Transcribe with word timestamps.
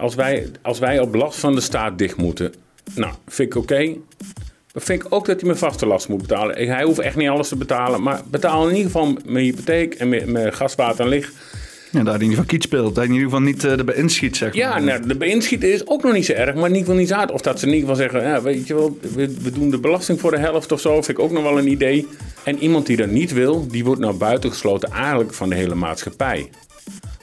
Als 0.00 0.14
wij, 0.14 0.50
als 0.62 0.78
wij 0.78 1.00
op 1.00 1.14
last 1.14 1.38
van 1.38 1.54
de 1.54 1.60
staat 1.60 1.98
dicht 1.98 2.16
moeten, 2.16 2.54
nou, 2.94 3.14
vind 3.26 3.54
ik 3.54 3.62
oké. 3.62 3.84
Dan 4.72 4.82
vind 4.82 5.04
ik 5.04 5.12
ook 5.12 5.26
dat 5.26 5.36
hij 5.36 5.46
mijn 5.46 5.58
vaste 5.58 5.86
last 5.86 6.08
moet 6.08 6.20
betalen. 6.22 6.68
Hij 6.68 6.84
hoeft 6.84 6.98
echt 6.98 7.16
niet 7.16 7.28
alles 7.28 7.48
te 7.48 7.56
betalen, 7.56 8.02
maar 8.02 8.20
betaal 8.30 8.68
in 8.68 8.74
ieder 8.74 8.90
geval 8.90 9.16
mijn 9.24 9.44
hypotheek 9.44 9.94
en 9.94 10.08
mijn, 10.08 10.32
mijn 10.32 10.52
gaswater 10.52 11.04
en 11.04 11.08
licht. 11.08 11.32
Ja, 11.90 12.02
daar 12.02 12.04
hij 12.04 12.14
in 12.14 12.20
ieder 12.20 12.28
geval 12.28 12.44
kiet 12.44 12.62
speelt. 12.62 12.84
Dat 12.84 12.96
hij 12.96 13.04
in 13.04 13.12
ieder 13.12 13.28
geval 13.28 13.44
niet 13.44 13.64
uh, 13.64 13.78
erbij 13.78 13.94
inschiet, 13.94 14.36
zeg 14.36 14.48
maar. 14.48 14.58
Ja, 14.58 14.78
nou, 14.78 15.18
de 15.18 15.26
inschieten 15.26 15.72
is 15.72 15.86
ook 15.86 16.02
nog 16.02 16.12
niet 16.12 16.26
zo 16.26 16.32
erg, 16.32 16.54
maar 16.54 16.68
in 16.68 16.76
ieder 16.76 16.78
geval 16.78 16.94
niet 16.94 17.08
zaad. 17.08 17.30
Of 17.30 17.40
dat 17.40 17.58
ze 17.58 17.66
in 17.66 17.74
ieder 17.74 17.88
geval 17.88 18.02
zeggen, 18.10 18.30
ja, 18.30 18.42
weet 18.42 18.66
je 18.66 18.74
wel, 18.74 18.98
we, 19.14 19.34
we, 19.42 19.50
doen 19.50 19.70
de 19.70 19.78
belasting 19.78 20.20
voor 20.20 20.30
de 20.30 20.38
helft 20.38 20.72
of 20.72 20.80
zo, 20.80 20.92
vind 20.94 21.18
ik 21.18 21.24
ook 21.24 21.30
nog 21.30 21.42
wel 21.42 21.58
een 21.58 21.70
idee. 21.70 22.06
En 22.44 22.58
iemand 22.58 22.86
die 22.86 22.96
dat 22.96 23.10
niet 23.10 23.32
wil, 23.32 23.66
die 23.66 23.84
wordt 23.84 24.00
nou 24.00 24.14
buitengesloten 24.14 24.90
eigenlijk 24.90 25.34
van 25.34 25.48
de 25.48 25.54
hele 25.54 25.74
maatschappij. 25.74 26.50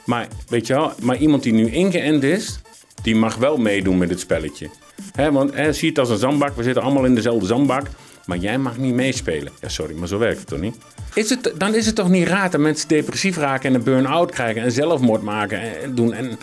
Maar, 0.04 0.28
weet 0.48 0.66
je 0.66 0.74
wel, 0.74 0.92
maar 1.02 1.16
iemand 1.16 1.42
die 1.42 1.52
nu 1.52 1.70
ingeënt 1.70 2.22
is, 2.22 2.60
die 3.04 3.16
mag 3.16 3.36
wel 3.36 3.56
meedoen 3.56 3.98
met 3.98 4.10
het 4.10 4.20
spelletje. 4.20 4.70
He, 5.12 5.32
want 5.32 5.54
he, 5.54 5.72
zie 5.72 5.88
het 5.88 5.98
als 5.98 6.10
een 6.10 6.18
zandbak, 6.18 6.56
we 6.56 6.62
zitten 6.62 6.82
allemaal 6.82 7.04
in 7.04 7.14
dezelfde 7.14 7.46
zandbak. 7.46 7.86
Maar 8.26 8.38
jij 8.38 8.58
mag 8.58 8.76
niet 8.76 8.94
meespelen. 8.94 9.52
Ja, 9.60 9.68
sorry, 9.68 9.94
maar 9.94 10.08
zo 10.08 10.18
werkt 10.18 10.38
het 10.38 10.46
toch 10.46 10.60
niet? 10.60 10.76
Is 11.14 11.30
het, 11.30 11.52
dan 11.58 11.74
is 11.74 11.86
het 11.86 11.94
toch 11.94 12.08
niet 12.08 12.26
raar 12.26 12.50
dat 12.50 12.60
mensen 12.60 12.88
depressief 12.88 13.36
raken 13.36 13.68
en 13.68 13.74
een 13.74 13.82
burn-out 13.82 14.30
krijgen 14.30 14.62
en 14.62 14.72
zelfmoord 14.72 15.22
maken 15.22 15.82
en 15.82 15.94
doen. 15.94 16.12
En 16.12 16.38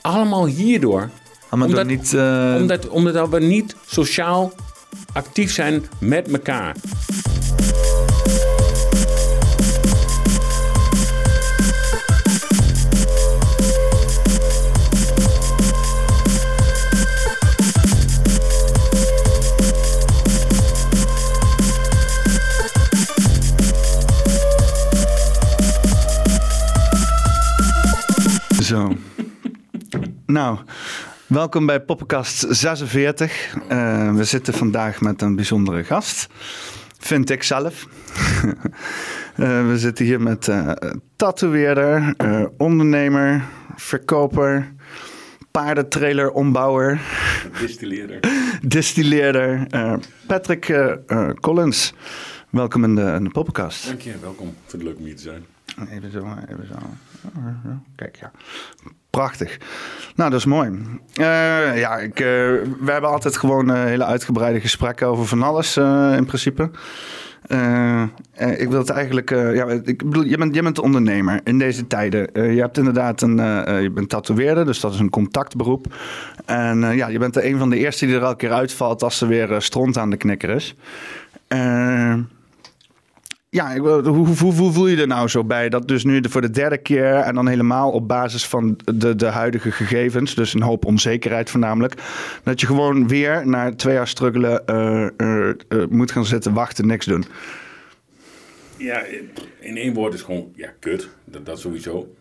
allemaal 0.00 0.46
hierdoor. 0.46 1.10
omdat, 1.50 1.86
niet, 1.86 2.12
uh... 2.12 2.56
omdat, 2.60 2.88
omdat 2.88 3.28
we 3.28 3.40
niet 3.40 3.76
sociaal 3.86 4.52
actief 5.12 5.52
zijn 5.52 5.84
met 5.98 6.32
elkaar. 6.32 6.76
Zo. 28.68 28.96
nou, 30.26 30.58
welkom 31.26 31.66
bij 31.66 31.80
Poppenkast 31.80 32.46
46. 32.48 33.54
Uh, 33.54 34.14
we 34.14 34.24
zitten 34.24 34.54
vandaag 34.54 35.00
met 35.00 35.22
een 35.22 35.36
bijzondere 35.36 35.84
gast. 35.84 36.26
Vind 36.98 37.30
ik 37.30 37.42
zelf. 37.42 37.86
uh, 38.44 38.52
we 39.70 39.74
zitten 39.76 40.04
hier 40.04 40.20
met 40.20 40.46
uh, 40.46 40.72
tatoeëerder, 41.16 42.14
ondernemer, 42.56 43.44
verkoper, 43.76 44.72
paardentrailer, 45.50 46.30
ombouwer. 46.30 47.00
Distilleerder. 47.60 48.20
Distilleerder. 48.62 49.66
Patrick 50.26 50.96
Collins. 51.40 51.94
Welkom 52.50 52.84
in 52.84 52.94
de, 52.94 53.12
in 53.16 53.24
de 53.24 53.30
Poppenkast. 53.30 53.86
Dank 53.86 54.00
je, 54.00 54.14
welkom. 54.20 54.48
Ik 54.48 54.54
vind 54.66 54.72
het 54.72 54.82
leuk 54.82 54.98
om 54.98 55.04
hier 55.04 55.16
te 55.16 55.22
zijn. 55.22 55.44
Even 55.90 56.10
zo, 56.10 56.26
even 56.48 56.66
zo. 56.66 56.76
Kijk, 57.96 58.16
ja. 58.16 58.30
Prachtig. 59.10 59.58
Nou, 60.14 60.30
dat 60.30 60.38
is 60.38 60.44
mooi. 60.44 60.70
Uh, 61.20 61.78
ja, 61.78 61.96
ik, 61.96 62.20
uh, 62.20 62.26
we 62.80 62.90
hebben 62.90 63.10
altijd 63.10 63.36
gewoon 63.36 63.70
uh, 63.70 63.84
hele 63.84 64.04
uitgebreide 64.04 64.60
gesprekken 64.60 65.06
over 65.06 65.26
van 65.26 65.42
alles 65.42 65.76
in 66.16 66.24
principe. 66.26 66.70
ik 68.58 68.68
wil 68.68 68.78
het 68.78 68.90
eigenlijk, 68.90 69.30
ja, 69.30 69.66
ik 69.66 70.04
bedoel, 70.04 70.24
je 70.24 70.38
bent, 70.38 70.54
je 70.54 70.62
bent 70.62 70.78
ondernemer 70.78 71.40
in 71.44 71.58
deze 71.58 71.86
tijden. 71.86 72.52
je 72.54 72.60
hebt 72.60 72.78
inderdaad 72.78 73.22
een, 73.22 73.36
je 73.82 73.90
bent 73.94 74.08
tatoeëerder, 74.08 74.64
dus 74.64 74.80
dat 74.80 74.92
is 74.92 74.98
een 74.98 75.10
contactberoep. 75.10 75.94
En 76.44 76.80
ja, 76.96 77.08
je 77.08 77.18
bent 77.18 77.36
er 77.36 77.44
een 77.44 77.58
van 77.58 77.70
de 77.70 77.76
eerste 77.78 78.06
die 78.06 78.14
er 78.14 78.22
elke 78.22 78.36
keer 78.36 78.52
uitvalt 78.52 79.02
als 79.02 79.20
er 79.20 79.28
weer 79.28 79.62
stront 79.62 79.98
aan 79.98 80.10
de 80.10 80.16
knikker 80.16 80.50
is. 80.50 80.76
Ja, 83.50 83.78
hoe, 83.78 84.08
hoe, 84.08 84.26
hoe, 84.26 84.72
voel 84.72 84.86
je 84.86 84.96
er 84.96 85.06
nou 85.06 85.28
zo 85.28 85.44
bij? 85.44 85.68
Dat 85.68 85.88
dus 85.88 86.04
nu 86.04 86.20
voor 86.28 86.40
de 86.40 86.50
derde 86.50 86.78
keer 86.78 87.14
en 87.14 87.34
dan 87.34 87.48
helemaal 87.48 87.90
op 87.90 88.08
basis 88.08 88.46
van 88.46 88.78
de, 88.94 89.16
de 89.16 89.26
huidige 89.26 89.70
gegevens, 89.70 90.34
dus 90.34 90.54
een 90.54 90.62
hoop 90.62 90.84
onzekerheid 90.84 91.50
voornamelijk, 91.50 91.94
dat 92.42 92.60
je 92.60 92.66
gewoon 92.66 93.08
weer 93.08 93.46
na 93.46 93.74
twee 93.74 93.94
jaar 93.94 94.08
struggelen 94.08 94.62
uh, 94.66 95.08
uh, 95.16 95.54
uh, 95.68 95.86
moet 95.88 96.10
gaan 96.10 96.24
zitten, 96.24 96.52
wachten, 96.52 96.86
niks 96.86 97.06
doen. 97.06 97.24
Ja, 98.76 99.04
in 99.60 99.76
één 99.76 99.94
woord 99.94 100.14
is 100.14 100.22
gewoon, 100.22 100.52
ja, 100.54 100.72
kut. 100.78 101.08
Dat, 101.24 101.46
dat 101.46 101.60
sowieso. 101.60 102.14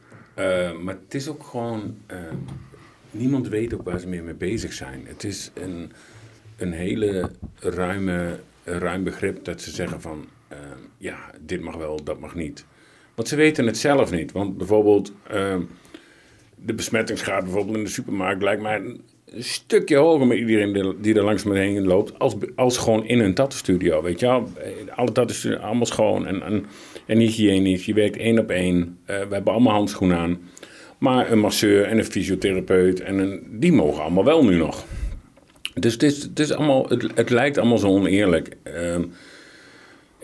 maar 0.83 0.97
het 1.03 1.13
is 1.13 1.27
ook 1.27 1.43
gewoon, 1.43 1.97
niemand 3.11 3.47
weet 3.47 3.73
ook 3.73 3.83
waar 3.83 3.99
ze 3.99 4.07
meer 4.07 4.23
mee 4.23 4.33
bezig 4.33 4.73
zijn. 4.73 5.03
Het 5.05 5.23
is 5.23 5.51
een, 5.53 5.91
een 6.57 6.71
hele 6.71 7.29
ruime, 7.59 8.39
ruim 8.63 9.03
begrip 9.03 9.45
dat 9.45 9.61
ze 9.61 9.71
zeggen 9.71 10.01
van 10.01 10.25
Ehm, 10.47 10.79
ja, 10.97 11.17
dit 11.41 11.61
mag 11.61 11.75
wel, 11.75 12.03
dat 12.03 12.19
mag 12.19 12.35
niet. 12.35 12.65
Want 13.15 13.27
ze 13.27 13.35
weten 13.35 13.65
het 13.65 13.77
zelf 13.77 14.11
niet. 14.11 14.31
Want 14.31 14.57
bijvoorbeeld 14.57 15.13
uh, 15.33 15.55
de 16.55 16.73
besmettingsgraad 16.73 17.43
bijvoorbeeld 17.43 17.77
in 17.77 17.83
de 17.83 17.89
supermarkt 17.89 18.41
lijkt 18.41 18.61
mij 18.61 18.75
een 18.75 19.43
stukje 19.43 19.95
hoger 19.95 20.27
met 20.27 20.37
iedereen 20.37 20.95
die 21.01 21.15
er 21.15 21.23
langs 21.23 21.43
me 21.43 21.57
heen 21.57 21.85
loopt, 21.85 22.19
als, 22.19 22.35
als 22.55 22.77
gewoon 22.77 23.05
in 23.05 23.19
een 23.19 23.33
tattoo-studio, 23.33 24.01
weet 24.01 24.19
je 24.19 24.25
wel. 24.25 24.49
Alle 24.95 25.11
tattoo 25.11 25.55
allemaal 25.55 25.85
schoon 25.85 26.27
en, 26.27 26.41
en, 26.41 26.65
en 27.05 27.19
hygiënisch. 27.19 27.85
Je 27.85 27.93
werkt 27.93 28.17
één 28.17 28.39
op 28.39 28.49
één. 28.49 28.77
Uh, 28.77 29.05
we 29.05 29.33
hebben 29.33 29.53
allemaal 29.53 29.73
handschoenen 29.73 30.17
aan. 30.17 30.39
Maar 30.97 31.31
een 31.31 31.39
masseur 31.39 31.85
en 31.85 31.97
een 31.97 32.05
fysiotherapeut, 32.05 32.99
en 32.99 33.17
een, 33.17 33.47
die 33.51 33.71
mogen 33.71 34.01
allemaal 34.01 34.25
wel 34.25 34.45
nu 34.45 34.55
nog. 34.55 34.85
Dus 35.73 35.93
het, 35.93 36.03
is, 36.03 36.23
het, 36.23 36.39
is 36.39 36.51
allemaal, 36.51 36.89
het, 37.15 37.29
lijkt 37.29 37.57
allemaal 37.57 37.77
zo 37.77 37.87
oneerlijk. 37.87 38.55
Uh, 38.63 38.97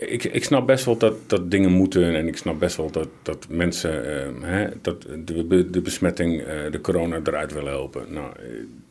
ik, 0.06 0.24
ik 0.24 0.44
snap 0.44 0.66
best 0.66 0.84
wel 0.84 0.96
dat, 0.96 1.14
dat 1.26 1.50
dingen 1.50 1.70
moeten 1.70 2.14
en 2.14 2.26
ik 2.26 2.36
snap 2.36 2.58
best 2.58 2.76
wel 2.76 2.90
dat, 2.90 3.08
dat 3.22 3.46
mensen 3.48 4.04
uh, 4.04 4.48
hè, 4.48 4.68
dat 4.82 5.02
de, 5.24 5.70
de 5.70 5.80
besmetting, 5.80 6.40
uh, 6.40 6.46
de 6.70 6.80
corona 6.80 7.20
eruit 7.24 7.52
willen 7.52 7.72
helpen. 7.72 8.06
Nou, 8.08 8.32
eh, 8.36 8.44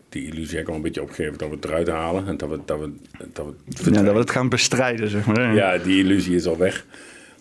die 0.10 0.28
illusie 0.28 0.56
heb 0.56 0.66
ik 0.66 0.70
al 0.70 0.76
een 0.76 0.82
beetje 0.82 1.02
opgegeven 1.02 1.38
dat 1.38 1.50
we 1.50 1.56
het 1.56 1.66
eruit 1.66 1.88
halen 1.88 2.28
en 2.28 2.38
dat 2.38 2.50
we, 2.50 2.60
dat 2.66 2.80
we, 2.80 2.92
dat 3.34 3.46
we, 3.46 3.92
ja, 3.92 4.04
dat 4.04 4.14
we 4.14 4.20
het 4.20 4.32
gaan 4.32 4.50
bestrijden, 4.50 5.10
zeg 5.10 5.26
maar. 5.26 5.54
Ja, 5.54 5.78
die 5.78 6.04
illusie 6.04 6.36
is 6.36 6.46
al 6.46 6.58
weg. 6.58 6.86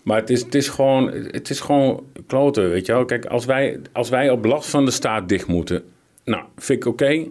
Maar 0.03 0.19
het 0.19 0.29
is, 0.29 0.41
het 0.41 0.55
is, 0.55 0.69
gewoon, 0.69 1.11
het 1.11 1.49
is 1.49 1.59
gewoon 1.59 2.05
kloten, 2.27 2.69
weet 2.69 2.85
je 2.85 2.91
wel. 2.91 3.05
Kijk, 3.05 3.25
als 3.25 3.45
wij, 3.45 3.79
als 3.91 4.09
wij 4.09 4.29
op 4.29 4.45
last 4.45 4.69
van 4.69 4.85
de 4.85 4.91
staat 4.91 5.29
dicht 5.29 5.47
moeten, 5.47 5.83
nou, 6.23 6.43
vind 6.57 6.79
ik 6.79 6.91
oké. 6.91 7.25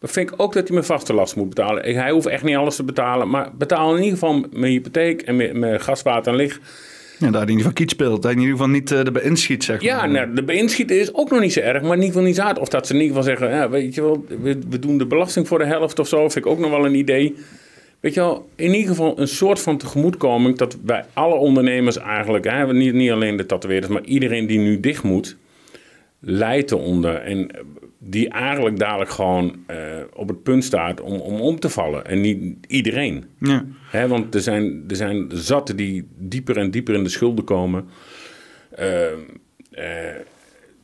Dan 0.00 0.10
vind 0.10 0.30
ik 0.30 0.34
ook 0.40 0.52
dat 0.52 0.62
hij 0.62 0.72
mijn 0.72 0.86
vaste 0.86 1.14
last 1.14 1.36
moet 1.36 1.48
betalen. 1.48 1.94
Hij 1.94 2.10
hoeft 2.10 2.26
echt 2.26 2.44
niet 2.44 2.56
alles 2.56 2.76
te 2.76 2.84
betalen, 2.84 3.30
maar 3.30 3.50
betaal 3.58 3.90
in 3.90 4.02
ieder 4.02 4.18
geval 4.18 4.44
mijn 4.52 4.72
hypotheek 4.72 5.22
en 5.22 5.36
mijn, 5.36 5.58
mijn 5.58 5.80
gaswater 5.80 6.32
en 6.32 6.38
licht. 6.38 6.60
Ja, 7.18 7.30
daar 7.30 7.42
in 7.42 7.48
ieder 7.48 7.56
geval 7.56 7.72
kiet 7.72 7.90
speelt. 7.90 8.14
Dat 8.14 8.22
hij 8.22 8.32
in 8.32 8.38
ieder 8.38 8.56
geval 8.56 8.70
niet 8.70 8.90
uh, 8.90 8.98
erbij 8.98 9.22
inschiet, 9.22 9.64
zeg 9.64 9.76
maar. 9.76 9.90
Ja, 9.90 10.06
nou, 10.06 10.44
de 10.44 10.52
inschieten 10.52 11.00
is 11.00 11.14
ook 11.14 11.30
nog 11.30 11.40
niet 11.40 11.52
zo 11.52 11.60
erg, 11.60 11.82
maar 11.82 11.90
in 11.90 12.02
ieder 12.02 12.06
geval 12.06 12.22
niet 12.22 12.36
zaad. 12.36 12.58
Of 12.58 12.68
dat 12.68 12.86
ze 12.86 12.94
in 12.94 13.00
ieder 13.00 13.16
geval 13.16 13.36
zeggen, 13.36 13.56
ja, 13.56 13.70
weet 13.70 13.94
je 13.94 14.02
wel, 14.02 14.24
we, 14.42 14.58
we 14.68 14.78
doen 14.78 14.98
de 14.98 15.06
belasting 15.06 15.48
voor 15.48 15.58
de 15.58 15.64
helft 15.64 15.98
of 15.98 16.08
zo, 16.08 16.18
vind 16.28 16.44
ik 16.44 16.46
ook 16.46 16.58
nog 16.58 16.70
wel 16.70 16.86
een 16.86 16.94
idee. 16.94 17.34
Weet 18.00 18.14
je 18.14 18.20
wel, 18.20 18.48
in 18.56 18.74
ieder 18.74 18.88
geval 18.88 19.18
een 19.18 19.28
soort 19.28 19.60
van 19.60 19.76
tegemoetkoming 19.76 20.56
dat 20.56 20.76
wij 20.84 21.04
alle 21.12 21.34
ondernemers 21.34 21.98
eigenlijk, 21.98 22.44
hè, 22.44 22.72
niet, 22.72 22.94
niet 22.94 23.10
alleen 23.10 23.36
de 23.36 23.46
tatoeëerders, 23.46 23.92
maar 23.92 24.04
iedereen 24.04 24.46
die 24.46 24.58
nu 24.58 24.80
dicht 24.80 25.02
moet, 25.02 25.36
leidt 26.20 26.70
eronder. 26.70 27.14
En 27.14 27.50
die 28.02 28.28
eigenlijk 28.28 28.78
dadelijk 28.78 29.10
gewoon 29.10 29.56
uh, 29.70 29.76
op 30.14 30.28
het 30.28 30.42
punt 30.42 30.64
staat 30.64 31.00
om, 31.00 31.20
om 31.20 31.40
om 31.40 31.60
te 31.60 31.68
vallen. 31.68 32.06
En 32.06 32.20
niet 32.20 32.66
iedereen. 32.66 33.24
Ja. 33.38 33.64
Hè, 33.90 34.08
want 34.08 34.34
er 34.34 34.40
zijn, 34.40 34.84
er 34.88 34.96
zijn 34.96 35.26
zatten 35.32 35.76
die 35.76 36.08
dieper 36.16 36.56
en 36.56 36.70
dieper 36.70 36.94
in 36.94 37.02
de 37.02 37.08
schulden 37.08 37.44
komen. 37.44 37.88
Uh, 38.78 39.02
uh, 39.72 39.84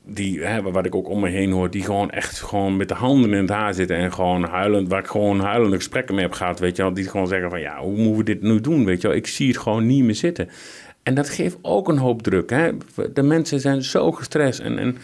die, 0.05 0.43
hè, 0.43 0.63
wat 0.63 0.87
ik 0.87 0.95
ook 0.95 1.09
om 1.09 1.21
me 1.21 1.29
heen 1.29 1.51
hoor, 1.51 1.71
die 1.71 1.83
gewoon 1.83 2.11
echt 2.11 2.41
gewoon 2.41 2.77
met 2.77 2.89
de 2.89 2.95
handen 2.95 3.33
in 3.33 3.41
het 3.41 3.49
haar 3.49 3.75
zitten 3.75 3.97
en 3.97 4.13
gewoon 4.13 4.45
huilend, 4.45 4.89
waar 4.89 5.01
ik 5.01 5.07
gewoon 5.07 5.41
huilende 5.41 5.77
gesprekken 5.77 6.15
mee 6.15 6.25
heb 6.25 6.33
gehad, 6.33 6.59
weet 6.59 6.77
je 6.77 6.83
wel, 6.83 6.95
die 6.95 7.09
gewoon 7.09 7.27
zeggen 7.27 7.51
van 7.51 7.61
ja, 7.61 7.81
hoe 7.81 7.97
moeten 7.97 8.17
we 8.17 8.25
dit 8.25 8.43
nu 8.43 8.61
doen, 8.61 8.85
weet 8.85 9.01
je 9.01 9.09
wel, 9.09 9.17
ik 9.17 9.27
zie 9.27 9.49
het 9.49 9.59
gewoon 9.59 9.87
niet 9.87 10.05
meer 10.05 10.15
zitten. 10.15 10.49
En 11.03 11.15
dat 11.15 11.29
geeft 11.29 11.59
ook 11.63 11.89
een 11.89 11.99
hoop 11.99 12.23
druk, 12.23 12.51
hè. 12.51 12.71
De 13.13 13.23
mensen 13.23 13.61
zijn 13.61 13.83
zo 13.83 14.13
gestrest 14.13 14.61
en, 14.61 14.79
en 14.79 14.97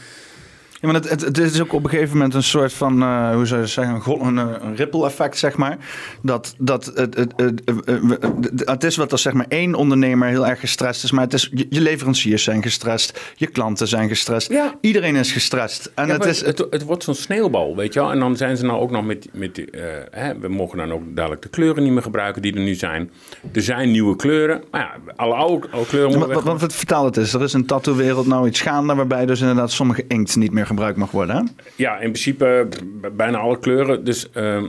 ja, 0.83 0.89
maar 0.89 0.95
het, 0.95 1.11
het, 1.11 1.21
het, 1.21 1.39
is 1.39 1.61
ook 1.61 1.73
op 1.73 1.85
een 1.85 1.91
gegeven 1.91 2.17
moment 2.17 2.35
een 2.35 2.43
soort 2.43 2.73
van, 2.73 3.03
uh, 3.03 3.35
hoe 3.35 3.47
zou 3.47 3.61
je 3.61 3.67
zeggen, 3.67 4.03
een, 4.21 4.37
een, 4.37 4.77
ripple 4.77 5.05
effect, 5.07 5.39
zeg 5.39 5.57
maar. 5.57 5.79
Dat, 6.23 6.55
dat 6.59 6.93
het, 6.95 7.17
het, 7.17 7.33
het, 7.37 8.63
het, 8.65 8.85
is 8.85 8.97
wat 8.97 9.13
als 9.13 9.23
zeg 9.23 9.33
maar 9.33 9.47
één 9.49 9.75
ondernemer 9.75 10.29
heel 10.29 10.47
erg 10.47 10.61
gestrest 10.61 11.05
is, 11.05 11.11
maar 11.11 11.25
het 11.25 11.33
is, 11.33 11.51
je, 11.53 11.81
leveranciers 11.81 12.43
zijn 12.43 12.63
gestrest, 12.63 13.21
je 13.37 13.47
klanten 13.47 13.89
zijn 13.89 14.09
gestrest, 14.09 14.51
ja. 14.51 14.75
iedereen 14.81 15.17
is 15.17 15.33
gestrest. 15.33 15.93
En 15.95 16.09
het, 16.09 16.25
is, 16.25 16.45
het, 16.45 16.67
het, 16.71 16.85
wordt 16.85 17.05
zo'n 17.05 17.15
sneeuwbal, 17.15 17.77
weet 17.77 17.95
je 17.95 18.01
wel. 18.01 18.11
En 18.11 18.19
dan 18.19 18.37
zijn 18.37 18.57
ze 18.57 18.65
nou 18.65 18.81
ook 18.81 18.91
nog 18.91 19.05
met, 19.05 19.29
met 19.33 19.59
uh, 19.59 19.65
hè, 20.11 20.39
we 20.39 20.49
mogen 20.49 20.79
dan 20.79 20.93
ook 20.93 21.03
dadelijk 21.15 21.43
de 21.43 21.49
kleuren 21.49 21.83
niet 21.83 21.93
meer 21.93 22.03
gebruiken 22.03 22.43
die 22.43 22.55
er 22.55 22.61
nu 22.61 22.75
zijn. 22.75 23.11
Er 23.53 23.63
zijn 23.63 23.91
nieuwe 23.91 24.17
kleuren, 24.17 24.63
maar 24.71 24.81
ja, 24.81 25.13
alle 25.17 25.35
oude, 25.35 25.67
oude 25.71 25.89
kleuren 25.89 26.19
moeten 26.19 26.37
ja, 26.37 26.43
Wat, 26.43 26.61
wat 26.61 26.73
vertaal 26.73 27.05
het 27.05 27.17
is, 27.17 27.35
er 27.35 27.43
is 27.43 27.53
een 27.53 27.67
tattoo-wereld 27.67 28.27
nou 28.27 28.47
iets 28.47 28.61
gaande 28.61 28.95
waarbij 28.95 29.27
dus 29.27 29.41
inderdaad 29.41 29.73
sommige 29.73 30.05
inkt 30.09 30.37
niet 30.37 30.53
meer 30.53 30.67
gebruikt 30.73 30.99
mag 30.99 31.11
worden. 31.11 31.37
Hè? 31.37 31.43
Ja, 31.77 31.95
in 31.95 32.11
principe 32.11 32.69
bijna 33.13 33.39
alle 33.39 33.59
kleuren. 33.59 34.05
Dus 34.05 34.31
ehm, 34.31 34.67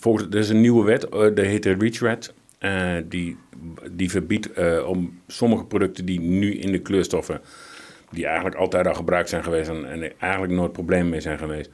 volgens, 0.00 0.26
er 0.30 0.38
is 0.38 0.48
een 0.48 0.60
nieuwe 0.60 0.84
wet, 0.84 1.08
eh 1.08 1.34
die 1.34 1.44
heet 1.44 1.62
de 1.62 1.76
REACH 1.78 2.00
Wet. 2.00 2.34
Eh, 2.64 2.96
die, 3.08 3.36
die 3.90 4.10
verbiedt 4.10 4.52
eh, 4.52 4.88
om 4.88 5.20
sommige 5.26 5.64
producten 5.64 6.04
die 6.04 6.20
nu 6.20 6.54
in 6.54 6.72
de 6.72 6.78
kleurstoffen, 6.78 7.40
die 8.10 8.26
eigenlijk 8.26 8.56
altijd 8.56 8.86
al 8.86 8.94
gebruikt 8.94 9.28
zijn 9.28 9.42
geweest 9.42 9.68
en, 9.68 9.90
en 9.90 10.02
er 10.02 10.12
eigenlijk 10.18 10.52
nooit 10.52 10.72
problemen 10.72 11.08
mee 11.08 11.20
zijn 11.20 11.38
geweest, 11.38 11.70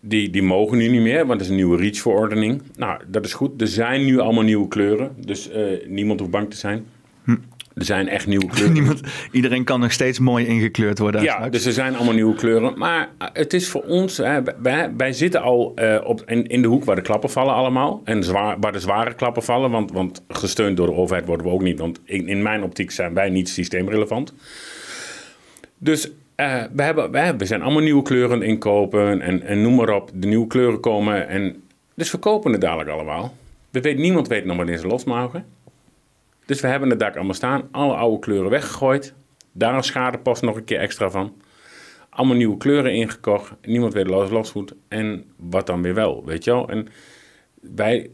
die, 0.00 0.30
die 0.30 0.42
mogen 0.42 0.78
nu 0.78 0.88
niet 0.88 1.00
meer, 1.00 1.18
want 1.18 1.30
het 1.30 1.40
is 1.40 1.48
een 1.48 1.54
nieuwe 1.54 1.76
REACH-verordening. 1.76 2.62
Nou, 2.76 3.00
dat 3.06 3.24
is 3.24 3.32
goed. 3.32 3.60
Er 3.60 3.66
zijn 3.66 4.04
nu 4.04 4.18
allemaal 4.18 4.42
nieuwe 4.42 4.68
kleuren, 4.68 5.14
dus 5.16 5.50
niemand 5.86 6.20
hoeft 6.20 6.32
bang 6.32 6.50
te 6.50 6.56
zijn. 6.56 6.86
Er 7.74 7.84
zijn 7.84 8.08
echt 8.08 8.26
nieuwe 8.26 8.46
kleuren. 8.46 8.72
Niemand, 8.78 9.00
iedereen 9.30 9.64
kan 9.64 9.80
nog 9.80 9.92
steeds 9.92 10.18
mooi 10.18 10.46
ingekleurd 10.46 10.98
worden. 10.98 11.22
Ja, 11.22 11.32
straks. 11.32 11.50
dus 11.50 11.64
er 11.64 11.72
zijn 11.72 11.94
allemaal 11.96 12.14
nieuwe 12.14 12.34
kleuren. 12.34 12.78
Maar 12.78 13.08
eh, 13.18 13.28
het 13.32 13.52
is 13.52 13.68
voor 13.68 13.82
ons, 13.82 14.16
hè, 14.16 14.40
wij, 14.62 14.90
wij 14.96 15.12
zitten 15.12 15.42
al 15.42 15.72
eh, 15.74 15.98
op, 16.04 16.22
in, 16.26 16.46
in 16.46 16.62
de 16.62 16.68
hoek 16.68 16.84
waar 16.84 16.96
de 16.96 17.02
klappen 17.02 17.30
vallen 17.30 17.54
allemaal. 17.54 18.00
En 18.04 18.24
zwaar, 18.24 18.56
waar 18.60 18.72
de 18.72 18.80
zware 18.80 19.14
klappen 19.14 19.42
vallen, 19.42 19.70
want, 19.70 19.92
want 19.92 20.22
gesteund 20.28 20.76
door 20.76 20.86
de 20.86 20.94
overheid 20.94 21.26
worden 21.26 21.46
we 21.46 21.52
ook 21.52 21.62
niet. 21.62 21.78
Want 21.78 22.00
in, 22.04 22.28
in 22.28 22.42
mijn 22.42 22.62
optiek 22.62 22.90
zijn 22.90 23.14
wij 23.14 23.30
niet 23.30 23.48
systeemrelevant. 23.48 24.34
Dus 25.78 26.10
eh, 26.34 26.62
we, 26.72 26.82
hebben, 26.82 27.10
we, 27.10 27.18
hebben- 27.18 27.38
we 27.38 27.46
zijn 27.46 27.62
allemaal 27.62 27.82
nieuwe 27.82 28.02
kleuren 28.02 28.42
inkopen 28.42 29.20
en, 29.20 29.42
en 29.42 29.62
noem 29.62 29.74
maar 29.74 29.90
op. 29.94 30.10
De 30.14 30.26
nieuwe 30.26 30.46
kleuren 30.46 30.80
komen 30.80 31.28
en 31.28 31.62
dus 31.94 32.10
we 32.10 32.18
kopen 32.18 32.52
het 32.52 32.60
dadelijk 32.60 32.90
allemaal. 32.90 33.34
We 33.70 33.80
weet, 33.80 33.98
niemand 33.98 34.28
weet 34.28 34.44
nog 34.44 34.56
wanneer 34.56 34.78
ze 34.78 34.86
los 34.86 35.04
mogen. 35.04 35.44
Dus 36.46 36.60
we 36.60 36.66
hebben 36.66 36.90
het 36.90 36.98
dak 36.98 37.14
allemaal 37.14 37.34
staan. 37.34 37.68
Alle 37.70 37.94
oude 37.94 38.18
kleuren 38.18 38.50
weggegooid. 38.50 39.14
Daar 39.52 39.74
een 39.74 39.82
schadepost 39.82 40.42
nog 40.42 40.56
een 40.56 40.64
keer 40.64 40.78
extra 40.78 41.10
van. 41.10 41.34
Allemaal 42.08 42.36
nieuwe 42.36 42.56
kleuren 42.56 42.94
ingekocht. 42.94 43.52
Niemand 43.62 43.92
weet 43.92 44.06
los, 44.06 44.30
los 44.30 44.50
goed. 44.50 44.74
En 44.88 45.24
wat 45.36 45.66
dan 45.66 45.82
weer 45.82 45.94
wel, 45.94 46.24
weet 46.24 46.44
je 46.44 46.50
wel. 46.50 46.68
En 46.68 46.88
wij, 47.60 48.10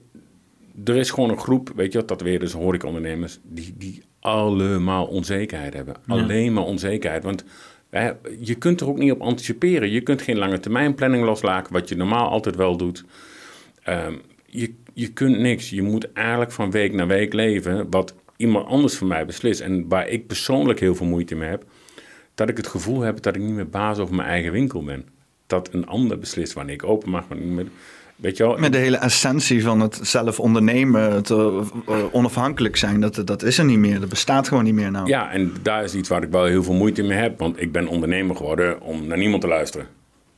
er 0.84 0.96
is 0.96 1.10
gewoon 1.10 1.30
een 1.30 1.38
groep, 1.38 1.72
weet 1.74 1.92
je 1.92 1.98
wel, 1.98 2.06
dat 2.06 2.20
weer 2.20 2.38
dus 2.38 2.52
horecaondernemers... 2.52 3.38
Die, 3.42 3.74
die 3.78 4.02
allemaal 4.20 5.06
onzekerheid 5.06 5.74
hebben. 5.74 5.94
Alleen 6.06 6.52
maar 6.52 6.64
onzekerheid. 6.64 7.22
Want 7.22 7.44
hè, 7.90 8.10
je 8.40 8.54
kunt 8.54 8.80
er 8.80 8.88
ook 8.88 8.98
niet 8.98 9.12
op 9.12 9.20
anticiperen. 9.20 9.90
Je 9.90 10.00
kunt 10.00 10.22
geen 10.22 10.38
lange 10.38 10.60
termijn 10.60 10.94
planning 10.94 11.24
loslaten... 11.24 11.72
wat 11.72 11.88
je 11.88 11.96
normaal 11.96 12.28
altijd 12.28 12.56
wel 12.56 12.76
doet. 12.76 13.04
Ehm, 13.82 14.14
je, 14.50 14.74
je 14.94 15.12
kunt 15.12 15.38
niks. 15.38 15.70
Je 15.70 15.82
moet 15.82 16.12
eigenlijk 16.12 16.52
van 16.52 16.70
week 16.70 16.92
naar 16.92 17.06
week 17.06 17.32
leven 17.32 17.90
wat 17.90 18.14
iemand 18.36 18.66
anders 18.66 18.96
voor 18.96 19.06
mij 19.06 19.26
beslist. 19.26 19.60
En 19.60 19.88
waar 19.88 20.08
ik 20.08 20.26
persoonlijk 20.26 20.80
heel 20.80 20.94
veel 20.94 21.06
moeite 21.06 21.34
mee 21.34 21.48
heb, 21.48 21.64
dat 22.34 22.48
ik 22.48 22.56
het 22.56 22.66
gevoel 22.66 23.00
heb 23.00 23.22
dat 23.22 23.36
ik 23.36 23.42
niet 23.42 23.54
meer 23.54 23.68
baas 23.68 23.98
over 23.98 24.14
mijn 24.14 24.28
eigen 24.28 24.52
winkel 24.52 24.84
ben. 24.84 25.06
Dat 25.46 25.68
een 25.72 25.86
ander 25.86 26.18
beslist 26.18 26.52
wanneer 26.52 26.74
ik 26.74 26.84
open 26.84 27.10
mag, 27.10 27.28
wanneer 27.28 27.46
ik 27.46 27.52
niet 27.52 27.64
meer... 27.64 27.72
Weet 28.16 28.36
je 28.36 28.42
wel? 28.42 28.58
Met 28.58 28.72
de 28.72 28.78
hele 28.78 28.96
essentie 28.96 29.62
van 29.62 29.80
het 29.80 30.00
zelf 30.02 30.40
ondernemen, 30.40 31.12
het 31.12 31.30
eh, 31.30 31.60
eh, 31.86 32.04
onafhankelijk 32.12 32.76
zijn, 32.76 33.00
dat, 33.00 33.22
dat 33.24 33.42
is 33.42 33.58
er 33.58 33.64
niet 33.64 33.78
meer. 33.78 34.00
Dat 34.00 34.08
bestaat 34.08 34.48
gewoon 34.48 34.64
niet 34.64 34.74
meer 34.74 34.90
nou. 34.90 35.08
Ja, 35.08 35.30
en 35.30 35.52
daar 35.62 35.84
is 35.84 35.94
iets 35.94 36.08
waar 36.08 36.22
ik 36.22 36.30
wel 36.30 36.44
heel 36.44 36.62
veel 36.62 36.74
moeite 36.74 37.02
mee 37.02 37.18
heb. 37.18 37.38
Want 37.38 37.60
ik 37.60 37.72
ben 37.72 37.86
ondernemer 37.86 38.36
geworden 38.36 38.80
om 38.80 39.06
naar 39.06 39.18
niemand 39.18 39.42
te 39.42 39.48
luisteren. 39.48 39.86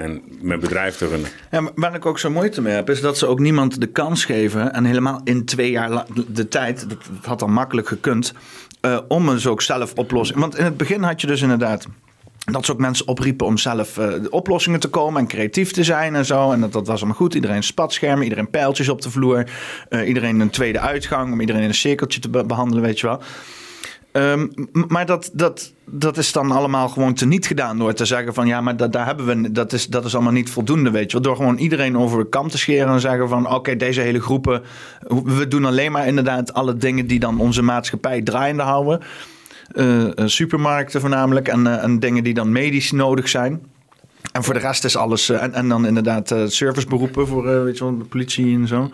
En 0.00 0.22
mijn 0.40 0.60
bedrijf 0.60 0.96
te 0.96 1.08
runnen. 1.08 1.30
Ja, 1.50 1.70
waar 1.74 1.94
ik 1.94 2.06
ook 2.06 2.18
zo 2.18 2.30
moeite 2.30 2.60
mee 2.62 2.74
heb, 2.74 2.90
is 2.90 3.00
dat 3.00 3.18
ze 3.18 3.26
ook 3.26 3.38
niemand 3.38 3.80
de 3.80 3.86
kans 3.86 4.24
geven. 4.24 4.72
En 4.72 4.84
helemaal 4.84 5.20
in 5.24 5.44
twee 5.44 5.70
jaar 5.70 6.04
de 6.28 6.48
tijd, 6.48 6.88
dat 6.88 6.98
had 7.22 7.38
dan 7.38 7.52
makkelijk 7.52 7.88
gekund, 7.88 8.32
eh, 8.80 8.98
om 9.08 9.28
eens 9.28 9.46
ook 9.46 9.62
zelf 9.62 9.92
oplossingen. 9.94 10.40
Want 10.40 10.56
in 10.58 10.64
het 10.64 10.76
begin 10.76 11.02
had 11.02 11.20
je 11.20 11.26
dus 11.26 11.42
inderdaad. 11.42 11.86
Dat 12.44 12.64
ze 12.64 12.72
ook 12.72 12.78
mensen 12.78 13.08
opriepen 13.08 13.46
om 13.46 13.58
zelf 13.58 13.98
eh, 13.98 14.08
de 14.22 14.30
oplossingen 14.30 14.80
te 14.80 14.88
komen 14.88 15.20
en 15.20 15.26
creatief 15.26 15.72
te 15.72 15.84
zijn 15.84 16.14
en 16.14 16.24
zo. 16.24 16.52
En 16.52 16.60
dat, 16.60 16.72
dat 16.72 16.86
was 16.86 16.96
allemaal 16.98 17.16
goed. 17.16 17.34
Iedereen 17.34 17.62
spatschermen, 17.62 18.22
iedereen 18.22 18.50
pijltjes 18.50 18.88
op 18.88 19.02
de 19.02 19.10
vloer. 19.10 19.44
eh, 19.88 20.08
iedereen 20.08 20.40
een 20.40 20.50
tweede 20.50 20.78
uitgang 20.80 21.32
om 21.32 21.40
iedereen 21.40 21.62
in 21.62 21.68
een 21.68 21.74
cirkeltje 21.74 22.20
te 22.20 22.28
be- 22.28 22.44
behandelen, 22.44 22.82
weet 22.82 23.00
je 23.00 23.06
wel. 23.06 23.20
Ehm, 24.12 24.46
maar 24.88 25.06
dat, 25.06 25.30
dat, 25.32 25.72
dat 25.84 26.16
is 26.16 26.32
dan 26.32 26.50
allemaal 26.50 26.88
gewoon 26.88 27.14
teniet 27.14 27.46
gedaan 27.46 27.78
door 27.78 27.92
te 27.92 28.04
zeggen 28.04 28.34
van 28.34 28.46
ja, 28.46 28.60
maar 28.60 28.76
dat, 28.76 28.92
daar 28.92 29.06
hebben 29.06 29.26
we, 29.26 29.52
dat, 29.52 29.72
is, 29.72 29.86
dat 29.86 30.04
is 30.04 30.14
allemaal 30.14 30.32
niet 30.32 30.50
voldoende, 30.50 30.90
weet 30.90 31.10
je. 31.10 31.20
Door 31.20 31.36
gewoon 31.36 31.58
iedereen 31.58 31.98
over 31.98 32.18
de 32.18 32.28
kam 32.28 32.48
te 32.48 32.58
scheren 32.58 32.92
en 32.92 33.00
zeggen 33.00 33.28
van 33.28 33.54
oké, 33.54 33.76
deze 33.76 34.00
hele 34.00 34.20
groepen, 34.20 34.62
we 35.24 35.48
doen 35.48 35.64
alleen 35.64 35.92
maar 35.92 36.06
inderdaad 36.06 36.54
alle 36.54 36.76
dingen 36.76 37.06
die 37.06 37.18
dan 37.18 37.40
onze 37.40 37.62
maatschappij 37.62 38.22
draaiende 38.22 38.62
houden. 38.62 39.00
Eh, 39.72 40.18
eh, 40.18 40.26
supermarkten 40.26 41.00
voornamelijk 41.00 41.48
en, 41.48 41.66
eh, 41.66 41.82
en 41.82 41.98
dingen 41.98 42.24
die 42.24 42.34
dan 42.34 42.52
medisch 42.52 42.92
nodig 42.92 43.28
zijn. 43.28 43.62
En 44.32 44.44
voor 44.44 44.54
de 44.54 44.60
rest 44.60 44.84
is 44.84 44.96
alles. 44.96 45.28
en, 45.28 45.54
en 45.54 45.68
dan 45.68 45.86
inderdaad 45.86 46.34
serviceberoepen 46.46 47.26
voor 47.26 47.64
weet 47.64 47.78
je 47.78 47.96
de 47.98 48.04
politie 48.04 48.54
en 48.54 48.66
zo. 48.66 48.90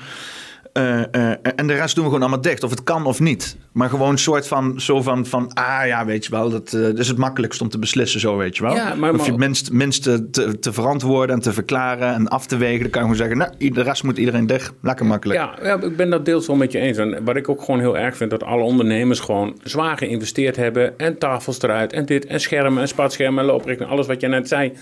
Uh, 0.76 0.98
uh, 1.12 1.30
en 1.56 1.66
de 1.66 1.74
rest 1.74 1.94
doen 1.94 2.04
we 2.04 2.10
gewoon 2.10 2.24
allemaal 2.26 2.40
dicht. 2.40 2.62
Of 2.62 2.70
het 2.70 2.82
kan 2.82 3.06
of 3.06 3.20
niet. 3.20 3.56
Maar 3.72 3.88
gewoon 3.88 4.10
een 4.10 4.18
soort 4.18 4.48
van, 4.48 4.80
zo 4.80 5.02
van, 5.02 5.26
van 5.26 5.52
ah 5.52 5.86
ja, 5.86 6.04
weet 6.04 6.24
je 6.24 6.30
wel. 6.30 6.50
Dat, 6.50 6.72
uh, 6.72 6.82
dat 6.82 6.98
is 6.98 7.08
het 7.08 7.16
makkelijkst 7.16 7.60
om 7.60 7.68
te 7.68 7.78
beslissen 7.78 8.20
zo, 8.20 8.36
weet 8.36 8.56
je 8.56 8.62
wel. 8.62 8.74
Ja, 8.74 8.94
maar, 8.94 9.12
je 9.12 9.16
maar... 9.16 9.38
minst, 9.38 9.72
minst 9.72 10.02
te, 10.02 10.30
te, 10.60 10.72
verantwoorden 10.72 11.36
en 11.36 11.42
te 11.42 11.52
verklaren 11.52 12.14
en 12.14 12.28
af 12.28 12.46
te 12.46 12.56
wegen. 12.56 12.80
Dan 12.80 12.90
kan 12.90 13.02
je 13.02 13.08
gewoon 13.08 13.28
zeggen, 13.28 13.56
nou, 13.58 13.70
de 13.74 13.82
rest 13.82 14.02
moet 14.02 14.18
iedereen 14.18 14.46
dicht. 14.46 14.72
Lekker 14.82 15.06
makkelijk. 15.06 15.40
Ja, 15.40 15.54
ja, 15.62 15.82
ik 15.82 15.96
ben 15.96 16.10
dat 16.10 16.24
deels 16.24 16.46
wel 16.46 16.56
met 16.56 16.72
je 16.72 16.78
eens. 16.78 16.98
En 16.98 17.24
wat 17.24 17.36
ik 17.36 17.48
ook 17.48 17.62
gewoon 17.62 17.80
heel 17.80 17.98
erg 17.98 18.16
vind, 18.16 18.30
dat 18.30 18.42
alle 18.42 18.62
ondernemers 18.62 19.20
gewoon 19.20 19.58
zwaar 19.62 19.96
geïnvesteerd 19.96 20.56
hebben. 20.56 20.98
En 20.98 21.18
tafels 21.18 21.62
eruit, 21.62 21.92
en 21.92 22.06
dit, 22.06 22.26
en 22.26 22.40
schermen, 22.40 22.82
en 22.82 22.88
spatschermen, 22.88 23.40
en 23.40 23.50
looprekening, 23.50 23.90
alles 23.90 24.06
wat 24.06 24.20
je 24.20 24.28
net 24.28 24.48
zei. 24.48 24.72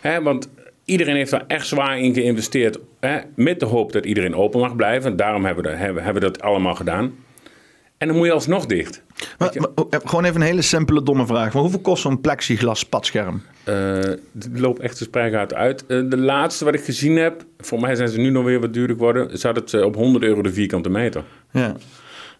Hè, 0.00 0.22
want 0.22 0.48
iedereen 0.84 1.16
heeft 1.16 1.30
daar 1.30 1.44
echt 1.46 1.66
zwaar 1.66 1.98
in 1.98 2.14
geïnvesteerd. 2.14 2.78
Hè, 3.00 3.18
met 3.34 3.60
de 3.60 3.66
hoop 3.66 3.92
dat 3.92 4.06
iedereen 4.06 4.34
open 4.34 4.60
mag 4.60 4.76
blijven. 4.76 5.16
Daarom 5.16 5.44
hebben 5.44 5.64
we, 5.64 5.70
dat, 5.70 5.78
hebben, 5.78 6.02
hebben 6.02 6.22
we 6.22 6.30
dat 6.30 6.42
allemaal 6.42 6.74
gedaan. 6.74 7.14
En 7.98 8.08
dan 8.08 8.16
moet 8.16 8.26
je 8.26 8.32
alsnog 8.32 8.66
dicht. 8.66 9.02
Maar, 9.38 9.54
maar, 9.58 10.00
gewoon 10.04 10.24
even 10.24 10.40
een 10.40 10.46
hele 10.46 10.62
simpele, 10.62 11.02
domme 11.02 11.26
vraag. 11.26 11.52
Maar 11.52 11.62
hoeveel 11.62 11.80
kost 11.80 12.02
zo'n 12.02 12.20
plexiglas 12.20 12.78
spatscherm? 12.78 13.42
Uh, 13.68 13.74
het 13.94 14.48
loopt 14.52 14.80
echt 14.80 14.98
de 14.98 15.04
spreigaten 15.04 15.56
uit. 15.56 15.84
Uh, 15.88 16.10
de 16.10 16.16
laatste 16.16 16.64
wat 16.64 16.74
ik 16.74 16.84
gezien 16.84 17.16
heb, 17.16 17.44
voor 17.58 17.80
mij 17.80 17.94
zijn 17.94 18.08
ze 18.08 18.18
nu 18.18 18.30
nog 18.30 18.44
weer 18.44 18.60
wat 18.60 18.72
duurder 18.72 18.96
geworden, 18.96 19.38
zat 19.38 19.56
het 19.56 19.82
op 19.82 19.94
100 19.94 20.24
euro 20.24 20.42
de 20.42 20.52
vierkante 20.52 20.90
meter. 20.90 21.24
Ja. 21.50 21.76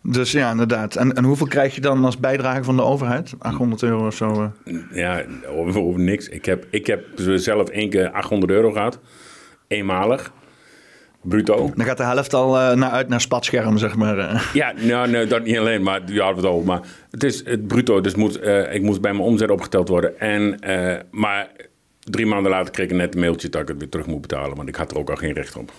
Dus 0.07 0.33
ja, 0.33 0.51
inderdaad. 0.51 0.97
En, 0.97 1.13
en 1.13 1.25
hoeveel 1.25 1.47
krijg 1.47 1.75
je 1.75 1.81
dan 1.81 2.05
als 2.05 2.19
bijdrage 2.19 2.65
van 2.65 2.77
de 2.77 2.83
overheid? 2.83 3.35
800 3.39 3.83
euro 3.83 4.07
of 4.07 4.15
zo? 4.15 4.53
Ja, 4.93 5.25
over, 5.49 5.81
over 5.81 6.01
niks. 6.01 6.29
Ik 6.29 6.45
heb, 6.45 6.67
ik 6.71 6.87
heb 6.87 7.05
zelf 7.17 7.69
één 7.69 7.91
keer 7.91 8.11
800 8.11 8.53
euro 8.53 8.73
gehad. 8.73 8.99
Eenmalig. 9.69 10.33
Bruto. 11.23 11.73
Dan 11.77 11.87
gaat 11.87 11.97
de 11.97 12.03
helft 12.03 12.35
al 12.35 12.61
uh, 12.61 12.73
naar 12.77 12.91
uit 12.91 13.09
naar 13.09 13.21
spatscherm, 13.21 13.79
zeg 13.79 13.97
maar. 13.97 14.19
Uh. 14.19 14.41
Ja, 14.53 14.73
nou, 14.81 15.11
nee, 15.11 15.27
dat 15.27 15.45
niet 15.45 15.59
alleen, 15.59 15.83
maar 15.83 16.01
ja, 16.07 16.35
het 16.35 16.45
over. 16.45 16.67
Maar 16.67 16.81
het 17.11 17.25
is 17.25 17.45
het 17.45 17.67
bruto, 17.67 18.01
dus 18.01 18.15
moet, 18.15 18.47
ik 18.73 18.83
moest 18.83 19.01
bij 19.01 19.13
mijn 19.13 19.25
omzet 19.25 19.51
opgeteld 19.51 19.89
worden. 19.89 20.21
En, 20.21 20.59
maar 21.11 21.51
drie 22.01 22.27
maanden 22.27 22.51
later 22.51 22.73
kreeg 22.73 22.87
ik 22.87 22.97
net 22.97 23.15
een 23.15 23.21
mailtje 23.21 23.49
dat 23.49 23.61
ik 23.63 23.69
het 23.69 23.79
weer 23.79 23.89
terug 23.89 24.07
moet 24.07 24.21
betalen, 24.21 24.57
want 24.57 24.69
ik 24.69 24.77
had 24.77 24.91
er 24.91 24.99
ook 24.99 25.11
al 25.11 25.17
geen 25.17 25.33
recht 25.33 25.57
op. 25.57 25.73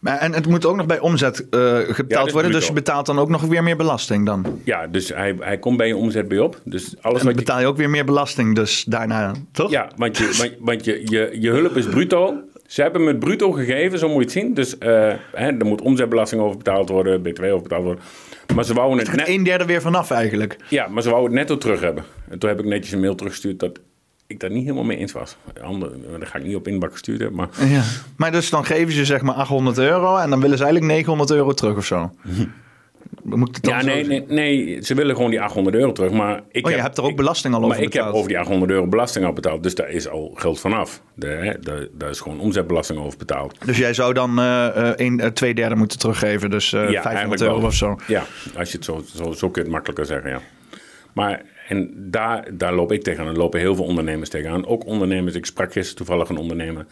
Maar, 0.00 0.18
en 0.18 0.32
het 0.32 0.46
moet 0.46 0.66
ook 0.66 0.76
nog 0.76 0.86
bij 0.86 0.98
omzet 0.98 1.46
uh, 1.50 1.78
geteld 1.78 2.26
ja, 2.26 2.32
worden, 2.32 2.52
dus 2.52 2.66
je 2.66 2.72
betaalt 2.72 3.06
dan 3.06 3.18
ook 3.18 3.28
nog 3.28 3.42
weer 3.42 3.62
meer 3.62 3.76
belasting 3.76 4.26
dan? 4.26 4.60
Ja, 4.64 4.86
dus 4.86 5.08
hij, 5.08 5.36
hij 5.40 5.58
komt 5.58 5.76
bij 5.76 5.86
je 5.86 5.96
omzet 5.96 6.28
bij 6.28 6.38
op. 6.38 6.60
Dus 6.64 6.94
alles 7.00 7.20
en 7.20 7.26
dan 7.26 7.34
betaal 7.34 7.60
je 7.60 7.66
ook 7.66 7.76
weer 7.76 7.90
meer 7.90 8.04
belasting 8.04 8.54
dus 8.54 8.84
daarna, 8.84 9.34
toch? 9.52 9.70
Ja, 9.70 9.90
want 9.96 10.18
je, 10.18 10.34
want, 10.38 10.52
want 10.60 10.84
je, 10.84 11.02
je, 11.04 11.36
je 11.40 11.50
hulp 11.50 11.76
is 11.76 11.86
bruto. 11.86 12.34
Ze 12.66 12.82
hebben 12.82 13.04
me 13.04 13.08
het 13.08 13.18
bruto 13.18 13.52
gegeven, 13.52 13.98
zo 13.98 14.08
moet 14.08 14.16
je 14.16 14.22
het 14.22 14.32
zien. 14.32 14.54
Dus 14.54 14.74
uh, 14.74 15.12
hè, 15.32 15.46
er 15.58 15.66
moet 15.66 15.80
omzetbelasting 15.80 16.42
over 16.42 16.56
betaald 16.56 16.88
worden, 16.88 17.22
BTW 17.22 17.44
over 17.44 17.62
betaald 17.62 17.84
worden. 17.84 18.04
Maar 18.54 18.64
ze 18.64 18.74
wouden 18.74 18.98
het 18.98 19.16
net... 19.16 19.28
een 19.28 19.42
derde 19.42 19.64
weer 19.64 19.80
vanaf 19.80 20.10
eigenlijk. 20.10 20.56
Ja, 20.68 20.88
maar 20.88 21.02
ze 21.02 21.10
wouden 21.10 21.30
het 21.30 21.38
netto 21.38 21.58
terug 21.58 21.80
hebben. 21.80 22.04
En 22.28 22.38
toen 22.38 22.48
heb 22.48 22.58
ik 22.58 22.64
netjes 22.64 22.92
een 22.92 23.00
mail 23.00 23.14
teruggestuurd 23.14 23.58
dat 23.58 23.80
ik 24.30 24.40
daar 24.40 24.50
niet 24.50 24.62
helemaal 24.62 24.84
mee 24.84 24.96
eens 24.96 25.12
was. 25.12 25.36
Ander, 25.62 25.90
daar 26.18 26.26
ga 26.26 26.38
ik 26.38 26.44
niet 26.44 26.56
op 26.56 26.68
inbak 26.68 26.96
sturen. 26.96 27.34
Maar... 27.34 27.48
Ja. 27.68 27.82
maar 28.16 28.32
dus 28.32 28.50
dan 28.50 28.64
geven 28.64 28.92
ze 28.92 29.04
zeg 29.04 29.22
maar 29.22 29.34
800 29.34 29.78
euro 29.78 30.16
en 30.16 30.30
dan 30.30 30.40
willen 30.40 30.56
ze 30.56 30.64
eigenlijk 30.64 30.92
900 30.92 31.30
euro 31.30 31.52
terug 31.52 31.76
of 31.76 31.84
zo. 31.84 32.12
Moet 33.22 33.56
het 33.56 33.66
ja, 33.66 33.82
nee, 33.82 34.06
nee, 34.06 34.24
nee, 34.28 34.82
ze 34.82 34.94
willen 34.94 35.16
gewoon 35.16 35.30
die 35.30 35.40
800 35.40 35.76
euro 35.76 35.92
terug. 35.92 36.10
Maar 36.10 36.42
ik 36.50 36.64
oh, 36.64 36.70
je 36.70 36.76
heb, 36.76 36.84
hebt 36.84 36.98
er 36.98 37.04
ook 37.04 37.10
ik, 37.10 37.16
belasting 37.16 37.54
al 37.54 37.62
over 37.62 37.76
maar 37.76 37.84
betaald. 37.84 38.04
ik 38.04 38.10
heb 38.10 38.18
over 38.18 38.28
die 38.28 38.38
800 38.38 38.70
euro 38.72 38.86
belasting 38.86 39.24
al 39.24 39.32
betaald. 39.32 39.62
Dus 39.62 39.74
daar 39.74 39.90
is 39.90 40.08
al 40.08 40.32
geld 40.34 40.60
vanaf. 40.60 41.02
Daar, 41.14 41.56
daar 41.92 42.10
is 42.10 42.20
gewoon 42.20 42.40
omzetbelasting 42.40 42.98
over 42.98 43.18
betaald. 43.18 43.66
Dus 43.66 43.78
jij 43.78 43.94
zou 43.94 44.14
dan 44.14 44.38
uh, 44.38 44.68
een, 44.96 45.18
uh, 45.18 45.26
twee 45.26 45.54
derde 45.54 45.74
moeten 45.74 45.98
teruggeven. 45.98 46.50
Dus 46.50 46.72
uh, 46.72 46.90
ja, 46.90 47.02
500 47.02 47.40
euro 47.40 47.56
wel. 47.56 47.66
of 47.66 47.74
zo. 47.74 47.98
Ja, 48.06 48.24
als 48.56 48.70
je 48.70 48.76
het 48.76 48.84
zo, 48.84 49.04
zo, 49.16 49.32
zo 49.32 49.50
kun 49.50 49.62
je 49.62 49.68
het 49.68 49.70
makkelijker 49.70 50.06
zeggen, 50.06 50.30
ja. 50.30 50.40
Maar 51.12 51.42
en 51.70 52.10
daar, 52.10 52.56
daar 52.56 52.74
loop 52.74 52.92
ik 52.92 53.02
tegenaan. 53.02 53.28
Er 53.28 53.38
lopen 53.38 53.60
heel 53.60 53.74
veel 53.74 53.84
ondernemers 53.84 54.30
tegenaan. 54.30 54.66
Ook 54.66 54.86
ondernemers. 54.86 55.34
Ik 55.34 55.46
sprak 55.46 55.72
gisteren 55.72 55.96
toevallig 55.96 56.28
een 56.28 56.36
ondernemer. 56.36 56.86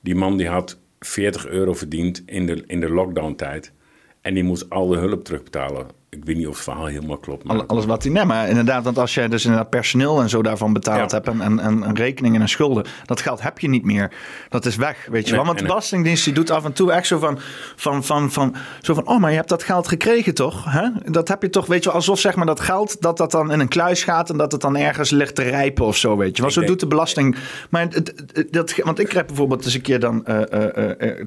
Die 0.00 0.14
man 0.14 0.36
die 0.36 0.48
had 0.48 0.78
40 0.98 1.46
euro 1.46 1.74
verdiend 1.74 2.22
in 2.26 2.46
de, 2.46 2.64
in 2.66 2.80
de 2.80 2.90
lockdown 2.90 3.34
tijd. 3.34 3.72
En 4.20 4.34
die 4.34 4.42
moest 4.42 4.70
al 4.70 4.86
de 4.86 4.96
hulp 4.96 5.24
terugbetalen. 5.24 5.86
Ik 6.16 6.24
weet 6.24 6.36
niet 6.36 6.46
of 6.46 6.54
het 6.54 6.62
verhaal 6.64 6.86
helemaal 6.86 7.16
klopt. 7.16 7.44
Maar... 7.44 7.66
Alles 7.66 7.84
wat 7.84 8.02
hij. 8.02 8.12
Nee, 8.12 8.24
maar 8.24 8.48
inderdaad, 8.48 8.84
want 8.84 8.98
als 8.98 9.14
jij 9.14 9.28
dus 9.28 9.44
inderdaad 9.44 9.70
personeel 9.70 10.20
en 10.20 10.28
zo 10.28 10.42
daarvan 10.42 10.72
betaald 10.72 11.10
Ja. 11.10 11.16
hebt 11.16 11.28
en, 11.28 11.40
en, 11.40 11.82
en 11.82 11.94
rekeningen 11.94 12.40
en 12.40 12.48
schulden, 12.48 12.84
dat 13.04 13.20
geld 13.20 13.42
heb 13.42 13.58
je 13.58 13.68
niet 13.68 13.84
meer. 13.84 14.12
Dat 14.48 14.66
is 14.66 14.76
weg, 14.76 15.06
weet 15.10 15.22
je 15.24 15.26
Nee, 15.26 15.36
wel. 15.36 15.44
Want 15.44 15.58
de 15.58 15.64
en- 15.64 15.68
Belastingdienst 15.70 16.24
die 16.24 16.34
doet 16.34 16.50
af 16.50 16.64
en 16.64 16.72
toe 16.72 16.92
echt 16.92 17.06
zo 17.06 17.18
van, 17.18 17.38
van, 17.76 18.04
van, 18.04 18.32
van, 18.32 18.54
zo 18.82 18.94
van, 18.94 19.06
oh, 19.06 19.20
maar 19.20 19.30
je 19.30 19.36
hebt 19.36 19.48
dat 19.48 19.62
geld 19.62 19.88
gekregen 19.88 20.34
toch? 20.34 20.64
Hè? 20.64 20.88
Dat 21.04 21.28
heb 21.28 21.42
je 21.42 21.50
toch, 21.50 21.66
weet 21.66 21.78
je 21.82 21.88
wel, 21.88 21.98
alsof 21.98 22.20
zeg 22.20 22.34
maar 22.34 22.46
dat 22.46 22.60
geld, 22.60 23.00
dat 23.00 23.16
dat 23.16 23.30
dan 23.30 23.52
in 23.52 23.60
een 23.60 23.68
kluis 23.68 24.04
gaat 24.04 24.30
en 24.30 24.36
dat 24.36 24.52
het 24.52 24.60
dan 24.60 24.76
ergens 24.76 25.10
ligt 25.10 25.34
te 25.34 25.42
rijpen 25.42 25.84
of 25.84 25.96
zo, 25.96 26.16
weet 26.16 26.36
je 26.36 26.42
wel. 26.42 26.50
Zo 26.50 26.60
denk- 26.60 26.70
doet 26.72 26.80
de 26.80 26.86
belasting. 26.86 27.36
Maar 27.70 27.86
het, 27.90 28.24
dat, 28.50 28.74
want 28.76 28.98
ik 28.98 29.12
heb 29.12 29.26
bijvoorbeeld 29.26 29.64
eens 29.64 29.74
een 29.74 29.80
keer 29.80 30.00
dan 30.00 30.24
eh, 30.26 30.40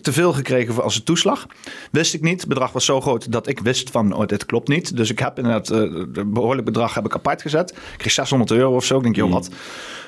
te 0.01 0.13
veel 0.13 0.33
gekregen 0.33 0.73
voor 0.73 0.83
als 0.83 0.95
een 0.95 1.03
toeslag. 1.03 1.45
Wist 1.91 2.13
ik 2.13 2.21
niet. 2.21 2.39
Het 2.39 2.49
bedrag 2.49 2.71
was 2.71 2.85
zo 2.85 3.01
groot 3.01 3.31
dat 3.31 3.47
ik 3.47 3.59
wist 3.59 3.89
van, 3.89 4.13
oh, 4.13 4.25
dit 4.25 4.45
klopt 4.45 4.67
niet. 4.67 4.78
Dus 4.87 5.11
ik 5.11 5.19
heb 5.19 5.37
inderdaad 5.37 5.69
eh, 5.69 5.79
een 5.79 6.33
behoorlijk 6.33 6.65
bedrag 6.65 6.93
heb 6.93 7.05
ik 7.05 7.13
apart 7.13 7.41
gezet. 7.41 7.69
Ik 7.71 7.97
kreeg 7.97 8.11
600 8.11 8.51
euro 8.51 8.75
of 8.75 8.85
zo. 8.85 8.97
Ik 8.97 9.03
denk, 9.03 9.15
joh, 9.15 9.31
wat? 9.31 9.49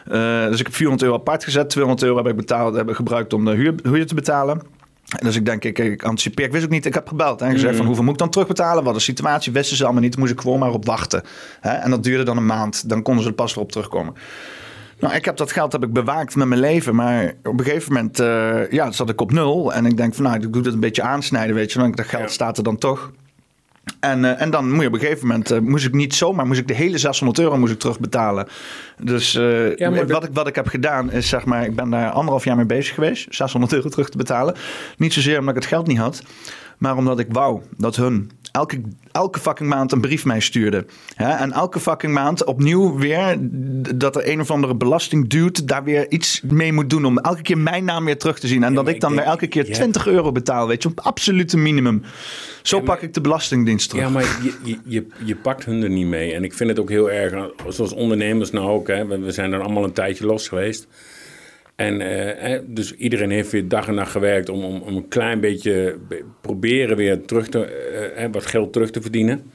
Eh, 0.05 0.45
dus 0.45 0.59
ik 0.59 0.65
heb 0.65 0.75
400 0.75 1.03
euro 1.03 1.15
apart 1.15 1.43
gezet. 1.43 1.69
200 1.69 2.07
euro 2.07 2.17
heb 2.17 2.27
ik, 2.27 2.35
betaald, 2.35 2.75
heb 2.75 2.89
ik 2.89 2.95
gebruikt 2.95 3.33
om 3.33 3.45
de 3.45 3.51
huur, 3.51 3.75
huur 3.83 4.07
te 4.07 4.15
betalen. 4.15 4.61
En 5.19 5.25
Dus 5.25 5.35
ik 5.35 5.45
denk, 5.45 5.63
ik, 5.63 5.79
ik 5.79 6.03
anticipeer. 6.03 6.45
Ik 6.45 6.51
wist 6.51 6.63
ook 6.63 6.69
niet, 6.69 6.85
ik 6.85 6.93
heb 6.93 7.07
gebeld 7.07 7.41
en 7.41 7.51
gezegd 7.51 7.75
van 7.75 7.85
hoeveel 7.85 8.03
moet 8.03 8.13
ik 8.13 8.19
dan 8.19 8.29
terugbetalen? 8.29 8.83
Wat 8.83 8.93
de 8.93 8.99
situatie 8.99 9.51
wisten 9.51 9.77
ze 9.77 9.83
allemaal 9.83 10.01
niet. 10.01 10.17
Moest 10.17 10.31
ik 10.31 10.41
gewoon 10.41 10.59
maar 10.59 10.71
op 10.71 10.85
wachten. 10.85 11.23
Hè? 11.59 11.71
En 11.71 11.89
dat 11.89 12.03
duurde 12.03 12.23
dan 12.23 12.37
een 12.37 12.45
maand. 12.45 12.89
Dan 12.89 13.01
konden 13.01 13.23
ze 13.23 13.29
er 13.29 13.35
pas 13.35 13.53
weer 13.53 13.63
op 13.63 13.71
terugkomen. 13.71 14.13
Nou, 14.99 15.13
ik 15.13 15.25
heb 15.25 15.37
dat 15.37 15.51
geld 15.51 15.71
heb 15.71 15.83
ik 15.83 15.93
bewaakt 15.93 16.35
met 16.35 16.47
mijn 16.47 16.59
leven. 16.61 16.95
Maar 16.95 17.33
op 17.43 17.59
een 17.59 17.65
gegeven 17.65 17.93
moment 17.93 18.19
eh, 18.19 18.71
ja, 18.71 18.91
zat 18.91 19.09
ik 19.09 19.21
op 19.21 19.31
nul. 19.31 19.73
En 19.73 19.85
ik 19.85 19.97
denk 19.97 20.15
van 20.15 20.23
nou, 20.23 20.35
ik 20.35 20.53
doe 20.53 20.63
het 20.63 20.73
een 20.73 20.79
beetje 20.79 21.01
aansnijden, 21.01 21.55
weet 21.55 21.71
je. 21.71 21.79
wel. 21.79 21.91
Dat 21.91 22.05
geld 22.05 22.31
staat 22.31 22.57
er 22.57 22.63
dan 22.63 22.77
toch. 22.77 23.11
En, 24.01 24.25
eh, 24.25 24.41
en 24.41 24.49
dan 24.49 24.71
moet 24.71 24.81
je 24.81 24.87
op 24.87 24.93
een 24.93 24.99
gegeven 24.99 25.27
moment, 25.27 25.51
eh, 25.51 25.59
moest 25.59 25.85
ik 25.85 25.93
niet 25.93 26.13
zomaar, 26.15 26.47
moest 26.47 26.59
ik 26.59 26.67
de 26.67 26.73
hele 26.73 26.97
600 26.97 27.39
euro 27.39 27.57
moest 27.57 27.73
ik 27.73 27.79
terugbetalen. 27.79 28.47
Dus 29.01 29.35
eh, 29.35 29.75
Ja, 29.75 29.91
wat, 29.91 30.07
dat- 30.07 30.23
ik, 30.23 30.29
wat 30.33 30.47
ik 30.47 30.55
heb 30.55 30.67
gedaan 30.67 31.11
is, 31.11 31.29
zeg 31.29 31.45
maar, 31.45 31.65
ik 31.65 31.75
ben 31.75 31.89
daar 31.89 32.09
anderhalf 32.11 32.43
jaar 32.43 32.55
mee 32.55 32.65
bezig 32.65 32.93
geweest, 32.95 33.27
600 33.29 33.73
euro 33.73 33.89
terug 33.89 34.09
te 34.09 34.17
betalen. 34.17 34.55
Niet 34.97 35.13
zozeer 35.13 35.39
omdat 35.39 35.55
ik 35.55 35.61
het 35.61 35.69
geld 35.69 35.87
niet 35.87 35.97
had, 35.97 36.23
maar 36.77 36.97
omdat 36.97 37.19
ik 37.19 37.27
wou 37.29 37.61
dat 37.77 37.95
hun 37.95 38.31
elke, 38.51 38.81
elke 39.11 39.39
fucking 39.39 39.69
maand 39.69 39.91
een 39.91 40.01
brief 40.01 40.25
mij 40.25 40.39
stuurde. 40.39 40.85
Hè? 41.15 41.29
En 41.29 41.51
elke 41.51 41.79
fucking 41.79 42.13
maand 42.13 42.45
opnieuw 42.45 42.97
weer 42.97 43.37
dat 43.95 44.15
er 44.15 44.29
een 44.29 44.39
of 44.39 44.51
andere 44.51 44.75
belastingdude 44.75 45.65
daar 45.65 45.83
weer 45.83 46.11
iets 46.11 46.41
mee 46.41 46.73
moet 46.73 46.89
doen 46.89 47.05
om 47.05 47.17
elke 47.17 47.41
keer 47.41 47.57
mijn 47.57 47.83
naam 47.83 48.05
weer 48.05 48.17
terug 48.17 48.39
te 48.39 48.47
zien. 48.47 48.63
En 48.63 48.73
dat 48.73 48.87
ik 48.87 48.99
dan 48.99 49.11
ik 49.11 49.17
weer 49.17 49.27
elke 49.27 49.47
keer 49.47 49.67
ja. 49.67 49.73
20 49.73 50.07
euro 50.07 50.31
betaal, 50.31 50.67
weet 50.67 50.83
je, 50.83 50.89
op 50.89 50.99
absolute 50.99 51.57
minimum. 51.57 52.03
Zo 52.61 52.77
maar- 52.77 52.85
pak 52.85 53.01
ik 53.01 53.13
de 53.13 53.21
belastingdienst 53.21 53.89
terug. 53.89 54.03
Ja, 54.05 54.09
maar 54.09 54.23
je, 54.23 54.53
je, 54.63 54.77
je, 54.85 55.05
je 55.23 55.35
pakt 55.35 55.65
hun 55.65 55.83
er 55.83 55.89
niet 55.89 56.07
mee. 56.07 56.33
En 56.33 56.43
ik 56.43 56.53
vind 56.53 56.69
het 56.69 56.79
ook 56.79 56.89
heel 56.89 57.11
erg, 57.11 57.49
zoals 57.67 57.93
ondernemers 57.93 58.51
nou 58.51 58.69
ook. 58.69 58.87
Hè, 58.87 59.05
we, 59.07 59.19
we 59.19 59.31
zijn 59.31 59.53
er 59.53 59.61
allemaal 59.61 59.83
een 59.83 59.93
tijdje 59.93 60.25
los 60.25 60.47
geweest. 60.47 60.87
En 61.75 62.01
eh, 62.01 62.41
hè, 62.43 62.73
dus 62.73 62.95
iedereen 62.95 63.31
heeft 63.31 63.51
weer 63.51 63.67
dag 63.67 63.87
en 63.87 63.95
nacht 63.95 64.11
gewerkt 64.11 64.49
om, 64.49 64.63
om, 64.63 64.81
om 64.81 64.95
een 64.95 65.07
klein 65.07 65.39
beetje 65.39 65.97
be- 66.07 66.23
proberen 66.41 66.97
weer 66.97 67.25
terug 67.25 67.47
te, 67.47 67.65
eh, 67.65 68.27
wat 68.31 68.45
geld 68.45 68.73
terug 68.73 68.91
te 68.91 69.01
verdienen. 69.01 69.51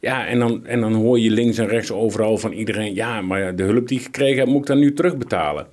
Ja, 0.00 0.26
en 0.26 0.38
dan, 0.38 0.66
en 0.66 0.80
dan 0.80 0.92
hoor 0.92 1.18
je 1.18 1.30
links 1.30 1.58
en 1.58 1.68
rechts 1.68 1.92
overal 1.92 2.38
van 2.38 2.52
iedereen... 2.52 2.94
ja, 2.94 3.20
maar 3.20 3.56
de 3.56 3.62
hulp 3.62 3.88
die 3.88 3.98
ik 3.98 4.04
gekregen 4.04 4.38
heb, 4.38 4.46
moet 4.46 4.60
ik 4.60 4.66
dan 4.66 4.78
nu 4.78 4.92
terugbetalen. 4.92 5.66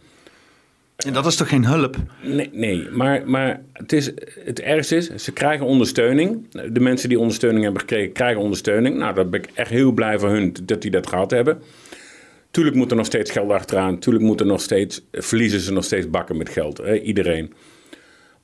En 1.06 1.14
dat 1.14 1.26
is 1.26 1.36
toch 1.36 1.50
geen 1.50 1.66
hulp? 1.66 1.96
Nee, 2.24 2.50
nee 2.52 2.88
maar, 2.92 3.22
maar 3.26 3.62
het, 3.74 3.94
is, 3.94 4.12
het 4.44 4.60
ergste 4.60 4.96
is, 4.96 5.16
ze 5.16 5.32
krijgen 5.32 5.66
ondersteuning. 5.66 6.52
De 6.72 6.80
mensen 6.80 7.10
die 7.10 7.20
ondersteuning 7.20 7.64
hebben 7.64 7.82
gekregen, 7.82 8.12
krijgen 8.12 8.42
ondersteuning. 8.42 8.98
Nou, 8.98 9.16
daar 9.16 9.30
ben 9.30 9.42
ik 9.44 9.50
echt 9.54 9.70
heel 9.70 9.92
blij 9.92 10.20
voor 10.20 10.30
hun 10.30 10.56
dat 10.64 10.82
die 10.82 10.92
dat 10.92 11.08
gehad 11.08 11.32
hebben. 11.32 11.62
Tuurlijk 12.52 12.76
moet 12.76 12.92
er 12.92 12.98
nog 12.98 13.06
steeds 13.06 13.32
geld 13.32 13.52
achteraan. 13.52 14.00
Tuurlijk 14.00 14.26
moet 14.26 14.40
er 14.40 14.46
nog 14.46 14.62
steeds, 14.62 15.02
verliezen 15.12 15.60
ze 15.60 15.72
nog 15.72 15.84
steeds 15.84 16.10
bakken 16.10 16.38
met 16.38 16.50
geld. 16.50 16.78
Hè, 16.78 17.00
iedereen. 17.00 17.54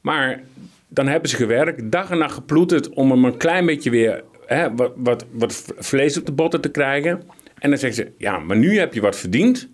Maar 0.02 0.44
dan 0.88 1.08
hebben 1.08 1.30
ze 1.30 1.36
gewerkt, 1.36 1.92
dag 1.92 2.10
en 2.10 2.18
nacht 2.18 2.34
geploeterd 2.34 2.90
om 2.90 3.12
hem 3.12 3.26
een 3.26 3.38
klein 3.38 3.66
beetje 3.66 3.90
weer 3.90 4.24
hè, 4.46 4.76
wat, 4.76 4.94
wat, 4.96 5.26
wat 5.32 5.64
vlees 5.78 6.18
op 6.18 6.26
de 6.26 6.32
botten 6.32 6.62
te 6.62 6.70
krijgen. 6.72 7.24
En 7.60 7.70
dan 7.70 7.80
zeggen 7.80 8.06
ze, 8.06 8.12
ja, 8.18 8.40
maar 8.40 8.58
nu 8.58 8.78
heb 8.78 8.94
je 8.94 9.02
wat 9.02 9.16
verdiend. 9.16 9.70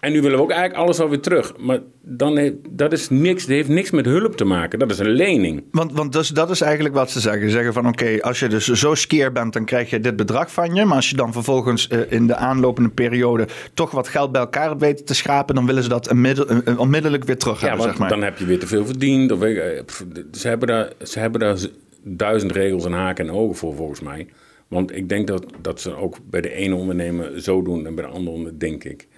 En 0.00 0.12
nu 0.12 0.20
willen 0.22 0.36
we 0.36 0.42
ook 0.42 0.50
eigenlijk 0.50 0.80
alles 0.80 1.00
alweer 1.00 1.20
terug. 1.20 1.52
Maar 1.58 1.78
dan 2.02 2.36
heeft, 2.36 2.54
dat, 2.70 2.92
is 2.92 3.08
niks, 3.08 3.46
dat 3.46 3.56
heeft 3.56 3.68
niks 3.68 3.90
met 3.90 4.04
hulp 4.04 4.36
te 4.36 4.44
maken. 4.44 4.78
Dat 4.78 4.90
is 4.90 4.98
een 4.98 5.08
lening. 5.10 5.64
Want, 5.70 5.92
want 5.92 6.12
dus, 6.12 6.28
dat 6.28 6.50
is 6.50 6.60
eigenlijk 6.60 6.94
wat 6.94 7.10
ze 7.10 7.20
zeggen. 7.20 7.42
Ze 7.42 7.50
zeggen 7.50 7.72
van 7.72 7.86
oké, 7.86 8.18
als 8.20 8.38
je 8.40 8.48
dus 8.48 8.66
zo 8.66 8.94
skeer 8.94 9.32
bent, 9.32 9.52
dan 9.52 9.64
krijg 9.64 9.90
je 9.90 10.00
dit 10.00 10.16
bedrag 10.16 10.52
van 10.52 10.74
je. 10.74 10.84
Maar 10.84 10.96
als 10.96 11.10
je 11.10 11.16
dan 11.16 11.32
vervolgens 11.32 11.88
eh, 11.88 11.98
in 12.08 12.26
de 12.26 12.34
aanlopende 12.34 12.88
periode 12.88 13.46
toch 13.74 13.90
wat 13.90 14.08
geld 14.08 14.32
bij 14.32 14.40
elkaar 14.40 14.78
weten 14.78 15.04
te 15.04 15.14
schrapen, 15.14 15.54
dan 15.54 15.66
willen 15.66 15.82
ze 15.82 15.88
dat 15.88 16.10
onmiddel- 16.10 16.46
onmiddellijk 16.76 17.24
weer 17.24 17.38
terug 17.38 17.60
Ja, 17.60 17.66
hebben, 17.68 17.86
want 17.86 17.90
zeg 17.90 18.00
maar. 18.00 18.18
dan 18.18 18.22
heb 18.22 18.38
je 18.38 18.44
weer 18.44 18.58
te 18.58 18.66
veel 18.66 18.86
verdiend. 18.86 19.32
Of, 19.32 19.38
weet 19.38 19.58
eh, 19.58 19.84
pff, 19.84 20.04
ze, 20.32 20.48
hebben 20.48 20.68
daar, 20.68 20.92
ze 21.02 21.18
hebben 21.18 21.40
daar 21.40 21.56
duizend 22.02 22.52
regels 22.52 22.84
en 22.84 22.92
haken 22.92 23.26
en 23.28 23.34
ogen 23.34 23.56
voor, 23.56 23.74
volgens 23.74 24.00
mij. 24.00 24.26
Want 24.68 24.96
ik 24.96 25.08
denk 25.08 25.26
dat, 25.26 25.46
dat 25.62 25.80
ze 25.80 25.96
ook 25.96 26.16
bij 26.30 26.40
de 26.40 26.52
ene 26.52 26.74
ondernemer 26.74 27.40
zo 27.42 27.62
doen 27.62 27.86
en 27.86 27.94
bij 27.94 28.04
de 28.04 28.10
andere 28.10 28.56
denk 28.56 28.84
ik. 28.84 29.08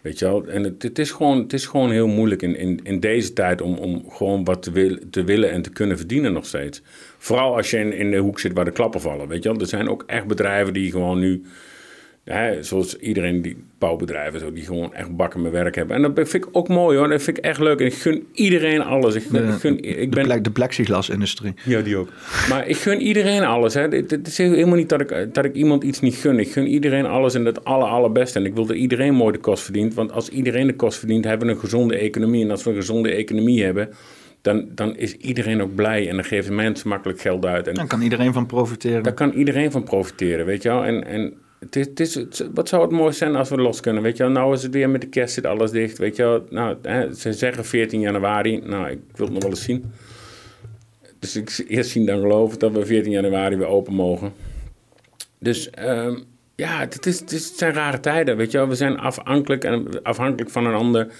Weet 0.00 0.18
je 0.18 0.24
wel? 0.24 0.46
En 0.46 0.62
het, 0.62 0.82
het, 0.82 0.98
is, 0.98 1.10
gewoon, 1.10 1.38
het 1.38 1.52
is 1.52 1.66
gewoon 1.66 1.90
heel 1.90 2.06
moeilijk 2.06 2.42
in, 2.42 2.56
in, 2.56 2.80
in 2.82 3.00
deze 3.00 3.32
tijd 3.32 3.62
om, 3.62 3.74
om 3.74 4.10
gewoon 4.10 4.44
wat 4.44 4.62
te, 4.62 4.70
wil, 4.70 4.98
te 5.10 5.24
willen 5.24 5.50
en 5.50 5.62
te 5.62 5.70
kunnen 5.70 5.96
verdienen 5.96 6.32
nog 6.32 6.46
steeds. 6.46 6.82
Vooral 7.18 7.56
als 7.56 7.70
je 7.70 7.78
in, 7.78 7.92
in 7.92 8.10
de 8.10 8.16
hoek 8.16 8.40
zit 8.40 8.52
waar 8.52 8.64
de 8.64 8.70
klappen 8.70 9.00
vallen. 9.00 9.28
Weet 9.28 9.42
je 9.42 9.48
wel? 9.48 9.60
Er 9.60 9.66
zijn 9.66 9.88
ook 9.88 10.04
echt 10.06 10.26
bedrijven 10.26 10.72
die 10.72 10.90
gewoon 10.90 11.18
nu, 11.18 11.42
hè, 12.32 12.62
zoals 12.62 12.96
iedereen 12.98 13.42
die 13.42 13.56
bouwbedrijven, 13.78 14.40
zo, 14.40 14.52
die 14.52 14.64
gewoon 14.64 14.94
echt 14.94 15.16
bakken 15.16 15.42
met 15.42 15.52
werk 15.52 15.74
hebben. 15.74 15.96
En 15.96 16.02
dat 16.02 16.28
vind 16.28 16.44
ik 16.44 16.48
ook 16.52 16.68
mooi 16.68 16.98
hoor. 16.98 17.08
Dat 17.08 17.22
vind 17.22 17.38
ik 17.38 17.44
echt 17.44 17.60
leuk. 17.60 17.80
En 17.80 17.86
ik 17.86 17.94
gun 17.94 18.26
iedereen 18.32 18.82
alles. 18.82 19.14
Ik, 19.14 19.22
gun, 19.22 19.46
De- 19.46 19.52
ik, 19.52 19.58
gun, 19.60 19.84
ik 19.84 20.10
de, 20.10 20.16
ben, 20.16 20.24
plek, 20.24 20.44
de 20.44 20.50
plexiglasindustrie. 20.50 21.54
ja, 21.64 21.80
die 21.80 21.96
ook. 21.96 22.08
Maar 22.48 22.68
ik 22.68 22.76
gun 22.76 23.00
iedereen 23.00 23.42
alles. 23.44 23.74
Hè. 23.74 23.80
Het 23.80 24.10
het 24.10 24.26
is 24.26 24.38
helemaal 24.38 24.76
niet 24.76 24.88
dat 24.88 25.00
ik, 25.00 25.34
dat 25.34 25.44
ik 25.44 25.54
iemand 25.54 25.84
iets 25.84 26.00
niet 26.00 26.14
gun. 26.14 26.38
Ik 26.38 26.52
gun 26.52 26.66
iedereen 26.66 27.06
alles 27.06 27.34
en 27.34 27.44
het 27.44 27.64
aller, 27.64 27.88
allerbeste. 27.88 28.38
En 28.38 28.44
ik 28.44 28.54
wil 28.54 28.66
dat 28.66 28.76
iedereen 28.76 29.14
mooi 29.14 29.32
de 29.32 29.38
kost 29.38 29.62
verdient. 29.62 29.94
Want 29.94 30.12
als 30.12 30.28
iedereen 30.28 30.66
de 30.66 30.76
kost 30.76 30.98
verdient, 30.98 31.24
hebben 31.24 31.46
we 31.46 31.52
een 31.54 31.60
gezonde 31.60 31.96
economie. 31.96 32.44
En 32.44 32.50
als 32.50 32.62
we 32.64 32.70
een 32.70 32.76
gezonde 32.76 33.10
economie 33.10 33.64
hebben, 33.64 33.88
dan, 34.42 34.68
dan 34.74 34.96
is 34.96 35.16
iedereen 35.16 35.62
ook 35.62 35.74
blij. 35.74 36.08
En 36.08 36.14
dan 36.14 36.24
geven 36.24 36.54
mensen 36.54 36.88
makkelijk 36.88 37.20
geld 37.20 37.46
uit. 37.46 37.66
En 37.68 37.74
Dan 37.74 37.86
kan 37.86 38.00
iedereen 38.02 38.32
van 38.32 38.46
profiteren. 38.46 39.02
daar 39.02 39.12
kan 39.14 39.32
iedereen 39.32 39.70
van 39.70 39.82
profiteren, 39.84 40.46
weet 40.46 40.62
je 40.62 40.68
wel. 40.68 40.84
En, 40.84 41.06
en 41.06 41.32
het 41.60 42.00
is, 42.00 42.16
is, 42.16 42.42
wat 42.54 42.68
zou 42.68 42.82
het 42.82 42.90
mooi 42.90 43.12
zijn 43.12 43.36
als 43.36 43.48
we 43.48 43.56
los 43.56 43.80
kunnen, 43.80 44.02
weet 44.02 44.16
je 44.16 44.22
wel. 44.22 44.32
Nou 44.32 44.54
is 44.54 44.62
het 44.62 44.72
weer 44.72 44.90
met 44.90 45.00
de 45.00 45.06
kerst, 45.06 45.34
zit 45.34 45.46
alles 45.46 45.70
dicht, 45.70 45.98
weet 45.98 46.16
je 46.16 46.22
wel. 46.22 46.46
Nou, 46.50 46.76
hè, 46.82 47.14
ze 47.14 47.32
zeggen 47.32 47.64
14 47.64 48.00
januari. 48.00 48.60
Nou, 48.64 48.90
ik 48.90 48.98
wil 49.14 49.26
het 49.26 49.34
nog 49.34 49.42
wel 49.42 49.52
eens 49.52 49.64
zien. 49.64 49.92
Dus 51.18 51.36
ik 51.36 51.64
eerst 51.68 51.90
zien 51.90 52.06
dan 52.06 52.20
geloven 52.20 52.58
dat 52.58 52.72
we 52.72 52.86
14 52.86 53.12
januari 53.12 53.56
weer 53.56 53.66
open 53.66 53.94
mogen. 53.94 54.32
Dus 55.38 55.70
ehm, 55.70 56.18
ja, 56.54 56.78
het, 56.78 57.06
is, 57.06 57.20
het 57.20 57.52
zijn 57.56 57.72
rare 57.72 58.00
tijden, 58.00 58.36
weet 58.36 58.50
je 58.50 58.58
wel. 58.58 58.68
We 58.68 58.74
zijn 58.74 58.98
afhankelijk, 58.98 59.64
en 59.64 60.02
afhankelijk 60.02 60.50
van 60.50 60.66
een 60.66 60.74
ander 60.74 61.12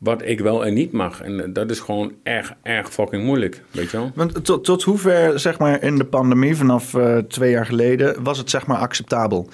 wat 0.00 0.22
ik 0.24 0.40
wel 0.40 0.66
en 0.66 0.74
niet 0.74 0.92
mag. 0.92 1.20
En 1.20 1.44
eh, 1.44 1.48
dat 1.52 1.70
is 1.70 1.80
gewoon 1.80 2.12
erg, 2.22 2.54
erg 2.62 2.92
fucking 2.92 3.24
moeilijk, 3.24 3.62
weet 3.70 3.90
je 3.90 3.96
wel. 3.96 4.12
Want 4.14 4.44
tot, 4.44 4.64
tot 4.64 4.82
hoever, 4.82 5.40
zeg 5.40 5.58
maar, 5.58 5.82
in 5.82 5.96
de 5.96 6.04
pandemie 6.04 6.56
vanaf 6.56 6.94
eh, 6.94 7.18
twee 7.18 7.50
jaar 7.50 7.66
geleden, 7.66 8.22
was 8.22 8.38
het 8.38 8.50
zeg 8.50 8.66
maar 8.66 8.78
acceptabel? 8.78 9.48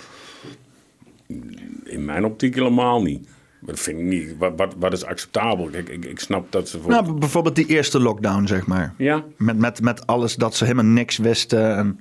In 1.85 2.05
mijn 2.05 2.25
optiek 2.25 2.55
helemaal 2.55 3.03
niet. 3.03 3.29
Dat 3.61 3.81
vind 3.81 3.99
ik 3.99 4.05
niet. 4.05 4.35
Wat, 4.39 4.53
wat, 4.57 4.75
wat 4.79 4.93
is 4.93 5.05
acceptabel? 5.05 5.69
Kijk, 5.69 5.89
ik, 5.89 6.05
ik 6.05 6.21
snap 6.21 6.53
dat 6.53 6.69
ze 6.69 6.81
voor... 6.81 6.91
Nou, 6.91 7.13
bijvoorbeeld 7.13 7.57
die 7.57 7.67
eerste 7.67 8.01
lockdown, 8.01 8.47
zeg 8.47 8.67
maar. 8.67 8.95
ja, 8.99 9.25
Met, 9.37 9.59
met, 9.59 9.81
met 9.81 10.07
alles 10.07 10.35
dat 10.35 10.55
ze 10.57 10.65
helemaal 10.65 10.85
niks 10.85 11.17
wisten 11.17 11.77
en 11.77 12.01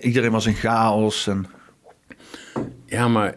iedereen 0.00 0.30
was 0.30 0.46
in 0.46 0.54
chaos. 0.54 1.26
En... 1.26 1.46
ja, 2.86 3.08
maar 3.08 3.34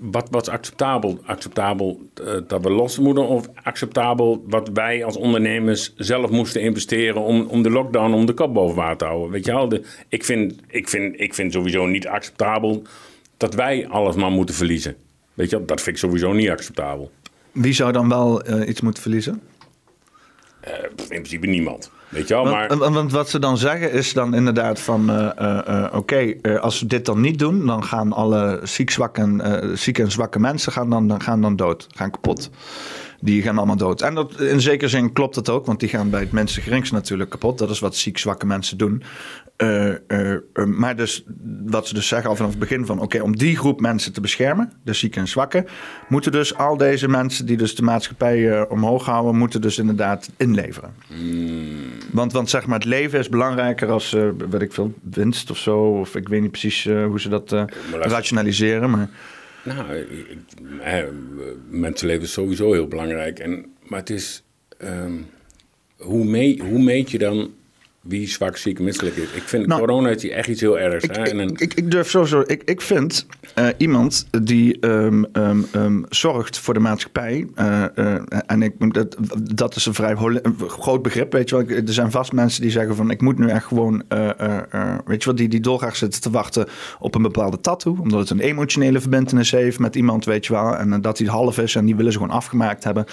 wat 0.00 0.28
was 0.30 0.48
acceptabel? 0.48 1.18
Acceptabel 1.24 2.00
eh, 2.14 2.34
dat 2.46 2.62
we 2.62 2.70
los 2.70 2.98
moeten 2.98 3.26
of 3.26 3.48
acceptabel 3.62 4.44
wat 4.46 4.68
wij 4.72 5.04
als 5.04 5.16
ondernemers 5.16 5.92
zelf 5.96 6.30
moesten 6.30 6.60
investeren 6.60 7.22
om, 7.22 7.46
om 7.46 7.62
de 7.62 7.70
lockdown 7.70 8.12
om 8.12 8.26
de 8.26 8.32
kop 8.32 8.54
boven 8.54 8.76
water 8.76 8.96
te 8.96 9.04
houden? 9.04 9.30
Weet 9.30 9.44
je 9.44 9.52
wel? 9.52 9.68
De, 9.68 9.82
ik, 10.08 10.24
vind, 10.24 10.54
ik, 10.66 10.88
vind, 10.88 11.20
ik 11.20 11.34
vind 11.34 11.52
sowieso 11.52 11.86
niet 11.86 12.06
acceptabel 12.06 12.82
dat 13.36 13.54
wij 13.54 13.88
alles 13.88 14.16
maar 14.16 14.30
moeten 14.30 14.54
verliezen. 14.54 14.96
Weet 15.34 15.50
je 15.50 15.56
wel? 15.56 15.66
Dat 15.66 15.80
vind 15.80 15.96
ik 15.96 16.02
sowieso 16.02 16.32
niet 16.32 16.50
acceptabel. 16.50 17.10
Wie 17.52 17.72
zou 17.72 17.92
dan 17.92 18.08
wel 18.08 18.42
eh, 18.42 18.68
iets 18.68 18.80
moeten 18.80 19.02
verliezen? 19.02 19.40
Eh, 20.60 20.72
in 20.98 21.06
principe 21.06 21.46
niemand. 21.46 21.90
Weet 22.08 22.28
je 22.28 22.34
wel? 22.34 22.44
Want, 22.44 22.78
Maar, 22.78 22.92
want- 22.92 23.12
wat 23.12 23.28
ze 23.30 23.38
dan 23.38 23.58
zeggen 23.58 23.92
is 23.92 24.12
dan 24.12 24.34
inderdaad 24.34 24.80
van... 24.80 25.10
eh, 25.10 25.58
eh, 25.84 25.94
oké, 25.94 26.34
als 26.60 26.80
we 26.80 26.86
dit 26.86 27.04
dan 27.04 27.20
niet 27.20 27.38
doen... 27.38 27.66
dan 27.66 27.84
gaan 27.84 28.12
alle 28.12 28.60
ziek, 28.62 28.90
zwakke, 28.90 29.20
en, 29.20 29.78
zieke 29.78 30.02
en 30.02 30.10
zwakke 30.10 30.38
mensen 30.38 30.72
gaan 30.72 30.90
dan, 30.90 31.08
dan, 31.08 31.22
gaan 31.22 31.40
dan 31.40 31.56
dood. 31.56 31.86
Gaan 31.94 32.10
kapot. 32.10 32.50
Die 33.20 33.42
gaan 33.42 33.56
allemaal 33.56 33.76
dood. 33.76 34.02
En 34.02 34.14
dat, 34.14 34.40
in 34.40 34.60
zekere 34.60 34.90
zin 34.90 35.12
klopt 35.12 35.34
dat 35.34 35.48
ook, 35.48 35.66
want 35.66 35.80
die 35.80 35.88
gaan 35.88 36.10
bij 36.10 36.20
het 36.20 36.32
mensen 36.32 36.62
geringst 36.62 36.92
natuurlijk 36.92 37.30
kapot. 37.30 37.58
Dat 37.58 37.70
is 37.70 37.78
wat 37.78 37.96
ziek, 37.96 38.18
zwakke 38.18 38.46
mensen 38.46 38.78
doen. 38.78 39.02
Uh, 39.56 39.94
uh, 40.08 40.36
maar 40.66 40.96
dus 40.96 41.24
wat 41.66 41.88
ze 41.88 41.94
dus 41.94 42.08
zeggen 42.08 42.30
al 42.30 42.36
vanaf 42.36 42.50
het 42.50 42.60
begin 42.60 42.86
van... 42.86 43.00
oké, 43.00 43.20
om 43.20 43.36
die 43.36 43.56
groep 43.56 43.80
mensen 43.80 44.12
te 44.12 44.20
beschermen, 44.20 44.72
de 44.84 44.92
zieken 44.92 45.20
en 45.20 45.28
zwakken... 45.28 45.66
moeten 46.08 46.32
dus 46.32 46.56
al 46.56 46.76
deze 46.76 47.08
mensen 47.08 47.46
die 47.46 47.56
dus 47.56 47.74
de 47.74 47.82
maatschappij 47.82 48.68
omhoog 48.68 49.04
houden... 49.04 49.36
moeten 49.36 49.60
dus 49.60 49.78
inderdaad 49.78 50.30
inleveren. 50.36 50.94
Mm. 51.06 51.76
Want, 52.12 52.32
want 52.32 52.50
zeg 52.50 52.66
maar, 52.66 52.78
het 52.78 52.88
leven 52.88 53.18
is 53.18 53.28
belangrijker 53.28 53.90
als, 53.90 54.10
weet 54.50 54.62
ik 54.62 54.72
veel, 54.72 54.94
winst 55.02 55.50
of 55.50 55.58
zo. 55.58 55.78
Of 55.78 56.16
ik 56.16 56.28
weet 56.28 56.40
niet 56.40 56.50
precies 56.50 56.84
hoe 56.84 57.20
ze 57.20 57.28
dat 57.28 57.54
rationaliseren, 57.90 58.90
maar... 58.90 59.08
Nou, 59.64 60.06
mensenleven 61.68 62.22
is 62.22 62.32
sowieso 62.32 62.72
heel 62.72 62.88
belangrijk. 62.88 63.38
En, 63.38 63.74
maar 63.88 63.98
het 63.98 64.10
is... 64.10 64.42
Um, 64.82 65.26
hoe, 65.96 66.24
mee, 66.24 66.62
hoe 66.62 66.82
meet 66.82 67.10
je 67.10 67.18
dan 67.18 67.54
wie 68.00 68.28
zwak, 68.28 68.56
ziek, 68.56 68.78
misselijk 68.78 69.16
is. 69.16 69.30
Ik 69.32 69.42
vind 69.42 69.66
nou, 69.66 69.80
corona 69.80 70.08
is 70.08 70.28
echt 70.28 70.48
iets 70.48 70.60
heel 70.60 70.78
ergs. 70.78 71.04
Ik, 71.04 71.14
hè? 71.14 71.22
En 71.22 71.40
ik, 71.40 71.74
ik, 71.74 71.90
durf 71.90 72.10
sowieso... 72.10 72.42
Ik, 72.46 72.62
ik 72.64 72.80
vind 72.80 73.26
uh, 73.58 73.66
iemand 73.76 74.26
die 74.42 74.86
um, 74.86 75.26
um, 75.32 75.66
um, 75.74 76.04
zorgt 76.08 76.58
voor 76.58 76.74
de 76.74 76.80
maatschappij... 76.80 77.46
Uh, 77.56 77.84
uh, 77.94 78.14
en 78.46 78.62
ik, 78.62 78.94
dat, 78.94 79.16
dat 79.54 79.76
is 79.76 79.86
een 79.86 79.94
vrij 79.94 80.16
groot 80.66 81.02
begrip, 81.02 81.32
weet 81.32 81.48
je 81.48 81.56
wel. 81.56 81.76
Er 81.76 81.92
zijn 81.92 82.10
vast 82.10 82.32
mensen 82.32 82.62
die 82.62 82.70
zeggen 82.70 82.96
van... 82.96 83.10
ik 83.10 83.20
moet 83.20 83.38
nu 83.38 83.48
echt 83.48 83.64
gewoon... 83.64 84.02
weet 85.04 85.22
je 85.22 85.24
wel, 85.24 85.34
die, 85.34 85.48
die 85.48 85.60
dolgraag 85.60 85.96
zitten 85.96 86.20
te 86.20 86.30
wachten 86.30 86.66
op 86.98 87.14
een 87.14 87.22
bepaalde 87.22 87.60
tattoo... 87.60 87.96
omdat 88.00 88.20
het 88.20 88.30
een 88.30 88.40
emotionele 88.40 89.00
verbindenis 89.00 89.50
heeft 89.50 89.78
met 89.78 89.96
iemand, 89.96 90.24
weet 90.24 90.46
je 90.46 90.52
wel. 90.52 90.76
En 90.76 91.00
dat 91.00 91.16
die 91.16 91.28
half 91.28 91.58
is 91.58 91.74
en 91.74 91.84
die 91.84 91.96
willen 91.96 92.12
ze 92.12 92.18
gewoon 92.18 92.34
afgemaakt 92.34 92.84
hebben. 92.84 93.04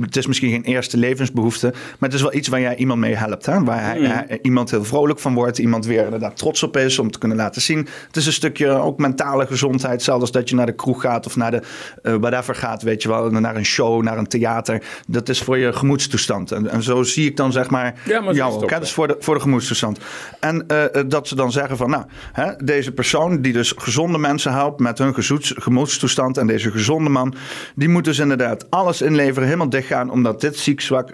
het 0.00 0.16
is 0.16 0.26
misschien 0.26 0.50
geen 0.50 0.64
eerste 0.64 0.96
levensbehoefte... 0.96 1.70
maar 1.70 2.08
het 2.08 2.14
is 2.14 2.22
wel 2.22 2.34
iets 2.34 2.48
waar 2.48 2.60
jij 2.60 2.76
iemand 2.76 3.00
mee 3.00 3.14
helpt, 3.14 3.46
hè? 3.46 3.64
Waar 3.64 3.84
hij 3.84 4.01
mm. 4.08 4.38
iemand 4.42 4.70
heel 4.70 4.84
vrolijk 4.84 5.18
van 5.18 5.34
wordt. 5.34 5.58
Iemand 5.58 5.86
weer 5.86 6.04
inderdaad 6.04 6.36
trots 6.36 6.62
op 6.62 6.76
is 6.76 6.98
om 6.98 7.10
te 7.10 7.18
kunnen 7.18 7.36
laten 7.36 7.62
zien. 7.62 7.88
Het 8.06 8.16
is 8.16 8.26
een 8.26 8.32
stukje 8.32 8.68
ook 8.68 8.98
mentale 8.98 9.46
gezondheid. 9.46 10.02
Zelfs 10.02 10.30
dat 10.30 10.48
je 10.48 10.54
naar 10.54 10.66
de 10.66 10.74
kroeg 10.74 11.00
gaat 11.00 11.26
of 11.26 11.36
naar 11.36 11.50
de 11.50 11.62
uh, 12.02 12.14
whatever 12.14 12.54
gaat, 12.54 12.82
weet 12.82 13.02
je 13.02 13.08
wel. 13.08 13.30
Naar 13.30 13.56
een 13.56 13.64
show, 13.64 14.02
naar 14.02 14.18
een 14.18 14.26
theater. 14.26 14.82
Dat 15.06 15.28
is 15.28 15.42
voor 15.42 15.58
je 15.58 15.72
gemoedstoestand. 15.72 16.52
En, 16.52 16.68
en 16.68 16.82
zo 16.82 17.02
zie 17.02 17.28
ik 17.28 17.36
dan 17.36 17.52
zeg 17.52 17.70
maar, 17.70 17.94
ja, 18.04 18.20
maar 18.20 18.34
jou 18.34 18.54
ook. 18.54 18.68
Dat 18.68 18.82
is 18.82 18.92
voor 18.92 19.08
de, 19.08 19.16
voor 19.18 19.34
de 19.34 19.40
gemoedstoestand. 19.40 19.98
En 20.40 20.64
uh, 20.72 21.02
dat 21.06 21.28
ze 21.28 21.34
dan 21.34 21.52
zeggen 21.52 21.76
van 21.76 21.90
nou, 21.90 22.04
hè, 22.32 22.56
deze 22.56 22.92
persoon 22.92 23.42
die 23.42 23.52
dus 23.52 23.74
gezonde 23.76 24.18
mensen 24.18 24.52
helpt 24.52 24.80
met 24.80 24.98
hun 24.98 25.14
gemoedstoestand. 25.40 26.38
En 26.38 26.46
deze 26.46 26.70
gezonde 26.70 27.10
man, 27.10 27.34
die 27.74 27.88
moet 27.88 28.04
dus 28.04 28.18
inderdaad 28.18 28.70
alles 28.70 29.02
inleveren, 29.02 29.44
helemaal 29.44 29.68
dichtgaan. 29.68 30.10
Omdat 30.10 30.40
dit 30.40 30.58
ziek, 30.58 30.80
zwak 30.80 31.10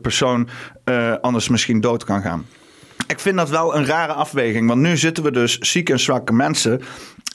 persoon 0.00 0.48
uh, 0.90 1.14
anders 1.20 1.48
misschien 1.48 1.80
dood 1.80 2.04
kan 2.04 2.22
gaan. 2.22 2.46
Ik 3.06 3.20
vind 3.20 3.36
dat 3.36 3.48
wel 3.48 3.76
een 3.76 3.86
rare 3.86 4.12
afweging. 4.12 4.68
Want 4.68 4.80
nu 4.80 4.96
zitten 4.96 5.24
we 5.24 5.30
dus 5.30 5.58
zieke 5.58 5.92
en 5.92 6.00
zwakke 6.00 6.32
mensen 6.32 6.80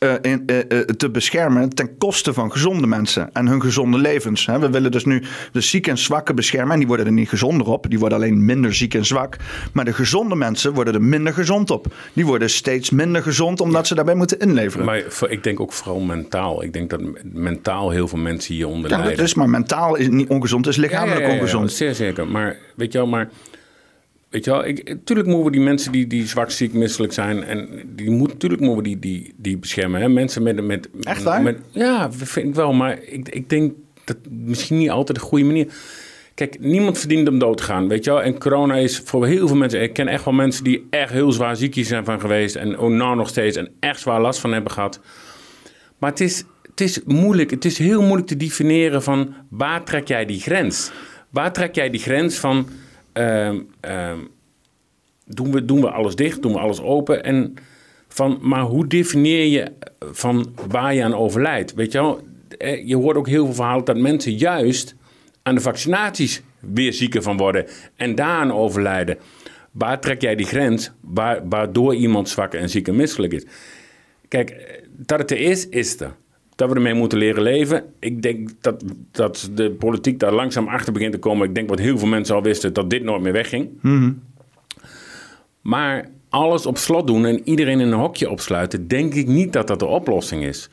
uh, 0.05 0.13
in, 0.21 0.43
uh, 0.47 0.79
te 0.79 1.09
beschermen 1.09 1.69
ten 1.69 1.97
koste 1.97 2.33
van 2.33 2.51
gezonde 2.51 2.88
mensen 2.88 3.29
en 3.33 3.47
hun 3.47 3.62
gezonde 3.62 3.97
levens. 3.97 4.45
We 4.45 4.69
willen 4.69 4.91
dus 4.91 5.05
nu 5.05 5.24
de 5.51 5.62
zieke 5.62 5.89
en 5.89 5.97
zwakke 5.97 6.33
beschermen. 6.33 6.71
En 6.71 6.77
die 6.77 6.88
worden 6.88 7.05
er 7.05 7.12
niet 7.12 7.29
gezonder 7.29 7.67
op. 7.67 7.85
Die 7.89 8.00
worden 8.00 8.17
alleen 8.17 8.45
minder 8.45 8.74
ziek 8.74 8.93
en 8.93 9.05
zwak. 9.05 9.38
Maar 9.74 9.85
de 9.85 9.93
gezonde 9.93 10.35
mensen 10.35 10.74
worden 10.74 10.93
er 10.93 11.01
minder 11.01 11.33
gezond 11.33 11.71
op. 11.71 11.88
Die 12.13 12.25
worden 12.25 12.50
steeds 12.50 12.89
minder 12.89 13.21
gezond 13.21 13.62
omdat 13.62 13.88
ze 13.88 13.95
daarbij 13.95 14.15
moeten 14.15 14.39
inleveren. 14.39 14.85
Maar 14.85 15.03
ik 15.29 15.43
denk 15.43 15.59
ook 15.59 15.74
vooral 15.74 16.00
mentaal. 16.00 16.63
Ik 16.63 16.74
denk 16.74 16.89
dat 16.89 17.01
mentaal 17.24 17.89
heel 17.89 18.07
veel 18.07 18.19
mensen 18.19 18.53
hieronder 18.53 18.89
ja, 18.89 18.97
lijden. 18.97 19.17
Dus 19.17 19.33
maar 19.33 19.50
mentaal 19.50 19.95
is 19.95 20.09
niet 20.09 20.29
ongezond, 20.29 20.67
is 20.67 20.77
lichamelijk 20.77 21.21
ja, 21.21 21.27
ja, 21.27 21.33
ongezond. 21.33 21.71
zeer 21.71 21.95
zeker. 21.95 22.27
Maar 22.27 22.57
weet 22.75 22.91
je 22.91 22.97
wel, 22.97 23.07
maar 23.07 23.29
Weet 24.36 24.46
je 24.46 24.51
wel, 24.51 24.65
ik, 24.65 24.89
natuurlijk 24.89 25.27
moeten 25.27 25.46
we 25.46 25.51
die 25.51 25.62
mensen 25.62 25.92
die, 25.92 26.08
die 26.08 26.27
zwak, 26.27 26.51
ziek, 26.51 26.74
misselijk 26.74 27.13
zijn, 27.13 27.44
en 27.44 27.70
die 27.86 28.10
moet, 28.10 28.27
natuurlijk 28.27 28.62
moeten 28.62 28.84
we 28.84 28.89
die, 28.89 29.00
die, 29.00 29.34
die 29.38 29.58
beschermen. 29.58 30.01
Hè? 30.01 30.10
Mensen 30.10 30.44
met, 30.44 30.63
met, 30.63 30.89
Echt 31.01 31.24
waar? 31.24 31.42
Met, 31.42 31.60
ja, 31.72 32.12
vind 32.12 32.48
ik 32.48 32.56
wel, 32.56 32.74
maar 32.74 33.04
ik, 33.04 33.30
ik 33.30 33.50
denk 33.50 33.74
dat 34.04 34.18
misschien 34.30 34.77
niet 34.77 34.89
altijd 34.89 35.18
de 35.18 35.24
goede 35.24 35.46
manier. 35.46 35.68
Kijk, 36.34 36.60
niemand 36.60 36.98
verdient 36.98 37.30
om 37.30 37.39
dood 37.39 37.58
te 37.58 37.63
gaan, 37.63 37.88
weet 37.88 38.04
je 38.04 38.12
wel. 38.12 38.22
En 38.22 38.39
corona 38.39 38.75
is 38.75 39.00
voor 39.00 39.25
heel 39.25 39.48
veel 39.48 39.58
mensen... 39.58 39.82
Ik 39.82 39.94
ken 39.94 40.08
echt 40.08 40.25
wel 40.25 40.34
mensen 40.34 40.63
die 40.63 40.88
echt 40.89 41.12
heel 41.12 41.31
zwaar 41.31 41.55
ziekjes 41.55 41.88
zijn 41.88 42.05
van 42.05 42.20
geweest... 42.20 42.55
en 42.55 42.77
ook 42.77 42.92
nou 42.92 43.16
nog 43.16 43.27
steeds 43.29 43.57
en 43.57 43.70
echt 43.79 44.00
zwaar 44.00 44.22
last 44.22 44.40
van 44.40 44.53
hebben 44.53 44.72
gehad. 44.72 45.00
Maar 45.98 46.09
het 46.09 46.20
is, 46.20 46.44
het 46.70 46.81
is 46.81 47.01
moeilijk. 47.05 47.51
Het 47.51 47.66
is 47.66 47.77
heel 47.77 48.01
moeilijk 48.01 48.27
te 48.27 48.38
definiëren 48.38 49.03
van... 49.03 49.33
waar 49.50 49.83
trek 49.83 50.07
jij 50.07 50.25
die 50.25 50.40
grens? 50.40 50.92
Waar 51.29 51.53
trek 51.53 51.75
jij 51.75 51.90
die 51.90 52.01
grens 52.01 52.38
van 52.38 52.68
um, 53.14 53.68
um, 53.81 54.29
doen, 55.25 55.51
we, 55.51 55.66
doen 55.66 55.81
we 55.81 55.90
alles 55.90 56.16
dicht, 56.16 56.42
doen 56.42 56.53
we 56.53 56.59
alles 56.59 56.81
open? 56.81 57.24
En 57.24 57.53
van, 58.07 58.38
maar 58.42 58.61
hoe 58.61 58.88
definieer 58.88 59.46
je 59.46 59.72
van 60.11 60.55
waar 60.68 60.94
je 60.94 61.03
aan 61.03 61.16
overlijdt? 61.16 61.74
Weet 61.74 61.92
je 61.92 61.98
wel, 61.98 62.22
eh, 62.57 62.88
je 62.88 62.96
hoort 62.96 63.18
ook 63.18 63.27
heel 63.27 63.46
veel 63.46 63.53
verhalen 63.53 63.85
dat 63.85 63.98
mensen 63.98 64.33
juist 64.33 64.96
aan 65.44 65.55
de 65.55 65.61
vaccinaties 65.61 66.42
weer 66.59 66.94
zieker 66.94 67.22
van 67.22 67.38
worden 67.38 67.66
en 67.96 68.16
daaraan 68.16 68.51
overlijden. 68.51 69.18
Waar 69.72 70.00
trek 70.00 70.22
jij 70.22 70.35
die 70.35 70.46
grens 70.46 70.92
waar, 71.01 71.48
waardoor 71.50 71.96
iemand 71.96 72.29
zwak 72.29 72.53
en 72.53 72.70
ziek 72.70 72.88
en 72.88 72.96
misselijk 72.96 73.33
is? 73.33 73.46
Kijk, 74.27 74.79
dat 74.92 75.20
het 75.20 75.31
er 75.31 75.40
is, 75.40 75.70
is 75.70 76.00
er 76.00 76.16
dat 76.55 76.70
we 76.70 76.75
ermee 76.75 76.94
moeten 76.94 77.18
leren 77.18 77.44
leven. 77.44 77.83
Ik 78.00 78.22
denk 78.22 78.50
dat, 78.61 78.83
dat 79.11 79.50
de 79.53 79.72
politiek 79.72 80.20
daar 80.20 80.33
langzaam 80.33 80.68
achter 80.68 80.94
begint 80.94 81.11
te 81.11 81.18
komen. 81.18 81.48
Ik 81.48 81.55
denk 81.55 81.70
wat 81.70 81.79
heel 81.79 81.98
veel 81.98 82.07
mensen 82.07 82.35
al 82.35 82.42
wisten, 82.42 82.74
dat 82.74 82.90
dit 82.90 83.03
nooit 83.03 83.22
meer 83.22 83.33
wegging. 83.33 83.70
Mm 83.81 84.22
Maar 85.66 86.10
alles 86.30 86.66
op 86.66 86.78
slot 86.78 87.08
doen 87.08 87.25
en 87.25 87.42
iedereen 87.44 87.80
in 87.80 87.92
een 87.92 88.00
hokje 88.00 88.30
opsluiten, 88.30 88.88
denk 88.88 89.14
ik 89.14 89.28
niet 89.28 89.54
dat 89.54 89.68
dat 89.68 89.80
de 89.80 89.86
oplossing 89.86 90.44
is. 90.44 90.70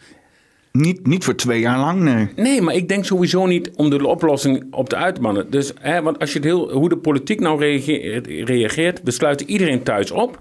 Niet, 0.73 1.07
niet 1.07 1.25
voor 1.25 1.35
twee 1.35 1.61
jaar 1.61 1.79
lang, 1.79 2.01
nee. 2.01 2.29
Nee, 2.37 2.61
maar 2.61 2.75
ik 2.75 2.89
denk 2.89 3.05
sowieso 3.05 3.47
niet 3.47 3.71
om 3.77 3.91
de 3.91 4.07
oplossing 4.07 4.67
op 4.71 4.89
te 4.89 4.97
uitmannen. 4.97 5.51
Dus, 5.51 5.73
hè, 5.81 6.03
want 6.03 6.19
als 6.19 6.33
je 6.33 6.39
het 6.39 6.47
heel, 6.47 6.71
hoe 6.73 6.89
de 6.89 6.97
politiek 6.97 7.41
nou 7.41 7.61
reageert, 7.61 8.27
reageert, 8.27 9.01
we 9.05 9.11
sluiten 9.11 9.51
iedereen 9.51 9.83
thuis 9.83 10.11
op, 10.11 10.41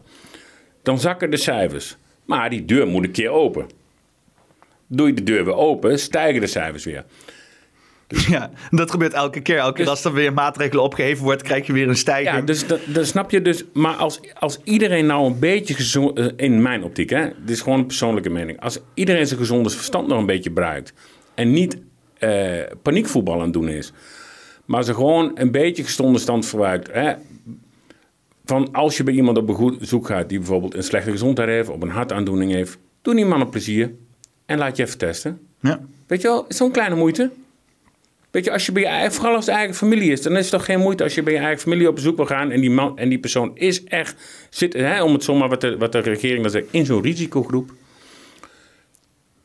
dan 0.84 1.00
zakken 1.00 1.32
de 1.32 1.38
cijfers. 1.38 1.98
Maar 2.26 2.50
die 2.50 2.66
deur 2.66 2.88
moet 2.88 3.04
een 3.04 3.12
keer 3.12 3.30
open 3.30 3.66
doe 4.92 5.08
je 5.08 5.14
de 5.14 5.24
deur 5.24 5.46
weer 5.46 5.56
open, 5.56 6.00
stijgen 6.00 6.42
de 6.42 6.48
cijfers 6.48 6.84
weer. 6.84 7.04
Dus, 8.12 8.28
ja, 8.28 8.52
dat 8.70 8.92
gebeurt 8.92 9.14
elke 9.14 9.42
keer. 9.42 9.58
Elke 9.58 9.74
keer 9.74 9.86
dus, 9.86 9.94
als 9.94 10.04
er 10.04 10.14
weer 10.14 10.34
maatregelen 10.34 10.84
opgeheven 10.84 11.24
wordt, 11.24 11.42
krijg 11.42 11.68
je 11.68 11.74
weer 11.74 11.88
een 11.88 11.96
stijging. 11.96 12.36
Ja, 12.36 12.42
dus 12.42 12.68
dat, 12.68 13.08
snap 13.08 13.32
je 13.32 13.42
dus. 13.42 13.64
Maar 13.74 13.94
als, 13.94 14.20
als 14.40 14.60
iedereen 14.64 15.06
nou 15.06 15.26
een 15.26 15.40
beetje 15.40 15.74
gezond, 15.74 16.18
eh, 16.18 16.26
in 16.36 16.62
mijn 16.62 16.84
optiek, 16.84 17.10
hè, 17.10 17.26
dit 17.26 17.50
is 17.50 17.62
gewoon 17.62 17.80
een 17.80 17.86
persoonlijke 17.86 18.30
mening. 18.30 18.62
Als 18.62 18.80
iedereen 18.94 19.28
zijn 19.28 19.40
gezonde 19.40 19.70
verstand 19.70 20.08
nog 20.08 20.20
een 20.20 20.26
beetje 20.26 20.50
gebruikt 20.50 20.94
en 21.36 21.52
niet 21.52 21.78
uh, 22.20 22.62
paniekvoetbal 22.82 23.34
aan 23.34 23.42
het 23.42 23.54
doen 23.54 23.70
is, 23.70 23.92
maar 24.66 24.84
ze 24.84 24.94
gewoon 24.94 25.32
een 25.34 25.52
beetje 25.52 25.84
gezonde 25.84 26.20
stand 26.20 26.46
verbruikt. 26.46 26.92
Hè, 26.92 27.14
van 28.46 28.72
als 28.72 28.98
je 28.98 29.04
bij 29.04 29.14
iemand 29.14 29.38
op 29.38 29.76
bezoek 29.80 30.08
gaat 30.08 30.30
die 30.30 30.38
bijvoorbeeld 30.38 30.76
een 30.76 30.84
slechte 30.84 31.12
gezondheid 31.12 31.50
heeft 31.50 31.70
of 31.70 31.82
een 31.82 31.90
hartaandoening 31.90 32.52
heeft, 32.52 32.78
doe 33.02 33.16
die 33.16 33.26
man 33.26 33.42
een 33.42 33.50
plezier 33.50 33.92
en 34.46 34.58
laat 34.58 34.78
je 34.78 34.84
even 34.84 34.98
testen. 34.98 35.40
Ja. 35.60 35.80
Weet 36.08 36.22
je 36.22 36.28
wel, 36.28 36.46
zo'n 36.48 36.72
kleine 36.72 36.96
moeite. 36.96 37.32
Weet 38.32 38.46
je, 38.46 38.52
als 38.52 38.66
je 38.66 38.72
bij 38.72 38.82
je 38.82 38.88
eigen, 38.88 39.14
vooral 39.14 39.36
als 39.36 39.46
het 39.46 39.56
eigen 39.56 39.76
familie 39.76 40.12
is, 40.12 40.22
dan 40.22 40.38
is 40.38 40.42
het 40.42 40.52
toch 40.52 40.66
geen 40.66 40.80
moeite 40.80 41.04
als 41.04 41.16
je 41.16 41.24
bij 41.24 41.34
je 41.34 41.40
eigen 41.40 41.60
familie 41.60 41.88
op 41.88 41.96
bezoek 41.96 42.16
wil 42.16 42.26
gaan 42.26 42.52
en 42.52 42.62
die, 42.62 42.70
man, 42.70 42.98
en 42.98 43.10
die 43.10 43.20
persoon 43.20 43.52
is 43.54 43.84
echt, 43.84 44.16
zit, 44.50 44.74
hè, 44.74 45.04
om 45.04 45.14
het 45.14 45.24
zomaar 45.24 45.50
wat 45.50 45.62
de, 45.62 45.78
wat 45.78 45.92
de 45.92 46.00
regering 46.00 46.42
dan 46.42 46.52
zegt, 46.52 46.66
in 46.72 46.86
zo'n 46.86 47.02
risicogroep. 47.02 47.72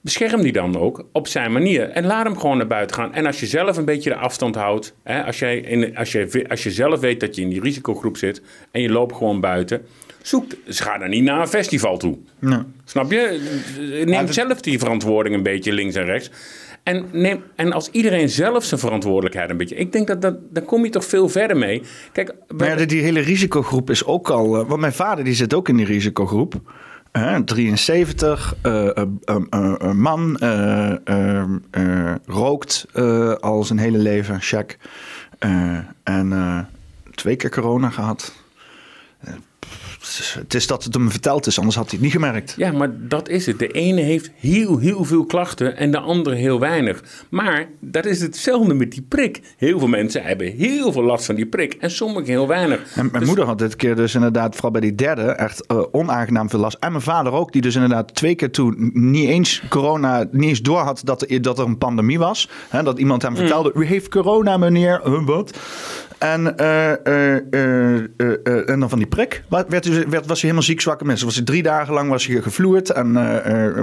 Bescherm 0.01 0.43
die 0.43 0.53
dan 0.53 0.79
ook 0.79 1.05
op 1.13 1.29
zijn 1.29 1.53
manier 1.53 1.89
en 1.89 2.07
laat 2.07 2.25
hem 2.25 2.39
gewoon 2.39 2.57
naar 2.57 2.67
buiten 2.67 2.97
gaan. 2.97 3.15
En 3.15 3.27
als 3.27 3.41
je 3.41 3.47
zelf 3.47 3.77
een 3.77 3.85
beetje 3.85 4.11
de 4.11 4.17
afstand 4.17 4.55
houdt, 4.55 4.95
hè, 5.03 5.25
als, 5.25 5.39
jij 5.39 5.59
in, 5.59 5.97
als, 5.97 6.13
je, 6.13 6.45
als 6.49 6.63
je 6.63 6.71
zelf 6.71 7.01
weet 7.01 7.21
dat 7.21 7.37
je 7.37 7.43
in 7.43 7.49
die 7.49 7.61
risicogroep 7.61 8.17
zit 8.17 8.43
en 8.71 8.83
je 8.83 8.91
loopt 8.91 9.17
gewoon 9.17 9.41
buiten, 9.41 9.87
Zoek, 10.27 10.45
ze 10.69 10.83
gaan 10.83 11.03
er 11.03 11.09
niet 11.09 11.23
naar 11.23 11.41
een 11.41 11.49
festival 11.49 11.97
toe. 11.97 12.19
Snap 12.85 13.11
je? 13.11 13.41
Neem 14.05 14.33
zelf 14.33 14.61
die 14.61 14.79
verantwoording 14.79 15.35
een 15.35 15.43
beetje 15.43 15.73
links 15.73 15.95
en 15.95 16.05
rechts. 16.05 16.31
En, 16.87 17.05
neem, 17.13 17.43
en 17.55 17.73
als 17.73 17.91
iedereen 17.91 18.29
zelf 18.29 18.65
zijn 18.65 18.81
verantwoordelijkheid 18.81 19.51
een 19.51 19.57
beetje... 19.57 19.75
Ik 19.75 19.93
denk 19.93 20.07
dat, 20.07 20.23
dat 20.23 20.35
dan 20.51 20.65
kom 20.65 20.85
je 20.85 20.91
toch 20.91 21.05
veel 21.05 21.29
verder 21.29 21.57
mee. 21.57 21.83
Kijk, 22.13 22.35
maar 22.57 22.87
die 22.87 23.03
hele 23.03 23.21
risicogroep 23.21 23.91
is 23.91 24.05
ook 24.05 24.31
al... 24.31 24.61
Uh, 24.61 24.69
want 24.69 24.81
mijn 24.81 24.93
vader 24.93 25.25
die 25.25 25.35
zit 25.35 25.55
ook 25.55 25.69
in 25.69 25.77
die 25.77 25.87
risicogroep. 25.87 26.55
Uh, 27.13 27.37
73, 27.37 28.57
uh, 28.63 28.91
man, 29.93 30.39
rookt 32.27 32.87
al 33.41 33.65
zijn 33.65 33.79
hele 33.79 33.99
leven, 33.99 34.41
check. 34.41 34.79
en 36.03 36.69
twee 37.15 37.37
keer 37.37 37.51
corona 37.51 37.91
gehad 37.91 38.33
het 40.39 40.55
is 40.55 40.67
dat 40.67 40.85
het 40.85 40.95
hem 40.95 41.11
verteld 41.11 41.47
is, 41.47 41.59
anders 41.59 41.77
had 41.77 41.85
hij 41.85 41.95
het 41.95 42.03
niet 42.03 42.13
gemerkt. 42.13 42.55
Ja, 42.57 42.73
maar 42.73 42.91
dat 43.09 43.29
is 43.29 43.47
het. 43.47 43.59
De 43.59 43.69
ene 43.69 44.01
heeft 44.01 44.31
heel, 44.37 44.79
heel 44.79 45.05
veel 45.05 45.25
klachten 45.25 45.77
en 45.77 45.91
de 45.91 45.99
andere 45.99 46.37
heel 46.37 46.61
weinig. 46.61 47.03
Maar 47.29 47.69
dat 47.81 48.05
is 48.07 48.21
hetzelfde 48.21 48.75
met 48.75 48.91
die 48.93 49.03
prik. 49.09 49.41
Heel 49.57 49.79
veel 49.79 49.89
mensen 49.89 50.23
hebben 50.23 50.47
heel 50.53 50.93
veel 50.93 51.03
last 51.03 51.25
van 51.25 51.35
die 51.35 51.47
prik 51.47 51.73
en 51.75 51.91
sommigen 51.91 52.27
heel 52.29 52.47
weinig. 52.49 52.81
En 52.97 53.07
mijn 53.07 53.19
Dus- 53.19 53.27
moeder 53.27 53.45
had 53.45 53.59
dit 53.59 53.77
keer 53.77 53.97
dus 53.97 54.15
inderdaad, 54.15 54.53
vooral 54.55 54.71
bij 54.71 54.81
die 54.81 54.95
derde, 54.95 55.23
echt 55.23 55.67
eh, 55.67 55.83
onaangenaam 55.93 56.51
veel 56.51 56.59
last. 56.61 56.77
En 56.81 56.91
mijn 56.91 57.03
vader 57.03 57.33
ook, 57.33 57.53
die 57.53 57.63
dus 57.63 57.75
inderdaad 57.75 58.15
twee 58.15 58.35
keer 58.35 58.51
toen 58.51 58.91
niet 58.95 59.29
eens 59.29 59.63
corona, 59.69 60.27
niet 60.31 60.49
eens 60.49 60.63
door 60.63 60.79
had 60.81 61.01
dat 61.05 61.31
er, 61.31 61.43
dat 61.43 61.59
er 61.59 61.65
een 61.65 61.79
pandemie 61.79 62.19
was. 62.19 62.49
Hè, 62.69 62.83
dat 62.83 62.99
iemand 62.99 63.23
hem 63.23 63.37
vertelde, 63.37 63.73
u 63.75 63.85
heeft 63.85 64.09
corona 64.09 64.57
meneer, 64.57 65.01
Huh, 65.05 65.27
wat? 65.27 65.59
En, 66.19 66.57
eh, 66.57 66.93
eh, 67.07 67.37
eh, 68.17 68.69
en 68.69 68.81
dan 68.81 68.89
van 68.89 68.99
die 68.99 69.07
prik. 69.07 69.43
Werd, 69.49 69.69
werd, 69.69 70.11
was 70.11 70.27
hij 70.27 70.37
helemaal 70.41 70.63
ziek, 70.63 70.81
zwakke 70.81 71.05
mensen. 71.05 71.27
Was 71.27 71.37
hij 71.37 71.45
drie 71.45 71.63
dagen 71.63 71.95
lang 71.95 72.11
was 72.11 72.27
hij 72.27 72.43
gevloerd 72.43 72.91
en 72.91 73.11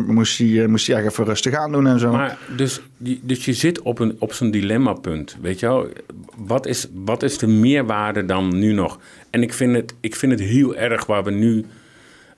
moest, 0.07 0.37
hij, 0.37 0.67
moest 0.67 0.87
hij 0.87 1.05
even 1.05 1.25
rustig 1.25 1.53
aan 1.53 1.71
doen 1.71 1.87
en 1.87 1.99
zo. 1.99 2.11
Maar 2.11 2.37
dus, 2.55 2.81
dus 3.21 3.45
je 3.45 3.53
zit 3.53 3.81
op, 3.81 3.99
een, 3.99 4.15
op 4.19 4.33
zo'n 4.33 4.51
dilemmapunt. 4.51 5.37
Weet 5.41 5.59
je 5.59 5.65
wel? 5.65 5.87
Wat 6.35 6.65
is, 6.65 6.87
wat 6.93 7.23
is 7.23 7.37
de 7.37 7.47
meerwaarde 7.47 8.25
dan 8.25 8.59
nu 8.59 8.73
nog? 8.73 8.99
En 9.29 9.41
ik 9.41 9.53
vind 9.53 9.75
het, 9.75 9.93
ik 9.99 10.15
vind 10.15 10.31
het 10.31 10.41
heel 10.41 10.75
erg 10.75 11.05
waar 11.05 11.23
we 11.23 11.31
nu... 11.31 11.65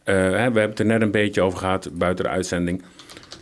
we 0.03 0.11
hebben 0.11 0.63
het 0.63 0.79
er 0.79 0.85
net 0.85 1.01
een 1.01 1.11
beetje 1.11 1.41
over 1.41 1.59
gehad 1.59 1.89
buiten 1.93 2.25
de 2.25 2.31
uitzending. 2.31 2.83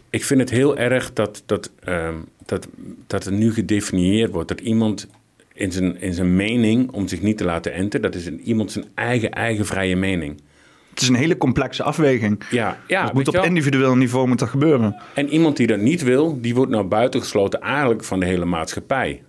Ik 0.10 0.26
vind 0.26 0.40
het 0.40 0.50
heel 0.50 0.78
erg 0.78 1.14
dat, 1.14 1.44
dat, 1.46 1.72
ehm, 1.84 2.16
dat, 2.46 2.68
dat 3.08 3.26
er 3.26 3.32
nu 3.32 3.54
gedefinieerd 3.54 4.32
wordt... 4.32 4.48
dat 4.48 4.60
iemand 4.60 5.08
in 5.54 5.72
zijn, 5.72 6.02
in 6.02 6.14
zijn 6.14 6.36
mening, 6.36 6.92
om 6.92 7.08
zich 7.08 7.22
niet 7.22 7.38
te 7.38 7.44
laten 7.44 7.74
enten... 7.74 8.02
dat 8.02 8.16
is 8.16 8.26
een, 8.26 8.42
iemand 8.42 8.72
zijn 8.72 8.86
eigen, 8.96 9.32
eigen 9.32 9.66
vrije 9.66 9.96
mening. 9.96 10.42
Het 10.90 11.02
is 11.02 11.08
een 11.08 11.16
hele 11.16 11.38
complexe 11.38 11.84
afweging. 11.84 12.44
Ja, 12.52 12.78
ja 12.88 13.04
weet 13.04 13.14
moet 13.14 13.28
op 13.28 13.36
individueel 13.36 13.96
niveau 13.96 14.28
moet 14.28 14.40
dat 14.40 14.50
gebeuren. 14.50 15.02
En 15.14 15.30
iemand 15.30 15.58
die 15.58 15.68
dat 15.68 15.80
niet 15.80 16.04
wil, 16.04 16.42
die 16.42 16.56
wordt 16.56 16.72
nou 16.72 16.84
buitengesloten 16.84 17.62
eigenlijk 17.62 18.04
van 18.04 18.20
de 18.20 18.26
hele 18.26 18.46
maatschappij. 18.46 19.24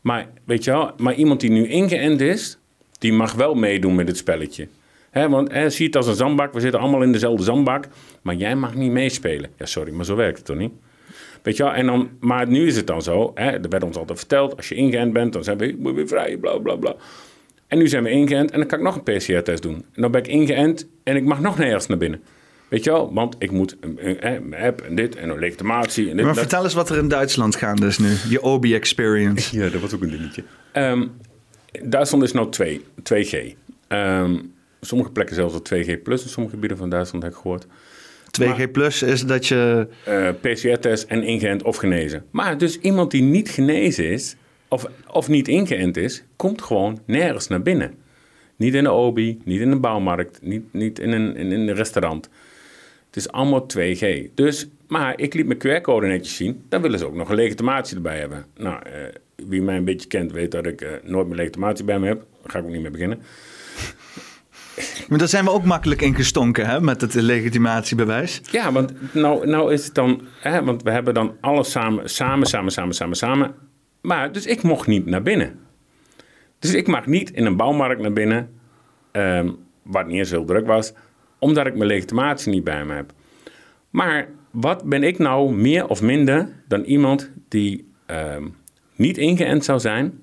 Maar 0.00 0.28
weet 0.44 0.64
je 0.64 0.70
wel, 0.70 0.92
maar 0.96 1.14
iemand 1.14 1.40
die 1.40 1.50
nu 1.50 1.68
ingeënt 1.68 2.20
is, 2.20 2.58
die 2.98 3.12
mag 3.12 3.32
wel 3.32 3.54
meedoen 3.54 3.94
met 3.94 4.08
het 4.08 4.16
spelletje. 4.16 4.68
Hè, 5.10 5.28
want 5.28 5.52
hè, 5.52 5.70
zie 5.70 5.86
het 5.86 5.96
als 5.96 6.06
een 6.06 6.14
zandbak, 6.14 6.52
we 6.52 6.60
zitten 6.60 6.80
allemaal 6.80 7.02
in 7.02 7.12
dezelfde 7.12 7.42
zandbak, 7.42 7.88
maar 8.22 8.34
jij 8.34 8.56
mag 8.56 8.74
niet 8.74 8.92
meespelen. 8.92 9.50
Ja, 9.56 9.66
sorry, 9.66 9.92
maar 9.92 10.04
zo 10.04 10.16
werkt 10.16 10.36
het 10.36 10.46
toch 10.46 10.56
niet? 10.56 10.72
Weet 11.42 11.56
je 11.56 11.62
wel, 11.62 11.72
en 11.72 11.86
dan, 11.86 12.10
maar 12.20 12.48
nu 12.48 12.66
is 12.66 12.76
het 12.76 12.86
dan 12.86 13.02
zo, 13.02 13.30
hè, 13.34 13.50
er 13.50 13.68
werd 13.68 13.82
ons 13.82 13.96
altijd 13.96 14.18
verteld, 14.18 14.56
als 14.56 14.68
je 14.68 14.74
ingeënt 14.74 15.12
bent, 15.12 15.32
dan 15.32 15.44
zijn 15.44 15.58
we 15.58 15.76
moet 15.78 15.94
weer 15.94 16.08
vrij, 16.08 16.36
bla 16.36 16.58
bla 16.58 16.76
bla. 16.76 16.94
En 17.66 17.78
nu 17.78 17.88
zijn 17.88 18.02
we 18.02 18.10
ingeënt 18.10 18.50
en 18.50 18.58
dan 18.58 18.68
kan 18.68 18.78
ik 18.78 18.84
nog 18.84 18.96
een 18.96 19.16
PCR-test 19.16 19.62
doen. 19.62 19.74
En 19.74 20.02
dan 20.02 20.10
ben 20.10 20.20
ik 20.20 20.26
ingeënt 20.26 20.86
en 21.02 21.16
ik 21.16 21.24
mag 21.24 21.40
nog 21.40 21.58
nergens 21.58 21.86
naar 21.86 21.98
binnen. 21.98 22.20
Weet 22.68 22.84
je 22.84 22.90
wel, 22.90 23.14
want 23.14 23.36
ik 23.38 23.50
moet 23.50 23.76
een 23.96 24.54
app 24.54 24.80
en 24.80 24.94
dit 24.94 25.16
en 25.16 25.28
een 25.28 25.38
legitimatie 25.38 26.10
en 26.10 26.16
dit. 26.16 26.24
Maar 26.24 26.34
dat. 26.34 26.42
vertel 26.42 26.64
eens 26.64 26.74
wat 26.74 26.90
er 26.90 26.98
in 26.98 27.08
Duitsland 27.08 27.56
gaande 27.56 27.86
is 27.86 27.98
nu. 27.98 28.16
Je 28.28 28.42
Obi-experience. 28.42 29.58
Ja, 29.58 29.68
dat 29.68 29.80
was 29.80 29.94
ook 29.94 30.02
een 30.02 30.10
dingetje. 30.10 30.44
Ehm, 30.72 31.06
Duitsland 31.82 32.24
is 32.24 32.32
nou 32.32 32.50
2, 32.50 32.84
2G. 33.02 33.54
Ehm, 33.88 34.36
sommige 34.80 35.10
plekken 35.10 35.34
zelfs 35.34 35.54
al 35.54 35.62
2G 35.62 36.02
plus 36.02 36.22
in 36.22 36.28
sommige 36.28 36.54
gebieden 36.54 36.78
van 36.78 36.90
Duitsland 36.90 37.24
heb 37.24 37.32
ik 37.32 37.38
gehoord. 37.38 37.66
2G 38.42 38.70
plus 38.72 39.02
is 39.02 39.22
dat 39.22 39.46
je... 39.46 39.88
Eh, 40.04 40.28
PCR-test 40.40 41.08
en 41.08 41.22
ingeënt 41.22 41.62
of 41.62 41.76
genezen. 41.76 42.24
Maar 42.30 42.58
dus 42.58 42.78
iemand 42.78 43.10
die 43.10 43.22
niet 43.22 43.48
genezen 43.48 44.10
is 44.10 44.36
of, 44.68 44.86
of 45.10 45.28
niet 45.28 45.48
ingeënt 45.48 45.96
is, 45.96 46.24
komt 46.36 46.62
gewoon 46.62 47.00
nergens 47.04 47.48
naar 47.48 47.62
binnen. 47.62 47.94
Niet 48.56 48.74
in 48.74 48.82
de 48.82 48.92
obi, 48.92 49.40
niet 49.44 49.60
in 49.60 49.70
de 49.70 49.76
bouwmarkt, 49.76 50.38
niet, 50.42 50.72
niet 50.72 50.98
in, 50.98 51.12
een, 51.12 51.36
in 51.36 51.50
een 51.50 51.74
restaurant. 51.74 52.28
Het 53.06 53.16
is 53.16 53.28
allemaal 53.30 53.66
2G. 53.78 54.34
Dus, 54.34 54.68
maar 54.86 55.20
ik 55.20 55.34
liet 55.34 55.46
mijn 55.46 55.58
QR-code 55.58 56.06
netjes 56.06 56.36
zien. 56.36 56.62
Dan 56.68 56.82
willen 56.82 56.98
ze 56.98 57.06
ook 57.06 57.14
nog 57.14 57.28
een 57.28 57.34
legitimatie 57.34 57.96
erbij 57.96 58.18
hebben. 58.18 58.44
Nou, 58.56 58.82
eh, 58.82 58.92
wie 59.46 59.62
mij 59.62 59.76
een 59.76 59.84
beetje 59.84 60.08
kent 60.08 60.32
weet 60.32 60.50
dat 60.50 60.66
ik 60.66 60.80
eh, 60.80 60.90
nooit 61.02 61.26
mijn 61.26 61.38
legitimatie 61.38 61.84
bij 61.84 61.98
me 61.98 62.06
heb. 62.06 62.18
Daar 62.42 62.50
ga 62.50 62.58
ik 62.58 62.64
ook 62.64 62.70
niet 62.70 62.82
mee 62.82 62.90
beginnen. 62.90 63.18
Maar 65.08 65.18
daar 65.18 65.28
zijn 65.28 65.44
we 65.44 65.50
ook 65.50 65.64
makkelijk 65.64 66.02
in 66.02 66.14
gestonken, 66.14 66.66
hè? 66.66 66.80
Met 66.80 67.00
het 67.00 67.14
legitimatiebewijs. 67.14 68.40
Ja, 68.50 68.72
want 68.72 69.14
nou, 69.14 69.46
nou 69.46 69.72
is 69.72 69.84
het 69.84 69.94
dan... 69.94 70.22
Hè, 70.40 70.64
want 70.64 70.82
we 70.82 70.90
hebben 70.90 71.14
dan 71.14 71.36
alles 71.40 71.70
samen, 71.70 72.10
samen, 72.10 72.46
samen, 72.46 72.72
samen, 72.72 72.94
samen, 72.94 73.16
samen. 73.16 73.54
Maar, 74.00 74.32
dus 74.32 74.46
ik 74.46 74.62
mocht 74.62 74.86
niet 74.86 75.06
naar 75.06 75.22
binnen. 75.22 75.58
Dus 76.58 76.74
ik 76.74 76.86
mag 76.86 77.06
niet 77.06 77.30
in 77.30 77.46
een 77.46 77.56
bouwmarkt 77.56 78.00
naar 78.00 78.12
binnen... 78.12 78.50
waar 79.12 80.02
het 80.02 80.06
niet 80.06 80.18
eens 80.18 80.30
heel 80.30 80.44
druk 80.44 80.66
was... 80.66 80.92
omdat 81.38 81.66
ik 81.66 81.74
mijn 81.74 81.88
legitimatie 81.88 82.52
niet 82.52 82.64
bij 82.64 82.84
me 82.84 82.94
heb. 82.94 83.12
Maar 83.90 84.28
wat 84.50 84.84
ben 84.84 85.02
ik 85.02 85.18
nou 85.18 85.54
meer 85.54 85.88
of 85.88 86.02
minder 86.02 86.48
dan 86.68 86.82
iemand 86.82 87.30
die 87.48 87.92
ehm, 88.06 88.46
niet 88.96 89.18
ingeënt 89.18 89.64
zou 89.64 89.80
zijn... 89.80 90.20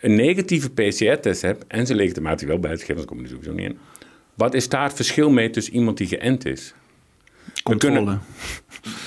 een 0.00 0.14
negatieve 0.14 0.70
PCR-test 0.70 1.42
hebt 1.42 1.64
en 1.66 1.86
zijn 1.86 1.98
legitimatie 1.98 2.46
wel 2.46 2.58
bij 2.58 2.70
het 2.70 2.80
geven, 2.80 2.94
anders 2.96 3.06
kom 3.10 3.18
je 3.18 3.22
er 3.24 3.30
sowieso 3.30 3.52
niet 3.52 3.66
in. 3.66 3.78
Wat 4.34 4.54
is 4.54 4.68
daar 4.68 4.82
het 4.84 4.92
verschil 4.94 5.30
mee 5.30 5.50
tussen 5.50 5.74
iemand 5.74 5.96
die 5.98 6.06
geënt 6.06 6.44
is? 6.46 6.74
Controle. 7.62 7.94
kunnen- 7.96 8.20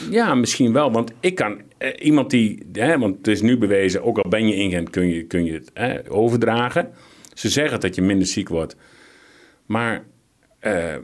Ja, 0.09 0.35
misschien 0.35 0.73
wel. 0.73 0.91
Want 0.91 1.11
ik 1.19 1.35
kan 1.35 1.61
eh, 1.77 2.05
iemand 2.05 2.29
die, 2.29 2.65
hè, 2.73 2.97
want 2.97 3.17
het 3.17 3.27
is 3.27 3.41
nu 3.41 3.57
bewezen, 3.57 4.03
ook 4.03 4.17
al 4.17 4.29
ben 4.29 4.47
je 4.47 4.55
ingeënt, 4.55 4.89
kun 4.89 5.07
je, 5.07 5.23
kun 5.23 5.45
je 5.45 5.53
het 5.53 5.71
hè, 5.73 6.11
overdragen. 6.11 6.89
Ze 7.33 7.49
zeggen 7.49 7.79
dat 7.79 7.95
je 7.95 8.01
minder 8.01 8.27
ziek 8.27 8.49
wordt. 8.49 8.75
Maar 9.65 10.03
eh, 10.59 10.95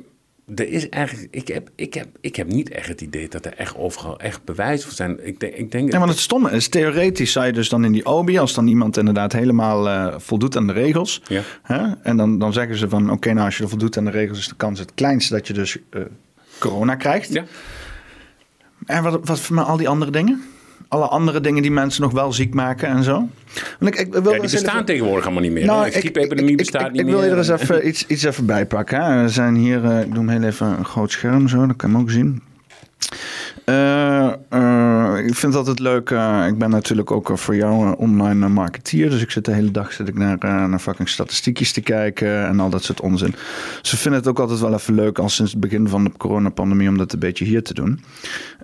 er 0.55 0.67
is 0.69 0.89
eigenlijk, 0.89 1.27
ik 1.31 1.47
heb, 1.47 1.69
ik, 1.75 1.93
heb, 1.93 2.07
ik 2.21 2.35
heb 2.35 2.47
niet 2.47 2.69
echt 2.69 2.87
het 2.87 3.01
idee 3.01 3.27
dat 3.29 3.45
er 3.45 3.53
echt 3.53 3.75
overal 3.77 4.19
echt 4.19 4.43
bewijs 4.43 4.83
voor 4.83 4.93
zijn. 4.93 5.27
Ik 5.27 5.39
denk, 5.39 5.53
ik 5.53 5.71
denk 5.71 5.91
Ja, 5.91 5.99
maar 5.99 6.07
het 6.07 6.19
stomme 6.19 6.51
is, 6.51 6.67
theoretisch 6.67 7.31
zou 7.31 7.45
je 7.45 7.51
dus 7.53 7.69
dan 7.69 7.85
in 7.85 7.91
die 7.91 8.05
OBI, 8.05 8.37
als 8.39 8.53
dan 8.53 8.67
iemand 8.67 8.97
inderdaad 8.97 9.31
helemaal 9.33 9.89
eh, 9.89 10.19
voldoet 10.19 10.55
aan 10.57 10.67
de 10.67 10.73
regels, 10.73 11.21
Ja. 11.27 11.41
hè, 11.63 11.91
en 12.03 12.17
dan, 12.17 12.39
dan 12.39 12.53
zeggen 12.53 12.75
ze 12.77 12.89
van, 12.89 13.11
oké, 13.11 13.33
nou 13.33 13.45
als 13.45 13.57
je 13.57 13.63
er 13.63 13.69
voldoet 13.69 13.97
aan 13.97 14.05
de 14.05 14.11
regels, 14.11 14.37
is 14.39 14.47
de 14.47 14.55
kans 14.55 14.79
het 14.79 14.93
kleinste 14.93 15.33
dat 15.33 15.47
je 15.47 15.53
dus 15.53 15.77
eh, 15.89 16.01
corona 16.59 16.95
krijgt. 16.95 17.33
Ja. 17.33 17.43
En 18.85 19.03
wat, 19.03 19.19
wat 19.27 19.49
met 19.49 19.65
al 19.65 19.77
die 19.77 19.89
andere 19.89 20.11
dingen? 20.11 20.43
Alle 20.89 21.05
andere 21.07 21.41
dingen 21.41 21.61
die 21.61 21.71
mensen 21.71 22.01
nog 22.01 22.11
wel 22.11 22.33
ziek 22.33 22.53
maken 22.53 22.87
en 22.87 23.03
zo? 23.03 23.27
Want 23.79 23.93
ik, 23.93 24.07
ik 24.07 24.11
wil 24.13 24.23
Ja, 24.23 24.31
die 24.31 24.41
bestaan 24.41 24.73
even- 24.73 24.85
tegenwoordig 24.85 25.23
allemaal 25.25 25.43
niet 25.43 25.51
meer. 25.51 25.65
Nou, 25.65 25.85
ik, 25.85 25.91
de 25.91 25.97
ik, 25.97 26.03
griepepidemie 26.03 26.51
ik- 26.51 26.57
bestaat 26.57 26.81
ik- 26.81 26.91
niet 26.91 26.99
ik 26.99 27.05
meer. 27.05 27.15
wil 27.15 27.23
je 27.23 27.31
er 27.31 27.37
eens 27.37 27.47
even 27.49 27.87
iets, 27.87 28.05
iets 28.07 28.23
even 28.23 28.45
bij 28.45 28.65
pakken. 28.65 29.01
Hè. 29.03 29.21
We 29.21 29.29
zijn 29.29 29.55
hier, 29.55 29.85
eh, 29.85 29.99
ik 30.01 30.13
doe 30.13 30.25
hem 30.25 30.29
heel 30.29 30.43
even 30.49 30.67
een 30.67 30.85
groot 30.85 31.11
scherm 31.11 31.47
zo, 31.47 31.65
dat 31.67 31.75
kan 31.75 31.89
je 31.89 31.95
hem 31.95 32.03
ook 32.05 32.11
zien. 32.11 32.41
Eh, 33.65 34.27
eh, 34.49 35.25
ik 35.25 35.35
vind 35.35 35.41
het 35.41 35.55
altijd 35.55 35.79
leuk. 35.79 36.09
eh, 36.11 36.45
ik 36.47 36.57
ben 36.57 36.69
natuurlijk 36.69 37.11
ook 37.11 37.31
voor 37.37 37.55
jou 37.55 37.95
online 37.97 38.47
marketeer. 38.47 39.09
Dus 39.09 39.21
ik 39.21 39.31
zit 39.31 39.45
de 39.45 39.51
hele 39.53 39.71
dag 39.71 39.93
zit 39.93 40.07
ik 40.07 40.17
naar, 40.17 40.37
naar 40.39 40.79
fucking 40.79 41.09
statistiekjes 41.09 41.71
te 41.71 41.81
kijken 41.81 42.47
en 42.47 42.59
al 42.59 42.69
dat 42.69 42.83
soort 42.83 43.01
onzin. 43.01 43.35
Ze 43.81 43.97
vinden 43.97 44.19
het 44.19 44.29
ook 44.29 44.39
altijd 44.39 44.59
wel 44.59 44.73
even 44.73 44.93
leuk, 44.93 45.19
al 45.19 45.29
sinds 45.29 45.51
het 45.51 45.61
begin 45.61 45.87
van 45.87 46.03
de 46.03 46.11
coronapandemie, 46.17 46.89
om 46.89 46.97
dat 46.97 47.13
een 47.13 47.19
beetje 47.19 47.45
hier 47.45 47.63
te 47.63 47.73
doen. 47.73 48.03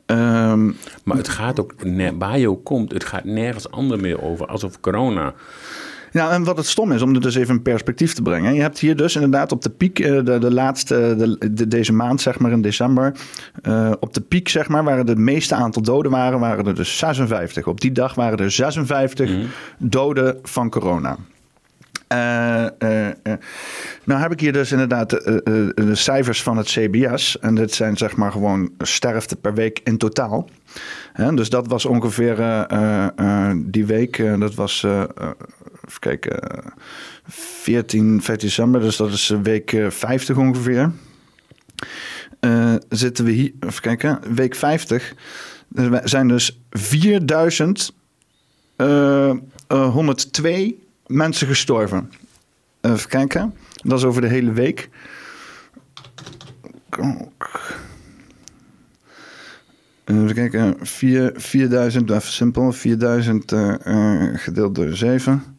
Ehm, 0.05 0.65
Maar 1.03 1.17
het 1.17 1.29
gaat 1.29 1.59
ook, 1.59 1.73
waar 2.17 2.39
je 2.39 2.49
ook 2.49 2.63
komt, 2.65 2.91
het 2.91 3.03
gaat 3.03 3.23
nergens 3.23 3.71
anders 3.71 4.01
meer 4.01 4.21
over. 4.21 4.45
Alsof 4.45 4.79
corona. 4.79 5.33
Ja, 6.15 6.31
en 6.31 6.43
wat 6.43 6.57
het 6.57 6.65
stom 6.65 6.91
is, 6.91 7.01
om 7.01 7.13
het 7.13 7.23
dus 7.23 7.35
even 7.35 7.55
in 7.55 7.61
perspectief 7.61 8.13
te 8.13 8.21
brengen. 8.21 8.53
Je 8.53 8.61
hebt 8.61 8.79
hier 8.79 8.95
dus 8.95 9.15
inderdaad 9.15 9.51
op 9.51 9.61
de 9.61 9.69
piek, 9.69 9.99
eh, 9.99 10.11
de, 10.23 10.37
de 10.39 10.51
laatste, 10.53 11.15
de, 11.17 11.51
de- 11.53 11.67
deze 11.67 11.93
maand, 11.93 12.21
zeg 12.21 12.39
maar 12.39 12.51
in 12.51 12.61
december. 12.61 13.13
eh, 13.61 13.91
op 13.99 14.13
de 14.13 14.21
piek, 14.21 14.49
zeg 14.49 14.67
maar, 14.67 14.83
waar 14.83 14.97
het 14.97 15.17
meeste 15.17 15.55
aantal 15.55 15.81
doden 15.81 16.11
waren, 16.11 16.39
waren 16.39 16.65
er 16.67 16.75
dus 16.75 16.97
56. 16.97 17.67
Op 17.67 17.81
die 17.81 17.91
dag 17.91 18.15
waren 18.15 18.37
er 18.37 18.51
56 18.51 19.31
doden 19.77 20.37
van 20.43 20.69
corona. 20.69 21.17
Eh, 22.07 22.63
eh, 22.65 23.07
eh. 23.07 23.33
Nou 24.03 24.21
heb 24.21 24.31
ik 24.31 24.39
hier 24.39 24.53
dus 24.53 24.71
inderdaad 24.71 25.13
eh, 25.13 25.35
eh, 25.35 25.41
de 25.75 25.95
cijfers 25.95 26.43
van 26.43 26.57
het 26.57 26.67
CBS. 26.67 27.39
En 27.39 27.55
dit 27.55 27.73
zijn 27.73 27.97
zeg 27.97 28.15
maar 28.15 28.31
gewoon 28.31 28.69
sterfte 28.77 29.35
per 29.35 29.53
week 29.53 29.79
in 29.83 29.97
totaal. 29.97 30.49
Hè, 31.13 31.33
dus 31.33 31.49
dat 31.49 31.67
was 31.67 31.85
ongeveer 31.85 32.39
eh, 32.39 32.63
eh, 32.71 33.07
eh, 33.15 33.57
die 33.57 33.85
week, 33.85 34.17
eh, 34.19 34.39
dat 34.39 34.55
was, 34.55 34.83
eh, 34.83 35.01
eh, 35.01 35.07
even 35.87 35.99
kijken, 35.99 36.39
eh, 36.39 36.71
14, 37.27 38.21
14 38.21 38.47
december. 38.47 38.81
Dus 38.81 38.95
dat 38.97 39.11
is 39.11 39.29
eh, 39.29 39.39
week 39.41 39.73
eh, 39.73 39.89
50 39.89 40.37
ongeveer. 40.37 40.91
Eh, 42.39 42.75
zitten 42.89 43.25
we 43.25 43.31
hier, 43.31 43.51
even 43.59 43.81
kijken, 43.81 44.19
week 44.35 44.55
50. 44.55 45.13
Er 45.75 45.89
wa- 45.89 46.07
zijn 46.07 46.27
dus 46.27 46.61
4000 46.69 47.93
eh, 48.75 49.29
eh, 49.29 49.37
102 49.93 50.75
mensen 51.07 51.47
gestorven. 51.47 52.11
Even 52.81 53.09
kijken. 53.09 53.53
Dat 53.83 53.97
is 53.99 54.05
over 54.05 54.21
de 54.21 54.27
hele 54.27 54.51
week. 54.51 54.89
Even 60.05 60.33
kijken. 60.33 60.75
4, 60.81 61.31
4000, 61.35 62.09
even 62.09 62.21
simpel. 62.21 62.71
4000 62.71 63.51
eh, 63.51 63.73
eh, 63.85 64.37
gedeeld 64.39 64.75
door 64.75 64.95
7. 64.95 65.54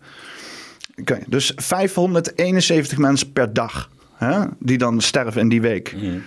Dus 1.26 1.52
571 1.56 2.98
mensen 2.98 3.32
per 3.32 3.52
dag 3.52 3.90
hè, 4.14 4.44
die 4.58 4.78
dan 4.78 5.00
sterven 5.00 5.40
in 5.40 5.48
die 5.48 5.60
week. 5.60 5.92
Mhm. 5.96 6.18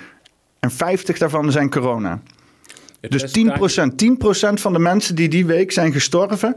En 0.60 0.72
50 0.72 1.18
daarvan 1.18 1.52
zijn 1.52 1.70
corona. 1.70 2.22
Het 3.02 3.12
Dus 3.12 3.22
percentage- 3.22 3.92
10%, 3.92 3.98
10% 3.98 4.62
van 4.62 4.74
de 4.74 4.80
mensen 4.80 5.16
die 5.16 5.30
die 5.30 5.46
week 5.46 5.72
zijn 5.72 5.92
gestorven, 5.92 6.56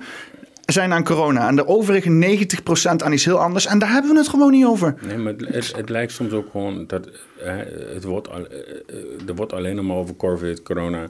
zijn 0.66 0.92
aan 0.92 1.05
corona. 1.05 1.48
En 1.48 1.57
de 1.57 1.66
overige 1.66 2.09
90% 2.11 3.03
aan 3.03 3.12
iets 3.12 3.25
heel 3.25 3.38
anders. 3.40 3.66
En 3.66 3.79
daar 3.79 3.92
hebben 3.92 4.11
we 4.12 4.18
het 4.18 4.29
gewoon 4.29 4.51
niet 4.51 4.64
over. 4.64 4.94
Nee, 5.07 5.16
maar 5.16 5.33
het, 5.33 5.48
het, 5.48 5.77
het 5.77 5.88
lijkt 5.88 6.12
soms 6.12 6.33
ook 6.33 6.51
gewoon 6.51 6.87
dat 6.87 7.09
eh, 7.44 7.55
het 7.94 8.05
wordt, 8.05 8.31
al, 8.31 8.46
eh, 8.46 8.59
eh, 8.59 9.29
er 9.29 9.35
wordt 9.35 9.53
alleen 9.53 9.77
nog 9.77 9.85
maar 9.85 9.96
over 9.96 10.16
COVID, 10.16 10.62
corona. 10.62 11.07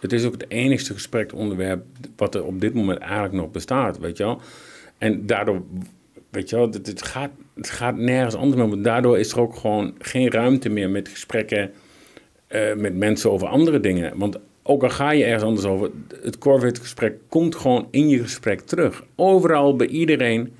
Het 0.00 0.12
is 0.12 0.24
ook 0.24 0.32
het 0.32 0.50
enigste 0.50 0.92
gespreksonderwerp 0.92 1.84
wat 2.16 2.34
er 2.34 2.44
op 2.44 2.60
dit 2.60 2.74
moment 2.74 2.98
eigenlijk 2.98 3.32
nog 3.32 3.50
bestaat, 3.50 3.98
weet 3.98 4.16
je 4.16 4.24
wel. 4.24 4.40
En 4.98 5.26
daardoor, 5.26 5.62
weet 6.30 6.50
je 6.50 6.56
wel, 6.56 6.66
het, 6.70 6.86
het, 6.86 7.02
gaat, 7.02 7.30
het 7.54 7.70
gaat 7.70 7.96
nergens 7.96 8.34
anders 8.34 8.68
meer. 8.70 8.82
Daardoor 8.82 9.18
is 9.18 9.32
er 9.32 9.40
ook 9.40 9.56
gewoon 9.56 9.94
geen 9.98 10.30
ruimte 10.30 10.68
meer 10.68 10.90
met 10.90 11.08
gesprekken 11.08 11.70
eh, 12.46 12.74
met 12.76 12.96
mensen 12.96 13.30
over 13.30 13.48
andere 13.48 13.80
dingen. 13.80 14.18
Want 14.18 14.36
ook 14.62 14.82
al 14.82 14.90
ga 14.90 15.10
je 15.10 15.24
ergens 15.24 15.44
anders 15.44 15.66
over, 15.66 15.90
het 16.22 16.38
COVID-gesprek 16.38 17.14
komt 17.28 17.54
gewoon 17.56 17.88
in 17.90 18.08
je 18.08 18.22
gesprek 18.22 18.60
terug. 18.60 19.02
Overal, 19.16 19.76
bij 19.76 19.86
iedereen. 19.86 20.52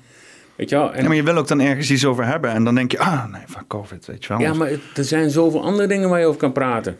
Weet 0.55 0.69
je 0.69 0.75
wel. 0.75 0.93
En 0.93 1.01
Ja, 1.01 1.07
maar 1.07 1.15
je 1.17 1.23
wil 1.23 1.37
ook 1.37 1.47
dan 1.47 1.59
ergens 1.59 1.91
iets 1.91 2.05
over 2.05 2.25
hebben. 2.25 2.51
En 2.51 2.63
dan 2.63 2.75
denk 2.75 2.91
je, 2.91 2.99
ah, 2.99 3.31
nee, 3.31 3.41
van 3.45 3.67
COVID, 3.67 4.05
weet 4.05 4.23
je 4.23 4.29
wel. 4.29 4.39
Ja, 4.39 4.53
maar 4.53 4.69
het- 4.69 4.79
er 4.95 5.03
zijn 5.03 5.29
zoveel 5.29 5.63
andere 5.63 5.87
dingen 5.87 6.09
waar 6.09 6.19
je 6.19 6.25
over 6.25 6.39
kan 6.39 6.51
praten. 6.51 6.97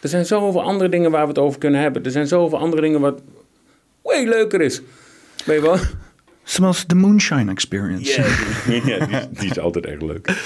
Er 0.00 0.08
zijn 0.08 0.26
zoveel 0.26 0.62
andere 0.62 0.90
dingen 0.90 1.10
waar 1.10 1.22
we 1.22 1.28
het 1.28 1.38
over 1.38 1.58
kunnen 1.58 1.80
hebben. 1.80 2.04
Er 2.04 2.10
zijn 2.10 2.26
zoveel 2.26 2.58
andere 2.58 2.82
dingen 2.82 3.00
wat 3.00 3.22
way 4.02 4.24
leuker 4.24 4.60
is. 4.60 4.82
Weet 5.44 5.56
je 5.56 5.62
wel? 5.62 5.76
Zoals 6.48 6.86
de 6.86 6.94
Moonshine 6.94 7.50
Experience. 7.50 8.20
Ja, 8.20 8.26
die, 9.06 9.16
is- 9.16 9.38
die 9.40 9.50
is 9.50 9.58
altijd 9.58 9.86
echt 9.86 10.02
leuk. 10.02 10.26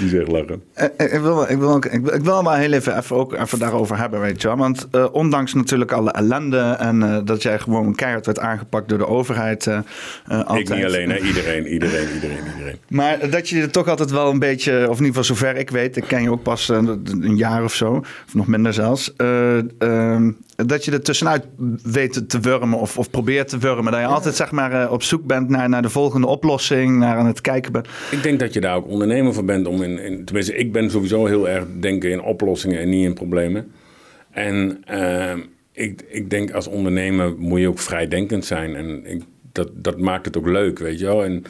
Die 0.00 0.30
lachen. 0.30 0.62
Eh, 0.72 0.86
eh, 0.96 1.12
Ik 1.14 1.20
wil, 1.20 1.42
ik, 1.48 1.58
wil, 1.58 1.76
ik, 1.76 2.00
wil, 2.02 2.14
ik 2.14 2.22
wil 2.24 2.42
maar 2.42 2.58
heel 2.58 2.72
even, 2.72 2.96
even, 2.98 3.16
ook 3.16 3.34
even 3.34 3.58
daarover 3.58 3.98
hebben, 3.98 4.20
weet 4.20 4.42
je 4.42 4.48
wel. 4.48 4.56
Want 4.56 4.88
eh, 4.90 5.06
ondanks 5.12 5.54
natuurlijk 5.54 5.92
alle 5.92 6.10
ellende 6.10 6.58
en 6.78 7.22
dat 7.24 7.42
jij 7.42 7.58
gewoon 7.58 7.94
keihard 7.94 8.26
werd 8.26 8.38
aangepakt 8.38 8.88
door 8.88 8.98
de 8.98 9.06
overheid. 9.06 9.66
eh, 9.66 9.78
altijd. 10.28 10.68
Ik 10.70 10.74
niet 10.76 10.84
alleen, 10.84 11.10
hè? 11.10 11.18
Iedereen, 11.30 11.66
iedereen, 11.66 12.08
iedereen, 12.14 12.38
iedereen. 12.54 12.76
Maar 12.88 13.30
dat 13.30 13.48
je 13.48 13.60
er 13.60 13.70
toch 13.70 13.88
altijd 13.88 14.10
wel 14.10 14.30
een 14.30 14.38
beetje, 14.38 14.72
of 14.72 14.98
in 14.98 15.04
ieder 15.04 15.06
geval 15.06 15.24
zover 15.24 15.56
ik 15.56 15.70
weet, 15.70 15.96
ik 15.96 16.04
ken 16.06 16.22
je 16.22 16.30
ook 16.30 16.42
pas 16.42 16.68
een 16.68 17.36
jaar 17.36 17.64
of 17.64 17.74
zo, 17.74 17.92
of 18.26 18.34
nog 18.34 18.46
minder 18.46 18.72
zelfs, 18.72 19.14
eh, 19.16 19.58
ehm, 19.78 20.30
dat 20.56 20.84
je 20.84 20.90
er 20.92 21.02
tussenuit 21.02 21.44
weet 21.82 22.28
te 22.28 22.40
wurmen 22.40 22.78
of, 22.78 22.98
of 22.98 23.10
probeert 23.10 23.48
te 23.48 23.58
wurmen. 23.58 23.92
Dat 23.92 24.00
je 24.00 24.06
altijd 24.06 24.36
zeg 24.36 24.50
maar 24.50 24.90
op 24.90 25.02
zoek 25.02 25.24
bent 25.26 25.48
naar, 25.48 25.68
naar 25.68 25.82
de 25.82 25.88
volgende 25.90 26.26
oplossing, 26.26 26.98
naar 26.98 27.16
aan 27.16 27.26
het 27.26 27.40
kijken 27.40 27.72
bent. 27.72 27.88
Ik 28.10 28.22
denk 28.22 28.40
dat 28.40 28.54
je 28.54 28.60
daar 28.60 28.76
ook 28.76 28.86
ondernemer 28.88 29.34
voor 29.34 29.44
bent. 29.44 29.66
Om 29.66 29.82
in, 29.82 29.89
in, 29.98 30.24
tenminste, 30.24 30.56
ik 30.56 30.72
ben 30.72 30.90
sowieso 30.90 31.26
heel 31.26 31.48
erg 31.48 31.64
denken 31.80 32.10
in 32.10 32.22
oplossingen 32.22 32.78
en 32.78 32.88
niet 32.88 33.04
in 33.04 33.14
problemen. 33.14 33.72
En 34.30 34.82
ehm, 34.84 35.40
ik, 35.72 36.04
ik 36.08 36.30
denk 36.30 36.50
als 36.50 36.66
ondernemer 36.66 37.34
moet 37.38 37.60
je 37.60 37.68
ook 37.68 37.78
vrijdenkend 37.78 38.44
zijn. 38.44 38.76
En 38.76 39.06
ik, 39.06 39.22
dat, 39.52 39.70
dat 39.74 39.98
maakt 39.98 40.24
het 40.24 40.36
ook 40.36 40.46
leuk, 40.46 40.78
weet 40.78 40.98
je 40.98 41.04
wel. 41.04 41.24
En, 41.24 41.44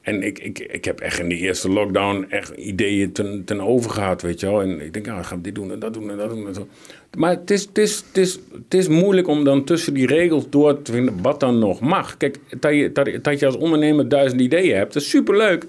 en 0.00 0.22
ik, 0.22 0.38
ik, 0.38 0.58
ik 0.58 0.84
heb 0.84 1.00
echt 1.00 1.18
in 1.18 1.28
die 1.28 1.38
eerste 1.38 1.68
lockdown 1.68 2.26
echt 2.28 2.50
ideeën 2.50 3.12
ten, 3.12 3.42
ten 3.44 3.60
over 3.60 3.90
gehad, 3.90 4.22
weet 4.22 4.40
je 4.40 4.46
wel. 4.46 4.62
En 4.62 4.80
ik 4.80 4.92
denk, 4.92 5.06
ja, 5.06 5.22
gaan 5.22 5.36
we 5.36 5.42
dit 5.42 5.54
doen 5.54 5.72
en 5.72 5.78
dat 5.78 5.94
doen 5.94 6.10
en 6.10 6.16
dat 6.16 6.28
doen 6.28 6.46
en 6.46 6.54
zo. 6.54 6.68
Maar 7.16 7.30
het 7.30 7.50
is, 7.50 7.62
het, 7.62 7.78
is, 7.78 7.96
het, 7.96 8.16
is, 8.16 8.38
het 8.52 8.74
is 8.74 8.88
moeilijk 8.88 9.28
om 9.28 9.44
dan 9.44 9.64
tussen 9.64 9.94
die 9.94 10.06
regels 10.06 10.50
door 10.50 10.82
te 10.82 10.92
vinden 10.92 11.22
wat 11.22 11.40
dan 11.40 11.58
nog 11.58 11.80
mag. 11.80 12.16
Kijk, 12.16 12.38
dat 12.60 12.74
je, 12.74 12.92
dat, 12.92 13.08
dat 13.22 13.38
je 13.38 13.46
als 13.46 13.56
ondernemer 13.56 14.08
duizend 14.08 14.40
ideeën 14.40 14.76
hebt, 14.76 14.92
dat 14.92 15.02
is 15.02 15.10
superleuk. 15.10 15.66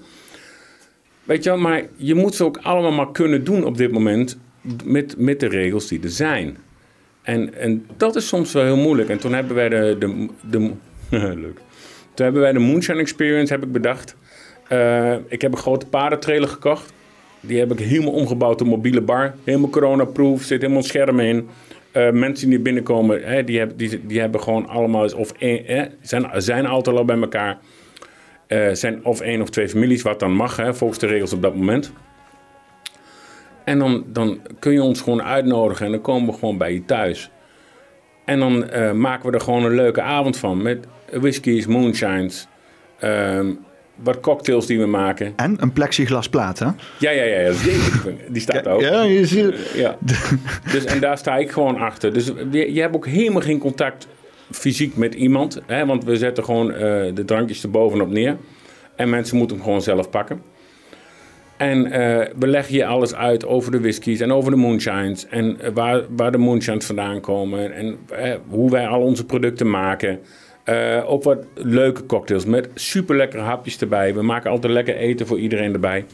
Weet 1.26 1.44
je 1.44 1.50
wel, 1.50 1.58
maar 1.58 1.82
je 1.96 2.14
moet 2.14 2.34
ze 2.34 2.44
ook 2.44 2.58
allemaal 2.62 2.92
maar 2.92 3.12
kunnen 3.12 3.44
doen 3.44 3.64
op 3.64 3.76
dit 3.76 3.92
moment 3.92 4.38
met, 4.84 5.14
met 5.18 5.40
de 5.40 5.48
regels 5.48 5.88
die 5.88 6.02
er 6.02 6.10
zijn. 6.10 6.56
En, 7.22 7.54
en 7.54 7.86
dat 7.96 8.16
is 8.16 8.28
soms 8.28 8.52
wel 8.52 8.64
heel 8.64 8.76
moeilijk. 8.76 9.08
En 9.08 9.18
toen 9.18 9.32
hebben 9.34 9.56
wij 9.56 9.68
de, 9.68 9.96
de, 9.98 10.28
de 10.50 10.58
leuk. 11.44 11.60
Toen 12.14 12.24
hebben 12.24 12.42
wij 12.42 12.52
de 12.52 12.58
Moonshine 12.58 13.00
Experience 13.00 13.52
heb 13.52 13.64
ik 13.64 13.72
bedacht. 13.72 14.16
Eh, 14.68 15.14
ik 15.28 15.42
heb 15.42 15.52
een 15.52 15.58
grote 15.58 15.86
paardentrailer 15.86 16.48
gekocht. 16.48 16.92
Die 17.40 17.58
heb 17.58 17.72
ik 17.72 17.78
helemaal 17.78 18.12
omgebouwd 18.12 18.58
tot 18.58 18.66
mobiele 18.66 19.00
bar. 19.00 19.34
Helemaal 19.44 19.70
corona-proof, 19.70 20.42
zit 20.42 20.60
helemaal 20.60 20.82
schermen 20.82 21.24
in. 21.24 21.48
Eh, 21.92 22.10
mensen 22.10 22.48
die 22.50 22.58
binnenkomen, 22.58 23.22
hè, 23.22 23.44
die, 23.44 23.58
hebben, 23.58 23.76
die, 23.76 24.06
die 24.06 24.20
hebben 24.20 24.40
gewoon 24.40 24.68
allemaal 24.68 25.12
of 25.14 25.32
hè, 25.38 25.84
zijn, 26.00 26.30
zijn 26.36 26.66
altijd 26.66 26.96
al 26.96 27.04
bij 27.04 27.20
elkaar. 27.20 27.58
Eh, 28.46 28.68
zijn 28.72 29.04
of 29.04 29.20
één 29.20 29.42
of 29.42 29.50
twee 29.50 29.68
families, 29.68 30.02
wat 30.02 30.20
dan 30.20 30.32
mag, 30.32 30.56
hè, 30.56 30.74
volgens 30.74 30.98
de 30.98 31.06
regels 31.06 31.32
op 31.32 31.42
dat 31.42 31.54
moment. 31.54 31.92
En 33.64 33.78
dan, 33.78 34.04
dan 34.06 34.40
kun 34.58 34.72
je 34.72 34.82
ons 34.82 35.00
gewoon 35.00 35.22
uitnodigen 35.22 35.86
en 35.86 35.92
dan 35.92 36.00
komen 36.00 36.32
we 36.32 36.38
gewoon 36.38 36.58
bij 36.58 36.72
je 36.72 36.84
thuis. 36.84 37.30
En 38.24 38.38
dan 38.38 38.68
eh, 38.68 38.92
maken 38.92 39.30
we 39.30 39.36
er 39.36 39.42
gewoon 39.42 39.64
een 39.64 39.74
leuke 39.74 40.02
avond 40.02 40.36
van 40.36 40.62
met 40.62 40.86
whiskies, 41.12 41.66
moonshines, 41.66 42.46
ehm, 42.98 43.52
wat 43.94 44.20
cocktails 44.20 44.66
die 44.66 44.78
we 44.78 44.86
maken. 44.86 45.32
En 45.36 45.56
een 45.60 45.72
plexiglas 45.72 46.28
plaat, 46.28 46.58
hè? 46.58 46.66
Ja, 46.98 47.10
ja, 47.10 47.22
ja, 47.22 47.38
ja 47.38 47.50
die, 47.50 47.80
die 48.28 48.42
staat 48.42 48.66
ook. 48.68 48.80
Ja, 48.80 49.02
je 49.02 49.26
ziet 49.26 49.70
Ja. 49.74 49.96
Dus, 50.72 50.84
en 50.84 51.00
daar 51.00 51.18
sta 51.18 51.36
ik 51.36 51.50
gewoon 51.50 51.76
achter. 51.76 52.12
Dus 52.12 52.32
je, 52.50 52.72
je 52.72 52.80
hebt 52.80 52.94
ook 52.94 53.06
helemaal 53.06 53.42
geen 53.42 53.58
contact 53.58 54.08
fysiek 54.50 54.96
met 54.96 55.14
iemand. 55.14 55.60
Hè, 55.66 55.86
want 55.86 56.04
we 56.04 56.16
zetten 56.16 56.44
gewoon 56.44 56.72
eh, 56.72 56.78
de 57.14 57.24
drankjes 57.24 57.62
erbovenop 57.62 58.10
neer. 58.10 58.36
En 58.96 59.10
mensen 59.10 59.36
moeten 59.36 59.56
hem 59.56 59.64
gewoon 59.64 59.82
zelf 59.82 60.10
pakken. 60.10 60.42
En 61.56 61.90
eh, 61.90 62.26
we 62.38 62.46
leggen 62.46 62.74
je 62.74 62.86
alles 62.86 63.14
uit 63.14 63.46
over 63.46 63.72
de 63.72 63.80
whiskies 63.80 64.20
en 64.20 64.32
over 64.32 64.50
de 64.50 64.56
moonshines. 64.56 65.26
En 65.26 65.60
eh, 65.60 65.70
waar, 65.74 66.02
waar 66.08 66.32
de 66.32 66.38
moonshines 66.38 66.86
vandaan 66.86 67.20
komen. 67.20 67.74
En 67.74 67.98
hoe 68.48 68.70
wij 68.70 68.86
al 68.86 69.00
onze 69.00 69.24
producten 69.24 69.70
maken. 69.70 70.18
Ook 71.06 71.22
wat 71.22 71.44
leuke 71.54 72.06
cocktails 72.06 72.44
met 72.44 72.68
super 72.74 73.16
lekkere 73.16 73.42
hapjes 73.42 73.78
erbij. 73.78 74.14
We 74.14 74.22
maken 74.22 74.50
altijd 74.50 74.72
lekker 74.72 74.96
eten 74.96 75.26
voor 75.26 75.38
iedereen 75.38 75.72
erbij. 75.72 76.04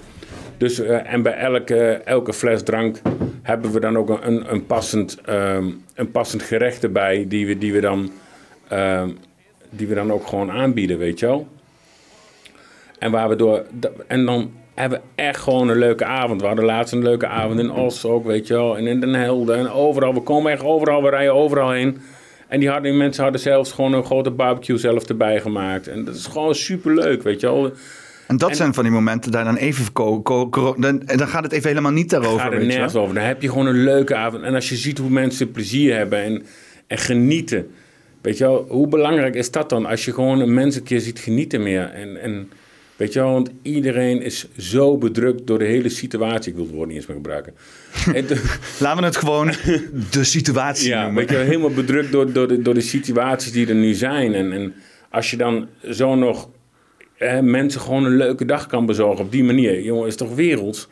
Dus, 0.57 0.79
en 0.81 1.23
bij 1.23 1.35
elke, 1.35 2.01
elke 2.05 2.33
fles 2.33 2.63
drank 2.63 3.01
hebben 3.43 3.73
we 3.73 3.81
dan 3.81 3.97
ook 3.97 4.25
een, 4.25 4.53
een, 4.53 4.67
passend, 4.67 5.21
ehm, 5.25 5.71
een 5.95 6.11
passend 6.11 6.43
gerecht 6.43 6.83
erbij. 6.85 7.25
Die 7.29 7.47
we, 7.47 7.59
die, 7.59 7.73
we 7.73 7.81
dan, 7.81 8.11
ehm, 8.73 9.09
die 9.71 9.87
we 9.87 9.95
dan 9.95 10.13
ook 10.13 10.27
gewoon 10.27 10.51
aanbieden, 10.51 10.99
weet 10.99 11.19
je 11.19 11.27
wel. 11.27 11.49
En, 12.99 13.11
waar 13.11 13.29
we 13.29 13.37
door, 13.37 13.65
en 14.07 14.25
dan 14.27 14.51
hebben 14.75 14.99
we 14.99 15.23
echt 15.23 15.41
gewoon 15.41 15.69
een 15.69 15.79
leuke 15.79 16.05
avond. 16.05 16.41
We 16.41 16.47
hadden 16.47 16.65
laatst 16.65 16.93
een 16.93 17.03
leuke 17.03 17.27
avond 17.27 17.59
in 17.61 17.71
Os 17.71 18.05
ook, 18.05 18.27
weet 18.27 18.47
je 18.47 18.55
wel. 18.55 18.77
En 18.77 18.87
in 18.87 19.01
Den 19.01 19.15
Helder 19.15 19.57
en 19.57 19.71
overal. 19.71 20.15
We 20.15 20.21
komen 20.21 20.53
echt 20.53 20.63
overal, 20.63 21.03
we 21.03 21.11
rijden 21.11 21.35
overal 21.35 21.71
heen. 21.71 21.99
En 22.49 22.61
die, 22.61 22.69
hadden, 22.69 22.91
die 22.91 23.01
mensen 23.01 23.23
hadden 23.23 23.41
zelfs 23.41 23.73
gewoon 23.73 23.93
een 23.93 24.05
grote 24.05 24.31
barbecue 24.31 24.77
zelf 24.77 25.05
erbij 25.05 25.41
gemaakt. 25.41 25.89
En 25.89 26.05
dat 26.05 26.15
is 26.15 26.27
gewoon 26.27 26.55
super 26.55 26.95
leuk, 26.95 27.23
weet 27.23 27.41
je 27.41 27.47
wel. 27.47 27.73
En 28.27 28.37
dat 28.37 28.51
En- 28.51 28.57
zijn 28.57 28.75
van 28.75 28.85
die 28.85 28.93
momenten 28.93 29.33
daar 29.33 29.45
dan 29.45 29.57
even... 29.57 29.85
dan, 29.93 31.03
dan 31.07 31.29
gaat 31.29 31.43
het 31.43 31.53
even 31.53 31.69
helemaal 31.69 31.93
niet 31.93 32.11
daarover, 32.11 32.41
Ga 32.41 32.51
er 32.51 32.65
nergens 32.67 32.95
over. 32.95 33.15
Dan 33.15 33.25
heb 33.25 33.43
je 33.43 33.49
gewoon 33.49 33.67
een 33.67 33.85
leuke 33.85 34.15
avond. 34.15 34.43
En 34.43 34.55
als 34.55 34.69
je 34.69 34.77
ziet 34.77 34.99
hoe 34.99 35.11
mensen 35.11 35.51
plezier 35.51 35.97
hebben 35.97 36.19
en, 36.23 36.43
en 36.87 36.99
genieten. 36.99 37.71
Weet 38.23 38.39
je 38.39 38.45
wel, 38.45 38.67
hoe 38.69 38.89
belangrijk 38.89 39.35
is 39.35 39.51
dat 39.51 39.69
dan? 39.69 39.87
Als 39.87 40.05
je 40.05 40.13
gewoon 40.13 40.41
een 40.41 40.55
mens 40.55 40.77
een 40.77 40.83
keer 40.83 41.01
ziet 41.01 41.19
genieten 41.19 41.63
meer. 41.63 41.91
En, 41.91 42.23
en 42.23 42.51
weet 42.97 43.13
je 43.13 43.19
wel, 43.19 43.33
want 43.33 43.51
iedereen 43.63 44.23
is 44.23 44.47
zo 44.57 44.99
bedrukt 44.99 45.47
door 45.47 45.59
de 45.59 45.65
hele 45.65 45.89
situatie. 45.89 46.51
Ik 46.51 46.57
wil 46.57 46.67
het 46.67 46.75
woord 46.75 46.89
niet 46.89 46.97
eens 46.97 47.07
meer 47.07 47.17
gebruiken. 47.17 47.55
Laten 48.79 49.01
we 49.01 49.05
het 49.05 49.17
gewoon 49.17 49.47
de 50.11 50.25
situatie 50.25 50.89
ja, 50.89 51.03
noemen. 51.03 51.19
weet 51.19 51.31
je 51.31 51.37
wel, 51.37 51.45
helemaal 51.45 51.71
bedrukt 51.71 52.13
door, 52.13 52.33
door, 52.33 52.49
de, 52.49 52.63
door 52.63 52.75
de 52.75 52.81
situaties 52.81 53.53
die 53.53 53.69
er 53.69 53.75
nu 53.75 53.95
zijn. 53.95 54.35
En, 54.35 54.53
en 54.53 54.75
als 55.11 55.31
je 55.31 55.37
dan 55.37 55.69
zo 55.91 56.15
nog 56.15 56.49
hè, 57.15 57.43
mensen 57.43 57.81
gewoon 57.81 58.05
een 58.05 58.17
leuke 58.17 58.45
dag 58.45 58.67
kan 58.67 58.87
bezorgen 58.87 59.25
op 59.25 59.33
die 59.33 59.45
manier. 59.45 59.83
Jongen, 59.83 60.07
is 60.07 60.17
toch 60.17 60.35
werelds? 60.35 60.89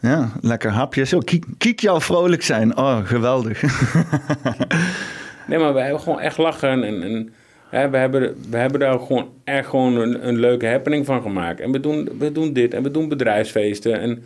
Ja, 0.00 0.32
lekker 0.40 0.70
hapje. 0.70 1.04
Zo, 1.04 1.18
kiek, 1.18 1.44
kiek 1.58 1.80
jou 1.80 2.02
vrolijk 2.02 2.42
zijn. 2.42 2.76
Oh, 2.76 3.06
geweldig. 3.06 3.62
Nee, 5.48 5.58
maar 5.58 5.74
we 5.74 5.80
hebben 5.80 6.00
gewoon 6.00 6.20
echt 6.20 6.38
lachen. 6.38 6.84
En, 6.84 7.02
en 7.02 7.32
hè, 7.70 7.90
we, 7.90 7.96
hebben, 7.96 8.34
we 8.50 8.56
hebben 8.56 8.80
daar 8.80 8.98
gewoon 8.98 9.28
echt 9.44 9.68
gewoon 9.68 9.96
een, 9.96 10.28
een 10.28 10.38
leuke 10.38 10.66
happening 10.66 11.06
van 11.06 11.22
gemaakt. 11.22 11.60
En 11.60 11.72
we 11.72 11.80
doen, 11.80 12.08
we 12.18 12.32
doen 12.32 12.52
dit 12.52 12.74
en 12.74 12.82
we 12.82 12.90
doen 12.90 13.08
bedrijfsfeesten. 13.08 14.00
En 14.00 14.22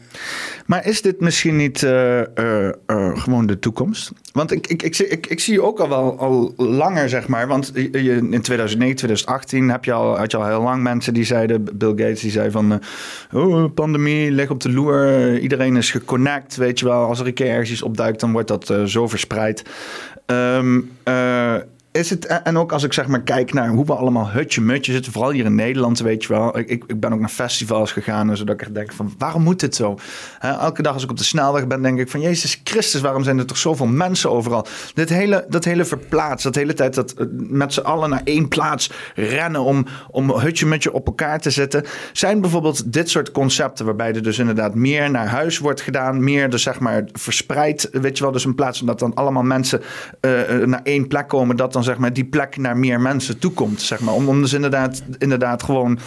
Maar 0.67 0.87
is 0.87 1.03
dit 1.03 1.21
misschien 1.21 1.57
niet 1.57 1.83
eh, 1.83 2.21
eh, 2.21 2.69
eh, 2.87 3.19
gewoon 3.19 3.47
de 3.47 3.59
toekomst? 3.59 4.13
Want 4.33 4.53
ik, 4.53 4.67
ik, 4.67 4.83
ik, 4.83 4.95
zie- 4.95 5.09
ik, 5.09 5.27
ik 5.27 5.41
zie 5.41 5.53
je 5.55 5.63
ook 5.63 5.81
al 5.81 5.89
wel 5.89 6.19
al 6.19 6.53
langer, 6.57 7.09
zeg 7.09 7.29
maar. 7.29 7.47
Want 7.47 7.77
in 7.77 8.41
2009, 8.43 8.97
2018 8.97 9.71
heb 9.71 9.85
je 9.85 9.93
al, 9.93 10.17
had 10.19 10.31
je 10.31 10.37
al 10.37 10.47
heel 10.47 10.63
lang 10.63 10.83
mensen 10.83 11.15
die 11.15 11.25
zeiden... 11.25 11.65
Bill 11.79 11.89
Gates 11.89 12.21
die 12.21 12.31
zei 12.31 12.51
van... 12.51 12.81
oh, 13.33 13.65
pandemie, 13.75 14.31
leg 14.31 14.51
op 14.51 14.61
de 14.61 14.73
loer. 14.73 15.39
iedereen 15.39 15.77
is 15.77 15.91
geconnect, 15.91 16.57
weet 16.57 16.79
je 16.79 16.85
wel. 16.85 17.05
Als 17.07 17.21
er 17.21 17.27
een 17.27 17.35
keer 17.35 17.49
ergens 17.49 17.71
iets 17.71 17.83
opduikt, 17.83 18.21
dan 18.21 18.33
wordt 18.33 18.49
dat 18.49 18.75
zo 18.87 19.09
verspreid. 19.09 19.63
Ehm, 20.29 20.91
eh, 21.05 21.65
is 21.93 22.11
het, 22.11 22.27
en 22.27 22.59
ook 22.59 22.73
als 22.73 22.83
ik 22.83 22.93
zeg 22.93 23.07
maar 23.07 23.23
kijk 23.23 23.53
naar 23.53 23.69
hoe 23.69 23.85
we 23.85 23.95
allemaal 23.95 24.31
hutje-mutje 24.31 24.93
zitten, 24.93 25.13
vooral 25.13 25.31
hier 25.31 25.45
in 25.45 25.55
Nederland, 25.55 25.99
weet 25.99 26.23
je 26.23 26.29
wel. 26.29 26.59
Ik, 26.59 26.69
ik 26.69 27.01
ben 27.01 27.13
ook 27.13 27.21
naar 27.21 27.29
festivals 27.29 27.93
gegaan, 27.93 28.37
zodat 28.37 28.55
ik 28.55 28.61
echt 28.61 28.75
denk 28.75 28.93
van, 28.93 29.15
waarom 29.19 29.43
moet 29.43 29.61
dit 29.61 29.75
zo? 29.75 29.99
elke 30.41 30.83
dag 30.83 30.95
als 30.95 31.03
ik 31.03 31.11
op 31.11 31.17
de 31.17 31.25
snelweg 31.25 31.67
ben, 31.67 31.83
denk 31.83 31.99
ik 31.99 32.11
van, 32.11 32.21
Jezus 32.21 32.61
Christus, 32.65 33.01
waarom 33.01 33.23
zijn 33.23 33.39
er 33.39 33.47
toch 33.47 33.57
zoveel 33.57 33.87
mensen 33.87 34.31
overal? 34.31 34.67
Dit 34.95 35.09
hele, 35.09 35.45
dat 35.49 35.65
hele 35.65 35.85
verplaats, 35.85 36.43
dat 36.43 36.55
hele 36.55 36.75
tijd 36.75 36.95
dat 36.95 37.13
eh, 37.13 37.27
met 37.31 37.73
z'n 37.73 37.81
allen 37.81 38.11
naar 38.11 38.21
één 38.25 38.49
plaats 38.49 38.91
rennen 39.15 39.61
om, 39.61 39.87
om 40.11 40.31
hutje-mutje 40.31 40.93
op 40.93 41.07
elkaar 41.07 41.41
te 41.41 41.51
zetten, 41.51 41.85
zijn 42.13 42.41
bijvoorbeeld 42.41 42.93
dit 42.93 43.11
soort 43.11 43.33
concepten, 43.33 43.85
waarbij 43.85 44.15
er 44.15 44.23
dus 44.23 44.39
inderdaad 44.39 44.75
meer 44.75 45.11
naar 45.11 45.27
huis 45.27 45.59
wordt 45.59 45.81
gedaan, 45.81 46.25
meer 46.25 46.51
dus 46.51 46.63
zeg 46.63 46.81
maar 46.81 47.05
verspreid, 47.13 47.89
weet 47.93 48.17
je 48.19 48.25
wel. 48.25 48.33
Dus 48.33 48.45
in 48.45 48.55
plaats 48.55 48.79
van 48.79 48.87
dat 48.87 48.99
dan 48.99 49.15
allemaal 49.15 49.43
mensen 49.43 49.81
uh, 50.21 50.33
naar 50.65 50.81
één 50.83 51.09
plek 51.09 51.29
komen, 51.29 51.57
dat 51.57 51.73
dan 51.73 51.82
zeg 51.83 51.99
maar, 51.99 52.13
die 52.13 52.25
plek 52.25 52.57
naar 52.57 52.77
meer 52.77 53.01
mensen 53.01 53.39
toekomt. 53.39 53.81
Zeg 53.81 54.01
maar. 54.01 54.15
Om, 54.15 54.29
om 54.29 54.41
dus 54.41 54.53
inderdaad, 54.53 55.03
inderdaad 55.19 55.63
gewoon 55.63 55.99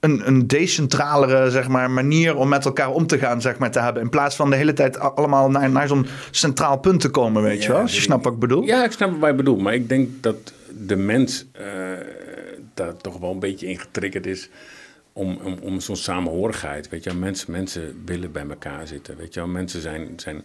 een, 0.00 0.26
een 0.26 0.46
decentralere 0.46 1.50
zeg 1.50 1.68
maar, 1.68 1.90
manier 1.90 2.36
om 2.36 2.48
met 2.48 2.64
elkaar 2.64 2.90
om 2.90 3.06
te 3.06 3.18
gaan 3.18 3.40
zeg 3.40 3.58
maar, 3.58 3.70
te 3.70 3.80
hebben. 3.80 4.02
In 4.02 4.08
plaats 4.08 4.36
van 4.36 4.50
de 4.50 4.56
hele 4.56 4.72
tijd 4.72 4.98
allemaal 4.98 5.50
naar, 5.50 5.70
naar 5.70 5.88
zo'n 5.88 6.06
centraal 6.30 6.78
punt 6.78 7.00
te 7.00 7.08
komen, 7.08 7.42
weet 7.42 7.62
je 7.62 7.68
wel? 7.68 7.80
Als 7.80 7.94
je 7.94 8.00
snapt 8.00 8.24
wat 8.24 8.32
ik 8.32 8.38
bedoel. 8.38 8.62
Ja, 8.62 8.84
ik 8.84 8.92
snap 8.92 9.20
wat 9.20 9.30
je 9.30 9.36
bedoelt. 9.36 9.60
Maar 9.60 9.74
ik 9.74 9.88
denk 9.88 10.08
dat 10.20 10.52
de 10.86 10.96
mens 10.96 11.46
uh, 11.60 11.66
daar 12.74 12.96
toch 12.96 13.18
wel 13.18 13.30
een 13.30 13.38
beetje 13.38 13.68
in 13.68 13.78
getriggerd 13.78 14.26
is 14.26 14.50
om, 15.12 15.38
om, 15.42 15.58
om 15.60 15.80
zo'n 15.80 15.96
samenhorigheid. 15.96 16.88
Weet 16.88 17.04
je, 17.04 17.14
mensen, 17.14 17.52
mensen 17.52 18.02
willen 18.04 18.32
bij 18.32 18.46
elkaar 18.48 18.86
zitten. 18.86 19.16
Weet 19.16 19.34
je, 19.34 19.46
mensen 19.46 19.80
zijn, 19.80 20.08
zijn 20.16 20.42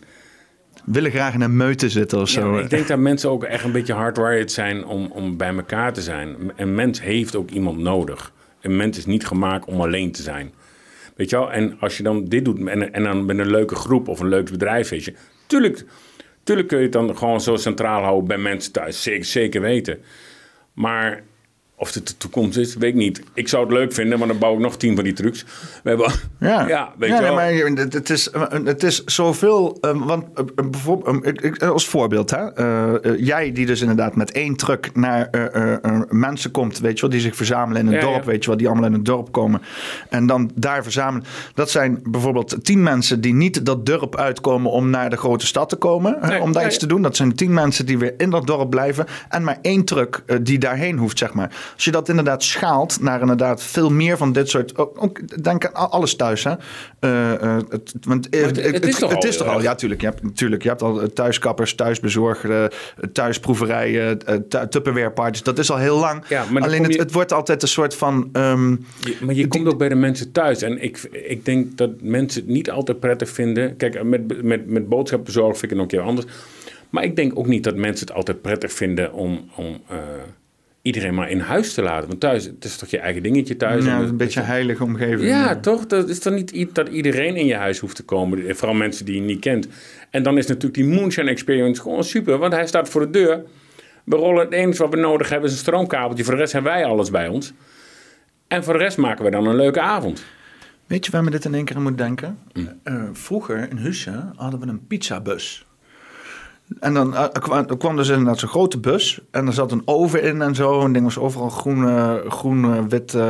willen 0.88 1.12
graag 1.12 1.34
in 1.34 1.42
een 1.42 1.58
meute 1.58 1.90
zitten 1.90 2.20
of 2.20 2.30
zo. 2.30 2.56
Ja, 2.56 2.62
ik 2.64 2.70
denk 2.70 2.88
dat 2.88 3.00
mensen 3.00 3.30
ook 3.30 3.44
echt 3.44 3.64
een 3.64 3.72
beetje 3.72 3.94
hardwired 3.94 4.52
zijn 4.52 4.86
om, 4.86 5.12
om 5.12 5.38
bij 5.38 5.56
elkaar 5.56 5.94
te 5.94 6.02
zijn. 6.02 6.36
Een 6.56 6.76
mens 6.76 7.02
heeft 7.02 7.36
ook 7.36 7.50
iemand 7.50 7.78
nodig. 7.78 8.32
Een 8.62 8.76
mens 8.76 8.98
is 8.98 9.06
niet 9.06 9.28
gemaakt 9.28 9.66
om 9.66 9.82
alleen 9.82 10.12
te 10.12 10.22
zijn. 10.22 10.54
Weet 11.16 11.30
je 11.30 11.36
wel? 11.36 11.52
En 11.52 11.80
als 11.80 11.98
je 11.98 12.04
dan 12.04 12.26
dit 12.26 12.46
doet 12.46 12.68
en, 12.68 12.94
en 12.94 13.04
dan 13.04 13.26
met 13.26 13.40
een 13.40 13.50
leuke 13.50 13.76
groep 13.76 14.08
of 14.08 14.20
een 14.20 14.28
leuk 14.28 14.52
bedrijf, 14.52 14.90
weet 14.90 15.06
je. 15.06 15.14
Tuurlijk, 15.46 15.86
tuurlijk 16.44 16.68
kun 16.68 16.78
je 16.78 16.84
het 16.84 16.94
dan 16.94 17.18
gewoon 17.18 17.42
zo 17.42 17.56
centraal 17.56 18.04
houden 18.04 18.28
bij 18.28 18.38
mensen 18.38 18.72
thuis. 18.72 19.04
Zeker, 19.04 19.26
zeker 19.26 19.62
weten. 19.62 20.00
Maar 20.74 21.24
of 21.80 21.94
het 21.94 22.08
de 22.08 22.18
toekomst 22.18 22.58
is, 22.58 22.76
weet 22.76 22.90
ik 22.90 22.96
niet. 22.96 23.22
Ik 23.34 23.48
zou 23.48 23.64
het 23.64 23.74
leuk 23.74 23.94
vinden, 23.94 24.20
maar 24.20 24.28
dan 24.28 24.38
bouw 24.38 24.54
ik 24.54 24.60
nog 24.60 24.78
tien 24.78 24.96
van 24.96 25.04
die 25.04 25.14
trucs. 25.14 25.46
We 25.84 25.90
hebben, 25.90 26.12
ja. 26.40 26.68
ja, 26.78 26.94
weet 26.98 27.10
je 27.10 27.22
wel. 27.22 27.34
maar 27.34 27.54
het 27.54 28.10
is, 28.10 28.30
het 28.64 28.84
is 28.84 29.04
zoveel... 29.04 29.78
Um, 29.82 30.06
want 30.06 30.26
uh, 30.40 30.46
bijvoorbeeld, 30.70 31.62
als 31.64 31.88
voorbeeld, 31.88 32.30
hè, 32.30 32.60
uh, 33.06 33.26
jij 33.26 33.52
die 33.52 33.66
dus 33.66 33.82
inderdaad 33.82 34.16
met 34.16 34.32
één 34.32 34.56
truck 34.56 34.90
naar 34.94 35.30
uh, 35.54 36.02
mensen 36.10 36.52
komt, 36.52 36.80
weet 36.80 36.96
je 36.96 37.02
wel, 37.02 37.10
die 37.10 37.20
zich 37.20 37.36
verzamelen 37.36 37.88
in 37.88 37.94
een 37.94 38.00
dorp, 38.00 38.24
weet 38.24 38.44
je 38.44 38.50
wel, 38.50 38.58
die 38.58 38.68
allemaal 38.68 38.86
in 38.86 38.94
een 38.94 39.04
dorp 39.04 39.32
komen 39.32 39.62
en 40.10 40.26
dan 40.26 40.52
daar 40.56 40.84
verzamelen. 40.84 41.28
Dat 41.54 41.70
zijn 41.70 42.00
bijvoorbeeld 42.04 42.66
tien 42.66 42.84
mensen 42.84 43.22
die 43.22 43.34
niet 43.34 43.66
dat 43.66 43.86
dorp 43.86 44.16
uitkomen 44.16 44.72
om 44.72 44.90
naar 44.90 45.10
de 45.10 45.18
grote 45.18 45.46
stad 45.46 45.70
te 45.70 45.76
komen, 45.76 46.18
nee, 46.22 46.42
om 46.42 46.52
daar 46.52 46.66
iets 46.66 46.78
te 46.78 46.88
doen. 46.88 47.02
Dat 47.02 47.16
zijn 47.16 47.36
tien 47.36 47.54
mensen 47.54 47.86
die 47.86 47.98
weer 47.98 48.14
in 48.18 48.30
dat 48.30 48.48
dorp 48.48 48.70
blijven 48.70 49.06
en 49.30 49.44
maar 49.44 49.58
één 49.62 49.86
truck 49.86 50.24
die 50.42 50.60
daarheen 50.60 50.98
hoeft, 50.98 51.18
zeg 51.18 51.34
maar. 51.34 51.67
Als 51.74 51.84
je 51.84 51.92
dat 51.92 52.10
inderdaad 52.10 52.44
schaalt 52.44 53.02
naar 53.02 53.22
inderdaad 53.22 53.64
veel 53.64 53.90
meer 53.90 54.18
van 54.18 54.32
dit 54.32 54.50
soort. 54.50 54.78
Ook, 54.78 55.44
denk 55.44 55.66
aan 55.66 55.92
alles 55.92 56.16
thuis. 56.16 56.44
Hè? 56.44 56.54
Uh, 57.00 57.32
uh, 57.42 57.58
het, 57.70 57.94
want, 58.02 58.28
het, 58.30 58.64
het, 58.64 58.86
is 58.86 59.00
toch, 59.00 59.16
al, 59.16 59.24
is 59.24 59.38
toch 59.38 59.48
al. 59.48 59.62
Ja, 59.62 59.76
tuurlijk. 59.76 60.02
Je 60.02 60.08
hebt, 60.08 60.24
natuurlijk, 60.24 60.64
je 60.64 60.70
hebt 60.70 60.82
al 60.82 61.08
thuiskappers, 61.14 61.76
thuisbezorgden, 61.76 62.72
thuisproeverijen, 63.14 64.20
Tupperware 64.70 65.12
parties. 65.12 65.44
Dat 65.44 65.60
is 65.60 65.72
al 65.72 65.78
heel 65.78 65.98
lang. 65.98 66.24
Ja, 66.28 66.46
Alleen 66.54 66.84
het, 66.84 66.98
het 66.98 67.12
wordt 67.12 67.34
altijd 67.34 67.62
een 67.62 67.68
soort 67.68 67.96
van. 67.96 68.30
Um, 68.34 68.86
je, 69.00 69.18
maar 69.22 69.36
je 69.36 69.48
komt 69.48 69.68
ook 69.68 69.78
bij 69.78 69.90
de 69.90 69.96
mensen 69.96 70.32
thuis. 70.32 70.62
En 70.62 70.84
ik, 70.84 70.98
ik 71.12 71.46
denk 71.46 71.78
dat 71.78 71.90
mensen 72.02 72.42
het 72.42 72.50
niet 72.50 72.72
altijd 72.72 73.00
prettig 73.00 73.30
vinden. 73.30 73.78
Kijk, 73.78 74.04
met, 74.04 74.44
met, 74.44 74.68
met 74.68 74.84
vind 74.88 75.64
ik 75.64 75.70
het 75.70 75.72
nog 75.72 75.82
een 75.82 75.88
keer 75.88 76.02
anders. 76.02 76.28
Maar 76.90 77.04
ik 77.04 77.16
denk 77.16 77.40
ook 77.40 77.48
niet 77.48 77.64
dat 77.64 77.76
mensen 77.76 78.08
het 78.08 78.16
altijd 78.16 78.42
prettig 78.42 78.72
vinden 78.72 79.14
om. 79.14 79.50
om 79.56 79.82
uh, 79.92 79.98
iedereen 80.88 81.14
maar 81.14 81.30
in 81.30 81.40
huis 81.40 81.74
te 81.74 81.82
laten. 81.82 82.08
Want 82.08 82.20
thuis, 82.20 82.46
het 82.46 82.66
is 82.66 82.78
toch 82.78 82.90
je 82.90 83.00
eigen 83.00 83.24
dingetje 83.24 83.58
thuis. 83.58 83.86
Ja, 83.86 84.00
een 84.00 84.18
beetje 84.18 84.40
een 84.40 84.46
heilige 84.46 84.84
omgeving. 84.84 85.30
Ja, 85.30 85.56
toch? 85.56 85.86
Dat 85.86 86.10
is 86.10 86.20
toch 86.20 86.34
niet 86.34 86.76
dat 86.76 86.88
iedereen 86.88 87.36
in 87.36 87.46
je 87.46 87.56
huis 87.56 87.80
hoeft 87.80 87.96
te 87.96 88.04
komen. 88.04 88.56
Vooral 88.56 88.76
mensen 88.76 89.06
die 89.06 89.16
je 89.16 89.22
niet 89.22 89.40
kent. 89.40 89.68
En 90.10 90.24
dan 90.24 90.38
is 90.38 90.48
natuurlijk 90.48 90.74
die 90.74 90.86
Moonshine 90.86 91.30
Experience 91.30 91.82
gewoon 91.82 92.04
super. 92.04 92.38
Want 92.38 92.54
hij 92.54 92.68
staat 92.68 92.90
voor 92.90 93.02
de 93.02 93.10
deur. 93.10 93.44
We 94.04 94.16
rollen 94.16 94.46
het 94.46 94.54
enige 94.54 94.82
wat 94.82 94.94
we 94.94 95.00
nodig 95.00 95.30
hebben 95.30 95.50
is 95.50 95.56
een 95.56 95.62
stroomkabeltje. 95.62 96.24
Voor 96.24 96.34
de 96.34 96.40
rest 96.40 96.54
hebben 96.54 96.72
wij 96.72 96.86
alles 96.86 97.12
bij 97.12 97.28
ons. 97.28 97.54
En 98.48 98.64
voor 98.64 98.74
de 98.74 98.80
rest 98.80 98.98
maken 98.98 99.26
we 99.26 99.32
dan 99.32 99.48
een 99.48 99.56
leuke 99.56 99.82
avond. 99.82 100.26
Weet 100.86 101.06
je 101.06 101.12
waar 101.12 101.24
me 101.24 101.30
dit 101.30 101.46
in 101.46 101.54
één 101.54 101.66
keer 101.66 101.76
aan 101.76 101.84
moet 101.84 101.98
denken? 101.98 102.38
Hm. 102.54 102.60
Uh, 102.84 103.04
vroeger 103.14 103.70
in 103.70 103.78
Husse 103.78 104.32
hadden 104.36 104.60
we 104.60 104.68
een 104.68 104.88
pizzabus. 104.88 105.67
En 106.80 106.94
dan 106.94 107.14
uh, 107.14 107.24
kwam, 107.32 107.78
kwam 107.78 107.96
dus 107.96 108.10
inderdaad 108.10 108.40
zo'n 108.40 108.50
grote 108.50 108.80
bus. 108.80 109.20
En 109.32 109.48
er 109.48 109.54
zat 109.54 109.72
een 109.72 109.82
oven 109.86 110.24
in 110.24 110.42
en 110.42 110.56
zo. 110.56 110.82
En 110.82 110.94
ding 110.94 111.06
was 111.06 111.18
overal 111.18 111.50
groene, 111.50 112.24
groen, 112.28 112.90
wit, 112.90 113.14
uh, 113.14 113.24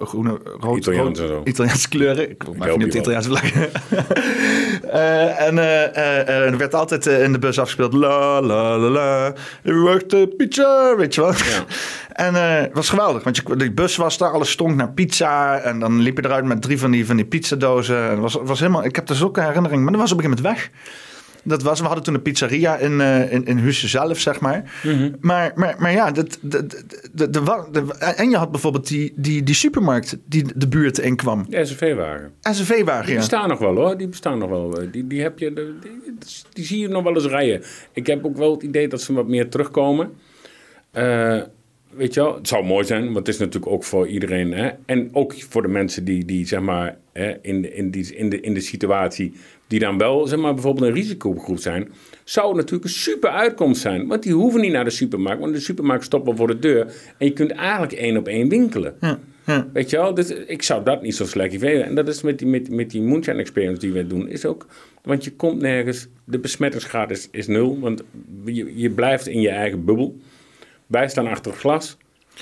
groene, 0.00 0.40
rood, 0.60 0.76
Italiaans 0.76 1.20
rood, 1.20 1.48
Italiaanse 1.48 1.88
kleuren. 1.88 2.30
Ik 2.30 2.38
kom 2.38 2.62
even 2.62 2.78
niet 2.78 2.94
Italiaanse 2.94 3.28
vlag. 3.28 3.54
uh, 4.84 5.40
en 5.40 5.58
er 6.26 6.56
werd 6.56 6.74
altijd 6.74 7.06
in 7.06 7.32
de 7.32 7.38
bus 7.38 7.58
afgespeeld. 7.58 7.92
La, 7.92 8.42
la, 8.42 8.78
la, 8.78 8.88
la. 8.88 9.32
Wacht, 9.62 10.36
pizza, 10.36 10.96
weet 10.96 11.14
je. 11.14 11.20
Ja. 11.20 11.64
En 12.14 12.34
het 12.34 12.70
was 12.72 12.88
geweldig. 12.88 13.24
Want 13.24 13.36
je, 13.36 13.56
die 13.56 13.72
bus 13.72 13.96
was 13.96 14.18
daar, 14.18 14.30
alles 14.30 14.50
stonk 14.50 14.74
naar 14.74 14.92
pizza. 14.92 15.58
En 15.58 15.78
dan 15.78 16.00
liep 16.00 16.16
je 16.16 16.24
eruit 16.24 16.44
met 16.44 16.62
drie 16.62 16.78
van 16.78 16.90
die, 16.90 17.06
van 17.06 17.16
die 17.16 17.24
pizzadozen. 17.24 18.10
En 18.10 18.20
was, 18.20 18.38
was 18.42 18.60
helemaal, 18.60 18.84
ik 18.84 18.96
heb 18.96 19.08
er 19.08 19.16
zulke 19.16 19.40
herinnering. 19.40 19.82
Maar 19.82 19.92
dat 19.92 20.00
was 20.00 20.12
op 20.12 20.18
een 20.18 20.24
gegeven 20.24 20.44
moment 20.44 20.60
weg. 20.62 20.70
Dat 21.44 21.62
was, 21.62 21.80
we 21.80 21.86
hadden 21.86 22.04
toen 22.04 22.14
een 22.14 22.22
pizzeria 22.22 22.76
in, 22.76 22.92
uh, 22.92 23.32
in, 23.32 23.44
in 23.44 23.58
Husse 23.58 23.88
zelf, 23.88 24.18
zeg 24.18 24.40
maar. 24.40 24.80
Mhm. 24.82 25.10
maar, 25.20 25.52
maar, 25.54 25.74
maar 25.78 25.92
ja, 25.92 26.10
dat, 26.10 26.38
en 28.16 28.30
je 28.30 28.36
had 28.36 28.50
bijvoorbeeld 28.50 28.88
die, 28.88 29.12
die, 29.16 29.42
die 29.42 29.54
supermarkt 29.54 30.18
die 30.26 30.44
de 30.56 30.68
buurt 30.68 30.98
inkwam. 30.98 31.46
De 31.48 31.64
SUV-wagen. 31.64 32.32
SUV-wagen, 32.40 33.06
Die 33.06 33.16
bestaan 33.16 33.48
nog 33.48 33.58
wel 33.58 33.76
hoor, 33.76 33.96
die 33.96 34.08
bestaan 34.08 34.38
nog 34.38 34.48
wel. 34.48 34.74
Die, 34.90 35.06
die, 35.06 35.22
heb 35.22 35.38
je, 35.38 35.52
die, 35.52 36.14
die, 36.52 36.64
zie 36.64 36.78
je 36.78 36.88
nog 36.88 37.02
wel 37.02 37.14
eens 37.14 37.26
rijden. 37.26 37.62
Ik 37.92 38.06
heb 38.06 38.24
ook 38.24 38.36
wel 38.36 38.50
het 38.52 38.62
idee 38.62 38.88
dat 38.88 39.02
ze 39.02 39.12
wat 39.12 39.28
meer 39.28 39.48
terugkomen. 39.48 40.12
Uh, 40.92 41.42
weet 41.90 42.14
je 42.14 42.20
wel, 42.20 42.34
het 42.34 42.48
zou 42.48 42.64
mooi 42.64 42.84
zijn, 42.84 43.04
want 43.04 43.16
het 43.16 43.28
is 43.28 43.38
natuurlijk 43.38 43.72
ook 43.72 43.84
voor 43.84 44.08
iedereen. 44.08 44.52
Hè? 44.52 44.70
En 44.86 45.08
ook 45.12 45.34
voor 45.48 45.62
de 45.62 45.68
mensen 45.68 46.04
die, 46.04 46.24
die 46.24 46.46
zeg 46.46 46.60
maar, 46.60 46.96
hè, 47.12 47.36
in, 47.42 47.62
de, 47.62 47.74
in, 47.74 47.90
die, 47.90 48.16
in, 48.16 48.28
de, 48.28 48.40
in 48.40 48.54
de 48.54 48.60
situatie 48.60 49.32
die 49.66 49.78
dan 49.78 49.98
wel, 49.98 50.26
zeg 50.26 50.38
maar, 50.38 50.54
bijvoorbeeld 50.54 50.86
een 50.86 50.94
risicogroep 50.94 51.58
zijn, 51.58 51.92
zou 52.24 52.54
natuurlijk 52.54 52.84
een 52.84 52.90
super 52.90 53.30
uitkomst 53.30 53.80
zijn. 53.80 54.06
Want 54.06 54.22
die 54.22 54.32
hoeven 54.32 54.60
niet 54.60 54.72
naar 54.72 54.84
de 54.84 54.90
supermarkt, 54.90 55.40
want 55.40 55.54
de 55.54 55.60
supermarkt 55.60 56.04
stopt 56.04 56.24
wel 56.24 56.36
voor 56.36 56.46
de 56.46 56.58
deur. 56.58 56.86
En 57.18 57.26
je 57.26 57.32
kunt 57.32 57.50
eigenlijk 57.50 57.92
één 57.92 58.16
op 58.16 58.28
één 58.28 58.48
winkelen. 58.48 58.94
Ja, 59.00 59.18
ja. 59.46 59.68
Weet 59.72 59.90
je 59.90 59.96
wel, 59.96 60.14
dus 60.14 60.30
ik 60.30 60.62
zou 60.62 60.84
dat 60.84 61.02
niet 61.02 61.16
zo 61.16 61.24
slecht 61.24 61.58
vinden. 61.58 61.84
En 61.84 61.94
dat 61.94 62.08
is 62.08 62.22
met 62.22 62.38
die, 62.38 62.48
met, 62.48 62.70
met 62.70 62.90
die 62.90 63.02
Moonshine 63.02 63.38
Experience 63.38 63.80
die 63.80 63.92
we 63.92 64.06
doen, 64.06 64.28
is 64.28 64.44
ook... 64.44 64.66
Want 65.02 65.24
je 65.24 65.32
komt 65.32 65.60
nergens, 65.60 66.06
de 66.24 66.38
besmettingsgraad 66.38 67.10
is, 67.10 67.28
is 67.30 67.46
nul, 67.46 67.80
want 67.80 68.02
je, 68.44 68.78
je 68.78 68.90
blijft 68.90 69.26
in 69.26 69.40
je 69.40 69.48
eigen 69.48 69.84
bubbel. 69.84 70.16
Wij 70.86 71.08
staan 71.08 71.26
achter 71.26 71.50
het 71.50 71.60
glas. 71.60 71.96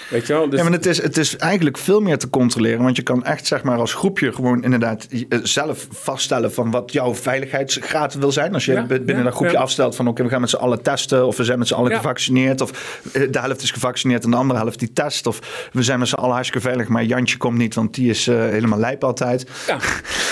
Weet 0.08 0.26
je 0.26 0.32
wel? 0.32 0.48
Dus... 0.48 0.58
Ja, 0.58 0.64
maar 0.64 0.72
het 0.72 0.86
is, 0.86 1.02
het 1.02 1.16
is 1.16 1.36
eigenlijk 1.36 1.78
veel 1.78 2.00
meer 2.00 2.18
te 2.18 2.30
controleren. 2.30 2.82
Want 2.82 2.96
je 2.96 3.02
kan 3.02 3.24
echt, 3.24 3.46
zeg 3.46 3.62
maar, 3.62 3.78
als 3.78 3.94
groepje 3.94 4.32
gewoon 4.32 4.62
inderdaad 4.62 5.06
eh, 5.10 5.38
zelf 5.42 5.86
vaststellen 5.90 6.52
van 6.52 6.70
wat 6.70 6.92
jouw 6.92 7.14
veiligheidsgraad 7.14 8.14
wil 8.14 8.32
zijn. 8.32 8.54
Als 8.54 8.64
je 8.64 8.82
binnen 8.86 9.24
dat 9.24 9.34
groepje 9.34 9.58
afstelt 9.58 9.96
van 9.96 10.08
oké, 10.08 10.22
we 10.22 10.28
gaan 10.28 10.40
met 10.40 10.50
z'n 10.50 10.56
allen 10.56 10.82
testen. 10.82 11.26
Of 11.26 11.36
we 11.36 11.44
zijn 11.44 11.58
met 11.58 11.68
z'n 11.68 11.74
allen 11.74 11.96
gevaccineerd. 11.96 12.60
Of 12.60 13.00
eh, 13.12 13.22
de 13.30 13.38
helft 13.38 13.62
is 13.62 13.70
gevaccineerd 13.70 14.24
en 14.24 14.30
de 14.30 14.36
andere 14.36 14.58
helft 14.58 14.78
die 14.78 14.92
test. 14.92 15.26
Of 15.26 15.68
we 15.72 15.82
zijn 15.82 15.98
met 15.98 16.08
z'n 16.08 16.14
allen 16.14 16.34
hartstikke 16.34 16.66
veilig, 16.66 16.88
maar 16.88 17.04
Jantje 17.04 17.36
komt 17.36 17.58
niet, 17.58 17.74
want 17.74 17.94
die 17.94 18.10
is 18.10 18.28
uh, 18.28 18.36
helemaal 18.36 18.78
lijp 18.78 19.04
altijd. 19.04 19.46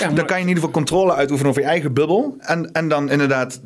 Maar... 0.01 0.15
Dan 0.15 0.25
kan 0.25 0.35
je 0.35 0.41
in 0.41 0.47
ieder 0.47 0.63
geval 0.63 0.79
controle 0.79 1.13
uitoefenen 1.13 1.49
over 1.49 1.61
je 1.61 1.67
eigen 1.67 1.93
bubbel. 1.93 2.35
En, 2.39 2.71
en 2.71 2.87
dan 2.87 3.09
inderdaad, 3.09 3.61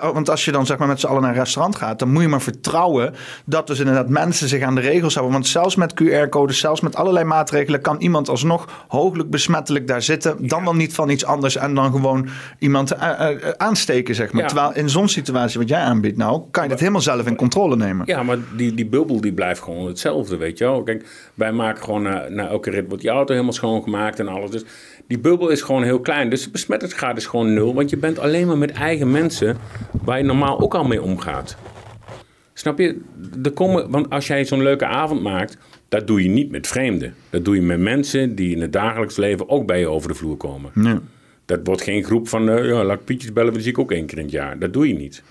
want 0.00 0.30
als 0.30 0.44
je 0.44 0.52
dan 0.52 0.66
zeg 0.66 0.78
maar 0.78 0.88
met 0.88 1.00
z'n 1.00 1.06
allen 1.06 1.22
naar 1.22 1.30
een 1.30 1.36
restaurant 1.36 1.76
gaat, 1.76 1.98
dan 1.98 2.10
moet 2.10 2.22
je 2.22 2.28
maar 2.28 2.42
vertrouwen 2.42 3.14
dat 3.44 3.66
dus 3.66 3.78
inderdaad 3.78 4.08
mensen 4.08 4.48
zich 4.48 4.62
aan 4.62 4.74
de 4.74 4.80
regels 4.80 5.17
want 5.22 5.46
zelfs 5.46 5.76
met 5.76 5.94
QR-codes, 6.02 6.58
zelfs 6.58 6.80
met 6.80 6.96
allerlei 6.96 7.24
maatregelen, 7.24 7.80
kan 7.80 7.96
iemand 7.98 8.28
alsnog 8.28 8.84
hooglijk 8.88 9.30
besmettelijk 9.30 9.86
daar 9.86 10.02
zitten. 10.02 10.48
Dan 10.48 10.64
wel 10.64 10.74
niet 10.74 10.94
van 10.94 11.10
iets 11.10 11.24
anders 11.24 11.56
en 11.56 11.74
dan 11.74 11.92
gewoon 11.92 12.28
iemand 12.58 12.90
eh, 12.90 13.30
eh, 13.30 13.36
aansteken, 13.56 14.14
zeg 14.14 14.32
maar. 14.32 14.46
Terwijl 14.46 14.74
in 14.74 14.88
zo'n 14.88 15.08
situatie 15.08 15.58
wat 15.58 15.68
jij 15.68 15.80
aanbiedt, 15.80 16.16
nou, 16.16 16.42
kan 16.50 16.64
je 16.64 16.70
het 16.70 16.80
helemaal 16.80 17.00
zelf 17.00 17.26
in 17.26 17.36
controle 17.36 17.76
nemen. 17.76 18.06
Ja, 18.06 18.22
maar 18.22 18.38
die, 18.56 18.74
die 18.74 18.86
bubbel 18.86 19.20
die 19.20 19.32
blijft 19.32 19.62
gewoon 19.62 19.86
hetzelfde, 19.86 20.36
weet 20.36 20.58
je 20.58 20.64
wel. 20.64 20.82
Kijk, 20.82 21.06
wij 21.34 21.52
maken 21.52 21.84
gewoon 21.84 22.02
na, 22.02 22.28
na 22.28 22.48
elke 22.48 22.70
rit 22.70 22.86
wordt 22.86 23.02
die 23.02 23.10
auto 23.10 23.32
helemaal 23.32 23.52
schoongemaakt 23.52 24.18
en 24.18 24.28
alles. 24.28 24.50
Dus 24.50 24.64
die 25.06 25.18
bubbel 25.18 25.48
is 25.48 25.62
gewoon 25.62 25.82
heel 25.82 26.00
klein. 26.00 26.30
Dus 26.30 26.44
de 26.44 26.50
besmettingsgraad 26.50 27.16
is 27.16 27.26
gewoon 27.26 27.54
nul. 27.54 27.74
Want 27.74 27.90
je 27.90 27.96
bent 27.96 28.18
alleen 28.18 28.46
maar 28.46 28.58
met 28.58 28.72
eigen 28.72 29.10
mensen 29.10 29.56
waar 30.02 30.18
je 30.18 30.24
normaal 30.24 30.60
ook 30.60 30.74
al 30.74 30.84
mee 30.84 31.02
omgaat. 31.02 31.56
Snap 32.58 32.78
je? 32.78 33.00
Er 33.42 33.50
komen, 33.50 33.90
want 33.90 34.10
als 34.10 34.26
jij 34.26 34.44
zo'n 34.44 34.62
leuke 34.62 34.86
avond 34.86 35.22
maakt, 35.22 35.56
dat 35.88 36.06
doe 36.06 36.22
je 36.22 36.28
niet 36.28 36.50
met 36.50 36.66
vreemden. 36.66 37.14
Dat 37.30 37.44
doe 37.44 37.54
je 37.54 37.62
met 37.62 37.80
mensen 37.80 38.34
die 38.34 38.54
in 38.54 38.60
het 38.60 38.72
dagelijks 38.72 39.16
leven 39.16 39.48
ook 39.48 39.66
bij 39.66 39.80
je 39.80 39.88
over 39.88 40.08
de 40.08 40.14
vloer 40.14 40.36
komen. 40.36 40.70
Ja. 40.74 41.00
Dat 41.44 41.60
wordt 41.64 41.82
geen 41.82 42.04
groep 42.04 42.28
van, 42.28 42.48
eh, 42.48 42.66
ja, 42.66 42.84
laat 42.84 43.04
Pietjes 43.04 43.32
bellen, 43.32 43.52
die 43.52 43.62
zie 43.62 43.70
ik 43.70 43.78
ook 43.78 43.92
één 43.92 44.06
keer 44.06 44.18
in 44.18 44.24
het 44.24 44.32
jaar. 44.32 44.58
Dat 44.58 44.72
doe 44.72 44.88
je 44.88 44.94
niet. 44.94 45.22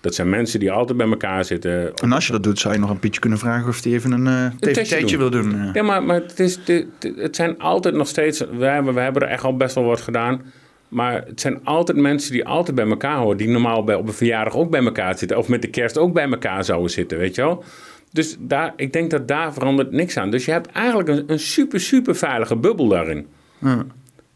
Dat 0.00 0.14
zijn 0.14 0.28
mensen 0.30 0.60
die 0.60 0.72
altijd 0.72 0.98
bij 0.98 1.08
elkaar 1.08 1.44
zitten. 1.44 1.94
En 1.94 2.12
als 2.12 2.26
je 2.26 2.32
dat 2.32 2.42
doet, 2.42 2.58
zou 2.58 2.74
je 2.74 2.80
nog 2.80 2.90
een 2.90 2.98
Pietje 2.98 3.20
kunnen 3.20 3.38
vragen 3.38 3.68
of 3.68 3.82
hij 3.82 3.92
even 3.92 4.12
een 4.12 4.26
uh, 4.26 5.18
wil 5.18 5.30
doen. 5.30 5.50
Ja, 5.50 5.70
Ja, 5.72 5.82
maar, 5.82 6.02
maar 6.02 6.20
het, 6.20 6.40
is, 6.40 6.58
het, 6.64 6.86
het 7.16 7.36
zijn 7.36 7.58
altijd 7.58 7.94
nog 7.94 8.08
steeds... 8.08 8.38
We 8.38 8.64
hebben, 8.64 8.94
we 8.94 9.00
hebben 9.00 9.22
er 9.22 9.28
echt 9.28 9.44
al 9.44 9.56
best 9.56 9.74
wel 9.74 9.84
wat 9.84 10.00
gedaan. 10.00 10.42
Maar 10.88 11.24
het 11.26 11.40
zijn 11.40 11.64
altijd 11.64 11.98
mensen 11.98 12.32
die 12.32 12.46
altijd 12.46 12.76
bij 12.76 12.86
elkaar 12.88 13.16
horen. 13.18 13.36
Die 13.36 13.48
normaal 13.48 13.84
bij, 13.84 13.94
op 13.94 14.06
een 14.06 14.12
verjaardag 14.14 14.56
ook 14.56 14.70
bij 14.70 14.84
elkaar 14.84 15.18
zitten. 15.18 15.38
Of 15.38 15.48
met 15.48 15.62
de 15.62 15.68
kerst 15.68 15.98
ook 15.98 16.12
bij 16.12 16.30
elkaar 16.30 16.64
zouden 16.64 16.90
zitten, 16.90 17.18
weet 17.18 17.34
je 17.34 17.42
wel. 17.42 17.64
Dus 18.12 18.36
daar, 18.40 18.72
ik 18.76 18.92
denk 18.92 19.10
dat 19.10 19.28
daar 19.28 19.52
verandert 19.52 19.90
niks 19.92 20.16
aan. 20.16 20.30
Dus 20.30 20.44
je 20.44 20.50
hebt 20.50 20.66
eigenlijk 20.72 21.08
een, 21.08 21.24
een 21.26 21.38
super, 21.38 21.80
super 21.80 22.14
veilige 22.16 22.56
bubbel 22.56 22.88
daarin. 22.88 23.26
Ja. 23.58 23.86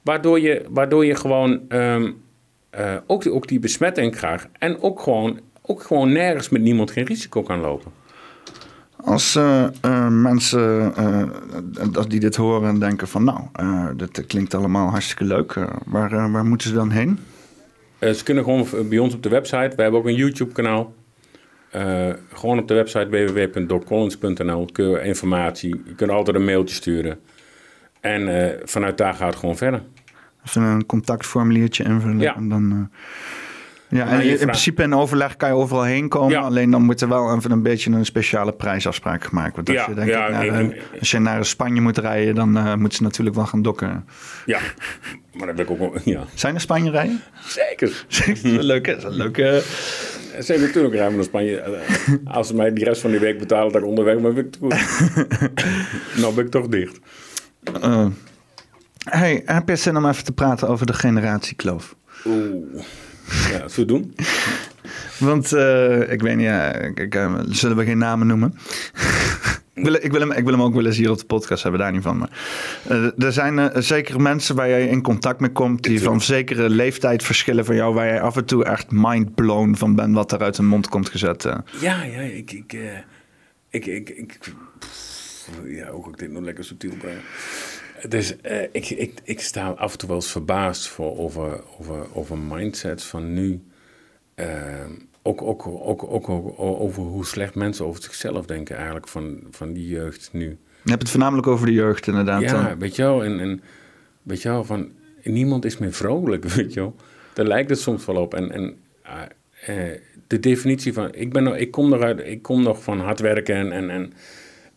Waardoor 0.03 0.41
je, 0.41 0.65
waardoor 0.71 1.05
je 1.05 1.15
gewoon 1.15 1.61
ehm, 1.69 2.11
eh, 2.71 2.95
ook, 3.07 3.23
die- 3.23 3.33
ook 3.33 3.49
die 3.49 3.59
besmetting 3.59 4.17
krijgt. 4.17 4.49
En 4.59 4.83
ook 4.83 5.01
gewoon, 5.01 5.41
ook 5.63 5.83
gewoon 5.83 6.13
nergens 6.13 6.49
met 6.49 6.63
niemand 6.63 6.91
geen 6.91 7.05
risico 7.05 7.43
kan 7.43 7.61
lopen. 7.61 7.93
Als 9.05 9.37
eh, 9.37 9.65
eh, 9.81 10.09
mensen 10.09 10.93
dat 11.91 12.11
die 12.11 12.21
dit 12.21 12.37
horen 12.37 12.69
en 12.69 12.79
denken 12.79 13.09
van 13.09 13.25
nou, 13.25 13.41
dat 13.97 14.27
klinkt 14.27 14.55
allemaal 14.55 14.91
hartstikke 14.91 15.25
leuk. 15.25 15.55
waar, 15.87 16.31
waar 16.33 16.45
moeten 16.45 16.69
ze 16.69 16.75
dan 16.75 16.91
heen? 16.91 17.19
Ze 18.01 18.21
kunnen 18.25 18.45
gewoon 18.45 18.67
bij 18.89 18.99
ons 18.99 19.15
op 19.15 19.23
de 19.23 19.29
website. 19.29 19.73
We 19.77 19.83
hebben 19.83 20.01
ook 20.01 20.07
een 20.07 20.15
YouTube-kanaal. 20.15 20.95
Eh, 21.71 22.09
gewoon 22.33 22.59
op 22.59 22.69
de 22.69 22.75
website 22.75 23.09
www.doccollins.nl 23.09 24.69
kun 24.73 24.89
je 24.89 25.03
informatie. 25.03 25.83
Je 25.85 25.95
kunt 25.95 26.11
altijd 26.11 26.37
een 26.37 26.45
mailtje 26.45 26.75
sturen. 26.75 27.19
En 28.01 28.53
vanuit 28.65 28.99
daar 28.99 29.15
gaat 29.15 29.29
het 29.29 29.39
gewoon 29.39 29.57
verder. 29.57 29.83
Even 30.47 30.63
een 30.63 30.87
contactformuliertje 30.87 31.85
invullen. 31.85 32.21
Ja. 32.21 32.37
En 32.37 32.49
dan, 32.49 32.91
ja, 33.89 34.07
en 34.09 34.25
je 34.25 34.31
in 34.31 34.47
principe 34.47 34.83
in 34.83 34.95
overleg 34.95 35.37
kan 35.37 35.49
je 35.49 35.55
overal 35.55 35.83
heen 35.85 36.09
komen. 36.09 36.31
Ja. 36.31 36.41
Alleen 36.41 36.71
dan 36.71 36.83
moet 36.83 37.01
er 37.01 37.09
wel 37.09 37.37
even 37.37 37.51
een 37.51 37.63
beetje 37.63 37.91
een 37.91 38.05
speciale 38.05 38.53
prijsafspraak 38.53 39.25
gemaakt 39.25 39.55
worden. 39.55 39.77
Als, 39.77 39.85
Ja, 39.85 39.91
je, 39.91 39.97
denk 39.99 40.09
ja, 40.11 40.27
ik, 40.27 40.33
naar, 40.33 40.47
en- 40.61 40.75
als 40.99 41.11
je 41.11 41.19
naar 41.19 41.45
Spanje 41.45 41.81
moet 41.81 41.99
rijden, 41.99 42.35
dan 42.35 42.57
eh 42.57 42.75
moeten 42.75 42.97
ze 42.99 43.03
natuurlijk 43.03 43.37
wel 43.37 43.47
gaan 43.47 43.63
dokken. 43.63 44.05
Ja, 44.47 44.59
maar 45.33 45.47
dat 45.47 45.57
wil 45.57 45.65
ik 45.65 45.71
ook 45.71 45.79
wel. 45.79 45.93
Ja, 46.05 46.25
Zijn 46.35 46.55
er 46.55 46.61
Spanje 46.61 46.91
rijden? 46.91 47.21
zeker. 47.47 48.05
dat 48.09 48.27
is 48.29 48.43
een 48.43 48.63
leuke. 48.63 48.91
Dat 48.91 48.99
is 48.99 49.05
een 49.05 49.17
leuke 49.17 49.63
Zeker 50.39 50.63
natuurlijk 50.67 50.95
rijden 50.95 51.15
naar 51.15 51.25
Spanje. 51.25 51.57
Eh, 51.61 51.81
Als 52.25 52.47
ze 52.47 52.55
mij 52.55 52.73
de 52.73 52.85
rest 52.85 53.01
van 53.01 53.11
die 53.11 53.21
week 53.21 53.39
betalen 53.39 53.73
dat 53.73 53.83
ik 53.83 53.89
onderweg 53.89 54.19
ben, 54.21 54.35
ben 54.35 54.47
ik 54.47 54.55
goed. 54.61 54.75
nou 56.21 56.35
ben 56.35 56.45
ik 56.45 56.51
toch 56.51 56.67
dicht. 56.69 56.99
eh, 57.83 58.07
hey, 59.05 59.43
heb 59.45 59.69
je 59.69 59.77
zin 59.77 59.97
om 59.97 60.07
even 60.09 60.25
te 60.25 60.33
praten 60.33 60.69
over 60.69 60.87
de 60.87 60.93
generatiekloof? 60.93 61.95
Oeh. 62.27 62.83
Ja, 63.51 63.59
dat 63.59 63.75
we 63.75 63.85
doen. 63.85 64.15
Want 65.19 65.53
eh, 65.53 66.13
ik 66.13 66.23
weet 66.23 66.37
niet, 66.37 66.47
ja, 66.47 66.75
ik, 66.75 67.15
eh, 67.15 67.35
zullen 67.49 67.77
we 67.77 67.85
geen 67.85 67.99
namen 67.99 68.27
noemen? 68.27 68.55
ik, 69.75 69.85
wil, 69.85 69.95
ik, 69.95 70.13
wil 70.13 70.21
hem, 70.21 70.33
ik 70.33 70.45
wil 70.45 70.53
hem 70.53 70.63
ook 70.63 70.75
wel 70.75 70.87
eens 70.87 70.97
hier 70.97 71.11
op 71.11 71.19
de 71.19 71.25
podcast 71.25 71.63
hebben, 71.63 71.81
daar 71.81 71.93
niet 71.93 72.03
van. 72.03 72.19
Maar, 72.19 72.31
eh, 72.89 73.25
er 73.25 73.33
zijn 73.33 73.83
zekere 73.83 74.19
mensen 74.19 74.57
waar 74.57 74.69
jij 74.69 74.89
in 74.89 75.03
contact 75.03 75.41
mee 75.41 75.53
komt, 75.53 75.83
die 75.83 76.03
van 76.03 76.21
zekere 76.21 76.71
leeftijd 76.71 77.23
verschillen 77.23 77.65
van 77.65 77.75
jou, 77.75 77.95
waar 77.95 78.07
jij 78.07 78.21
af 78.21 78.37
en 78.37 78.45
toe 78.45 78.65
echt 78.65 78.91
mindblown 78.91 79.75
van 79.75 79.95
bent 79.95 80.15
wat 80.15 80.33
er 80.33 80.43
uit 80.43 80.57
hun 80.57 80.67
mond 80.67 80.89
komt 80.89 81.09
gezet. 81.09 81.43
Ja, 81.81 82.03
ja, 82.03 82.21
ik... 82.21 82.53
ik, 82.53 82.77
ik, 83.71 83.87
ik, 83.87 84.09
ik 84.09 84.39
pff, 84.79 85.49
ja, 85.65 85.85
ga 85.85 86.11
ik 86.11 86.19
dit 86.19 86.31
nog 86.31 86.43
lekker 86.43 86.65
subtiel 86.65 86.93
brengen? 86.99 87.23
Dus 88.09 88.41
eh, 88.41 88.63
ik, 88.63 88.91
ik, 88.91 89.21
ik 89.25 89.41
sta 89.41 89.71
af 89.71 89.93
en 89.93 89.99
toe 89.99 90.09
wel 90.09 90.17
eens 90.17 90.31
verbaasd 90.33 90.89
voor 90.89 91.19
over, 91.19 91.61
over, 91.79 92.07
over 92.13 92.39
mindsets 92.39 93.05
van 93.05 93.33
nu. 93.33 93.63
Eh, 94.35 94.47
ook, 95.23 95.43
ook, 95.43 95.67
ook, 95.67 96.05
ook, 96.05 96.29
ook 96.29 96.59
over 96.59 97.03
hoe 97.03 97.27
slecht 97.27 97.55
mensen 97.55 97.87
over 97.87 98.03
zichzelf 98.03 98.47
denken 98.47 98.77
eigenlijk 98.77 99.09
van, 99.09 99.41
van 99.51 99.73
die 99.73 99.89
jeugd 99.89 100.29
nu. 100.33 100.59
Je 100.83 100.91
hebt 100.91 101.03
het 101.03 101.11
voornamelijk 101.11 101.47
over 101.47 101.67
de 101.67 101.73
jeugd 101.73 102.07
inderdaad. 102.07 102.43
Ja, 102.43 102.77
weet 102.77 102.97
je 102.97 103.03
wel. 103.03 103.25
En, 103.25 103.41
en 103.41 103.63
weet 104.23 104.43
je 104.43 104.49
wel, 104.49 104.65
van 104.65 104.91
niemand 105.23 105.65
is 105.65 105.79
meer 105.79 105.93
vrolijk, 105.93 106.45
weet 106.55 106.75
je 106.75 106.81
wel. 106.81 106.97
Daar 107.33 107.47
lijkt 107.47 107.71
het 107.71 107.81
soms 107.81 108.05
wel 108.05 108.17
op. 108.17 108.35
En, 108.35 108.53
en 108.53 108.77
eh, 109.67 109.77
de 110.27 110.41
definitie 110.41 110.93
van, 110.93 111.15
ik, 111.15 111.33
ben 111.33 111.43
nog, 111.43 111.57
ik, 111.57 111.71
kom 111.71 111.93
eruit, 111.93 112.21
ik 112.27 112.43
kom 112.43 112.63
nog 112.63 112.83
van 112.83 113.01
hard 113.01 113.21
werken 113.21 113.55
en, 113.55 113.73
en, 113.73 113.91
en, 113.91 114.13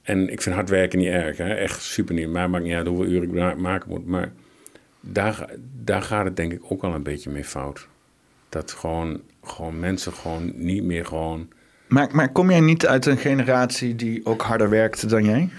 en 0.01 0.29
ik 0.31 0.41
vind 0.41 0.55
hard 0.55 0.69
werken 0.69 0.99
niet 0.99 1.07
erg. 1.07 1.37
Hè? 1.37 1.53
Echt 1.53 1.81
super 1.81 2.13
niet. 2.15 2.29
Maar 2.29 2.49
maakt 2.49 2.63
niet 2.63 2.73
uit 2.73 2.87
hoeveel 2.87 3.05
uren 3.05 3.23
ik 3.23 3.31
ma- 3.33 3.55
maken 3.55 3.89
moet. 3.89 4.05
Maar 4.05 4.31
daar, 5.01 5.49
daar 5.83 6.01
gaat 6.01 6.25
het 6.25 6.35
denk 6.35 6.51
ik 6.51 6.61
ook 6.69 6.83
al 6.83 6.93
een 6.93 7.03
beetje 7.03 7.29
mee 7.29 7.43
fout. 7.43 7.87
Dat 8.49 8.71
gewoon, 8.71 9.21
gewoon 9.43 9.79
mensen 9.79 10.13
gewoon 10.13 10.51
niet 10.55 10.83
meer 10.83 11.05
gewoon... 11.05 11.49
Maar, 11.87 12.09
maar 12.11 12.31
kom 12.31 12.49
jij 12.49 12.59
niet 12.59 12.87
uit 12.87 13.05
een 13.05 13.17
generatie 13.17 13.95
die 13.95 14.25
ook 14.25 14.41
harder 14.41 14.69
werkte 14.69 15.07
dan 15.07 15.25
jij? 15.25 15.49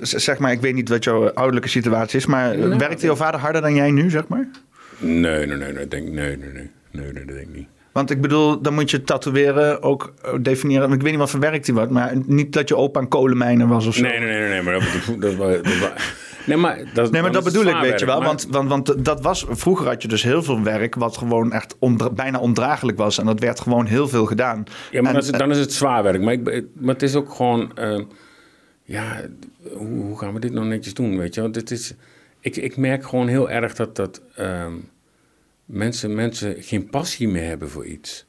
Z- 0.00 0.12
Zeg 0.14 0.38
maar, 0.38 0.52
ik 0.52 0.60
weet 0.60 0.74
niet 0.74 0.88
wat 0.88 1.04
jouw 1.04 1.30
ouderlijke 1.30 1.68
situatie 1.68 2.18
is, 2.18 2.26
maar 2.26 2.58
Nou, 2.58 2.78
werkte 2.78 3.06
jouw 3.06 3.16
vader 3.16 3.40
harder 3.40 3.62
dan 3.62 3.74
jij 3.74 3.90
nu, 3.90 4.10
zeg 4.10 4.28
maar? 4.28 4.48
Nee, 4.98 5.46
nee, 5.46 5.56
nee, 5.56 5.72
nee, 5.72 5.88
denk, 5.88 6.08
nee, 6.08 6.36
nee, 6.36 6.50
nee, 6.52 6.70
nee, 6.90 7.12
nee, 7.12 7.24
dat 7.24 7.34
denk 7.36 7.48
ik 7.48 7.54
niet. 7.54 7.68
Want 7.92 8.10
ik 8.10 8.20
bedoel, 8.20 8.60
dan 8.62 8.74
moet 8.74 8.90
je 8.90 9.02
tatoeëren 9.04 9.82
ook 9.82 10.12
eh, 10.22 10.32
definiëren. 10.40 10.92
Ik 10.92 11.00
weet 11.02 11.10
niet 11.10 11.20
wat 11.20 11.30
voor 11.30 11.40
werk 11.40 11.64
die 11.64 11.74
was, 11.74 11.88
maar 11.88 12.12
niet 12.26 12.52
dat 12.52 12.68
je 12.68 12.76
opa 12.76 13.00
een 13.00 13.08
kolenmijner 13.08 13.66
was 13.68 13.86
of 13.86 13.94
zo. 13.94 14.02
Nee, 14.02 14.18
nee, 14.18 14.28
nee, 14.38 14.48
nee, 14.48 14.62
maar 14.62 14.72
dat, 14.72 14.82
dat, 14.82 15.20
dat, 15.20 15.38
dat, 15.38 15.64
dat- 15.64 15.92
nee, 16.46 16.56
maar 16.56 16.76
dat, 16.94 17.10
Nee, 17.10 17.22
maar 17.22 17.32
dan 17.32 17.42
dat 17.42 17.46
is 17.52 17.58
het 17.58 17.64
bedoel 17.64 17.80
ik, 17.82 17.90
weet 17.90 18.00
je 18.00 18.06
wel. 18.06 18.18
maar- 18.18 18.26
Want, 18.26 18.46
want, 18.50 18.68
want 18.68 19.04
dat 19.04 19.20
was, 19.20 19.46
vroeger 19.48 19.86
had 19.86 20.02
je 20.02 20.08
dus 20.08 20.22
heel 20.22 20.42
veel 20.42 20.62
werk 20.62 20.94
wat 20.94 21.16
gewoon 21.16 21.52
echt 21.52 21.76
ondra- 21.78 22.10
bijna 22.10 22.38
ondraaglijk 22.38 22.98
was. 22.98 23.18
En 23.18 23.26
dat 23.26 23.40
werd 23.40 23.60
gewoon 23.60 23.86
heel 23.86 24.08
veel 24.08 24.26
gedaan. 24.26 24.64
ja, 24.90 25.00
maar 25.02 25.10
En- 25.10 25.12
dan, 25.12 25.16
is 25.22 25.26
het, 25.26 25.38
dan 25.38 25.50
is 25.50 25.58
het 25.58 25.72
zwaar 25.72 26.02
werk. 26.02 26.20
Maar, 26.22 26.32
ik, 26.32 26.64
maar 26.74 26.94
het 26.94 27.02
is 27.02 27.14
ook 27.14 27.34
gewoon, 27.34 27.76
eh, 27.76 28.00
ja, 28.84 29.20
hoe, 29.72 29.88
hoe 30.02 30.18
gaan 30.18 30.34
we 30.34 30.40
dit 30.40 30.52
nou 30.52 30.66
netjes 30.66 30.94
doen, 30.94 31.18
weet 31.18 31.34
je 31.34 31.40
wel? 31.40 31.52
Dit 31.52 31.70
is, 31.70 31.94
ik, 32.40 32.56
ik 32.56 32.76
merk 32.76 33.04
gewoon 33.08 33.28
heel 33.28 33.50
erg 33.50 33.74
dat, 33.74 33.96
dat 33.96 34.20
ehm, 34.36 34.72
mensen, 35.70 36.14
mensen 36.14 36.62
geen 36.62 36.90
passie 36.90 37.28
meer 37.28 37.46
hebben 37.46 37.70
voor 37.70 37.86
iets. 37.86 38.26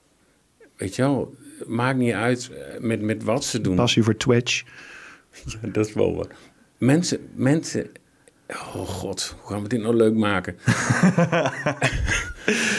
Weet 0.78 0.96
je 0.96 1.02
wel, 1.02 1.36
maakt 1.68 1.98
niet 1.98 2.14
uit 2.14 2.50
eh, 2.50 2.80
met, 2.80 3.02
met 3.02 3.24
wat 3.24 3.44
ze 3.44 3.62
doen. 3.62 3.76
Passie 3.76 4.04
voor 4.04 4.18
Twitch. 4.18 4.64
Ja, 5.46 5.68
dat 5.68 5.88
is 5.88 5.94
wel 5.94 6.16
wat. 6.16 6.28
Mensen, 6.78 7.20
mensen. 7.34 7.90
Oh 8.48 8.88
god, 8.88 9.36
hoe 9.40 9.52
gaan 9.52 9.64
we 9.64 9.68
dit 9.68 9.82
nou 9.82 9.96
leuk 9.96 10.14
maken? 10.14 10.56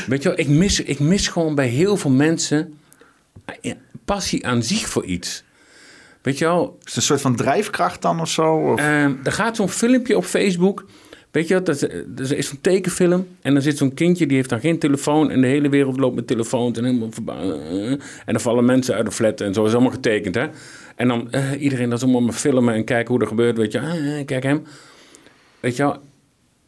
Weet 0.06 0.22
je 0.22 0.28
wel, 0.28 0.38
ik 0.38 0.48
mis, 0.48 0.80
ik 0.80 0.98
mis 0.98 1.28
gewoon 1.28 1.54
bij 1.54 1.66
heel 1.66 1.96
veel 1.96 2.10
mensen 2.10 2.78
eh, 3.60 3.72
passie 4.04 4.46
aan 4.46 4.62
zich 4.62 4.88
voor 4.88 5.04
iets. 5.04 5.44
Weet 6.22 6.38
je 6.38 6.44
wel, 6.44 6.76
Is 6.78 6.84
het 6.84 6.96
een 6.96 7.02
soort 7.02 7.20
van 7.20 7.36
drijfkracht 7.36 8.02
dan 8.02 8.20
of 8.20 8.28
zo? 8.28 8.54
Of? 8.54 8.78
Ehm, 8.78 9.14
er 9.22 9.32
gaat 9.32 9.56
zo'n 9.56 9.68
filmpje 9.68 10.16
op 10.16 10.24
Facebook. 10.24 10.84
Weet 11.32 11.48
je 11.48 11.54
wat? 11.54 11.66
Dat, 11.66 11.74
is- 11.74 12.30
er 12.30 12.36
is 12.38 12.48
zo'n 12.48 12.60
tekenfilm. 12.60 13.26
En 13.40 13.52
dan 13.52 13.62
zit 13.62 13.76
zo'n 13.78 13.94
kindje, 13.94 14.26
die 14.26 14.36
heeft 14.36 14.48
dan 14.48 14.60
geen 14.60 14.78
telefoon. 14.78 15.30
En 15.30 15.40
de 15.40 15.46
hele 15.46 15.68
wereld 15.68 15.96
loopt 15.98 16.14
met 16.14 16.26
telefoons. 16.26 16.78
En 16.78 16.84
helemaal 16.84 17.08
eh, 17.26 17.90
En 17.90 17.98
dan 18.26 18.40
vallen 18.40 18.64
mensen 18.64 18.94
uit 18.94 19.04
de 19.04 19.12
flat. 19.12 19.40
En 19.40 19.54
zo 19.54 19.64
is 19.64 19.72
allemaal 19.72 19.90
getekend, 19.90 20.34
hè? 20.34 20.46
En 20.96 21.08
dan 21.08 21.30
eh, 21.32 21.62
iedereen 21.62 21.88
dat 21.88 21.98
is 21.98 22.04
allemaal 22.04 22.22
maar 22.22 22.32
filmen 22.32 22.74
en 22.74 22.84
kijken 22.84 23.12
hoe 23.12 23.22
er 23.22 23.28
gebeurt. 23.28 23.56
Weet 23.56 23.72
je, 23.72 23.80
ah, 23.80 24.24
kijk 24.24 24.42
hem. 24.42 24.62
Weet 25.60 25.76
je? 25.76 25.94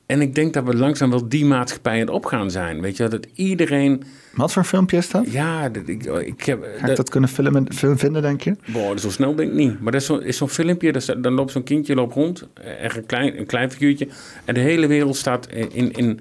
En 0.06 0.20
ik 0.20 0.34
denk 0.34 0.52
dat 0.54 0.64
we 0.64 0.76
langzaam 0.76 1.10
wel 1.10 1.28
die 1.28 1.44
maatschappij 1.44 1.92
aan 1.92 1.98
het 1.98 2.10
opgaan 2.10 2.50
zijn. 2.50 2.80
Weet 2.80 2.96
je 2.96 3.02
wel? 3.02 3.12
Dat 3.12 3.26
iedereen... 3.34 4.02
Wat 4.34 4.52
voor 4.52 4.64
filmpje 4.64 4.96
is 4.96 5.10
dat? 5.10 5.32
Ja, 5.32 5.68
dat, 5.68 5.82
ik, 5.88 6.04
ik 6.04 6.42
heb... 6.44 6.62
Ga 6.62 6.80
ik 6.80 6.86
dat- 6.86 6.96
dat 6.96 7.10
kunnen 7.10 7.28
filmen, 7.30 7.72
film 7.74 7.98
vinden, 7.98 8.22
denk 8.22 8.40
je? 8.40 8.56
Boah, 8.72 8.96
zo 8.96 9.10
snel 9.10 9.34
denk 9.34 9.50
ik 9.50 9.56
niet. 9.56 9.80
Maar 9.80 9.92
dat 9.92 10.20
is 10.24 10.36
zo'n 10.36 10.48
filmpje, 10.48 10.92
dat 10.92 11.02
is- 11.02 11.14
dan 11.18 11.32
loopt 11.32 11.50
zo'n 11.52 11.62
kindje 11.62 11.94
loopt 11.94 12.14
rond, 12.14 12.48
eh, 12.54 12.84
echt 12.84 12.96
een 12.96 13.06
klein, 13.06 13.38
een 13.38 13.46
klein 13.46 13.70
figuurtje. 13.70 14.08
En 14.44 14.54
de 14.54 14.60
hele 14.60 14.86
wereld 14.86 15.16
staat 15.16 15.48
in, 15.72 15.92
in, 15.92 16.20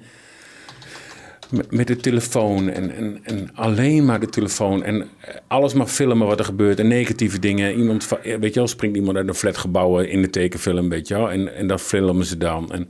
met- 1.70 1.86
de 1.86 1.96
telefoon 1.96 2.68
en, 2.70 2.90
en, 2.94 3.18
en 3.22 3.48
alleen 3.54 4.04
maar 4.04 4.20
de 4.20 4.28
telefoon. 4.28 4.82
En 4.82 5.00
eh, 5.00 5.34
alles 5.46 5.72
maar 5.74 5.86
filmen 5.86 6.26
wat 6.26 6.38
er 6.38 6.44
gebeurt 6.44 6.78
en 6.78 6.88
negatieve 6.88 7.38
dingen. 7.38 7.74
Iemand, 7.78 8.08
eh, 8.22 8.36
weet 8.38 8.54
je 8.54 8.60
wel, 8.60 8.68
springt 8.68 8.96
iemand 8.96 9.16
uit 9.16 9.28
een 9.28 9.34
flatgebouw 9.34 9.98
in 9.98 10.22
de 10.22 10.30
tekenfilm, 10.30 10.88
weet 10.88 11.08
je 11.08 11.14
wel. 11.14 11.30
En, 11.30 11.54
en 11.54 11.66
dat 11.66 11.80
filmen 11.80 12.24
ze 12.24 12.38
dan. 12.38 12.72
En 12.72 12.88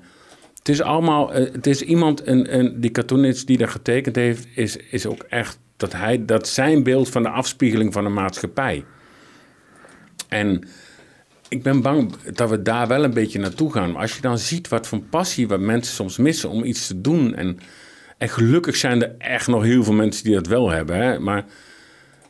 het 0.65 0.75
is 0.75 0.83
allemaal, 0.83 1.33
eh, 1.33 1.53
het 1.53 1.67
is 1.67 1.83
iemand, 1.83 2.27
een, 2.27 2.59
een, 2.59 2.81
die 2.81 2.91
cartoonist 2.91 3.47
die 3.47 3.59
dat 3.59 3.69
getekend 3.69 4.17
heeft, 4.17 4.47
is, 4.55 4.77
is 4.77 5.07
ook 5.07 5.23
echt 5.23 5.59
dat 5.77 5.93
hij, 5.93 6.25
dat 6.25 6.49
zijn 6.49 6.83
beeld 6.83 7.09
van 7.09 7.23
de 7.23 7.29
afspiegeling 7.29 7.93
van 7.93 8.05
de 8.05 8.11
maatschappij. 8.11 8.85
En 10.29 10.69
ik 11.49 11.63
ben 11.63 11.83
bang 11.83 12.17
dat 12.23 12.51
we 12.51 12.63
daar 12.63 12.89
wel 12.89 13.05
een 13.05 13.15
beetje 13.15 13.39
naartoe 13.39 13.73
gaan. 13.73 13.93
Maar 13.93 14.01
als 14.01 14.15
je 14.15 14.21
dan 14.21 14.39
ziet 14.39 14.69
wat 14.69 14.87
voor 14.87 15.01
passie 15.01 15.49
wat 15.49 15.61
mensen 15.61 15.95
soms 15.95 16.17
missen 16.17 16.51
om 16.51 16.65
iets 16.65 16.87
te 16.87 17.01
doen. 17.01 17.35
En, 17.35 17.59
en 18.19 18.29
gelukkig 18.29 18.77
zijn 18.77 19.03
er 19.03 19.15
echt 19.19 19.47
nog 19.47 19.63
heel 19.63 19.85
veel 19.85 19.95
mensen 19.95 20.25
die 20.25 20.35
dat 20.35 20.47
wel 20.47 20.71
hebben. 20.71 20.97
Hè? 20.97 21.19
Maar 21.19 21.45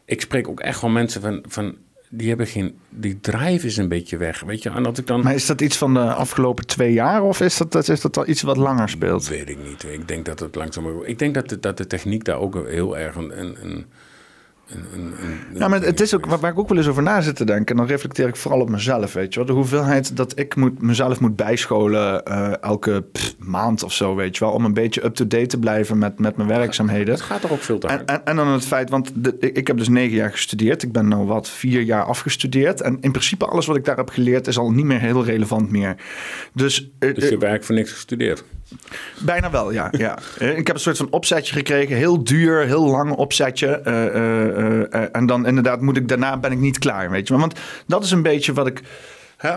ik 0.04 0.20
spreek 0.20 0.48
ook 0.48 0.60
echt 0.60 0.78
gewoon 0.78 0.94
mensen 0.94 1.20
van, 1.20 1.44
van 1.48 1.76
die 2.16 2.28
hebben 2.28 2.46
geen, 2.46 2.78
die 2.88 3.20
drive 3.20 3.66
is 3.66 3.76
een 3.76 3.88
beetje 3.88 4.16
weg, 4.16 4.40
weet 4.40 4.62
je. 4.62 4.70
En 4.70 4.82
dat 4.82 4.98
ik 4.98 5.06
dan... 5.06 5.22
Maar 5.22 5.34
is 5.34 5.46
dat 5.46 5.60
iets 5.60 5.76
van 5.76 5.94
de 5.94 6.14
afgelopen 6.14 6.66
twee 6.66 6.92
jaar 6.92 7.22
of 7.22 7.40
is 7.40 7.56
dat, 7.56 7.72
dat, 7.72 7.88
is 7.88 8.00
dat 8.00 8.16
al 8.16 8.28
iets 8.28 8.42
wat 8.42 8.56
langer 8.56 8.88
speelt? 8.88 9.28
Weet 9.28 9.48
ik 9.48 9.58
niet. 9.66 9.84
Ik 9.84 10.08
denk 10.08 10.24
dat 10.24 10.40
het 10.40 10.54
langzaam... 10.54 11.02
Ik 11.04 11.18
denk 11.18 11.34
dat 11.34 11.48
de, 11.48 11.60
dat 11.60 11.76
de 11.76 11.86
techniek 11.86 12.24
daar 12.24 12.38
ook 12.38 12.68
heel 12.68 12.98
erg 12.98 13.16
een, 13.16 13.40
een, 13.40 13.56
een 13.62 13.86
ja, 15.54 15.68
maar 15.68 15.82
het 15.82 16.00
is 16.00 16.14
ook 16.14 16.26
waar 16.26 16.50
ik 16.50 16.58
ook 16.58 16.68
wel 16.68 16.78
eens 16.78 16.86
over 16.86 17.02
na 17.02 17.20
zit 17.20 17.36
te 17.36 17.44
denken. 17.44 17.66
En 17.66 17.76
dan 17.76 17.86
reflecteer 17.86 18.28
ik 18.28 18.36
vooral 18.36 18.60
op 18.60 18.70
mezelf, 18.70 19.12
weet 19.12 19.34
je 19.34 19.38
wel. 19.38 19.48
De 19.48 19.54
hoeveelheid 19.54 20.16
dat 20.16 20.38
ik 20.38 20.56
moet, 20.56 20.82
mezelf 20.82 21.20
moet 21.20 21.36
bijscholen 21.36 22.22
uh, 22.28 22.62
elke 22.62 23.04
maand 23.38 23.82
of 23.82 23.92
zo, 23.92 24.14
weet 24.14 24.36
je 24.36 24.44
wel. 24.44 24.52
Om 24.52 24.64
een 24.64 24.74
beetje 24.74 25.04
up-to-date 25.04 25.46
te 25.46 25.58
blijven 25.58 25.98
met, 25.98 26.18
met 26.18 26.36
mijn 26.36 26.48
werkzaamheden. 26.48 27.14
Het 27.14 27.22
gaat 27.22 27.44
er 27.44 27.52
ook 27.52 27.62
veel 27.62 27.78
te 27.78 27.86
hard. 27.86 28.04
En, 28.04 28.24
en, 28.24 28.36
dan 28.36 28.48
het 28.48 28.66
feit, 28.66 28.90
want 28.90 29.10
de, 29.14 29.36
ik 29.38 29.66
heb 29.66 29.78
dus 29.78 29.88
negen 29.88 30.16
jaar 30.16 30.30
gestudeerd. 30.30 30.82
Ik 30.82 30.92
ben 30.92 31.08
nou 31.08 31.26
wat 31.26 31.48
vier 31.48 31.80
jaar 31.80 32.04
afgestudeerd. 32.04 32.80
En 32.80 32.98
in 33.00 33.10
principe 33.10 33.46
alles 33.46 33.66
wat 33.66 33.76
ik 33.76 33.84
daar 33.84 33.96
heb 33.96 34.10
geleerd 34.10 34.46
is 34.46 34.58
al 34.58 34.70
niet 34.70 34.84
meer 34.84 35.00
heel 35.00 35.24
relevant 35.24 35.70
meer. 35.70 35.96
Dus, 36.52 36.80
uh, 36.80 36.88
dus 36.98 37.00
je 37.00 37.10
hebt 37.10 37.22
eigenlijk 37.30 37.64
voor 37.64 37.74
niks 37.74 37.92
gestudeerd? 37.92 38.44
Bijna 39.18 39.50
wel, 39.50 39.72
ja. 39.72 39.88
ja. 39.90 40.18
ik 40.60 40.66
heb 40.66 40.76
een 40.76 40.82
soort 40.82 40.96
van 40.96 41.10
opzetje 41.10 41.54
gekregen. 41.54 41.96
Heel 41.96 42.24
duur, 42.24 42.66
heel 42.66 42.86
lang 42.86 43.12
opzetje. 43.12 43.80
Uh, 43.86 44.53
en 45.12 45.26
dan 45.26 45.46
inderdaad 45.46 45.80
moet 45.80 45.96
ik 45.96 46.08
daarna 46.08 46.36
ben 46.36 46.52
ik 46.52 46.58
niet 46.58 46.78
klaar, 46.78 47.10
weet 47.10 47.28
je. 47.28 47.36
Want 47.36 47.54
dat 47.86 48.04
is 48.04 48.10
een 48.10 48.22
beetje 48.22 48.52
wat 48.52 48.66
ik... 48.66 48.80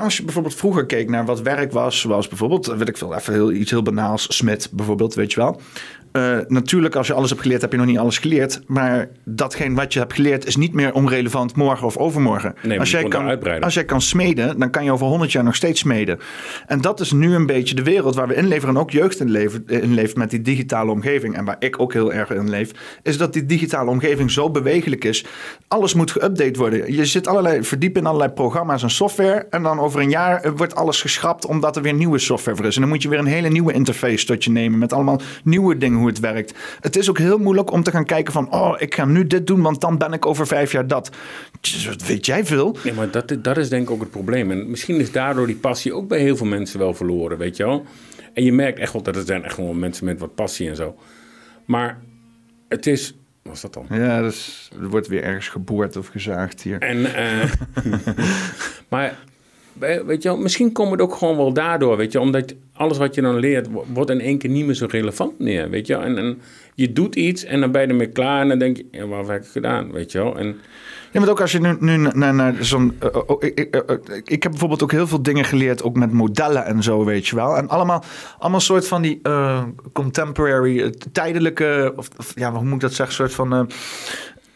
als 0.01 0.17
je 0.17 0.23
bijvoorbeeld 0.23 0.55
vroeger 0.55 0.85
keek 0.85 1.09
naar 1.09 1.25
wat 1.25 1.41
werk 1.41 1.71
was, 1.71 1.99
zoals 1.99 2.27
bijvoorbeeld, 2.27 2.65
weet 2.65 2.87
ik 2.87 2.97
veel, 2.97 3.15
even 3.15 3.33
heel, 3.33 3.51
iets 3.51 3.71
heel 3.71 3.83
banaals, 3.83 4.35
Smit 4.35 4.69
bijvoorbeeld, 4.71 5.13
weet 5.13 5.33
je 5.33 5.39
wel. 5.39 5.61
Uh, 6.17 6.37
natuurlijk, 6.47 6.95
als 6.95 7.07
je 7.07 7.13
alles 7.13 7.29
hebt 7.29 7.41
geleerd, 7.41 7.61
heb 7.61 7.71
je 7.71 7.77
nog 7.77 7.85
niet 7.85 7.97
alles 7.97 8.17
geleerd. 8.17 8.61
Maar 8.67 9.09
datgene 9.23 9.75
wat 9.75 9.93
je 9.93 9.99
hebt 9.99 10.13
geleerd 10.13 10.45
is 10.45 10.55
niet 10.55 10.73
meer 10.73 10.93
onrelevant 10.93 11.55
morgen 11.55 11.87
of 11.87 11.97
overmorgen. 11.97 12.55
Nee, 12.63 12.79
als, 12.79 12.91
jij 12.91 13.03
kan, 13.03 13.61
als 13.61 13.73
jij 13.73 13.85
kan 13.85 14.01
smeden, 14.01 14.59
dan 14.59 14.69
kan 14.69 14.83
je 14.83 14.91
over 14.91 15.07
100 15.07 15.31
jaar 15.31 15.43
nog 15.43 15.55
steeds 15.55 15.79
smeden. 15.79 16.19
En 16.67 16.81
dat 16.81 16.99
is 16.99 17.11
nu 17.11 17.35
een 17.35 17.45
beetje 17.45 17.75
de 17.75 17.83
wereld 17.83 18.15
waar 18.15 18.27
we 18.27 18.35
in 18.35 18.47
leven 18.47 18.69
en 18.69 18.77
ook 18.77 18.91
jeugd 18.91 19.19
in, 19.19 19.31
leven, 19.31 19.63
in 19.67 19.93
leeft 19.93 20.15
met 20.15 20.29
die 20.29 20.41
digitale 20.41 20.91
omgeving. 20.91 21.35
En 21.35 21.45
waar 21.45 21.55
ik 21.59 21.79
ook 21.79 21.93
heel 21.93 22.13
erg 22.13 22.29
in 22.29 22.49
leef, 22.49 22.71
is 23.03 23.17
dat 23.17 23.33
die 23.33 23.45
digitale 23.45 23.89
omgeving 23.89 24.31
zo 24.31 24.49
bewegelijk 24.49 25.03
is. 25.03 25.25
Alles 25.67 25.93
moet 25.93 26.11
geüpdate 26.11 26.57
worden. 26.57 26.93
Je 26.93 27.05
zit 27.05 27.27
allerlei, 27.27 27.63
verdiep 27.63 27.97
in 27.97 28.05
allerlei 28.05 28.31
programma's 28.31 28.83
en 28.83 28.89
software. 28.89 29.47
En 29.49 29.63
dan 29.63 29.79
over 29.79 30.01
een 30.01 30.09
jaar 30.09 30.55
wordt 30.55 30.75
alles 30.75 31.01
geschrapt 31.01 31.45
omdat 31.45 31.75
er 31.75 31.81
weer 31.81 31.93
nieuwe 31.93 32.19
software 32.19 32.57
voor 32.57 32.65
is. 32.65 32.75
En 32.75 32.81
dan 32.81 32.89
moet 32.89 33.01
je 33.01 33.09
weer 33.09 33.19
een 33.19 33.25
hele 33.25 33.49
nieuwe 33.49 33.73
interface 33.73 34.25
tot 34.25 34.43
je 34.43 34.51
nemen 34.51 34.79
met 34.79 34.93
allemaal 34.93 35.21
nieuwe 35.43 35.77
dingen 35.77 35.99
het 36.07 36.19
werkt. 36.19 36.53
Het 36.79 36.95
is 36.95 37.09
ook 37.09 37.17
heel 37.17 37.37
moeilijk 37.37 37.71
om 37.71 37.83
te 37.83 37.91
gaan 37.91 38.05
kijken 38.05 38.33
van... 38.33 38.51
oh, 38.51 38.75
ik 38.77 38.95
ga 38.95 39.05
nu 39.05 39.27
dit 39.27 39.47
doen, 39.47 39.61
want 39.61 39.81
dan 39.81 39.97
ben 39.97 40.13
ik 40.13 40.25
over 40.25 40.47
vijf 40.47 40.71
jaar 40.71 40.87
dat. 40.87 41.11
Wat 41.87 42.05
weet 42.07 42.25
jij 42.25 42.45
veel? 42.45 42.77
Nee, 42.83 42.93
maar 42.93 43.11
dat, 43.11 43.37
dat 43.41 43.57
is 43.57 43.69
denk 43.69 43.83
ik 43.83 43.91
ook 43.91 43.99
het 43.99 44.11
probleem. 44.11 44.51
En 44.51 44.69
misschien 44.69 44.99
is 44.99 45.11
daardoor 45.11 45.47
die 45.47 45.55
passie 45.55 45.93
ook 45.93 46.07
bij 46.07 46.19
heel 46.19 46.37
veel 46.37 46.45
mensen 46.45 46.79
wel 46.79 46.93
verloren, 46.93 47.37
weet 47.37 47.57
je 47.57 47.63
wel. 47.63 47.85
En 48.33 48.43
je 48.43 48.53
merkt 48.53 48.79
echt 48.79 48.93
wel 48.93 49.01
dat 49.01 49.15
er 49.15 49.25
zijn 49.25 49.43
echt 49.43 49.53
gewoon 49.53 49.79
mensen 49.79 50.05
met 50.05 50.19
wat 50.19 50.35
passie 50.35 50.69
en 50.69 50.75
zo. 50.75 50.95
Maar 51.65 52.01
het 52.67 52.87
is... 52.87 53.15
Was 53.43 53.61
dat 53.61 53.73
dan? 53.73 53.85
Ja, 53.89 54.21
dus 54.21 54.69
er 54.81 54.89
wordt 54.89 55.07
weer 55.07 55.23
ergens 55.23 55.47
geboord 55.47 55.95
of 55.95 56.07
gezaagd 56.07 56.61
hier. 56.61 56.81
En, 56.81 56.97
uh, 56.97 57.51
maar 58.89 59.17
weet 59.79 60.23
je 60.23 60.37
misschien 60.37 60.71
komt 60.71 60.91
het 60.91 61.01
ook 61.01 61.15
gewoon 61.15 61.37
wel 61.37 61.53
daardoor, 61.53 61.97
weet 61.97 62.11
je, 62.11 62.19
omdat 62.19 62.53
alles 62.73 62.97
wat 62.97 63.15
je 63.15 63.21
dan 63.21 63.39
leert, 63.39 63.67
wordt 63.93 64.09
in 64.09 64.21
één 64.21 64.37
keer 64.37 64.49
niet 64.49 64.65
meer 64.65 64.75
zo 64.75 64.85
relevant 64.89 65.39
meer, 65.39 65.69
weet 65.69 65.87
je. 65.87 65.95
En, 65.95 66.17
en 66.17 66.41
je 66.75 66.93
doet 66.93 67.15
iets 67.15 67.43
en 67.43 67.59
dan 67.59 67.71
ben 67.71 67.81
je 67.81 67.87
ermee 67.87 68.11
klaar 68.11 68.41
en 68.41 68.47
dan 68.47 68.59
denk 68.59 68.77
je, 68.77 68.85
ja, 68.91 69.07
wat 69.07 69.27
heb 69.27 69.41
ik 69.41 69.47
gedaan, 69.47 69.91
weet 69.91 70.11
je 70.11 70.17
wel. 70.17 70.37
En, 70.37 70.55
ja, 71.11 71.19
maar 71.19 71.29
ook 71.29 71.41
als 71.41 71.51
je 71.51 71.59
nu, 71.59 71.75
nu 71.79 71.97
naar, 71.97 72.55
zo'n. 72.59 72.97
Uh, 73.03 73.31
ik, 73.39 73.75
ik, 74.23 74.43
heb 74.43 74.51
bijvoorbeeld 74.51 74.83
ook 74.83 74.91
heel 74.91 75.07
veel 75.07 75.21
dingen 75.21 75.45
geleerd, 75.45 75.83
ook 75.83 75.95
met 75.95 76.11
modellen 76.11 76.65
en 76.65 76.83
zo, 76.83 77.05
weet 77.05 77.27
je 77.27 77.35
wel. 77.35 77.57
En 77.57 77.69
allemaal, 77.69 78.03
allemaal 78.39 78.59
soort 78.59 78.87
van 78.87 79.01
die 79.01 79.21
contemporary, 79.93 80.93
tijdelijke, 81.11 81.93
of, 81.95 82.09
of, 82.17 82.31
ja, 82.35 82.51
hoe 82.51 82.63
moet 82.63 82.73
ik 82.73 82.79
dat 82.79 82.93
zeggen, 82.93 83.15
soort 83.15 83.33
van 83.33 83.69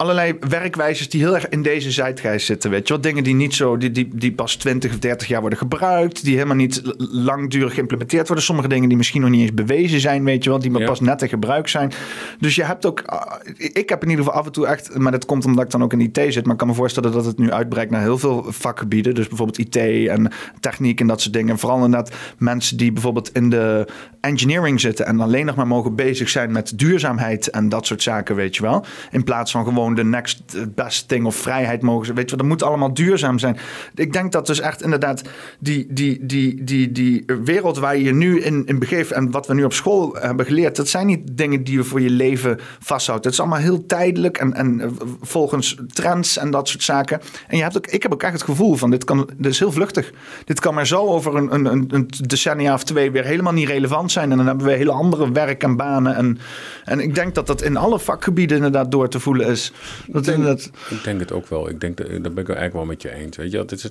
allerlei 0.02 0.38
werkwijzes 0.40 1.10
die 1.10 1.22
heel 1.22 1.36
erg 1.36 1.50
in 1.50 1.62
deze 1.62 1.92
zeitgeist 1.92 2.46
zitten. 2.46 2.70
Weet 2.70 2.88
je 2.88 2.94
wat 2.94 3.04
Dingen 3.04 3.24
die 3.24 3.36
niet 3.36 3.54
zo, 3.54 3.78
die, 3.78 3.92
die, 3.92 4.10
die 4.14 4.34
pas 4.34 4.56
20 4.56 4.92
of 4.92 5.00
30 5.00 5.28
jaar 5.28 5.40
worden 5.40 5.60
gebruikt, 5.60 6.24
die 6.24 6.34
helemaal 6.34 6.56
niet 6.56 6.82
langdurig 6.98 7.74
geïmplementeerd 7.74 8.28
worden. 8.28 8.46
Sommige 8.46 8.68
dingen 8.68 8.88
die 8.88 8.98
misschien 8.98 9.22
nog 9.22 9.30
niet 9.30 9.42
eens 9.42 9.54
bewezen 9.54 10.00
zijn, 10.00 10.24
weet 10.24 10.44
je 10.44 10.50
wel, 10.50 10.60
die 10.60 10.72
maar 10.72 10.84
pas 10.84 11.00
net 11.00 11.22
in 11.22 11.30
gebruik 11.30 11.68
zijn. 11.68 11.92
Dus 12.40 12.56
je 12.56 12.64
hebt 12.64 12.86
ook, 12.86 13.02
ah, 13.06 13.40
ik 13.58 13.90
heb 13.90 14.04
in 14.04 14.10
ieder 14.10 14.26
geval 14.26 14.40
af 14.40 14.46
en 14.46 14.52
toe 14.52 14.68
echt, 14.68 14.98
maar 14.98 15.12
dat 15.12 15.26
komt 15.26 15.46
omdat 15.46 15.66
ik 15.66 15.72
dan 15.72 15.84
ook 15.84 15.94
in 15.94 16.00
IT 16.00 16.20
zit, 16.28 16.44
maar 16.44 16.54
ik 16.54 16.58
kan 16.58 16.68
me 16.68 16.74
voorstellen 16.74 17.12
dat 17.12 17.26
het 17.26 17.38
nu 17.38 17.52
uitbreidt 17.52 17.92
naar 17.92 18.02
heel 18.02 18.18
veel 18.18 18.46
vakgebieden. 18.48 19.16
Dus 19.16 19.28
bijvoorbeeld 19.28 19.58
IT 19.58 19.76
en 20.08 20.32
techniek 20.60 21.00
en 21.00 21.08
dat 21.08 21.22
soort 21.22 21.34
dingen. 21.34 21.60
Vooral 21.60 21.86
inderdaad 21.86 22.16
mensen 22.38 22.78
die 22.78 22.92
bijvoorbeeld 22.92 23.30
in 23.34 23.50
de 23.50 23.88
engineering 24.22 24.80
zitten 24.80 25.06
en 25.06 25.20
alleen 25.20 25.46
nog 25.46 25.56
maar 25.56 25.68
mogen 25.68 25.96
bezig 25.96 26.30
zijn 26.30 26.52
met 26.52 26.80
duurzaamheid 26.80 27.50
en 27.50 27.70
dat 27.70 27.86
soort 27.86 28.02
zaken, 28.02 28.36
weet 28.36 28.56
je 28.56 28.62
wel. 28.62 28.86
In 29.12 29.24
plaats 29.24 29.52
van 29.52 29.64
gewoon 29.64 29.91
de 29.96 30.04
next 30.04 30.44
best 30.76 31.08
thing 31.08 31.26
of 31.26 31.36
vrijheid 31.36 31.82
mogen 31.82 32.06
ze. 32.06 32.14
Weet 32.14 32.30
je, 32.30 32.36
dat 32.36 32.46
moet 32.46 32.64
allemaal 32.64 32.94
duurzaam 32.94 33.40
zijn. 33.40 33.58
Ik 33.96 34.14
denk 34.14 34.32
dat 34.32 34.48
dus 34.48 34.60
echt 34.60 34.82
inderdaad 34.82 35.22
die, 35.60 35.88
die, 35.90 36.26
die, 36.26 36.64
die, 36.64 36.92
die 36.92 37.26
wereld 37.44 37.78
waar 37.78 37.98
je 37.98 38.14
nu 38.14 38.42
in, 38.42 38.66
in 38.66 38.80
begeeft 38.80 39.12
en 39.12 39.32
wat 39.32 39.48
we 39.48 39.54
nu 39.54 39.64
op 39.64 39.74
school 39.74 40.16
hebben 40.20 40.46
geleerd, 40.46 40.76
dat 40.76 40.88
zijn 40.88 41.08
niet 41.08 41.38
dingen 41.38 41.64
die 41.64 41.78
je 41.78 41.84
voor 41.84 42.02
je 42.02 42.10
leven 42.10 42.60
vasthoudt. 42.80 43.24
Het 43.24 43.34
is 43.34 43.40
allemaal 43.40 43.60
heel 43.60 43.86
tijdelijk 43.86 44.38
en, 44.38 44.54
en 44.54 44.82
eh, 44.82 44.88
volgens 45.22 45.78
trends 45.94 46.38
en 46.38 46.52
dat 46.52 46.68
soort 46.68 46.84
zaken. 46.84 47.22
En 47.48 47.58
je 47.58 47.64
hebt 47.64 47.78
ook, 47.78 47.88
ik 47.88 48.04
heb 48.04 48.14
ook 48.14 48.24
echt 48.24 48.34
het 48.34 48.44
gevoel 48.44 48.76
van 48.76 48.90
dit, 48.90 49.04
kan, 49.04 49.30
dit 49.38 49.52
is 49.52 49.60
heel 49.60 49.72
vluchtig. 49.72 50.12
Dit 50.46 50.60
kan 50.60 50.74
maar 50.74 50.88
zo 50.88 51.06
over 51.06 51.36
een, 51.36 51.54
een, 51.54 51.86
een 51.94 52.10
decennia 52.28 52.74
of 52.74 52.84
twee 52.84 53.12
weer 53.12 53.26
helemaal 53.26 53.54
niet 53.54 53.68
relevant 53.68 54.12
zijn. 54.12 54.32
En 54.32 54.38
dan 54.38 54.48
hebben 54.48 54.66
we 54.66 54.72
hele 54.72 54.92
andere 54.92 55.32
werk 55.32 55.64
en 55.64 55.76
banen. 55.76 56.16
En, 56.16 56.40
en 56.86 57.00
ik 57.00 57.16
denk 57.16 57.36
dat 57.36 57.48
dat 57.48 57.62
in 57.62 57.78
alle 57.78 58.00
vakgebieden 58.00 58.58
inderdaad 58.58 58.92
door 58.92 59.10
te 59.10 59.20
voelen 59.20 59.48
is. 59.48 59.74
Dat 60.08 60.28
ik, 60.28 60.44
denk, 60.44 60.60
ik 60.90 61.04
denk 61.04 61.20
het 61.20 61.32
ook 61.32 61.48
wel. 61.48 61.70
Ik 61.70 61.80
denk 61.80 61.98
dat, 61.98 62.08
daar 62.08 62.20
ben 62.20 62.32
ik 62.32 62.38
eigenlijk 62.38 62.74
wel 62.74 62.86
met 62.86 63.02
je 63.02 63.14
eens. 63.14 63.38
Weet 63.38 63.52
je, 63.52 63.58
dat 63.58 63.72
is, 63.72 63.90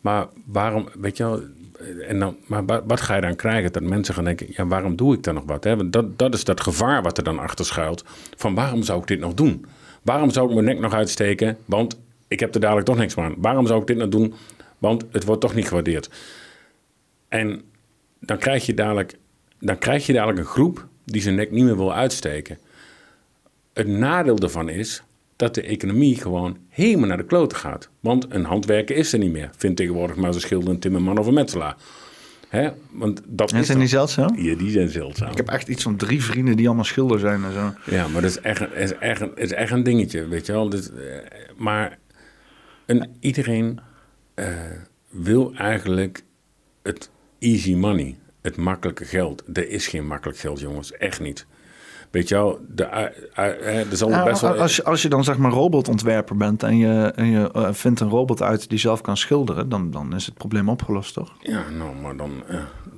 maar 0.00 0.26
waarom, 0.44 0.88
weet 0.98 1.16
je 1.16 1.22
wel, 1.22 1.42
en 2.08 2.18
dan, 2.18 2.36
maar 2.46 2.64
wat 2.64 3.00
ga 3.00 3.14
je 3.14 3.20
dan 3.20 3.36
krijgen? 3.36 3.72
Dat 3.72 3.82
mensen 3.82 4.14
gaan 4.14 4.24
denken, 4.24 4.46
ja, 4.50 4.66
waarom 4.66 4.96
doe 4.96 5.14
ik 5.14 5.22
dan 5.22 5.34
nog 5.34 5.44
wat? 5.46 5.64
Hè? 5.64 5.90
Dat, 5.90 6.18
dat 6.18 6.34
is 6.34 6.44
dat 6.44 6.60
gevaar 6.60 7.02
wat 7.02 7.18
er 7.18 7.24
dan 7.24 7.38
achter 7.38 7.64
schuilt. 7.64 8.04
Van 8.36 8.54
waarom 8.54 8.82
zou 8.82 9.00
ik 9.00 9.06
dit 9.06 9.20
nog 9.20 9.34
doen? 9.34 9.66
Waarom 10.02 10.30
zou 10.30 10.48
ik 10.48 10.54
mijn 10.54 10.66
nek 10.66 10.78
nog 10.78 10.92
uitsteken? 10.92 11.56
Want 11.64 11.98
ik 12.28 12.40
heb 12.40 12.54
er 12.54 12.60
dadelijk 12.60 12.86
toch 12.86 12.96
niks 12.96 13.16
aan. 13.16 13.34
Waarom 13.38 13.66
zou 13.66 13.80
ik 13.80 13.86
dit 13.86 13.96
nog 13.96 14.08
doen? 14.08 14.34
Want 14.78 15.04
het 15.10 15.24
wordt 15.24 15.40
toch 15.40 15.54
niet 15.54 15.68
gewaardeerd. 15.68 16.10
En 17.28 17.62
dan 18.20 18.38
krijg 18.38 18.66
je 18.66 18.74
dadelijk, 18.74 19.14
dan 19.58 19.78
krijg 19.78 20.06
je 20.06 20.12
dadelijk 20.12 20.38
een 20.38 20.44
groep 20.44 20.86
die 21.04 21.22
zijn 21.22 21.34
nek 21.34 21.50
niet 21.50 21.64
meer 21.64 21.76
wil 21.76 21.94
uitsteken. 21.94 22.58
Het 23.72 23.86
nadeel 23.86 24.36
daarvan 24.36 24.68
is 24.68 25.02
dat 25.36 25.54
de 25.54 25.62
economie 25.62 26.16
gewoon 26.16 26.58
helemaal 26.68 27.08
naar 27.08 27.16
de 27.16 27.24
kloten 27.24 27.58
gaat. 27.58 27.88
Want 28.00 28.26
een 28.28 28.44
handwerker 28.44 28.96
is 28.96 29.12
er 29.12 29.18
niet 29.18 29.32
meer. 29.32 29.50
Vindt 29.56 29.76
tegenwoordig 29.76 30.16
maar 30.16 30.32
zo'n 30.32 30.40
schilder, 30.40 30.70
een 30.70 30.78
timmerman 30.78 31.18
of 31.18 31.26
een 31.26 31.34
metselaar. 31.34 31.76
Hè? 32.48 32.70
Want 32.90 33.22
dat 33.26 33.52
en 33.52 33.64
zijn 33.64 33.78
die 33.78 33.88
zeldzaam? 33.88 34.36
Ja, 34.38 34.54
die 34.54 34.70
zijn 34.70 34.88
zeldzaam. 34.88 35.30
Ik 35.30 35.36
heb 35.36 35.48
echt 35.48 35.68
iets 35.68 35.82
van 35.82 35.96
drie 35.96 36.24
vrienden 36.24 36.56
die 36.56 36.66
allemaal 36.66 36.84
schilder 36.84 37.18
zijn 37.18 37.44
en 37.44 37.52
zo. 37.52 37.72
Ja, 37.94 38.08
maar 38.08 38.22
dat 38.22 38.30
is 38.30 38.40
echt, 38.40 38.74
is 38.74 38.98
echt, 38.98 39.20
een, 39.20 39.32
is 39.34 39.52
echt 39.52 39.72
een 39.72 39.82
dingetje, 39.82 40.28
weet 40.28 40.46
je 40.46 40.52
wel. 40.52 40.68
Dus, 40.68 40.90
maar 41.56 41.98
een, 42.86 43.08
iedereen 43.20 43.80
uh, 44.34 44.46
wil 45.10 45.54
eigenlijk 45.54 46.22
het 46.82 47.10
easy 47.38 47.74
money, 47.74 48.16
het 48.42 48.56
makkelijke 48.56 49.04
geld. 49.04 49.42
Er 49.52 49.68
is 49.68 49.86
geen 49.86 50.06
makkelijk 50.06 50.38
geld, 50.38 50.60
jongens. 50.60 50.92
Echt 50.92 51.20
niet. 51.20 51.46
Weet 52.10 52.28
je 52.28 52.34
wel, 52.34 52.60
de, 52.68 53.06
zal 53.90 54.24
best 54.24 54.40
wel... 54.40 54.54
Als 54.54 54.76
je, 54.76 54.84
als 54.84 55.02
je 55.02 55.08
dan 55.08 55.24
zeg 55.24 55.38
maar 55.38 55.50
robotontwerper 55.50 56.36
bent 56.36 56.62
en 56.62 56.76
je, 56.78 57.12
en 57.14 57.26
je 57.26 57.50
uh, 57.56 57.68
vindt 57.72 58.00
een 58.00 58.08
robot 58.08 58.42
uit 58.42 58.68
die 58.68 58.78
zelf 58.78 59.00
kan 59.00 59.16
schilderen, 59.16 59.68
dan, 59.68 59.90
dan 59.90 60.14
is 60.14 60.26
het 60.26 60.34
probleem 60.34 60.68
opgelost, 60.68 61.14
toch? 61.14 61.32
Ja, 61.40 61.62
nou, 61.78 61.94
maar 62.02 62.16
dan, 62.16 62.30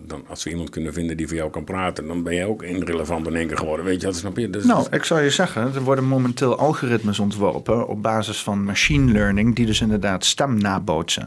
dan 0.06 0.24
als 0.28 0.44
we 0.44 0.50
iemand 0.50 0.70
kunnen 0.70 0.92
vinden 0.92 1.16
die 1.16 1.28
voor 1.28 1.36
jou 1.36 1.50
kan 1.50 1.64
praten, 1.64 2.06
dan 2.06 2.22
ben 2.22 2.34
je 2.34 2.44
ook 2.44 2.62
irrelevant 2.62 3.26
in 3.26 3.36
één 3.36 3.46
keer 3.46 3.58
geworden. 3.58 3.84
Weet 3.84 4.00
je, 4.00 4.06
dat 4.06 4.16
snap 4.16 4.36
je? 4.36 4.50
Dus, 4.50 4.64
nou, 4.64 4.86
ik 4.90 5.04
zou 5.04 5.20
je 5.20 5.30
zeggen, 5.30 5.74
er 5.74 5.82
worden 5.82 6.04
momenteel 6.04 6.56
algoritmes 6.56 7.18
ontworpen 7.18 7.88
op 7.88 8.02
basis 8.02 8.42
van 8.42 8.64
machine 8.64 9.12
learning, 9.12 9.54
die 9.54 9.66
dus 9.66 9.80
inderdaad 9.80 10.24
stem 10.24 10.58
nabootsen. 10.58 11.26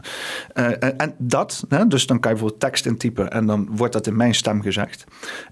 en, 0.52 0.98
en 0.98 1.14
dat, 1.18 1.64
hè, 1.68 1.86
dus 1.86 2.06
dan 2.06 2.20
kan 2.20 2.30
je 2.30 2.36
bijvoorbeeld 2.36 2.70
tekst 2.70 2.86
intypen 2.86 3.30
en 3.30 3.46
dan 3.46 3.68
wordt 3.70 3.92
dat 3.92 4.06
in 4.06 4.16
mijn 4.16 4.34
stem 4.34 4.62
gezegd. 4.62 5.04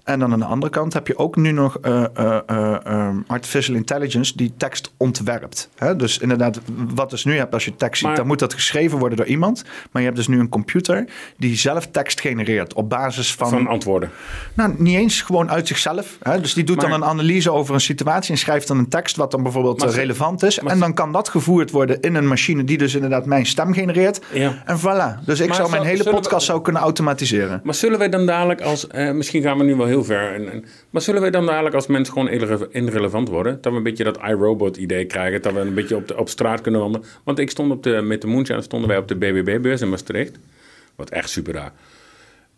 En 0.03 0.19
dan 0.19 0.33
aan 0.33 0.39
de 0.39 0.45
andere 0.45 0.71
kant 0.71 0.93
heb 0.93 1.07
je 1.07 1.17
ook 1.17 1.35
nu 1.35 1.51
nog 1.51 1.77
eh, 2.21 2.37
eh, 2.45 2.75
ehm, 2.85 3.15
artificial 3.27 3.75
intelligence 3.75 4.33
die 4.35 4.53
tekst 4.57 4.93
ontwerpt. 4.97 5.69
Hè? 5.75 5.95
Dus 5.95 6.17
inderdaad, 6.17 6.59
wat 6.95 7.09
dus 7.09 7.25
nu 7.25 7.37
hebt 7.37 7.53
als 7.53 7.65
je 7.65 7.75
tekst 7.75 7.97
ziet, 7.99 8.07
Maar- 8.07 8.17
dan 8.17 8.27
moet 8.27 8.39
dat 8.39 8.53
geschreven 8.53 8.97
worden 8.99 9.17
door 9.17 9.27
iemand. 9.27 9.63
Maar 9.91 10.01
je 10.01 10.07
hebt 10.07 10.19
dus 10.19 10.27
nu 10.27 10.39
een 10.39 10.49
computer 10.49 11.05
die 11.37 11.55
zelf 11.55 11.87
tekst 11.87 12.21
genereert 12.21 12.73
op 12.73 12.89
basis 12.89 13.33
van... 13.35 13.49
Van 13.49 13.67
antwoorden. 13.67 14.09
nou, 14.53 14.73
niet 14.77 14.95
eens 14.97 15.21
gewoon 15.21 15.49
uit 15.51 15.67
zichzelf. 15.67 16.17
Hè? 16.21 16.41
Dus 16.41 16.53
die 16.53 16.63
doet 16.63 16.81
dan 16.81 16.91
een 16.91 17.03
analyse 17.05 17.51
over 17.51 17.73
een 17.73 17.81
situatie 17.81 18.31
en 18.31 18.37
schrijft 18.37 18.67
dan 18.67 18.77
een 18.77 18.89
tekst 18.89 19.15
wat 19.15 19.31
dan 19.31 19.43
bijvoorbeeld 19.43 19.79
Maar 19.79 19.89
eh, 19.89 19.95
relevant 19.95 20.43
is. 20.43 20.59
En 20.59 20.79
dan 20.79 20.93
kan 20.93 21.11
dat 21.11 21.29
gevoerd 21.29 21.71
worden 21.71 21.99
in 22.01 22.15
een 22.15 22.27
machine 22.27 22.63
die 22.63 22.77
dus 22.77 22.95
inderdaad 22.95 23.25
mijn 23.25 23.45
stem 23.45 23.73
genereert. 23.73 24.19
Ja. 24.33 24.61
En 24.65 24.79
voilà. 24.79 25.25
Dus 25.25 25.39
ik 25.39 25.53
zou 25.53 25.69
mijn 25.69 25.83
hele 25.83 25.97
zullen 25.97 26.11
we- 26.13 26.17
podcast 26.19 26.45
zou 26.45 26.61
kunnen 26.61 26.81
automatiseren. 26.81 27.61
Maar 27.63 27.73
zullen 27.75 27.99
wij 27.99 28.09
dan 28.09 28.25
dadelijk 28.25 28.61
als... 28.61 28.87
eh, 28.87 29.11
misschien 29.11 29.41
gaan 29.41 29.57
we 29.57 29.63
nu 29.63 29.75
wel 29.75 29.85
heel 29.85 30.03
ver. 30.03 30.33
En, 30.33 30.51
en- 30.51 30.65
maar 30.89 31.01
zullen 31.01 31.21
wij 31.21 31.31
dan 31.31 31.45
dadelijk 31.45 31.75
als 31.75 31.87
mensen 31.87 32.10
gewoon 32.11 32.29
irre- 32.29 32.67
irrelevant 32.71 33.29
worden? 33.29 33.57
Dat 33.61 33.71
we 33.71 33.77
een 33.77 33.83
beetje 33.83 34.03
dat 34.03 34.17
iRobot-idee 34.27 35.05
krijgen. 35.05 35.41
Dat 35.41 35.53
we 35.53 35.59
een 35.59 35.73
beetje 35.73 35.95
op, 35.95 36.07
de, 36.07 36.17
op 36.17 36.29
straat 36.29 36.61
kunnen 36.61 36.81
wandelen. 36.81 37.07
Want 37.23 37.39
ik 37.39 37.49
stond 37.49 37.71
op 37.71 37.83
de, 37.83 38.01
met 38.01 38.21
de 38.21 38.27
Moonshine 38.27 38.61
stonden 38.61 38.89
wij 38.89 38.97
op 38.97 39.07
de 39.07 39.15
BBB-beurs 39.15 39.81
in 39.81 39.89
Maastricht. 39.89 40.39
Wat 40.95 41.09
echt 41.09 41.29
super 41.29 41.53
raar. 41.53 41.71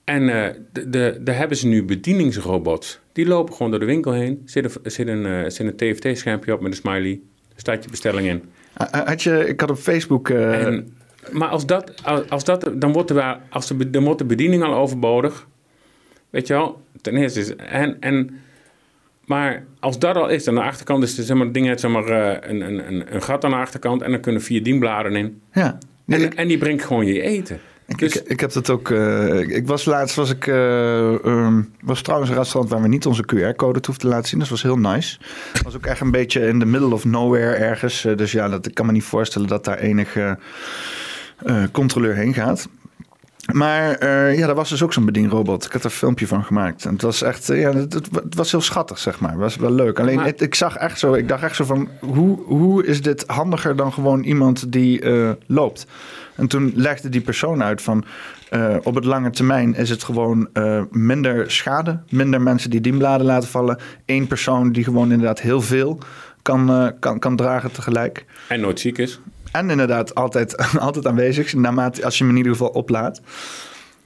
En 0.04 0.30
eh, 0.30 0.54
de, 0.72 0.89
de, 0.89 1.18
daar 1.22 1.38
hebben 1.38 1.58
ze 1.58 1.68
nu 1.68 1.84
bedieningsrobots. 1.84 2.99
Die 3.12 3.26
lopen 3.28 3.54
gewoon 3.56 3.72
door 3.72 3.80
de 3.80 3.86
winkel 3.86 4.12
heen. 4.12 4.41
Zit 4.45 4.64
een, 4.66 4.91
zit 4.91 5.08
een, 5.08 5.26
eh, 5.26 5.49
zit 5.49 5.60
een 5.60 5.76
TFT-schermpje 5.76 6.54
op 6.54 6.62
met 6.62 6.72
een 6.72 6.78
smiley. 6.78 7.20
Staat 7.56 7.84
je 7.84 7.89
bestelling 7.89 8.28
in. 8.28 8.43
Uh, 8.82 8.88
Had 9.06 9.24
je, 9.24 9.47
ik 9.47 9.60
had 9.60 9.70
op 9.70 9.78
Facebook... 9.78 10.30
eh, 10.30 10.66
En, 10.66 10.97
maar 11.32 11.47
als 11.47 11.66
dat, 11.66 11.91
als, 12.30 12.43
dat, 12.43 12.72
dan 12.76 12.91
wordt 12.93 13.08
de, 13.08 13.36
als 13.49 13.68
de, 13.68 13.89
dan 13.89 14.04
wordt 14.04 14.20
de 14.20 14.26
bediening 14.26 14.64
al 14.64 14.74
overbodig. 14.74 15.47
Weet 16.30 16.47
je 16.47 16.54
wel? 16.54 16.82
Ten 17.01 17.16
eerste 17.18 17.39
is, 17.39 17.56
en, 17.56 17.97
en, 17.99 18.39
maar 19.26 19.65
als 19.80 19.99
dat 19.99 20.15
al 20.15 20.30
is, 20.30 20.47
aan 20.47 20.55
de 20.55 20.61
achterkant 20.61 21.03
is 21.03 21.17
er, 21.17 21.24
zeg 21.24 21.38
maar, 21.38 21.51
ding 21.51 21.65
heeft 21.65 21.80
zeg 21.80 21.91
maar, 21.91 22.07
eh, 22.07 22.49
een, 22.49 22.61
een, 22.61 22.88
een, 22.88 23.15
een 23.15 23.21
gat 23.21 23.43
aan 23.43 23.51
de 23.51 23.57
achterkant 23.57 24.01
en 24.01 24.11
dan 24.11 24.19
kunnen 24.19 24.41
vier 24.41 24.63
dienbladen 24.63 25.15
in. 25.15 25.41
ja. 25.53 25.78
En, 26.07 26.21
ik, 26.21 26.34
en 26.34 26.47
die 26.47 26.57
brengt 26.57 26.84
gewoon 26.84 27.05
je 27.05 27.21
eten. 27.21 27.59
ik, 27.88 27.97
Dus, 27.97 28.15
ik, 28.15 28.28
ik 28.28 28.39
heb 28.39 28.51
dat 28.51 28.69
ook... 28.69 28.89
eh, 28.89 29.39
ik, 29.39 29.67
was 29.67 29.86
laatst... 29.86 30.15
Was 30.15 30.30
ik 30.30 30.47
eh, 30.47 31.26
ehm, 31.26 31.61
was 31.82 32.01
trouwens 32.01 32.32
een 32.32 32.38
restaurant 32.38 32.74
waar 32.74 32.82
we 32.82 32.88
niet 32.88 33.05
onze 33.05 33.24
QR-code 33.24 33.80
hoefden 33.86 33.97
te 33.97 34.07
laten 34.07 34.28
zien. 34.28 34.39
Dat 34.39 34.49
was 34.49 34.63
heel 34.63 34.78
nice. 34.78 35.19
was 35.63 35.76
ook 35.76 35.86
echt 35.86 36.01
een 36.01 36.11
beetje 36.11 36.47
in 36.47 36.59
the 36.59 36.65
middle 36.65 36.93
of 36.93 37.05
nowhere 37.05 37.53
ergens. 37.53 38.07
Dus 38.15 38.32
ja, 38.32 38.49
dat, 38.49 38.65
ik 38.65 38.74
kan 38.74 38.86
me 38.86 38.91
niet 38.91 39.03
voorstellen 39.03 39.47
dat 39.47 39.65
daar 39.65 39.78
enige 39.78 40.38
controleur 41.71 42.15
heen 42.15 42.34
gaat. 42.34 42.67
Maar 43.52 43.91
eh, 43.96 44.38
ja, 44.38 44.46
daar 44.46 44.56
was 44.56 44.70
dus 44.70 44.84
ook 44.84 44.94
zo'n 44.94 45.06
bedienrobot. 45.06 45.66
Ik 45.66 45.72
had 45.72 45.84
er 45.84 45.89
een 45.89 45.96
filmpje 45.96 46.28
van 46.28 46.44
gemaakt. 46.44 46.86
En 46.86 46.94
het 46.94 47.02
was 47.02 47.22
echt, 47.22 47.50
eh, 47.50 47.60
ja, 47.60 47.74
het, 47.74 47.94
het- 47.94 48.10
het 48.16 48.36
was 48.36 48.52
heel 48.52 48.62
schattig, 48.62 49.00
zeg 49.00 49.20
maar. 49.20 49.32
Het 49.32 49.39
was 49.39 49.56
wel 49.56 49.72
leuk. 49.72 50.00
Alleen, 50.00 50.16
Maar- 50.16 50.26
het- 50.26 50.41
ik 50.41 50.56
zag 50.56 50.76
echt 50.76 51.00
zo, 51.00 51.14
ik 51.14 51.28
dacht 51.28 51.44
echt 51.44 51.56
zo 51.56 51.64
van, 51.66 51.88
hoe, 52.00 52.39
hoe 52.44 52.86
is 52.86 53.02
dit 53.02 53.24
handiger 53.28 53.76
dan 53.76 53.94
gewoon 53.94 54.24
iemand 54.24 54.72
die 54.72 55.02
eh, 55.02 55.30
loopt? 55.48 55.86
En 56.36 56.48
toen 56.48 56.72
legde 56.76 57.10
die 57.10 57.22
persoon 57.22 57.64
uit 57.64 57.82
van, 57.82 58.06
eh, 58.50 58.76
op 58.84 58.96
het 58.96 59.06
lange 59.06 59.30
termijn 59.30 59.76
is 59.76 59.89
het 59.89 60.04
gewoon 60.04 60.48
eh, 60.54 60.82
minder 60.91 61.52
schade, 61.52 62.00
minder 62.10 62.41
mensen 62.41 62.70
die 62.70 62.82
dienbladen 62.82 63.26
laten 63.26 63.50
vallen. 63.50 63.78
Eén 64.06 64.28
persoon 64.28 64.72
die 64.72 64.84
gewoon 64.84 65.12
inderdaad 65.12 65.41
heel 65.41 65.62
veel 65.62 65.98
kan, 66.41 66.94
kan, 67.00 67.20
kan 67.20 67.36
dragen 67.36 67.72
tegelijk. 67.72 68.26
en 68.48 68.60
nooit 68.62 68.80
ziek 68.80 68.98
is. 68.98 69.20
En 69.54 69.70
inderdaad 69.70 70.16
altijd, 70.16 70.58
altijd 70.80 71.08
aanwezig, 71.08 71.54
naarmate, 71.54 72.06
als 72.06 72.18
je 72.18 72.24
hem 72.24 72.32
in 72.32 72.38
ieder 72.38 72.51
geval 72.51 72.70
oplaadt. 72.70 73.22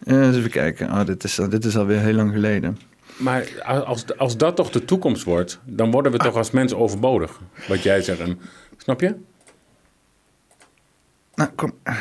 Eh, 0.04 0.26
eens 0.26 0.36
even 0.36 0.50
kijken. 0.50 0.92
Oh, 0.92 1.06
dit, 1.06 1.24
is, 1.24 1.36
dit 1.50 1.66
is 1.66 1.78
alweer 1.78 2.00
heel 2.00 2.14
lang 2.14 2.32
geleden. 2.32 2.78
Maar 3.18 3.64
als, 3.86 4.18
als 4.18 4.38
dat 4.38 4.56
toch 4.56 4.70
de 4.70 4.86
toekomst 4.86 5.24
wordt, 5.24 5.60
dan 5.64 5.92
worden 5.92 6.12
we 6.12 6.18
toch 6.18 6.36
als 6.36 6.52
mens 6.52 6.74
overbodig. 6.74 7.40
Wat 7.68 7.84
jij 7.84 8.02
zegt. 8.02 8.20
En, 8.20 8.40
snap 8.78 9.02
je? 9.02 9.16
Nou, 11.36 11.50
kom. 11.56 11.74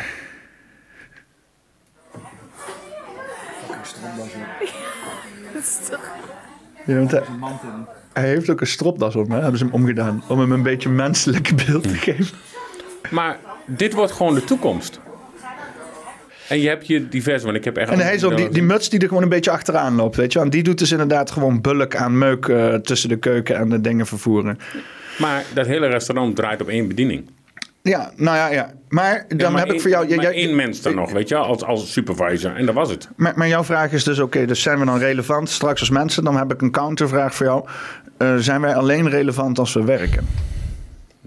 Ja, 6.87 6.97
want 6.97 7.11
hij, 7.11 7.23
hij 8.13 8.29
heeft 8.29 8.51
ook 8.51 8.61
een 8.61 8.67
stropdas 8.67 9.17
om, 9.17 9.31
hè? 9.31 9.41
Hebben 9.41 9.59
ze 9.59 9.65
hem 9.65 9.75
omgedaan. 9.75 10.23
Om 10.29 10.39
hem 10.39 10.53
een 10.53 10.63
beetje 10.63 10.89
menselijk 10.89 11.67
beeld 11.67 11.83
te 11.83 11.95
geven. 11.95 12.39
Maar 13.11 13.39
dit 13.67 13.93
wordt 13.93 14.13
gewoon 14.13 14.35
de 14.35 14.45
toekomst. 14.45 15.01
En 16.49 16.61
je 16.61 16.69
hebt 16.69 16.87
hier 16.87 17.09
divers, 17.11 17.43
want 17.43 17.57
ik 17.57 17.65
heb 17.65 17.77
echt... 17.77 17.91
En 17.91 18.25
ook 18.25 18.37
die, 18.37 18.49
die 18.49 18.63
muts 18.63 18.89
die 18.89 19.01
er 19.01 19.09
gewoon 19.09 19.23
een 19.23 19.29
beetje 19.29 19.51
achteraan 19.51 19.95
loopt, 19.95 20.17
weet 20.17 20.33
je. 20.33 20.41
En 20.41 20.51
die 20.51 20.63
doet 20.63 20.79
dus 20.79 20.91
inderdaad 20.93 21.31
gewoon 21.31 21.61
bulk 21.61 21.97
aan 21.97 22.19
meuk 22.19 22.47
eh, 22.49 22.75
tussen 22.75 23.09
de 23.09 23.17
keuken 23.17 23.57
en 23.57 23.69
de 23.69 23.81
dingen 23.81 24.07
vervoeren. 24.07 24.59
Maar 25.19 25.45
dat 25.55 25.67
hele 25.67 25.87
restaurant 25.87 26.37
draait 26.37 26.61
op 26.61 26.69
één 26.69 26.89
bediening. 26.89 27.31
Ja, 27.83 28.11
nou 28.17 28.37
ja, 28.37 28.47
ja. 28.49 28.73
Maar 28.89 29.25
dan 29.29 29.39
Ja, 29.39 29.51
maar 29.51 29.67
heb 29.67 29.73
ik 29.75 29.81
voor 29.81 29.91
jou... 29.91 30.09
maar 30.15 30.25
jij- 30.25 30.33
één 30.35 30.57
mens 30.57 30.83
dan 30.83 30.95
nog, 30.95 31.13
weet 31.13 31.29
je 31.29 31.37
als, 31.37 31.65
als 31.65 31.93
supervisor. 31.93 32.57
En 32.57 32.67
dat 32.67 32.75
was 32.75 32.91
het. 32.91 33.09
Maar, 33.17 33.33
maar 33.37 33.49
jouw 33.49 33.65
vraag 33.65 33.93
is 33.93 34.05
dus, 34.05 34.19
oké, 34.19 34.45
dus 34.47 34.63
zijn 34.63 34.79
we 34.79 34.85
dan 34.85 34.99
relevant 34.99 35.49
straks 35.49 35.81
als 35.81 35.91
mensen? 35.91 36.25
Dan 36.25 36.37
heb 36.37 36.53
ik 36.53 36.63
een 36.63 36.71
countervraag 36.71 37.35
voor 37.35 37.47
jou. 37.47 37.65
Eh, 38.19 38.35
zijn 38.37 38.61
wij 38.61 38.75
alleen 38.75 39.09
relevant 39.11 39.59
als 39.59 39.73
we 39.75 39.85
werken? 39.85 40.27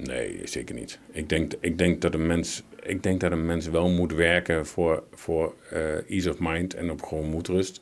Nee, 0.03 0.41
zeker 0.43 0.75
niet. 0.75 0.99
Ik 1.11 1.29
denk, 1.29 1.53
ik 1.59 1.77
denk, 1.77 2.01
dat, 2.01 2.13
een 2.13 2.27
mens, 2.27 2.63
ik 2.83 3.03
denk 3.03 3.19
dat 3.19 3.31
een 3.31 3.45
mens 3.45 3.67
wel 3.67 3.89
moet 3.89 4.13
werken 4.13 4.65
voor, 4.65 5.03
voor 5.13 5.55
eh, 5.69 6.09
ease 6.11 6.29
of 6.29 6.39
mind 6.39 6.73
en 6.73 6.91
op 6.91 7.01
gewoon 7.01 7.29
moedrust. 7.29 7.81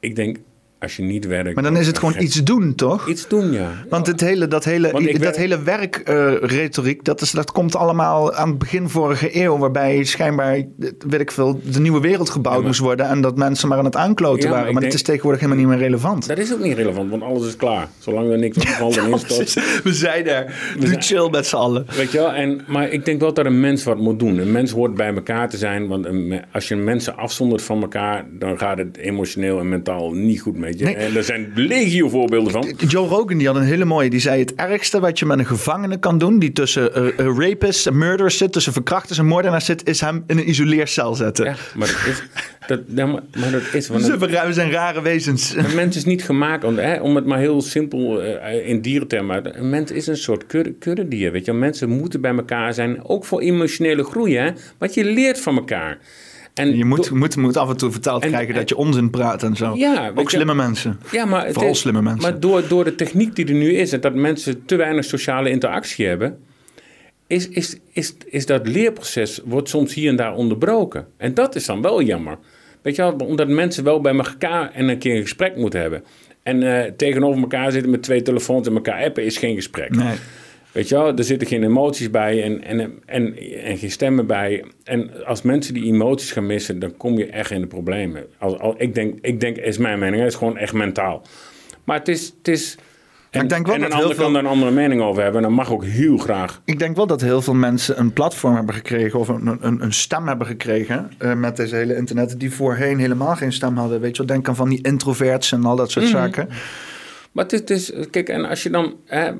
Ik 0.00 0.16
denk, 0.16 0.38
als 0.82 0.96
je 0.96 1.02
niet 1.02 1.26
werkt... 1.26 1.54
Maar 1.54 1.64
dan 1.64 1.76
is 1.76 1.86
het 1.86 1.98
gewoon 1.98 2.14
ge- 2.14 2.20
iets 2.20 2.42
doen, 2.44 2.74
toch? 2.74 3.08
Iets 3.08 3.28
doen, 3.28 3.52
ja. 3.52 3.70
Want 3.88 4.06
het 4.06 4.20
hele, 4.20 4.48
dat 4.48 4.64
hele, 4.64 4.90
Want 4.90 5.04
dat 5.12 5.18
werk- 5.18 5.36
hele 5.36 5.62
werkretoriek, 5.62 7.04
dat, 7.04 7.20
is, 7.20 7.30
dat 7.30 7.52
komt 7.52 7.76
allemaal 7.76 8.32
aan 8.34 8.48
het 8.48 8.58
begin 8.58 8.88
vorige 8.88 9.42
eeuw, 9.42 9.58
waarbij 9.58 10.04
schijnbaar, 10.04 10.54
eh, 10.54 10.64
weet 11.08 11.20
ik 11.20 11.30
veel, 11.30 11.60
de 11.72 11.80
nieuwe 11.80 12.00
wereld 12.00 12.30
gebouwd 12.30 12.54
Ja, 12.54 12.60
maar- 12.60 12.68
moest 12.68 12.80
worden 12.80 13.06
en 13.08 13.20
dat 13.20 13.36
mensen 13.36 13.68
maar 13.68 13.78
aan 13.78 13.84
het 13.84 13.96
aankloten 13.96 14.42
Ja, 14.42 14.48
waren. 14.48 14.64
Maar 14.64 14.72
het 14.72 14.82
denk- 14.82 14.92
is 14.94 15.02
tegenwoordig 15.02 15.40
helemaal 15.40 15.62
niet 15.64 15.72
meer 15.72 15.82
relevant. 15.84 16.28
Dat 16.28 16.38
is 16.38 16.52
ook 16.52 16.60
niet 16.62 16.76
relevant, 16.76 17.10
want 17.10 17.22
alles 17.22 17.46
is 17.46 17.56
klaar. 17.56 17.88
Zolang 17.98 18.30
er 18.30 18.38
niks 18.38 18.56
en 18.80 19.10
instort. 19.10 19.54
We 19.82 19.92
zijn 19.92 20.26
er. 20.28 20.74
Zijn- 20.80 21.02
chill 21.02 21.28
met 21.30 21.46
z'n 21.46 21.56
allen. 21.56 21.86
Weet 21.96 22.12
je 22.12 22.18
wel? 22.18 22.32
En, 22.32 22.60
maar 22.66 22.88
ik 22.90 23.04
denk 23.04 23.20
wel 23.20 23.32
dat 23.34 23.46
een 23.46 23.60
mens 23.60 23.84
wat 23.84 23.98
moet 23.98 24.18
doen. 24.18 24.38
Een 24.38 24.52
mens 24.52 24.70
hoort 24.70 24.94
bij 24.94 25.14
elkaar 25.14 25.48
te 25.48 25.56
zijn. 25.56 25.88
Want 25.88 26.06
een 26.06 26.40
als 26.52 26.68
je 26.68 26.76
mensen 26.76 27.16
afzondert 27.16 27.62
van 27.62 27.82
elkaar, 27.82 28.24
dan 28.38 28.58
gaat 28.58 28.78
het 28.78 28.96
emotioneel 28.96 29.58
en 29.58 29.68
mentaal 29.68 30.12
niet 30.12 30.40
goed 30.40 30.56
met 30.72 30.88
je. 30.88 30.96
Nee. 30.96 31.06
En 31.06 31.16
er 31.16 31.24
zijn 31.24 31.52
legio 31.54 32.08
voorbeelden 32.08 32.52
van. 32.52 32.74
Joe 32.88 33.08
Rogan 33.08 33.38
die 33.38 33.46
had 33.46 33.56
een 33.56 33.62
hele 33.62 33.84
mooie. 33.84 34.10
Die 34.10 34.20
zei 34.20 34.40
het 34.40 34.54
ergste 34.54 35.00
wat 35.00 35.18
je 35.18 35.26
met 35.26 35.38
een 35.38 35.46
gevangene 35.46 35.98
kan 35.98 36.18
doen. 36.18 36.38
Die 36.38 36.52
tussen 36.52 36.94
eh, 36.94 37.18
eh, 37.18 37.36
rapists 37.38 37.86
en 37.86 37.98
murderers 37.98 38.36
zit. 38.36 38.52
Tussen 38.52 38.72
verkrachters 38.72 39.18
en 39.18 39.26
moordenaars 39.26 39.64
zit. 39.64 39.88
Is 39.88 40.00
hem 40.00 40.24
in 40.26 40.38
een 40.38 40.48
isoleercel 40.48 41.14
zetten. 41.14 41.44
Ja, 41.44 41.54
maar 41.74 41.86
dat 41.86 42.06
is. 42.06 42.22
Dat, 42.66 42.80
ja, 42.94 43.06
maar, 43.06 43.22
maar 43.40 43.50
dat 43.50 43.62
is. 43.72 43.88
Want 43.88 44.04
Ze 44.04 44.48
zijn 44.50 44.70
rare 44.70 45.02
wezens. 45.02 45.54
een 45.56 45.74
mens 45.74 45.96
is 45.96 46.04
niet 46.04 46.24
gemaakt 46.24 46.64
om, 46.64 46.78
hè, 46.78 47.00
om 47.00 47.16
het 47.16 47.26
maar 47.26 47.38
heel 47.38 47.60
simpel 47.60 48.22
eh, 48.22 48.68
in 48.68 48.80
dierentermen 48.80 49.34
uit. 49.34 49.54
Een 49.56 49.70
mens 49.70 49.90
is 49.90 50.06
een 50.06 50.16
soort 50.16 50.46
kudde, 50.46 50.72
kuddedier. 50.72 51.32
Weet 51.32 51.44
je, 51.44 51.52
mensen 51.52 51.88
moeten 51.88 52.20
bij 52.20 52.34
elkaar 52.34 52.74
zijn. 52.74 53.04
Ook 53.04 53.24
voor 53.24 53.40
emotionele 53.40 54.04
groei, 54.04 54.36
hè? 54.36 54.50
Want 54.78 54.94
je 54.94 55.04
leert 55.04 55.40
van 55.40 55.56
elkaar. 55.56 55.98
En 56.54 56.76
Je 56.76 56.84
moet, 56.84 57.10
moet, 57.10 57.36
moet 57.36 57.56
af 57.56 57.68
en 57.70 57.76
toe 57.76 57.90
verteld 57.90 58.22
En- 58.22 58.28
krijgen 58.28 58.54
dat 58.54 58.68
je 58.68 58.76
onzin 58.76 59.10
praat 59.10 59.42
en 59.42 59.56
zo. 59.56 59.74
Ja, 59.76 60.12
Ook 60.14 60.30
je- 60.30 60.36
slimme 60.36 60.54
mensen. 60.54 61.00
Ja, 61.10 61.24
maar 61.24 61.44
het 61.44 61.52
Vooral 61.54 61.70
is- 61.72 61.78
slimme 61.78 62.02
mensen. 62.02 62.22
Maar 62.30 62.40
door, 62.40 62.68
door 62.68 62.84
de 62.84 62.94
techniek 62.94 63.36
die 63.36 63.46
er 63.46 63.54
nu 63.54 63.72
is 63.72 63.92
en 63.92 64.00
dat 64.00 64.14
mensen 64.14 64.64
te 64.66 64.76
weinig 64.76 65.04
sociale 65.04 65.50
interactie 65.50 66.06
hebben, 66.06 66.38
is, 67.26 67.48
is, 67.48 67.76
is, 67.92 68.14
is 68.24 68.46
dat 68.46 68.66
leerproces 68.68 69.40
wordt 69.44 69.68
soms 69.68 69.94
hier 69.94 70.08
en 70.08 70.16
daar 70.16 70.34
onderbroken. 70.34 71.06
En 71.16 71.34
dat 71.34 71.54
is 71.54 71.64
dan 71.66 71.82
wel 71.82 72.02
jammer. 72.02 72.38
Weet 72.82 72.96
je 72.96 73.02
wel, 73.02 73.12
omdat 73.12 73.48
mensen 73.48 73.84
wel 73.84 74.00
bij 74.00 74.14
elkaar 74.16 74.70
en 74.72 74.88
een 74.88 74.98
keer 74.98 75.14
een 75.16 75.22
gesprek 75.22 75.56
moeten 75.56 75.80
hebben. 75.80 76.04
En 76.42 76.62
eh, 76.62 76.92
tegenover 76.96 77.40
elkaar 77.40 77.72
zitten 77.72 77.90
met 77.90 78.02
twee 78.02 78.22
telefoons 78.22 78.66
en 78.66 78.74
elkaar 78.74 79.04
appen 79.04 79.24
is 79.24 79.36
geen 79.38 79.54
gesprek. 79.54 79.94
Nee. 79.96 80.14
Weet 80.72 80.88
je 80.88 80.94
wel, 80.94 81.16
er 81.16 81.24
zitten 81.24 81.48
geen 81.48 81.62
emoties 81.62 82.10
bij 82.10 82.42
en, 82.42 82.64
en, 82.64 82.80
en, 83.06 83.36
en 83.64 83.78
geen 83.78 83.90
stemmen 83.90 84.26
bij. 84.26 84.64
En 84.84 85.24
als 85.26 85.42
mensen 85.42 85.74
die 85.74 85.84
emoties 85.84 86.32
gaan 86.32 86.46
missen, 86.46 86.78
dan 86.78 86.96
kom 86.96 87.18
je 87.18 87.26
echt 87.26 87.50
in 87.50 87.60
de 87.60 87.66
problemen. 87.66 88.24
Al, 88.38 88.58
al, 88.60 88.74
ik, 88.78 88.94
denk, 88.94 89.18
ik 89.20 89.40
denk, 89.40 89.56
is 89.56 89.78
mijn 89.78 89.98
mening, 89.98 90.22
het 90.22 90.32
is 90.32 90.38
gewoon 90.38 90.56
echt 90.56 90.72
mentaal. 90.72 91.22
Maar 91.84 91.98
het 91.98 92.08
is... 92.08 92.34
Het 92.38 92.48
is 92.48 92.76
en, 93.30 93.42
ik 93.42 93.48
denk 93.48 93.66
wel 93.66 93.74
en 93.74 93.80
dat 93.80 93.90
een 93.90 93.96
ander 93.96 94.14
kan 94.16 94.24
veel- 94.24 94.32
daar 94.32 94.42
een 94.42 94.48
andere 94.48 94.70
mening 94.70 95.02
over 95.02 95.22
hebben. 95.22 95.42
En 95.42 95.48
dat 95.48 95.56
mag 95.56 95.72
ook 95.72 95.84
heel 95.84 96.16
graag. 96.18 96.60
Ik 96.64 96.78
denk 96.78 96.96
wel 96.96 97.06
dat 97.06 97.20
heel 97.20 97.42
veel 97.42 97.54
mensen 97.54 97.98
een 97.98 98.12
platform 98.12 98.54
hebben 98.54 98.74
gekregen 98.74 99.18
of 99.18 99.28
een, 99.28 99.58
een, 99.60 99.82
een 99.82 99.92
stem 99.92 100.26
hebben 100.28 100.46
gekregen 100.46 101.10
eh, 101.18 101.34
met 101.34 101.56
deze 101.56 101.76
hele 101.76 101.96
internet, 101.96 102.40
die 102.40 102.52
voorheen 102.52 102.98
helemaal 102.98 103.36
geen 103.36 103.52
stem 103.52 103.76
hadden. 103.76 104.00
Weet 104.00 104.16
je 104.16 104.22
wel, 104.24 104.26
denk 104.36 104.48
aan 104.48 104.56
van 104.56 104.68
die 104.68 104.82
introverts 104.82 105.52
en 105.52 105.64
al 105.64 105.76
dat 105.76 105.90
soort 105.90 106.06
zaken. 106.08 106.48
Maar 107.32 107.44
het 107.44 107.52
is, 107.52 107.86
het 107.86 107.96
is- 107.96 108.10
kijk, 108.10 108.28
en 108.28 108.44
als 108.44 108.62
je 108.62 108.70
dan... 108.70 108.94
Hè, 109.06 109.30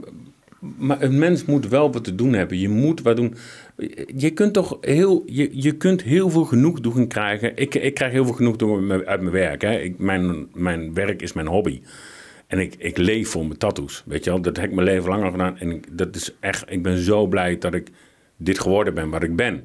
maar 0.79 1.03
een 1.03 1.19
mens 1.19 1.45
moet 1.45 1.69
wel 1.69 1.93
wat 1.93 2.05
te 2.05 2.15
doen 2.15 2.33
hebben. 2.33 2.59
Je 2.59 2.69
moet 2.69 3.03
wat 3.03 3.17
doen. 3.17 3.35
Je 4.17 4.31
kunt 4.31 4.53
toch 4.53 4.79
heel, 4.81 5.23
je, 5.27 5.49
je 5.53 5.77
kunt 5.77 6.03
heel 6.03 6.31
veel 6.31 6.45
genoegdoening 6.45 7.09
krijgen. 7.09 7.57
Ik, 7.57 7.75
ik 7.75 7.95
krijg 7.95 8.13
heel 8.13 8.25
veel 8.25 8.35
genoegdoening 8.35 8.91
uit 8.91 9.07
uit 9.07 9.21
mijn 9.21 9.33
werk. 9.33 9.63
Hè. 9.63 9.95
Mijn, 9.99 10.49
mijn 10.55 10.95
werk 10.95 11.23
is 11.23 11.33
mijn 11.33 11.47
hobby. 11.47 11.83
En 12.47 12.59
ik, 12.59 12.75
ik 12.79 12.97
leef 12.97 13.29
voor 13.29 13.47
mijn 13.47 13.59
tattoos, 13.59 14.03
weet 14.07 14.25
je 14.25 14.31
wel. 14.31 14.41
Dat 14.41 14.57
heb 14.57 14.69
ik 14.69 14.75
mijn 14.75 14.87
leven 14.87 15.09
lang 15.09 15.25
al 15.25 15.31
gedaan. 15.31 15.59
En 15.59 15.81
dat 15.93 16.17
is 16.17 16.35
echt, 16.41 16.65
ik 16.71 16.83
ben 16.83 16.99
zo 16.99 17.27
blij 17.27 17.59
dat 17.59 17.75
ik 17.75 17.89
dit 18.37 18.61
geworden 18.61 18.95
ben 18.95 19.11
wat 19.11 19.23
ik 19.23 19.37
ben. 19.37 19.65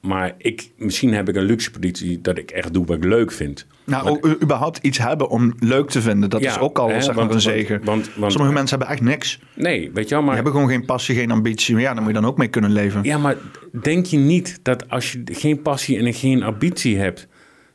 Maar 0.00 0.34
ik, 0.38 0.70
misschien 0.76 1.14
heb 1.14 1.28
ik 1.28 1.36
een 1.36 1.42
luxe 1.42 1.70
positie 1.70 2.20
dat 2.20 2.38
ik 2.38 2.50
echt 2.50 2.72
doe 2.74 2.84
wat 2.86 2.96
ik 2.96 3.04
leuk 3.04 3.32
vind. 3.32 3.66
Nou, 3.84 4.08
ook 4.08 4.26
überhaupt 4.42 4.78
iets 4.82 4.98
hebben 4.98 5.28
om 5.28 5.54
leuk 5.58 5.88
te 5.90 6.00
vinden, 6.00 6.30
dat 6.30 6.40
Ja, 6.40 6.50
is 6.50 6.58
ook 6.58 6.78
al 6.78 6.88
hè, 6.88 7.00
zeg 7.00 7.06
maar 7.14 7.24
want- 7.24 7.34
een 7.34 7.40
zegen. 7.40 7.80
want- 7.84 8.04
want- 8.06 8.16
want- 8.16 8.32
Sommige 8.32 8.52
mensen 8.54 8.78
hebben 8.78 8.94
echt 8.96 9.04
niks. 9.04 9.40
Nee, 9.54 9.90
weet 9.94 10.04
je 10.04 10.08
wel, 10.10 10.18
Die 10.18 10.26
maar... 10.26 10.34
hebben 10.34 10.52
gewoon 10.52 10.68
geen 10.68 10.84
passie, 10.84 11.14
geen 11.14 11.30
ambitie. 11.30 11.74
Maar 11.74 11.82
ja, 11.82 11.94
dan 11.94 12.02
moet 12.02 12.14
je 12.14 12.20
dan 12.20 12.30
ook 12.30 12.36
mee 12.38 12.48
kunnen 12.48 12.72
leven. 12.72 13.02
Ja, 13.02 13.18
maar 13.18 13.36
denk 13.82 14.06
je 14.06 14.16
niet 14.18 14.58
dat 14.62 14.88
als 14.90 15.12
je 15.12 15.22
geen 15.24 15.62
passie 15.62 15.98
en 15.98 16.14
geen 16.14 16.42
ambitie 16.42 16.98
hebt... 16.98 17.26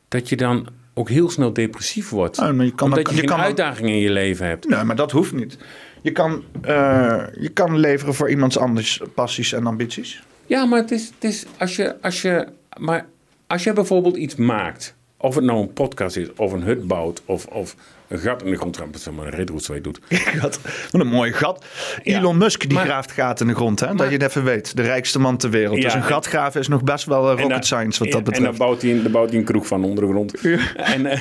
dat 0.08 0.28
je 0.28 0.36
dan 0.36 0.66
ook 0.94 1.08
heel 1.08 1.30
snel 1.30 1.52
depressief 1.52 2.08
wordt? 2.08 2.36
Ja, 2.36 2.46
je 2.46 2.52
kan 2.74 2.88
Omdat 2.88 3.04
dan- 3.04 3.14
je, 3.14 3.22
je 3.22 3.28
geen 3.28 3.38
uitdagingen 3.38 3.90
in 3.92 4.00
je 4.00 4.10
leven 4.10 4.46
hebt. 4.46 4.68
Nee, 4.68 4.84
maar 4.84 4.96
dat 4.96 5.10
hoeft 5.12 5.32
niet. 5.32 5.58
Je 6.02 6.10
kan, 6.12 6.42
eh, 6.62 7.22
je 7.40 7.48
kan 7.52 7.78
leveren 7.78 8.14
voor 8.14 8.30
iemands 8.30 8.58
anders 8.58 9.00
passies 9.14 9.52
en 9.52 9.66
ambities. 9.66 10.22
Ja, 10.46 10.64
maar 10.64 10.78
het 10.80 10.90
is, 10.90 11.04
het 11.14 11.24
is 11.24 11.44
als, 11.58 11.76
je, 11.76 11.96
als, 12.02 12.22
je, 12.22 12.46
maar 12.78 13.06
als 13.46 13.64
je 13.64 13.72
bijvoorbeeld 13.72 14.16
iets 14.16 14.34
maakt... 14.34 14.94
of 15.16 15.34
het 15.34 15.44
nou 15.44 15.60
een 15.60 15.72
podcast 15.72 16.16
is, 16.16 16.28
of 16.36 16.52
een 16.52 16.62
hut 16.62 16.86
bouwt... 16.86 17.22
of, 17.24 17.46
of 17.46 17.76
een 18.08 18.18
gat 18.18 18.42
in 18.42 18.50
de 18.50 18.56
grond 18.56 18.76
rampt, 18.76 19.00
zeg 19.00 19.14
maar 19.14 19.26
een 19.26 19.32
ritroes 19.34 19.70
doet. 19.82 20.00
Gat. 20.10 20.60
Wat 20.90 21.00
een 21.00 21.06
mooi 21.06 21.32
gat. 21.32 21.64
Ja, 22.02 22.18
Elon 22.18 22.36
Musk 22.38 22.60
die 22.60 22.72
maar- 22.72 22.84
graaft 22.84 23.12
gaten 23.12 23.46
in 23.46 23.52
de 23.52 23.58
grond, 23.58 23.80
hè? 23.80 23.94
dat 23.94 24.06
je 24.06 24.12
het 24.12 24.22
even 24.22 24.44
weet. 24.44 24.76
De 24.76 24.82
rijkste 24.82 25.18
man 25.18 25.36
ter 25.36 25.50
wereld. 25.50 25.76
Ja, 25.76 25.82
dus 25.82 25.94
een 25.94 26.00
en- 26.00 26.06
gat 26.06 26.26
graven 26.26 26.60
is 26.60 26.68
nog 26.68 26.82
best 26.82 27.04
wel 27.04 27.30
eh, 27.30 27.40
rocket 27.42 27.66
science 27.66 27.98
wat 28.04 28.12
dat 28.12 28.18
En 28.18 28.24
dan 28.24 28.34
betreft. 28.34 28.58
bouwt 28.58 28.82
hij, 28.82 29.02
dan 29.02 29.12
bouwt 29.12 29.28
hij 29.30 29.38
een 29.38 29.44
kroeg 29.44 29.66
van 29.66 29.84
onder 29.84 30.04
de 30.06 30.10
grond. 30.10 30.40
En, 30.76 31.06
eh, 31.06 31.20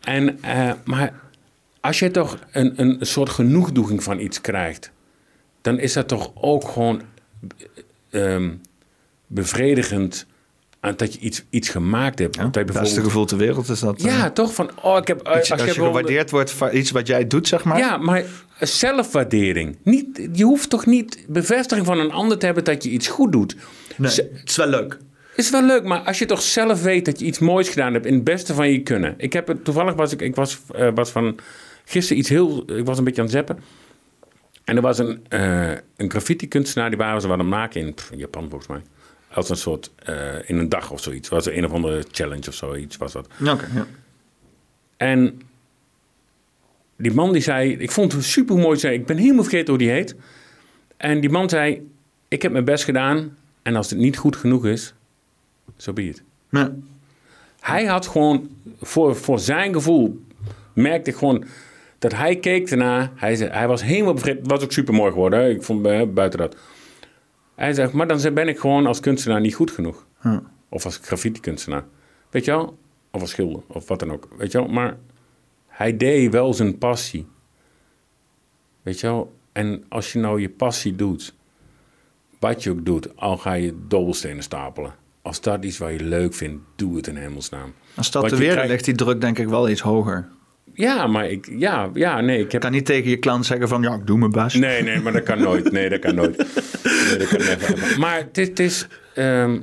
en, 0.00 0.42
eh, 0.42 0.72
maar 0.84 1.12
als 1.80 1.98
je 1.98 2.10
toch 2.10 2.38
een, 2.52 2.72
een 2.76 2.96
soort 3.00 3.28
genoegdoening 3.28 4.02
van 4.02 4.18
iets 4.20 4.40
krijgt, 4.40 4.90
dan 5.62 5.78
is 5.78 5.92
dat 5.92 6.08
toch 6.08 6.30
ook 6.34 6.68
gewoon 6.68 7.02
ehm, 8.14 8.50
bevredigend 9.26 10.26
aan 10.80 10.94
dat 10.96 11.14
je 11.14 11.20
iets, 11.20 11.44
iets 11.50 11.68
gemaakt 11.68 12.18
hebt. 12.18 12.36
Want 12.36 12.54
dat 12.54 12.66
je 12.66 12.72
Het 12.72 12.80
beste 12.82 13.00
gevoel 13.02 13.24
ter 13.24 13.36
wereld 13.38 13.68
is 13.68 13.80
dat. 13.80 13.98
eh, 13.98 14.04
ja, 14.04 14.30
toch? 14.30 14.54
Van, 14.54 14.70
oh, 14.82 14.96
ik 14.96 15.06
heb, 15.08 15.18
iets- 15.20 15.28
als, 15.28 15.36
als 15.36 15.48
je 15.48 15.56
je 15.56 15.64
bijvoorbeeld- 15.64 15.96
gewaardeerd 15.96 16.30
wordt 16.30 16.50
voor 16.50 16.70
iets 16.70 16.90
wat 16.90 17.06
jij 17.06 17.26
doet, 17.26 17.48
zeg 17.48 17.64
maar. 17.64 17.78
Ja, 17.78 17.96
maar 17.96 18.24
zelfwaardering. 18.60 19.76
Niet, 19.82 20.28
je 20.32 20.44
hoeft 20.44 20.70
toch 20.70 20.86
niet 20.86 21.24
bevestiging 21.28 21.86
van 21.86 21.98
een 21.98 22.10
ander 22.10 22.38
te 22.38 22.46
hebben 22.46 22.64
dat 22.64 22.82
je 22.84 22.90
iets 22.90 23.06
goed 23.08 23.32
doet. 23.32 23.56
Nee, 23.96 24.10
Z- 24.10 24.16
het 24.16 24.42
is 24.48 24.56
wel 24.56 24.66
leuk. 24.66 24.98
is 25.36 25.50
wel 25.50 25.62
leuk, 25.66 25.84
maar 25.84 25.98
als 26.00 26.18
je 26.18 26.26
toch 26.26 26.42
zelf 26.42 26.82
weet 26.82 27.04
dat 27.04 27.18
je 27.20 27.24
iets 27.26 27.38
moois 27.38 27.68
gedaan 27.68 27.92
hebt 27.92 28.06
in 28.06 28.14
het 28.14 28.24
beste 28.24 28.54
van 28.54 28.70
je 28.70 28.82
kunnen. 28.82 29.14
Ik 29.16 29.32
heb 29.32 29.48
het, 29.48 29.64
toevallig 29.64 29.94
was 29.94 30.12
ik, 30.12 30.20
ik 30.20 30.34
was, 30.34 30.58
eh, 30.74 30.88
was 30.94 31.10
van 31.10 31.36
gisteren 31.84 32.18
iets 32.18 32.28
heel, 32.28 32.64
ik 32.76 32.84
was 32.86 32.98
een 32.98 33.04
beetje 33.04 33.20
aan 33.20 33.26
het 33.26 33.36
zappen. 33.36 33.58
En 34.64 34.76
er 34.76 34.82
was 34.82 34.98
een, 34.98 35.26
eh 35.28 35.72
een 35.96 36.10
graffiti 36.10 36.48
kunstenaar, 36.48 36.88
die 36.88 36.98
waren 36.98 37.20
ze 37.20 37.28
wat 37.28 37.38
aan 37.38 37.44
het 37.44 37.54
maken 37.54 37.80
in 37.80 37.94
Japan 38.18 38.48
volgens 38.48 38.68
mij. 38.68 38.82
Als 39.32 39.48
een 39.48 39.56
soort, 39.56 39.90
eh, 39.96 40.48
in 40.48 40.58
een 40.58 40.68
dag 40.68 40.90
of 40.90 41.00
zoiets. 41.00 41.28
Was 41.28 41.46
er 41.46 41.56
een 41.56 41.64
of 41.64 41.72
andere 41.72 42.04
challenge 42.10 42.48
of 42.48 42.54
zoiets 42.54 42.96
was 42.96 43.12
dat. 43.12 43.28
Oké, 43.40 43.68
ja. 43.74 43.86
En 44.96 45.40
die 46.96 47.12
man 47.12 47.32
die 47.32 47.42
zei, 47.42 47.76
ik 47.76 47.90
vond 47.90 48.12
het 48.12 48.24
super 48.24 48.56
mooi, 48.56 48.78
zei, 48.78 48.94
ik 48.94 49.06
ben 49.06 49.16
helemaal 49.16 49.42
vergeten 49.42 49.68
hoe 49.68 49.78
die 49.78 49.90
heet. 49.90 50.14
En 50.96 51.20
die 51.20 51.30
man 51.30 51.48
zei, 51.48 51.90
ik 52.28 52.42
heb 52.42 52.52
mijn 52.52 52.64
best 52.64 52.84
gedaan 52.84 53.36
en 53.62 53.76
als 53.76 53.90
het 53.90 53.98
niet 53.98 54.16
goed 54.16 54.36
genoeg 54.36 54.66
is, 54.66 54.94
zo 55.76 55.92
be 55.92 56.04
it. 56.04 56.22
Ja. 56.50 56.72
Hij 57.60 57.84
had 57.84 58.06
gewoon, 58.06 58.48
voor, 58.80 59.16
voor 59.16 59.38
zijn 59.38 59.72
gevoel, 59.72 60.24
merkte 60.72 61.10
ik 61.10 61.16
gewoon 61.16 61.44
dat 62.10 62.14
hij 62.18 62.36
keek 62.36 62.70
ernaar. 62.70 63.10
Hij, 63.14 63.34
zei, 63.36 63.50
hij 63.50 63.68
was 63.68 63.82
helemaal. 63.82 64.14
Het 64.14 64.38
was 64.42 64.62
ook 64.62 64.72
super 64.72 64.94
mooi 64.94 65.12
geworden. 65.12 65.38
Hè? 65.38 65.48
Ik 65.48 65.62
vond 65.62 65.86
eh, 65.86 66.02
buiten 66.08 66.38
dat. 66.38 66.56
Hij 67.54 67.72
zegt, 67.72 67.92
maar 67.92 68.06
dan 68.06 68.34
ben 68.34 68.48
ik 68.48 68.58
gewoon 68.58 68.86
als 68.86 69.00
kunstenaar 69.00 69.40
niet 69.40 69.54
goed 69.54 69.70
genoeg. 69.70 70.06
Of 70.68 70.84
als 70.84 70.96
graffiti 71.02 71.40
kunstenaar. 71.40 71.84
Weet 72.30 72.44
je 72.44 72.50
wel? 72.50 72.78
Of 73.10 73.20
als 73.20 73.30
schilder. 73.30 73.62
Of 73.66 73.88
wat 73.88 73.98
dan 73.98 74.12
ook. 74.12 74.28
Weet 74.38 74.52
je 74.52 74.58
wel? 74.58 74.68
Maar 74.68 74.96
hij 75.66 75.96
deed 75.96 76.32
wel 76.32 76.54
zijn 76.54 76.78
passie. 76.78 77.26
Weet 78.82 79.00
je 79.00 79.06
wel? 79.06 79.34
En 79.52 79.84
als 79.88 80.12
je 80.12 80.18
nou 80.18 80.40
je 80.40 80.48
passie 80.50 80.94
doet, 80.96 81.34
wat 82.38 82.62
je 82.62 82.70
ook 82.70 82.84
doet, 82.84 83.16
al 83.16 83.36
ga 83.36 83.52
je 83.52 83.74
dobbelstenen 83.88 84.42
stapelen. 84.42 84.94
Als 85.22 85.40
dat 85.40 85.64
iets 85.64 85.78
wat 85.78 85.90
je 85.90 86.04
leuk 86.04 86.34
vindt, 86.34 86.62
doe 86.76 86.96
het 86.96 87.06
in 87.06 87.16
hemelsnaam. 87.16 87.74
Als 87.96 88.10
dat 88.10 88.22
Want 88.22 88.34
weer 88.34 88.50
krijgt- 88.50 88.70
ligt, 88.70 88.84
die 88.84 88.94
druk 88.94 89.20
denk 89.20 89.38
ik 89.38 89.48
wel 89.48 89.68
iets 89.68 89.80
hoger. 89.80 90.28
Ja, 90.74 91.06
maar 91.06 91.30
ik, 91.30 91.48
ja, 91.58 91.90
ja, 91.94 92.20
nee, 92.20 92.40
ik 92.40 92.52
heb... 92.52 92.60
kan 92.60 92.72
niet 92.72 92.86
tegen 92.86 93.10
je 93.10 93.16
klant 93.16 93.46
zeggen 93.46 93.68
van, 93.68 93.82
ja, 93.82 93.94
ik 93.94 94.06
doe 94.06 94.18
mijn 94.18 94.30
best. 94.30 94.58
Nee, 94.58 94.82
nee, 94.82 95.00
maar 95.00 95.12
dat 95.12 95.22
kan 95.22 95.42
nooit. 95.42 95.72
Nee, 95.72 95.88
dat 95.88 95.98
kan 95.98 96.14
nooit. 96.14 96.36
Nee, 96.36 97.18
dat 97.18 97.28
kan 97.28 97.38
never. 97.38 97.98
Maar 97.98 98.26
het 98.32 98.58
is... 98.60 98.86
Ehm, 99.14 99.58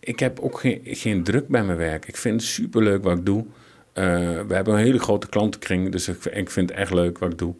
ik 0.00 0.18
heb 0.18 0.40
ook 0.40 0.60
geen, 0.60 0.80
geen 0.84 1.22
druk 1.22 1.48
bij 1.48 1.64
mijn 1.64 1.78
werk. 1.78 2.06
Ik 2.06 2.16
vind 2.16 2.40
het 2.40 2.50
superleuk 2.50 3.04
wat 3.04 3.18
ik 3.18 3.26
doe. 3.26 3.44
Eh, 3.92 4.04
we 4.46 4.54
hebben 4.54 4.74
een 4.74 4.80
hele 4.80 4.98
grote 4.98 5.28
klantenkring, 5.28 5.92
dus 5.92 6.08
ik, 6.08 6.24
ik 6.24 6.50
vind 6.50 6.68
het 6.68 6.78
echt 6.78 6.92
leuk 6.92 7.18
wat 7.18 7.32
ik 7.32 7.38
doe. 7.38 7.54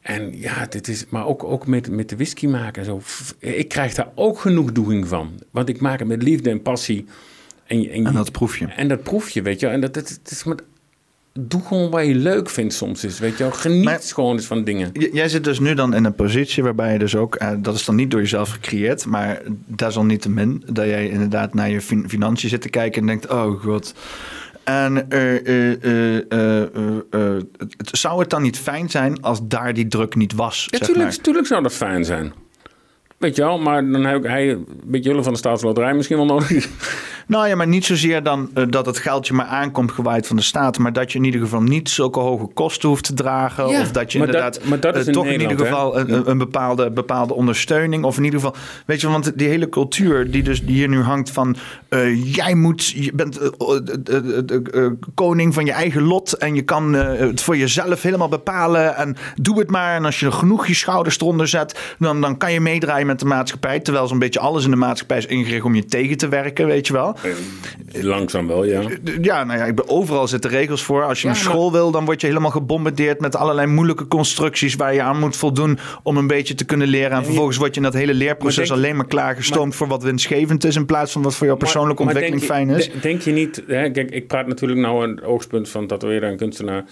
En 0.00 0.38
ja, 0.38 0.66
dit 0.66 0.88
is, 0.88 1.06
maar 1.08 1.26
ook, 1.26 1.44
ook 1.44 1.66
met, 1.66 1.90
met 1.90 2.08
de 2.08 2.16
whisky 2.16 2.46
maken 2.46 2.82
en 2.82 2.88
zo. 2.88 3.00
Ik 3.38 3.68
krijg 3.68 3.94
daar 3.94 4.10
ook 4.14 4.38
genoegdoening 4.38 5.08
van. 5.08 5.42
Want 5.50 5.68
ik 5.68 5.80
maak 5.80 5.98
het 5.98 6.08
met 6.08 6.22
liefde 6.22 6.50
en 6.50 6.62
passie. 6.62 7.04
En, 7.66 7.88
en, 7.88 8.12
dat 8.12 8.32
proef 8.32 8.56
je. 8.56 8.66
En 8.66 8.88
dat 8.88 9.02
proef 9.02 9.28
je, 9.28 9.42
weet 9.42 9.60
je. 9.60 9.66
En 9.66 9.80
dat, 9.80 9.94
dat, 9.94 10.18
dat 10.22 10.32
is 10.32 10.44
met, 10.44 10.62
doe 11.32 11.62
gewoon 11.62 11.90
wat 11.90 12.06
je 12.06 12.14
leuk 12.14 12.50
vindt 12.50 12.74
soms 12.74 13.02
eens, 13.02 13.18
weet 13.18 13.36
je 13.38 13.42
wel. 13.42 13.52
Geniet 13.52 13.84
Maar- 13.84 14.00
gewoon 14.02 14.36
eens 14.36 14.46
van 14.46 14.64
dingen. 14.64 14.90
Jij 15.12 15.28
zit 15.28 15.44
dus 15.44 15.58
nu 15.58 15.74
dan 15.74 15.94
in 15.94 16.04
een 16.04 16.14
positie 16.14 16.62
waarbij 16.62 16.92
je 16.92 16.98
dus 16.98 17.16
ook, 17.16 17.34
eh, 17.34 17.50
dat 17.58 17.74
is 17.74 17.84
dan 17.84 17.94
niet 17.94 18.10
door 18.10 18.20
jezelf 18.20 18.50
gecreëerd, 18.50 19.06
maar 19.06 19.42
desalniettemin 19.66 20.62
dat 20.72 20.84
jij 20.86 21.08
inderdaad 21.08 21.54
naar 21.54 21.70
je 21.70 21.80
fin- 21.80 22.08
financiën 22.08 22.48
zit 22.48 22.60
te 22.62 22.68
kijken 22.70 23.00
en 23.00 23.06
denkt, 23.06 23.28
oh 23.28 23.60
god. 23.62 23.94
En 24.64 25.10
eh, 25.10 26.16
eh, 27.10 27.42
zou 27.92 28.20
het 28.20 28.30
dan 28.30 28.42
niet 28.42 28.58
fijn 28.58 28.90
zijn 28.90 29.22
als 29.22 29.40
daar 29.42 29.74
die 29.74 29.86
druk 29.86 30.14
niet 30.14 30.32
was? 30.32 30.66
Ja, 30.70 30.78
tuurlijk, 30.78 30.98
maar? 31.08 31.16
tuurlijk 31.16 31.46
zou 31.46 31.62
dat 31.62 31.72
fijn 31.72 32.04
zijn. 32.04 32.32
Weet 33.20 33.36
je 33.36 33.42
wel, 33.42 33.58
maar 33.58 33.90
dan 33.90 34.04
heb 34.04 34.16
ik 34.16 34.30
hij 34.30 34.50
een 34.50 34.66
beetje 34.84 35.08
jullie 35.08 35.24
van 35.24 35.32
de 35.32 35.38
staatsloterij 35.38 35.94
misschien 35.94 36.16
wel 36.16 36.26
nodig. 36.26 36.68
Nou 37.26 37.48
ja, 37.48 37.54
maar 37.56 37.66
niet 37.66 37.84
zozeer 37.84 38.22
dan 38.22 38.50
eh, 38.54 38.64
dat 38.68 38.86
het 38.86 38.98
geldje 38.98 39.34
maar 39.34 39.46
aankomt 39.46 39.92
gewaaid 39.92 40.26
van 40.26 40.36
de 40.36 40.42
staat, 40.42 40.78
maar 40.78 40.92
dat 40.92 41.12
je 41.12 41.18
in 41.18 41.24
ieder 41.24 41.40
geval 41.40 41.60
niet 41.62 41.88
zulke 41.90 42.20
hoge 42.20 42.46
kosten 42.54 42.88
hoeft 42.88 43.04
te 43.04 43.14
dragen. 43.14 43.68
Ja, 43.68 43.80
of 43.80 43.90
dat 43.90 44.12
je 44.12 44.18
inderdaad 44.18 44.54
dat- 44.54 44.64
maar 44.64 44.80
dat 44.80 44.96
is 44.96 45.06
eh, 45.06 45.12
toch 45.12 45.26
in 45.26 45.40
ieder 45.40 45.58
geval 45.58 45.98
een, 45.98 46.30
een- 46.30 46.38
bepaalde, 46.38 46.90
bepaalde 46.90 47.34
ondersteuning. 47.34 48.04
Of 48.04 48.16
in 48.16 48.24
ieder 48.24 48.40
geval, 48.40 48.56
weet 48.86 49.00
je, 49.00 49.08
want 49.08 49.38
die 49.38 49.48
hele 49.48 49.68
cultuur 49.68 50.30
die 50.30 50.42
dus 50.42 50.62
hier 50.66 50.88
nu 50.88 51.00
hangt 51.02 51.30
van 51.30 51.56
eh, 51.88 52.34
jij 52.34 52.54
moet, 52.54 52.86
je 52.88 53.12
bent 53.14 53.38
koning 55.14 55.54
van 55.54 55.64
je 55.64 55.72
eigen 55.72 56.02
lot 56.02 56.32
en 56.32 56.54
je 56.54 56.62
kan 56.62 56.92
het 56.92 57.42
voor 57.42 57.56
jezelf 57.56 58.02
helemaal 58.02 58.28
bepalen 58.28 58.96
en 58.96 59.16
doe 59.36 59.58
het 59.58 59.70
maar. 59.70 59.94
En 59.94 60.04
als 60.04 60.20
je 60.20 60.32
genoeg 60.32 60.66
je 60.66 60.74
schouders 60.74 61.20
eronder 61.20 61.48
zet, 61.48 61.94
dan, 61.98 62.20
dan 62.20 62.36
kan 62.36 62.52
je 62.52 62.60
meedraaien 62.60 63.06
met 63.10 63.18
de 63.20 63.26
maatschappij. 63.26 63.80
Terwijl 63.80 64.06
zo'n 64.06 64.18
beetje 64.18 64.40
alles 64.40 64.64
in 64.64 64.70
de 64.70 64.76
maatschappij 64.76 65.18
is 65.18 65.26
ingericht 65.26 65.64
om 65.64 65.74
je 65.74 65.84
tegen 65.84 66.16
te 66.16 66.28
werken, 66.28 66.66
weet 66.66 66.86
je 66.86 66.92
wel. 66.92 67.16
Langzaam 67.92 68.46
wel, 68.46 68.64
ja. 68.64 68.80
Ja, 69.20 69.44
nou 69.44 69.58
ja, 69.58 69.64
ik 69.64 69.74
ben, 69.74 69.88
overal 69.88 70.28
zitten 70.28 70.50
regels 70.50 70.82
voor. 70.82 71.04
Als 71.04 71.20
je 71.22 71.26
Ja, 71.28 71.32
naar 71.34 71.42
maar- 71.42 71.52
school 71.52 71.72
wil, 71.72 71.90
dan 71.90 72.04
word 72.04 72.20
je 72.20 72.26
helemaal 72.26 72.50
gebombardeerd 72.50 73.20
met 73.20 73.36
allerlei 73.36 73.66
moeilijke 73.66 74.06
constructies 74.08 74.74
waar 74.74 74.94
je 74.94 75.02
aan 75.02 75.18
moet 75.18 75.36
voldoen 75.36 75.78
om 76.02 76.16
een 76.16 76.26
beetje 76.26 76.54
te 76.54 76.64
kunnen 76.64 76.88
leren. 76.88 77.10
En 77.16 77.24
vervolgens 77.24 77.56
word 77.56 77.70
je 77.74 77.80
in 77.80 77.86
dat 77.86 77.94
hele 77.94 78.14
leerproces 78.14 78.56
Maar 78.56 78.66
denk- 78.66 78.78
alleen 78.80 78.96
maar 78.96 79.06
klaargestoomd 79.06 79.74
voor 79.74 79.86
wat 79.88 80.02
winstgevend 80.02 80.64
is 80.64 80.76
in 80.76 80.86
plaats 80.86 81.12
van 81.12 81.22
wat 81.22 81.34
voor 81.34 81.46
jouw 81.46 81.56
persoonlijke 81.56 82.02
ontwikkeling 82.02 82.40
je- 82.40 82.46
fijn 82.46 82.68
is. 82.70 82.90
de- 82.90 82.98
Denk 83.00 83.20
je 83.20 83.32
niet, 83.32 83.62
hè, 83.66 83.90
kijk, 83.90 84.10
ik 84.10 84.26
praat 84.26 84.46
natuurlijk 84.46 84.80
nou 84.80 85.02
aan 85.02 85.10
het 85.10 85.22
oogspunt 85.24 85.68
van 85.68 85.86
tatoeëren 85.86 86.30
en 86.30 86.36
kunstenaar. 86.36 86.84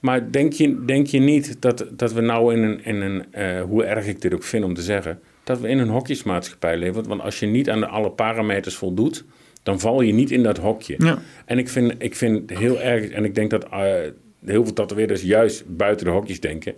Maar 0.00 0.30
denk 0.30 0.52
je, 0.52 0.84
denk 0.84 1.06
je 1.06 1.18
niet 1.18 1.56
dat, 1.60 1.84
dat 1.90 2.12
we 2.12 2.20
nou 2.20 2.54
in 2.54 2.62
een, 2.62 2.84
in 2.84 3.00
een 3.00 3.24
eh, 3.32 3.62
hoe 3.62 3.84
erg 3.84 4.06
ik 4.06 4.20
dit 4.20 4.34
ook 4.34 4.42
vind 4.44 4.64
om 4.64 4.74
te 4.74 4.82
zeggen, 4.82 5.18
dat 5.50 5.60
we 5.60 5.68
in 5.68 5.78
een 5.78 5.88
hokjesmaatschappij 5.88 6.76
leven? 6.76 7.08
Want 7.08 7.20
als 7.20 7.40
je 7.40 7.46
niet 7.46 7.70
aan 7.70 7.90
alle 7.90 8.10
parameters 8.10 8.74
voldoet, 8.74 9.24
dan 9.62 9.80
val 9.80 10.00
je 10.00 10.12
niet 10.12 10.30
in 10.30 10.42
dat 10.42 10.56
hokje. 10.56 10.94
Ja. 10.98 11.18
En 11.44 11.58
ik 11.58 11.68
vind, 11.68 11.94
ik 11.98 12.16
vind 12.16 12.50
heel 12.50 12.80
erg, 12.80 13.08
en 13.08 13.24
ik 13.24 13.34
denk 13.34 13.50
dat 13.50 13.64
eh, 13.64 13.80
heel 14.44 14.64
veel 14.64 14.72
tatoeëerders 14.72 15.22
juist 15.22 15.76
buiten 15.76 16.06
de 16.06 16.12
hokjes 16.12 16.40
denken. 16.40 16.74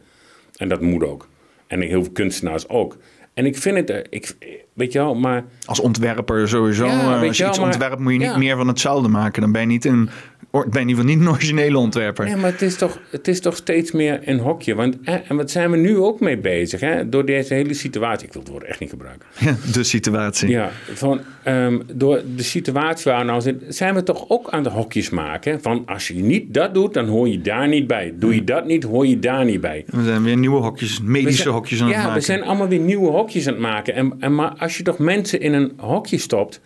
En 0.56 0.68
dat 0.68 0.80
moet 0.80 1.04
ook. 1.04 1.28
En 1.66 1.80
heel 1.80 2.02
veel 2.02 2.12
kunstenaars 2.12 2.68
ook. 2.68 2.96
En 3.34 3.46
ik 3.46 3.56
vind 3.56 3.76
het, 3.76 3.90
eh, 3.90 3.98
ik, 4.10 4.36
weet 4.72 4.92
je 4.92 4.98
wel, 4.98 5.14
maar 5.14 5.44
Als 5.64 5.80
ontwerper 5.80 6.48
sowieso. 6.48 6.86
Ja, 6.86 7.00
eh, 7.00 7.22
als 7.22 7.36
je 7.36 7.42
je 7.42 7.48
iets 7.48 7.58
maar- 7.58 7.66
ontwerpt 7.66 7.98
moet 7.98 8.12
je 8.12 8.18
niet 8.18 8.28
ja. 8.28 8.38
meer 8.38 8.56
van 8.56 8.68
hetzelfde 8.68 9.08
maken. 9.08 9.42
Dan 9.42 9.52
ben 9.52 9.60
je 9.60 9.66
niet 9.66 9.84
een 9.84 10.10
or- 10.50 10.68
ben 10.68 10.80
in 10.82 10.88
ieder 10.88 11.02
geval 11.04 11.16
niet 11.16 11.26
een 11.26 11.32
originele 11.32 11.78
ontwerper. 11.78 12.24
Nee, 12.24 12.36
maar 12.36 12.50
het 12.50 12.62
is 12.62 12.76
toch, 12.76 12.98
het 13.10 13.28
is 13.28 13.40
toch 13.40 13.56
steeds 13.56 13.92
meer 13.92 14.20
een 14.24 14.38
hokje. 14.38 14.74
Want, 14.74 14.96
en 15.02 15.36
wat 15.36 15.50
zijn 15.50 15.70
we 15.70 15.76
nu 15.76 15.96
ook 15.98 16.20
mee 16.20 16.38
bezig, 16.38 16.80
hè? 16.80 17.08
Door 17.08 17.24
deze 17.26 17.54
hele 17.54 17.74
situatie. 17.74 18.26
Ik 18.26 18.32
wil 18.32 18.42
het 18.42 18.50
woord 18.50 18.64
echt 18.64 18.80
niet 18.80 18.90
gebruiken. 18.90 19.26
Ja, 19.40 19.56
de 19.72 19.82
situatie. 19.82 20.48
Ja, 20.48 20.70
van, 20.94 21.20
ehm, 21.42 21.80
door 21.94 22.22
de 22.36 22.42
situatie 22.42 23.10
waar 23.10 23.20
we 23.20 23.26
nou 23.26 23.40
zitten, 23.40 23.74
zijn 23.74 23.94
we 23.94 24.02
toch 24.02 24.24
ook 24.28 24.50
aan 24.50 24.62
de 24.62 24.70
hokjes 24.70 25.10
maken. 25.10 25.62
Van 25.62 25.82
als 25.86 26.08
je 26.08 26.14
niet 26.14 26.54
dat 26.54 26.74
doet, 26.74 26.94
dan 26.94 27.06
hoor 27.08 27.28
je 27.28 27.40
daar 27.40 27.68
niet 27.68 27.86
bij. 27.86 28.14
Doe 28.16 28.34
je 28.34 28.44
dat 28.44 28.66
niet, 28.66 28.82
hoor 28.84 29.06
je 29.06 29.18
daar 29.18 29.44
niet 29.44 29.60
bij. 29.60 29.84
We 29.86 30.04
zijn 30.04 30.22
weer 30.22 30.36
nieuwe 30.36 30.60
hokjes, 30.60 31.00
medische 31.00 31.42
zijn- 31.42 31.54
hokjes 31.54 31.80
aan 31.80 31.86
het 31.86 31.96
ja, 31.96 32.02
maken. 32.02 32.18
we 32.18 32.24
zijn 32.24 32.42
allemaal 32.42 32.68
weer 32.68 32.78
nieuwe 32.78 33.10
hokjes 33.10 33.46
aan 33.46 33.52
het 33.52 33.62
maken. 33.62 33.94
En, 33.94 34.12
en 34.20 34.34
maar 34.34 34.54
als 34.58 34.76
je 34.76 34.82
toch 34.82 34.98
mensen 34.98 35.40
in 35.40 35.52
een 35.52 35.72
hokje 35.76 36.18
stopt, 36.18 36.60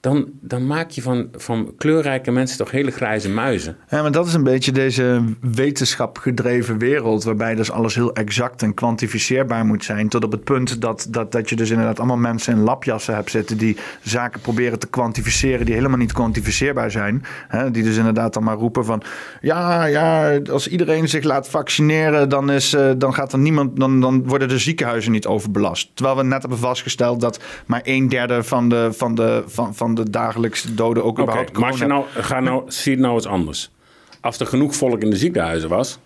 dan, 0.00 0.30
dan 0.40 0.66
maak 0.66 0.90
je 0.90 1.02
van, 1.02 1.28
van 1.32 1.72
kleurrijke 1.76 2.30
mensen 2.30 2.58
toch 2.58 2.70
hele 2.70 2.90
grijze 2.90 3.28
muizen. 3.28 3.76
Ja, 3.88 4.02
maar 4.02 4.12
dat 4.12 4.26
is 4.26 4.34
een 4.34 4.42
beetje 4.42 4.72
deze 4.72 5.24
wetenschapgedreven 5.40 6.78
wereld, 6.78 7.24
waarbij 7.24 7.54
dus 7.54 7.70
alles 7.70 7.94
heel 7.94 8.12
exact 8.12 8.62
en 8.62 8.74
kwantificeerbaar 8.74 9.64
moet 9.64 9.84
zijn. 9.84 10.08
Tot 10.08 10.24
op 10.24 10.32
het 10.32 10.44
punt 10.44 10.80
dat, 10.80 11.06
dat, 11.10 11.32
dat 11.32 11.48
je 11.48 11.56
dus 11.56 11.70
inderdaad 11.70 11.98
allemaal 11.98 12.16
mensen 12.16 12.54
in 12.54 12.62
lapjassen 12.62 13.14
hebt 13.14 13.30
zitten 13.30 13.58
die 13.58 13.76
zaken 14.02 14.40
proberen 14.40 14.78
te 14.78 14.86
kwantificeren 14.86 15.66
die 15.66 15.74
helemaal 15.74 15.98
niet 15.98 16.12
kwantificeerbaar 16.12 16.90
zijn. 16.90 17.24
Hè, 17.48 17.70
die 17.70 17.82
dus 17.82 17.96
inderdaad 17.96 18.34
dan 18.34 18.44
maar 18.44 18.56
roepen 18.56 18.84
van 18.84 19.02
ja, 19.40 19.84
ja, 19.84 20.38
als 20.50 20.68
iedereen 20.68 21.08
zich 21.08 21.24
laat 21.24 21.48
vaccineren, 21.48 22.28
dan, 22.28 22.50
is, 22.50 22.72
eh, 22.72 22.90
dan 22.98 23.14
gaat 23.14 23.32
er 23.32 23.38
niemand, 23.38 23.80
dan, 23.80 24.00
dan 24.00 24.28
worden 24.28 24.48
de 24.48 24.58
ziekenhuizen 24.58 25.12
niet 25.12 25.26
overbelast. 25.26 25.90
Terwijl 25.94 26.16
we 26.16 26.22
net 26.22 26.40
hebben 26.40 26.58
vastgesteld 26.58 27.20
dat 27.20 27.40
maar 27.66 27.80
een 27.84 28.08
derde 28.08 28.42
van 28.42 28.68
de, 28.68 28.88
van 28.92 29.14
de, 29.14 29.44
van 29.46 29.89
de 29.94 30.10
dagelijkse 30.10 30.74
doden 30.74 31.04
ook 31.04 31.10
Oké, 31.10 31.22
überhaupt 31.22 31.58
maar 31.58 31.70
als 31.70 31.78
je 31.78 31.86
nou, 31.86 32.04
ga 32.14 32.40
nou, 32.40 32.62
zie 32.72 32.92
het 32.92 33.00
nou 33.00 33.14
eens 33.14 33.26
anders. 33.26 33.70
Als 34.20 34.38
er 34.38 34.46
genoeg 34.46 34.74
volk 34.74 35.02
in 35.02 35.10
de 35.10 35.16
ziekenhuizen 35.16 35.68
was 35.68 35.98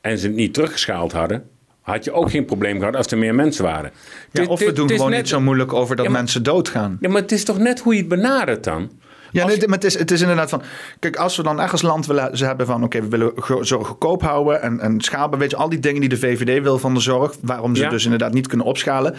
en 0.00 0.18
ze 0.18 0.26
het 0.26 0.36
niet 0.36 0.54
teruggeschaald 0.54 1.12
hadden, 1.12 1.44
had 1.80 2.04
je 2.04 2.12
ook 2.12 2.30
geen 2.30 2.44
probleem 2.44 2.78
gehad 2.78 2.96
als 2.96 3.06
er 3.06 3.18
meer 3.18 3.34
mensen 3.34 3.64
waren. 3.64 3.90
Ja, 4.30 4.44
of 4.44 4.58
we 4.60 4.72
doen 4.72 4.88
gewoon 4.90 5.10
net- 5.10 5.18
niet 5.18 5.28
zo 5.28 5.40
moeilijk 5.40 5.72
over 5.72 5.96
dat 5.96 6.04
Ja, 6.04 6.10
maar- 6.10 6.20
mensen 6.20 6.42
doodgaan. 6.42 6.96
Ja, 7.00 7.08
maar 7.08 7.22
het 7.22 7.32
is 7.32 7.44
toch 7.44 7.58
net 7.58 7.80
hoe 7.80 7.92
je 7.92 7.98
het 7.98 8.08
benadert 8.08 8.64
dan? 8.64 8.90
Ja, 9.32 9.46
nee, 9.46 9.58
maar 9.58 9.78
het 9.78 9.84
is, 9.84 9.98
het 9.98 10.10
is 10.10 10.20
inderdaad 10.20 10.50
van... 10.50 10.62
Kijk, 10.98 11.16
als 11.16 11.36
we 11.36 11.42
dan 11.42 11.58
als 11.58 11.82
land 11.82 12.06
willen 12.06 12.36
ze 12.36 12.44
hebben 12.44 12.66
van... 12.66 12.84
Oké, 12.84 13.00
we 13.00 13.08
willen 13.08 13.32
go- 13.36 13.62
zo 13.62 13.82
goedkoop 13.84 14.22
houden 14.22 14.62
en, 14.62 14.80
en 14.80 15.00
schaalbaar. 15.00 15.38
Weet 15.38 15.50
je, 15.50 15.56
al 15.56 15.68
die 15.68 15.78
dingen 15.78 16.00
die 16.00 16.08
de 16.08 16.16
VVD 16.16 16.62
wil 16.62 16.78
van 16.78 16.94
de 16.94 17.00
zorg... 17.00 17.34
waarom 17.42 17.76
ze 17.76 17.82
Ja. 17.82 17.88
dus 17.88 18.04
inderdaad 18.04 18.32
niet 18.32 18.46
kunnen 18.46 18.66
opschalen... 18.66 19.14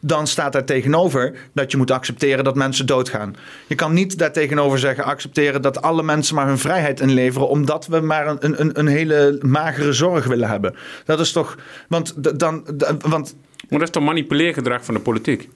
dan 0.00 0.26
staat 0.26 0.52
daar 0.52 0.64
tegenover 0.64 1.34
dat 1.52 1.70
je 1.70 1.76
moet 1.76 1.90
accepteren 1.90 2.44
dat 2.44 2.54
mensen 2.54 2.86
doodgaan. 2.86 3.36
Je 3.66 3.74
kan 3.74 3.92
niet 3.92 4.18
daar 4.18 4.32
tegenover 4.32 4.78
zeggen... 4.78 5.04
accepteren 5.04 5.62
dat 5.62 5.82
alle 5.82 6.02
mensen 6.02 6.34
maar 6.34 6.46
hun 6.46 6.58
vrijheid 6.58 7.00
inleveren... 7.00 7.48
omdat 7.48 7.86
we 7.86 8.00
maar 8.00 8.26
een, 8.26 8.60
een, 8.60 8.78
een 8.78 8.86
hele 8.86 9.38
magere 9.42 9.92
zorg 9.92 10.26
willen 10.26 10.48
hebben. 10.48 10.74
Dat 11.04 11.20
is 11.20 11.32
toch... 11.32 11.56
Want 11.88 12.38
dan... 12.40 12.64
Want 12.98 13.34
Maar 13.68 13.78
dat 13.78 13.82
is 13.88 13.90
toch 13.90 14.02
manipuleergedrag 14.02 14.84
van 14.84 14.94
de 14.94 15.00
politiek? 15.00 15.48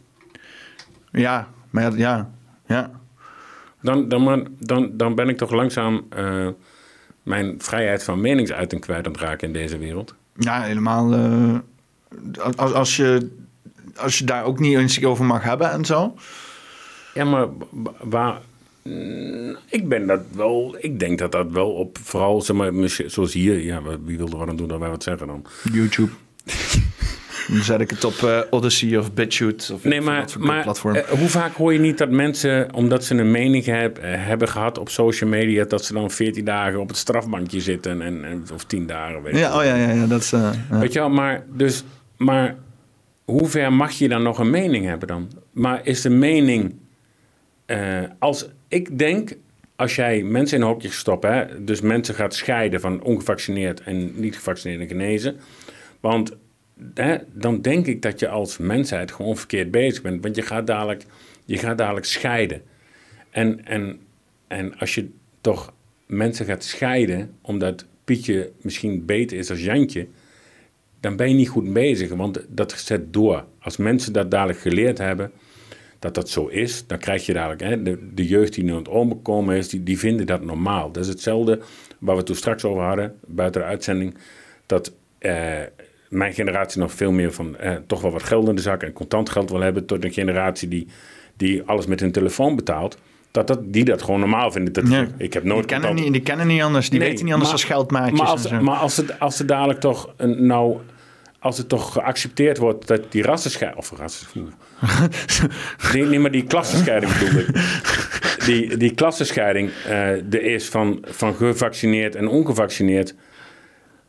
ja, 1.12 1.48
maar 1.70 1.82
ja... 1.82 1.90
ja, 1.96 2.30
ja. 2.66 3.00
Dan, 3.82 4.08
dan, 4.08 4.48
dan, 4.58 4.90
dan 4.96 5.14
ben 5.14 5.28
ik 5.28 5.36
toch 5.36 5.50
langzaam 5.50 6.06
eh, 6.10 6.48
mijn 7.22 7.54
vrijheid 7.58 8.04
van 8.04 8.20
meningsuiting 8.20 8.80
kwijt 8.80 9.06
aan 9.06 9.12
het 9.12 9.20
raken 9.20 9.46
in 9.46 9.52
deze 9.52 9.78
wereld. 9.78 10.14
Ja, 10.36 10.62
helemaal. 10.62 11.12
eh, 11.12 11.56
als, 12.56 12.72
als, 12.72 12.96
je, 12.96 13.30
als 13.96 14.18
je 14.18 14.24
daar 14.24 14.44
ook 14.44 14.58
niet 14.58 14.76
eens 14.78 15.04
over 15.04 15.24
mag 15.24 15.42
hebben 15.42 15.70
en 15.70 15.84
zo. 15.84 16.14
Ja, 17.14 17.24
maar 17.24 17.46
wa- 17.70 17.92
waar. 18.00 18.40
Mm, 18.82 19.56
Ik 19.70 19.88
ben 19.88 20.06
dat 20.06 20.20
wel. 20.34 20.76
Ik 20.78 20.98
denk 20.98 21.18
dat 21.18 21.32
dat 21.32 21.50
wel 21.50 21.70
op. 21.72 21.98
Vooral 22.02 22.42
zeg 22.42 22.56
maar, 22.56 22.72
zoals 23.06 23.32
hier. 23.32 23.58
Ja, 23.58 23.82
wie 24.04 24.16
wil 24.16 24.28
er 24.28 24.36
wat 24.36 24.48
aan 24.48 24.56
doen 24.56 24.68
dat 24.68 24.78
wij 24.78 24.88
wat 24.90 25.02
zeggen 25.02 25.26
dan? 25.26 25.44
YouTube. 25.72 26.10
Dan 27.48 27.62
zet 27.62 27.80
ik 27.80 27.90
het 27.90 28.04
op 28.04 28.14
eh, 28.14 28.40
Odyssey 28.50 28.96
of 28.96 29.12
BitChute 29.12 29.74
of 29.74 29.84
Nee, 29.84 30.00
maar, 30.00 30.30
voor 30.30 30.42
maar 30.46 30.62
platform. 30.62 30.94
eh, 30.94 31.08
hoe 31.08 31.28
vaak 31.28 31.54
hoor 31.54 31.72
je 31.72 31.78
niet 31.78 31.98
dat 31.98 32.10
mensen, 32.10 32.74
omdat 32.74 33.04
ze 33.04 33.14
een 33.14 33.30
mening 33.30 33.64
heb, 33.64 33.98
eh, 33.98 34.10
hebben 34.16 34.48
gehad 34.48 34.78
op 34.78 34.88
social 34.88 35.30
media, 35.30 35.64
dat 35.64 35.84
ze 35.84 35.92
dan 35.92 36.10
14 36.10 36.44
dagen 36.44 36.80
op 36.80 36.88
het 36.88 36.96
strafbankje 36.96 37.60
zitten 37.60 38.02
en, 38.02 38.24
en, 38.24 38.44
of 38.52 38.64
10 38.64 38.86
dagen. 38.86 39.22
Weet, 39.22 39.38
ja, 39.38 39.58
oh 39.58 39.64
ja, 39.64 39.74
ja, 39.74 39.90
ja, 39.90 40.06
dat 40.06 40.20
is. 40.20 40.30
ja. 40.30 40.52
weet 40.70 40.92
je 40.92 40.98
wel, 40.98 41.10
maar, 41.10 41.44
dus, 41.52 41.84
maar 42.16 42.56
hoe 43.24 43.48
ver 43.48 43.72
mag 43.72 43.92
je 43.92 44.08
dan 44.08 44.22
nog 44.22 44.38
een 44.38 44.50
mening 44.50 44.84
hebben 44.86 45.08
dan? 45.08 45.30
Maar 45.52 45.80
is 45.82 46.00
de 46.00 46.10
mening, 46.10 46.74
als 48.18 48.48
ik 48.68 48.98
denk, 48.98 49.36
als 49.76 49.94
jij 49.96 50.22
mensen 50.22 50.58
in 50.58 50.64
hokjes 50.64 50.98
stopt, 50.98 51.22
hè, 51.22 51.64
dus 51.64 51.80
mensen 51.80 52.14
gaat 52.14 52.34
scheiden 52.34 52.80
van 52.80 53.02
ongevaccineerd 53.02 53.80
en 53.80 54.12
niet 54.20 54.34
gevaccineerd 54.36 54.80
en 54.80 54.88
genezen, 54.88 55.36
want 56.00 56.32
dan 57.32 57.60
denk 57.60 57.86
ik 57.86 58.02
dat 58.02 58.20
je 58.20 58.28
als 58.28 58.58
mensheid 58.58 59.12
gewoon 59.12 59.36
verkeerd 59.36 59.70
bezig 59.70 60.02
bent. 60.02 60.22
Want 60.22 60.36
je 60.36 60.42
gaat 60.42 60.66
dadelijk, 60.66 61.04
je 61.44 61.58
gaat 61.58 61.78
dadelijk 61.78 62.06
scheiden. 62.06 62.62
En, 63.30 63.64
en, 63.64 64.00
en 64.48 64.78
als 64.78 64.94
je 64.94 65.08
toch 65.40 65.74
mensen 66.06 66.46
gaat 66.46 66.64
scheiden 66.64 67.34
omdat 67.40 67.86
Pietje 68.04 68.52
misschien 68.60 69.04
beter 69.04 69.38
is 69.38 69.50
als 69.50 69.64
Jantje, 69.64 70.06
dan 71.00 71.16
ben 71.16 71.28
je 71.28 71.34
niet 71.34 71.48
goed 71.48 71.72
bezig. 71.72 72.10
Want 72.10 72.44
dat 72.48 72.72
zet 72.72 73.12
door. 73.12 73.44
Als 73.58 73.76
mensen 73.76 74.12
dat 74.12 74.30
dadelijk 74.30 74.58
geleerd 74.58 74.98
hebben, 74.98 75.30
dat 75.98 76.14
dat 76.14 76.28
zo 76.28 76.46
is, 76.46 76.86
dan 76.86 76.98
krijg 76.98 77.26
je 77.26 77.32
dadelijk, 77.32 77.60
hè, 77.60 77.82
de, 77.82 78.14
de 78.14 78.26
jeugd 78.26 78.54
die 78.54 78.64
nu 78.64 78.70
aan 78.70 78.76
het 78.76 78.88
omkomen 78.88 79.56
is, 79.56 79.68
die, 79.68 79.82
die 79.82 79.98
vinden 79.98 80.26
dat 80.26 80.44
normaal. 80.44 80.92
Dat 80.92 81.02
is 81.02 81.08
hetzelfde 81.08 81.60
waar 81.98 82.16
we 82.16 82.22
toen 82.22 82.36
straks 82.36 82.64
over 82.64 82.82
hadden, 82.82 83.18
buiten 83.26 83.60
de 83.60 83.66
uitzending, 83.66 84.14
dat 84.66 84.94
eh, 85.18 85.60
mijn 86.12 86.32
generatie 86.34 86.80
nog 86.80 86.92
veel 86.92 87.12
meer 87.12 87.32
van 87.32 87.56
eh, 87.56 87.72
toch 87.86 88.00
wel 88.00 88.10
wat 88.10 88.22
geld 88.22 88.48
in 88.48 88.54
de 88.54 88.60
zak 88.62 88.82
en 88.82 88.92
contant 88.92 89.30
geld 89.30 89.50
wil 89.50 89.60
hebben, 89.60 89.86
tot 89.86 90.04
een 90.04 90.12
generatie 90.12 90.68
die, 90.68 90.86
die 91.36 91.62
alles 91.66 91.86
met 91.86 92.00
hun 92.00 92.12
telefoon 92.12 92.56
betaalt. 92.56 92.98
Dat, 93.30 93.46
dat, 93.46 93.58
die 93.64 93.84
dat 93.84 94.02
gewoon 94.02 94.20
normaal 94.20 94.50
vinden. 94.52 94.72
Dat, 94.72 94.88
Ja. 94.88 95.06
Ik 95.18 95.32
heb 95.32 95.42
die, 95.42 95.52
nooit 95.52 95.66
kennen 95.66 95.86
contant- 95.88 96.04
niet, 96.06 96.14
die 96.14 96.22
kennen 96.22 96.46
niet 96.46 96.62
anders. 96.62 96.90
Die 96.90 96.98
Nee, 96.98 97.08
weten 97.08 97.24
niet 97.24 97.34
anders 97.34 97.52
maar- 97.52 97.60
als 97.60 97.70
geldmaatjes. 97.70 98.18
Maar 98.18 98.28
als, 98.28 98.44
en 98.44 98.48
zo. 98.58 98.62
maar 98.64 98.76
als, 98.76 98.96
het, 98.96 99.20
als 99.20 99.38
het 99.38 99.48
dadelijk 99.48 99.80
toch 99.80 100.14
een, 100.16 100.46
nou, 100.46 100.76
als 101.38 101.58
het 101.58 101.68
toch 101.68 101.92
geaccepteerd 101.92 102.58
wordt 102.58 102.86
dat 102.86 103.00
die 103.12 103.22
rassenscheiding, 103.22 103.82
of 103.82 103.92
rassen, 103.98 104.26
nee, 105.92 106.02
nee, 106.04 106.18
maar 106.18 106.30
die 106.30 106.44
klassenscheiding 106.44 107.18
bedoel 107.18 107.38
ik. 107.40 107.48
Die, 108.46 108.76
die 108.76 108.94
klassenscheiding 108.94 109.70
eh 109.86 110.08
er 110.34 110.42
is 110.42 110.68
van, 110.68 111.04
van 111.08 111.34
gevaccineerd 111.34 112.14
en 112.14 112.28
ongevaccineerd. 112.28 113.14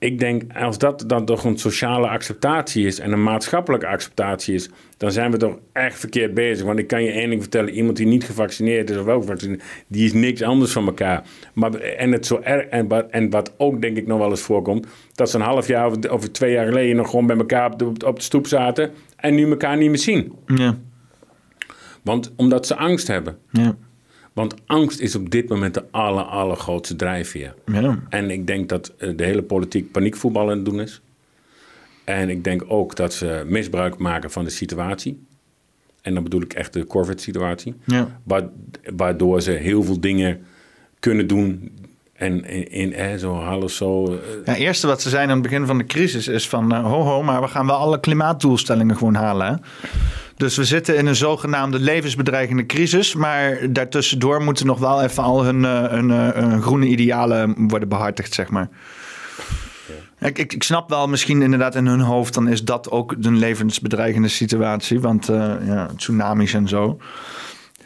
Ik 0.03 0.19
denk, 0.19 0.43
als 0.53 0.77
dat 0.77 1.03
dan 1.07 1.25
toch 1.25 1.43
een 1.43 1.57
sociale 1.57 2.07
acceptatie 2.07 2.85
is 2.85 2.99
en 2.99 3.11
een 3.11 3.23
maatschappelijke 3.23 3.87
acceptatie 3.87 4.53
is, 4.53 4.69
dan 4.97 5.11
zijn 5.11 5.31
we 5.31 5.37
toch 5.37 5.57
echt 5.71 5.99
verkeerd 5.99 6.33
bezig. 6.33 6.65
Want 6.65 6.79
ik 6.79 6.87
kan 6.87 7.03
je 7.03 7.11
één 7.11 7.29
ding 7.29 7.41
vertellen, 7.41 7.73
iemand 7.73 7.97
die 7.97 8.05
niet 8.05 8.23
gevaccineerd 8.23 8.89
is 8.89 8.97
of 8.97 9.05
wel 9.05 9.21
gevaccineerd, 9.21 9.63
die 9.87 10.05
is 10.05 10.13
niks 10.13 10.41
anders 10.41 10.71
van 10.71 10.85
elkaar. 10.85 11.23
Maar, 11.53 11.73
en, 11.73 12.11
het 12.11 12.25
zo 12.25 12.39
erg, 12.41 12.65
en, 12.65 12.87
wat, 12.87 13.09
en 13.09 13.29
wat 13.29 13.53
ook 13.57 13.81
denk 13.81 13.97
ik 13.97 14.07
nog 14.07 14.17
wel 14.19 14.29
eens 14.29 14.41
voorkomt, 14.41 14.87
dat 15.13 15.29
ze 15.29 15.35
een 15.35 15.43
half 15.43 15.67
jaar 15.67 15.87
of, 15.87 16.09
of 16.09 16.29
twee 16.29 16.51
jaar 16.51 16.65
geleden 16.65 16.95
nog 16.95 17.09
gewoon 17.09 17.27
bij 17.27 17.37
elkaar 17.37 17.71
op 17.71 17.79
de, 17.79 18.07
op 18.07 18.15
de 18.15 18.23
stoep 18.23 18.47
zaten 18.47 18.91
en 19.15 19.35
nu 19.35 19.49
elkaar 19.49 19.77
niet 19.77 19.89
meer 19.89 19.97
zien. 19.97 20.33
ja, 20.45 20.77
Want 22.01 22.33
omdat 22.35 22.67
ze 22.67 22.75
angst 22.75 23.07
hebben. 23.07 23.37
ja, 23.51 23.75
Want 24.33 24.55
angst 24.65 24.99
is 24.99 25.15
op 25.15 25.29
dit 25.29 25.49
moment 25.49 25.73
de 25.73 25.83
aller, 25.91 26.23
allergrootste 26.23 26.95
drijfveer. 26.95 27.55
ja. 27.65 28.03
En 28.09 28.29
ik 28.29 28.47
denk 28.47 28.69
dat 28.69 28.93
eh, 28.97 29.09
de 29.15 29.23
hele 29.23 29.41
politiek 29.43 29.91
paniekvoetbal 29.91 30.41
aan 30.49 30.55
het 30.57 30.65
doen 30.65 30.81
is. 30.81 31.01
En 32.03 32.29
ik 32.29 32.43
denk 32.43 32.63
ook 32.67 32.95
dat 32.95 33.13
ze 33.13 33.43
misbruik 33.47 33.97
maken 33.97 34.31
van 34.31 34.43
de 34.43 34.49
situatie. 34.49 35.23
En 36.01 36.13
dan 36.13 36.23
bedoel 36.23 36.41
ik 36.41 36.53
echt 36.53 36.73
de 36.73 36.85
COVID-situatie. 36.87 37.73
ja. 37.85 38.19
Wa- 38.23 38.51
Waardoor 38.95 39.41
ze 39.41 39.51
heel 39.51 39.83
veel 39.83 39.99
dingen 39.99 40.41
kunnen 40.99 41.27
doen. 41.27 41.71
En 42.23 42.45
in, 42.45 42.71
in 42.71 42.93
eh, 42.93 43.15
zo 43.17 43.35
half 43.35 43.71
zo. 43.71 44.05
eh, 44.05 44.11
Ja, 44.45 44.51
het 44.51 44.61
eerste 44.61 44.87
wat 44.87 45.01
ze 45.01 45.09
zeiden 45.09 45.31
aan 45.35 45.41
het 45.41 45.49
begin 45.49 45.65
van 45.65 45.77
de 45.77 45.85
crisis 45.85 46.27
is 46.27 46.49
van... 46.49 46.73
eh, 46.73 46.83
ho 46.83 47.01
ho, 47.01 47.23
maar 47.23 47.41
we 47.41 47.47
gaan 47.47 47.65
wel 47.65 47.75
alle 47.75 47.99
klimaatdoelstellingen 47.99 48.97
gewoon 48.97 49.15
halen. 49.15 49.47
Hè? 49.47 49.53
Dus 50.37 50.55
we 50.57 50.63
zitten 50.63 50.97
in 50.97 51.05
een 51.05 51.15
zogenaamde 51.15 51.79
levensbedreigende 51.79 52.65
crisis... 52.65 53.15
maar 53.15 53.57
daartussendoor 53.69 54.41
moeten 54.43 54.65
nog 54.65 54.79
wel 54.79 55.01
even 55.03 55.23
al 55.23 55.43
hun, 55.43 55.65
eh, 55.65 55.83
hun, 55.83 56.09
hun 56.09 56.61
groene 56.61 56.85
idealen 56.87 57.55
worden 57.67 57.89
behartigd, 57.89 58.33
zeg 58.33 58.49
maar. 58.49 58.69
Ik, 60.19 60.37
ik, 60.37 60.53
ik 60.53 60.63
snap 60.63 60.89
wel, 60.89 61.07
misschien 61.07 61.41
inderdaad 61.41 61.75
in 61.75 61.87
hun 61.87 61.99
hoofd... 61.99 62.33
dan 62.33 62.47
is 62.47 62.63
dat 62.63 62.91
ook 62.91 63.15
een 63.21 63.37
levensbedreigende 63.37 64.27
situatie. 64.27 64.99
Want 64.99 65.25
ja, 65.65 65.89
tsunamis 65.97 66.53
en 66.53 66.67
zo. 66.67 66.97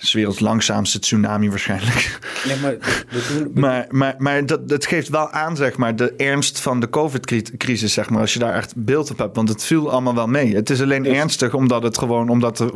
Is 0.02 0.14
werelds 0.14 0.40
langzaamste 0.40 1.00
tsunami 1.00 1.50
waarschijnlijk. 1.50 2.20
Nee, 2.48 2.58
maar, 2.62 3.06
Maar, 3.54 3.86
maar, 3.90 4.16
maar 4.18 4.46
dat, 4.46 4.70
dat 4.70 4.86
geeft 4.86 5.10
wel 5.10 5.30
aan, 5.30 5.56
zeg 5.56 5.78
maar, 5.78 5.96
de 5.96 6.14
ernst 6.14 6.60
van 6.60 6.80
de 6.80 6.90
COVID-crisis, 6.90 7.94
zeg 7.94 8.10
maar, 8.10 8.22
als 8.22 8.34
je 8.34 8.40
daar 8.40 8.54
echt 8.54 8.74
beeld 8.76 9.12
op 9.12 9.18
hebt. 9.18 9.36
Want 9.36 9.50
het 9.50 9.64
viel 9.64 9.92
allemaal 9.92 10.16
wel 10.16 10.28
mee. 10.28 10.56
Het 10.56 10.70
is 10.70 10.82
alleen 10.82 11.06
ernstig 11.06 11.54
omdat 11.54 11.84
het 11.84 11.98
gewoon, 11.98 12.30
omdat, 12.30 12.60
er, 12.60 12.72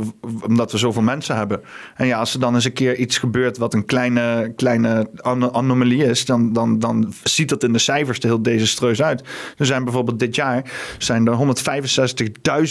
omdat 0.47 0.71
we 0.71 0.77
zoveel 0.77 1.01
mensen 1.01 1.35
hebben. 1.35 1.61
En 1.95 2.07
ja, 2.07 2.19
als 2.19 2.33
er 2.33 2.39
dan 2.39 2.55
eens 2.55 2.65
een 2.65 2.73
keer 2.73 2.95
iets 2.95 3.17
gebeurt 3.17 3.57
wat 3.57 3.73
een 3.73 3.85
kleine, 3.85 4.53
kleine 4.55 5.09
ano- 5.15 5.51
anomalie 5.51 6.05
is, 6.05 6.25
dan, 6.25 6.53
dan, 6.53 6.79
dan 6.79 7.13
ziet 7.23 7.49
dat 7.49 7.63
in 7.63 7.73
de 7.73 7.79
cijfers 7.79 8.19
er 8.19 8.25
heel 8.25 8.41
desastreus 8.41 9.01
uit. 9.01 9.23
Er 9.57 9.65
zijn 9.65 9.83
bijvoorbeeld 9.83 10.19
dit 10.19 10.35
jaar 10.35 10.71
zijn 10.97 11.27
er 11.27 11.37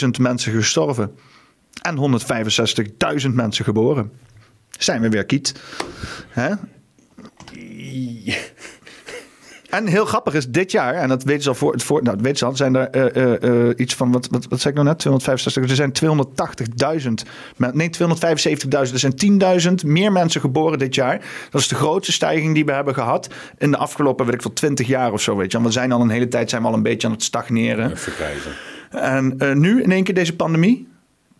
165.000 0.03 0.09
mensen 0.21 0.53
gestorven. 0.53 1.11
En 1.83 2.21
165.000 3.27 3.35
mensen 3.35 3.65
geboren. 3.65 4.11
Zijn 4.83 5.01
we 5.01 5.09
weer 5.09 5.25
kiet. 5.25 5.55
Hè? 6.29 6.55
En 9.71 9.87
heel 9.87 10.05
grappig 10.05 10.35
is, 10.35 10.49
dit 10.49 10.71
jaar, 10.71 10.95
en 10.95 11.09
dat 11.09 11.23
weten 11.23 11.43
ze 11.43 11.49
al 11.49 11.55
voor, 11.55 11.81
voor 11.81 12.03
nou, 12.03 12.17
dat 12.17 12.25
weten 12.25 12.39
ze 12.39 12.45
al, 12.45 12.57
zijn 12.57 12.77
er 12.77 12.91
eh, 12.91 13.17
eh, 13.17 13.69
eh, 13.69 13.75
iets 13.77 13.95
van, 13.95 14.13
wat, 14.13 14.29
wat, 14.31 14.47
wat 14.49 14.61
zei 14.61 14.75
ik 14.75 14.81
nou 14.81 14.89
net, 14.89 14.99
265, 14.99 15.71
er 15.71 15.77
zijn 15.77 15.93
280.000, 17.25 17.29
men- 17.57 17.77
nee 17.77 17.91
275.000, 17.91 18.93
er 18.93 18.99
zijn 18.99 19.15
10.000 19.83 19.85
meer 19.85 20.13
mensen 20.13 20.41
geboren 20.41 20.79
dit 20.79 20.95
jaar. 20.95 21.25
Dat 21.51 21.61
is 21.61 21.69
de 21.69 21.75
grootste 21.75 22.13
stijging 22.13 22.55
die 22.55 22.65
we 22.65 22.73
hebben 22.73 22.95
gehad 22.95 23.29
in 23.59 23.71
de 23.71 23.77
afgelopen, 23.77 24.25
weet 24.25 24.35
ik 24.35 24.43
veel, 24.43 24.53
20 24.53 24.87
jaar 24.87 25.13
of 25.13 25.21
zo, 25.21 25.37
weet 25.37 25.53
je. 25.53 25.59
Want 25.59 25.69
we 25.75 25.81
zijn 25.81 25.93
al 25.93 26.01
een 26.01 26.11
hele 26.11 26.29
tijd, 26.29 26.51
zijn 26.51 26.63
we 26.63 26.69
al 26.69 26.75
een 26.75 26.83
beetje 26.83 27.07
aan 27.07 27.13
het 27.13 27.23
stagneren. 27.23 27.91
En 28.91 29.37
nu, 29.61 29.83
in 29.83 29.93
één 29.93 30.05
keer 30.05 30.15
deze 30.15 30.37
pandemie, 30.37 30.89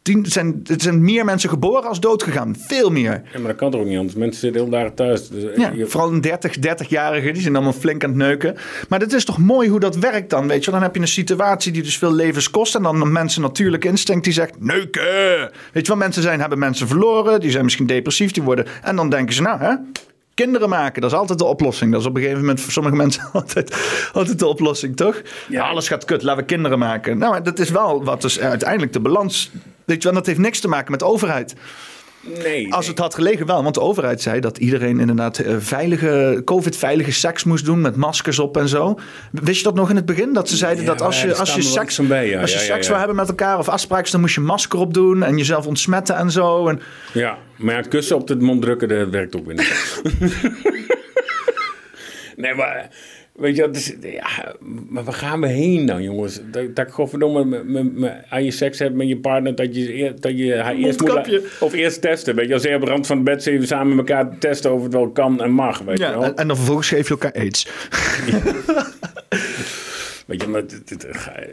tien, 0.03 0.27
zijn, 0.27 0.61
er 0.67 0.81
zijn 0.81 1.03
meer 1.05 1.25
mensen 1.25 1.49
geboren 1.51 1.89
als 1.89 2.01
dood 2.01 2.23
gegaan. 2.23 2.57
Veel 2.59 2.91
meer. 2.91 3.23
Ja, 3.33 3.39
maar 3.39 3.49
dat 3.49 3.57
kan 3.57 3.71
toch 3.71 3.81
ook 3.81 3.87
niet 3.87 3.99
anders? 3.99 4.17
Mensen 4.17 4.41
zitten 4.41 4.61
heel 4.63 4.71
dagen 4.71 4.95
thuis. 4.95 5.29
Dus, 5.29 5.45
eh, 5.45 5.57
Ja, 5.57 5.73
je- 5.75 5.87
vooral 5.87 6.13
een 6.13 6.21
30, 6.21 6.59
30-jarigen, 6.59 7.33
die 7.33 7.43
zijn 7.43 7.55
allemaal 7.55 7.73
flink 7.73 8.05
aan 8.05 8.11
het 8.11 8.19
neuken. 8.19 8.57
Maar 8.89 8.99
dat 8.99 9.13
is 9.13 9.25
toch 9.25 9.39
mooi 9.39 9.69
hoe 9.69 9.81
dat 9.81 9.97
werkt 9.97 10.31
dan, 10.31 10.47
weet 10.49 10.65
je. 10.65 10.71
Dan 10.71 10.83
heb 10.83 10.95
je 10.95 11.01
een 11.01 11.09
situatie 11.09 11.73
die 11.73 11.83
dus 11.83 11.99
veel 11.99 12.13
levens 12.13 12.51
kost. 12.51 12.75
En 12.75 12.83
dan 12.83 13.01
een 13.01 13.13
mensen 13.13 13.43
natuurlijk 13.43 13.85
instinct 13.85 14.25
die 14.25 14.33
zegt, 14.33 14.55
neuken. 14.61 15.51
Weet 15.73 15.87
je 15.87 15.93
wel, 15.93 15.97
mensen 15.97 16.23
zijn, 16.23 16.41
hebben 16.41 16.59
mensen 16.59 16.87
verloren. 16.89 17.41
Die 17.41 17.51
zijn 17.51 17.65
misschien 17.65 17.87
depressief, 17.87 18.31
die 18.31 18.43
worden... 18.43 18.67
En 18.83 18.97
dan 18.97 19.11
denken 19.11 19.35
ze, 19.35 19.43
nou 19.43 19.61
hè, 19.61 19.75
kinderen 20.43 20.69
maken. 20.69 21.01
Dat 21.01 21.11
is 21.11 21.17
altijd 21.17 21.39
de 21.39 21.45
oplossing. 21.45 21.93
Dat 21.93 22.01
is 22.01 22.07
op 22.07 22.15
een 22.15 22.21
gegeven 22.21 22.41
moment 22.41 22.61
voor 22.61 22.73
sommige 22.73 22.97
mensen 22.97 23.23
altijd, 23.33 23.77
altijd 24.13 24.39
de 24.39 24.47
oplossing, 24.47 24.97
toch? 24.97 25.23
Ja, 25.49 25.69
alles 25.69 25.89
gaat 25.89 26.05
kut, 26.05 26.23
laten 26.23 26.41
we 26.41 26.47
kinderen 26.47 26.79
maken. 26.79 27.19
Nou, 27.19 27.31
maar 27.31 27.43
dat 27.43 27.59
is 27.59 27.71
wel 27.71 28.05
wat 28.05 28.23
dus 28.23 28.41
uiteindelijk 28.41 28.93
de 28.93 29.01
balans... 29.01 29.51
Weet 29.85 30.03
je 30.03 30.09
wel, 30.09 30.19
dat 30.19 30.27
heeft 30.27 30.39
niks 30.39 30.61
te 30.61 30.69
maken 30.69 30.91
met 30.91 31.01
de 31.01 31.07
overheid. 31.07 31.55
Nee, 32.21 32.75
Als 32.75 32.87
het 32.87 32.99
had 32.99 33.15
gelegen 33.15 33.47
wel, 33.47 33.63
want 33.63 33.75
de 33.75 33.81
overheid 33.81 34.23
zei 34.23 34.41
dat 34.41 34.59
iedereen 34.59 35.01
inderdaad 35.01 35.39
eh, 35.39 35.55
veilige, 35.59 36.43
covid-veilige 36.45 37.13
seks 37.13 37.45
moest 37.45 37.65
doen 37.65 37.81
met 37.81 37.97
maskers 37.97 38.39
op 38.39 38.57
en 38.57 38.69
zo. 38.69 38.99
Wist 39.31 39.59
je 39.59 39.65
dat 39.65 39.75
nog 39.75 39.91
in 39.91 39.97
het 39.97 40.05
begin? 40.05 40.33
Dat 40.33 40.49
ze 40.49 40.57
zeiden 40.57 40.85
Ja, 40.85 40.91
dat 40.91 41.01
als 41.01 41.23
je, 41.23 41.35
als 41.35 41.55
je 41.55 41.63
seks, 41.63 41.99
bij, 41.99 42.29
ja. 42.29 42.41
als 42.41 42.53
je 42.53 42.59
seks 42.59 42.89
wil 42.89 42.97
hebben 42.97 43.17
met 43.17 43.29
elkaar 43.29 43.59
of 43.59 43.69
afspraken, 43.69 44.11
dan 44.13 44.21
moest 44.21 44.35
je 44.35 44.41
masker 44.41 44.79
op 44.79 44.95
doen 44.95 45.23
en 45.23 45.37
jezelf 45.37 45.67
ontsmetten 45.67 46.17
en 46.17 46.31
zo. 46.31 46.69
En, 46.69 46.81
Ja, 47.13 47.39
maar 47.57 47.75
ja, 47.75 47.81
kussen 47.81 48.17
op 48.17 48.27
de 48.27 48.37
mond 48.37 48.63
drukken, 48.63 48.89
dat 48.89 49.09
werkt 49.09 49.37
ook 49.37 49.47
weer 49.47 49.55
niet. 49.55 50.03
nee, 52.37 52.55
maar... 52.55 52.89
Weet 53.41 53.57
je, 53.57 53.63
dat 53.63 53.77
is, 53.77 53.95
ja, 54.03 54.55
maar 54.89 55.05
waar 55.05 55.15
gaan 55.15 55.41
we 55.41 55.47
heen 55.47 55.87
dan, 55.87 56.03
jongens? 56.03 56.41
Dat, 56.51 56.77
dat 56.77 56.87
ik 56.87 56.93
godverdomme 56.93 57.45
me- 57.45 57.65
me- 57.65 57.91
me- 57.95 58.17
aan 58.29 58.45
je 58.45 58.51
seks 58.51 58.79
hebt 58.79 58.95
met 58.95 59.09
je 59.09 59.17
partner, 59.17 59.55
dat 59.55 59.75
je, 59.77 60.15
dat 60.21 60.39
je 60.39 60.55
haar 60.55 60.75
eerst 60.75 61.01
moet... 61.01 61.41
Of 61.61 61.73
eerst 61.73 62.01
testen, 62.01 62.35
weet 62.35 62.49
je. 62.49 62.55
Als 62.55 62.63
je 62.63 62.75
op 62.75 62.81
de 62.81 62.87
rand 62.87 63.07
van 63.07 63.17
het 63.17 63.25
bed 63.25 63.43
zitten 63.43 63.67
samen 63.69 63.97
met 63.97 64.09
elkaar 64.09 64.39
testen 64.39 64.73
of 64.75 64.83
het 64.83 64.93
wel 64.93 65.11
kan 65.11 65.43
en 65.43 65.51
mag, 65.51 65.79
weet 65.79 65.99
je 65.99 66.05
ja, 66.05 66.11
wel. 66.11 66.23
en, 66.25 66.37
en 66.37 66.47
dan 66.47 66.57
vervolgens 66.57 66.89
geef 66.89 67.05
je 67.09 67.11
elkaar 67.11 67.33
aids. 67.33 67.67
Weet 70.27 70.43
je, 70.43 70.49
maar 70.49 70.67
dit, 70.67 70.89
dit- 70.89 71.07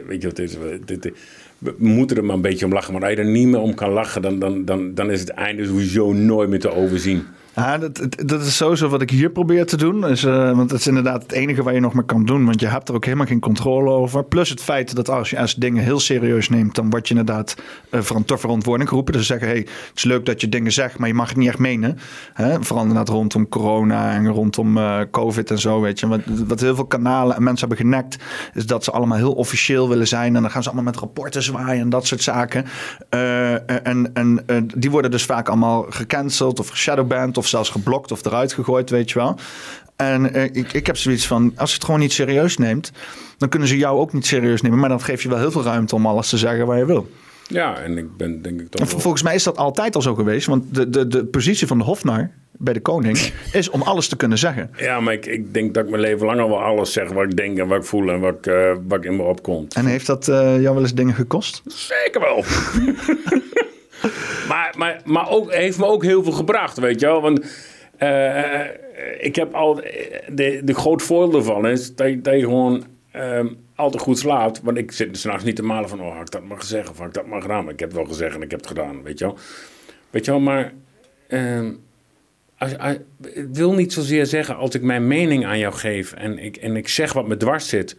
weet 0.06 0.22
je 0.22 0.28
wat 0.28 0.38
is? 0.38 0.56
Dit- 0.84 1.02
dit- 1.02 1.12
we 1.58 1.74
moeten 1.78 2.16
er 2.16 2.24
maar 2.24 2.34
een 2.36 2.42
beetje 2.42 2.64
om 2.66 2.72
lachen. 2.72 2.92
Maar 2.92 3.02
als 3.02 3.10
je 3.12 3.16
er 3.18 3.24
niet 3.24 3.46
meer 3.46 3.60
om 3.60 3.74
kan 3.74 3.90
lachen, 3.90 4.22
dan, 4.22 4.38
dan, 4.38 4.64
dan, 4.64 4.94
dan 4.94 5.10
is 5.10 5.20
het 5.20 5.28
einde 5.28 5.64
sowieso 5.66 6.12
nooit 6.12 6.48
meer 6.48 6.60
te 6.60 6.70
overzien. 6.74 7.24
Ja, 7.58 7.78
dat, 7.78 8.00
dat- 8.26 8.40
is 8.42 8.56
sowieso 8.56 8.88
wat 8.88 9.02
ik 9.02 9.10
hier 9.10 9.30
probeer 9.30 9.66
te 9.66 9.76
doen. 9.76 10.00
Dus, 10.00 10.24
eh, 10.24 10.56
want 10.56 10.68
dat 10.68 10.78
is 10.78 10.86
inderdaad 10.86 11.22
het 11.22 11.32
enige 11.32 11.62
wat 11.62 11.74
je 11.74 11.80
nog 11.80 11.92
maar 11.92 12.04
kan 12.04 12.24
doen. 12.24 12.44
Want 12.44 12.60
je 12.60 12.66
hebt 12.66 12.88
er 12.88 12.94
ook 12.94 13.04
helemaal 13.04 13.26
geen 13.26 13.40
controle 13.40 13.90
over. 13.90 14.24
Plus 14.24 14.50
het 14.50 14.62
feit 14.62 14.94
dat 14.94 15.10
als 15.10 15.30
je 15.30 15.38
als 15.38 15.54
dingen 15.54 15.82
heel 15.82 16.00
serieus 16.00 16.48
neemt... 16.48 16.74
dan 16.74 16.90
word 16.90 17.08
je 17.08 17.14
inderdaad 17.14 17.56
uh, 17.90 18.00
tot 18.00 18.40
verantwoording 18.40 18.88
geroepen. 18.88 19.12
Dus 19.12 19.26
ze 19.26 19.32
zeggen, 19.32 19.48
hey, 19.48 19.58
het 19.58 19.92
is 19.94 20.04
leuk 20.04 20.26
dat 20.26 20.40
je 20.40 20.48
dingen 20.48 20.72
zegt... 20.72 20.98
maar 20.98 21.08
je 21.08 21.14
mag 21.14 21.28
het 21.28 21.36
niet 21.36 21.48
echt 21.48 21.58
menen. 21.58 21.98
Hè? 22.32 22.62
Vooral 22.62 22.84
inderdaad 22.84 23.08
rondom 23.08 23.48
corona 23.48 24.12
en 24.12 24.28
rondom 24.28 24.76
eh, 24.78 25.00
covid 25.10 25.50
en 25.50 25.58
zo. 25.58 25.80
Weet 25.80 26.00
je. 26.00 26.06
Wat, 26.08 26.20
wat 26.46 26.60
heel 26.60 26.74
veel 26.74 26.86
kanalen 26.86 27.36
en 27.36 27.42
mensen 27.42 27.68
hebben 27.68 27.86
genekt... 27.86 28.16
is 28.54 28.66
dat 28.66 28.84
ze 28.84 28.90
allemaal 28.90 29.18
heel 29.18 29.34
officieel 29.34 29.88
willen 29.88 30.08
zijn. 30.08 30.36
En 30.36 30.42
dan 30.42 30.50
gaan 30.50 30.62
ze 30.62 30.68
allemaal 30.68 30.92
met 30.92 31.00
rapporten 31.00 31.42
zwaaien 31.42 31.80
en 31.80 31.90
dat 31.90 32.06
soort 32.06 32.22
zaken. 32.22 32.64
Eh, 33.08 33.86
en 33.86 34.10
en 34.14 34.42
eh, 34.46 34.56
die 34.76 34.90
worden 34.90 35.10
dus 35.10 35.24
vaak 35.24 35.48
allemaal 35.48 35.86
gecanceld 35.88 36.58
of 36.60 36.68
geshadowband... 36.68 37.38
of 37.38 37.46
zelfs 37.48 37.70
geblokt 37.70 38.12
of 38.12 38.24
eruit 38.24 38.52
gegooid, 38.52 38.90
weet 38.90 39.10
je 39.10 39.18
wel. 39.18 39.36
En 39.96 40.34
eh, 40.34 40.44
ik, 40.44 40.72
ik 40.72 40.86
heb 40.86 40.96
zoiets 40.96 41.26
van, 41.26 41.52
als 41.56 41.68
je 41.68 41.74
het 41.76 41.84
gewoon 41.84 42.00
niet 42.00 42.12
serieus 42.12 42.56
neemt... 42.56 42.92
dan 43.38 43.48
kunnen 43.48 43.68
ze 43.68 43.76
jou 43.76 43.98
ook 43.98 44.12
niet 44.12 44.26
serieus 44.26 44.62
nemen. 44.62 44.78
Maar 44.78 44.88
dan 44.88 45.00
geef 45.00 45.22
je 45.22 45.28
wel 45.28 45.38
heel 45.38 45.50
veel 45.50 45.62
ruimte 45.62 45.94
om 45.94 46.06
alles 46.06 46.28
te 46.28 46.38
zeggen 46.38 46.66
waar 46.66 46.78
je 46.78 46.86
wil. 46.86 47.08
Ja, 47.46 47.78
en 47.78 47.98
ik 47.98 48.16
ben 48.16 48.42
denk 48.42 48.60
ik 48.60 48.68
toch 48.70 48.80
En 48.80 49.00
volgens 49.00 49.22
mij 49.22 49.34
is 49.34 49.42
dat 49.42 49.56
altijd 49.56 49.94
al 49.94 50.02
zo 50.02 50.14
geweest. 50.14 50.46
Want 50.46 50.74
de, 50.74 50.90
de, 50.90 51.06
de 51.06 51.24
positie 51.24 51.66
van 51.66 51.78
de 51.78 51.84
hofnar 51.84 52.30
bij 52.52 52.72
de 52.72 52.80
koning... 52.80 53.18
is 53.52 53.70
om 53.70 53.82
alles 53.82 54.08
te 54.08 54.16
kunnen 54.16 54.38
zeggen. 54.38 54.70
Ja, 54.76 55.00
maar 55.00 55.14
ik, 55.14 55.26
ik 55.26 55.54
denk 55.54 55.74
dat 55.74 55.84
ik 55.84 55.90
mijn 55.90 56.02
leven 56.02 56.26
lang 56.26 56.40
al 56.40 56.48
wel 56.48 56.62
alles 56.62 56.92
zeg 56.92 57.12
wat 57.12 57.24
ik 57.24 57.36
denk 57.36 57.58
en 57.58 57.68
wat 57.68 57.78
ik 57.78 57.84
voel 57.84 58.10
en 58.10 58.20
wat, 58.20 58.34
ik, 58.34 58.46
eh, 58.46 58.72
wat 58.88 59.04
in 59.04 59.16
me 59.16 59.22
opkomt. 59.22 59.74
En 59.74 59.86
heeft 59.86 60.06
dat 60.06 60.28
eh, 60.28 60.36
jou 60.36 60.74
wel 60.74 60.80
eens 60.80 60.94
dingen 60.94 61.14
gekost? 61.14 61.62
Zeker 61.66 62.20
wel. 62.20 62.44
maar, 64.48 64.74
maar, 64.76 65.00
maar 65.04 65.30
ook, 65.30 65.52
heeft 65.52 65.78
me 65.78 65.86
ook 65.86 66.02
heel 66.04 66.22
veel 66.22 66.32
gebracht, 66.32 66.78
weet 66.78 67.00
je 67.00 67.06
wel. 67.06 67.20
Want 67.20 67.40
eh, 67.96 68.64
ik 69.18 69.36
heb 69.36 69.54
al... 69.54 69.74
De, 70.32 70.60
de 70.64 70.74
groot 70.74 71.02
voordeel 71.02 71.38
ervan 71.38 71.66
is 71.66 71.94
dat 71.94 72.08
je, 72.08 72.20
dat 72.20 72.34
gewoon 72.34 72.84
ehm, 73.12 73.46
altijd 73.74 74.02
goed 74.02 74.18
slaapt. 74.18 74.60
Want 74.62 74.78
ik 74.78 74.92
zit 74.92 75.18
s'nachts 75.18 75.44
niet 75.44 75.56
te 75.56 75.62
malen 75.62 75.88
van... 75.88 76.00
Oh, 76.00 76.12
had 76.12 76.20
ik 76.20 76.30
dat 76.30 76.44
maar 76.44 76.58
gezegd 76.60 76.90
of 76.90 76.98
had 76.98 77.06
ik 77.06 77.14
dat 77.14 77.26
maar 77.26 77.42
gedaan? 77.42 77.64
Maar 77.64 77.72
ik 77.72 77.80
heb 77.80 77.88
het 77.88 77.98
wel 77.98 78.06
gezegd 78.08 78.34
en 78.34 78.42
ik 78.42 78.50
heb 78.50 78.60
het 78.60 78.68
gedaan, 78.68 79.02
weet 79.02 79.18
je 79.18 79.24
wel. 79.24 79.38
Weet 80.10 80.24
je 80.24 80.30
wel, 80.30 80.40
maar... 80.40 80.72
als- 82.58 82.96
het 83.22 83.56
wil 83.56 83.72
niet 83.72 83.92
zozeer 83.92 84.26
zeggen 84.26 84.56
als 84.56 84.74
ik 84.74 84.82
mijn 84.82 85.06
mening 85.06 85.46
aan 85.46 85.58
jou 85.58 85.74
geef... 85.74 86.12
en 86.12 86.38
ik, 86.38 86.56
en 86.56 86.76
ik 86.76 86.88
zeg 86.88 87.12
wat 87.12 87.28
me 87.28 87.36
dwars 87.36 87.68
zit 87.68 87.96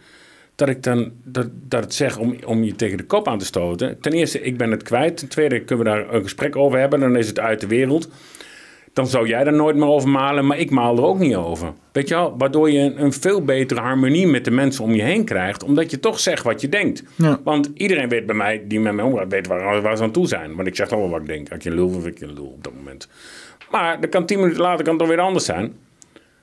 dat 0.60 0.68
ik 0.68 0.82
dan 0.82 1.12
dat, 1.24 1.48
dat 1.52 1.84
het 1.84 1.94
zeg 1.94 2.18
om, 2.18 2.36
om 2.46 2.64
je 2.64 2.74
tegen 2.74 2.96
de 2.96 3.04
kop 3.04 3.28
aan 3.28 3.38
te 3.38 3.44
stoten. 3.44 4.00
Ten 4.00 4.12
eerste, 4.12 4.40
ik 4.40 4.56
ben 4.56 4.70
het 4.70 4.82
kwijt. 4.82 5.16
Ten 5.16 5.28
tweede, 5.28 5.60
kunnen 5.60 5.84
we 5.84 5.90
daar 5.90 6.14
een 6.14 6.22
gesprek 6.22 6.56
over 6.56 6.78
hebben. 6.78 7.00
Dan 7.00 7.16
is 7.16 7.28
het 7.28 7.38
uit 7.38 7.60
de 7.60 7.66
wereld. 7.66 8.08
Dan 8.92 9.06
zou 9.06 9.28
jij 9.28 9.44
er 9.44 9.52
nooit 9.52 9.76
meer 9.76 9.88
over 9.88 10.08
malen, 10.08 10.46
maar 10.46 10.58
ik 10.58 10.70
maal 10.70 10.96
er 10.96 11.04
ook 11.04 11.18
niet 11.18 11.34
over. 11.34 11.72
Weet 11.92 12.08
je 12.08 12.14
wel? 12.14 12.34
Waardoor 12.38 12.70
je 12.70 12.78
een, 12.78 13.02
een 13.02 13.12
veel 13.12 13.44
betere 13.44 13.80
harmonie 13.80 14.26
met 14.26 14.44
de 14.44 14.50
mensen 14.50 14.84
om 14.84 14.94
je 14.94 15.02
heen 15.02 15.24
krijgt. 15.24 15.64
Omdat 15.64 15.90
je 15.90 16.00
toch 16.00 16.20
zegt 16.20 16.42
wat 16.42 16.60
je 16.60 16.68
denkt. 16.68 17.02
Ja. 17.16 17.40
Want 17.44 17.70
iedereen 17.74 18.08
weet 18.08 18.26
bij 18.26 18.34
mij, 18.34 18.64
die 18.68 18.80
met 18.80 18.94
mij 18.94 19.04
omgaat, 19.04 19.28
weet 19.28 19.46
waar, 19.46 19.82
waar 19.82 19.96
ze 19.96 20.02
aan 20.02 20.10
toe 20.10 20.26
zijn. 20.26 20.54
Want 20.56 20.68
ik 20.68 20.76
zeg 20.76 20.90
wel 20.90 21.08
wat 21.08 21.20
ik 21.20 21.26
denk. 21.26 21.52
Als 21.52 21.62
je 21.62 21.70
lul 21.70 21.88
of 21.88 22.06
ik 22.06 22.18
je 22.18 22.32
lul 22.32 22.46
op 22.46 22.64
dat 22.64 22.74
moment. 22.74 23.08
Maar 23.70 24.00
dat 24.00 24.10
kan 24.10 24.26
tien 24.26 24.40
minuten 24.40 24.60
later 24.60 24.84
kan 24.84 24.94
het 24.94 25.02
toch 25.02 25.12
weer 25.14 25.24
anders 25.24 25.44
zijn. 25.44 25.74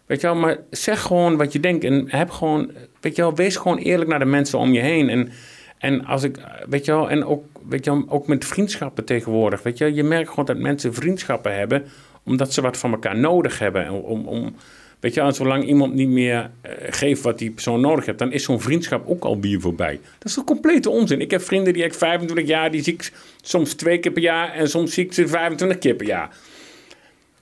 Weet 0.08 0.22
je 0.22 0.28
wel, 0.28 0.36
maar 0.36 0.58
zeg 0.70 1.02
gewoon 1.02 1.38
wat 1.38 1.54
je 1.54 1.60
denkt. 1.60 1.84
En 1.84 2.06
heb 2.08 2.30
gewoon, 2.30 2.72
weet 3.02 3.16
je 3.16 3.22
wel, 3.22 3.36
wees 3.36 3.56
gewoon 3.56 3.78
eerlijk 3.78 4.10
naar 4.10 4.20
de 4.20 4.26
mensen 4.26 4.60
om 4.60 4.74
je 4.74 4.80
heen. 4.80 5.10
En, 5.10 5.30
en 5.78 6.06
als 6.06 6.24
ik, 6.24 6.38
weet 6.70 6.86
je 6.86 6.92
wel, 6.92 7.10
en 7.10 7.26
ook, 7.26 7.44
weet 7.70 7.86
je 7.86 7.92
wel, 7.92 8.06
ook 8.08 8.28
met 8.28 8.46
vriendschappen 8.46 9.06
tegenwoordig. 9.06 9.64
Weet 9.64 9.78
je 9.78 9.84
wel, 9.84 9.94
je 9.94 10.04
merkt 10.04 10.30
gewoon 10.30 10.46
dat 10.46 10.58
mensen 10.58 10.94
vriendschappen 10.94 11.56
hebben. 11.56 11.86
omdat 12.24 12.54
ze 12.54 12.62
wat 12.62 12.78
van 12.78 12.92
elkaar 12.92 13.18
nodig 13.18 13.60
hebben. 13.60 13.86
En 13.86 13.92
Om, 13.92 14.26
om, 14.28 14.56
weet 15.00 15.14
je 15.14 15.22
wel, 15.22 15.32
zolang 15.32 15.66
iemand 15.66 15.94
niet 15.94 16.10
meer 16.10 16.52
eh, 16.62 16.72
geeft 16.90 17.22
wat 17.22 17.38
die 17.38 17.52
persoon 17.52 17.82
nodig 17.82 18.06
heeft. 18.06 18.20
dan 18.20 18.32
is 18.32 18.44
zo'n 18.44 18.62
vriendschap 18.62 19.10
ook 19.10 19.24
al 19.24 19.40
bier 19.40 19.62
voorbij. 19.62 20.00
Dat 20.18 20.28
is 20.28 20.34
toch 20.34 20.44
complete 20.44 20.90
onzin. 20.90 21.22
Ik 21.22 21.32
heb 21.32 21.42
vrienden 21.42 21.74
die 21.74 21.84
ik 21.84 21.94
25 21.94 22.48
jaar, 22.48 22.72
die 22.72 22.84
zie 22.84 22.94
ik 22.94 23.12
soms 23.42 23.74
twee 23.74 24.00
keer 24.00 24.12
per 24.12 24.22
jaar. 24.22 24.54
en 24.54 24.70
soms 24.70 24.94
zie 24.94 25.06
ik 25.06 25.14
ze 25.14 25.28
25 25.28 25.78
keer 25.78 25.96
per 25.96 26.08
jaar 26.08 26.30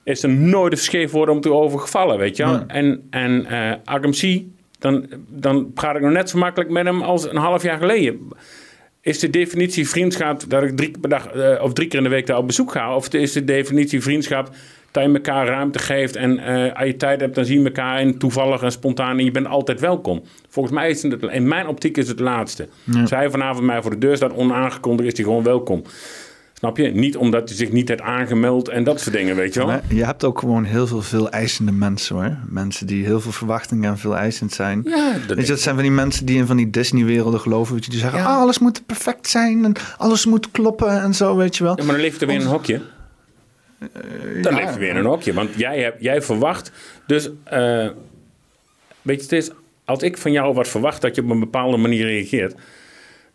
is 0.06 0.22
er 0.22 0.28
nooit 0.28 0.72
een 0.72 0.78
scheef 0.78 1.10
woord 1.10 1.30
om 1.30 1.40
te 1.40 1.52
overgevallen, 1.52 2.18
weet 2.18 2.36
je 2.36 2.44
wel. 2.44 2.64
En, 2.66 3.06
en 3.10 3.46
eh 3.46 3.94
ik 3.96 4.02
hem 4.02 4.12
zie, 4.12 4.54
dan, 4.78 5.06
dan 5.28 5.72
praat 5.72 5.96
ik 5.96 6.02
nog 6.02 6.12
net 6.12 6.30
zo 6.30 6.38
makkelijk 6.38 6.70
met 6.70 6.84
hem 6.84 7.02
als 7.02 7.30
een 7.30 7.36
half 7.36 7.62
jaar 7.62 7.78
geleden. 7.78 8.28
Is 9.00 9.18
de 9.18 9.30
definitie 9.30 9.88
vriendschap 9.88 10.42
dat 10.48 10.62
ik 10.62 10.76
drie 10.76 10.90
keer 10.90 11.00
per 11.00 11.10
dag 11.10 11.26
eh, 11.26 11.62
of 11.62 11.72
drie 11.72 11.88
keer 11.88 11.98
in 11.98 12.04
de 12.04 12.10
week 12.10 12.26
daar 12.26 12.38
op 12.38 12.46
bezoek 12.46 12.72
ga? 12.72 12.94
Of 12.96 13.08
is 13.08 13.32
de 13.32 13.44
definitie 13.44 14.02
vriendschap 14.02 14.50
dat 14.90 15.04
je 15.04 15.12
elkaar 15.12 15.46
ruimte 15.46 15.78
geeft 15.78 16.16
en 16.16 16.38
eh, 16.38 16.78
als 16.78 16.86
je 16.86 16.96
tijd 16.96 17.20
hebt, 17.20 17.34
dan 17.34 17.44
zie 17.44 17.58
je 17.58 17.64
elkaar 17.64 17.98
en 17.98 18.18
toevallig 18.18 18.62
en 18.62 18.72
spontaan 18.72 19.18
en 19.18 19.24
je 19.24 19.30
bent 19.30 19.46
altijd 19.46 19.80
welkom. 19.80 20.22
Volgens 20.48 20.74
mij 20.74 20.90
is 20.90 21.02
het, 21.02 21.22
in 21.22 21.48
mijn 21.48 21.66
optiek 21.66 21.96
is 21.96 22.08
het 22.08 22.20
laatste. 22.20 22.68
Als 23.00 23.10
hij 23.10 23.30
vanavond 23.30 23.66
mij 23.66 23.82
voor 23.82 23.90
de 23.90 23.98
deur 23.98 24.16
staat 24.16 24.34
onaangekondigd, 24.34 25.08
is 25.08 25.16
hij 25.16 25.24
gewoon 25.24 25.42
welkom. 25.42 25.82
Snap 26.58 26.76
je? 26.76 26.88
Niet 26.88 27.16
omdat 27.16 27.48
je 27.48 27.54
zich 27.54 27.72
niet 27.72 27.88
hebt 27.88 28.00
aangemeld 28.00 28.68
en 28.68 28.84
dat 28.84 29.00
soort 29.00 29.14
dingen, 29.16 29.36
weet 29.36 29.52
je 29.54 29.58
wel. 29.60 29.68
Maar 29.68 29.82
je 29.88 30.04
hebt 30.04 30.24
ook 30.24 30.38
gewoon 30.38 30.64
heel 30.64 30.86
veel 30.86 31.02
veel 31.02 31.30
eisende 31.30 31.72
mensen 31.72 32.14
hoor. 32.16 32.36
Mensen 32.48 32.86
die 32.86 33.04
heel 33.04 33.20
veel 33.20 33.32
verwachtingen 33.32 33.90
en 33.90 33.98
veel 33.98 34.16
eisend 34.16 34.52
zijn. 34.52 34.82
Ja, 34.84 35.12
dat, 35.26 35.36
Weet 35.36 35.46
je, 35.46 35.52
dat 35.52 35.60
zijn 35.60 35.74
van 35.74 35.84
die 35.84 35.92
mensen 35.92 36.26
die 36.26 36.36
in 36.36 36.46
van 36.46 36.56
die 36.56 36.70
Disney-werelden 36.70 37.40
geloven. 37.40 37.74
Weet 37.74 37.84
je, 37.84 37.90
die 37.90 38.00
zeggen, 38.00 38.18
Ja. 38.18 38.24
ah, 38.26 38.38
alles 38.40 38.58
moet 38.58 38.86
perfect 38.86 39.28
zijn 39.28 39.64
en 39.64 39.72
alles 39.96 40.26
moet 40.26 40.50
kloppen 40.50 41.02
en 41.02 41.14
zo, 41.14 41.36
weet 41.36 41.56
je 41.56 41.64
wel. 41.64 41.76
Ja, 41.76 41.84
maar 41.84 41.94
dan 41.94 42.02
leeft 42.04 42.20
er 42.20 42.26
weer 42.26 42.40
een 42.40 42.46
hokje. 42.46 42.80
dan 44.42 44.54
ja. 44.54 44.58
leeft 44.60 44.74
er 44.74 44.78
weer 44.78 44.90
in 44.90 44.96
een 44.96 45.04
hokje. 45.04 45.32
Want 45.32 45.50
jij, 45.56 45.80
hebt, 45.80 46.02
jij 46.02 46.22
verwacht. 46.22 46.72
Dus, 47.06 47.30
eh, 47.44 47.88
weet 49.02 49.16
je, 49.16 49.22
het 49.22 49.32
is. 49.32 49.50
Als 49.84 50.02
ik 50.02 50.16
van 50.18 50.32
jou 50.32 50.54
wat 50.54 50.68
verwacht 50.68 51.00
dat 51.00 51.14
je 51.14 51.22
op 51.22 51.30
een 51.30 51.40
bepaalde 51.40 51.76
manier 51.76 52.06
reageert. 52.06 52.54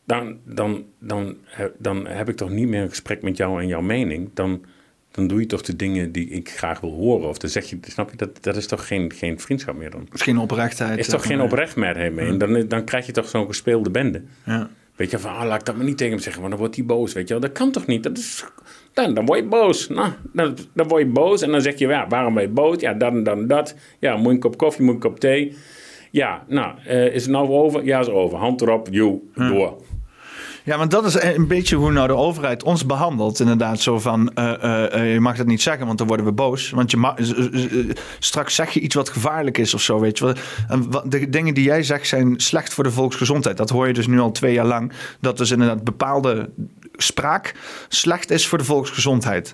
Dan, 0.06 0.38
dan, 0.46 0.86
dan, 1.00 1.36
dan 1.78 2.08
heb 2.08 2.30
ik 2.30 2.36
toch 2.36 2.50
niet 2.50 2.68
meer 2.68 2.82
een 2.82 2.90
gesprek 2.90 3.22
met 3.22 3.38
jou 3.38 3.62
en 3.62 3.68
jouw 3.68 3.82
mening. 3.82 4.30
Dan, 4.34 4.66
dan 5.12 5.28
doe 5.28 5.40
je 5.40 5.46
toch 5.46 5.62
de 5.62 5.76
dingen 5.76 6.12
die 6.12 6.30
ik 6.30 6.50
graag 6.50 6.80
wil 6.80 6.92
horen. 6.92 7.30
Of 7.30 7.38
dan 7.38 7.50
zeg 7.50 7.66
je, 7.66 7.78
snap 7.82 8.10
je, 8.12 8.18
dat, 8.18 8.44
dat 8.44 8.56
is 8.56 8.68
toch 8.68 8.88
geen, 8.88 9.14
geen 9.14 9.40
vriendschap 9.40 9.76
meer 9.76 9.90
dan. 9.90 10.08
Misschien 10.12 10.38
oprechtheid. 10.38 11.00
Is 11.00 11.08
toch 11.08 11.26
geen 11.26 11.38
maar. 11.38 11.46
oprecht 11.46 11.76
meer 11.76 12.14
mee. 12.14 12.38
Dan, 12.38 12.68
dan 12.68 12.84
krijg 12.84 13.06
je 13.06 13.12
toch 13.12 13.30
zo'n 13.30 13.48
gespeelde 13.48 13.90
bende. 13.90 14.22
Ja. 14.46 14.70
Weet 14.96 15.12
je, 15.12 15.20
van, 15.20 15.36
ah, 15.36 15.48
laat 15.48 15.60
ik 15.60 15.66
dat 15.66 15.76
maar 15.76 15.86
niet 15.86 15.98
tegen 15.98 16.14
hem 16.14 16.22
zeggen, 16.22 16.42
want 16.42 16.54
dan 16.54 16.62
wordt 16.62 16.76
hij 16.76 16.86
boos. 16.86 17.14
Weet 17.14 17.28
je 17.28 17.34
wel, 17.34 17.44
dat 17.44 17.52
kan 17.52 17.72
toch 17.72 17.86
niet? 17.86 18.04
Dat 18.04 18.18
is, 18.18 18.46
dan, 18.94 19.14
dan 19.14 19.26
word 19.26 19.40
je 19.40 19.46
boos. 19.46 19.90
Nou, 19.90 20.12
dan, 20.34 20.58
dan 20.74 20.88
word 20.88 21.02
je 21.02 21.10
boos 21.10 21.42
en 21.42 21.52
dan 21.52 21.62
zeg 21.62 21.78
je, 21.78 21.88
ja, 21.88 22.08
waarom 22.08 22.34
ben 22.34 22.44
je 22.44 22.50
boos? 22.50 22.80
Ja, 22.80 22.94
dat 22.94 23.12
en 23.12 23.24
dat 23.24 23.38
en 23.38 23.48
dat. 23.48 23.76
Ja, 24.00 24.16
moet 24.16 24.26
je 24.26 24.32
een 24.32 24.40
kop 24.40 24.58
koffie, 24.58 24.86
moet 24.86 24.96
je 24.96 25.02
een 25.02 25.10
kop 25.12 25.20
thee? 25.20 25.56
Ja, 26.12 26.44
nou, 26.48 26.76
eh, 26.86 27.14
is 27.14 27.22
het 27.22 27.32
nou 27.32 27.50
over? 27.50 27.84
Ja, 27.86 28.00
is 28.00 28.10
over. 28.10 28.38
Hand 28.38 28.62
erop, 28.62 28.88
joe, 28.92 29.20
door. 29.34 29.82
Ja, 30.64 30.78
maar 30.78 30.90
dat 30.90 31.06
is 31.06 31.22
een 31.22 31.48
beetje 31.48 31.76
hoe 31.76 31.92
nou 31.92 32.08
de 32.08 32.16
overheid 32.16 32.64
ons 32.64 32.86
behandelt. 32.86 33.40
Inderdaad, 33.40 33.80
zo 33.80 34.00
van, 34.00 34.34
eh, 34.34 34.64
eh, 34.64 34.94
eh, 34.94 35.14
je 35.14 35.20
mag 35.20 35.38
dat 35.38 35.46
niet 35.46 35.62
zeggen, 35.62 35.86
want 35.86 35.98
dan 35.98 36.08
worden 36.08 36.26
we 36.26 36.32
boos. 36.32 36.70
Want 36.70 36.92
je 36.92 37.96
straks 38.20 38.56
zeg 38.56 38.72
je 38.72 38.80
iets 38.80 38.96
wat 38.96 39.10
gevaarlijk 39.10 39.58
is 39.58 39.74
of 39.74 39.82
zo, 39.82 40.00
weet 40.00 40.18
je. 40.18 40.36
En 40.68 40.90
de 41.06 41.30
dingen 41.30 41.54
die 41.54 41.64
jij 41.64 41.84
zegt 41.84 42.08
zijn 42.08 42.40
slecht 42.40 42.74
voor 42.74 42.84
de 42.84 42.92
volksgezondheid. 42.92 43.58
Dat 43.58 43.70
hoor 43.70 43.88
je 43.88 43.94
dus 43.94 44.08
nu 44.08 44.20
al 44.20 44.32
twee 44.32 44.54
jaar 44.54 44.66
lang. 44.66 44.92
Dat 45.20 45.38
dus 45.38 45.52
inderdaad 45.52 45.84
bepaalde 45.84 46.50
spraak 47.02 47.56
slecht 47.88 48.32
is 48.32 48.48
voor 48.48 48.58
de 48.58 48.64
volksgezondheid. 48.64 49.54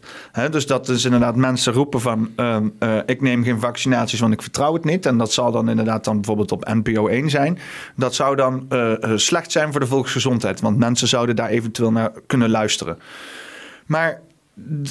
Dus 0.52 0.68
dat 0.68 0.86
dus 0.86 1.06
inderdaad 1.06 1.36
mensen 1.36 1.74
roepen 1.74 2.02
van... 2.02 2.32
ehm, 2.36 2.68
eh, 2.80 2.98
ik 3.06 3.22
neem 3.22 3.44
geen 3.44 3.60
vaccinaties, 3.60 4.20
want 4.20 4.34
ik 4.34 4.42
vertrouw 4.42 4.74
het 4.74 4.86
niet. 4.86 5.06
En 5.06 5.18
dat 5.18 5.34
zal 5.34 5.52
dan 5.52 5.70
inderdaad 5.70 6.04
dan 6.04 6.16
bijvoorbeeld 6.16 6.52
op 6.52 6.68
NPO 6.74 7.08
1 7.08 7.30
zijn. 7.30 7.60
Dat 7.96 8.16
zou 8.16 8.36
dan 8.36 8.66
eh, 8.70 9.04
eh, 9.04 9.12
slecht 9.18 9.52
zijn 9.52 9.72
voor 9.72 9.80
de 9.80 9.88
volksgezondheid. 9.88 10.62
Want 10.62 10.78
mensen 10.78 11.08
zouden 11.08 11.36
daar 11.36 11.50
eventueel 11.50 11.92
naar 11.92 12.12
kunnen 12.28 12.50
luisteren. 12.50 13.00
Maar 13.86 14.22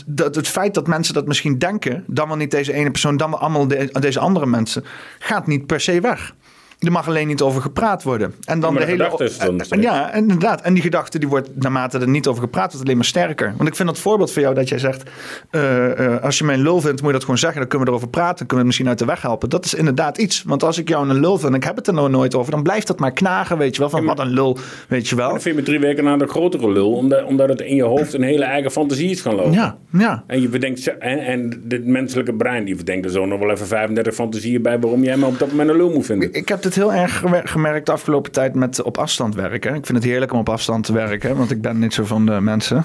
dat, 0.07 0.35
het 0.35 0.49
feit 0.49 0.75
dat 0.75 0.87
mensen 0.87 1.15
dat 1.15 1.27
misschien 1.27 1.59
denken... 1.59 2.05
dan 2.07 2.29
wel 2.29 2.37
niet 2.37 2.51
deze 2.51 2.73
ene 2.73 2.91
persoon, 2.91 3.17
dan 3.17 3.31
wel 3.31 3.41
allemaal 3.41 3.69
de- 3.69 3.91
deze 4.01 4.21
andere 4.21 4.47
mensen... 4.47 4.85
gaat 5.19 5.47
niet 5.47 5.67
per 5.67 5.81
se 5.81 6.01
weg. 6.01 6.35
Er 6.79 6.93
mag 6.93 7.09
alleen 7.09 7.27
niet 7.27 7.43
over 7.43 7.63
gepraat 7.63 8.03
worden. 8.03 8.35
En 8.45 8.61
dan 8.61 8.75
de 8.75 8.81
de 8.81 8.87
hele. 8.87 9.15
is 9.19 9.39
dan 9.39 9.59
en- 9.59 9.65
steeds. 9.65 9.83
ja, 9.83 10.15
inderdaad. 10.15 10.61
En 10.61 10.75
die 10.75 10.83
gedachte 10.83 11.19
die 11.19 11.29
wordt 11.29 11.49
naarmate 11.55 11.99
er 11.99 12.09
niet 12.09 12.27
over 12.27 12.43
gepraat 12.43 12.71
wordt 12.71 12.85
alleen 12.85 12.97
maar 12.97 13.07
sterker. 13.07 13.55
Want 13.57 13.69
ik 13.69 13.77
vind 13.77 13.89
dat 13.89 13.99
voorbeeld 13.99 14.33
van 14.33 14.43
jou 14.43 14.55
dat 14.55 14.69
jij 14.69 14.79
zegt: 14.79 15.11
eh, 15.51 16.15
eh, 16.15 16.23
als 16.23 16.39
je 16.39 16.45
mij 16.45 16.55
een 16.55 16.63
lul 16.63 16.81
vindt, 16.81 16.97
moet 16.97 17.07
je 17.07 17.13
dat 17.13 17.23
gewoon 17.23 17.39
zeggen. 17.39 17.59
Dan 17.61 17.69
kunnen 17.69 17.87
we 17.87 17.93
erover 17.93 18.11
praten. 18.11 18.37
Dan 18.37 18.47
kunnen 18.47 18.67
we 18.67 18.73
het 18.73 18.81
misschien 18.81 18.89
uit 18.89 18.99
de 18.99 19.05
weg 19.05 19.23
helpen. 19.23 19.49
Dat 19.49 19.65
is 19.65 19.75
inderdaad 19.75 20.19
iets. 20.19 20.43
Want 20.43 20.63
als 20.63 20.79
ik 20.79 20.89
jou 20.89 21.09
een 21.09 21.21
lul 21.21 21.39
vind 21.39 21.51
en 21.51 21.57
ik 21.59 21.65
heb 21.65 21.77
het 21.77 21.87
er 21.87 21.95
nou 21.95 22.11
nooit 22.11 22.35
over, 22.35 22.51
dan 22.51 22.63
blijft 22.63 22.87
dat 22.87 22.99
maar 22.99 23.13
knagen, 23.13 23.59
weet 23.59 23.75
je 23.75 23.81
wel? 23.81 23.91
Van 23.91 24.05
wat 24.05 24.19
een 24.19 24.31
lul, 24.31 24.59
weet 24.89 25.09
je 25.09 25.17
wel? 25.17 25.29
Dan 25.31 25.41
vind 25.41 25.55
je 25.55 25.61
me 25.61 25.67
drie 25.67 25.81
weken 25.81 26.05
na 26.05 26.17
de 26.17 26.27
grotere 26.27 26.73
lul, 26.73 26.93
omdat, 26.93 27.25
omdat 27.25 27.49
het 27.49 27.61
in 27.61 27.75
je 27.77 27.83
hoofd 27.85 28.15
een 28.15 28.23
hele 28.23 28.45
eigen 28.45 28.71
fantasie 28.71 29.11
is 29.11 29.21
gaan 29.21 29.35
lopen. 29.35 29.53
Ja, 29.53 29.77
ja. 29.93 30.25
En 30.27 30.41
je 30.41 30.49
bedenkt, 30.49 30.99
en, 30.99 31.19
en 31.19 31.63
het 31.69 31.87
menselijke 31.87 32.35
brein, 32.35 32.65
die 32.65 32.77
verdenkt 32.77 33.05
er 33.05 33.11
zo 33.11 33.27
nog 33.27 33.39
wel 33.39 33.51
even 33.51 33.67
35 33.67 34.15
fantasieën 34.15 34.63
bij 34.63 34.79
waarom 34.81 35.03
jij 35.05 35.17
me 35.17 35.27
op 35.27 35.39
dat 35.39 35.51
moment 35.51 35.69
een 35.71 35.77
lul 35.77 35.91
moet 35.91 36.07
vinden. 36.07 36.33
Ik 36.33 36.49
heb 36.49 36.63
dit 36.67 36.75
heel 36.75 36.93
erg 36.93 37.23
gemerkt 37.45 37.87
de 37.87 37.93
afgelopen 37.93 38.33
tijd 38.33 38.55
met 38.55 38.83
op 38.83 38.99
afstand 38.99 39.35
werken. 39.35 39.75
Ik 39.75 39.87
vind 39.87 39.99
het 39.99 40.07
heerlijk 40.07 40.33
om 40.33 40.39
op 40.39 40.49
afstand 40.49 40.85
te 40.85 40.93
werken, 40.93 41.37
want 41.37 41.51
ik 41.51 41.61
ben 41.61 41.79
niet 41.79 41.95
zo 41.95 42.05
van 42.05 42.27
de 42.27 42.41
mensen. 42.41 42.85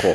Goh. 0.00 0.14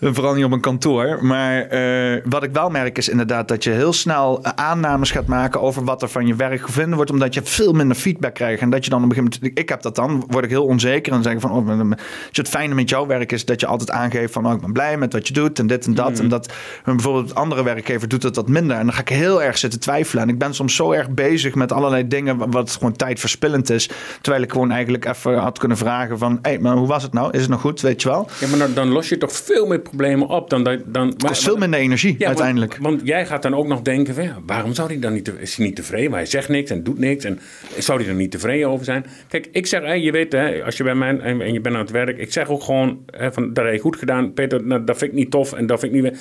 Vooral 0.14 0.34
niet 0.34 0.44
op 0.44 0.52
een 0.52 0.60
kantoor. 0.60 1.24
Maar 1.24 1.62
eh, 1.62 2.22
wat 2.24 2.42
ik 2.42 2.52
wel 2.52 2.70
merk 2.70 2.98
is 2.98 3.08
inderdaad 3.08 3.48
dat 3.48 3.64
je 3.64 3.70
heel 3.70 3.92
snel 3.92 4.42
eh, 4.42 4.52
aannames 4.54 5.10
gaat 5.10 5.26
maken 5.26 5.60
over 5.60 5.84
wat 5.84 6.02
er 6.02 6.08
van 6.08 6.26
je 6.26 6.34
werk 6.34 6.60
gevonden 6.60 6.94
wordt. 6.94 7.10
Omdat 7.10 7.34
je 7.34 7.42
veel 7.42 7.72
minder 7.72 7.96
feedback 7.96 8.34
krijgt. 8.34 8.62
En 8.62 8.70
dat 8.70 8.84
je 8.84 8.90
dan 8.90 9.02
op 9.02 9.08
een 9.08 9.14
gegeven 9.14 9.38
moment, 9.40 9.58
ik 9.58 9.68
heb 9.68 9.82
dat 9.82 9.94
dan, 9.94 10.24
word 10.28 10.44
ik 10.44 10.50
heel 10.50 10.64
onzeker. 10.64 11.12
En 11.12 11.22
zeg 11.22 11.40
van, 11.40 11.50
oh, 11.50 11.92
het 12.32 12.48
fijne 12.48 12.74
met 12.74 12.88
jouw 12.88 13.06
werk 13.06 13.32
is 13.32 13.44
dat 13.44 13.60
je 13.60 13.66
altijd 13.66 13.90
aangeeft 13.90 14.32
van, 14.32 14.46
oh, 14.46 14.52
ik 14.52 14.60
ben 14.60 14.72
blij 14.72 14.96
met 14.96 15.12
wat 15.12 15.28
je 15.28 15.34
doet 15.34 15.58
en 15.58 15.66
dit 15.66 15.86
en 15.86 15.94
dat. 15.94 16.18
En 16.18 16.28
dat 16.28 16.52
en 16.84 16.92
bijvoorbeeld 16.96 17.34
andere 17.34 17.62
werkgever 17.62 18.08
doet 18.08 18.22
dat 18.22 18.36
wat 18.36 18.48
minder. 18.48 18.76
En 18.76 18.84
dan 18.84 18.94
ga 18.94 19.00
ik 19.00 19.08
heel 19.08 19.42
erg 19.42 19.58
zitten 19.58 19.80
twijfelen. 19.80 20.22
En 20.22 20.28
ik 20.28 20.38
ben 20.38 20.54
soms 20.54 20.74
zo 20.74 20.92
erg 20.92 21.10
bezig 21.10 21.54
met 21.54 21.72
allerlei 21.72 21.95
dingen 22.04 22.36
wa- 22.36 22.48
wat 22.48 22.70
gewoon 22.70 22.96
tijdverspillend 22.96 23.70
is. 23.70 23.88
Terwijl 24.20 24.44
ik 24.44 24.52
gewoon 24.52 24.70
eigenlijk 24.70 25.04
even 25.04 25.34
had 25.38 25.58
kunnen 25.58 25.76
vragen 25.76 26.18
van, 26.18 26.38
hé, 26.42 26.50
hey, 26.50 26.58
maar 26.58 26.76
hoe 26.76 26.86
was 26.86 27.02
het 27.02 27.12
nou? 27.12 27.30
Is 27.32 27.40
het 27.40 27.50
nog 27.50 27.60
goed? 27.60 27.80
Weet 27.80 28.02
je 28.02 28.08
wel? 28.08 28.28
Ja, 28.40 28.48
maar 28.48 28.58
dan, 28.58 28.74
dan 28.74 28.88
los 28.88 29.08
je 29.08 29.18
toch 29.18 29.32
veel 29.32 29.66
meer 29.66 29.78
problemen 29.80 30.28
op 30.28 30.50
dan 30.50 30.64
dat. 30.64 30.78
Dan, 30.86 31.06
Het 31.06 31.30
is 31.30 31.38
veel 31.44 31.56
minder 31.56 31.80
energie 31.80 32.12
Ja, 32.12 32.16
want- 32.18 32.28
uiteindelijk. 32.28 32.76
Want, 32.80 33.00
jij 33.04 33.26
gaat 33.26 33.42
dan 33.42 33.54
ook 33.54 33.66
nog 33.66 33.80
denken: 33.82 34.14
van, 34.14 34.24
ja, 34.24 34.36
waarom 34.46 34.74
zou 34.74 34.88
hij 34.88 34.98
dan 34.98 35.12
niet, 35.12 35.32
is 35.38 35.56
hij 35.56 35.66
niet 35.66 35.76
tevreden? 35.76 36.10
Maar 36.10 36.18
hij 36.18 36.28
zegt 36.28 36.48
niks 36.48 36.70
en 36.70 36.82
doet 36.82 36.98
niks. 36.98 37.24
En 37.24 37.38
zou 37.78 38.00
hij 38.00 38.08
er 38.08 38.14
niet 38.14 38.30
tevreden 38.30 38.68
over 38.68 38.84
zijn? 38.84 39.06
Kijk, 39.28 39.48
ik 39.52 39.66
zeg, 39.66 39.82
hè, 39.82 39.92
je 39.92 40.12
weet, 40.12 40.32
hè, 40.32 40.64
als 40.64 40.76
je 40.76 40.82
bij 40.84 40.94
mij 40.94 41.18
en, 41.18 41.40
en 41.40 41.52
je 41.52 41.60
bent 41.60 41.74
aan 41.74 41.80
het 41.80 41.90
werk, 41.90 42.18
ik 42.18 42.32
zeg 42.32 42.48
ook 42.48 42.62
gewoon: 42.62 42.98
hè, 43.06 43.32
van, 43.32 43.52
dat 43.52 43.64
heb 43.64 43.74
je 43.74 43.80
goed 43.80 43.96
gedaan, 43.96 44.32
Peter, 44.32 44.66
nou, 44.66 44.84
dat 44.84 44.98
vind 44.98 45.10
ik 45.10 45.16
niet 45.16 45.30
tof 45.30 45.52
en 45.52 45.66
dat 45.66 45.80
vind 45.80 45.94
ik 45.94 46.02
niet. 46.02 46.18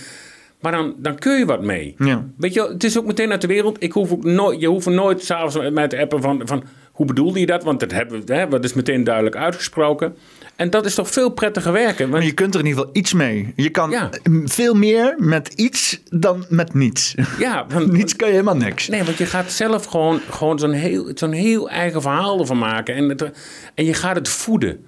Maar 0.59 0.71
dan, 0.71 0.95
dan 0.97 1.15
kun 1.15 1.37
je 1.37 1.45
wat 1.45 1.61
mee. 1.61 1.95
Ja. 1.97 2.25
Weet 2.37 2.53
je, 2.53 2.61
het 2.61 2.83
is 2.83 2.97
ook 2.97 3.05
meteen 3.05 3.31
uit 3.31 3.41
de 3.41 3.47
wereld. 3.47 3.83
Ik 3.83 3.91
hoef 3.91 4.11
ook 4.11 4.23
nooit, 4.23 4.59
je 4.61 4.67
hoeft 4.67 4.87
nooit 4.87 5.23
s'avonds 5.23 5.57
met 5.57 5.73
mij 5.73 5.87
te 5.87 5.99
appen 5.99 6.21
van, 6.21 6.41
van 6.45 6.63
hoe 6.91 7.05
bedoelde 7.05 7.39
je 7.39 7.45
dat? 7.45 7.63
Want 7.63 7.79
dat, 7.79 7.91
hebben, 7.91 8.25
we- 8.25 8.33
hè, 8.33 8.47
dat 8.47 8.63
is 8.63 8.73
meteen 8.73 9.03
duidelijk 9.03 9.35
uitgesproken. 9.35 10.15
En 10.55 10.69
dat 10.69 10.85
is 10.85 10.95
toch 10.95 11.09
veel 11.09 11.29
prettiger 11.29 11.71
werken. 11.71 11.97
Want 11.99 12.11
Maar 12.11 12.23
je 12.23 12.31
kunt 12.31 12.53
er 12.53 12.59
in 12.59 12.65
ieder 12.65 12.79
geval 12.79 12.95
iets 12.97 13.13
mee. 13.13 13.53
Je 13.55 13.69
kan 13.69 13.89
Ja. 13.89 14.09
veel 14.45 14.73
meer 14.73 15.13
met 15.17 15.47
iets 15.53 16.01
dan 16.09 16.45
met 16.49 16.73
niets. 16.73 17.15
ja, 17.39 17.65
want, 17.73 17.91
niets 17.91 18.15
kan 18.15 18.27
je 18.27 18.33
helemaal 18.33 18.57
niks. 18.57 18.87
Nee, 18.87 19.03
want 19.03 19.17
je 19.17 19.25
gaat 19.25 19.51
zelf 19.51 19.85
gewoon, 19.85 20.19
gewoon 20.29 20.59
zo'n 20.59 20.71
heel, 20.71 21.11
zo'n 21.13 21.31
heel 21.31 21.69
eigen 21.69 22.01
verhaal 22.01 22.39
ervan 22.39 22.57
maken. 22.57 22.95
En, 22.95 23.09
het, 23.09 23.31
en 23.75 23.85
je 23.85 23.93
gaat 23.93 24.15
het 24.15 24.29
voeden. 24.29 24.85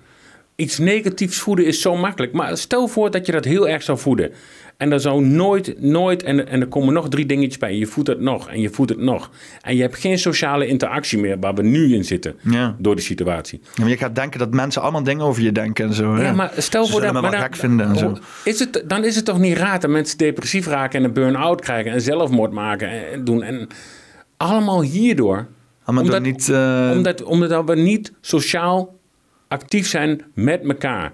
Iets 0.56 0.78
negatiefs 0.78 1.38
voeden 1.38 1.66
is 1.66 1.82
zo 1.82 1.96
makkelijk. 1.96 2.34
Maar 2.34 2.58
stel 2.58 2.88
voor 2.88 3.12
dat 3.12 3.26
je 3.26 3.32
dat 3.32 3.46
heel 3.46 3.68
erg 3.68 3.84
zou 3.84 3.98
voeden. 3.98 4.32
En 4.78 4.92
er 4.92 5.00
zou 5.00 5.26
nooit, 5.26 5.82
nooit, 5.82 6.24
en, 6.24 6.48
en 6.48 6.62
er 6.62 6.68
komen 6.68 6.94
nog 6.94 7.10
drie 7.10 7.26
dingetjes 7.26 7.58
bij. 7.58 7.76
Je 7.76 7.86
voedt 7.86 8.08
het 8.08 8.20
nog 8.20 8.50
en 8.50 8.62
je 8.62 8.70
voedt 8.70 8.90
het 8.90 9.00
nog. 9.00 9.30
En 9.62 9.76
je 9.76 9.82
hebt 9.82 9.96
geen 9.98 10.20
sociale 10.20 10.68
interactie 10.68 11.20
meer 11.20 11.40
waar 11.40 11.54
we 11.54 11.62
nu 11.64 11.94
in 11.94 12.04
zitten. 12.06 12.36
Ja. 12.42 12.76
Door 12.80 12.96
de 12.96 13.02
situatie. 13.02 13.60
Ja, 13.64 13.82
maar 13.82 13.90
je 13.90 13.98
gaat 13.98 14.16
denken 14.16 14.40
dat 14.40 14.54
mensen 14.54 14.82
allemaal 14.82 15.04
dingen 15.04 15.26
over 15.26 15.42
je 15.44 15.52
denken 15.52 15.86
en 15.86 15.94
zo. 15.94 16.16
hè? 16.16 16.24
Ja, 16.24 16.34
maar 16.34 16.52
stel 16.58 16.86
Ze 16.86 16.92
voor 16.92 17.02
dat... 17.02 17.14
maar 17.14 17.22
dan- 17.32 17.42
gek 17.42 17.56
vinden 17.56 17.88
en 17.88 17.96
zo. 17.96 18.18
Is 18.44 18.60
het, 18.60 18.84
dan 18.88 19.04
is 19.04 19.16
het 19.16 19.26
toch 19.26 19.40
niet 19.40 19.58
raar 19.58 19.80
dat 19.80 19.90
mensen 19.90 20.18
depressief 20.18 20.68
raken 20.68 21.00
en 21.00 21.06
een 21.06 21.14
burn-out 21.14 21.62
krijgen 21.62 21.92
en 21.92 22.02
zelfmoord 22.02 22.52
maken 22.52 22.90
en, 22.90 23.12
en 23.12 23.24
doen. 23.24 23.44
En 23.44 23.68
allemaal 24.38 24.82
hierdoor. 24.82 25.48
Allemaal 25.84 26.04
omdat- 26.06 26.22
niet... 26.22 26.50
eh, 26.50 26.90
Omdat, 26.96 27.24
omdat 27.24 27.66
we 27.66 27.76
niet 27.76 28.14
sociaal 28.22 28.96
actief 29.48 29.88
zijn 29.88 30.22
met 30.34 30.62
elkaar. 30.64 31.12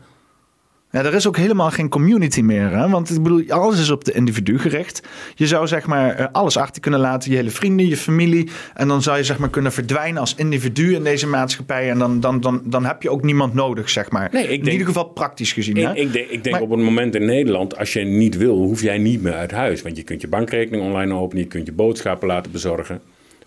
Ja, 0.93 1.03
er 1.03 1.13
is 1.13 1.27
ook 1.27 1.37
helemaal 1.37 1.69
geen 1.71 1.89
community 1.89 2.41
meer. 2.41 2.69
Hè? 2.69 2.89
Want 2.89 3.09
ik 3.09 3.23
bedoel, 3.23 3.43
alles 3.47 3.79
is 3.79 3.89
op 3.89 4.03
de 4.03 4.11
individu 4.11 4.59
gericht. 4.59 5.01
Je 5.35 5.47
zou 5.47 5.67
zeg 5.67 5.85
maar 5.85 6.15
eh, 6.15 6.25
alles 6.31 6.57
achter 6.57 6.81
kunnen 6.81 6.99
laten. 6.99 7.31
Je 7.31 7.35
hele 7.37 7.49
vrienden, 7.49 7.87
je 7.87 7.97
familie. 7.97 8.49
En 8.73 8.87
dan 8.87 9.01
zou 9.01 9.17
je 9.17 9.23
zeg 9.23 9.37
maar 9.37 9.49
kunnen 9.49 9.71
verdwijnen 9.71 10.19
als 10.19 10.35
individu 10.35 10.95
in 10.95 11.03
deze 11.03 11.27
maatschappij. 11.27 11.89
En 11.89 11.99
dan, 11.99 12.19
dan, 12.19 12.41
dan, 12.41 12.61
dan 12.65 12.85
heb 12.85 13.01
je 13.01 13.09
ook 13.09 13.23
niemand 13.23 13.53
nodig, 13.53 13.89
zeg 13.89 14.11
maar. 14.11 14.29
Nee, 14.31 14.47
ik 14.47 14.65
in 14.65 14.71
ieder 14.71 14.87
geval 14.87 15.03
praktisch 15.05 15.53
gezien. 15.53 15.77
Ik, 15.77 15.83
hè? 15.83 15.93
ik 15.95 16.13
denk, 16.13 16.27
ik 16.27 16.43
denk 16.43 16.55
Maar- 16.55 16.61
op 16.65 16.69
het 16.69 16.79
moment 16.79 17.15
in 17.15 17.25
Nederland, 17.25 17.77
als 17.77 17.93
je 17.93 17.99
niet 17.99 18.37
wil, 18.37 18.55
hoef 18.57 18.81
jij 18.81 18.97
niet 18.97 19.21
meer 19.21 19.33
uit 19.33 19.51
huis. 19.51 19.81
Want 19.81 19.97
je 19.97 20.03
kunt 20.03 20.21
je 20.21 20.27
bankrekening 20.27 20.83
online 20.83 21.13
openen, 21.13 21.43
je 21.43 21.49
kunt 21.49 21.65
je 21.65 21.73
boodschappen 21.73 22.27
laten 22.27 22.51
bezorgen. 22.51 23.01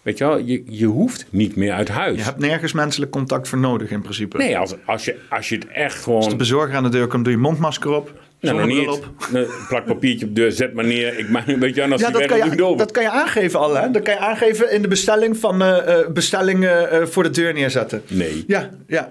Weet 0.06 0.18
je 0.18 0.24
wel, 0.24 0.38
je, 0.38 0.62
je 0.66 0.86
hoeft 0.86 1.26
niet 1.30 1.56
meer 1.56 1.72
uit 1.72 1.88
huis. 1.88 2.16
Je 2.18 2.22
hebt 2.24 2.38
nergens 2.38 2.72
menselijk 2.72 3.10
contact 3.10 3.48
voor 3.48 3.58
nodig 3.58 3.90
in 3.90 4.02
principe. 4.02 4.36
Nee, 4.36 4.58
als, 4.58 4.74
als, 4.84 5.04
je, 5.04 5.16
als 5.30 5.48
je 5.48 5.54
het 5.54 5.66
echt 5.68 5.94
Als 5.94 6.02
gewoon... 6.04 6.28
de 6.28 6.36
bezorger 6.36 6.74
aan 6.76 6.82
de 6.82 6.88
deur 6.88 7.06
komt, 7.06 7.24
doe 7.24 7.32
je 7.32 7.38
mondmasker 7.38 7.90
op. 7.90 8.12
Nou, 8.40 8.56
nog 8.56 8.66
zonnebril 8.68 8.94
niet. 9.32 9.46
op. 9.46 9.54
Plak 9.68 9.84
papiertje 9.84 10.26
op 10.26 10.34
de 10.34 10.40
deur, 10.40 10.52
zet 10.52 10.74
maar 10.74 10.84
neer. 10.84 11.18
Ik, 11.18 11.28
maak- 11.28 11.46
weet 11.46 11.74
je, 11.74 11.82
en 11.82 11.92
als 11.92 12.00
Ja, 12.00 12.06
die 12.10 12.18
dat 12.18 12.26
kan, 12.26 12.50
je 12.50 12.74
dat 12.76 12.90
kan 12.90 13.02
je 13.02 13.10
aangeven 13.10 13.58
al, 13.60 13.74
hè? 13.76 13.90
Dat 13.90 14.02
kan 14.02 14.14
je 14.14 14.20
aangeven 14.20 14.72
in 14.72 14.82
de 14.82 14.88
bestelling 14.88 15.36
van 15.36 15.62
eh, 15.62 16.06
bestellingen 16.08 16.90
eh, 16.90 17.06
voor 17.06 17.22
de 17.22 17.30
deur 17.30 17.52
neerzetten. 17.52 18.02
Nee. 18.08 18.44
Ja, 18.46 18.70
ja. 18.86 19.10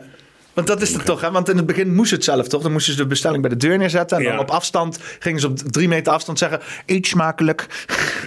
Want 0.56 0.68
dat 0.68 0.82
is 0.82 0.94
het 0.94 1.06
toch, 1.06 1.22
hè? 1.22 1.32
Want 1.32 1.50
in 1.50 1.58
het 1.58 1.66
begin 1.66 1.94
moest 1.96 2.12
het 2.12 2.24
zelf, 2.24 2.48
toch? 2.48 2.62
Dan 2.62 2.72
moesten 2.72 2.94
ze 2.94 3.00
de 3.02 3.08
bestelling 3.08 3.42
bij 3.42 3.50
de 3.50 3.58
deur 3.58 3.78
neerzetten. 3.78 4.18
En 4.18 4.24
Ja. 4.24 4.30
dan 4.32 4.40
op 4.40 4.50
afstand 4.50 5.00
gingen 5.20 5.40
ze 5.40 5.48
op 5.48 5.58
drie 5.58 5.88
meter 5.88 6.14
afstand 6.14 6.38
zeggen... 6.38 6.60
Eet 6.86 7.08
smakelijk. 7.08 7.68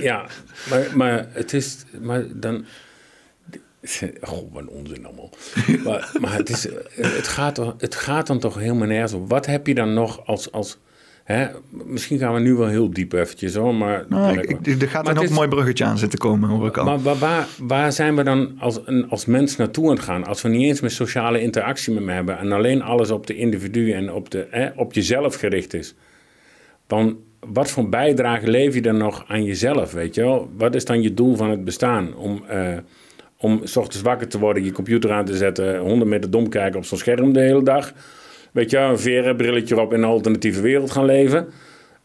Ja, 0.00 0.26
maar, 0.70 0.86
maar 0.94 1.26
het 1.30 1.52
is... 1.52 1.76
Maar 2.00 2.24
dan... 2.34 2.64
Oh, 4.20 4.52
wat 4.52 4.64
onzin 4.66 5.06
allemaal. 5.06 5.30
Maar, 5.84 6.10
maar 6.20 6.32
het, 6.32 6.48
is, 6.48 6.68
het, 6.90 7.28
gaat, 7.28 7.56
het 7.78 7.94
gaat 7.94 8.26
dan 8.26 8.38
toch 8.38 8.54
helemaal 8.54 8.86
nergens 8.86 9.12
op. 9.12 9.28
Wat 9.28 9.46
heb 9.46 9.66
je 9.66 9.74
dan 9.74 9.94
nog 9.94 10.26
als... 10.26 10.52
als 10.52 10.78
Hè, 11.28 11.46
misschien 11.70 12.18
gaan 12.18 12.34
we 12.34 12.40
nu 12.40 12.54
wel 12.54 12.66
heel 12.66 12.90
diep 12.90 13.12
eventjes 13.12 13.54
hoor, 13.54 13.74
maar... 13.74 14.04
Nou, 14.08 14.38
ik, 14.38 14.66
ik, 14.66 14.82
er 14.82 14.88
gaat 14.88 15.08
er 15.08 15.14
nog 15.14 15.24
een 15.24 15.32
mooi 15.32 15.48
bruggetje 15.48 15.84
aan 15.84 15.98
zitten 15.98 16.18
komen, 16.18 16.48
hoor 16.48 16.66
ik 16.66 16.76
al. 16.76 16.84
Maar 16.84 16.98
waar, 17.00 17.18
waar, 17.18 17.46
waar 17.58 17.92
zijn 17.92 18.16
we 18.16 18.22
dan 18.22 18.56
als, 18.58 18.80
als 19.08 19.26
mens 19.26 19.56
naartoe 19.56 19.84
aan 19.84 19.94
het 19.94 20.04
gaan? 20.04 20.24
Als 20.24 20.42
we 20.42 20.48
niet 20.48 20.62
eens 20.62 20.80
meer 20.80 20.90
sociale 20.90 21.40
interactie 21.40 21.92
met 21.92 22.02
me 22.02 22.12
hebben... 22.12 22.38
en 22.38 22.52
alleen 22.52 22.82
alles 22.82 23.10
op 23.10 23.26
de 23.26 23.36
individu 23.36 23.92
en 23.92 24.12
op, 24.12 24.30
de, 24.30 24.46
hè, 24.50 24.68
op 24.76 24.92
jezelf 24.92 25.34
gericht 25.34 25.74
is... 25.74 25.94
dan 26.86 27.16
wat 27.40 27.70
voor 27.70 27.88
bijdrage 27.88 28.50
leef 28.50 28.74
je 28.74 28.82
dan 28.82 28.96
nog 28.96 29.24
aan 29.26 29.44
jezelf, 29.44 29.92
weet 29.92 30.14
je 30.14 30.20
wel? 30.20 30.50
Wat 30.56 30.74
is 30.74 30.84
dan 30.84 31.02
je 31.02 31.14
doel 31.14 31.36
van 31.36 31.50
het 31.50 31.64
bestaan? 31.64 32.16
Om, 32.16 32.44
uh, 32.52 32.76
om 33.36 33.60
s 33.64 33.76
ochtends 33.76 34.02
wakker 34.02 34.28
te 34.28 34.38
worden, 34.38 34.64
je 34.64 34.72
computer 34.72 35.12
aan 35.12 35.24
te 35.24 35.36
zetten... 35.36 35.78
100 35.78 36.10
meter 36.10 36.30
dom 36.30 36.48
kijken 36.48 36.78
op 36.78 36.84
zo'n 36.84 36.98
scherm 36.98 37.32
de 37.32 37.40
hele 37.40 37.62
dag... 37.62 37.92
Weet 38.52 38.70
je, 38.70 38.78
een 38.78 38.98
veren 38.98 39.36
brilletje 39.36 39.80
op 39.80 39.92
in 39.92 39.98
een 40.02 40.08
alternatieve 40.08 40.60
wereld 40.60 40.90
gaan 40.90 41.04
leven. 41.04 41.48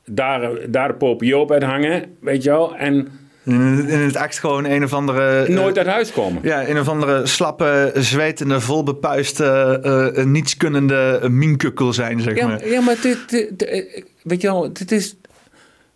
Daar, 0.05 0.71
daar 0.71 0.97
de 0.97 1.37
op 1.37 1.51
uit 1.51 1.63
hangen, 1.63 2.03
weet 2.19 2.43
je 2.43 2.49
wel. 2.49 2.75
En... 2.75 3.07
In 3.45 3.87
het 3.87 4.15
echt 4.15 4.39
gewoon 4.39 4.65
een 4.65 4.83
of 4.83 4.93
andere... 4.93 5.49
Nooit 5.49 5.77
uit 5.77 5.87
huis 5.87 6.11
komen. 6.11 6.41
Ja, 6.43 6.67
een 6.67 6.79
of 6.79 6.87
andere 6.87 7.25
slappe, 7.25 7.91
zwetende, 7.95 8.61
volbepuiste, 8.61 9.79
uh, 10.15 10.25
nietskunnende 10.25 11.19
minkukkel 11.29 11.93
zijn, 11.93 12.19
zeg 12.21 12.35
ja, 12.35 12.47
maar. 12.47 12.67
Ja, 12.67 12.81
maar 12.81 12.97
dit, 13.01 13.29
dit, 13.29 13.85
weet 14.23 14.41
je 14.41 14.47
wel, 14.47 14.73
dit 14.73 14.91
is... 14.91 15.15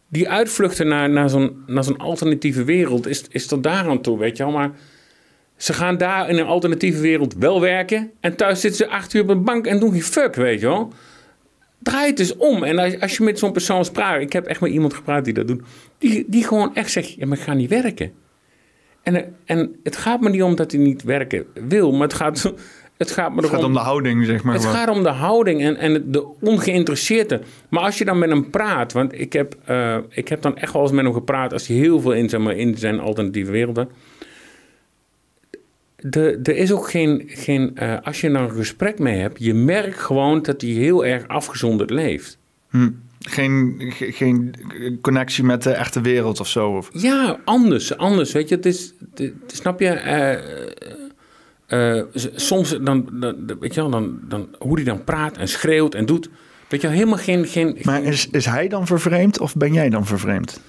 Die 0.10 0.30
uitvluchten 0.30 0.88
naar, 0.88 1.10
naar 1.10 1.30
zo'n 1.30 1.64
zo'n 1.84 1.98
alternatieve 1.98 2.64
wereld 2.64 3.08
is, 3.08 3.24
is 3.30 3.48
tot 3.48 3.64
daar 3.64 3.88
aan 3.88 4.02
toe, 4.02 4.18
weet 4.18 4.38
je 4.38 4.44
wel. 4.44 4.52
Maar 4.52 4.72
ze 5.58 5.74
gaan 5.74 5.98
daar 5.98 6.30
in 6.30 6.38
een 6.38 6.46
alternatieve 6.46 7.02
wereld 7.02 7.36
wel 7.40 7.62
werken. 7.62 8.12
En 8.20 8.36
thuis 8.36 8.62
zitten 8.62 8.86
ze 8.86 8.92
acht 8.92 9.14
uur 9.14 9.22
op 9.22 9.30
een 9.30 9.44
bank 9.44 9.68
en 9.68 9.80
doen 9.80 9.92
geen 9.92 10.04
fuck, 10.04 10.36
weet 10.36 10.60
je 10.60 10.68
wel. 10.68 10.94
Draai 11.80 12.10
het 12.10 12.20
eens 12.20 12.36
om. 12.36 12.64
En 12.64 12.78
als, 12.78 13.00
als 13.00 13.18
je 13.18 13.24
met 13.24 13.40
zo'n 13.40 13.52
persoon 13.52 13.86
spraat. 13.86 14.22
Ik 14.22 14.34
heb 14.34 14.46
echt 14.46 14.62
met 14.62 14.72
iemand 14.72 14.94
gepraat 14.94 15.26
die 15.26 15.34
dat 15.34 15.48
doet. 15.48 15.62
Die, 15.98 16.26
die 16.28 16.44
gewoon 16.44 16.76
echt 16.76 16.92
zegt: 16.92 17.14
Ja, 17.14 17.26
maar 17.26 17.38
ik 17.38 17.44
ga 17.44 17.54
niet 17.54 17.70
werken. 17.70 18.12
En, 19.04 19.36
en 19.46 19.76
het 19.84 19.96
gaat 19.96 20.22
me 20.22 20.30
niet 20.30 20.44
om 20.44 20.56
dat 20.56 20.72
hij 20.72 20.82
niet 20.82 21.04
werken 21.04 21.46
wil. 21.68 21.92
Maar 21.92 22.08
het 22.08 22.14
gaat, 22.14 22.54
het 22.98 23.12
gaat, 23.12 23.36
me 23.36 23.42
het 23.42 23.50
gaat 23.50 23.64
om 23.64 23.74
de 23.74 23.80
houding, 23.80 24.26
zeg 24.26 24.44
maar. 24.44 24.54
Het 24.54 24.66
gaat 24.66 24.90
om 24.90 25.04
de 25.04 25.10
houding 25.10 25.62
en, 25.62 25.78
en 25.78 26.12
de 26.12 26.28
ongeïnteresseerde. 26.40 27.42
Maar 27.70 27.84
als 27.84 27.98
je 27.98 28.06
dan 28.06 28.20
met 28.20 28.30
hem 28.30 28.50
praat. 28.50 28.94
Want 28.94 29.20
ik 29.20 29.34
heb, 29.34 29.56
uh, 29.70 29.98
ik 30.10 30.28
heb 30.28 30.42
dan 30.42 30.58
echt 30.58 30.74
wel 30.74 30.82
eens 30.82 30.92
met 30.92 31.06
hem 31.06 31.14
gepraat. 31.14 31.54
Als 31.54 31.68
hij 31.68 31.78
heel 31.78 32.00
veel 32.00 32.14
in, 32.14 32.30
zeg 32.30 32.40
maar, 32.40 32.56
in 32.56 32.78
zijn 32.78 33.00
alternatieve 33.00 33.52
werelden 33.52 33.90
er 36.44 36.56
is 36.56 36.72
ook 36.72 36.90
geen, 36.90 37.24
geen 37.28 37.72
uh, 37.76 37.98
als 38.04 38.22
je 38.22 38.30
er 38.30 38.36
een 38.36 38.52
gesprek 38.52 39.00
mee 39.00 39.20
hebt, 39.20 39.44
je 39.44 39.54
merkt 39.54 40.00
gewoon 40.00 40.42
dat 40.42 40.62
hij 40.62 40.70
heel 40.70 41.06
erg 41.06 41.28
afgezonderd 41.28 41.90
leeft. 41.90 42.38
Hm. 42.70 42.90
Geen, 43.20 43.76
geen 43.98 44.56
connectie 45.02 45.44
met 45.44 45.64
de 45.64 45.72
echte 45.72 46.02
wereld 46.02 46.40
of 46.40 46.48
zo? 46.48 46.70
Of? 46.70 46.90
Ja, 46.94 47.40
anders, 47.46 47.98
anders. 47.98 48.32
Weet 48.32 48.50
je, 48.50 48.56
het 48.56 48.66
is, 48.66 48.94
het, 49.16 49.34
snap 49.48 49.80
je? 49.80 50.02
Uh, 51.70 51.98
uh, 51.98 52.04
soms 52.36 52.78
dan, 52.82 53.10
dan, 53.12 53.58
weet 53.60 53.74
je 53.74 53.82
wel, 53.82 53.90
dan, 53.90 54.20
dan, 54.28 54.56
hoe 54.60 54.76
hij 54.76 54.84
dan 54.84 55.04
praat 55.04 55.38
en 55.38 55.48
schreeuwt 55.48 55.96
en 55.96 56.06
doet. 56.06 56.30
Weet 56.70 56.82
je, 56.82 56.88
helemaal 56.88 57.18
geen. 57.18 57.46
geen 57.46 57.78
maar 57.82 58.04
is, 58.04 58.30
is 58.30 58.46
hij 58.46 58.68
dan 58.68 58.88
vervreemd 58.88 59.40
of 59.40 59.56
ben 59.56 59.74
jij 59.74 59.90
dan 59.90 60.06
vervreemd? 60.06 60.62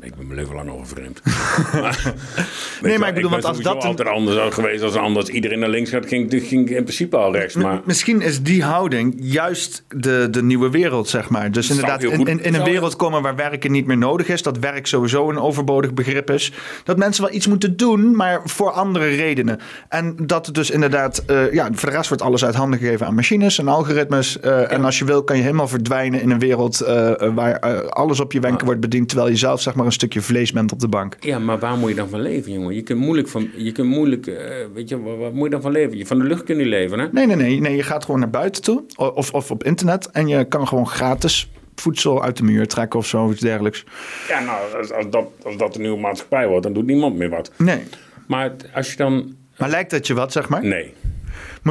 Ik 0.00 0.14
ben 0.14 0.26
mijn 0.26 0.38
leven 0.38 0.54
lang 0.54 0.70
al 0.70 0.84
vreemd. 0.84 1.22
nee, 2.82 2.98
maar 2.98 3.08
ik 3.08 3.14
bedoel, 3.14 3.30
want 3.30 3.44
als 3.44 3.60
dat... 3.60 3.84
altijd 3.84 4.08
anders 4.08 4.38
had 4.38 4.54
geweest 4.54 4.82
als 4.82 4.94
anders. 4.94 5.28
Iedereen 5.28 5.58
naar 5.58 5.68
links 5.68 5.90
gaat, 5.90 6.06
ging, 6.06 6.30
ging 6.30 6.68
in 6.70 6.82
principe 6.82 7.16
al 7.16 7.32
rechts. 7.32 7.54
Maar... 7.54 7.80
Misschien 7.84 8.20
is 8.20 8.42
die 8.42 8.62
houding 8.62 9.14
juist 9.18 9.84
de, 9.88 10.28
de 10.30 10.42
nieuwe 10.42 10.70
wereld, 10.70 11.08
zeg 11.08 11.28
maar. 11.28 11.52
Dus 11.52 11.70
inderdaad, 11.70 12.02
in, 12.02 12.26
in, 12.26 12.42
in, 12.42 12.54
een 12.54 12.64
wereld 12.64 12.96
komen 12.96 13.22
waar 13.22 13.36
werken 13.36 13.70
niet 13.70 13.86
meer 13.86 13.98
nodig 13.98 14.28
is. 14.28 14.42
Dat 14.42 14.58
werk 14.58 14.86
sowieso 14.86 15.30
een 15.30 15.38
overbodig 15.38 15.94
begrip 15.94 16.30
is. 16.30 16.52
Dat 16.84 16.96
mensen 16.96 17.24
wel 17.24 17.34
iets 17.34 17.46
moeten 17.46 17.76
doen, 17.76 18.16
maar 18.16 18.40
voor 18.44 18.70
andere 18.70 19.08
redenen. 19.08 19.58
En 19.88 20.16
dat 20.16 20.46
het 20.46 20.54
dus 20.54 20.70
inderdaad... 20.70 21.22
Uh, 21.30 21.52
ja, 21.52 21.68
voor 21.72 21.90
de 21.90 21.96
rest 21.96 22.08
wordt 22.08 22.22
alles 22.22 22.44
uit 22.44 22.54
handen 22.54 22.78
gegeven 22.78 23.06
aan 23.06 23.14
machines 23.14 23.58
en 23.58 23.68
algoritmes. 23.68 24.36
Uh, 24.36 24.42
ja. 24.44 24.62
En 24.62 24.84
als 24.84 24.98
je 24.98 25.04
wil, 25.04 25.24
kan 25.24 25.36
je 25.36 25.42
helemaal 25.42 25.68
verdwijnen 25.68 26.20
in 26.20 26.30
een 26.30 26.38
wereld... 26.38 26.82
Uh, 26.82 27.12
waar 27.34 27.88
alles 27.88 28.20
op 28.20 28.32
je 28.32 28.40
wenken 28.40 28.66
wordt 28.66 28.80
bediend... 28.80 29.08
terwijl 29.08 29.30
je 29.30 29.36
zelf, 29.36 29.60
zeg 29.60 29.74
maar 29.74 29.86
een 29.88 29.94
stukje 29.94 30.20
vlees 30.20 30.52
bent 30.52 30.72
op 30.72 30.80
de 30.80 30.88
bank. 30.88 31.16
Ja, 31.20 31.38
maar 31.38 31.58
waar 31.58 31.76
moet 31.76 31.88
je 31.88 31.94
dan 31.94 32.08
van 32.08 32.20
leven, 32.20 32.52
jongen? 32.52 32.74
Je 32.74 32.82
kunt 32.82 33.00
moeilijk 33.00 33.28
van, 33.28 33.50
je 33.56 33.72
kunt 33.72 33.88
moeilijk, 33.88 34.26
uh, 34.26 34.36
weet 34.74 34.88
je, 34.88 35.02
wat, 35.02 35.32
moet 35.32 35.44
je 35.44 35.50
dan 35.50 35.62
van 35.62 35.72
leven? 35.72 35.98
Je 35.98 36.06
van 36.06 36.18
de 36.18 36.24
lucht 36.24 36.42
kunnen 36.42 36.66
leven, 36.66 36.98
hè? 36.98 37.06
Nee, 37.12 37.26
nee, 37.26 37.36
nee, 37.36 37.60
nee. 37.60 37.76
Je 37.76 37.82
gaat 37.82 38.04
gewoon 38.04 38.20
naar 38.20 38.30
buiten 38.30 38.62
toe, 38.62 38.84
of, 38.96 39.32
of 39.32 39.50
op 39.50 39.64
internet, 39.64 40.10
en 40.10 40.28
je 40.28 40.44
kan 40.44 40.68
gewoon 40.68 40.88
gratis 40.88 41.50
voedsel 41.74 42.22
uit 42.22 42.36
de 42.36 42.42
muur 42.42 42.66
trekken 42.66 42.98
of 42.98 43.06
zo, 43.06 43.30
iets 43.30 43.40
dergelijks. 43.40 43.84
Ja, 44.28 44.40
nou, 44.40 44.76
als, 44.78 44.92
als, 44.92 45.10
dat, 45.10 45.26
als 45.42 45.56
dat 45.56 45.72
de 45.72 45.80
nieuwe 45.80 45.98
maatschappij 45.98 46.48
wordt, 46.48 46.62
dan 46.62 46.72
doet 46.72 46.86
niemand 46.86 47.16
meer 47.16 47.28
wat. 47.30 47.50
Nee. 47.56 47.82
Maar 48.26 48.52
als 48.74 48.90
je 48.90 48.96
dan... 48.96 49.36
Maar 49.58 49.68
lijkt 49.70 49.90
dat 49.90 50.06
je 50.06 50.14
wat, 50.14 50.32
zeg 50.32 50.48
maar? 50.48 50.64
Nee. 50.64 50.94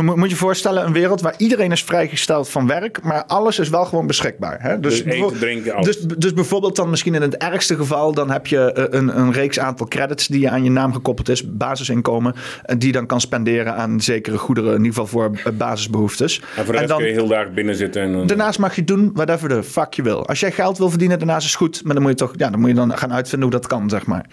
Moet 0.06 0.24
je 0.24 0.30
je 0.30 0.36
voorstellen, 0.36 0.86
een 0.86 0.94
wereld 0.94 1.22
waar 1.22 1.34
iedereen 1.38 1.72
is 1.72 1.84
vrijgesteld 1.84 2.50
van 2.50 2.68
werk, 2.68 3.04
maar 3.04 3.26
alles 3.26 3.60
is 3.60 3.70
wel 3.70 3.86
gewoon 3.86 4.08
beschikbaar. 4.08 4.62
Hè? 4.62 4.80
Dus, 4.80 5.04
dus 5.04 5.14
eten, 5.14 5.40
drinken, 5.40 5.74
alles. 5.74 5.86
Dus, 5.86 6.18
dus 6.18 6.34
bijvoorbeeld 6.34 6.76
dan 6.76 6.90
misschien 6.90 7.16
in 7.16 7.22
het 7.22 7.38
ergste 7.38 7.76
geval, 7.76 8.14
dan 8.14 8.30
heb 8.30 8.48
je 8.48 8.72
eh, 8.72 9.00
een, 9.00 9.20
een 9.20 9.32
reeks 9.32 9.60
aantal 9.60 9.88
credits 9.88 10.28
die 10.28 10.40
je 10.40 10.50
aan 10.50 10.64
je 10.64 10.70
naam 10.70 10.94
gekoppeld 10.94 11.30
is, 11.30 11.56
basisinkomen, 11.56 12.36
en 12.64 12.80
die 12.80 12.92
dan 12.92 13.06
kan 13.06 13.22
spenderen 13.22 13.76
aan 13.76 14.02
zekere 14.02 14.38
goederen, 14.38 14.72
in 14.72 14.84
ieder 14.84 14.94
geval 14.94 15.08
voor 15.08 15.32
eh, 15.44 15.54
basisbehoeftes. 15.54 16.42
En 16.56 16.66
voor 16.66 16.76
de 16.76 16.86
dan, 16.86 16.98
kun 16.98 17.08
je 17.08 17.14
heel 17.14 17.28
dag 17.28 17.52
binnen 17.54 17.76
zitten. 17.76 18.02
En, 18.02 18.28
daarnaast 18.28 18.60
mag 18.60 18.76
je 18.76 18.84
doen 18.84 19.12
whatever 19.14 19.50
de 19.50 19.64
fuck 19.64 19.94
je 19.94 20.02
wil. 20.02 20.28
Als 20.28 20.40
jij 20.40 20.52
geld 20.52 20.78
wil 20.78 20.90
verdienen, 20.90 21.18
daarnaast 21.18 21.46
is 21.46 21.56
goed, 21.56 21.84
maar 21.84 21.94
dan 21.94 22.04
moet 22.04 22.12
je 22.12 22.18
toch, 22.18 22.34
ja, 22.36 22.50
dan 22.50 22.60
moet 22.60 22.70
je 22.70 22.76
dan 22.76 22.98
gaan 22.98 23.14
uitvinden 23.14 23.50
hoe 23.50 23.60
dat 23.60 23.68
kan, 23.68 23.90
zeg 23.90 24.06
maar. 24.06 24.26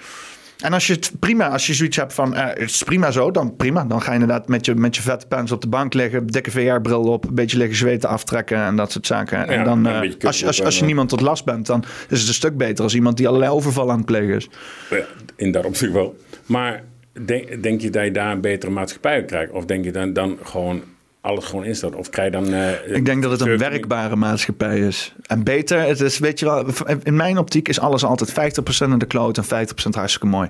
En 0.58 0.72
als 0.72 0.86
je 0.86 0.92
het 0.92 1.12
prima, 1.18 1.48
als 1.48 1.66
je 1.66 1.74
zoiets 1.74 1.96
hebt 1.96 2.12
van 2.12 2.34
eh, 2.34 2.46
het 2.46 2.70
is 2.70 2.82
prima 2.82 3.10
zo, 3.10 3.30
dan 3.30 3.56
prima. 3.56 3.84
Dan 3.84 4.02
ga 4.02 4.12
je 4.12 4.20
inderdaad 4.20 4.48
met 4.48 4.64
je, 4.64 4.74
met 4.74 4.96
je 4.96 5.02
vette 5.02 5.26
pens 5.26 5.52
op 5.52 5.60
de 5.60 5.68
bank 5.68 5.94
liggen, 5.94 6.26
dikke 6.26 6.50
VR-bril 6.50 7.02
op, 7.02 7.24
een 7.24 7.34
beetje 7.34 7.58
liggen 7.58 7.76
zweten 7.76 8.08
aftrekken 8.08 8.58
en 8.58 8.76
dat 8.76 8.92
soort 8.92 9.06
zaken. 9.06 9.38
Ja, 9.38 9.46
en 9.46 9.64
dan, 9.64 9.86
uh, 9.86 10.00
als, 10.20 10.40
je, 10.40 10.46
als, 10.46 10.62
als 10.62 10.78
je 10.78 10.84
niemand 10.84 11.08
tot 11.08 11.20
last 11.20 11.44
bent, 11.44 11.66
dan 11.66 11.84
is 12.08 12.18
het 12.18 12.28
een 12.28 12.34
stuk 12.34 12.56
beter 12.56 12.84
als 12.84 12.94
iemand 12.94 13.16
die 13.16 13.28
allerlei 13.28 13.52
overval 13.52 13.90
aan 13.90 13.96
het 13.96 14.06
plegen 14.06 14.34
is. 14.34 14.48
Ja, 14.90 15.04
in 15.36 15.52
dat 15.52 15.64
opzicht 15.64 15.92
wel. 15.92 16.16
Maar 16.46 16.82
denk, 17.26 17.62
denk 17.62 17.80
je 17.80 17.90
dat 17.90 18.04
je 18.04 18.10
daar 18.10 18.32
een 18.32 18.40
betere 18.40 18.72
maatschappij 18.72 19.24
krijgt? 19.24 19.52
Of 19.52 19.64
denk 19.64 19.84
je 19.84 19.92
dan, 19.92 20.12
dan 20.12 20.38
gewoon 20.42 20.82
alles 21.24 21.44
gewoon 21.44 21.64
instart? 21.64 21.94
Of 21.94 22.10
krijg 22.10 22.32
je 22.32 22.40
dan... 22.40 22.54
Uh, 22.54 22.96
ik 22.96 23.04
denk 23.04 23.22
dat 23.22 23.30
het 23.30 23.40
een 23.40 23.58
werkbare 23.58 24.16
maatschappij 24.16 24.78
is. 24.78 25.14
En 25.26 25.44
beter, 25.44 25.80
het 25.80 26.00
is, 26.00 26.18
weet 26.18 26.38
je 26.38 26.44
wel, 26.44 26.66
in 27.02 27.16
mijn 27.16 27.38
optiek 27.38 27.68
is 27.68 27.80
alles 27.80 28.04
altijd 28.04 28.60
50% 28.88 28.90
in 28.90 28.98
de 28.98 29.06
kloot 29.06 29.38
en 29.38 29.44
50% 29.44 29.46
hartstikke 29.90 30.26
mooi. 30.26 30.48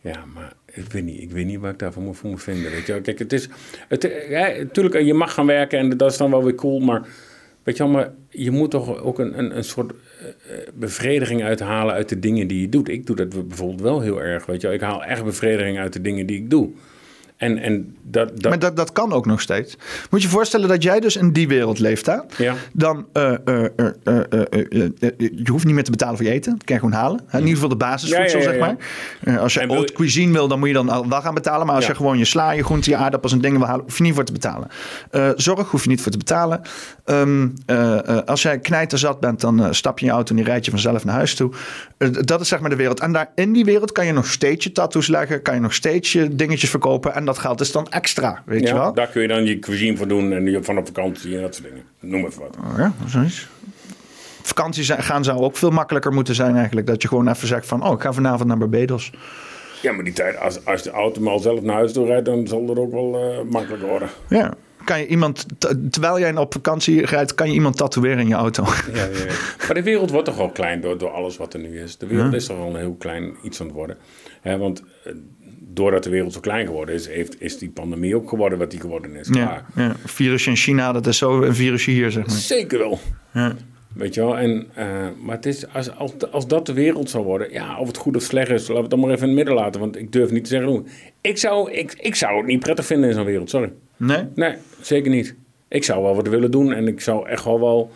Ja, 0.00 0.24
maar 0.34 0.52
ik 0.66 0.92
weet 0.92 1.04
niet, 1.04 1.20
ik 1.20 1.30
weet 1.30 1.46
niet 1.46 1.60
wat 1.60 1.70
ik 1.70 1.78
daarvan 1.78 2.02
moet, 2.02 2.22
moet 2.22 2.42
vinden. 2.42 2.70
Weet 2.70 2.86
je 2.86 2.92
wel. 2.92 3.00
Kijk, 3.00 3.18
het 3.18 3.32
is... 3.32 3.48
Het, 3.88 4.12
ja, 4.28 4.48
natuurlijk, 4.48 5.00
je 5.00 5.14
mag 5.14 5.34
gaan 5.34 5.46
werken 5.46 5.78
en 5.78 5.96
dat 5.96 6.10
is 6.10 6.16
dan 6.16 6.30
wel 6.30 6.44
weer 6.44 6.54
cool, 6.54 6.80
maar... 6.80 7.02
Weet 7.62 7.76
je 7.76 7.82
wel, 7.82 7.92
maar 7.92 8.10
je 8.30 8.50
moet 8.50 8.70
toch 8.70 9.02
ook 9.02 9.18
een, 9.18 9.38
een, 9.38 9.56
een 9.56 9.64
soort 9.64 9.92
bevrediging 10.74 11.42
uithalen 11.42 11.94
uit 11.94 12.08
de 12.08 12.18
dingen 12.18 12.46
die 12.46 12.60
je 12.60 12.68
doet. 12.68 12.88
Ik 12.88 13.06
doe 13.06 13.16
dat 13.16 13.48
bijvoorbeeld 13.48 13.80
wel 13.80 14.00
heel 14.00 14.22
erg, 14.22 14.46
weet 14.46 14.60
je 14.60 14.66
wel. 14.66 14.76
Ik 14.76 14.82
haal 14.82 15.04
echt 15.04 15.24
bevrediging 15.24 15.78
uit 15.78 15.92
de 15.92 16.00
dingen 16.00 16.26
die 16.26 16.36
ik 16.36 16.50
doe. 16.50 16.70
En, 17.42 17.58
en 17.58 17.96
dat, 18.02 18.30
dat... 18.34 18.50
Maar 18.50 18.58
dat, 18.58 18.76
dat 18.76 18.92
kan 18.92 19.12
ook 19.12 19.26
nog 19.26 19.40
steeds. 19.40 19.76
Moet 20.10 20.22
je 20.22 20.26
je 20.26 20.32
voorstellen 20.32 20.68
dat 20.68 20.82
jij 20.82 21.00
dus 21.00 21.16
in 21.16 21.32
die 21.32 21.48
wereld 21.48 21.78
leeft, 21.78 22.06
hè? 22.06 22.16
Ja. 22.36 22.54
Dan, 22.72 23.06
uh, 23.12 23.34
uh, 23.44 23.64
uh, 23.78 23.88
je 25.18 25.50
hoeft 25.50 25.64
niet 25.64 25.74
meer 25.74 25.84
te 25.84 25.90
betalen 25.90 26.16
voor 26.16 26.26
je 26.26 26.32
eten. 26.32 26.52
Dat 26.52 26.64
kan 26.64 26.74
je 26.74 26.80
gewoon 26.80 26.98
halen. 26.98 27.20
In 27.32 27.38
ieder 27.38 27.54
geval 27.54 27.68
de 27.68 27.76
basisvoedsel, 27.76 28.40
ja, 28.40 28.44
ja, 28.44 28.52
ja, 28.52 28.58
zeg 28.58 28.76
maar. 29.24 29.38
als 29.38 29.54
je 29.54 29.66
haute 29.66 29.92
cuisine 29.92 30.32
wil, 30.32 30.48
dan 30.48 30.58
moet 30.58 30.68
je 30.68 30.74
dan 30.74 31.08
wel 31.08 31.20
gaan 31.20 31.34
betalen. 31.34 31.66
Maar 31.66 31.76
als 31.76 31.86
je 31.86 31.94
gewoon 31.94 32.18
je 32.18 32.24
sla, 32.24 32.50
je 32.50 32.64
groenten, 32.64 32.90
je 32.90 32.96
aardappels 32.96 33.32
en 33.32 33.40
dingen 33.40 33.58
wil 33.58 33.68
halen, 33.68 33.84
hoef 33.84 33.96
je 33.96 34.02
niet 34.02 34.14
voor 34.14 34.24
te 34.24 34.32
betalen. 34.32 34.68
zorg 35.36 35.70
hoef 35.70 35.82
je 35.82 35.88
niet 35.88 36.00
voor 36.00 36.12
te 36.12 36.18
betalen. 36.18 36.60
Um, 37.04 37.54
als 38.26 38.42
jij 38.42 38.58
knijterzat 38.58 39.20
bent, 39.20 39.40
dan 39.40 39.74
stap 39.74 39.98
je 39.98 40.04
in 40.04 40.10
je 40.10 40.16
auto 40.16 40.30
en 40.30 40.36
die 40.36 40.44
rijd 40.44 40.64
je 40.64 40.70
vanzelf 40.70 41.04
naar 41.04 41.14
huis 41.14 41.34
toe. 41.34 41.52
dat 42.20 42.40
is 42.40 42.48
zeg 42.48 42.60
maar 42.60 42.70
de 42.70 42.76
wereld. 42.76 43.00
En 43.00 43.12
daar 43.12 43.30
in 43.34 43.52
die 43.52 43.64
wereld 43.64 43.92
kan 43.92 44.06
je 44.06 44.12
nog 44.12 44.26
steeds 44.26 44.64
je 44.64 44.72
tattoos 44.72 45.06
leggen. 45.06 45.42
Kan 45.42 45.54
je 45.54 45.60
nog 45.60 45.74
steeds 45.74 46.12
je 46.12 46.36
dingetjes 46.36 46.70
verkopen. 46.70 47.14
En 47.14 47.24
dat 47.32 47.42
geld 47.42 47.60
is 47.60 47.72
dan 47.72 47.86
extra, 47.90 48.42
weet 48.46 48.68
je 48.68 48.74
wel? 48.74 48.92
Daar 48.92 49.08
kun 49.08 49.22
je 49.22 49.28
dan 49.28 49.44
je 49.44 49.58
cuisine 49.58 49.96
voor 49.96 50.08
doen 50.08 50.32
en 50.32 50.50
je 50.50 50.62
van 50.62 50.78
op 50.78 50.86
vakantie 50.86 51.36
en 51.36 51.42
dat 51.42 51.54
soort 51.54 51.68
dingen. 51.68 51.84
Noem 52.00 52.26
even 52.26 52.40
wat. 52.40 52.56
Oh 52.56 52.78
ja, 52.78 52.92
zoiets. 53.06 53.48
Vakantie 54.42 54.84
gaan 54.84 55.24
zou 55.24 55.40
ook 55.40 55.56
veel 55.56 55.70
makkelijker 55.70 56.12
moeten 56.12 56.34
zijn 56.34 56.56
eigenlijk. 56.56 56.86
Dat 56.86 57.02
je 57.02 57.08
gewoon 57.08 57.28
even 57.28 57.48
zegt 57.48 57.66
van, 57.66 57.84
oh, 57.84 57.92
ik 57.92 58.00
ga 58.00 58.12
vanavond 58.12 58.48
naar 58.48 58.58
Barbados. 58.58 59.12
Ja, 59.82 59.92
maar 59.92 60.04
die 60.04 60.12
tijd, 60.12 60.38
als, 60.38 60.64
als 60.64 60.82
de 60.82 60.90
auto 60.90 61.20
maar 61.20 61.38
zelf 61.38 61.62
naar 61.62 61.74
huis 61.74 61.92
toe 61.92 62.06
rijdt, 62.06 62.24
dan 62.24 62.46
zal 62.46 62.66
dat 62.66 62.76
ook 62.76 62.92
wel 62.92 63.32
uh, 63.32 63.50
makkelijker 63.50 63.88
worden. 63.88 64.08
Ja. 64.28 64.54
Kan 64.84 64.98
je 64.98 65.06
iemand, 65.06 65.46
terwijl 65.90 66.18
jij 66.18 66.36
op 66.36 66.52
vakantie 66.52 67.06
rijdt, 67.06 67.34
kan 67.34 67.48
je 67.48 67.54
iemand 67.54 67.76
tatoeëren 67.76 68.18
in 68.18 68.28
je 68.28 68.34
auto. 68.34 68.64
Ja, 68.92 69.04
ja, 69.04 69.04
ja. 69.04 69.34
Maar 69.66 69.74
de 69.74 69.82
wereld 69.82 70.10
wordt 70.10 70.26
toch 70.26 70.38
al 70.38 70.50
klein 70.50 70.80
door, 70.80 70.98
door 70.98 71.10
alles 71.10 71.36
wat 71.36 71.54
er 71.54 71.60
nu 71.60 71.80
is. 71.80 71.98
De 71.98 72.06
wereld 72.06 72.32
is 72.32 72.46
toch 72.46 72.58
al 72.58 72.68
een 72.68 72.76
heel 72.76 72.96
klein 72.98 73.34
iets 73.42 73.60
aan 73.60 73.66
het 73.66 73.74
worden. 73.74 73.96
want 74.42 74.82
doordat 75.74 76.04
de 76.04 76.10
wereld 76.10 76.32
zo 76.32 76.40
klein 76.40 76.66
geworden 76.66 76.94
is, 76.94 77.08
heeft, 77.08 77.40
is 77.40 77.58
die 77.58 77.70
pandemie 77.70 78.16
ook 78.16 78.28
geworden 78.28 78.58
wat 78.58 78.70
die 78.70 78.80
geworden 78.80 79.16
is. 79.16 79.28
Ja, 79.32 79.64
ja. 79.74 79.96
virus 80.04 80.46
in 80.46 80.56
China, 80.56 80.92
dat 80.92 81.06
is 81.06 81.18
zo 81.18 81.42
een 81.42 81.54
virusje 81.54 81.90
hier, 81.90 82.10
zeg 82.10 82.26
maar. 82.26 82.36
Zeker 82.36 82.78
wel. 82.78 82.98
Ja. 83.32 83.56
Weet 83.94 84.14
je 84.14 84.20
wel? 84.20 84.38
En, 84.38 84.66
eh, 84.74 84.86
maar 85.22 85.36
het 85.36 85.46
is, 85.46 85.72
als, 85.72 85.96
als, 85.96 86.12
als 86.30 86.46
dat 86.46 86.66
de 86.66 86.72
wereld 86.72 87.10
zou 87.10 87.24
worden, 87.24 87.52
ja, 87.52 87.78
of 87.78 87.86
het 87.86 87.96
goed 87.96 88.16
of 88.16 88.22
slecht 88.22 88.50
is, 88.50 88.60
laten 88.60 88.74
we 88.74 88.80
het 88.80 88.90
dan 88.90 89.00
maar 89.00 89.10
even 89.10 89.22
in 89.22 89.28
het 89.28 89.36
midden 89.36 89.54
laten. 89.54 89.80
Want 89.80 89.96
ik 89.96 90.12
durf 90.12 90.30
niet 90.30 90.44
te 90.44 90.50
zeggen 90.50 90.68
hoe. 90.68 90.82
Ik 91.20 91.38
zou, 91.38 91.72
ik, 91.72 91.94
ik 92.00 92.14
zou 92.14 92.36
het 92.36 92.46
niet 92.46 92.60
prettig 92.60 92.86
vinden 92.86 93.08
in 93.08 93.14
zo'n 93.14 93.24
wereld, 93.24 93.50
sorry. 93.50 93.72
Nee? 93.96 94.24
Nee, 94.34 94.54
zeker 94.80 95.10
niet. 95.10 95.34
Ik 95.68 95.84
zou 95.84 96.02
wel 96.02 96.14
wat 96.14 96.28
willen 96.28 96.50
doen 96.50 96.72
en 96.72 96.88
ik 96.88 97.00
zou 97.00 97.28
echt 97.28 97.44
wel 97.44 97.60
wel... 97.60 97.90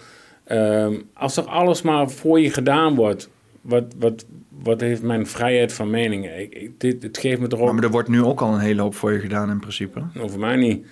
ehm, 0.45 0.95
als 1.15 1.37
er 1.37 1.45
alles 1.45 1.83
maar 1.83 2.11
voor 2.11 2.41
je 2.41 2.51
gedaan 2.51 2.95
wordt, 2.95 3.29
wat, 3.61 3.85
wat, 3.99 4.27
wat 4.63 4.81
heeft 4.81 5.03
mijn 5.03 5.27
vrijheid 5.27 5.73
van 5.73 5.91
mening? 5.91 6.27
Ik, 6.39 6.55
ik- 6.55 6.81
dit, 6.81 7.03
het 7.03 7.19
geeft 7.19 7.41
me 7.41 7.47
toch 7.47 7.61
ook... 7.61 7.73
Maar 7.73 7.85
er 7.85 7.91
wordt 7.91 8.09
nu 8.09 8.23
ook 8.23 8.41
al 8.41 8.55
een 8.55 8.61
hele 8.61 8.83
hoop 8.83 8.95
voor 8.95 9.13
je 9.13 9.19
gedaan 9.21 9.51
in 9.51 9.59
principe. 9.61 10.03
Voor 10.15 10.39
mij 10.39 10.57
niet. 10.57 10.87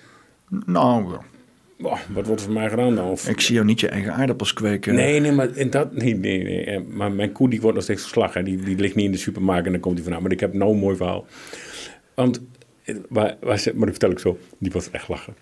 Nou, 0.65 1.17
Boah, 1.77 1.99
wat 2.13 2.25
wordt 2.25 2.41
er 2.41 2.45
voor 2.47 2.55
mij 2.55 2.69
gedaan 2.69 2.95
dan? 2.95 3.05
Of, 3.09 3.29
ik 3.29 3.41
zie 3.41 3.53
jou 3.55 3.65
niet 3.67 3.79
je 3.79 3.87
eigen 3.89 4.13
aardappels 4.13 4.53
kweken. 4.53 4.95
Nee, 4.95 5.19
nee, 5.19 5.31
maar 5.31 5.55
in 5.57 5.69
dat, 5.69 5.93
nee, 5.93 6.15
nee, 6.15 6.43
nee. 6.43 6.63
Eh, 6.65 6.81
Maar 6.89 7.11
mijn 7.11 7.31
koe 7.31 7.49
die 7.49 7.61
wordt 7.61 7.75
nog 7.75 7.83
steeds 7.83 8.03
geslagen. 8.03 8.45
Die, 8.45 8.57
die 8.57 8.75
ligt 8.75 8.95
niet 8.95 9.05
in 9.05 9.11
de 9.11 9.17
supermarkt 9.17 9.65
en 9.65 9.71
dan 9.71 9.81
komt 9.81 9.93
hij 9.95 10.03
vandaan. 10.03 10.23
Maar 10.23 10.31
ik 10.31 10.39
heb 10.39 10.53
nou 10.53 10.71
een 10.71 10.79
mooi 10.79 10.95
verhaal. 10.95 11.25
Want, 12.13 12.41
eh, 12.83 12.95
waar, 13.09 13.37
waar, 13.41 13.59
ze- 13.59 13.71
maar 13.75 13.79
dat 13.85 13.89
vertel 13.89 14.11
ik 14.11 14.19
zo. 14.19 14.37
Die 14.59 14.71
was 14.71 14.91
echt 14.91 15.07
lachen. 15.07 15.35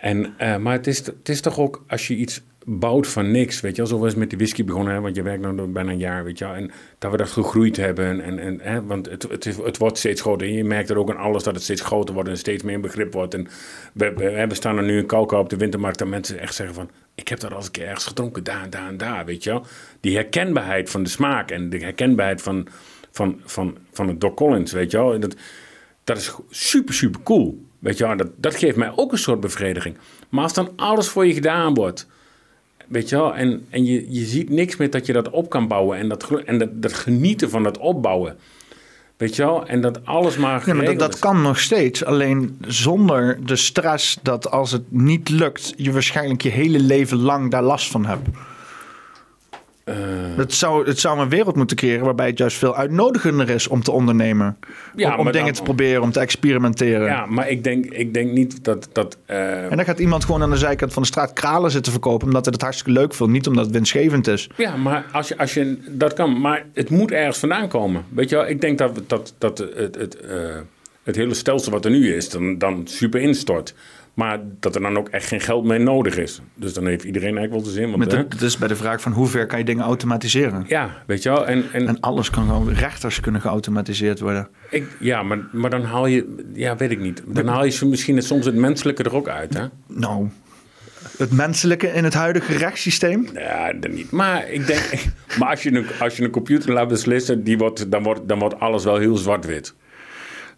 En, 0.00 0.34
eh, 0.38 0.56
maar 0.56 0.72
het 0.72 0.86
is, 0.86 0.98
het 1.06 1.28
is 1.28 1.40
toch 1.40 1.58
ook 1.58 1.84
als 1.88 2.06
je 2.08 2.14
iets 2.16 2.42
bouwt 2.70 3.06
van 3.06 3.30
niks, 3.30 3.60
weet 3.60 3.76
je 3.76 3.82
wel. 3.82 3.98
Zoals 3.98 4.14
met 4.14 4.28
die 4.28 4.38
whisky 4.38 4.64
begonnen, 4.64 4.94
hè, 4.94 5.00
want 5.00 5.16
je 5.16 5.22
werkt 5.22 5.52
nu 5.52 5.62
bijna 5.62 5.90
een 5.90 5.98
jaar, 5.98 6.24
weet 6.24 6.38
je 6.38 6.44
wel. 6.44 6.54
En 6.54 6.70
dat 6.98 7.10
we 7.10 7.16
dat 7.16 7.30
gegroeid 7.30 7.76
hebben. 7.76 8.20
En, 8.20 8.38
en, 8.38 8.60
hè, 8.60 8.84
want 8.84 9.10
het, 9.10 9.22
het, 9.22 9.44
het 9.44 9.78
wordt 9.78 9.98
steeds 9.98 10.20
groter. 10.20 10.46
En 10.46 10.52
je 10.52 10.64
merkt 10.64 10.90
er 10.90 10.98
ook 10.98 11.10
aan 11.10 11.16
alles 11.16 11.42
dat 11.42 11.54
het 11.54 11.62
steeds 11.62 11.80
groter 11.80 12.14
wordt 12.14 12.28
en 12.28 12.38
steeds 12.38 12.62
meer 12.62 12.80
begrip 12.80 13.12
wordt. 13.12 13.34
En 13.34 13.48
we, 13.92 14.12
we, 14.16 14.46
we 14.48 14.54
staan 14.54 14.76
er 14.76 14.82
nu 14.82 14.98
in 14.98 15.06
Kauka 15.06 15.38
op 15.38 15.48
de 15.48 15.56
wintermarkt 15.56 16.00
en 16.00 16.08
mensen 16.08 16.38
echt 16.38 16.54
zeggen 16.54 16.74
van... 16.74 16.90
Ik 17.14 17.28
heb 17.28 17.40
dat 17.40 17.52
al 17.52 17.62
een 17.62 17.70
keer 17.70 17.86
ergens 17.86 18.04
gedronken, 18.04 18.44
daar, 18.44 18.70
daar 18.70 18.88
en 18.88 18.96
daar, 18.96 19.24
weet 19.24 19.44
je 19.44 19.50
wel. 19.50 19.66
Die 20.00 20.14
herkenbaarheid 20.14 20.90
van 20.90 21.02
de 21.02 21.08
smaak 21.08 21.50
en 21.50 21.70
de 21.70 21.78
herkenbaarheid 21.78 22.42
van, 22.42 22.68
van, 23.10 23.40
van, 23.44 23.76
van 23.92 24.08
het 24.08 24.20
Doc 24.20 24.34
Collins, 24.34 24.72
weet 24.72 24.90
je 24.90 24.96
wel. 24.96 25.14
En 25.14 25.20
Dat, 25.20 25.36
dat 26.04 26.16
is 26.16 26.34
super, 26.50 26.94
super 26.94 27.22
cool. 27.22 27.66
Weet 27.78 27.98
je 27.98 28.06
wel, 28.06 28.16
dat, 28.16 28.30
dat 28.36 28.54
geeft 28.54 28.76
mij 28.76 28.92
ook 28.96 29.12
een 29.12 29.18
soort 29.18 29.40
bevrediging. 29.40 29.96
Maar 30.28 30.42
als 30.42 30.54
dan 30.54 30.72
alles 30.76 31.08
voor 31.08 31.26
je 31.26 31.34
gedaan 31.34 31.74
wordt, 31.74 32.06
weet 32.88 33.08
je 33.08 33.16
wel, 33.16 33.34
en, 33.34 33.66
en 33.70 33.84
je, 33.84 34.06
je 34.08 34.24
ziet 34.24 34.50
niks 34.50 34.76
meer 34.76 34.90
dat 34.90 35.06
je 35.06 35.12
dat 35.12 35.30
op 35.30 35.50
kan 35.50 35.68
bouwen 35.68 35.98
en 35.98 36.08
dat, 36.08 36.30
en 36.44 36.58
dat, 36.58 36.82
dat 36.82 36.92
genieten 36.92 37.50
van 37.50 37.62
dat 37.62 37.78
opbouwen, 37.78 38.36
weet 39.16 39.36
je 39.36 39.42
wel, 39.42 39.66
en 39.66 39.80
dat 39.80 40.06
alles 40.06 40.36
maar 40.36 40.62
Ja, 40.66 40.74
maar 40.74 40.84
dat, 40.84 40.98
dat 40.98 41.18
kan 41.18 41.42
nog 41.42 41.58
steeds. 41.58 42.04
Alleen 42.04 42.58
zonder 42.66 43.38
de 43.46 43.56
stress 43.56 44.18
dat 44.22 44.50
als 44.50 44.72
het 44.72 44.82
niet 44.88 45.28
lukt, 45.28 45.74
je 45.76 45.92
waarschijnlijk 45.92 46.42
je 46.42 46.50
hele 46.50 46.80
leven 46.80 47.18
lang 47.18 47.50
daar 47.50 47.62
last 47.62 47.90
van 47.90 48.06
hebt. 48.06 48.28
Eh, 49.88 49.94
Het 50.36 50.54
zou, 50.54 50.86
het 50.86 50.98
zou 50.98 51.18
een 51.20 51.28
wereld 51.28 51.56
moeten 51.56 51.76
creëren 51.76 52.04
waarbij 52.04 52.26
het 52.26 52.38
juist 52.38 52.56
veel 52.56 52.76
uitnodigender 52.76 53.50
is 53.50 53.68
om 53.68 53.82
te 53.82 53.90
ondernemen. 53.90 54.56
Ja, 54.96 55.12
om 55.12 55.18
om 55.26 55.32
dingen 55.32 55.44
dan- 55.46 55.52
te 55.54 55.62
proberen, 55.62 56.02
om 56.02 56.12
te 56.12 56.20
experimenteren. 56.20 57.06
ja, 57.06 57.26
maar 57.26 57.48
ik 57.48 57.64
denk, 57.64 57.84
ik 57.86 58.14
denk 58.14 58.32
niet 58.32 58.64
dat... 58.64 58.88
dat 58.92 59.16
eh, 59.26 59.64
En 59.70 59.76
dan 59.76 59.84
gaat 59.84 59.98
iemand 59.98 60.24
gewoon 60.24 60.42
aan 60.42 60.50
de 60.50 60.56
zijkant 60.56 60.92
van 60.92 61.02
de 61.02 61.08
straat 61.08 61.32
kralen 61.32 61.70
zitten 61.70 61.92
verkopen 61.92 62.26
omdat 62.26 62.44
hij 62.44 62.52
het 62.54 62.62
hartstikke 62.62 63.00
leuk 63.00 63.14
vindt, 63.14 63.32
niet 63.32 63.46
omdat 63.46 63.64
het 63.64 63.74
winstgevend 63.74 64.26
is. 64.26 64.48
Ja, 64.56 64.76
maar 64.76 65.04
als 65.12 65.28
je, 65.28 65.38
als 65.38 65.54
je 65.54 65.78
dat 65.90 66.12
kan, 66.12 66.40
maar 66.40 66.64
het 66.74 66.90
moet 66.90 67.10
ergens 67.10 67.38
vandaan 67.38 67.68
komen. 67.68 68.04
Weet 68.08 68.28
je 68.30 68.36
wel, 68.36 68.48
ik 68.48 68.60
denk 68.60 68.78
dat, 68.78 69.00
dat, 69.06 69.34
dat 69.38 69.58
het, 69.58 69.94
het, 69.94 70.20
eh, 70.20 70.36
het 71.02 71.16
hele 71.16 71.34
stelsel 71.34 71.72
wat 71.72 71.84
er 71.84 71.90
nu 71.90 72.14
is, 72.14 72.30
dan, 72.30 72.58
dan 72.58 72.80
super 72.84 73.20
instort. 73.20 73.74
Maar 74.18 74.38
dat 74.60 74.74
er 74.74 74.80
dan 74.80 74.96
ook 74.98 75.08
echt 75.08 75.26
geen 75.26 75.40
geld 75.40 75.64
meer 75.64 75.80
nodig 75.80 76.16
is. 76.16 76.40
Dus 76.54 76.72
dan 76.72 76.86
heeft 76.86 77.04
iedereen 77.04 77.36
eigenlijk 77.36 77.64
wel 77.64 77.72
te 77.72 77.78
zin. 77.78 77.86
Want, 77.86 77.96
Met 77.96 78.12
hè? 78.12 78.18
de, 78.18 78.26
het 78.28 78.42
is 78.42 78.56
bij 78.56 78.68
de 78.68 78.76
vraag 78.76 79.00
van 79.00 79.12
hoe 79.12 79.26
ver 79.26 79.46
kan 79.46 79.58
je 79.58 79.64
dingen 79.64 79.84
automatiseren. 79.84 80.64
ja, 80.68 81.02
weet 81.06 81.22
je 81.22 81.28
wel. 81.28 81.46
En, 81.46 81.64
en, 81.72 81.88
En 81.88 82.00
alles 82.00 82.30
kan 82.30 82.46
gewoon, 82.46 82.72
rechters 82.72 83.20
kunnen 83.20 83.40
geautomatiseerd 83.40 84.20
worden. 84.20 84.48
ik, 84.70 84.86
ja, 85.00 85.22
maar, 85.22 85.38
maar 85.52 85.70
dan 85.70 85.82
haal 85.82 86.06
je, 86.06 86.44
ja, 86.54 86.76
weet 86.76 86.90
ik 86.90 87.00
niet. 87.00 87.22
Dan 87.26 87.46
haal 87.46 87.64
je 87.64 87.86
misschien 87.86 88.22
soms 88.22 88.44
het 88.44 88.54
menselijke 88.54 89.02
er 89.02 89.14
ook 89.14 89.28
uit, 89.28 89.54
hè? 89.54 89.64
Nou, 89.86 90.28
het 91.18 91.32
menselijke 91.32 91.86
in 91.86 92.04
het 92.04 92.14
huidige 92.14 92.56
rechtssysteem. 92.56 93.28
Ja, 93.34 93.72
dat 93.72 93.90
niet. 93.90 94.10
Maar 94.10 94.50
ik 94.50 94.66
denk, 94.66 95.04
maar 95.38 95.48
als 95.48 95.62
je 95.62 95.72
een, 95.72 95.86
als 95.98 96.16
je 96.16 96.24
een 96.24 96.30
computer 96.30 96.72
laat 96.72 96.88
beslissen, 96.88 97.44
die 97.44 97.58
wordt, 97.58 97.90
dan, 97.90 98.02
wordt, 98.02 98.28
dan 98.28 98.38
wordt 98.38 98.60
alles 98.60 98.84
wel 98.84 98.96
heel 98.96 99.16
zwart-wit. 99.16 99.74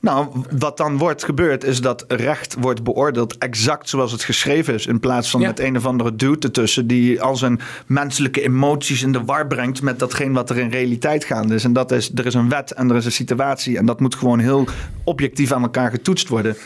Nou, 0.01 0.29
wat 0.59 0.77
dan 0.77 0.99
wordt 0.99 1.25
gebeurd 1.25 1.65
is 1.65 1.81
dat 1.81 2.05
recht 2.09 2.57
wordt 2.59 2.83
beoordeeld 2.83 3.39
exact 3.39 3.89
zoals 3.89 4.13
het 4.13 4.23
geschreven 4.23 4.75
is. 4.75 4.87
In 4.87 5.01
plaats 5.01 5.31
van 5.31 5.41
Ja. 5.41 5.47
met 5.47 5.61
een 5.61 5.77
of 5.77 5.87
andere 5.87 6.17
dude 6.17 6.47
ertussen 6.47 6.87
die 6.87 7.23
al 7.23 7.37
zijn 7.37 7.61
menselijke 7.87 8.43
emoties 8.43 9.03
in 9.03 9.13
de 9.13 9.25
war 9.25 9.47
brengt 9.47 9.83
met 9.83 9.99
datgene 9.99 10.35
wat 10.35 10.51
er 10.51 10.59
in 10.59 10.71
realiteit 10.71 11.25
gaande 11.25 11.55
is. 11.55 11.65
En 11.65 11.73
dat 11.73 11.93
is, 11.93 12.11
er 12.15 12.27
is 12.27 12.35
een 12.35 12.49
wet 12.49 12.73
en 12.73 12.91
er 12.91 12.97
is 12.97 13.05
een 13.05 13.13
situatie 13.13 13.79
en 13.79 13.87
dat 13.87 14.01
moet 14.01 14.15
gewoon 14.15 14.39
heel 14.39 14.67
objectief 15.05 15.53
aan 15.53 15.63
elkaar 15.63 15.91
getoetst 15.91 16.29
worden. 16.29 16.57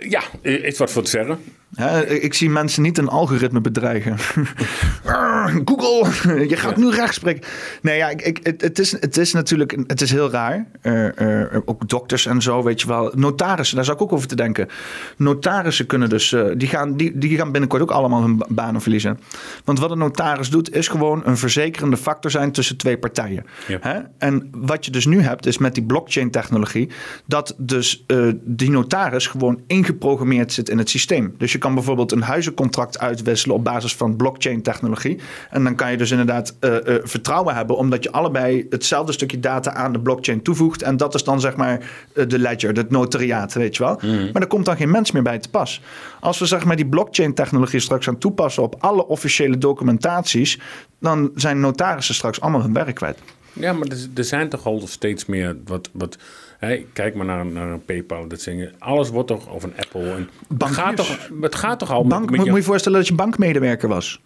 Ja, 0.00 0.22
is 0.42 0.78
wat 0.78 0.90
voor 0.92 1.02
te 1.02 1.10
zeggen. 1.10 1.38
Hè, 1.74 2.06
ik 2.06 2.34
zie 2.34 2.50
mensen 2.50 2.82
niet 2.82 2.98
een 2.98 3.08
algoritme 3.08 3.60
bedreigen. 3.60 4.16
Google, 5.68 6.48
je 6.48 6.56
gaat 6.56 6.76
nu 6.76 6.90
recht 6.90 7.14
spreken. 7.14 7.42
Nee, 7.82 7.96
ja, 7.96 8.08
ik, 8.08 8.22
ik, 8.22 8.40
het, 8.42 8.60
het, 8.60 8.78
is, 8.78 8.92
het 8.92 9.16
is 9.16 9.32
natuurlijk 9.32 9.76
het 9.86 10.00
is 10.00 10.10
heel 10.10 10.30
raar. 10.30 10.66
Eh, 10.80 11.42
eh, 11.52 11.62
ook 11.64 11.88
dokters 11.88 12.26
en 12.26 12.42
zo, 12.42 12.62
weet 12.62 12.80
je 12.80 12.86
wel. 12.86 13.12
Notarissen, 13.14 13.76
daar 13.76 13.84
zou 13.84 13.96
ik 13.96 14.02
ook 14.02 14.12
over 14.12 14.28
te 14.28 14.36
denken. 14.36 14.68
Notarissen 15.16 15.86
kunnen 15.86 16.08
dus, 16.08 16.32
eh, 16.32 16.44
die, 16.56 16.68
gaan, 16.68 16.96
die, 16.96 17.18
die 17.18 17.36
gaan 17.36 17.52
binnenkort 17.52 17.82
ook 17.82 17.90
allemaal 17.90 18.22
hun 18.22 18.36
ba- 18.36 18.46
banen 18.48 18.80
verliezen. 18.80 19.20
Want 19.64 19.78
wat 19.78 19.90
een 19.90 19.98
notaris 19.98 20.50
doet, 20.50 20.74
is 20.74 20.88
gewoon 20.88 21.22
een 21.24 21.36
verzekerende 21.36 21.96
factor 21.96 22.30
zijn 22.30 22.52
tussen 22.52 22.76
twee 22.76 22.98
partijen. 22.98 23.46
Hè? 23.80 23.98
En 24.18 24.48
wat 24.56 24.84
je 24.84 24.90
dus 24.90 25.06
nu 25.06 25.20
hebt, 25.20 25.46
is 25.46 25.58
met 25.58 25.74
die 25.74 25.84
blockchain-technologie, 25.84 26.88
dat 27.26 27.54
dus 27.58 28.04
eh, 28.06 28.28
die 28.44 28.70
notaris 28.70 29.26
gewoon 29.26 29.60
ingeprogrammeerd 29.66 30.52
zit 30.52 30.68
in 30.68 30.78
het 30.78 30.90
systeem. 30.90 31.34
Dus 31.38 31.52
je 31.52 31.58
kan 31.60 31.74
bijvoorbeeld 31.74 32.12
een 32.12 32.22
huizencontract 32.22 32.98
uitwisselen 32.98 33.56
op 33.56 33.64
basis 33.64 33.96
van 33.96 34.16
blockchain-technologie. 34.16 35.18
En 35.50 35.64
dan 35.64 35.74
kan 35.74 35.90
je 35.90 35.96
dus 35.96 36.10
inderdaad 36.10 36.54
eh, 36.60 36.76
eh, 36.76 37.02
vertrouwen 37.04 37.54
hebben, 37.54 37.76
omdat 37.76 38.02
je 38.02 38.12
allebei 38.12 38.66
hetzelfde 38.70 39.12
stukje 39.12 39.40
data 39.40 39.74
aan 39.74 39.92
de 39.92 40.00
blockchain 40.00 40.42
toevoegt. 40.42 40.82
En 40.82 40.96
dat 40.96 41.14
is 41.14 41.24
dan 41.24 41.40
zeg 41.40 41.56
maar 41.56 41.90
eh, 42.14 42.28
de 42.28 42.38
ledger, 42.38 42.76
het 42.76 42.90
notariaat, 42.90 43.52
weet 43.52 43.76
je 43.76 43.82
wel. 43.82 43.98
Maar 44.02 44.32
daar 44.32 44.46
komt 44.46 44.64
dan 44.64 44.76
geen 44.76 44.90
mens 44.90 45.10
meer 45.10 45.22
bij 45.22 45.38
te 45.38 45.50
pas. 45.50 45.82
Als 46.20 46.38
we 46.38 46.46
zeg 46.46 46.64
maar 46.64 46.76
die 46.76 46.86
blockchain-technologie 46.86 47.80
straks 47.80 48.04
gaan 48.04 48.18
toepassen 48.18 48.62
op 48.62 48.76
alle 48.78 49.06
officiële 49.06 49.58
documentaties, 49.58 50.58
dan 50.98 51.30
zijn 51.34 51.60
notarissen 51.60 52.14
straks 52.14 52.40
allemaal 52.40 52.62
hun 52.62 52.72
werk 52.72 52.94
kwijt. 52.94 53.18
Ja, 53.52 53.72
maar 53.72 53.88
er, 53.88 54.06
er 54.14 54.24
zijn 54.24 54.48
toch 54.48 54.66
al 54.66 54.82
steeds 54.86 55.26
meer 55.26 55.56
wat. 55.64 55.90
wat 55.92 56.18
hè, 56.60 56.86
kijk 56.92 57.14
maar 57.14 57.26
naar, 57.26 57.46
naar 57.46 57.68
een 57.68 57.84
PayPal, 57.84 58.28
dat 58.28 58.40
zingen. 58.40 58.72
Alles 58.78 59.10
wordt 59.10 59.28
toch, 59.28 59.48
of 59.48 59.62
een 59.62 59.72
Apple. 59.76 60.12
En, 60.12 60.28
het, 60.58 60.64
gaat 60.70 60.96
toch, 60.96 61.30
het 61.40 61.54
gaat 61.54 61.78
toch 61.78 61.90
al 61.90 62.06
Bank, 62.06 62.20
met, 62.20 62.20
moet, 62.20 62.30
met 62.30 62.38
moet 62.38 62.54
je 62.54 62.62
je 62.62 62.68
voorstellen 62.68 62.98
dat 62.98 63.08
je 63.08 63.14
bankmedewerker 63.14 63.88
was. 63.88 64.20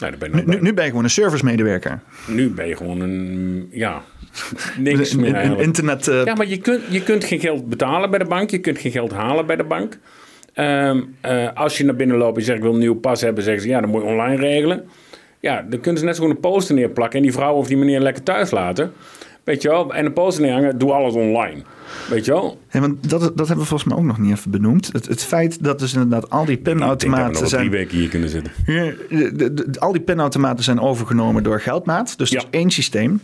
Nou, 0.00 0.16
ben 0.16 0.30
Nu, 0.30 0.42
nu, 0.46 0.60
nu 0.60 0.74
ben 0.74 0.84
je 0.84 0.90
gewoon 0.90 1.04
een 1.04 1.10
servicemedewerker. 1.10 2.00
nu 2.26 2.50
ben 2.50 2.68
je 2.68 2.76
gewoon 2.76 3.00
een. 3.00 3.68
Ja, 3.70 4.02
niks 4.78 5.14
meer 5.14 5.28
een 5.28 5.34
eigenlijk. 5.34 5.64
internet... 5.64 6.08
eh, 6.08 6.24
Ja, 6.24 6.34
maar 6.34 6.46
je 6.46 6.58
kunt, 6.58 6.82
je 6.88 7.02
kunt 7.02 7.24
geen 7.24 7.40
geld 7.40 7.68
betalen 7.68 8.10
bij 8.10 8.18
de 8.18 8.24
bank. 8.24 8.50
Je 8.50 8.58
kunt 8.58 8.78
geen 8.78 8.92
geld 8.92 9.12
halen 9.12 9.46
bij 9.46 9.56
de 9.56 9.64
bank. 9.64 9.98
Ehm, 10.52 11.02
eh, 11.20 11.48
als 11.54 11.78
je 11.78 11.84
naar 11.84 11.96
binnen 11.96 12.16
loopt 12.16 12.34
en 12.34 12.40
je 12.40 12.46
zegt 12.46 12.58
ik 12.58 12.64
wil 12.64 12.72
een 12.72 12.78
nieuw 12.78 12.94
pas 12.94 13.20
hebben, 13.20 13.44
zeggen 13.44 13.62
ze 13.62 13.68
ja, 13.68 13.80
dan 13.80 13.90
moet 13.90 14.02
je 14.02 14.08
online 14.08 14.36
regelen. 14.36 14.88
Ja, 15.40 15.66
dan 15.68 15.80
kunnen 15.80 16.00
ze 16.00 16.06
net 16.06 16.16
zo 16.16 16.22
gewoon 16.22 16.36
een 16.36 16.42
poster 16.42 16.74
neerplakken 16.74 17.16
en 17.18 17.24
die 17.24 17.32
vrouw 17.32 17.54
of 17.54 17.66
die 17.66 17.76
meneer 17.76 18.00
lekker 18.00 18.22
thuis 18.22 18.50
laten. 18.50 18.92
Weet 19.46 19.62
je 19.62 19.68
wel? 19.68 19.94
En 19.94 20.06
een 20.06 20.12
poster 20.12 20.42
neerhangen, 20.44 20.78
doe 20.78 20.92
alles 20.92 21.14
online. 21.14 21.62
Weet 22.10 22.24
je 22.24 22.32
wel? 22.32 22.60
ja, 22.70 22.80
want 22.80 23.10
dat, 23.10 23.20
dat 23.20 23.36
hebben 23.46 23.58
we 23.58 23.64
volgens 23.64 23.84
mij 23.84 23.96
ook 23.98 24.04
nog 24.04 24.18
niet 24.18 24.32
even 24.36 24.50
benoemd. 24.50 24.90
Het, 24.92 25.06
het 25.08 25.24
feit 25.24 25.64
dat 25.64 25.78
dus 25.78 25.92
inderdaad 25.94 26.30
al 26.30 26.44
die 26.44 26.62
dat 26.62 26.74
we 26.74 27.10
wel 27.10 27.30
drie 27.30 27.46
zijn... 27.48 27.70
weken 27.70 27.98
hier 27.98 28.08
kunnen 28.08 28.28
zitten. 28.28 28.52
Al 29.78 29.92
die 29.92 30.00
pinautomaten 30.00 30.64
zijn 30.64 30.80
overgenomen 30.80 31.42
door 31.42 31.60
Geldmaat. 31.60 32.18
Dus 32.18 32.30
Ja. 32.30 32.38
is 32.38 32.46
één 32.50 32.70
systeem. 32.70 33.20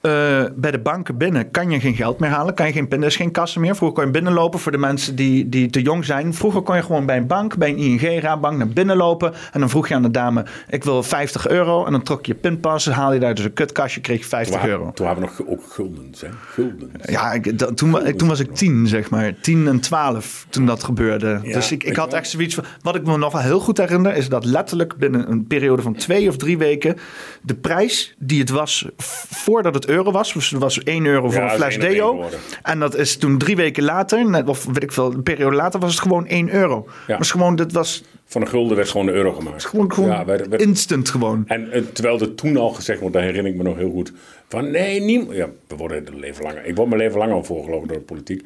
Eh, 0.00 0.44
bij 0.54 0.70
de 0.70 0.78
banken 0.78 1.16
binnen 1.16 1.50
kan 1.50 1.70
je 1.70 1.80
geen 1.80 1.94
geld 1.94 2.18
meer 2.18 2.30
halen. 2.30 2.54
Kan 2.54 2.66
je 2.66 2.72
geen 2.72 2.88
pin, 2.88 3.00
er 3.00 3.06
is 3.06 3.16
geen 3.16 3.30
kassen 3.30 3.60
meer. 3.60 3.74
Vroeger 3.76 3.96
kon 3.96 4.06
je 4.06 4.12
binnenlopen 4.12 4.58
voor 4.60 4.72
de 4.72 4.78
mensen 4.78 5.14
die, 5.16 5.48
die 5.48 5.70
te 5.70 5.82
jong 5.82 6.04
zijn. 6.04 6.34
Vroeger 6.34 6.62
kon 6.62 6.76
je 6.76 6.82
gewoon 6.82 7.06
bij 7.06 7.16
een 7.16 7.26
bank, 7.26 7.56
bij 7.56 7.68
een 7.68 7.76
ING, 7.76 8.20
Raadbank, 8.20 8.58
naar 8.58 8.68
binnen 8.68 8.96
lopen. 8.96 9.32
En 9.52 9.60
dan 9.60 9.68
vroeg 9.70 9.88
je 9.88 9.94
aan 9.94 10.02
de 10.02 10.10
dame, 10.10 10.44
ik 10.68 10.84
wil 10.84 11.02
50 11.02 11.48
euro. 11.48 11.84
En 11.84 11.92
dan 11.92 12.02
trok 12.02 12.26
je 12.26 12.32
je 12.32 12.38
pinpas, 12.38 12.86
haal 12.88 13.12
je 13.12 13.20
daar 13.20 13.34
dus 13.34 13.44
een 13.44 13.52
kutkastje, 13.52 14.00
kreeg 14.00 14.18
je 14.18 14.24
50 14.24 14.60
Toen, 14.60 14.68
euro. 14.70 14.90
toen 14.94 15.06
hebben 15.06 15.24
we 15.24 15.30
nog 15.38 15.48
ook 15.48 15.72
guldens, 15.72 16.20
hè? 16.20 16.28
Guldens. 16.46 16.92
Ja, 17.02 17.32
ik, 17.32 17.58
dat- 17.58 17.76
toen, 17.76 18.01
toen 18.16 18.28
was 18.28 18.40
ik 18.40 18.54
tien, 18.54 18.86
zeg 18.86 19.10
maar. 19.10 19.34
Tien 19.40 19.68
en 19.68 19.80
twaalf 19.80 20.46
toen 20.48 20.66
dat 20.66 20.84
gebeurde. 20.84 21.40
Ja, 21.42 21.52
dus 21.52 21.72
ik, 21.72 21.84
ik 21.84 21.96
had 21.96 22.12
echt 22.12 22.28
zoiets 22.30 22.54
van... 22.54 22.64
Wat 22.82 22.94
ik 22.94 23.04
me 23.04 23.16
nog 23.16 23.32
wel 23.32 23.42
heel 23.42 23.60
goed 23.60 23.78
herinner... 23.78 24.16
is 24.16 24.28
dat 24.28 24.44
letterlijk 24.44 24.96
binnen 24.96 25.30
een 25.30 25.46
periode 25.46 25.82
van 25.82 25.94
twee 25.94 26.28
of 26.28 26.36
drie 26.36 26.58
weken... 26.58 26.96
de 27.42 27.54
prijs 27.54 28.14
die 28.18 28.40
het 28.40 28.50
was 28.50 28.86
voordat 29.30 29.74
het 29.74 29.86
euro 29.86 30.10
was... 30.12 30.32
dus 30.32 30.50
het 30.50 30.60
was 30.60 30.82
1 30.82 31.06
euro 31.06 31.30
voor 31.30 31.42
Ja, 31.42 31.50
een 31.52 31.56
fles 31.58 31.76
één 31.76 31.86
één 31.86 31.94
deo. 31.94 32.24
En 32.62 32.78
dat 32.78 32.96
is 32.96 33.16
toen 33.16 33.38
drie 33.38 33.56
weken 33.56 33.82
later... 33.82 34.30
net- 34.30 34.48
of 34.48 34.64
weet 34.64 34.82
ik 34.82 34.92
veel, 34.92 35.12
een 35.12 35.22
periode 35.22 35.56
later 35.56 35.80
was 35.80 35.90
het 35.90 36.00
gewoon 36.00 36.26
1 36.26 36.54
euro. 36.54 36.88
Ja. 37.06 37.18
Was 37.18 37.30
gewoon, 37.30 37.56
dat 37.56 37.72
was 37.72 38.04
van 38.32 38.40
een 38.42 38.48
gulden 38.48 38.76
werd 38.76 38.88
gewoon 38.88 39.06
de 39.06 39.12
euro 39.12 39.32
gemaakt. 39.32 39.64
Gewoon, 39.64 39.92
gewoon 39.92 40.10
Ja, 40.10 40.24
werd- 40.24 40.48
werd- 40.48 40.62
instant 40.62 41.08
gewoon. 41.08 41.44
en 41.46 41.70
eh, 41.72 41.82
terwijl 41.92 42.20
er 42.20 42.34
toen 42.34 42.56
al 42.56 42.68
gezegd 42.70 43.00
wordt, 43.00 43.14
dat 43.14 43.24
herinner 43.24 43.52
ik 43.52 43.58
me 43.58 43.62
nog 43.64 43.76
heel 43.76 43.90
goed. 43.90 44.12
Van 44.48 44.70
nee, 44.70 45.00
niemand. 45.00 45.36
Ja, 45.36 45.48
we 45.68 45.76
worden 45.76 46.06
er 46.06 46.16
leven 46.18 46.42
langer. 46.44 46.64
Ik 46.66 46.76
word 46.76 46.88
mijn 46.88 47.00
leven 47.00 47.18
lang 47.18 47.32
al 47.32 47.44
voorgelogen 47.44 47.88
door 47.88 47.96
de 47.96 48.02
politiek. 48.02 48.42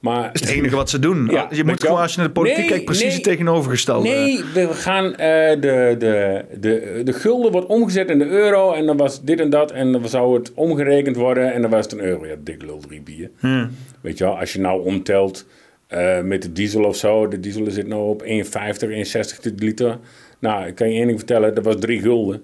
Maar 0.00 0.22
Dat 0.22 0.34
is 0.34 0.40
het 0.40 0.50
enige 0.58 0.76
wat 0.76 0.90
ze 0.90 0.98
doen. 0.98 1.28
Ja, 1.30 1.48
je 1.50 1.64
moet 1.64 1.80
gewoon, 1.84 2.00
als 2.00 2.10
je 2.12 2.18
naar 2.18 2.26
de 2.26 2.32
politiek 2.32 2.58
Nee, 2.58 2.68
kijkt, 2.68 2.84
precies 2.84 3.04
nee. 3.04 3.12
het 3.12 3.22
tegenovergestelde. 3.22 4.08
Nee, 4.08 4.44
we 4.54 4.68
gaan 4.74 5.04
eh, 5.14 5.50
de, 5.60 5.96
de, 5.98 6.44
de, 6.60 7.00
de 7.04 7.12
gulden 7.12 7.52
wordt 7.52 7.66
omgezet 7.66 8.10
in 8.10 8.18
de 8.18 8.26
euro 8.28 8.72
en 8.72 8.86
dan 8.86 8.96
was 8.96 9.22
dit 9.22 9.40
en 9.40 9.50
dat 9.50 9.70
en 9.70 9.92
dan 9.92 10.08
zou 10.08 10.34
het 10.38 10.52
omgerekend 10.54 11.16
worden 11.16 11.52
en 11.52 11.62
dan 11.62 11.70
was 11.70 11.84
het 11.84 11.92
een 11.92 12.00
euro. 12.00 12.26
Ja, 12.26 12.34
dik 12.38 12.62
lul 12.62 12.78
drie 12.88 13.00
bier. 13.00 13.30
Weet 14.00 14.18
je 14.18 14.24
wel, 14.24 14.38
als 14.38 14.52
je 14.52 14.60
nou 14.60 14.84
omtelt 14.84 15.46
eh, 15.86 16.20
met 16.22 16.42
de 16.42 16.52
diesel 16.52 16.84
of 16.84 16.96
zo, 16.96 17.28
de 17.28 17.40
diesel 17.40 17.70
zit 17.70 17.86
nou 17.86 18.08
op 18.08 18.22
1,50, 18.22 18.26
1,60 18.90 19.40
de 19.40 19.52
liter. 19.56 19.98
Nou, 20.38 20.66
ik 20.66 20.74
kan 20.74 20.90
je 20.90 20.94
één 20.98 21.06
ding 21.06 21.18
vertellen, 21.18 21.54
dat 21.54 21.64
was 21.64 21.76
drie 21.78 22.00
gulden. 22.00 22.42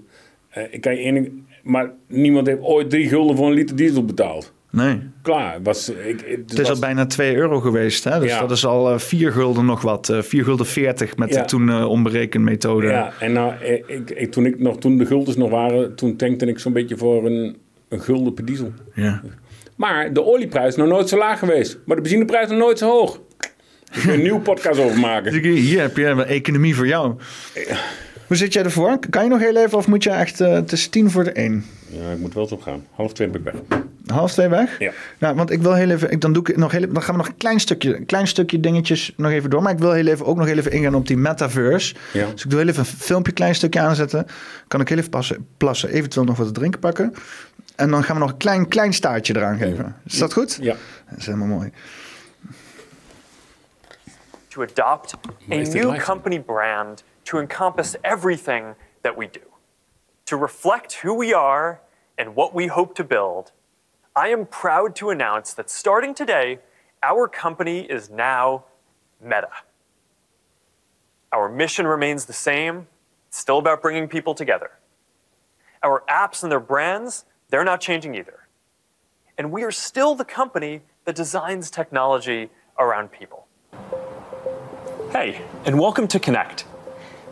Eh, 0.50 0.62
ik 0.70 0.80
kan 0.80 0.92
je 0.96 1.02
één 1.02 1.14
ding, 1.14 1.32
maar 1.62 1.90
niemand 2.06 2.46
heeft 2.46 2.60
ooit 2.62 2.90
drie 2.90 3.08
gulden 3.08 3.36
voor 3.36 3.46
een 3.46 3.52
liter 3.52 3.76
diesel 3.76 4.04
betaald. 4.04 4.52
Nee. 4.72 4.98
Klaar, 5.22 5.62
was, 5.62 5.88
ik, 5.88 6.20
het 6.20 6.38
Het 6.50 6.52
is 6.52 6.58
was- 6.58 6.68
al 6.70 6.78
bijna 6.78 7.06
2 7.06 7.36
euro 7.36 7.60
geweest. 7.60 8.04
Hè? 8.04 8.20
Dus 8.20 8.30
Ja. 8.30 8.40
dat 8.40 8.50
is 8.50 8.66
al 8.66 8.90
eh, 8.92 8.98
4 8.98 9.32
gulden 9.32 9.64
nog 9.64 9.82
wat. 9.82 10.08
eh 10.08 10.22
4 10.22 10.44
gulden 10.44 10.66
40 10.66 11.16
met 11.16 11.34
Ja. 11.34 11.40
de 11.40 11.46
toen 11.46 11.68
eh 11.70 11.88
onberekenmethode. 11.88 12.86
Ja, 12.86 13.12
en 13.20 13.32
nou, 13.32 13.52
eh, 13.62 13.72
ik, 13.86 14.10
ik, 14.10 14.30
toen, 14.32 14.46
ik 14.46 14.58
nog, 14.58 14.78
toen 14.78 14.98
de 14.98 15.06
guldens 15.06 15.36
nog 15.36 15.50
waren, 15.50 15.94
toen 15.94 16.16
tankte 16.16 16.46
ik 16.46 16.58
zo'n 16.58 16.72
beetje 16.72 16.96
voor 16.96 17.26
een, 17.26 17.56
een 17.88 18.00
gulden 18.00 18.34
per 18.34 18.44
diesel. 18.44 18.72
Ja. 18.94 19.22
Maar 19.76 20.12
de 20.12 20.24
olieprijs 20.24 20.68
is 20.68 20.76
nog 20.76 20.88
nooit 20.88 21.08
zo 21.08 21.18
laag 21.18 21.38
geweest. 21.38 21.78
Maar 21.84 21.96
de 21.96 22.02
benzineprijs 22.02 22.44
is 22.44 22.50
nog 22.50 22.58
nooit 22.58 22.78
zo 22.78 22.88
hoog. 22.90 23.20
Daar 23.90 24.00
kun 24.00 24.10
je 24.10 24.16
een 24.16 24.22
nieuwe 24.22 24.40
podcast 24.40 24.80
over 24.80 24.98
maken. 24.98 25.32
Dus 25.32 25.42
hier 25.42 25.80
heb 25.80 25.96
je 25.96 26.06
een 26.06 26.24
economie 26.24 26.74
voor 26.74 26.86
jou. 26.86 27.14
Hoe 28.26 28.36
zit 28.36 28.52
jij 28.52 28.64
ervoor? 28.64 28.98
Kan 29.10 29.22
je 29.22 29.28
nog 29.30 29.40
heel 29.40 29.56
even 29.56 29.78
of 29.78 29.86
moet 29.86 30.02
je 30.02 30.10
echt... 30.10 30.40
eh, 30.40 30.52
het 30.52 30.72
is 30.72 30.88
tien 30.88 31.10
voor 31.10 31.24
de 31.24 31.32
één. 31.32 31.64
Ja, 31.86 32.10
ik 32.10 32.18
moet 32.18 32.34
wel 32.34 32.46
zo 32.46 32.56
gaan. 32.56 32.86
Half 32.90 33.12
twee 33.12 33.28
ben 33.28 33.40
ik 33.40 33.46
weg. 33.46 33.80
Half 34.06 34.32
twee 34.32 34.48
weg? 34.48 34.78
Ja. 34.78 34.92
Nou, 35.18 35.34
want 35.34 35.50
ik 35.50 35.62
wil 35.62 35.74
heel 35.74 35.90
even... 35.90 36.10
Ik, 36.10 36.20
dan, 36.20 36.32
doe 36.32 36.48
ik 36.48 36.56
nog 36.56 36.72
heel, 36.72 36.92
dan 36.92 37.02
gaan 37.02 37.14
we 37.14 37.20
nog 37.20 37.28
een 37.28 37.36
klein 37.36 37.60
stukje, 37.60 37.96
een 37.96 38.06
klein 38.06 38.26
stukje 38.26 38.60
dingetjes 38.60 39.12
nog 39.16 39.30
even 39.30 39.50
door. 39.50 39.62
Maar 39.62 39.72
ik 39.72 39.78
wil 39.78 39.92
heel 39.92 40.06
even, 40.06 40.26
ook 40.26 40.36
nog 40.36 40.46
heel 40.46 40.56
even 40.58 40.72
ingaan 40.72 40.94
op 40.94 41.06
die 41.06 41.16
metaverse. 41.16 41.94
Ja. 42.12 42.26
Dus 42.32 42.44
ik 42.44 42.50
doe 42.50 42.58
heel 42.58 42.68
even 42.68 42.80
een 42.80 42.86
filmpje, 42.86 43.32
klein 43.32 43.54
stukje 43.54 43.80
aanzetten. 43.80 44.26
Kan 44.68 44.80
ik 44.80 44.88
heel 44.88 44.98
even 44.98 45.10
passen, 45.10 45.46
plassen, 45.56 45.88
eventueel 45.88 46.24
nog 46.24 46.36
wat 46.36 46.46
te 46.46 46.52
drinken 46.52 46.80
pakken. 46.80 47.14
En 47.76 47.90
dan 47.90 48.04
gaan 48.04 48.14
we 48.14 48.20
nog 48.20 48.30
een 48.30 48.36
klein, 48.36 48.68
klein 48.68 48.92
staartje 48.92 49.36
eraan 49.36 49.58
geven. 49.58 49.96
Is 50.06 50.18
dat 50.18 50.32
goed? 50.32 50.58
Ja. 50.60 50.76
Dat 51.10 51.18
is 51.18 51.26
helemaal 51.26 51.48
mooi. 51.48 51.70
To 54.50 54.62
adopt 54.62 55.14
a 55.14 55.18
Maar 55.46 55.58
is 55.58 55.70
dit 55.70 55.82
new 55.82 55.96
company 55.98 56.38
brand 56.38 57.02
to 57.24 57.38
encompass 57.38 57.96
everything 58.02 58.74
that 59.02 59.16
we 59.16 59.26
do, 59.26 59.40
to 60.26 60.36
reflect 60.36 60.92
who 61.02 61.14
we 61.14 61.32
are 61.32 61.80
and 62.18 62.34
what 62.34 62.52
we 62.54 62.66
hope 62.66 62.94
to 62.94 63.04
build. 63.04 63.52
I 64.14 64.28
am 64.28 64.46
proud 64.46 64.94
to 64.96 65.10
announce 65.10 65.54
that 65.54 65.70
starting 65.70 66.14
today, 66.14 66.58
our 67.02 67.28
company 67.28 67.80
is 67.80 68.10
now 68.10 68.64
Meta. 69.22 69.50
Our 71.32 71.48
mission 71.48 71.86
remains 71.86 72.24
the 72.24 72.32
same. 72.32 72.88
It's 73.28 73.38
still 73.38 73.58
about 73.58 73.80
bringing 73.80 74.08
people 74.08 74.34
together. 74.34 74.72
Our 75.82 76.02
apps 76.08 76.42
and 76.42 76.50
their 76.50 76.60
brands, 76.60 77.24
they're 77.48 77.64
not 77.64 77.80
changing 77.80 78.14
either. 78.16 78.48
And 79.38 79.52
we 79.52 79.62
are 79.62 79.70
still 79.70 80.14
the 80.14 80.24
company 80.24 80.82
that 81.04 81.14
designs 81.14 81.70
technology 81.70 82.50
around 82.78 83.12
people. 83.12 83.46
Hey, 85.12 85.42
and 85.64 85.76
welcome 85.76 86.06
to 86.06 86.20
Connect. 86.20 86.64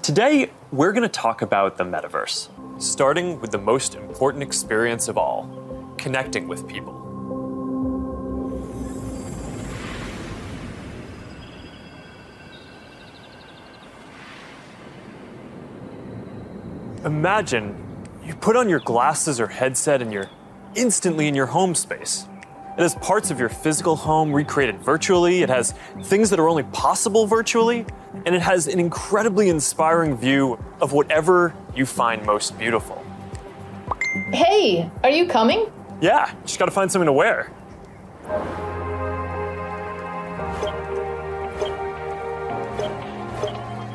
Today, 0.02 0.50
we're 0.72 0.90
going 0.90 1.04
to 1.04 1.08
talk 1.08 1.42
about 1.42 1.76
the 1.76 1.84
metaverse, 1.84 2.48
starting 2.82 3.40
with 3.40 3.52
the 3.52 3.58
most 3.58 3.94
important 3.94 4.42
experience 4.42 5.06
of 5.06 5.16
all 5.16 5.94
connecting 5.96 6.48
with 6.48 6.66
people. 6.66 6.92
Imagine 17.04 17.76
you 18.24 18.34
put 18.34 18.56
on 18.56 18.68
your 18.68 18.80
glasses 18.80 19.38
or 19.38 19.46
headset 19.46 20.02
and 20.02 20.12
you're 20.12 20.28
instantly 20.74 21.28
in 21.28 21.36
your 21.36 21.46
home 21.46 21.76
space. 21.76 22.26
It 22.78 22.82
has 22.82 22.94
parts 22.94 23.32
of 23.32 23.40
your 23.40 23.48
physical 23.48 23.96
home 23.96 24.32
recreated 24.32 24.78
virtually, 24.78 25.42
it 25.42 25.48
has 25.48 25.74
things 26.04 26.30
that 26.30 26.38
are 26.38 26.48
only 26.48 26.62
possible 26.62 27.26
virtually, 27.26 27.84
and 28.24 28.36
it 28.36 28.40
has 28.40 28.68
an 28.68 28.78
incredibly 28.78 29.48
inspiring 29.48 30.16
view 30.16 30.62
of 30.80 30.92
whatever 30.92 31.52
you 31.74 31.84
find 31.84 32.24
most 32.24 32.56
beautiful. 32.56 33.04
Hey, 34.32 34.88
are 35.02 35.10
you 35.10 35.26
coming? 35.26 35.66
Yeah, 36.00 36.32
just 36.44 36.60
gotta 36.60 36.70
find 36.70 36.88
something 36.92 37.06
to 37.06 37.12
wear. 37.12 37.50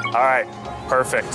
All 0.08 0.26
right, 0.26 0.46
perfect. 0.90 1.30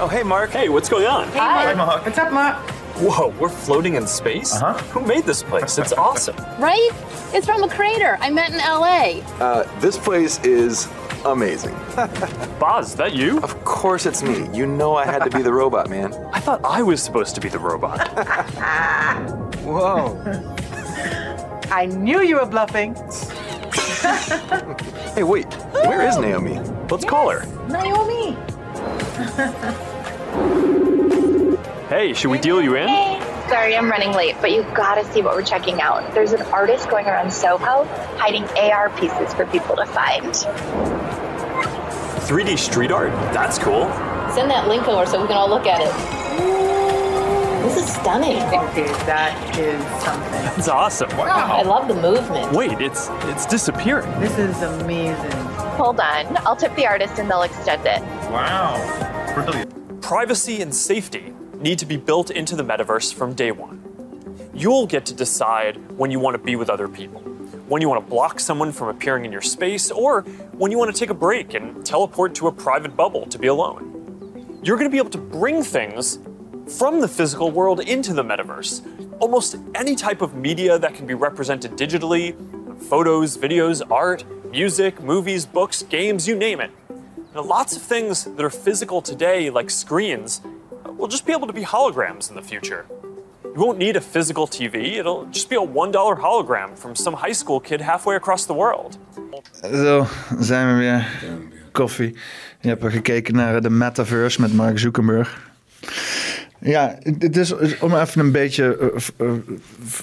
Oh, 0.00 0.08
hey, 0.10 0.24
Mark. 0.24 0.50
Hey, 0.50 0.68
what's 0.68 0.88
going 0.88 1.06
on? 1.06 1.28
Hi. 1.28 1.72
mark 1.74 2.04
What's 2.04 2.18
up, 2.18 2.32
Mark? 2.32 2.77
Whoa, 3.00 3.28
we're 3.38 3.48
floating 3.48 3.94
in 3.94 4.06
space? 4.08 4.54
Uh-huh. 4.54 4.74
Who 4.90 5.06
made 5.06 5.24
this 5.24 5.42
place? 5.44 5.78
It's 5.78 5.92
awesome. 6.06 6.34
Right? 6.58 6.90
It's 7.32 7.46
from 7.46 7.62
a 7.62 7.68
crater. 7.68 8.18
I 8.20 8.28
met 8.30 8.50
in 8.50 8.58
LA. 8.58 9.20
Uh, 9.38 9.80
this 9.80 9.96
place 9.96 10.40
is 10.44 10.88
amazing. 11.24 11.74
Boz, 12.58 12.90
is 12.90 12.94
that 12.96 13.14
you? 13.14 13.38
Of 13.40 13.64
course 13.64 14.04
it's 14.04 14.22
me. 14.22 14.48
You 14.52 14.66
know 14.66 14.96
I 14.96 15.04
had 15.04 15.22
to 15.22 15.30
be 15.30 15.42
the 15.42 15.52
robot, 15.52 15.88
man. 15.88 16.12
I 16.32 16.40
thought 16.40 16.60
I 16.64 16.82
was 16.82 17.00
supposed 17.00 17.36
to 17.36 17.40
be 17.40 17.48
the 17.48 17.58
robot. 17.60 18.08
Whoa. 19.62 20.16
I 21.70 21.86
knew 21.86 22.22
you 22.22 22.36
were 22.36 22.46
bluffing. 22.46 22.96
Hey, 25.14 25.22
wait. 25.22 25.52
Where 25.86 26.02
is 26.08 26.16
Naomi? 26.18 26.58
Let's 26.90 27.04
call 27.04 27.30
her. 27.30 27.46
Naomi. 27.68 28.36
Hey, 31.88 32.12
should 32.12 32.30
we 32.30 32.38
deal 32.38 32.60
you 32.60 32.76
in? 32.76 32.86
Hey, 32.86 33.18
sorry 33.48 33.74
I'm 33.74 33.90
running 33.90 34.12
late, 34.12 34.36
but 34.42 34.52
you 34.52 34.62
gotta 34.74 35.10
see 35.10 35.22
what 35.22 35.34
we're 35.34 35.42
checking 35.42 35.80
out. 35.80 36.12
There's 36.12 36.32
an 36.34 36.42
artist 36.52 36.90
going 36.90 37.06
around 37.06 37.32
Soho 37.32 37.84
hiding 38.18 38.44
AR 38.44 38.90
pieces 38.90 39.32
for 39.32 39.46
people 39.46 39.74
to 39.74 39.86
find. 39.86 40.22
3D 42.26 42.58
street 42.58 42.92
art? 42.92 43.10
That's 43.32 43.58
cool. 43.58 43.84
Send 44.34 44.50
that 44.50 44.68
link 44.68 44.86
over 44.86 45.06
so 45.06 45.22
we 45.22 45.28
can 45.28 45.38
all 45.38 45.48
look 45.48 45.64
at 45.64 45.80
it. 45.80 45.90
This 47.62 47.78
is 47.78 47.94
stunning. 47.94 48.36
Okay, 48.36 48.86
that 49.06 49.58
is 49.58 49.82
something. 50.04 50.30
That's 50.30 50.68
awesome. 50.68 51.08
Wow. 51.16 51.24
Oh, 51.24 51.56
I 51.56 51.62
love 51.62 51.88
the 51.88 51.94
movement. 51.94 52.52
Wait, 52.52 52.82
it's 52.82 53.08
it's 53.22 53.46
disappearing. 53.46 54.10
This 54.20 54.36
is 54.36 54.60
amazing. 54.60 55.32
Hold 55.78 56.00
on, 56.00 56.36
I'll 56.46 56.54
tip 56.54 56.74
the 56.76 56.86
artist 56.86 57.18
and 57.18 57.30
they'll 57.30 57.44
extend 57.44 57.86
it. 57.86 58.02
Wow. 58.30 58.76
Brilliant. 59.32 60.02
Privacy 60.02 60.60
and 60.60 60.74
safety 60.74 61.32
need 61.60 61.78
to 61.80 61.86
be 61.86 61.96
built 61.96 62.30
into 62.30 62.54
the 62.54 62.62
metaverse 62.62 63.12
from 63.12 63.34
day 63.34 63.50
one. 63.50 63.82
You'll 64.54 64.86
get 64.86 65.06
to 65.06 65.14
decide 65.14 65.76
when 65.92 66.10
you 66.10 66.18
want 66.18 66.34
to 66.34 66.42
be 66.42 66.56
with 66.56 66.70
other 66.70 66.88
people, 66.88 67.20
when 67.68 67.82
you 67.82 67.88
want 67.88 68.04
to 68.04 68.10
block 68.10 68.40
someone 68.40 68.72
from 68.72 68.88
appearing 68.88 69.24
in 69.24 69.32
your 69.32 69.42
space, 69.42 69.90
or 69.90 70.22
when 70.52 70.70
you 70.70 70.78
want 70.78 70.94
to 70.94 70.98
take 70.98 71.10
a 71.10 71.14
break 71.14 71.54
and 71.54 71.84
teleport 71.84 72.34
to 72.36 72.48
a 72.48 72.52
private 72.52 72.96
bubble 72.96 73.26
to 73.26 73.38
be 73.38 73.48
alone. 73.48 74.60
You're 74.62 74.76
going 74.76 74.88
to 74.88 74.92
be 74.92 74.98
able 74.98 75.10
to 75.10 75.18
bring 75.18 75.62
things 75.62 76.18
from 76.78 77.00
the 77.00 77.08
physical 77.08 77.50
world 77.50 77.80
into 77.80 78.12
the 78.12 78.22
metaverse. 78.22 78.82
Almost 79.20 79.56
any 79.74 79.94
type 79.94 80.22
of 80.22 80.34
media 80.34 80.78
that 80.78 80.94
can 80.94 81.06
be 81.06 81.14
represented 81.14 81.72
digitally 81.72 82.36
photos, 82.82 83.36
videos, 83.36 83.82
art, 83.90 84.24
music, 84.50 85.02
movies, 85.02 85.44
books, 85.44 85.82
games, 85.82 86.28
you 86.28 86.36
name 86.36 86.60
it. 86.60 86.70
Now, 87.34 87.42
lots 87.42 87.76
of 87.76 87.82
things 87.82 88.24
that 88.24 88.44
are 88.44 88.50
physical 88.50 89.02
today, 89.02 89.50
like 89.50 89.70
screens, 89.70 90.40
will 90.98 91.08
just 91.10 91.24
be 91.24 91.32
able 91.32 91.46
to 91.46 91.52
be 91.52 91.64
holograms 91.64 92.28
in 92.30 92.34
the 92.36 92.42
future. 92.42 92.84
You 93.42 93.66
won't 93.66 93.78
need 93.78 93.96
a 93.96 94.00
physical 94.00 94.46
TV, 94.48 94.74
it'll 94.98 95.26
just 95.30 95.48
be 95.48 95.56
a 95.56 95.66
$1 95.66 95.92
hologram 96.20 96.68
from 96.78 96.94
some 96.94 97.16
high 97.16 97.34
school 97.34 97.60
kid 97.60 97.80
halfway 97.80 98.16
across 98.16 98.46
the 98.46 98.54
world. 98.54 98.98
Zo, 99.72 100.06
zijn 100.38 100.72
we 100.74 100.78
weer. 100.78 101.06
Koffie. 101.72 102.16
Je 102.60 102.68
hebt 102.68 102.84
gekeken 102.84 103.34
naar 103.34 103.60
de 103.62 103.70
metaverse 103.70 104.40
met 104.40 104.54
Mark 104.54 104.78
Zuckerberg. 104.78 105.46
Ja, 106.60 106.98
het 107.18 107.36
is 107.36 107.54
om 107.80 107.94
even 107.96 108.20
een 108.20 108.32
beetje 108.32 108.76
eh, 108.78 109.26
eh, 109.26 109.32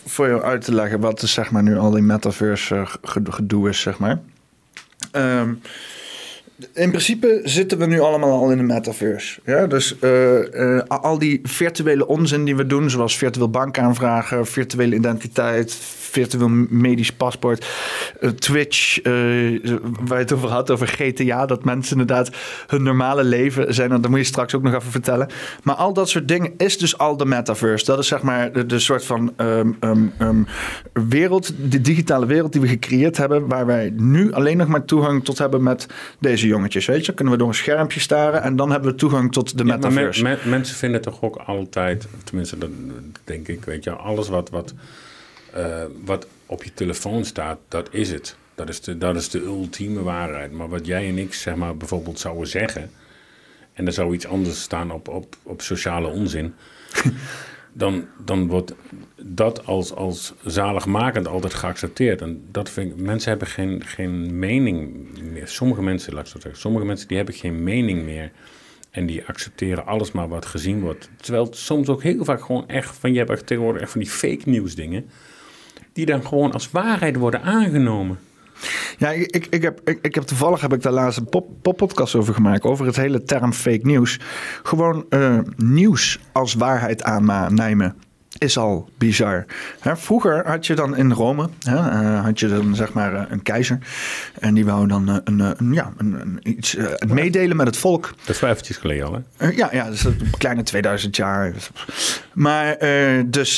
voor 0.05 0.27
jou 0.27 0.41
uit 0.41 0.63
te 0.63 0.73
leggen 0.73 0.99
wat 0.99 1.19
zeg 1.19 1.51
maar, 1.51 1.63
nu 1.63 1.77
al 1.77 1.91
die 1.91 2.01
metaverse 2.01 2.75
eh, 2.75 2.93
ge- 3.03 3.21
gedoe 3.29 3.69
is, 3.69 3.79
zeg 3.81 3.97
maar. 3.99 4.19
Ehm, 5.11 5.53
in 6.73 6.89
principe 6.89 7.41
zitten 7.43 7.77
we 7.77 7.85
nu 7.85 7.99
allemaal 7.99 8.31
al 8.31 8.51
in 8.51 8.57
de 8.57 8.63
metaverse. 8.63 9.39
Ja? 9.45 9.67
Dus 9.67 9.99
eh, 9.99 10.77
eh, 10.77 10.83
al 10.87 11.17
die 11.17 11.39
virtuele 11.43 12.07
onzin 12.07 12.45
die 12.45 12.55
we 12.55 12.65
doen, 12.65 12.89
zoals 12.89 13.17
virtueel 13.17 13.49
bankaanvragen, 13.49 14.45
virtuele 14.45 14.95
identiteit, 14.95 15.73
virtueel 16.15 16.49
medisch 16.69 17.11
paspoort, 17.11 17.67
eh, 18.19 18.29
Twitch, 18.29 18.99
waar 19.03 20.17
je 20.17 20.23
het 20.23 20.31
over 20.31 20.49
had, 20.49 20.71
over 20.71 20.87
GTA, 20.87 21.45
dat 21.45 21.63
mensen 21.63 21.91
inderdaad 21.91 22.29
hun 22.67 22.83
normale 22.83 23.23
leven 23.23 23.73
zijn. 23.73 23.89
Dat 23.89 24.09
moet 24.09 24.19
je 24.19 24.25
straks 24.25 24.55
ook 24.55 24.63
nog 24.63 24.73
even 24.73 24.91
vertellen. 24.91 25.29
Maar 25.63 25.75
al 25.75 25.93
dat 25.93 26.09
soort 26.09 26.27
dingen 26.27 26.53
is 26.57 26.77
dus 26.77 26.97
al 26.97 27.17
de 27.17 27.25
metaverse. 27.25 27.85
Dat 27.85 27.99
is 27.99 28.07
zeg 28.07 28.21
maar 28.21 28.51
de, 28.51 28.65
de 28.65 28.79
soort 28.79 29.05
van 29.05 29.33
ehm, 29.35 29.71
ehm, 29.79 30.07
ehm, 30.17 30.43
wereld, 30.93 31.53
de 31.71 31.81
digitale 31.81 32.25
wereld 32.25 32.51
die 32.51 32.61
we 32.61 32.67
gecreëerd 32.67 33.17
hebben, 33.17 33.47
waar 33.47 33.65
wij 33.65 33.93
nu 33.95 34.33
alleen 34.33 34.57
nog 34.57 34.67
maar 34.67 34.85
toegang 34.85 35.25
tot 35.25 35.37
hebben 35.37 35.63
met 35.63 35.87
deze 36.19 36.44
jongetjes. 36.47 36.85
Weet 36.85 37.05
je, 37.05 37.13
kunnen 37.13 37.33
we 37.33 37.39
door 37.39 37.47
een 37.47 37.53
schermpje 37.53 37.99
staren 37.99 38.41
en 38.41 38.55
dan 38.55 38.71
hebben 38.71 38.91
we 38.91 38.97
toegang 38.97 39.31
tot 39.31 39.57
de 39.57 39.65
Ja, 39.65 39.75
metaverse. 39.75 40.23
men- 40.23 40.37
men- 40.41 40.49
mensen 40.49 40.75
vinden 40.75 41.01
toch 41.01 41.21
ook 41.21 41.35
altijd, 41.35 42.07
tenminste 42.23 42.57
dat 42.57 42.69
denk 43.23 43.47
ik, 43.47 43.65
weet 43.65 43.83
je, 43.83 43.91
alles 43.91 44.27
wat, 44.29 44.49
wat, 44.49 44.73
eh, 45.53 45.83
wat 46.05 46.27
op 46.45 46.63
je 46.63 46.73
telefoon 46.73 47.25
staat, 47.25 47.57
dat 47.67 47.87
is 47.91 48.11
het. 48.11 48.35
Dat 48.55 48.69
is, 48.69 48.81
de, 48.81 48.97
dat 48.97 49.15
is 49.15 49.29
de 49.29 49.41
ultieme 49.41 50.01
waarheid. 50.01 50.51
Maar 50.51 50.69
wat 50.69 50.85
jij 50.85 51.07
en 51.09 51.17
ik 51.17 51.33
zeg 51.33 51.55
maar 51.55 51.77
bijvoorbeeld 51.77 52.19
zouden 52.19 52.47
zeggen, 52.47 52.91
en 53.73 53.85
er 53.85 53.93
zou 53.93 54.13
iets 54.13 54.27
anders 54.27 54.61
staan 54.61 54.91
op, 54.91 55.07
op, 55.07 55.35
op 55.43 55.61
sociale 55.61 56.07
onzin, 56.07 56.53
dan, 57.77 58.05
dan 58.25 58.47
wordt 58.47 58.73
dat 59.21 59.65
als, 59.65 59.93
als 59.93 60.33
zaligmakend 60.45 61.27
altijd 61.27 61.53
geaccepteerd. 61.53 62.21
En 62.21 62.45
dat 62.51 62.69
vind 62.69 62.91
ik, 62.91 62.97
mensen 62.97 63.29
hebben 63.29 63.47
geen, 63.47 63.83
geen 63.85 64.39
mening 64.39 65.07
meer. 65.31 65.47
Sommige 65.47 65.81
mensen, 65.81 66.13
laat 66.13 66.25
ik 66.25 66.31
zo 66.31 66.39
zeggen, 66.39 66.61
sommige 66.61 66.85
mensen 66.85 67.07
die 67.07 67.17
hebben 67.17 67.35
geen 67.35 67.63
mening 67.63 68.03
meer. 68.03 68.31
En 68.91 69.05
die 69.05 69.25
accepteren 69.25 69.85
alles 69.85 70.11
maar 70.11 70.27
wat 70.27 70.45
gezien 70.45 70.81
wordt. 70.81 71.09
Terwijl 71.21 71.47
soms 71.51 71.89
ook 71.89 72.03
heel 72.03 72.25
vaak 72.25 72.41
gewoon 72.41 72.67
echt 72.67 72.95
van, 72.95 73.11
je 73.11 73.17
hebt 73.17 73.29
echt 73.29 73.47
tegenwoordig 73.47 73.81
echt 73.81 73.91
van 73.91 74.01
die 74.01 74.09
fake 74.09 74.49
nieuws 74.49 74.75
dingen. 74.75 75.09
Die 75.93 76.05
dan 76.05 76.25
gewoon 76.25 76.51
als 76.51 76.71
waarheid 76.71 77.15
worden 77.15 77.41
aangenomen. 77.41 78.19
Ja, 78.97 79.09
ik, 79.09 79.47
ik, 79.49 79.61
heb, 79.61 79.81
ik, 79.83 79.99
ik 80.01 80.15
heb 80.15 80.23
toevallig 80.23 80.61
heb 80.61 80.73
ik 80.73 80.81
daar 80.81 80.91
laatst 80.91 81.17
een 81.19 81.29
pop, 81.29 81.49
poppodcast 81.61 82.15
over 82.15 82.33
gemaakt. 82.33 82.63
Over 82.63 82.85
het 82.85 82.95
hele 82.95 83.23
term 83.23 83.53
fake 83.53 83.79
nieuws. 83.87 84.19
Gewoon 84.63 85.05
eh, 85.09 85.39
nieuws 85.55 86.19
als 86.31 86.53
waarheid 86.53 87.03
aannemen 87.03 87.95
is 88.37 88.57
al 88.57 88.89
bizar. 88.97 89.45
Hè, 89.79 89.97
vroeger 89.97 90.47
had 90.47 90.65
je 90.65 90.73
dan 90.73 90.97
in 90.97 91.11
Rome, 91.11 91.49
hè, 91.59 91.75
eh, 91.75 92.23
had 92.23 92.39
je 92.39 92.47
dan 92.47 92.75
zeg 92.75 92.93
maar 92.93 93.13
eh, 93.13 93.23
een 93.29 93.43
keizer. 93.43 93.79
En 94.39 94.53
die 94.53 94.65
wou 94.65 94.87
dan 94.87 95.09
eh, 95.09 95.15
een, 95.23 95.39
een, 95.39 95.73
ja, 95.73 95.93
een, 95.97 96.13
een, 96.21 96.39
iets 96.43 96.75
eh, 96.75 96.85
meedelen 97.07 97.57
met 97.57 97.67
het 97.67 97.77
volk. 97.77 98.13
Dat 98.25 98.35
is 98.35 98.41
wel 98.41 98.49
eventjes 98.49 98.77
geleden 98.77 99.05
al, 99.05 99.21
hè? 99.37 99.49
Ja, 99.49 99.69
ja, 99.71 99.89
dus 99.89 100.03
een 100.03 100.29
kleine 100.37 100.63
2000 100.63 101.15
jaar. 101.15 101.53
Maar 102.33 102.77
dus, 103.25 103.57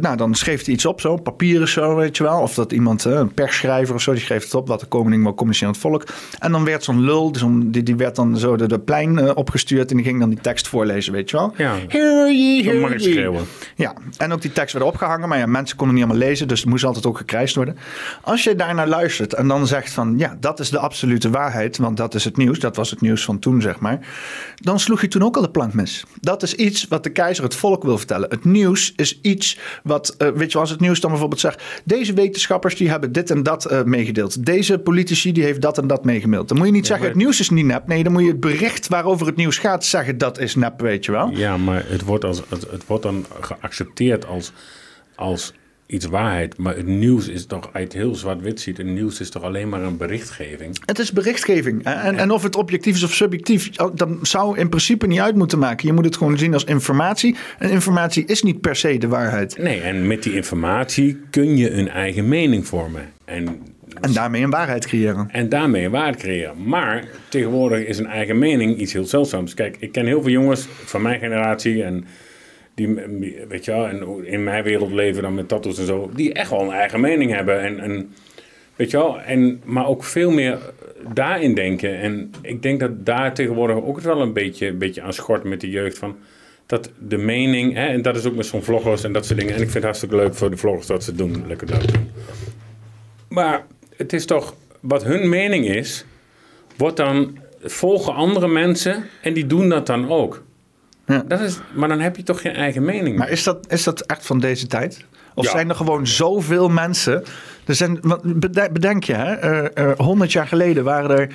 nou, 0.00 0.16
dan 0.16 0.34
schreef 0.34 0.64
hij 0.64 0.74
iets 0.74 0.86
op, 0.86 1.00
zo, 1.00 1.16
papieren 1.16 1.68
zo, 1.68 1.96
weet 1.96 2.16
je 2.16 2.22
wel. 2.22 2.40
Of 2.40 2.54
dat 2.54 2.72
iemand, 2.72 3.04
een 3.04 3.34
persschrijver 3.34 3.94
of 3.94 4.02
zo, 4.02 4.12
die 4.12 4.20
schreef 4.20 4.44
het 4.44 4.54
op, 4.54 4.68
wat 4.68 4.80
de 4.80 4.86
koning 4.86 5.22
wil 5.22 5.34
communiceren 5.34 5.74
aan 5.74 5.80
het 5.80 5.90
volk. 5.90 6.06
En 6.38 6.52
dan 6.52 6.64
werd 6.64 6.84
zo'n 6.84 7.00
lul, 7.00 7.32
die, 7.32 7.82
die 7.82 7.96
werd 7.96 8.16
dan 8.16 8.38
zo 8.38 8.56
de, 8.56 8.68
de 8.68 8.78
plein 8.78 9.36
opgestuurd 9.36 9.90
en 9.90 9.96
die 9.96 10.06
ging 10.06 10.20
dan 10.20 10.28
die 10.28 10.40
tekst 10.40 10.68
voorlezen, 10.68 11.12
weet 11.12 11.30
je 11.30 11.36
wel. 11.36 11.54
Ja. 11.56 11.74
Hear 11.88 13.00
schreeuwen. 13.00 13.44
Ja, 13.76 13.94
en 14.16 14.32
ook 14.32 14.42
die 14.42 14.52
tekst 14.52 14.72
werd 14.72 14.84
opgehangen, 14.84 15.28
maar 15.28 15.38
ja, 15.38 15.46
mensen 15.46 15.76
konden 15.76 15.96
niet 15.96 16.04
allemaal 16.04 16.22
lezen, 16.22 16.48
dus 16.48 16.60
het 16.60 16.68
moest 16.68 16.84
altijd 16.84 17.06
ook 17.06 17.16
gekrijsd 17.16 17.54
worden. 17.54 17.76
Als 18.22 18.44
je 18.44 18.56
daarnaar 18.56 18.88
luistert 18.88 19.34
en 19.34 19.48
dan 19.48 19.66
zegt 19.66 19.92
van, 19.92 20.14
ja, 20.18 20.36
dat 20.40 20.60
is 20.60 20.70
de 20.70 20.78
absolute 20.78 21.30
waarheid, 21.30 21.76
want 21.76 21.96
dat 21.96 22.14
is 22.14 22.24
het 22.24 22.36
nieuws, 22.36 22.58
dat 22.58 22.76
was 22.76 22.90
het 22.90 23.00
nieuws 23.00 23.24
van 23.24 23.38
toen, 23.38 23.60
zeg 23.60 23.78
maar. 23.78 23.98
Dan 24.54 24.80
sloeg 24.80 25.00
je 25.00 25.08
toen 25.08 25.22
ook 25.22 25.36
al 25.36 25.42
de 25.42 25.50
plank 25.50 25.74
mis. 25.74 26.04
Dat 26.20 26.42
is 26.42 26.54
iets 26.54 26.86
wat 26.88 27.02
de 27.02 27.10
keizer 27.10 27.44
het 27.44 27.54
volk 27.54 27.82
wil 27.82 27.98
vertellen. 27.98 28.30
Het 28.30 28.44
nieuws 28.44 28.92
is 28.96 29.20
iets 29.20 29.58
wat, 29.82 30.14
eh, 30.18 30.28
weet 30.28 30.52
je, 30.52 30.58
als 30.58 30.70
het 30.70 30.80
nieuws 30.80 31.00
dan 31.00 31.10
bijvoorbeeld 31.10 31.40
zegt, 31.40 31.62
deze 31.84 32.12
wetenschappers 32.12 32.76
die 32.76 32.90
hebben 32.90 33.12
dit 33.12 33.30
en 33.30 33.42
dat 33.42 33.64
eh, 33.64 33.82
meegedeeld. 33.82 34.46
Deze 34.46 34.78
politici 34.78 35.32
die 35.32 35.44
heeft 35.44 35.60
dat 35.60 35.78
en 35.78 35.86
dat 35.86 36.04
meegemaild. 36.04 36.48
Dan 36.48 36.56
moet 36.56 36.66
je 36.66 36.72
niet 36.72 36.86
zeggen, 36.86 37.06
maar- 37.06 37.14
het 37.14 37.24
nieuws 37.24 37.40
is 37.40 37.50
niet 37.50 37.66
nep. 37.66 37.86
Nee, 37.86 38.02
dan 38.02 38.12
moet 38.12 38.22
je 38.22 38.28
het 38.28 38.40
bericht 38.40 38.88
waarover 38.88 39.26
het 39.26 39.36
nieuws 39.36 39.58
gaat 39.58 39.84
zeggen, 39.84 40.18
dat 40.18 40.38
is 40.38 40.54
nep, 40.54 40.80
weet 40.80 41.04
je 41.04 41.12
wel. 41.12 41.30
Ja, 41.30 41.56
maar 41.56 41.84
het 41.86 42.02
wordt, 42.02 42.24
als, 42.24 42.42
het, 42.48 42.70
het 42.70 42.86
wordt 42.86 43.02
dan 43.02 43.26
geaccepteerd 43.40 43.91
als, 44.26 44.52
als 45.14 45.52
iets 45.86 46.06
waarheid. 46.06 46.58
Maar 46.58 46.76
het 46.76 46.86
nieuws 46.86 47.28
is 47.28 47.46
toch, 47.46 47.68
het 47.72 47.92
heel 47.92 48.14
zwart-wit 48.14 48.60
ziet, 48.60 48.76
het 48.76 48.86
nieuws 48.86 49.20
is 49.20 49.30
toch 49.30 49.42
alleen 49.42 49.68
maar 49.68 49.82
een 49.82 49.96
berichtgeving. 49.96 50.78
Het 50.84 50.98
is 50.98 51.12
berichtgeving. 51.12 51.84
En, 51.84 52.16
en 52.16 52.30
of 52.30 52.42
het 52.42 52.56
objectief 52.56 52.94
is 52.94 53.02
of 53.02 53.14
subjectief, 53.14 53.70
dan 53.70 54.18
zou 54.22 54.58
in 54.58 54.68
principe 54.68 55.06
niet 55.06 55.20
uit 55.20 55.36
moeten 55.36 55.58
maken. 55.58 55.86
Je 55.86 55.92
moet 55.92 56.04
het 56.04 56.16
gewoon 56.16 56.38
zien 56.38 56.52
als 56.54 56.64
informatie. 56.64 57.36
En 57.58 57.70
informatie 57.70 58.24
is 58.26 58.42
niet 58.42 58.60
per 58.60 58.76
se 58.76 58.98
de 58.98 59.08
waarheid. 59.08 59.58
Nee, 59.58 59.80
en 59.80 60.06
met 60.06 60.22
die 60.22 60.34
informatie 60.34 61.20
kun 61.30 61.56
je 61.56 61.70
een 61.70 61.88
eigen 61.88 62.28
mening 62.28 62.66
vormen. 62.66 63.02
En, 63.24 63.46
En 64.00 64.12
daarmee 64.12 64.42
een 64.42 64.50
waarheid 64.50 64.86
creëren. 64.86 65.28
en 65.30 65.48
daarmee 65.48 65.84
een 65.84 65.90
waarde 65.90 66.18
creëren. 66.18 66.54
Maar 66.64 67.04
tegenwoordig 67.28 67.86
is 67.86 67.98
een 67.98 68.06
eigen 68.06 68.38
mening 68.38 68.78
iets 68.78 68.92
heel 68.92 69.04
zeldzaams. 69.04 69.54
Kijk, 69.54 69.76
ik 69.78 69.92
ken 69.92 70.06
heel 70.06 70.22
veel 70.22 70.30
jongens 70.30 70.66
van 70.84 71.02
mijn 71.02 71.18
generatie 71.18 71.82
en 71.82 72.04
die, 72.74 72.88
weet 73.48 73.64
je 73.64 73.70
wel, 73.70 73.88
en 73.88 74.24
in 74.24 74.44
mijn 74.44 74.64
wereld 74.64 74.92
leven 74.92 75.22
dan 75.22 75.34
met 75.34 75.48
tattoos 75.48 75.78
en 75.78 75.86
zo, 75.86 76.10
die 76.14 76.32
echt 76.32 76.50
wel 76.50 76.60
een 76.60 76.70
eigen 76.70 77.00
mening 77.00 77.30
hebben. 77.30 77.60
En, 77.60 77.80
en 77.80 78.14
weet 78.76 78.90
je 78.90 78.96
wel, 78.96 79.20
en, 79.20 79.60
maar 79.64 79.86
ook 79.86 80.04
veel 80.04 80.30
meer 80.30 80.58
daarin 81.14 81.54
denken. 81.54 81.98
En 81.98 82.30
ik 82.42 82.62
denk 82.62 82.80
dat 82.80 83.06
daar 83.06 83.34
tegenwoordig 83.34 83.76
ook 83.76 84.00
wel 84.00 84.20
een 84.20 84.32
beetje, 84.32 84.72
beetje 84.72 85.02
aan 85.02 85.12
schort 85.12 85.44
met 85.44 85.60
de 85.60 85.70
jeugd 85.70 85.98
van 85.98 86.16
dat 86.66 86.90
de 86.98 87.16
mening, 87.16 87.74
hè, 87.74 87.86
en 87.86 88.02
dat 88.02 88.16
is 88.16 88.26
ook 88.26 88.34
met 88.34 88.46
zo'n 88.46 88.62
vloggers 88.62 89.04
en 89.04 89.12
dat 89.12 89.26
soort 89.26 89.38
dingen. 89.38 89.54
En 89.54 89.60
ik 89.60 89.70
vind 89.70 89.74
het 89.74 89.84
hartstikke 89.84 90.16
leuk 90.16 90.34
voor 90.34 90.50
de 90.50 90.56
vloggers 90.56 90.86
dat 90.86 91.04
ze 91.04 91.14
doen, 91.14 91.44
lekker 91.46 91.66
doen. 91.66 92.10
Maar 93.28 93.66
het 93.96 94.12
is 94.12 94.26
toch, 94.26 94.54
wat 94.80 95.04
hun 95.04 95.28
mening 95.28 95.68
is, 95.68 96.04
wordt 96.76 96.96
dan, 96.96 97.38
volgen 97.62 98.14
andere 98.14 98.48
mensen 98.48 99.04
en 99.22 99.32
die 99.32 99.46
doen 99.46 99.68
dat 99.68 99.86
dan 99.86 100.10
ook. 100.10 100.42
Ja. 101.12 101.22
Dat 101.28 101.40
is, 101.40 101.58
maar 101.74 101.88
dan 101.88 102.00
heb 102.00 102.16
je 102.16 102.22
toch 102.22 102.40
geen 102.40 102.54
eigen 102.54 102.84
mening. 102.84 103.18
Maar 103.18 103.30
is 103.30 103.42
dat, 103.42 103.72
is 103.72 103.82
dat 103.84 104.00
echt 104.00 104.26
van 104.26 104.40
deze 104.40 104.66
tijd? 104.66 105.04
Of 105.34 105.44
Ja. 105.44 105.50
zijn 105.50 105.68
er 105.68 105.74
gewoon 105.74 106.06
zoveel 106.06 106.68
mensen? 106.68 107.24
Er 107.64 107.74
zijn, 107.74 108.00
bedenk 108.72 109.04
je, 109.04 109.14
hè, 109.14 109.32
eh, 109.34 109.90
eh, 109.90 109.98
100 109.98 110.32
jaar 110.32 110.46
geleden 110.46 110.84
waren 110.84 111.10
er 111.18 111.28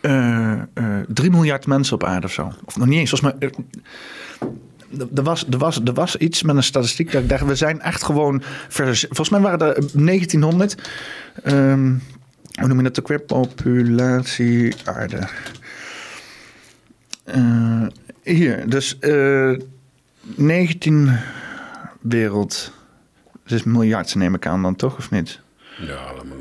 eh, 0.00 0.52
eh, 0.74 1.04
3 1.08 1.30
miljard 1.30 1.66
mensen 1.66 1.94
op 1.94 2.04
aarde 2.04 2.26
of 2.26 2.32
zo. 2.32 2.52
Of 2.64 2.76
nog 2.76 2.86
niet 2.86 2.98
eens. 2.98 3.10
Volgens 3.10 3.34
mij, 3.38 3.48
eh, 3.48 3.58
er 5.14 5.22
was, 5.22 5.44
er, 5.50 5.58
was, 5.58 5.80
er 5.84 5.92
was 5.94 6.16
iets 6.16 6.42
met 6.42 6.56
een 6.56 6.62
statistiek 6.62 7.12
dat 7.12 7.22
ik 7.22 7.28
dacht, 7.28 7.44
we 7.44 7.54
zijn 7.54 7.80
echt 7.80 8.02
gewoon. 8.02 8.42
vers- 8.68 9.00
Volgens 9.06 9.28
mij 9.28 9.40
waren 9.40 9.60
er 9.74 9.74
1900. 9.92 10.74
ehm, 11.42 11.92
hoe 12.58 12.68
noem 12.68 12.76
je 12.76 12.82
dat 12.82 13.00
ook 13.00 13.08
weer? 13.08 13.20
Populatie 13.20 14.74
aarde. 14.84 15.18
Eh, 17.24 17.82
hier, 18.24 18.68
dus 18.68 18.98
eh 18.98 19.52
19 20.34 21.10
wereld. 22.00 22.72
Dus 23.46 23.62
miljard 23.62 24.14
neem 24.14 24.34
ik 24.34 24.46
aan 24.46 24.62
dan 24.62 24.76
toch, 24.76 24.96
of 24.96 25.10
niet? 25.10 25.40
Ja, 25.78 25.94
allemaal. 25.94 26.36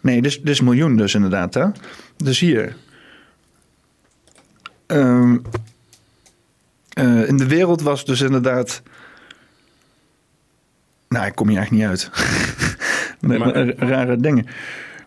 Nee, 0.00 0.22
dus, 0.22 0.42
dus 0.42 0.60
miljoen 0.60 0.96
dus 0.96 1.14
inderdaad, 1.14 1.54
hè? 1.54 1.66
Dus 2.16 2.40
hier. 2.40 2.76
Ehm, 4.86 5.38
eh, 6.92 7.28
in 7.28 7.36
de 7.36 7.46
wereld 7.46 7.82
was 7.82 8.04
dus 8.04 8.20
inderdaad... 8.20 8.82
Nou, 11.08 11.26
ik 11.26 11.34
kom 11.34 11.48
hier 11.48 11.60
echt 11.60 11.70
niet 11.70 11.84
uit. 11.84 12.10
Maar- 13.20 13.56
r- 13.68 13.74
rare 13.78 14.16
dingen. 14.16 14.46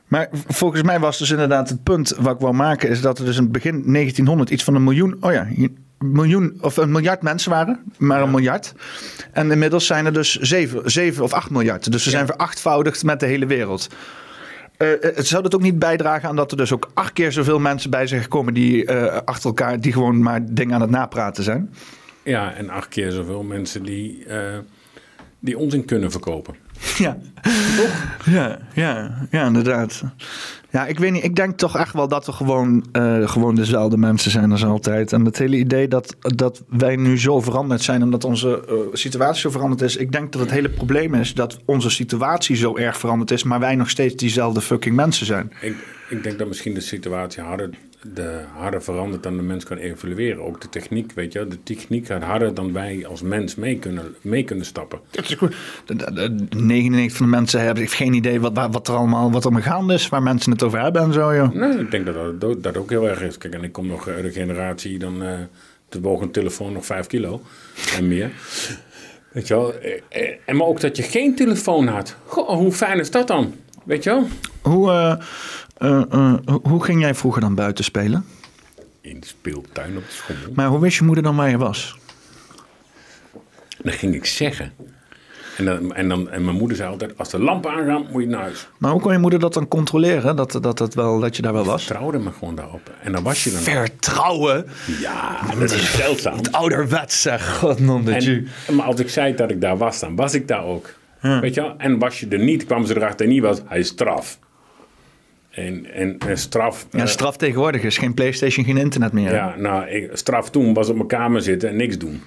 Maar 0.08 0.30
volgens 0.48 0.82
mij 0.84 1.00
was 1.00 1.18
dus 1.18 1.32
inderdaad 1.32 1.70
het 1.70 1.84
punt 1.84 2.14
wat 2.20 2.34
ik 2.34 2.42
wou 2.42 2.54
maken... 2.54 2.90
is 2.90 3.02
dat 3.02 3.20
er 3.20 3.26
dus 3.26 3.38
in 3.38 3.44
het 3.44 3.52
begin 3.52 3.72
1900 3.72 4.50
iets 4.50 4.64
van 4.64 4.76
een 4.76 4.84
miljoen... 4.84 5.18
Oh 5.20 5.32
ja, 5.32 5.48
miljoen 6.00 6.58
of 6.62 6.78
een 6.78 6.92
miljard 6.92 7.22
mensen 7.22 7.52
waren. 7.52 7.80
Maar 7.98 8.22
een 8.22 8.32
miljard. 8.32 8.74
En 9.32 9.52
inmiddels 9.52 9.86
zijn 9.86 10.06
er 10.06 10.14
dus 10.14 10.36
7, 10.36 10.92
7 10.92 11.24
of 11.24 11.34
8 11.34 11.50
miljard. 11.50 11.92
Dus 11.92 12.04
ze 12.04 12.10
zijn 12.10 12.26
verachtvoudigd 12.26 13.04
met 13.04 13.20
de 13.20 13.26
hele 13.26 13.46
wereld. 13.46 13.88
Eh, 14.78 15.04
eh, 15.04 15.18
zou 15.18 15.44
dat 15.44 15.56
ook 15.56 15.62
niet 15.62 15.80
bijdragen 15.80 16.30
aan 16.30 16.36
dat 16.36 16.52
er 16.52 16.58
dus 16.58 16.74
ook 16.74 16.92
acht 16.94 17.14
keer 17.14 17.32
zoveel 17.32 17.60
mensen 17.60 17.90
bij 17.90 18.08
zijn 18.08 18.22
gekomen 18.22 18.54
die 18.54 18.86
eh, 18.86 19.22
achter 19.26 19.46
elkaar, 19.46 19.80
die 19.80 19.94
gewoon 19.94 20.22
maar 20.22 20.54
dingen 20.54 20.76
aan 20.76 20.82
het 20.82 20.90
napraten 20.90 21.44
zijn? 21.44 21.74
Ja, 22.24 22.54
en 22.54 22.70
acht 22.70 22.88
keer 22.88 23.12
zoveel 23.12 23.44
mensen 23.44 23.84
die, 23.84 24.26
die 25.40 25.58
onzin 25.58 25.86
kunnen 25.86 26.12
verkopen. 26.12 26.56
Ja. 26.98 27.18
Ja, 28.26 28.60
ja, 28.74 29.12
ja, 29.32 29.46
inderdaad. 29.46 30.04
Ja, 30.70 30.86
ik 30.86 31.00
weet 31.00 31.12
niet. 31.12 31.24
Ik 31.24 31.36
denk 31.36 31.58
toch 31.58 31.78
echt 31.78 31.94
wel 31.94 32.08
dat 32.08 32.26
we 32.26 32.32
gewoon, 32.32 32.86
eh, 32.92 33.30
gewoon 33.30 33.56
dezelfde 33.56 33.98
mensen 33.98 34.32
zijn 34.32 34.52
als 34.52 34.66
altijd. 34.66 35.14
En 35.14 35.26
het 35.26 35.38
hele 35.38 35.58
idee 35.58 35.88
dat, 35.88 36.16
dat 36.20 36.64
wij 36.70 36.96
nu 36.96 37.20
zo 37.20 37.42
veranderd 37.42 37.82
zijn 37.82 38.02
en 38.02 38.10
dat 38.10 38.24
onze 38.24 38.66
eh, 38.68 38.76
situatie 38.92 39.42
zo 39.42 39.50
veranderd 39.50 39.82
is. 39.82 39.96
Ik 39.96 40.12
denk 40.12 40.32
dat 40.32 40.42
het 40.42 40.52
hele 40.52 40.70
probleem 40.70 41.14
is 41.14 41.34
dat 41.34 41.60
onze 41.66 41.90
situatie 41.90 42.56
zo 42.56 42.76
erg 42.76 42.98
veranderd 42.98 43.32
is, 43.32 43.44
maar 43.44 43.60
wij 43.60 43.76
nog 43.76 43.90
steeds 43.90 44.16
diezelfde 44.16 44.62
fucking 44.62 44.96
mensen 44.96 45.26
zijn. 45.26 45.52
Ik, 45.62 45.76
ik 46.10 46.24
denk 46.24 46.38
dat 46.38 46.48
misschien 46.48 46.74
de 46.74 46.82
situatie 46.82 47.44
harder, 47.44 47.70
de, 48.14 48.40
harder 48.54 48.84
verandert 48.84 49.24
dan 49.24 49.38
de 49.38 49.44
mens 49.44 49.64
kan 49.64 49.78
evalueren. 49.78 50.44
Ook 50.46 50.62
de 50.62 50.70
techniek, 50.70 51.12
weet 51.12 51.34
je. 51.34 51.48
De 51.48 51.64
techniek 51.64 52.06
gaat 52.06 52.24
harder 52.24 52.54
dan 52.54 52.74
wij 52.74 53.06
als 53.08 53.22
mens 53.22 53.56
mee 53.56 53.80
kunnen, 53.80 54.16
mee 54.22 54.44
kunnen 54.44 54.66
stappen. 54.66 55.00
Dat 55.12 55.24
is 55.30 55.34
goed. 55.34 55.56
De- 55.86 55.96
de- 55.96 56.36
de 56.50 56.56
99 56.60 57.18
van 57.18 57.26
de 57.26 57.32
mensen 57.32 57.62
hebben 57.62 57.88
geen 57.88 58.14
idee 58.14 58.40
wat, 58.42 58.68
wat, 58.72 58.88
er 58.88 58.96
allemaal 58.96 59.32
wat 59.32 59.46
er 59.46 59.62
gaande 59.62 59.94
is, 59.94 60.10
waar 60.10 60.24
mensen 60.24 60.52
het 60.52 60.64
over 60.64 60.82
hebben 60.82 61.02
en 61.02 61.14
zo. 61.14 61.36
Joh. 61.36 61.52
Nee, 61.54 61.78
ik 61.80 61.92
denk 61.92 62.06
dat 62.06 62.42
dat, 62.42 62.64
dat 62.64 62.78
ook 62.78 62.90
heel 62.90 63.08
erg 63.10 63.22
is. 63.22 63.38
Kijk, 63.38 63.54
en 63.54 63.64
ik 63.64 63.72
kom 63.72 63.88
nog 63.88 64.08
uit 64.08 64.24
de 64.24 64.32
generatie, 64.32 65.00
dan 65.00 65.24
eh 65.24 65.40
de 65.90 66.02
woog 66.02 66.22
een 66.22 66.32
telefoon 66.32 66.74
nog 66.74 66.86
5 66.86 67.08
kilo 67.08 67.42
en 67.98 68.08
meer. 68.08 68.32
Weet 69.32 69.48
je 69.48 69.54
wel. 69.54 69.74
Eh, 69.80 69.92
eh, 70.10 70.36
En 70.46 70.56
maar 70.56 70.68
ook 70.68 70.80
dat 70.82 70.98
je 70.98 71.04
geen 71.04 71.36
telefoon 71.36 71.88
had. 71.88 72.16
Goh, 72.26 72.50
hoe 72.50 72.72
fijn 72.72 73.00
is 73.00 73.12
dat 73.12 73.28
dan? 73.28 73.54
Weet 73.84 74.04
je 74.04 74.10
wel? 74.10 74.28
Hoe, 74.62 74.92
eh, 74.92 75.16
eh, 75.78 76.02
eh, 76.12 76.34
hoe- 76.64 76.84
ging 76.84 77.02
jij 77.02 77.16
vroeger 77.16 77.42
dan 77.42 77.56
buiten 77.56 77.84
spelen? 77.84 78.26
In 79.02 79.20
de 79.20 79.28
speeltuin 79.28 79.98
op 79.98 80.04
de 80.08 80.12
schommel. 80.14 80.50
Maar 80.54 80.68
hoe 80.68 80.80
wist 80.80 80.98
je 80.98 81.04
moeder 81.04 81.24
dan 81.24 81.36
waar 81.36 81.50
je 81.50 81.58
was? 81.58 81.98
Dat 83.84 83.94
ging 83.94 84.16
ik 84.16 84.26
zeggen. 84.26 84.72
En, 85.58 85.66
dan, 85.66 85.94
en, 85.94 86.08
dan, 86.10 86.30
en 86.30 86.44
mijn 86.46 86.56
moeder 86.58 86.78
zei 86.78 86.90
altijd, 86.90 87.18
als 87.18 87.30
de 87.30 87.40
lampen 87.40 87.72
aangaan, 87.72 88.08
moet 88.12 88.22
je 88.22 88.28
naar 88.28 88.42
huis. 88.42 88.68
Maar 88.78 88.92
hoe 88.92 89.02
kon 89.02 89.12
je 89.12 89.18
moeder 89.18 89.40
dat 89.40 89.54
dan 89.54 89.68
controleren? 89.68 90.36
Dat, 90.36 90.52
dat, 90.62 90.78
dat, 90.78 90.94
wel, 90.94 91.20
dat 91.20 91.36
je 91.36 91.42
daar 91.42 91.54
wel 91.54 91.66
was? 91.66 91.84
Vertrouwde 91.86 92.18
me 92.20 92.32
gewoon 92.32 92.56
daarop. 92.56 92.92
En 93.04 93.12
dan 93.12 93.24
was 93.24 93.44
je 93.44 93.52
dan. 93.52 93.60
Vertrouwen? 93.60 94.66
Ja, 95.02 95.40
dat 95.60 95.72
is 95.72 95.96
zeldzaam. 95.96 96.40
Ouderwets 96.52 97.22
zeg. 97.22 97.58
God 97.58 97.80
non 97.80 98.04
de 98.06 98.12
Jew. 98.20 98.46
En, 98.68 98.76
maar 98.76 98.86
als 98.86 99.00
ik 99.00 99.10
zei 99.10 99.36
dat 99.36 99.52
ik 99.52 99.62
daar 99.62 99.78
was, 99.78 100.00
dan 100.00 100.16
was 100.16 100.34
ik 100.34 100.48
daar 100.48 100.64
ook. 100.64 100.94
Weet 101.22 101.54
je 101.54 101.62
wel? 101.62 101.76
En 101.78 102.00
was 102.00 102.20
je 102.20 102.28
er 102.28 102.40
niet, 102.40 102.66
kwamen 102.66 102.88
ze 102.88 102.96
erachter 102.96 103.28
niet 103.28 103.42
was, 103.42 103.62
hij 103.66 103.80
is 103.80 103.88
straf. 103.88 104.40
En, 105.58 105.94
en, 105.94 106.18
en 106.28 106.38
straf... 106.38 106.88
Ja, 106.92 107.00
eh, 107.00 107.06
straf 107.06 107.38
tegenwoordig 107.38 107.84
is 107.84 107.98
geen 107.98 108.14
Playstation, 108.14 108.66
geen 108.66 108.78
internet 108.78 109.12
meer. 109.12 109.30
hè? 109.30 109.36
ja, 109.36 109.56
nou, 109.56 109.90
ik, 109.90 110.10
straf 110.14 110.50
toen 110.50 110.74
was 110.74 110.90
op 110.90 110.96
mijn 110.96 111.08
kamer 111.08 111.42
zitten 111.42 111.70
en 111.70 111.76
niks 111.76 111.98
doen. 111.98 112.22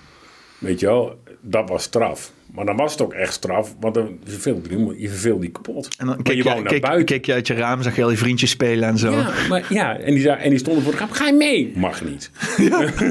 Weet 0.59 0.81
je 0.81 0.87
wel? 0.87 1.21
Dat 1.41 1.69
was 1.69 1.83
straf. 1.83 2.33
Maar 2.55 2.65
dan 2.65 2.77
was 2.77 2.93
het 2.93 3.03
ook 3.03 3.13
echt 3.13 3.33
straf, 3.33 3.75
want 3.81 3.95
dan 3.95 4.19
je 4.25 4.31
verveelde 4.31 4.69
je, 4.71 5.01
je 5.01 5.09
verveelde 5.09 5.45
je 5.45 5.51
kapot. 5.51 5.89
En 5.99 6.07
dan 6.07 6.23
keek 6.23 6.37
je 6.37 6.43
je, 6.43 6.49
naar 6.49 6.63
keek, 6.63 6.81
buiten. 6.81 7.05
keek 7.05 7.25
je 7.25 7.33
uit 7.33 7.47
je 7.47 7.55
raam, 7.55 7.83
zag 7.83 7.97
je 7.97 8.03
al 8.03 8.09
die 8.09 8.19
vriendjes 8.19 8.51
spelen 8.51 8.89
en 8.89 8.99
zo. 8.99 9.11
Ja, 9.11 9.31
maar, 9.49 9.67
ja 9.69 9.99
en, 9.99 10.15
die, 10.15 10.31
en 10.31 10.51
die 10.51 10.59
stonden 10.59 10.83
voor 10.83 10.93
de 10.93 10.99
kamer. 10.99 11.15
Ga 11.15 11.27
je 11.27 11.33
mee? 11.33 11.73
Mag 11.75 12.05
niet. 12.05 12.31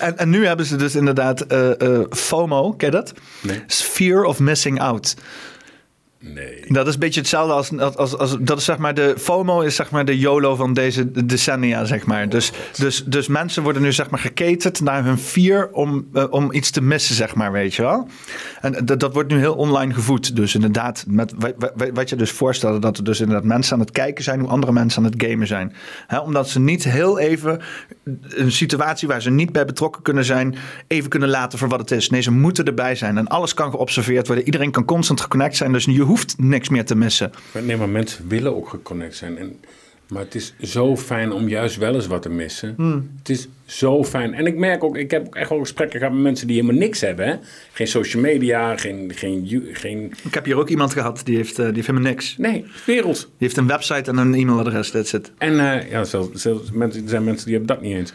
En, 0.00 0.18
en 0.18 0.30
nu 0.30 0.46
hebben 0.46 0.66
ze 0.66 0.76
dus 0.76 0.94
inderdaad 0.94 1.40
eh, 1.40 1.80
eh, 1.80 2.00
FOMO, 2.10 2.72
ken 2.72 2.90
je 2.90 2.96
dat? 2.96 3.12
Nee. 3.40 3.62
Fear 3.66 4.24
of 4.24 4.38
missing 4.38 4.80
out. 4.80 5.16
Nee. 6.22 6.64
Dat 6.68 6.86
is 6.86 6.94
een 6.94 7.00
beetje 7.00 7.20
hetzelfde 7.20 7.52
als, 7.52 7.96
als, 7.96 8.16
als, 8.16 8.36
dat 8.40 8.58
is 8.58 8.64
zeg 8.64 8.78
maar 8.78 8.94
de 8.94 9.14
FOMO 9.18 9.60
is 9.60 9.74
zeg 9.74 9.90
maar 9.90 10.04
de 10.04 10.18
YOLO 10.18 10.56
van 10.56 10.72
deze 10.72 11.24
decennia 11.24 11.84
zeg 11.84 12.06
maar. 12.06 12.28
Dus, 12.28 12.52
dus, 12.76 13.04
dus 13.04 13.28
mensen 13.28 13.62
worden 13.62 13.82
nu 13.82 13.92
zeg 13.92 14.10
maar 14.10 14.20
geketend 14.20 14.80
naar 14.80 15.04
hun 15.04 15.18
fear 15.18 15.68
om, 15.72 16.08
eh, 16.12 16.24
om 16.30 16.52
iets 16.52 16.70
te 16.70 16.80
missen 16.80 17.14
zeg 17.14 17.34
maar, 17.34 17.52
weet 17.52 17.74
je 17.74 17.82
wel. 17.82 18.08
En 18.60 18.84
dat, 18.84 19.00
dat 19.00 19.14
wordt 19.14 19.30
nu 19.30 19.38
heel 19.38 19.54
online 19.54 19.94
gevoed. 19.94 20.36
Dus 20.36 20.54
inderdaad, 20.54 21.04
met, 21.08 21.34
wat, 21.94 22.08
je 22.08 22.16
dus 22.16 22.30
voorstelde, 22.30 22.78
dat 22.78 22.98
er 22.98 23.04
dus 23.04 23.20
inderdaad 23.20 23.44
mensen 23.44 23.74
aan 23.74 23.80
het 23.80 23.90
kijken 23.90 24.24
zijn 24.24 24.40
hoe 24.40 24.48
andere 24.48 24.72
mensen 24.72 25.04
aan 25.04 25.10
het 25.10 25.22
gamen 25.24 25.46
zijn. 25.46 25.74
Omdat 26.24 26.48
ze 26.48 26.60
niet 26.60 26.84
heel 26.84 27.18
even 27.18 27.60
een 28.28 28.52
situatie 28.52 29.08
waar 29.08 29.22
ze 29.22 29.30
niet 29.30 29.52
bij 29.52 29.64
betrokken 29.64 30.02
kunnen 30.02 30.24
zijn, 30.24 30.54
even 30.86 31.10
kunnen 31.10 31.28
laten 31.28 31.58
voor 31.58 31.68
wat 31.68 31.80
het 31.80 31.90
is. 31.90 32.10
Nee, 32.10 32.20
ze 32.20 32.32
moeten 32.32 32.64
erbij 32.64 32.94
zijn. 32.94 33.18
En 33.18 33.28
alles 33.28 33.54
kan 33.54 33.70
geobserveerd 33.70 34.26
worden. 34.26 34.44
Iedereen 34.44 34.70
kan 34.70 34.84
constant 34.84 35.20
geconnect 35.20 35.56
zijn. 35.56 35.72
Dus 35.72 35.84
je 35.84 36.08
hoeft 36.10 36.34
niks 36.38 36.68
meer 36.68 36.84
te 36.84 36.94
missen. 36.96 37.30
Nee, 37.64 37.76
maar 37.76 37.88
mensen 37.88 38.28
willen 38.28 38.56
ook 38.56 38.68
geconnect 38.68 39.16
zijn. 39.16 39.38
En, 39.38 39.56
maar 40.08 40.22
het 40.22 40.34
is 40.34 40.54
zo 40.62 40.96
fijn 40.96 41.32
om 41.32 41.48
juist 41.48 41.76
wel 41.76 41.94
eens 41.94 42.06
wat 42.06 42.22
te 42.22 42.28
missen. 42.28 42.74
Hmm. 42.76 43.10
Het 43.18 43.28
is 43.28 43.48
zo 43.64 44.04
fijn. 44.04 44.34
En 44.34 44.46
ik 44.46 44.56
merk 44.56 44.84
ook, 44.84 44.96
ik 44.96 45.10
heb 45.10 45.26
ook 45.26 45.34
echt 45.36 45.48
wel 45.50 45.58
gesprekken 45.58 45.98
gehad 45.98 46.14
met 46.14 46.22
mensen 46.22 46.46
die 46.46 46.56
helemaal 46.60 46.80
niks 46.80 47.00
hebben. 47.00 47.26
Hè? 47.26 47.34
Geen 47.72 47.86
social 47.86 48.22
media, 48.22 48.76
geen, 48.76 49.12
geen, 49.14 49.68
geen... 49.72 50.12
Ik 50.22 50.34
heb 50.34 50.44
hier 50.44 50.56
ook 50.56 50.68
iemand 50.68 50.92
gehad 50.92 51.20
die 51.24 51.36
heeft, 51.36 51.58
eh, 51.58 51.64
die 51.64 51.74
heeft 51.74 51.86
helemaal 51.86 52.10
niks. 52.10 52.36
Die 52.36 52.46
Nee, 52.46 52.64
wereld. 52.86 53.30
heeft 53.38 53.56
een 53.56 53.66
website 53.66 54.10
en 54.10 54.16
een 54.16 54.34
e-mailadres. 54.34 54.90
That's 54.90 55.12
it. 55.12 55.32
En 55.38 55.60
eh, 55.72 55.90
ja, 55.90 56.04
zelfs, 56.04 56.28
zelfs 56.42 56.70
mensen, 56.70 57.02
er 57.02 57.08
zijn 57.08 57.24
mensen 57.24 57.46
die 57.46 57.56
hebben 57.56 57.76
dat 57.76 57.84
niet 57.84 57.96
eens. 57.96 58.12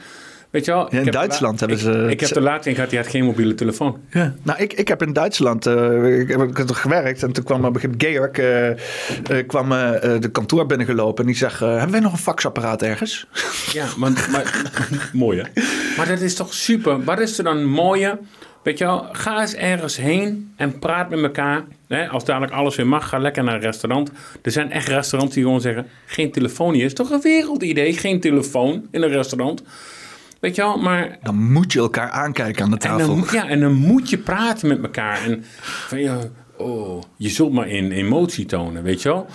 Weet 0.56 0.66
je 0.66 0.72
wel? 0.72 0.88
in 0.90 1.12
Duitsland 1.12 1.62
la- 1.62 1.68
hebben 1.68 1.86
ze- 1.86 2.08
Ik 2.10 2.20
heb 2.20 2.30
er 2.30 2.42
laatst 2.42 2.68
een 2.68 2.74
gehad, 2.76 2.90
die 2.90 3.00
had 3.00 3.08
geen 3.08 3.24
mobiele 3.26 3.56
telefoon. 3.56 4.00
Ja. 4.10 4.34
Nou, 4.44 4.60
ik, 4.62 4.74
ik 4.74 4.88
heb 4.88 5.02
in 5.02 5.14
Duitsland 5.14 5.66
eh, 5.66 6.20
ik 6.20 6.28
heb, 6.28 6.42
ik 6.42 6.58
heb 6.58 6.70
er 6.70 6.76
gewerkt 6.76 7.24
en 7.24 7.32
toen 7.32 7.44
kwam 7.44 7.66
op 7.66 7.76
een 7.76 7.82
gegeven 7.82 7.98
moment 8.14 8.34
Georg 8.36 8.78
eh, 9.30 9.40
eh, 9.40 9.48
kwam, 9.48 9.70
de 10.22 10.30
kantoor 10.32 10.66
binnengelopen 10.66 11.24
en 11.24 11.30
die 11.30 11.40
zegt, 11.40 11.60
hebben 11.60 11.92
wij 11.92 12.00
nog 12.00 12.12
een 12.12 12.18
faxapparaat 12.18 12.82
ergens? 12.82 13.28
Ja, 13.74 13.86
maar, 13.98 14.28
maar 14.32 14.72
mooi 15.14 15.42
hè? 15.42 15.62
Maar 15.98 16.08
dat 16.08 16.20
is 16.22 16.36
toch 16.36 16.54
super. 16.54 17.04
Wat 17.04 17.20
is 17.20 17.38
er 17.38 17.44
dan 17.44 17.64
mooie? 17.66 18.18
Weet 18.64 18.78
je 18.78 18.84
wel, 18.86 19.06
ga 19.12 19.42
eens 19.42 19.54
ergens 19.56 19.98
heen 19.98 20.54
en 20.56 20.80
praat 20.80 21.10
met 21.10 21.22
elkaar. 21.22 21.64
Hè? 21.88 22.08
Als 22.08 22.26
dadelijk 22.26 22.52
alles 22.54 22.76
weer 22.76 22.88
mag, 22.88 23.10
ga 23.10 23.18
lekker 23.18 23.44
naar 23.44 23.56
een 23.56 23.62
restaurant. 23.62 24.12
Er 24.42 24.52
zijn 24.52 24.72
echt 24.72 24.88
restaurants 24.88 25.36
die 25.36 25.44
gewoon 25.44 25.62
zeggen, 25.62 25.88
geen 26.06 26.32
telefoon 26.32 26.74
hier. 26.74 26.86
Is 26.86 26.94
toch 26.94 27.10
een 27.10 27.22
wereldidee, 27.22 27.94
geen 27.94 28.20
telefoon 28.20 28.88
in 28.92 29.02
een 29.02 29.10
restaurant. 29.10 29.64
Weet 30.46 30.56
je 30.56 30.62
wel, 30.62 30.78
maar... 30.78 31.18
Dan 31.24 31.52
moet 31.52 31.74
je 31.74 31.80
elkaar 31.80 32.10
aankijken 32.10 32.64
aan 32.64 32.70
de 32.70 32.76
En 32.78 32.82
tafel. 32.82 33.16
dan, 33.16 33.26
ja, 33.32 33.48
en 33.48 33.60
dan 33.60 33.74
moet 33.74 34.10
je 34.10 34.18
praten 34.18 34.68
met 34.68 34.82
elkaar. 34.84 35.24
En 35.24 35.44
van, 35.62 36.00
ja, 36.00 36.18
oh, 36.58 37.02
je 37.18 37.30
zult 37.30 37.54
maar 37.54 37.68
in 37.68 37.92
emotie 37.92 38.46
tonen, 38.46 38.84
weet 38.84 39.02
je 39.02 39.10
wel. 39.10 39.28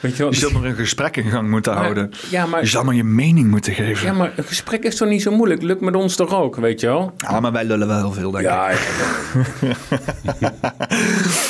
Weet 0.00 0.16
je 0.16 0.22
wel? 0.22 0.32
Je 0.32 0.38
zult 0.38 0.52
maar 0.52 0.64
een 0.64 0.74
gesprek 0.74 1.16
in 1.16 1.30
gang 1.30 1.50
moeten 1.50 1.72
Maar- 1.74 1.82
houden. 1.82 2.10
ja, 2.30 2.46
maar- 2.46 2.60
je 2.60 2.66
zal 2.66 2.84
maar 2.84 2.94
je 2.94 3.04
mening 3.04 3.48
moeten 3.50 3.74
geven. 3.74 4.06
Ja, 4.06 4.12
maar 4.12 4.32
een 4.36 4.44
gesprek 4.44 4.82
is 4.84 4.96
toch 4.96 5.08
niet 5.08 5.22
zo 5.22 5.30
moeilijk? 5.30 5.62
Lukt 5.62 5.80
met 5.80 5.94
ons 5.94 6.16
toch 6.16 6.34
ook, 6.34 6.56
weet 6.56 6.80
je 6.80 6.86
wel? 6.86 7.12
Ja, 7.16 7.40
maar 7.40 7.52
wij 7.52 7.64
lullen 7.64 7.86
wel 7.86 7.98
heel 7.98 8.12
veel, 8.12 8.30
denk 8.30 8.44
ik. 8.44 8.50
Ja. 8.50 8.70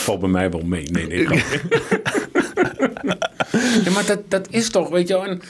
Valt 0.04 0.20
bij 0.20 0.28
mij 0.28 0.50
wel 0.50 0.62
mee. 0.62 0.90
Nee, 0.90 1.06
nee. 1.06 1.26
grapje. 1.26 1.60
ja, 3.84 3.90
maar 3.90 4.06
dat, 4.06 4.20
dat 4.28 4.46
is 4.50 4.70
toch, 4.70 4.88
weet 4.88 5.08
je 5.08 5.14
wel. 5.14 5.26
En, 5.26 5.40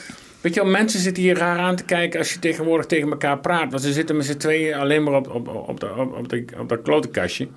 weet 0.41 0.53
je 0.53 0.61
wel, 0.61 0.69
mensen 0.69 0.99
zitten 0.99 1.23
hier 1.23 1.37
raar 1.37 1.57
aan 1.57 1.75
te 1.75 1.83
kijken 1.83 2.19
als 2.19 2.33
je 2.33 2.39
tegenwoordig 2.39 2.85
tegen 2.85 3.09
elkaar 3.09 3.39
praat. 3.39 3.71
Want 3.71 3.83
ze 3.83 3.93
zitten 3.93 4.15
met 4.15 4.25
z'n 4.25 4.37
tweeën 4.37 4.73
alleen 4.73 5.03
maar 5.03 5.13
op, 5.13 5.29
op, 5.29 5.47
op, 5.47 5.83
op, 5.83 6.17
op, 6.17 6.29
de, 6.29 6.45
op 6.57 6.69
dat 6.69 6.81
klote 6.81 7.07
kastje. 7.07 7.47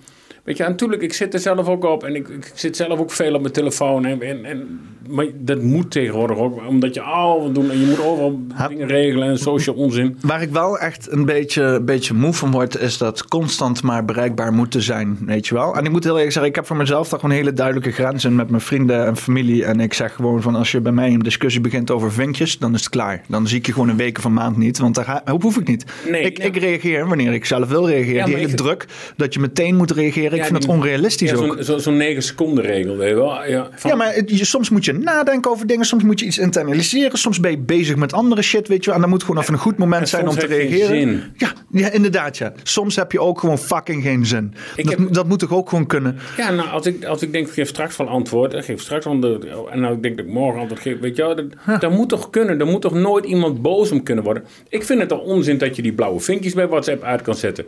Weet 0.44 0.56
je, 0.56 0.62
en 0.64 0.70
natuurlijk, 0.70 1.02
ik 1.02 1.12
zit 1.12 1.34
er 1.34 1.40
zelf 1.40 1.68
ook 1.68 1.84
op. 1.84 2.04
En 2.04 2.14
ik, 2.14 2.28
ik 2.28 2.50
zit 2.54 2.76
zelf 2.76 2.98
ook 2.98 3.10
veel 3.10 3.34
op 3.34 3.40
mijn 3.40 3.52
telefoon. 3.52 4.04
En, 4.04 4.22
en, 4.22 4.44
en, 4.44 4.80
maar 5.08 5.26
dat 5.34 5.62
moet 5.62 5.90
tegenwoordig 5.90 6.36
ook. 6.36 6.66
Omdat 6.68 6.94
je 6.94 7.00
al 7.00 7.52
doen 7.52 7.70
en 7.70 7.80
je 7.80 7.86
moet 7.86 8.00
overal 8.04 8.40
dingen 8.68 8.86
regelen 8.88 9.28
en 9.28 9.38
social 9.38 9.74
onzin. 9.76 10.16
Waar 10.20 10.42
ik 10.42 10.50
wel 10.50 10.78
echt 10.78 11.12
een 11.12 11.24
beetje, 11.24 11.62
een 11.62 11.84
beetje 11.84 12.14
moe 12.14 12.32
van 12.32 12.50
word, 12.50 12.80
is 12.80 12.98
dat 12.98 13.24
constant 13.28 13.82
maar 13.82 14.04
bereikbaar 14.04 14.52
moeten 14.52 14.82
zijn, 14.82 15.18
weet 15.26 15.46
je 15.46 15.54
wel. 15.54 15.76
En 15.76 15.84
ik 15.84 15.90
moet 15.90 16.04
heel 16.04 16.12
eerlijk 16.14 16.32
zeggen, 16.32 16.50
ik 16.50 16.56
heb 16.56 16.66
voor 16.66 16.76
mezelf 16.76 17.08
toch 17.08 17.20
gewoon 17.20 17.34
hele 17.36 17.52
duidelijke 17.52 17.90
grenzen 17.92 18.34
met 18.34 18.50
mijn 18.50 18.62
vrienden 18.62 19.06
en 19.06 19.16
familie. 19.16 19.64
En 19.64 19.80
ik 19.80 19.94
zeg 19.94 20.14
gewoon 20.14 20.42
van, 20.42 20.54
als 20.54 20.72
je 20.72 20.80
bij 20.80 20.92
mij 20.92 21.08
een 21.12 21.18
discussie 21.18 21.60
begint 21.60 21.90
over 21.90 22.12
vinkjes, 22.12 22.58
dan 22.58 22.74
is 22.74 22.80
het 22.80 22.88
klaar. 22.90 23.22
Dan 23.28 23.48
zie 23.48 23.58
ik 23.58 23.66
je 23.66 23.72
gewoon 23.72 23.88
een 23.88 23.96
week 23.96 24.18
of 24.18 24.24
een 24.24 24.32
maand 24.32 24.56
niet, 24.56 24.78
want 24.78 24.94
daar 24.94 25.22
hoef 25.40 25.56
ik 25.56 25.68
niet. 25.68 25.84
Nee, 26.10 26.22
ik, 26.22 26.38
ik 26.38 26.56
reageer 26.56 27.08
wanneer 27.08 27.32
ik 27.32 27.44
zelf 27.44 27.68
wil 27.68 27.88
reageren. 27.88 28.14
Ja, 28.14 28.24
Die 28.24 28.34
hele 28.34 28.48
ik- 28.48 28.56
druk, 28.56 28.86
dat 29.16 29.34
je 29.34 29.40
meteen 29.40 29.76
moet 29.76 29.90
reageren, 29.90 30.33
ik 30.34 30.40
Ja, 30.40 30.46
vind 30.46 30.60
die- 30.60 30.70
het 30.70 30.78
onrealistisch 30.78 31.30
Ja, 31.30 31.36
ook. 31.36 31.54
zo'n 31.54 31.64
zo, 31.64 31.78
zo'n 31.78 31.96
9 31.96 32.22
seconden 32.22 32.64
regel, 32.64 32.96
weet 32.96 33.08
je 33.08 33.14
wel. 33.14 33.44
Ja, 33.46 33.68
van- 33.74 33.90
Ja, 33.90 33.96
maar 33.96 34.14
het- 34.14 34.38
je, 34.38 34.44
soms 34.44 34.70
moet 34.70 34.84
je 34.84 34.92
nadenken 34.92 35.50
over 35.50 35.66
dingen. 35.66 35.84
Soms 35.84 36.02
moet 36.02 36.20
je 36.20 36.26
iets 36.26 36.38
internaliseren. 36.38 37.18
Soms 37.18 37.40
ben 37.40 37.50
je 37.50 37.58
bezig 37.58 37.96
met 37.96 38.12
andere 38.12 38.42
shit, 38.42 38.68
weet 38.68 38.78
je 38.78 38.84
wel. 38.84 38.94
En 38.94 39.00
dan 39.00 39.10
moet 39.10 39.22
gewoon 39.24 39.40
even 39.42 39.54
een 39.54 39.60
goed 39.60 39.78
moment 39.78 40.02
En 40.02 40.08
zijn 40.08 40.28
om 40.28 40.34
te 40.38 40.46
reageren. 40.46 41.32
Ja, 41.36 41.52
ja, 41.70 41.90
inderdaad, 41.90 42.36
ja. 42.38 42.52
Soms 42.62 42.96
heb 42.96 43.12
je 43.12 43.20
ook 43.20 43.40
gewoon 43.40 43.58
fucking 43.58 44.02
geen 44.02 44.26
zin. 44.26 44.54
Ik 44.76 44.84
Dat, 44.84 44.98
heb- 44.98 45.12
dat 45.12 45.26
moet 45.28 45.38
toch 45.38 45.52
ook 45.52 45.68
gewoon 45.68 45.86
kunnen? 45.86 46.18
Ja, 46.36 46.50
nou, 46.50 46.68
als 46.68 46.86
ik, 46.86 47.04
als 47.04 47.22
ik 47.22 47.32
denk, 47.32 47.46
ik 47.46 47.52
geef 47.52 47.68
straks 47.68 47.96
wel 47.96 48.08
antwoord, 48.08 48.52
ik 48.54 48.64
geef 48.64 48.80
straks 48.80 49.06
antwoord, 49.06 49.44
en 49.70 49.80
nou 49.80 49.94
ik 49.94 50.02
denk 50.02 50.16
dat 50.16 50.26
ik 50.26 50.32
morgen 50.32 50.60
antwoord 50.60 50.82
geef, 50.82 50.98
weet 51.00 51.16
je 51.16 51.22
wel, 51.22 51.34
dat, 51.36 51.80
dat 51.80 51.90
moet 51.90 52.08
toch 52.08 52.30
kunnen, 52.30 52.60
er 52.60 52.66
moet 52.66 52.80
toch 52.82 52.94
nooit 52.94 53.24
iemand 53.24 53.62
boos 53.62 53.90
om 53.90 54.02
kunnen 54.02 54.24
worden. 54.24 54.44
Ik 54.68 54.84
vind 54.84 55.00
het 55.00 55.08
toch 55.08 55.20
onzin 55.20 55.58
dat 55.58 55.76
je 55.76 55.82
die 55.82 55.92
blauwe 55.92 56.20
vinkjes 56.20 56.52
bij 56.54 56.68
WhatsApp 56.68 57.02
uit 57.02 57.22
kan 57.22 57.34
zetten. 57.34 57.64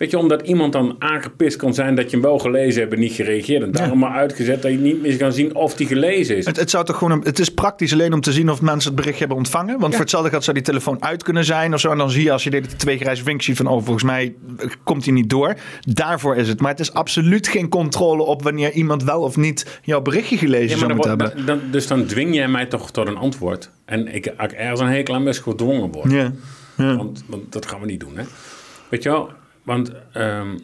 Weet 0.00 0.10
je, 0.10 0.18
omdat 0.18 0.42
iemand 0.42 0.72
dan 0.72 0.96
aangepist 0.98 1.56
kan 1.56 1.74
zijn 1.74 1.94
dat 1.94 2.04
je 2.04 2.10
hem 2.10 2.20
wel 2.20 2.38
gelezen 2.38 2.80
hebt 2.80 2.92
en 2.92 2.98
niet 3.00 3.12
gereageerd. 3.12 3.62
En 3.62 3.70
daarom 3.72 3.98
maar 3.98 4.12
uitgezet 4.12 4.62
dat 4.62 4.70
je 4.70 4.78
niet 4.78 5.02
meer 5.02 5.16
kan 5.16 5.32
zien 5.32 5.54
of 5.54 5.74
die 5.74 5.86
gelezen 5.86 6.36
is. 6.36 6.46
Het, 6.46 6.56
het, 6.56 6.70
zou 6.70 6.84
toch 6.84 6.96
gewoon 6.98 7.12
een- 7.18 7.24
het 7.24 7.38
is 7.38 7.48
praktisch 7.48 7.92
alleen 7.92 8.12
om 8.12 8.20
te 8.20 8.32
zien 8.32 8.50
of 8.50 8.60
mensen 8.62 8.90
het 8.92 9.00
bericht 9.00 9.18
hebben 9.18 9.36
ontvangen. 9.36 9.78
Want 9.78 9.92
voor 9.92 10.00
hetzelfde 10.02 10.30
geld 10.30 10.44
zou 10.44 10.56
die 10.56 10.64
telefoon 10.66 11.02
uit 11.02 11.22
kunnen 11.22 11.44
zijn 11.44 11.74
of 11.74 11.80
zo. 11.80 11.90
En 11.90 11.98
dan 11.98 12.10
zie 12.10 12.22
je 12.22 12.32
als 12.32 12.44
je 12.44 12.50
dit 12.50 12.78
twee 12.78 12.98
grijze 12.98 13.22
vinkjes 13.22 13.56
van 13.56 13.66
oh, 13.66 13.82
volgens 13.84 14.04
mij 14.04 14.34
komt 14.84 15.04
hij 15.04 15.14
niet 15.14 15.30
door. 15.30 15.54
Daarvoor 15.80 16.36
is 16.36 16.48
het. 16.48 16.60
Maar 16.60 16.70
het 16.70 16.80
is 16.80 16.92
absoluut 16.92 17.48
geen 17.48 17.68
controle 17.68 18.22
op 18.22 18.42
wanneer 18.42 18.72
iemand 18.72 19.04
wel 19.04 19.20
of 19.22 19.36
niet 19.36 19.80
jouw 19.82 20.00
berichtje 20.00 20.36
gelezen 20.38 20.70
Ja, 20.70 20.76
zou 20.76 20.92
moeten 20.94 21.08
hebben. 21.18 21.46
dan, 21.46 21.60
dus 21.70 21.86
dan 21.86 22.06
dwing 22.06 22.34
jij 22.34 22.48
mij 22.48 22.66
toch 22.66 22.90
tot 22.90 23.06
een 23.06 23.16
antwoord. 23.16 23.70
En 23.84 24.14
ik, 24.14 24.26
ergens 24.26 24.80
een 24.80 24.86
hekel 24.88 25.14
aan 25.14 25.24
best 25.24 25.40
gedwongen 25.42 25.92
word. 25.92 26.12
Ja. 26.12 26.32
Want, 26.76 27.24
want 27.26 27.52
dat 27.52 27.66
gaan 27.66 27.80
we 27.80 27.86
niet 27.86 28.00
doen, 28.00 28.16
hè. 28.16 28.22
Weet 28.88 29.02
je 29.02 29.08
wel? 29.08 29.30
Want 29.62 29.92
ehm, 30.12 30.58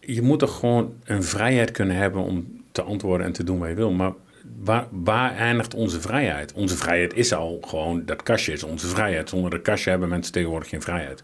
je 0.00 0.22
moet 0.22 0.38
toch 0.38 0.58
gewoon 0.58 0.94
een 1.04 1.22
vrijheid 1.22 1.70
kunnen 1.70 1.96
hebben 1.96 2.22
om 2.22 2.62
te 2.72 2.82
antwoorden 2.82 3.26
en 3.26 3.32
te 3.32 3.44
doen 3.44 3.58
wat 3.58 3.68
je 3.68 3.74
wil. 3.74 3.92
Maar 3.92 4.12
waar, 4.58 4.86
waar 4.90 5.36
eindigt 5.36 5.74
onze 5.74 6.00
vrijheid? 6.00 6.52
Onze 6.52 6.76
vrijheid 6.76 7.14
is 7.14 7.32
al 7.32 7.58
gewoon, 7.60 8.04
dat 8.04 8.22
kastje 8.22 8.52
is 8.52 8.62
onze 8.62 8.86
vrijheid. 8.86 9.28
Zonder 9.28 9.50
dat 9.50 9.62
kastje 9.62 9.90
hebben 9.90 10.08
mensen 10.08 10.32
tegenwoordig 10.32 10.68
geen 10.68 10.82
vrijheid. 10.82 11.22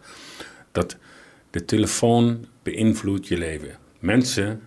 Dat 0.71 0.97
de 1.49 1.65
telefoon 1.65 2.45
beïnvloedt 2.63 3.27
je 3.27 3.37
leven. 3.37 3.77
Mensen, 3.99 4.61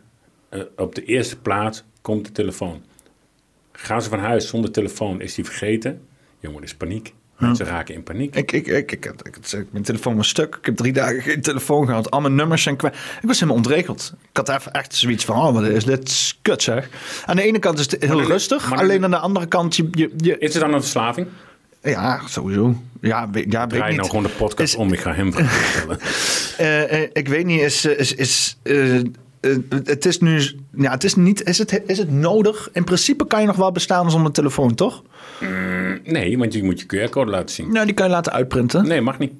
eh, 0.49 0.61
op 0.77 0.95
de 0.95 1.05
eerste 1.05 1.41
plaats 1.41 1.85
komt 2.01 2.25
de 2.27 2.33
telefoon. 2.33 2.83
Gaan 3.73 4.03
ze 4.03 4.09
van 4.09 4.19
huis 4.19 4.49
zonder 4.49 4.71
telefoon, 4.71 5.21
is 5.21 5.35
die 5.35 5.45
vergeten? 5.45 6.07
Jongen, 6.41 6.63
is 6.63 6.75
paniek. 6.75 7.15
Mensen 7.47 7.67
raken 7.67 7.95
in 7.95 8.03
paniek. 8.03 8.37
Ik, 8.37 8.53
ik, 8.53 8.67
ik, 8.67 8.93
ik, 8.93 9.07
mijn 9.71 9.85
telefoon 9.85 10.17
was 10.17 10.29
stuk. 10.29 10.55
Ik 10.61 10.67
heb 10.67 10.77
drie 10.77 10.93
dagen 10.93 11.23
geen 11.23 11.41
telefoon 11.41 11.87
gehad. 11.87 12.11
Al 12.11 12.21
mijn 12.21 12.35
nummers 12.35 12.63
zijn 12.63 12.77
kwijt. 12.77 12.95
Ik 12.95 13.27
was 13.29 13.35
helemaal 13.35 13.57
ontregeld. 13.57 14.13
Ik 14.31 14.37
had 14.37 14.49
even 14.49 14.73
echt 14.73 14.95
zoiets 14.95 15.25
van, 15.25 15.37
oh, 15.37 15.53
wat 15.55 15.63
is 15.65 15.85
dit 15.85 16.35
kut 16.43 16.63
zeg. 16.63 16.89
Aan 17.27 17.37
de 17.37 17.43
ene 17.43 17.59
kant 17.59 17.79
is 17.79 17.91
het 17.91 18.05
heel 18.05 18.23
rustig. 18.23 18.73
alleen 18.73 19.05
aan 19.05 19.11
de 19.11 19.19
andere 19.19 19.47
kant, 19.47 19.77
je, 19.77 19.89
je, 19.93 20.11
je- 20.17 20.39
Is 20.39 20.53
het 20.55 20.63
dan 20.63 20.75
een 20.75 20.81
verslaving? 20.81 21.27
ja, 21.83 22.21
sowieso. 22.27 22.83
Ja, 23.01 23.29
ja, 23.49 23.67
weet 23.67 23.97
nou 23.97 24.05
gewoon 24.09 24.23
de 24.23 24.29
podcast 24.29 24.75
om, 24.77 24.93
ik 24.93 25.01
ga 25.01 25.13
hem 25.15 25.33
vertellen. 25.35 25.99
Eh, 26.57 27.03
eh, 27.03 27.11
ik 27.13 27.29
weet 27.29 27.47
niet, 27.47 27.61
is, 27.61 27.85
eh, 27.85 27.99
is, 27.99 28.15
is, 28.15 28.57
eh, 29.43 29.81
het 29.85 30.05
is 30.05 30.19
nu, 30.19 30.43
ja, 30.77 30.91
het 30.91 31.05
is 31.05 31.15
niet, 31.15 31.45
is 31.45 31.59
het, 31.59 31.83
is 31.87 31.99
het 31.99 32.11
nodig? 32.11 32.69
In 32.73 32.85
principe 32.85 33.27
kan 33.27 33.41
je 33.41 33.47
nog 33.47 33.57
wel 33.57 33.73
bestaan 33.73 34.11
zonder 34.11 34.33
telefoon, 34.33 34.75
toch? 34.75 35.03
Nee, 36.05 36.39
want 36.39 36.53
je 36.53 36.63
moet 36.63 36.81
je 36.81 36.87
QR-code 36.87 37.31
laten 37.31 37.55
zien. 37.55 37.73
Nou, 37.73 37.87
die 37.87 37.95
kan 37.95 38.07
je 38.07 38.13
laten 38.13 38.33
uitprinten. 38.33 38.87
Nee, 38.87 39.01
mag 39.01 39.19
niet. 39.19 39.33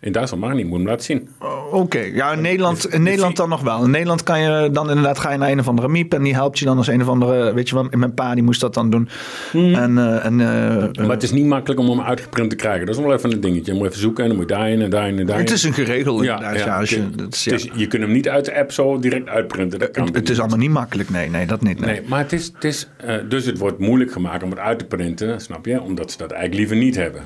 In 0.00 0.12
Duitsland 0.12 0.42
mag 0.44 0.52
niet, 0.54 0.66
moet 0.66 0.78
hem 0.78 0.86
laten 0.86 1.04
zien. 1.04 1.28
Oké, 1.72 1.98
ja, 1.98 2.32
in 2.32 2.40
Nederland, 2.40 2.88
in 2.92 3.02
Nederland 3.02 3.36
dan 3.36 3.48
nog 3.48 3.60
wel. 3.62 3.84
In 3.84 3.90
Nederland 3.90 4.22
kan 4.22 4.40
je 4.40 4.70
dan 4.72 4.88
inderdaad 4.88 5.18
ga 5.18 5.32
je 5.32 5.38
naar 5.38 5.50
een 5.50 5.58
of 5.58 5.68
andere 5.68 5.88
miep 5.88 6.14
en 6.14 6.22
die 6.22 6.34
helpt 6.34 6.58
je 6.58 6.64
dan 6.64 6.76
als 6.76 6.86
een 6.86 7.00
of 7.00 7.08
andere, 7.08 7.54
weet 7.54 7.68
je 7.68 7.74
wel, 7.74 7.86
mijn 7.90 8.14
pa 8.14 8.34
die 8.34 8.42
moest 8.42 8.60
dat 8.60 8.74
dan 8.74 8.90
doen. 8.90 9.08
En, 9.52 9.98
eh, 9.98 10.24
en 10.24 10.40
eh, 10.40 11.04
Maar 11.06 11.10
het 11.10 11.22
is 11.22 11.30
niet 11.30 11.46
makkelijk 11.46 11.80
om 11.80 11.88
hem 11.88 12.00
uitgeprint 12.00 12.50
te 12.50 12.56
krijgen. 12.56 12.86
Dat 12.86 12.94
is 12.96 13.02
wel 13.02 13.12
even 13.12 13.32
een 13.32 13.40
dingetje. 13.40 13.72
Je 13.72 13.78
moet 13.78 13.86
even 13.88 14.00
zoeken 14.00 14.22
en 14.22 14.28
dan 14.28 14.38
moet 14.38 14.48
je 14.48 14.54
daarin 14.54 14.80
en 14.80 14.90
daarin 14.90 15.18
en 15.18 15.26
daarin. 15.26 15.44
het 15.44 15.54
is 15.54 15.62
een 15.62 15.72
geregeld 15.72 16.24
ja, 16.24 16.34
inderdaad. 16.36 16.58
ja, 16.58 16.66
Ja, 16.66 16.78
als 16.78 16.90
je, 16.90 16.96
het- 17.00 17.18
dat 17.18 17.34
is, 17.34 17.44
het 17.44 17.62
ja. 17.62 17.70
is- 17.72 17.78
je 17.80 17.86
kunt 17.86 18.02
hem 18.02 18.12
niet 18.12 18.28
uit 18.28 18.44
de 18.44 18.58
app 18.58 18.72
zo 18.72 18.98
direct 18.98 19.28
uitprinten. 19.28 19.78
Dat 19.78 19.90
kan 19.90 20.04
het, 20.06 20.14
het 20.14 20.30
is 20.30 20.38
allemaal 20.38 20.58
niet 20.58 20.70
makkelijk, 20.70 21.10
nee, 21.10 21.30
nee, 21.30 21.46
dat 21.46 21.62
niet. 21.62 21.80
Nee. 21.80 21.90
Nee, 21.90 22.02
maar 22.08 22.18
het 22.18 22.32
is, 22.32 22.50
het 22.54 22.64
is 22.64 22.88
eh, 22.96 23.14
dus 23.28 23.46
het 23.46 23.58
wordt 23.58 23.78
moeilijk 23.78 24.12
gemaakt 24.12 24.42
om 24.42 24.50
het 24.50 24.58
uit 24.58 24.78
te 24.78 24.84
printen, 24.84 25.40
snap 25.40 25.66
je? 25.66 25.80
Omdat 25.82 26.10
ze 26.10 26.18
dat 26.18 26.30
eigenlijk 26.30 26.60
liever 26.60 26.76
niet 26.86 26.96
hebben. 26.96 27.22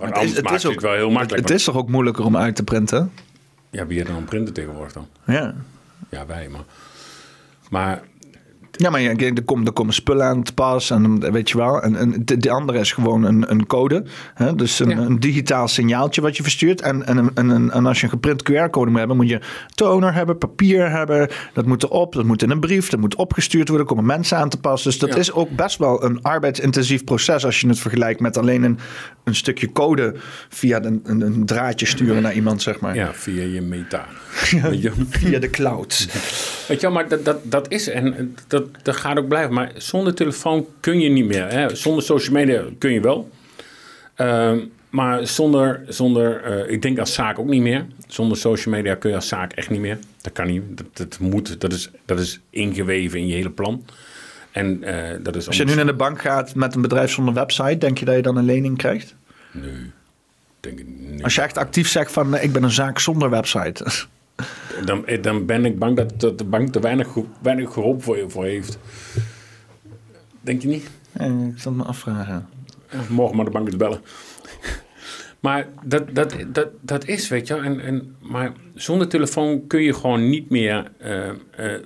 Want 0.00 0.14
Het 0.14 0.24
is, 0.24 0.36
het 0.36 0.50
is 0.50 0.66
ook, 0.66 0.80
wel 0.80 0.92
heel 0.92 1.10
makkelijk. 1.10 1.48
Het, 1.48 1.58
is 1.58 1.64
toch 1.64 1.76
ook 1.76 1.88
moeilijker 1.88 2.24
om 2.24 2.36
uit 2.36 2.56
te 2.56 2.62
printen? 2.62 3.12
Ja, 3.70 3.86
wie 3.86 3.96
heeft 3.96 4.08
dan 4.08 4.16
een 4.16 4.24
printer 4.24 4.54
tegenwoordig 4.54 4.92
dan? 4.92 5.06
Ja. 5.26 5.54
Ja, 6.10 6.26
wij, 6.26 6.48
maar... 6.48 6.64
Maar 7.70 8.02
Ja, 8.80 8.90
maar 8.90 9.00
ja, 9.00 9.14
er, 9.16 9.42
komen, 9.44 9.66
er 9.66 9.72
komen 9.72 9.94
spullen 9.94 10.26
aan 10.26 10.42
te 10.42 10.54
pas 10.54 10.90
en 10.90 11.02
dan, 11.02 11.32
weet 11.32 11.50
je 11.50 11.56
wel. 11.56 11.82
En, 11.82 11.96
en 11.96 12.22
de, 12.24 12.36
de 12.36 12.50
andere 12.50 12.78
is 12.78 12.92
gewoon 12.92 13.22
een, 13.24 13.50
een 13.50 13.66
code. 13.66 14.04
Hè? 14.34 14.54
Dus 14.54 14.78
een, 14.78 14.88
Ja. 14.88 14.96
een 14.98 15.20
digitaal 15.20 15.68
signaaltje 15.68 16.20
wat 16.20 16.36
je 16.36 16.42
verstuurt. 16.42 16.80
En, 16.80 17.06
en, 17.06 17.18
en, 17.34 17.50
en, 17.50 17.70
en 17.70 17.86
als 17.86 17.98
je 17.98 18.04
een 18.04 18.10
geprint 18.10 18.42
QR-code 18.50 18.90
moet 18.90 18.98
hebben, 18.98 19.16
moet 19.16 19.28
je 19.28 19.40
toner 19.74 20.14
hebben, 20.14 20.38
papier 20.38 20.90
hebben. 20.90 21.28
Dat 21.52 21.66
moet 21.66 21.82
erop, 21.82 22.12
dat 22.12 22.24
moet 22.24 22.42
in 22.42 22.50
een 22.50 22.60
brief, 22.60 22.88
dat 22.88 23.00
moet 23.00 23.14
opgestuurd 23.14 23.68
worden. 23.68 23.86
Er 23.86 23.92
komen 23.92 24.06
mensen 24.06 24.36
aan 24.38 24.48
te 24.48 24.60
pas. 24.60 24.82
Dus 24.82 24.98
dat 24.98 25.08
Ja. 25.08 25.16
is 25.16 25.32
ook 25.32 25.50
best 25.50 25.78
wel 25.78 26.04
een 26.04 26.22
arbeidsintensief 26.22 27.04
proces 27.04 27.44
als 27.44 27.60
je 27.60 27.68
het 27.68 27.78
vergelijkt 27.78 28.20
met 28.20 28.36
alleen 28.38 28.62
een, 28.62 28.78
een 29.24 29.34
stukje 29.34 29.72
code 29.72 30.14
via 30.48 30.82
een, 30.84 31.00
een, 31.04 31.20
een 31.20 31.46
draadje 31.46 31.86
sturen 31.86 32.22
naar 32.22 32.34
iemand, 32.34 32.62
zeg 32.62 32.80
maar. 32.80 32.94
ja, 32.94 33.10
via 33.14 33.42
je 33.42 33.60
meta. 33.60 34.06
Je? 34.50 34.92
Via 35.08 35.38
de 35.38 35.50
cloud. 35.50 36.08
Weet 36.68 36.80
je 36.80 36.86
wel, 36.86 36.90
maar 36.96 37.08
dat, 37.08 37.24
dat, 37.24 37.36
dat 37.42 37.70
is 37.70 37.88
en 37.88 38.36
dat, 38.46 38.64
dat 38.82 38.96
gaat 38.96 39.18
ook 39.18 39.28
blijven. 39.28 39.54
Maar 39.54 39.72
zonder 39.76 40.14
telefoon 40.14 40.66
kun 40.80 41.00
je 41.00 41.08
niet 41.08 41.24
meer. 41.24 41.52
Hè? 41.52 41.74
Zonder 41.74 42.04
social 42.04 42.34
media 42.34 42.64
kun 42.78 42.92
je 42.92 43.00
wel. 43.00 43.30
Ehm, 44.14 44.58
maar 44.90 45.26
zonder, 45.26 45.82
zonder 45.88 46.42
eh, 46.42 46.72
ik 46.72 46.82
denk 46.82 46.98
als 46.98 47.14
zaak 47.14 47.38
ook 47.38 47.48
niet 47.48 47.62
meer. 47.62 47.86
Zonder 48.06 48.36
social 48.36 48.74
media 48.74 48.94
kun 48.94 49.10
je 49.10 49.16
als 49.16 49.28
zaak 49.28 49.52
echt 49.52 49.70
niet 49.70 49.80
meer. 49.80 49.98
Dat 50.20 50.32
kan 50.32 50.46
niet. 50.46 50.62
Dat, 50.68 50.86
dat 50.92 51.18
moet. 51.18 51.60
Dat 51.60 51.72
is, 51.72 51.90
dat 52.04 52.18
is 52.18 52.40
ingeweven 52.50 53.18
in 53.18 53.26
je 53.26 53.34
hele 53.34 53.50
plan. 53.50 53.84
En 54.50 54.82
eh, 54.82 55.18
dat 55.22 55.36
is 55.36 55.46
Als 55.46 55.56
je 55.56 55.64
nu 55.64 55.74
naar 55.74 55.86
de 55.86 55.94
bank 55.94 56.20
gaat 56.20 56.54
met 56.54 56.74
een 56.74 56.82
bedrijf 56.82 57.10
zonder 57.10 57.34
website, 57.34 57.78
denk 57.78 57.98
je 57.98 58.04
dat 58.04 58.14
je 58.14 58.22
dan 58.22 58.36
een 58.36 58.44
lening 58.44 58.76
krijgt? 58.76 59.14
Nee, 59.50 59.90
denk 60.60 60.78
ik 60.78 60.86
niet. 60.88 61.22
Als 61.22 61.34
je 61.34 61.40
echt 61.40 61.58
actief 61.58 61.88
zegt 61.88 62.12
van 62.12 62.34
eh, 62.34 62.44
ik 62.44 62.52
ben 62.52 62.62
een 62.62 62.70
zaak 62.70 62.98
zonder 62.98 63.30
website. 63.30 63.84
Dan, 64.84 65.06
eh, 65.06 65.22
dan 65.22 65.46
ben 65.46 65.64
ik 65.64 65.78
bang 65.78 65.96
dat, 65.96 66.20
dat 66.20 66.38
de 66.38 66.44
bank 66.44 66.74
er 66.74 66.80
weinig, 66.80 67.08
weinig 67.42 67.72
geholpen 67.72 68.02
voor, 68.02 68.16
je- 68.16 68.30
voor 68.30 68.44
heeft. 68.44 68.78
Denk 70.40 70.62
je 70.62 70.68
niet? 70.68 70.90
Eh, 71.12 71.26
ik 71.26 71.58
zal 71.58 71.72
me 71.72 71.82
afvragen. 71.82 72.48
Morgen 73.08 73.36
maar 73.36 73.44
de 73.44 73.50
bank 73.50 73.66
eens 73.66 73.76
bellen. 73.76 74.00
Maar 75.40 75.68
dat, 75.84 76.14
dat, 76.14 76.34
dat, 76.52 76.68
dat 76.80 77.06
is, 77.06 77.28
weet 77.28 77.46
je. 77.46 77.54
En, 77.54 77.80
en, 77.80 78.16
maar 78.20 78.52
zonder 78.74 79.08
telefoon 79.08 79.66
kun 79.66 79.82
je 79.82 79.94
gewoon 79.94 80.28
niet 80.28 80.50
meer 80.50 80.92
eh, 80.98 81.28
eh, 81.28 81.82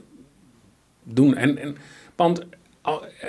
doen. 1.03 1.35
En, 1.37 1.59
en, 1.59 1.77
want 2.17 2.47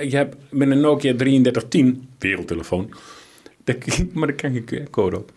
je 0.02 0.16
hebt 0.16 0.36
met 0.50 0.70
een 0.72 0.80
Nokia 0.80 1.16
3310, 1.16 2.08
wereldtelefoon, 2.20 2.94
maar 4.14 4.28
daar 4.28 4.36
kan 4.36 4.54
je 4.54 4.64
QR-code 4.64 5.18
op. 5.18 5.32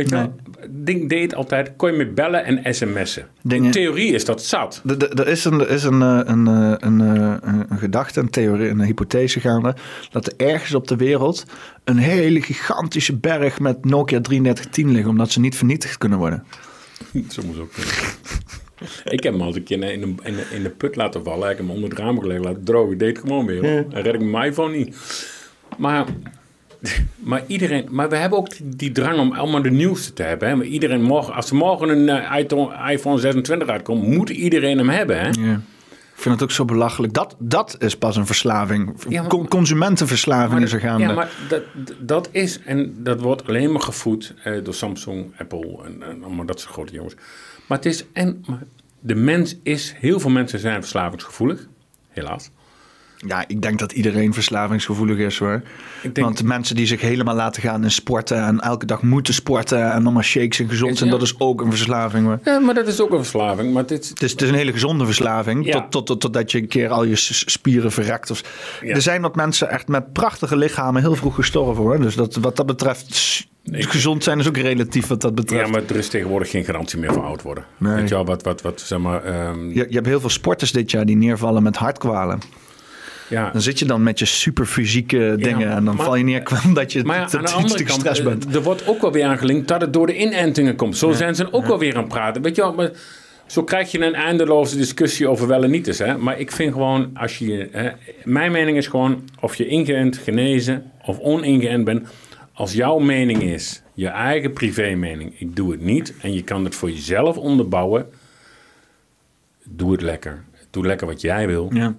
Weet 0.00 0.10
je 0.10 0.14
wel, 0.16 0.34
ding 0.70 1.08
deed 1.08 1.34
altijd, 1.34 1.72
kon 1.76 1.90
je 1.90 1.96
met 1.96 2.14
bellen 2.14 2.44
en 2.44 2.74
sms'en. 2.74 3.26
Dingen- 3.42 3.64
In 3.64 3.70
theorie 3.70 4.12
is 4.12 4.24
dat 4.24 4.42
zat. 4.42 4.82
Er- 4.86 5.26
is, 5.28 5.44
een, 5.44 5.60
er 5.60 5.70
is 5.70 5.82
een, 5.84 6.02
eh, 6.02 6.20
een, 6.24 6.46
eh, 6.46 6.74
een, 6.78 7.00
eh, 7.00 7.36
een, 7.40 7.64
een 7.68 7.78
gedachte, 7.78 8.20
een 8.20 8.30
theorie, 8.30 8.68
een 8.68 8.82
hypothese 8.82 9.40
gaande. 9.40 9.74
Dat 10.10 10.26
er 10.26 10.32
ergens 10.46 10.74
op 10.74 10.88
de 10.88 10.96
wereld 10.96 11.44
een 11.84 11.96
hele 11.98 12.42
gigantische 12.42 13.16
berg 13.16 13.60
met 13.60 13.84
Nokia 13.84 14.20
3310 14.20 14.90
liggen. 14.90 15.10
Omdat 15.10 15.30
ze 15.30 15.40
niet 15.40 15.56
vernietigd 15.56 15.98
kunnen 15.98 16.18
worden. 16.18 16.44
Zo 17.28 17.42
moet 17.46 17.58
ook. 17.58 17.70
Ik 19.04 19.22
heb 19.22 19.32
hem 19.32 19.40
al 19.40 19.46
eens 19.46 19.56
een 19.56 19.62
keer 19.62 19.82
in 19.92 20.00
de, 20.00 20.06
in 20.22 20.34
de, 20.36 20.46
in 20.54 20.62
de 20.62 20.70
put 20.70 20.96
laten 20.96 21.24
vallen. 21.24 21.50
Ik 21.50 21.56
heb 21.56 21.66
hem 21.66 21.74
onder 21.74 21.90
het 21.90 21.98
raam 21.98 22.20
gelegd 22.20 22.44
laten 22.44 22.64
drogen. 22.64 22.92
Ik 22.92 22.98
deed 22.98 23.16
het 23.16 23.18
gewoon 23.26 23.46
weer. 23.46 23.66
hoor. 23.70 23.84
Dan 23.90 24.02
red 24.02 24.14
ik 24.14 24.20
mijn 24.20 24.48
iPhone 24.50 24.76
niet. 24.76 24.96
Maar, 25.78 26.04
maar 27.16 27.42
iedereen... 27.46 27.86
Maar 27.90 28.08
we 28.08 28.16
hebben 28.16 28.38
ook 28.38 28.50
die, 28.50 28.68
die 28.76 28.92
drang 28.92 29.18
om 29.18 29.32
allemaal 29.32 29.62
de 29.62 29.70
nieuwste 29.70 30.12
te 30.12 30.22
hebben. 30.22 30.48
Hè? 30.48 30.56
Maar 30.56 30.66
iedereen 30.66 31.02
morgen... 31.02 31.34
Als 31.34 31.50
er 31.50 31.56
morgen 31.56 31.88
een 31.88 32.08
eh, 32.08 32.38
iPhone- 32.38 32.92
iPhone 32.92 33.18
26 33.18 33.68
uitkomt... 33.68 34.02
moet 34.06 34.30
iedereen 34.30 34.78
hem 34.78 34.88
hebben. 34.88 35.18
Hè? 35.20 35.26
Ja. 35.26 35.60
Ik 36.14 36.26
vind 36.26 36.34
het 36.40 36.44
ook 36.44 36.50
zo 36.56 36.64
belachelijk. 36.64 37.12
Dat, 37.12 37.36
dat 37.38 37.76
is 37.78 37.96
pas 37.96 38.16
een 38.16 38.26
verslaving. 38.26 38.94
Ja, 39.08 39.22
maar- 39.22 39.48
consumentenverslaving 39.48 40.62
is 40.62 40.72
er 40.72 40.80
gaande. 40.80 41.02
Ja, 41.04 41.12
maar 41.12 41.30
dat, 41.48 41.62
dat 42.00 42.28
is... 42.32 42.60
En 42.64 42.94
dat 42.98 43.20
wordt 43.20 43.48
alleen 43.48 43.72
maar 43.72 43.82
gevoed 43.82 44.34
eh, 44.44 44.64
door 44.64 44.74
Samsung, 44.74 45.32
Apple 45.38 45.78
en, 45.84 46.02
en 46.02 46.24
allemaal 46.24 46.46
dat 46.46 46.60
soort 46.60 46.72
grote 46.72 46.92
jongens. 46.92 47.14
Maar 47.66 47.78
het 47.78 47.86
is... 47.86 48.04
En, 48.12 48.44
maar 48.46 48.62
de 49.00 49.14
mens 49.14 49.56
is... 49.62 49.94
Heel 49.98 50.20
veel 50.20 50.30
mensen 50.30 50.58
zijn 50.58 50.80
verslavingsgevoelig. 50.80 51.66
Helaas. 52.08 52.50
Ja, 53.26 53.44
ik 53.46 53.62
denk 53.62 53.78
dat 53.78 53.92
iedereen 53.92 54.34
verslavingsgevoelig 54.34 55.18
is 55.18 55.38
hoor. 55.38 55.62
Denk- 56.02 56.18
Want 56.18 56.38
de 56.38 56.44
mensen 56.44 56.76
die 56.76 56.86
zich 56.86 57.00
helemaal 57.00 57.34
laten 57.34 57.62
gaan 57.62 57.82
in 57.84 57.90
sporten 57.90 58.36
en 58.44 58.60
elke 58.60 58.86
dag 58.86 59.02
moeten 59.02 59.34
sporten 59.34 59.92
en 59.92 60.02
allemaal 60.02 60.22
shakes 60.22 60.58
en 60.60 60.68
gezond 60.68 60.96
zijn, 60.98 61.10
Ja. 61.10 61.16
dat 61.16 61.26
is 61.26 61.34
ook 61.38 61.60
een 61.60 61.70
verslaving 61.70 62.26
hoor. 62.26 62.38
Ja, 62.44 62.58
maar 62.58 62.74
dat 62.74 62.86
is 62.86 63.00
ook 63.00 63.10
een 63.10 63.16
verslaving. 63.18 63.72
Maar 63.72 63.86
dit, 63.86 64.08
Het 64.08 64.22
is, 64.22 64.30
het 64.30 64.42
is 64.42 64.48
een 64.48 64.54
hele 64.54 64.72
gezonde 64.72 65.04
verslaving, 65.04 65.66
Ja. 65.66 65.72
tot, 65.72 65.90
tot, 65.90 66.06
tot, 66.06 66.20
totdat 66.20 66.50
je 66.52 66.58
een 66.58 66.68
keer 66.68 66.88
al 66.88 67.04
je 67.04 67.16
spieren 67.16 67.92
verrekt. 67.92 68.30
Of, 68.30 68.42
Ja. 68.82 68.94
Er 68.94 69.02
zijn 69.02 69.22
wat 69.22 69.36
mensen 69.36 69.70
echt 69.70 69.88
met 69.88 70.12
prachtige 70.12 70.56
lichamen 70.56 71.02
heel 71.02 71.14
vroeg 71.16 71.34
gestorven 71.34 71.82
hoor. 71.82 72.00
Dus 72.00 72.14
dat, 72.14 72.34
wat 72.36 72.56
dat 72.56 72.66
betreft, 72.66 73.48
gezond 73.72 74.24
zijn 74.24 74.38
is 74.38 74.48
ook 74.48 74.56
relatief 74.56 75.06
wat 75.06 75.20
dat 75.20 75.34
betreft. 75.34 75.66
Ja, 75.66 75.72
maar 75.72 75.82
er 75.88 75.96
is 75.96 76.08
tegenwoordig 76.08 76.50
geen 76.50 76.64
garantie 76.64 76.98
meer 76.98 77.12
voor 77.12 77.22
oud 77.24 77.42
worden. 77.42 77.64
Nee. 77.78 77.94
Weet 77.94 78.08
je 78.08 78.14
wel, 78.14 78.24
wat, 78.24 78.42
wat, 78.42 78.62
wat, 78.62 78.80
zeg 78.80 78.98
maar... 78.98 79.24
ehm, 79.24 79.68
je, 79.68 79.86
je 79.88 79.94
hebt 79.94 80.06
heel 80.06 80.20
veel 80.20 80.28
sporters 80.28 80.72
dit 80.72 80.90
jaar 80.90 81.04
die 81.06 81.16
neervallen 81.16 81.62
met 81.62 81.76
hartkwalen. 81.76 82.40
Ja. 83.30 83.50
Dan 83.50 83.60
zit 83.60 83.78
je 83.78 83.84
dan 83.84 84.02
met 84.02 84.18
je 84.18 84.24
superfysieke 84.24 85.34
dingen 85.38 85.70
en 85.70 85.84
dan 85.84 85.96
maar- 85.96 86.04
val 86.04 86.14
je 86.16 86.24
neer 86.24 86.62
omdat 86.66 86.92
je 86.92 87.04
Maar 87.04 87.16
aan 87.18 87.28
de 87.30 87.36
andere 87.50 87.84
kant, 87.84 87.90
gestrest 87.92 88.18
eh, 88.20 88.24
bent. 88.26 88.54
er 88.54 88.62
wordt 88.62 88.86
ook 88.86 89.00
wel 89.00 89.12
weer 89.12 89.24
aangelinkt 89.24 89.68
dat 89.68 89.80
het 89.80 89.92
door 89.92 90.06
de 90.06 90.16
inentingen 90.16 90.76
komt. 90.76 90.96
Zo 90.96 91.12
zijn 91.12 91.34
ze 91.34 91.52
ook 91.52 91.66
wel 91.66 91.78
weer 91.78 91.94
aan 91.94 92.00
het 92.02 92.08
praten. 92.12 92.42
Weet 92.42 92.56
je 92.56 92.62
wel, 92.62 92.74
maar 92.74 92.90
Zo 93.46 93.64
krijg 93.64 93.90
je 93.90 94.04
een 94.04 94.14
eindeloze 94.14 94.76
discussie 94.76 95.28
over 95.28 95.46
wel 95.46 95.64
en 95.64 95.70
niet 95.70 95.86
eens. 95.86 95.98
Hè? 95.98 96.18
Maar 96.18 96.38
ik 96.40 96.52
vind 96.52 96.72
gewoon, 96.72 97.10
als 97.14 97.38
je. 97.38 97.68
Hè, 97.72 97.90
mijn 98.24 98.52
mening 98.52 98.76
is 98.76 98.86
gewoon, 98.86 99.22
of 99.40 99.54
je 99.54 99.66
ingeënt, 99.66 100.16
genezen 100.16 100.90
of 101.06 101.18
oningeënt 101.18 101.84
bent. 101.84 102.08
Als 102.52 102.72
jouw 102.72 102.98
mening 102.98 103.42
is, 103.42 103.82
je 103.94 104.08
eigen 104.08 104.52
privé 104.52 104.94
mening, 104.94 105.34
ik 105.40 105.56
doe 105.56 105.70
het 105.70 105.80
niet. 105.80 106.14
En 106.22 106.32
je 106.34 106.42
kan 106.42 106.64
het 106.64 106.74
voor 106.74 106.90
jezelf 106.90 107.36
onderbouwen. 107.36 108.06
Doe 109.64 109.92
het 109.92 110.02
lekker. 110.02 110.44
Doe 110.70 110.86
lekker 110.86 111.06
wat 111.06 111.20
jij 111.20 111.46
wil. 111.46 111.70
Ja. 111.72 111.94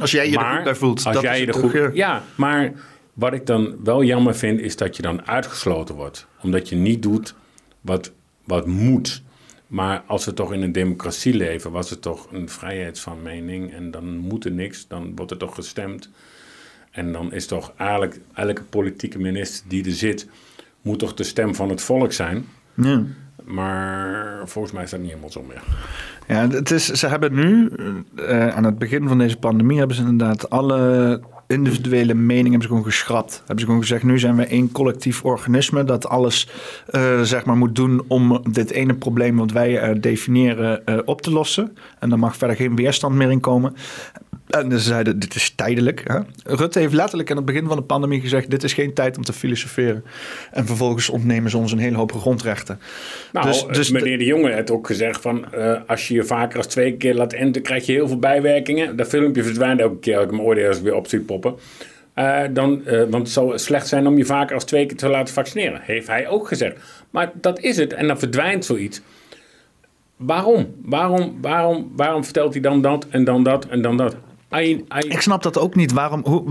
Als 0.00 0.10
jij 0.10 0.30
je 0.30 0.36
er 0.36 0.42
Maar 0.42 0.54
goed 0.54 0.64
bij 0.64 0.74
voelt. 0.74 1.04
Als 1.04 1.14
dat 1.14 1.22
jij 1.22 1.34
is 1.34 1.40
je 1.40 1.46
er 1.46 1.54
goed. 1.54 1.96
Ja, 1.96 2.22
maar 2.34 2.72
wat 3.12 3.32
ik 3.32 3.46
dan 3.46 3.76
wel 3.84 4.04
jammer 4.04 4.34
vind, 4.34 4.60
is 4.60 4.76
dat 4.76 4.96
je 4.96 5.02
dan 5.02 5.26
uitgesloten 5.26 5.94
wordt. 5.94 6.26
Omdat 6.42 6.68
je 6.68 6.76
niet 6.76 7.02
doet 7.02 7.34
wat, 7.80 8.12
wat 8.44 8.66
moet. 8.66 9.22
Maar 9.66 10.02
als 10.06 10.24
we 10.24 10.34
toch 10.34 10.52
in 10.52 10.62
een 10.62 10.72
democratie 10.72 11.34
leven, 11.34 11.70
was 11.70 11.90
het 11.90 12.02
toch 12.02 12.28
een 12.32 12.48
vrijheid 12.48 13.00
van 13.00 13.22
mening. 13.22 13.72
En 13.72 13.90
dan 13.90 14.16
moet 14.16 14.44
er 14.44 14.52
niks, 14.52 14.86
dan 14.88 15.12
wordt 15.14 15.30
er 15.30 15.36
toch 15.36 15.54
gestemd. 15.54 16.10
En 16.90 17.12
dan 17.12 17.32
is 17.32 17.46
toch 17.46 17.72
eigenlijk 17.76 18.20
elke 18.34 18.62
politieke 18.62 19.18
minister 19.18 19.68
die 19.68 19.84
er 19.84 19.92
zit, 19.92 20.28
moet 20.82 20.98
toch 20.98 21.14
de 21.14 21.24
stem 21.24 21.54
van 21.54 21.68
het 21.68 21.82
volk 21.82 22.12
zijn. 22.12 22.46
Ja. 22.74 23.04
Maar 23.44 24.42
volgens 24.44 24.74
mij 24.74 24.82
is 24.82 24.90
dat 24.90 25.00
niet 25.00 25.08
helemaal 25.08 25.30
zo 25.30 25.44
meer. 25.48 25.62
Ja, 26.28 26.48
het 26.48 26.70
is, 26.70 26.86
ze 26.86 27.06
hebben 27.06 27.34
nu, 27.34 27.70
eh, 28.14 28.48
aan 28.48 28.64
het 28.64 28.78
begin 28.78 29.08
van 29.08 29.18
deze 29.18 29.36
pandemie, 29.36 29.78
hebben 29.78 29.96
ze 29.96 30.02
inderdaad 30.02 30.50
alle 30.50 31.20
individuele 31.46 32.14
meningen 32.14 32.50
hebben 32.50 32.62
ze 32.62 32.68
gewoon 32.68 32.84
geschrapt. 32.84 33.36
Hebben 33.38 33.58
ze 33.58 33.64
gewoon 33.64 33.80
gezegd, 33.80 34.02
nu 34.02 34.18
zijn 34.18 34.36
we 34.36 34.44
één 34.44 34.72
collectief 34.72 35.24
organisme 35.24 35.84
dat 35.84 36.08
alles 36.08 36.48
eh, 36.86 37.20
zeg 37.20 37.44
maar 37.44 37.56
moet 37.56 37.74
doen 37.74 38.02
om 38.08 38.42
dit 38.50 38.70
ene 38.70 38.94
probleem 38.94 39.36
wat 39.36 39.50
wij 39.50 39.78
eh, 39.78 40.00
definiëren 40.00 40.82
op 41.04 41.22
te 41.22 41.30
lossen. 41.30 41.76
En 41.98 42.08
dan 42.08 42.18
mag 42.18 42.36
verder 42.36 42.56
geen 42.56 42.76
weerstand 42.76 43.14
meer 43.14 43.30
in 43.30 43.40
komen. 43.40 43.74
En 44.50 44.70
ze 44.70 44.78
zeiden, 44.78 45.18
dit 45.18 45.34
is 45.34 45.52
tijdelijk. 45.56 46.02
Hè? 46.04 46.18
Rutte 46.56 46.78
heeft 46.78 46.92
letterlijk 46.92 47.30
aan 47.30 47.36
het 47.36 47.46
begin 47.46 47.66
van 47.66 47.76
de 47.76 47.82
pandemie 47.82 48.20
gezegd, 48.20 48.50
dit 48.50 48.62
is 48.64 48.72
geen 48.72 48.94
tijd 48.94 49.16
om 49.16 49.22
te 49.22 49.32
filosoferen. 49.32 50.04
En 50.52 50.66
vervolgens 50.66 51.08
ontnemen 51.08 51.50
ze 51.50 51.58
ons 51.58 51.72
een 51.72 51.78
hele 51.78 51.96
hoop 51.96 52.12
grondrechten. 52.12 52.80
Nou, 53.32 53.46
Dus- 53.46 53.66
dus 53.70 53.90
meneer 53.90 54.18
de 54.18 54.24
Jonge 54.24 54.52
heeft 54.52 54.70
ook 54.70 54.86
gezegd 54.86 55.20
van... 55.20 55.52
eh, 55.52 55.76
als 55.86 56.08
je 56.08 56.14
je 56.14 56.24
vaker 56.24 56.56
als 56.56 56.66
twee 56.66 56.96
keer 56.96 57.14
laat 57.14 57.32
enten, 57.32 57.62
krijg 57.62 57.86
je 57.86 57.92
heel 57.92 58.08
veel 58.08 58.18
bijwerkingen. 58.18 58.96
Dat 58.96 59.08
filmpje 59.08 59.42
verdwijnt 59.42 59.80
elke 59.80 59.98
keer 59.98 60.16
als 60.16 60.26
ik 60.32 60.40
ooit 60.40 60.58
ergens 60.58 60.80
weer 60.80 60.94
op 60.94 61.06
zie 61.08 61.20
poppen. 61.20 61.54
Eh, 62.14 62.40
dan, 62.50 62.86
eh, 62.86 62.98
want 62.98 63.14
het 63.22 63.30
zou 63.30 63.58
slecht 63.58 63.86
zijn 63.88 64.06
om 64.06 64.16
je 64.16 64.24
vaker 64.24 64.54
als 64.54 64.64
twee 64.64 64.86
keer 64.86 64.96
te 64.96 65.08
laten 65.08 65.34
vaccineren. 65.34 65.80
Heeft 65.82 66.06
hij 66.06 66.28
ook 66.28 66.48
gezegd. 66.48 66.76
Maar 67.10 67.32
dat 67.34 67.58
is 67.60 67.76
het. 67.76 67.92
En 67.92 68.06
dan 68.06 68.18
verdwijnt 68.18 68.64
zoiets. 68.64 69.00
Waarom? 70.16 70.74
Waarom, 70.84 71.38
waarom, 71.40 71.92
waarom 71.96 72.24
vertelt 72.24 72.52
hij 72.52 72.62
dan 72.62 72.82
dat 72.82 73.06
en 73.10 73.24
dan 73.24 73.42
dat 73.44 73.66
en 73.66 73.82
dan 73.82 73.96
dat? 73.96 74.16
Ik 74.98 75.20
snap 75.20 75.42
dat 75.42 75.58
ook 75.58 75.74
niet. 75.74 75.92
Waarom 75.92 76.20
hoe, 76.24 76.44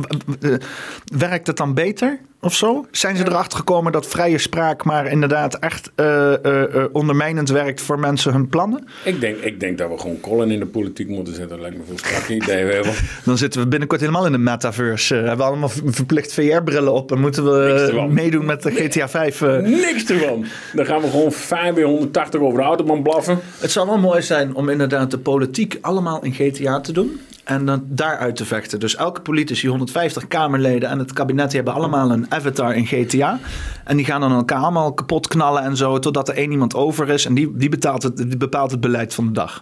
werkt 1.18 1.48
het 1.48 1.58
dan 1.58 1.74
beter 1.74 2.20
of 2.42 2.56
zo? 2.56 2.86
Zijn 2.92 3.16
ze 3.18 3.24
erachter 3.28 3.58
gekomen 3.58 3.92
dat 3.92 4.08
vrije 4.08 4.38
spraak 4.38 4.84
maar 4.84 5.08
inderdaad 5.12 5.56
echt 5.56 5.92
eh, 5.96 6.34
eh, 6.34 6.76
eh, 6.76 6.84
ondermijnend 6.92 7.50
werkt 7.50 7.82
voor 7.82 8.00
mensen 8.00 8.32
hun 8.34 8.48
plannen? 8.48 8.88
ik, 9.04 9.22
denk, 9.22 9.38
ik 9.38 9.60
denk 9.60 9.78
dat 9.78 9.90
we 9.90 9.98
gewoon 9.98 10.20
Colin 10.20 10.52
in 10.52 10.60
de 10.60 10.66
politiek 10.66 11.08
moeten 11.08 11.34
zetten. 11.34 11.50
Dat 11.58 11.60
lijkt 11.60 11.78
me 11.78 11.84
veel 11.88 11.98
strakker 11.98 12.36
idee. 12.36 12.66
We 12.66 12.74
hebben- 12.74 12.94
Dan 13.26 13.38
zitten 13.38 13.62
we 13.62 13.68
binnenkort 13.68 14.00
helemaal 14.02 14.26
in 14.26 14.32
de 14.32 14.38
metaverse. 14.38 15.14
Hebben 15.16 15.38
we 15.38 15.44
allemaal 15.44 15.70
verplicht 15.86 16.34
VR-brillen 16.34 16.94
op 16.94 17.12
en 17.12 17.20
moeten 17.20 17.44
we 17.44 18.08
meedoen 18.10 18.46
met 18.46 18.64
de 18.64 18.72
GTA 18.72 19.10
5. 19.10 19.42
eh. 19.42 19.58
Niks 19.58 20.06
ervan. 20.06 20.46
Dan 20.74 20.86
gaan 20.86 21.02
we 21.02 21.10
gewoon 21.10 21.32
580 21.32 22.40
over 22.42 22.60
de 22.60 22.66
autobahn 22.66 23.02
blaffen. 23.02 23.40
Het 23.58 23.72
zou 23.72 23.88
wel 23.88 23.98
mooi 23.98 24.22
zijn 24.22 24.56
om 24.56 24.70
inderdaad 24.70 25.12
de 25.12 25.18
politiek 25.20 25.78
allemaal 25.82 26.24
in 26.24 26.34
GTA 26.34 26.82
te 26.82 26.92
doen. 26.92 27.20
En 27.44 27.66
dan 27.66 27.84
daaruit 27.88 28.36
te 28.36 28.46
vechten. 28.46 28.80
Dus 28.80 28.96
elke 28.96 29.22
politicus, 29.22 29.66
150 29.66 30.28
Kamerleden 30.28 30.90
en 30.90 31.00
het 31.00 31.14
kabinet, 31.14 31.48
die 31.48 31.56
hebben 31.56 31.74
allemaal 31.74 32.12
een 32.12 32.29
avatar 32.30 32.76
in 32.76 32.86
GTA. 32.86 33.40
En 33.84 33.98
die 33.98 34.06
gaan 34.06 34.22
dan 34.22 34.32
elkaar 34.32 34.58
allemaal 34.58 34.94
kapot 34.94 35.28
knallen 35.28 35.64
en 35.64 35.78
zo. 35.78 36.00
Totdat 36.00 36.30
er 36.30 36.36
één 36.36 36.52
iemand 36.52 36.76
over 36.76 37.10
is. 37.10 37.26
En 37.26 37.34
die, 37.34 37.52
die, 37.56 37.70
betaalt 37.70 38.04
het, 38.04 38.18
die 38.18 38.38
bepaalt 38.38 38.72
het 38.72 38.80
beleid 38.80 39.14
van 39.14 39.26
de 39.26 39.32
dag. 39.32 39.62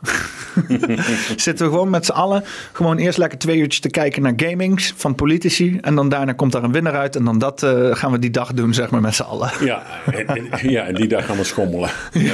Zitten 1.36 1.66
we 1.66 1.72
gewoon 1.72 1.90
met 1.90 2.06
z'n 2.06 2.12
allen. 2.12 2.44
Gewoon 2.74 2.98
eerst 2.98 3.18
lekker 3.18 3.38
twee 3.38 3.58
uurtjes 3.58 3.82
te 3.82 3.90
kijken 3.90 4.22
naar 4.22 4.34
gamings 4.36 4.94
van 4.96 5.16
politici. 5.16 5.78
En 5.82 5.96
dan 5.96 6.10
daarna 6.10 6.34
komt 6.34 6.52
daar 6.52 6.64
een 6.64 6.72
winnaar 6.72 6.96
uit. 6.96 7.16
En 7.16 7.24
dan 7.24 7.40
dat 7.40 7.64
eh, 7.64 7.96
gaan 7.96 8.12
we 8.12 8.20
die 8.20 8.32
dag 8.32 8.54
doen, 8.54 8.74
zeg 8.74 8.90
maar, 8.90 9.02
met 9.02 9.16
z'n 9.16 9.22
allen. 9.24 9.50
Ja, 9.60 9.84
ja, 10.62 10.84
en 10.84 10.96
die 10.96 11.08
dag 11.08 11.26
gaan 11.26 11.38
we 11.38 11.44
schommelen. 11.44 11.90
Ja, 12.12 12.34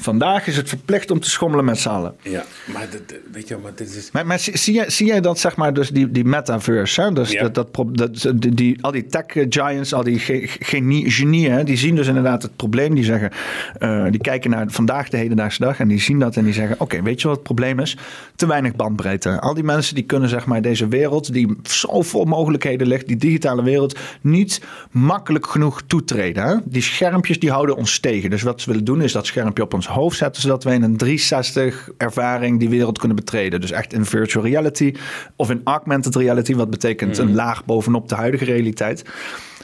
Vandaag 0.00 0.46
is 0.46 0.56
het 0.56 0.68
verplicht 0.68 1.10
om 1.10 1.20
te 1.20 1.30
schommelen 1.30 1.64
met 1.64 1.78
z'n 1.78 1.88
allen. 1.88 2.14
ja 2.22 2.44
maar 2.72 2.88
weet 3.32 3.48
je 3.48 3.56
maar 3.62 3.72
dit 3.74 3.94
is... 3.96 4.10
Maar, 4.12 4.26
maar 4.26 4.38
zie, 4.38 4.56
zie, 4.58 4.74
jij, 4.74 4.90
zie 4.90 5.06
jij 5.06 5.20
dat, 5.20 5.38
zeg 5.38 5.56
maar, 5.56 5.74
dus 5.74 5.88
die, 5.88 6.10
die 6.10 6.24
metaverse, 6.24 7.02
hè? 7.02 7.12
Dus 7.12 7.30
Ja. 7.30 7.48
dat, 7.48 7.74
dat, 7.74 7.96
dat, 7.96 8.32
die, 8.34 8.54
die, 8.54 8.82
al 8.84 8.90
die 8.90 9.06
tech 9.06 9.24
giants, 9.48 9.92
al 9.94 10.02
die 10.04 10.18
ge- 10.18 10.48
genie, 10.60 11.10
genieën, 11.10 11.64
die 11.64 11.76
zien 11.76 11.94
dus 11.94 12.06
inderdaad 12.06 12.42
het 12.42 12.56
probleem. 12.56 12.94
Die 12.94 13.04
zeggen, 13.04 13.30
eh, 13.78 14.04
die 14.10 14.20
kijken 14.20 14.50
naar 14.50 14.64
vandaag 14.70 15.08
de 15.08 15.16
hedendaagse 15.16 15.60
dag 15.62 15.78
en 15.80 15.88
die 15.88 16.00
zien 16.00 16.18
dat 16.18 16.36
en 16.36 16.44
die 16.44 16.52
zeggen, 16.52 16.80
oké, 16.80 17.02
weet 17.02 17.20
je 17.20 17.26
wat 17.26 17.36
het 17.36 17.44
probleem 17.46 17.78
is? 17.78 17.96
Te 18.36 18.46
weinig 18.46 18.76
bandbreedte. 18.76 19.40
Al 19.40 19.54
die 19.54 19.64
mensen 19.64 19.94
die 19.94 20.04
kunnen, 20.04 20.28
zeg 20.28 20.46
maar, 20.46 20.62
deze 20.62 20.88
wereld, 20.88 21.32
die 21.32 21.56
zo 21.62 22.02
vol 22.02 22.24
mogelijkheden 22.24 22.86
ligt, 22.86 23.06
die 23.06 23.16
digitale 23.16 23.62
wereld, 23.62 23.98
niet 24.20 24.60
makkelijk 24.90 25.46
genoeg 25.46 25.82
toetreden. 25.86 26.44
Hè? 26.46 26.56
Die 26.64 26.82
schermpjes, 26.82 27.38
die 27.38 27.50
houden 27.50 27.76
ons 27.76 27.98
tegen. 27.98 28.30
Dus 28.30 28.42
wat 28.42 28.60
ze 28.60 28.70
willen 28.70 28.84
doen, 28.84 29.02
is 29.02 29.12
dat 29.12 29.26
schermpje 29.26 29.62
op 29.62 29.74
ons 29.74 29.86
hoofd 29.90 30.16
zetten, 30.16 30.42
zodat 30.42 30.64
wij 30.64 30.74
in 30.74 30.82
een 30.82 30.96
360 30.96 31.88
ervaring 31.96 32.58
die 32.58 32.68
wereld 32.68 32.98
kunnen 32.98 33.16
betreden. 33.16 33.60
Dus 33.60 33.70
echt 33.70 33.92
in 33.92 34.04
virtual 34.04 34.44
reality 34.44 34.94
of 35.36 35.50
in 35.50 35.60
augmented 35.64 36.16
reality, 36.16 36.54
wat 36.54 36.70
betekent 36.70 37.18
een 37.18 37.34
laag 37.34 37.64
bovenop 37.64 38.08
de 38.08 38.14
huidige 38.14 38.44
realiteit. 38.44 39.04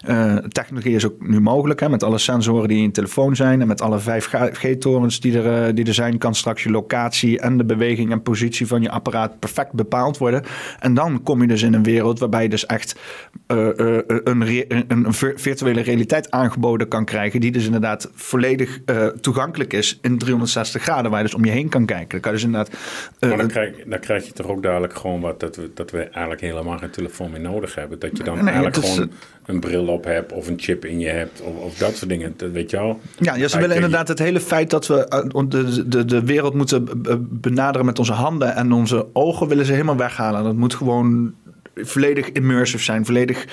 Eh, 0.07 0.37
technologie 0.37 0.95
is 0.95 1.07
ook 1.07 1.27
nu 1.29 1.41
mogelijk 1.41 1.81
hè, 1.81 1.89
met 1.89 2.03
alle 2.03 2.19
sensoren 2.19 2.69
die 2.69 2.77
in 2.77 2.83
je 2.83 2.91
telefoon 2.91 3.37
zijn 3.37 3.61
en 3.61 3.67
met 3.67 3.81
alle 3.81 4.01
5G-torens 4.01 5.21
die, 5.21 5.39
er, 5.39 5.67
eh, 5.67 5.75
die 5.75 5.87
er 5.87 5.95
zijn, 5.95 6.19
kan 6.19 6.35
straks 6.35 6.63
je 6.63 6.71
locatie 6.71 7.41
en 7.41 7.57
de 7.57 7.65
beweging 7.65 8.11
en 8.11 8.23
positie 8.23 8.67
van 8.67 8.83
je 8.83 8.91
apparaat 8.91 9.39
perfect 9.39 9.73
bepaald 9.73 10.19
worden. 10.19 10.43
En 10.81 10.95
dan 10.95 11.23
kom 11.23 11.41
je 11.41 11.49
dus 11.49 11.63
in 11.63 11.75
een 11.75 11.83
wereld 11.83 12.19
waarbij 12.19 12.43
je 12.43 12.49
dus 12.49 12.67
echt 12.67 12.99
eh, 13.47 13.69
een, 13.77 14.65
een, 14.69 14.85
een 14.89 15.13
vir- 15.15 15.41
virtuele 15.41 15.81
realiteit 15.81 16.31
aangeboden 16.31 16.89
kan 16.89 17.05
krijgen, 17.05 17.41
die 17.41 17.53
dus 17.53 17.65
inderdaad 17.65 18.11
volledig 18.15 18.81
toegankelijk 19.21 19.73
is 19.73 19.99
in 20.03 20.19
360 20.19 20.83
graden, 20.83 21.11
waar 21.11 21.21
je 21.21 21.27
dus 21.27 21.35
om 21.35 21.45
je 21.45 21.51
heen 21.51 21.69
kan 21.69 21.87
kijken. 21.87 22.09
Dan 22.09 22.21
kan 22.21 22.31
je 22.33 22.37
dus 22.37 22.47
inderdaad. 22.47 22.77
Maar 23.21 23.37
dan 23.37 23.49
krijg, 23.49 23.75
dan 23.87 24.01
krijg 24.01 24.27
je 24.27 24.33
toch 24.33 24.47
ook 24.47 24.63
dadelijk 24.63 24.95
gewoon 24.97 25.21
wat 25.21 25.41
dat 25.41 25.57
we, 25.57 25.71
dat 25.75 25.91
we 25.91 25.99
eigenlijk 25.99 26.41
helemaal 26.41 26.79
geen 26.79 26.91
telefoon 26.91 27.31
meer 27.31 27.41
nodig 27.41 27.75
hebben. 27.75 27.99
Dat 27.99 28.17
je 28.17 28.25
dan 28.25 28.35
Nee, 28.35 28.45
eigenlijk 28.45 28.77
is, 28.77 28.95
gewoon 28.95 29.11
een 29.47 29.61
bril 29.61 29.87
op 29.87 30.05
hebt 30.05 30.33
of 30.33 30.49
een 30.49 30.59
chip 30.61 30.85
in 30.85 30.99
je 30.99 31.09
hebt 31.09 31.41
of, 31.41 31.57
of 31.57 31.79
dat 31.79 31.97
soort 31.97 32.11
dingen. 32.11 32.35
Dat 32.37 32.51
weet 32.51 32.71
je 32.71 32.77
wel. 32.77 33.01
Ja, 33.19 33.35
ja, 33.35 33.49
ze 33.49 33.59
willen 33.59 33.75
inderdaad 33.75 34.09
het 34.09 34.19
hele 34.19 34.41
feit 34.41 34.71
dat 34.71 34.87
we 34.87 35.09
eh, 35.09 35.43
de, 35.49 35.89
de, 35.89 36.05
de 36.05 36.25
wereld 36.25 36.55
moeten 36.55 37.03
benaderen 37.21 37.87
met 37.87 37.99
onze 37.99 38.13
handen 38.13 38.55
en 38.55 38.73
onze 38.73 39.07
ogen 39.13 39.49
willen 39.49 39.65
ze 39.65 39.73
helemaal 39.73 39.97
weghalen. 39.97 40.45
Dat 40.45 40.55
moet 40.57 40.75
gewoon 40.75 41.35
volledig 41.75 42.33
immersive 42.33 42.85
zijn, 42.85 43.07
volledig 43.07 43.47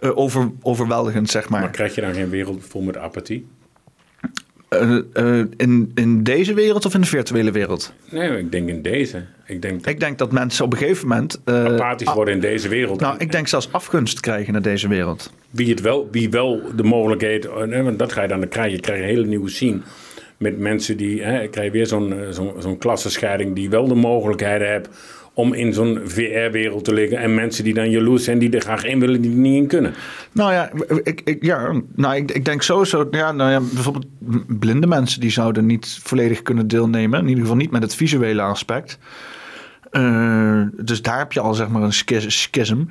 eh, 0.00 0.16
over, 0.16 0.50
overweldigend, 0.62 1.30
zeg 1.30 1.48
Maar 1.48 1.60
maar. 1.60 1.70
krijg 1.70 1.94
je 1.94 2.00
dan 2.00 2.14
geen 2.14 2.30
wereld 2.30 2.64
vol 2.68 2.82
met 2.82 2.96
apathie? 2.96 3.46
Eh, 4.68 4.98
eh, 5.12 5.46
in, 5.56 5.92
in 5.94 6.22
deze 6.22 6.54
wereld 6.54 6.84
of 6.86 6.94
in 6.94 7.00
de 7.00 7.06
virtuele 7.06 7.50
wereld? 7.50 7.92
Nee, 8.10 8.38
ik 8.38 8.52
denk 8.52 8.68
in 8.68 8.82
deze. 8.82 9.24
Ik 9.46 9.62
denk 9.62 9.78
dat 9.78 9.92
Ik 9.92 10.00
denk 10.00 10.18
dat 10.18 10.32
mensen 10.32 10.64
op 10.64 10.72
een 10.72 10.78
gegeven 10.78 11.08
moment. 11.08 11.40
eh, 11.44 11.64
apathisch 11.64 12.12
worden 12.12 12.34
in 12.34 12.40
deze 12.40 12.68
wereld. 12.68 13.00
nou, 13.00 13.18
ik 13.18 13.32
denk 13.32 13.48
zelfs 13.48 13.72
afgunst 13.72 14.20
krijgen 14.20 14.52
naar 14.52 14.62
deze 14.62 14.88
wereld. 14.88 15.32
wie, 15.50 15.70
het 15.70 15.80
wel, 15.80 16.08
wie 16.10 16.30
wel 16.30 16.60
de 16.76 16.82
mogelijkheid, 16.82 17.46
want 17.46 17.98
dat 17.98 18.12
ga 18.12 18.22
je 18.22 18.28
dan 18.28 18.40
dan 18.40 18.48
krijg 18.48 18.72
je, 18.72 18.80
krijg 18.80 18.98
je 18.98 19.04
een 19.04 19.10
hele 19.14 19.26
nieuwe 19.26 19.48
scene. 19.48 19.80
Met 20.36 20.58
mensen 20.58 20.96
die, 20.96 21.22
hè, 21.22 21.48
krijg 21.48 21.66
je 21.66 21.72
weer 21.72 21.86
zo'n 21.86 22.14
zo'n 22.30 22.52
zo'n 22.58 22.78
klassenscheiding 22.78 23.54
die 23.54 23.70
wel 23.70 23.88
de 23.88 23.94
mogelijkheden 23.94 24.70
hebben 24.70 24.90
om 25.38 25.52
in 25.52 25.72
zo'n 25.72 26.00
VR-wereld 26.04 26.84
te 26.84 26.94
liggen. 26.94 27.18
En 27.18 27.34
mensen 27.34 27.64
die 27.64 27.74
dan 27.74 27.90
jaloers 27.90 28.24
zijn, 28.24 28.38
die 28.38 28.50
er 28.50 28.60
graag 28.60 28.84
in 28.84 29.00
willen, 29.00 29.20
die 29.20 29.30
er 29.30 29.36
niet 29.36 29.56
in 29.56 29.66
kunnen. 29.66 29.94
Nou 30.32 30.52
ja, 30.52 30.70
ik, 31.02 31.20
ik, 31.24 31.44
ja, 31.44 31.82
nou, 31.94 32.16
ik, 32.16 32.30
ik 32.30 32.44
denk 32.44 32.62
sowieso, 32.62 33.08
ja, 33.10 33.32
nou 33.32 33.50
ja, 33.50 33.60
bijvoorbeeld 33.72 34.06
blinde 34.46 34.86
mensen 34.86 35.20
die 35.20 35.30
zouden 35.30 35.66
niet 35.66 35.98
volledig 36.02 36.42
kunnen 36.42 36.68
deelnemen. 36.68 37.20
In 37.20 37.28
ieder 37.28 37.42
geval 37.42 37.56
niet 37.56 37.70
met 37.70 37.82
het 37.82 37.94
visuele 37.94 38.42
aspect. 38.42 38.98
Eh, 39.90 40.62
dus 40.72 41.02
daar 41.02 41.18
heb 41.18 41.32
je 41.32 41.40
al 41.40 41.54
zeg 41.54 41.68
maar 41.68 41.82
een 41.82 41.92
schism. 41.92 42.84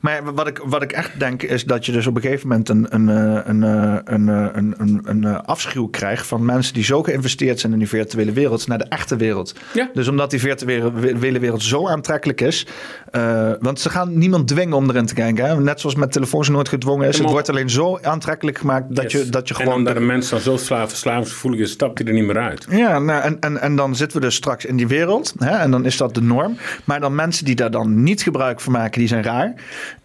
Maar 0.00 0.34
wat 0.34 0.46
ik, 0.46 0.60
wat 0.64 0.82
ik 0.82 0.92
echt 0.92 1.18
denk 1.18 1.42
is 1.42 1.64
dat 1.64 1.86
je 1.86 1.92
dus 1.92 2.06
op 2.06 2.16
een 2.16 2.22
gegeven 2.22 2.48
moment 2.48 2.68
een, 2.68 2.86
een, 2.88 3.08
eh, 3.08 3.40
een, 3.44 3.62
eh, 3.62 3.98
een, 4.04 4.28
een, 4.28 4.74
een, 4.78 5.00
een 5.04 5.24
eh, 5.24 5.38
afschuw 5.44 5.86
krijgt 5.86 6.26
van 6.26 6.44
mensen 6.44 6.74
die 6.74 6.84
zo 6.84 7.02
geïnvesteerd 7.02 7.60
zijn 7.60 7.72
in 7.72 7.78
die 7.78 7.88
virtuele 7.88 8.32
wereld 8.32 8.66
naar 8.66 8.78
de 8.78 8.84
echte 8.88 9.16
wereld. 9.16 9.54
Ja. 9.72 9.90
Dus 9.94 10.08
omdat 10.08 10.30
die 10.30 10.40
virtuele 10.40 11.38
wereld 11.38 11.62
zo 11.62 11.88
aantrekkelijk 11.88 12.40
is. 12.40 12.66
want 13.60 13.80
ze 13.80 13.90
gaan 13.90 14.18
niemand 14.18 14.48
dwingen 14.48 14.76
om 14.76 14.88
erin 14.88 15.06
te 15.06 15.14
kijken. 15.14 15.44
Hè? 15.44 15.60
Net 15.60 15.80
zoals 15.80 15.96
met 15.96 16.12
telefoons 16.12 16.48
nooit 16.48 16.68
gedwongen 16.68 17.08
is. 17.08 17.18
Het 17.18 17.30
wordt 17.30 17.48
alleen 17.48 17.70
zo 17.70 17.98
aantrekkelijk 18.02 18.58
gemaakt 18.58 18.96
dat, 18.96 19.12
je, 19.12 19.28
dat 19.28 19.48
je 19.48 19.54
En 19.54 19.60
gewoon... 19.60 19.78
omdat 19.78 19.94
de 19.94 20.00
mensen 20.00 20.42
dan 20.44 20.58
zo 20.58 20.86
verslavingsgevoelig 20.86 21.60
is, 21.60 21.70
stapt 21.70 21.98
hij 21.98 22.06
er 22.06 22.14
niet 22.14 22.24
meer 22.24 22.38
uit. 22.38 22.66
Ja, 22.70 22.98
nou, 22.98 23.22
en, 23.22 23.40
en, 23.40 23.60
en 23.60 23.76
dan 23.76 23.96
zitten 23.96 24.20
we 24.20 24.24
dus 24.24 24.34
straks 24.34 24.64
in 24.64 24.76
die 24.76 24.88
wereld. 24.88 25.34
Hè, 25.38 25.56
en 25.56 25.70
dan 25.70 25.84
is 25.84 25.96
dat 25.96 26.14
de 26.14 26.22
norm. 26.22 26.43
Maar 26.84 27.00
dan 27.00 27.14
mensen 27.14 27.44
die 27.44 27.54
daar 27.54 27.70
dan 27.70 28.02
niet 28.02 28.22
gebruik 28.22 28.60
van 28.60 28.72
maken, 28.72 28.98
die 28.98 29.08
zijn 29.08 29.22
raar. 29.22 29.54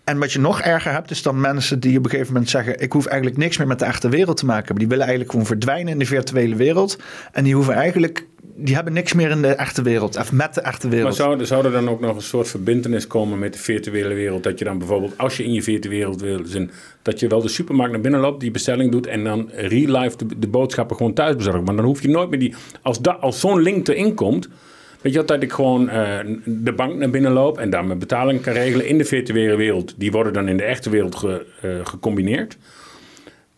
En 0.03 0.19
wat 0.19 0.31
je 0.31 0.39
nog 0.39 0.61
erger 0.61 0.91
hebt, 0.91 1.11
is 1.11 1.21
dan 1.21 1.41
mensen 1.41 1.79
die 1.79 1.97
op 1.97 2.03
een 2.03 2.09
gegeven 2.09 2.33
moment 2.33 2.49
zeggen: 2.49 2.79
Ik 2.79 2.91
hoef 2.91 3.05
eigenlijk 3.05 3.37
niks 3.37 3.57
meer 3.57 3.67
met 3.67 3.79
de 3.79 3.85
echte 3.85 4.09
wereld 4.09 4.37
te 4.37 4.45
maken. 4.45 4.67
Maar 4.67 4.77
die 4.77 4.87
willen 4.87 5.03
eigenlijk 5.03 5.31
gewoon 5.31 5.45
verdwijnen 5.45 5.93
in 5.93 5.99
de 5.99 6.05
virtuele 6.05 6.55
wereld. 6.55 6.99
En 7.31 7.43
die 7.43 7.55
hoeven 7.55 7.73
eigenlijk. 7.73 8.27
Die 8.61 8.75
hebben 8.75 8.93
niks 8.93 9.13
meer 9.13 9.29
in 9.29 9.41
de 9.41 9.47
echte 9.47 9.81
wereld. 9.81 10.17
Of 10.17 10.31
met 10.31 10.53
de 10.53 10.61
echte 10.61 10.87
Maar 10.87 10.95
wereld. 10.95 11.15
zou, 11.15 11.45
zou 11.45 11.65
er 11.65 11.71
dan 11.71 11.89
ook 11.89 11.99
nog 11.99 12.15
een 12.15 12.21
soort 12.21 12.47
verbindenis 12.47 13.07
komen 13.07 13.39
met 13.39 13.53
de 13.53 13.59
virtuele 13.59 14.13
wereld? 14.13 14.43
Dat 14.43 14.59
je 14.59 14.65
dan 14.65 14.77
bijvoorbeeld, 14.77 15.17
als 15.17 15.37
je 15.37 15.43
in 15.43 15.53
je 15.53 15.63
virtuele 15.63 15.97
wereld 15.97 16.21
wil 16.21 16.39
zijn, 16.45 16.71
dat 17.01 17.19
je 17.19 17.27
wel 17.27 17.41
de 17.41 17.47
supermarkt 17.47 17.91
naar 17.91 18.01
binnen 18.01 18.19
loopt, 18.19 18.39
die 18.39 18.51
bestelling 18.51 18.91
doet 18.91 19.07
en 19.07 19.23
dan 19.23 19.49
real 19.53 20.01
life 20.01 20.15
de, 20.37 20.47
boodschappen 20.47 20.95
gewoon 20.97 21.13
thuis 21.13 21.35
bezorgt. 21.35 21.65
Maar 21.65 21.75
dan 21.75 21.85
hoef 21.85 22.01
je 22.01 22.09
nooit 22.09 22.29
meer 22.29 22.39
die, 22.39 22.55
als, 22.81 22.99
als 23.19 23.39
zo'n 23.39 23.61
link 23.61 23.87
erin 23.87 24.13
komt, 24.13 24.49
weet 25.01 25.11
je 25.13 25.17
wat, 25.19 25.27
dat 25.27 25.43
ik 25.43 25.51
gewoon 25.51 25.89
eh, 25.89 26.17
de 26.45 26.73
bank 26.73 26.95
naar 26.95 27.09
binnen 27.09 27.31
loop 27.31 27.57
en 27.57 27.69
daar 27.69 27.85
mijn 27.85 27.99
betaling 27.99 28.41
kan 28.41 28.53
regelen 28.53 28.87
in 28.87 28.97
de 28.97 29.05
virtuele 29.05 29.55
wereld. 29.55 29.93
Die 29.97 30.11
worden 30.11 30.33
dan 30.33 30.47
in 30.47 30.57
de 30.57 30.63
echte 30.63 30.89
wereld 30.89 31.15
ge- 31.15 31.45
eh, 31.61 31.69
gecombineerd. 31.83 32.57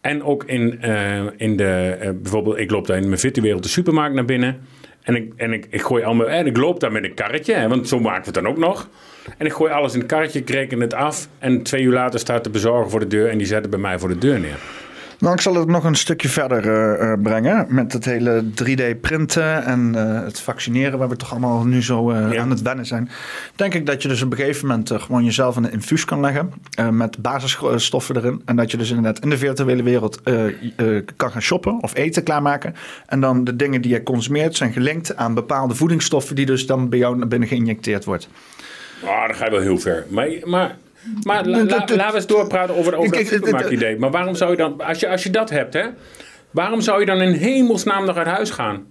En 0.01 0.23
ook 0.23 0.43
in, 0.43 0.81
eh, 0.81 1.19
in 1.37 1.55
de, 1.57 1.97
bijvoorbeeld, 2.21 2.57
ik 2.57 2.71
loop 2.71 2.87
daar 2.87 2.97
in 2.97 3.07
mijn 3.07 3.19
virtuele 3.19 3.47
wereld 3.47 3.63
de 3.63 3.69
supermarkt 3.69 4.15
naar 4.15 4.25
binnen. 4.25 4.59
En 5.01 5.15
ik, 5.15 5.33
en 5.35 5.53
ik, 5.53 5.67
ik 5.69 5.81
gooi 5.81 6.03
allemaal, 6.03 6.29
en 6.29 6.45
ik 6.45 6.57
loop 6.57 6.79
daar 6.79 6.91
met 6.91 7.03
een 7.03 7.13
karretje, 7.13 7.53
hè, 7.53 7.67
want 7.67 7.87
zo 7.87 7.99
maken 7.99 8.19
we 8.19 8.25
het 8.25 8.33
dan 8.33 8.47
ook 8.47 8.57
nog. 8.57 8.89
En 9.37 9.45
ik 9.45 9.53
gooi 9.53 9.71
alles 9.71 9.93
in 9.93 9.99
het 9.99 10.07
karretje, 10.09 10.39
ik 10.39 10.49
reken 10.49 10.79
het 10.79 10.93
af. 10.93 11.27
En 11.39 11.61
twee 11.61 11.83
uur 11.83 11.93
later 11.93 12.19
staat 12.19 12.43
de 12.43 12.49
bezorger 12.49 12.89
voor 12.89 12.99
de 12.99 13.07
deur 13.07 13.29
en 13.29 13.37
die 13.37 13.47
zet 13.47 13.61
het 13.61 13.69
bij 13.69 13.79
mij 13.79 13.99
voor 13.99 14.09
de 14.09 14.17
deur 14.17 14.39
neer. 14.39 14.59
Nou, 15.21 15.33
ik 15.33 15.41
zal 15.41 15.55
het 15.55 15.67
nog 15.67 15.83
een 15.83 15.95
stukje 15.95 16.29
verder 16.29 16.67
eh, 16.69 17.11
eh, 17.11 17.21
brengen. 17.21 17.65
Met 17.69 17.93
het 17.93 18.05
hele 18.05 18.43
3D-printen 18.63 19.63
en 19.63 19.95
eh, 19.95 20.23
het 20.23 20.39
vaccineren, 20.39 20.99
waar 20.99 21.09
we 21.09 21.15
toch 21.15 21.31
allemaal 21.31 21.65
nu 21.65 21.83
zo 21.83 22.13
Ja. 22.13 22.41
aan 22.41 22.49
het 22.49 22.61
wennen 22.61 22.85
zijn. 22.85 23.09
Denk 23.55 23.73
ik 23.73 23.85
dat 23.85 24.01
je 24.01 24.07
dus 24.07 24.21
op 24.21 24.31
een 24.31 24.37
gegeven 24.37 24.67
moment 24.67 24.91
gewoon 24.91 25.23
jezelf 25.23 25.57
in 25.57 25.63
een 25.63 25.71
infuus 25.71 26.05
kan 26.05 26.19
leggen. 26.19 26.53
met 26.91 27.17
basisstoffen 27.21 28.15
erin. 28.17 28.41
En 28.45 28.55
dat 28.55 28.71
je 28.71 28.77
dus 28.77 28.89
inderdaad 28.89 29.23
in 29.23 29.29
de 29.29 29.37
virtuele 29.37 29.83
wereld 29.83 30.21
kan 31.15 31.31
gaan 31.31 31.41
shoppen 31.41 31.81
of 31.81 31.95
eten 31.95 32.23
klaarmaken. 32.23 32.75
En 33.05 33.19
dan 33.19 33.43
de 33.43 33.55
dingen 33.55 33.81
die 33.81 33.91
je 33.91 34.03
consumeert 34.03 34.55
zijn 34.55 34.73
gelinkt 34.73 35.15
aan 35.15 35.33
bepaalde 35.33 35.75
voedingsstoffen, 35.75 36.35
die 36.35 36.45
dus 36.45 36.65
dan 36.65 36.89
bij 36.89 36.99
jou 36.99 37.17
naar 37.17 37.27
binnen 37.27 37.47
geïnjecteerd 37.47 38.05
wordt. 38.05 38.29
Ah, 39.03 39.27
dan 39.27 39.35
ga 39.35 39.45
je 39.45 39.51
wel 39.51 39.59
heel 39.59 39.79
ver. 39.79 40.05
Maar, 40.09 40.29
maar, 40.43 40.77
maar 41.23 41.45
la- 41.45 41.63
laten 41.65 41.97
we 41.97 42.13
eens 42.15 42.27
doorpraten 42.27 42.75
over, 42.75 42.95
over 42.95 43.11
dat 43.17 43.27
supermarktidee. 43.27 43.97
Maar 43.97 44.11
waarom 44.11 44.35
zou 44.35 44.51
je 44.51 44.57
dan, 44.57 44.81
als 44.81 44.99
je, 44.99 45.09
als 45.09 45.23
je 45.23 45.29
dat 45.29 45.49
hebt, 45.49 45.73
hè, 45.73 45.85
waarom 46.51 46.81
zou 46.81 46.99
je 46.99 47.05
dan 47.05 47.21
in 47.21 47.33
hemelsnaam 47.33 48.05
nog 48.05 48.17
uit 48.17 48.27
huis 48.27 48.49
gaan? 48.49 48.85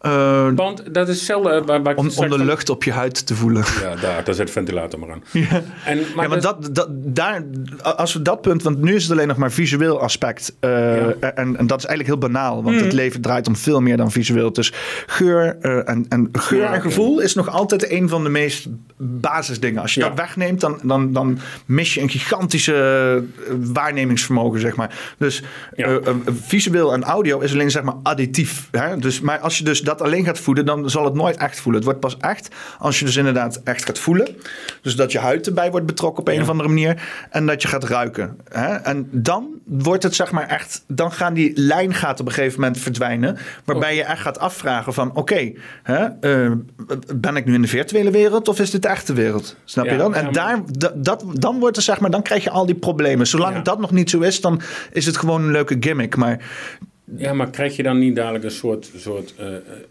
Eh, 0.00 0.48
Want 0.54 0.94
dat 0.94 1.08
is 1.08 1.16
hetzelfde 1.16 1.62
waar, 1.66 1.82
waar 1.82 1.92
ik 1.92 1.98
om, 1.98 2.04
om 2.16 2.28
de 2.28 2.36
van- 2.36 2.44
lucht 2.44 2.70
op 2.70 2.84
je 2.84 2.92
huid 2.92 3.26
te 3.26 3.34
voelen. 3.34 3.64
Ja, 3.82 3.94
daar, 4.00 4.24
daar 4.24 4.34
zet 4.34 4.46
de 4.46 4.52
ventilator 4.52 4.98
maar 5.00 5.10
aan. 5.10 5.22
En, 5.84 5.98
ja, 5.98 6.04
maar 6.28 6.40
dat, 6.40 6.68
dat, 6.72 6.88
daar, 6.90 7.42
als 7.82 8.12
we 8.12 8.22
dat 8.22 8.40
punt, 8.40 8.62
want 8.62 8.80
nu 8.82 8.94
is 8.94 9.02
het 9.02 9.12
alleen 9.12 9.28
nog 9.28 9.36
maar 9.36 9.52
visueel 9.52 10.00
aspect. 10.00 10.56
eh, 10.60 11.06
en, 11.06 11.56
en 11.56 11.66
dat 11.66 11.78
is 11.78 11.84
eigenlijk 11.86 12.06
heel 12.06 12.18
banaal, 12.18 12.62
want 12.62 12.76
Hmm. 12.76 12.84
het 12.84 12.92
leven 12.92 13.20
draait 13.20 13.46
om 13.48 13.56
veel 13.56 13.80
meer 13.80 13.96
dan 13.96 14.10
visueel. 14.12 14.52
Dus 14.52 14.72
geur, 15.06 15.56
eh, 15.60 15.88
en, 15.88 16.06
en, 16.08 16.28
geur 16.32 16.60
Ja, 16.60 16.74
en 16.74 16.80
gevoel 16.80 17.20
is 17.20 17.34
nog 17.34 17.48
altijd 17.50 17.90
een 17.90 18.08
van 18.08 18.22
de 18.22 18.28
meest 18.30 18.66
basisdingen. 18.96 19.82
Als 19.82 19.94
je 19.94 20.00
Ja. 20.00 20.08
dat 20.08 20.16
wegneemt, 20.18 20.60
dan, 20.60 20.78
dan, 20.82 21.12
dan 21.12 21.38
mis 21.66 21.94
je 21.94 22.00
een 22.00 22.10
gigantische 22.10 22.74
eh, 23.48 23.54
waarnemingsvermogen, 23.72 24.60
zeg 24.60 24.76
maar. 24.76 25.14
Dus 25.18 25.42
Ja. 25.76 25.86
eh, 25.86 25.94
eh, 25.94 26.14
visueel 26.46 26.92
en 26.92 27.02
audio 27.04 27.38
is 27.40 27.52
alleen 27.52 27.70
zeg 27.70 27.82
maar 27.82 27.94
additief. 28.02 28.68
Hè? 28.70 28.96
Dus, 28.96 29.20
maar 29.20 29.38
als 29.38 29.58
je 29.58 29.64
dus 29.64 29.80
dat 29.88 30.02
alleen 30.02 30.24
gaat 30.24 30.38
voeden, 30.38 30.64
dan 30.66 30.90
zal 30.90 31.04
het 31.04 31.14
nooit 31.14 31.36
echt 31.36 31.60
voelen. 31.60 31.74
Het 31.74 31.84
wordt 31.84 32.00
pas 32.00 32.16
echt 32.16 32.48
als 32.78 32.98
je 32.98 33.04
dus 33.04 33.16
inderdaad 33.16 33.60
echt 33.64 33.84
gaat 33.84 33.98
voelen. 33.98 34.36
Dus 34.82 34.96
dat 34.96 35.12
je 35.12 35.18
huid 35.18 35.46
erbij 35.46 35.70
wordt 35.70 35.86
betrokken 35.86 36.20
op 36.20 36.28
een 36.28 36.42
of 36.42 36.48
andere 36.48 36.68
manier. 36.68 37.02
En 37.30 37.46
dat 37.46 37.62
je 37.62 37.68
gaat 37.68 37.84
ruiken. 37.84 38.36
Hè? 38.48 38.74
En 38.74 39.08
dan 39.12 39.48
wordt 39.64 40.02
het 40.02 40.14
zeg 40.14 40.30
maar 40.32 40.46
echt, 40.46 40.84
dan 40.86 41.12
gaan 41.12 41.34
die 41.34 41.52
lijngaten 41.54 42.20
op 42.20 42.26
een 42.26 42.32
gegeven 42.32 42.60
moment 42.60 42.78
verdwijnen. 42.78 43.36
Waarbij 43.64 43.94
je 43.94 44.02
echt 44.02 44.20
gaat 44.20 44.38
afvragen 44.38 44.94
van 44.94 45.14
oké, 45.14 45.52
eh, 45.82 46.04
ben 47.14 47.36
ik 47.36 47.44
nu 47.44 47.54
in 47.54 47.62
de 47.62 47.68
virtuele 47.68 48.10
wereld 48.10 48.48
of 48.48 48.60
is 48.60 48.70
dit 48.70 48.82
de 48.82 48.88
echte 48.88 49.12
wereld? 49.12 49.56
Snap 49.64 49.84
Ja, 49.84 49.92
je 49.92 49.98
dan? 49.98 50.14
En 50.14 50.28
ja, 50.32 50.44
maar- 50.46 50.62
daar, 50.78 50.92
dat, 50.96 51.24
dan 51.32 51.58
wordt 51.58 51.76
er 51.76 51.82
zeg 51.82 52.00
maar, 52.00 52.10
dan 52.10 52.22
krijg 52.22 52.44
je 52.44 52.50
al 52.50 52.66
die 52.66 52.74
problemen. 52.74 53.26
Zolang 53.26 53.62
dat 53.62 53.78
nog 53.78 53.90
niet 53.90 54.10
zo 54.10 54.20
is, 54.20 54.40
dan 54.40 54.60
is 54.92 55.06
het 55.06 55.16
gewoon 55.16 55.42
een 55.42 55.50
leuke 55.50 55.76
gimmick. 55.80 56.16
Maar 56.16 56.38
Ja, 57.16 57.32
maar 57.32 57.50
krijg 57.50 57.76
je 57.76 57.82
dan 57.82 57.98
niet 57.98 58.16
dadelijk 58.16 58.44
een 58.44 58.50
soort, 58.50 58.90
soort, 58.96 59.34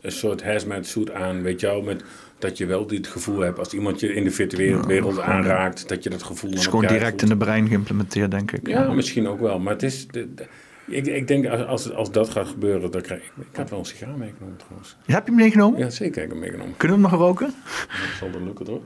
een 0.02 0.12
soort 0.12 0.44
hazmat 0.44 0.86
suit 0.86 1.12
aan, 1.12 1.42
weet 1.42 1.60
je 1.60 1.68
wel, 1.68 1.82
met 1.82 2.04
dat 2.40 2.58
je 2.58 2.66
wel 2.66 2.88
dit 2.88 3.08
gevoel 3.08 3.40
hebt 3.40 3.60
als 3.60 3.74
iemand 3.74 4.00
je 4.00 4.14
in 4.14 4.24
de 4.24 4.32
virtuele 4.32 4.86
wereld 4.88 5.20
aanraakt, 5.20 5.90
dat 5.90 6.04
je 6.04 6.10
dat 6.10 6.24
gevoel 6.24 6.50
het 6.50 6.60
is 6.60 6.66
dan 6.66 6.74
gewoon 6.80 6.88
direct 6.98 7.22
in 7.22 7.28
de 7.28 7.38
brein 7.38 7.68
geïmplementeerd, 7.68 8.32
denk 8.32 8.52
ik. 8.52 8.68
Ja, 8.68 8.92
misschien 8.94 9.28
ook 9.28 9.40
wel, 9.40 9.60
maar 9.60 9.74
het 9.74 9.84
is, 9.84 10.08
de, 10.08 10.34
de- 10.34 10.46
ik, 10.88 11.06
ik 11.06 11.28
denk 11.28 11.48
als, 11.48 11.66
als, 11.66 11.92
als 11.94 12.12
dat 12.12 12.30
gaat 12.30 12.48
gebeuren, 12.48 12.92
dan 12.92 13.02
krijg 13.02 13.20
ik, 13.22 13.32
ik 13.52 13.56
had 13.56 13.70
wel 13.70 13.80
een 13.80 13.86
sigaar 13.86 14.18
meegenomen 14.18 14.58
trouwens. 14.58 14.98
Ja, 15.06 15.14
Heb 15.14 15.24
je 15.26 15.32
hem 15.32 15.42
meegenomen? 15.42 15.80
Ja, 15.80 15.90
zeker 15.90 16.16
heb 16.16 16.24
ik 16.26 16.30
hem 16.32 16.40
meegenomen. 16.40 16.78
Kunnen 16.78 16.98
we 16.98 17.04
hem 17.04 17.12
nog 17.12 17.22
roken? 17.22 17.54
Dat 17.88 18.18
zal 18.20 18.32
wel 18.32 18.42
lukken 18.44 18.66
toch? 18.66 18.82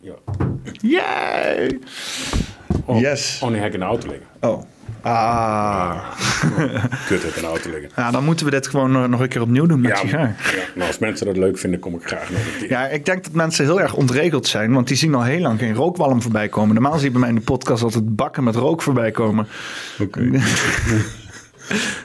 Ja. 0.00 0.14
Yay! 0.72 1.78
Oh, 2.86 3.00
Yes. 3.00 3.40
Oh 3.44 3.50
nee, 3.50 3.58
heb 3.58 3.68
ik 3.68 3.74
in 3.74 3.80
de 3.80 3.86
auto 3.86 4.08
liggen. 4.08 4.26
Oh. 4.40 4.62
Ah. 5.02 5.96
Kut, 7.06 7.22
heb 7.22 7.34
de 7.34 7.40
auto 7.46 7.70
liggen. 7.70 7.90
Ja, 7.96 8.10
dan 8.10 8.24
moeten 8.24 8.44
we 8.44 8.50
dit 8.50 8.66
gewoon 8.68 8.96
eh, 8.96 9.04
nog 9.04 9.20
een 9.20 9.28
keer 9.28 9.40
opnieuw 9.42 9.66
doen 9.66 9.80
met 9.80 9.90
Ja, 9.90 9.96
sigaar. 9.96 10.36
ja, 10.56 10.62
maar 10.76 10.86
als 10.86 10.98
mensen 10.98 11.26
dat 11.26 11.36
leuk 11.36 11.58
vinden, 11.58 11.80
kom 11.80 11.94
ik 11.94 12.02
graag 12.04 12.30
nog 12.30 12.38
een 12.40 12.58
keer. 12.58 12.70
Ja, 12.70 12.86
ik 12.88 13.04
denk 13.04 13.24
dat 13.24 13.32
mensen 13.32 13.64
heel 13.64 13.80
erg 13.80 13.94
ontregeld 13.94 14.46
zijn, 14.46 14.72
want 14.72 14.88
die 14.88 14.96
zien 14.96 15.14
al 15.14 15.22
heel 15.22 15.40
lang 15.40 15.58
geen 15.58 15.74
rookwalm 15.74 16.22
voorbij 16.22 16.48
komen. 16.48 16.74
Normaal 16.74 16.98
zie 16.98 17.04
je 17.04 17.10
bij 17.10 17.20
mij 17.20 17.28
in 17.28 17.34
de 17.34 17.40
podcast 17.40 17.82
altijd 17.82 18.16
bakken 18.16 18.44
met 18.44 18.54
rook 18.54 18.82
voorbij 18.82 19.10
komen. 19.10 19.46
Oké. 20.00 20.30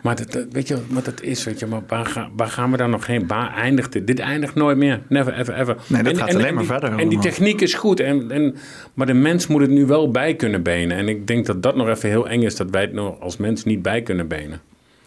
maar 0.04 0.16
dat, 0.16 0.32
dat- 0.32 0.46
weet 0.52 0.68
je 0.68 0.78
wat 0.90 1.06
dat 1.06 1.22
is? 1.22 1.44
Weet 1.44 1.60
je, 1.60 1.66
maar 1.66 1.82
waar, 1.88 2.06
ga- 2.06 2.30
waar 2.36 2.48
gaan 2.48 2.72
we 2.72 2.78
dan 2.78 2.90
nog 2.90 3.08
heen? 3.08 3.28
Waar 3.28 3.54
eindigt 3.56 3.92
dit? 3.92 4.08
Dit 4.08 4.20
eindigt 4.20 4.56
nooit 4.56 4.78
meer. 4.78 5.02
Never, 5.10 5.34
ever, 5.34 5.54
ever. 5.54 5.76
Nee, 5.88 6.04
dat 6.04 6.18
gaat 6.18 6.34
alleen 6.36 6.54
maar 6.54 6.64
die- 6.64 6.72
verder 6.72 7.00
En 7.00 7.10
die 7.10 7.20
techniek 7.20 7.62
is 7.62 7.74
goed. 7.74 8.00
En, 8.00 8.32
en, 8.32 8.56
maar 8.94 9.08
de 9.08 9.14
mens 9.14 9.48
moet 9.48 9.62
het 9.62 9.70
nu 9.70 9.86
wel 9.86 10.12
bij 10.12 10.36
kunnen 10.36 10.64
benen. 10.64 10.98
En 10.98 11.08
ik 11.10 11.28
denk 11.28 11.46
dat 11.46 11.64
dat 11.64 11.76
nog 11.76 11.88
even 11.88 12.10
heel 12.10 12.28
eng 12.30 12.42
is. 12.42 12.56
Dat 12.56 12.70
wij 12.70 12.82
het 12.82 12.94
nog 12.94 13.20
als 13.20 13.38
mens 13.38 13.64
niet 13.64 13.82
bij 13.82 14.02
kunnen 14.02 14.28
benen. 14.28 14.62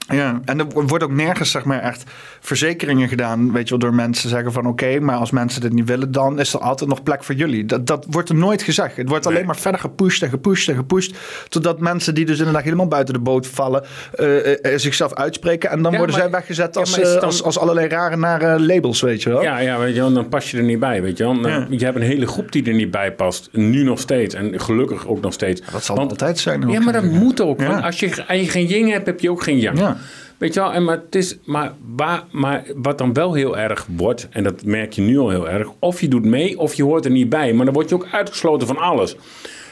Ja, 0.09 0.41
en 0.45 0.59
er 0.59 0.67
wordt 0.87 1.05
ook 1.05 1.11
nergens 1.13 1.51
zeg 1.51 1.65
maar 1.65 1.81
echt 1.81 2.05
verzekeringen 2.41 3.09
gedaan, 3.09 3.53
weet 3.53 3.63
je 3.65 3.69
wel, 3.71 3.79
door 3.79 3.95
mensen 3.95 4.29
zeggen 4.29 4.53
van 4.53 4.67
oké, 4.67 5.01
maar 5.01 5.17
als 5.17 5.31
mensen 5.31 5.61
dit 5.61 5.73
niet 5.73 5.87
willen, 5.89 6.13
dan 6.13 6.39
is 6.41 6.55
er 6.55 6.61
altijd 6.61 6.91
nog 6.91 7.03
plek 7.03 7.25
voor 7.25 7.35
jullie. 7.35 7.65
Dat, 7.65 7.87
dat 7.87 8.07
wordt 8.11 8.29
er 8.29 8.35
nooit 8.35 8.63
gezegd. 8.63 8.97
Het 8.97 9.09
wordt 9.09 9.27
alleen 9.27 9.47
maar 9.47 9.57
verder 9.57 9.81
gepusht 9.81 10.23
en 10.23 10.29
gepusht 10.29 10.69
en 10.69 10.75
gepusht, 10.75 11.17
totdat 11.49 11.81
mensen 11.81 12.15
die 12.15 12.25
dus 12.25 12.39
inderdaad 12.39 12.63
helemaal 12.63 12.89
buiten 12.89 13.15
de 13.15 13.21
boot 13.21 13.47
vallen, 13.47 13.85
eh, 14.15 14.65
eh, 14.73 14.79
zichzelf 14.79 15.15
uitspreken 15.15 15.71
en 15.71 15.83
dan 15.83 15.93
Ja, 15.93 15.99
worden 15.99 16.17
maar- 16.17 16.25
zij 16.25 16.35
weggezet 16.39 16.77
als, 16.77 16.99
eh, 16.99 17.05
dan- 17.13 17.21
als, 17.21 17.43
als 17.43 17.59
allerlei 17.59 17.89
rare, 17.89 18.17
nare 18.17 18.61
labels, 18.61 19.01
weet 19.01 19.23
je 19.23 19.29
wel. 19.29 19.43
Ja, 19.43 19.59
ja, 19.59 19.79
weet 19.79 19.95
je 19.95 20.01
wel, 20.01 20.13
dan 20.13 20.29
pas 20.29 20.51
je 20.51 20.57
er 20.57 20.63
niet 20.63 20.79
bij, 20.79 21.03
weet 21.03 21.17
je 21.19 21.25
wel. 21.25 21.41
Dan- 21.41 21.51
Ja. 21.51 21.67
Je 21.71 21.85
hebt 21.85 21.97
een 21.97 22.03
hele 22.03 22.27
groep 22.27 22.53
die 22.53 22.65
er 22.67 22.75
niet 22.75 22.91
bij 22.91 23.13
past. 23.13 23.49
Nu 23.53 23.83
nog 23.83 24.01
steeds. 24.01 24.35
En 24.35 24.61
gelukkig 24.61 25.07
ook 25.07 25.21
nog 25.21 25.33
steeds. 25.33 25.63
Dat 25.73 25.85
zal 25.85 25.97
Want- 25.97 26.11
altijd 26.11 26.39
zijn. 26.39 26.65
ook. 26.65 26.73
Ja, 26.73 26.81
maar 26.81 26.93
dat 26.93 27.05
moet 27.05 27.41
ook. 27.41 27.63
Want 27.63 27.83
als 27.83 28.01
je, 28.01 28.25
als 28.29 28.39
je 28.41 28.49
geen 28.49 28.67
yin 28.67 28.89
hebt, 28.91 29.07
heb 29.07 29.21
je 29.21 29.31
ook 29.31 29.43
geen 29.43 29.59
yang. 29.59 29.97
Ja. 29.99 30.05
Weet 30.39 30.55
je 30.55 30.61
wel, 30.61 30.73
en 30.73 30.85
maar, 30.85 30.97
het 30.97 31.15
is, 31.15 31.39
maar, 31.45 31.73
waar, 31.97 32.25
maar 32.31 32.65
wat 32.77 32.99
dan 32.99 33.13
wel 33.13 33.35
heel 33.35 33.59
erg 33.59 33.87
wordt, 33.97 34.29
en 34.31 34.43
dat 34.43 34.65
merk 34.65 34.93
je 34.93 35.03
nu 35.03 35.19
al 35.19 35.31
heel 35.31 35.49
erg, 35.49 35.69
of 35.79 36.01
je 36.01 36.09
doet 36.09 36.25
mee 36.25 36.59
of 36.59 36.75
je 36.75 36.83
hoort 36.83 37.05
er 37.05 37.11
niet 37.11 37.29
bij. 37.29 37.53
Maar 37.53 37.65
dan 37.65 37.75
word 37.75 37.89
je 37.89 37.95
ook 37.95 38.09
uitgesloten 38.13 38.67
van 38.67 38.79
alles. 38.79 39.17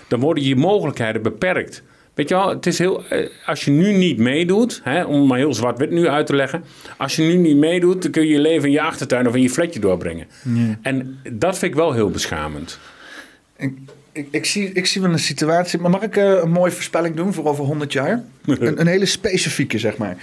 Dan 0.08 0.20
worden 0.20 0.44
je 0.44 0.56
mogelijkheden 0.56 1.22
beperkt. 1.22 1.82
Weet 2.14 2.28
je 2.28 2.34
wel, 2.34 2.48
het 2.48 2.66
is 2.66 2.78
heel, 2.78 3.04
eh, 3.08 3.28
als 3.46 3.64
je 3.64 3.70
nu 3.70 3.92
niet 3.92 4.18
meedoet, 4.18 4.80
hè, 4.84 5.04
om 5.04 5.26
maar 5.26 5.38
heel 5.38 5.54
zwart-wit 5.54 5.90
nu 5.90 6.08
uit 6.08 6.26
te 6.26 6.34
leggen. 6.36 6.64
Als 6.96 7.16
je 7.16 7.22
nu 7.22 7.34
niet 7.34 7.56
meedoet, 7.56 8.02
dan 8.02 8.10
kun 8.10 8.22
je 8.22 8.32
je 8.32 8.40
leven 8.40 8.66
in 8.66 8.72
je 8.72 8.80
achtertuin 8.80 9.28
of 9.28 9.34
in 9.34 9.42
je 9.42 9.50
flatje 9.50 9.80
doorbrengen. 9.80 10.26
En 10.82 11.18
dat 11.32 11.58
vind 11.58 11.72
ik 11.72 11.78
wel 11.78 11.92
heel 11.92 12.10
beschamend. 12.10 12.78
ik, 13.56 13.78
ik, 14.30 14.44
zie, 14.44 14.72
ik 14.72 14.86
zie 14.86 15.00
wel 15.00 15.10
een 15.10 15.18
situatie. 15.18 15.78
Maar 15.78 15.90
mag 15.90 16.02
ik 16.02 16.16
eh, 16.16 16.24
een 16.42 16.50
mooie 16.50 16.72
voorspelling 16.72 17.16
doen 17.16 17.32
voor 17.32 17.44
over 17.44 17.64
100 17.64 17.92
jaar? 17.92 18.24
een, 18.46 18.80
een 18.80 18.86
hele 18.86 19.06
specifieke, 19.06 19.78
zeg 19.78 19.96
maar. 19.96 20.16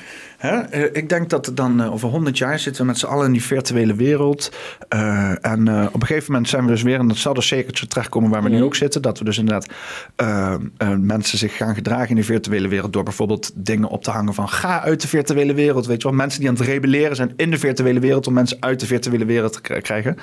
Hè? 0.43 0.61
Eh, 0.61 0.89
ik 0.93 1.09
denk 1.09 1.29
dat 1.29 1.51
dan 1.53 1.81
eh, 1.81 1.93
over 1.93 2.09
100 2.09 2.37
jaar 2.37 2.59
zitten 2.59 2.81
we 2.81 2.87
met 2.87 2.97
z'n 2.97 3.05
allen 3.05 3.25
in 3.25 3.31
die 3.31 3.43
virtuele 3.43 3.95
wereld. 3.95 4.51
Eh, 4.89 5.45
en 5.45 5.87
op 5.87 6.01
een 6.01 6.07
gegeven 6.07 6.31
moment 6.31 6.49
zijn 6.49 6.63
we 6.65 6.71
dus 6.71 6.81
weer 6.81 6.99
in 6.99 7.09
hetzelfde 7.09 7.41
cirkeltje 7.41 7.87
terechtkomen 7.87 8.29
waar 8.29 8.43
we 8.43 8.49
nu 8.49 8.63
ook 8.63 8.75
zitten. 8.75 9.01
Dat 9.01 9.19
we 9.19 9.25
dus 9.25 9.37
inderdaad 9.37 9.67
mensen 10.99 11.37
zich 11.37 11.55
gaan 11.55 11.75
gedragen 11.75 12.09
in 12.09 12.15
de 12.15 12.23
virtuele 12.23 12.67
wereld. 12.67 12.93
Door 12.93 13.03
bijvoorbeeld 13.03 13.51
dingen 13.55 13.87
op 13.87 14.03
te 14.03 14.11
hangen 14.11 14.33
van 14.33 14.49
ga 14.49 14.81
uit 14.81 15.01
de 15.01 15.07
virtuele 15.07 15.53
wereld. 15.53 15.85
Weet 15.85 16.01
je 16.01 16.07
wel, 16.07 16.17
mensen 16.17 16.39
die 16.39 16.49
aan 16.49 16.55
het 16.55 16.65
rebelleren 16.65 17.15
zijn 17.15 17.33
in 17.35 17.51
de 17.51 17.57
virtuele 17.57 17.99
wereld 17.99 18.27
om 18.27 18.33
mensen 18.33 18.57
uit 18.59 18.79
de 18.79 18.85
virtuele 18.85 19.25
wereld 19.25 19.53
te 19.53 19.79
krijgen. 19.81 20.17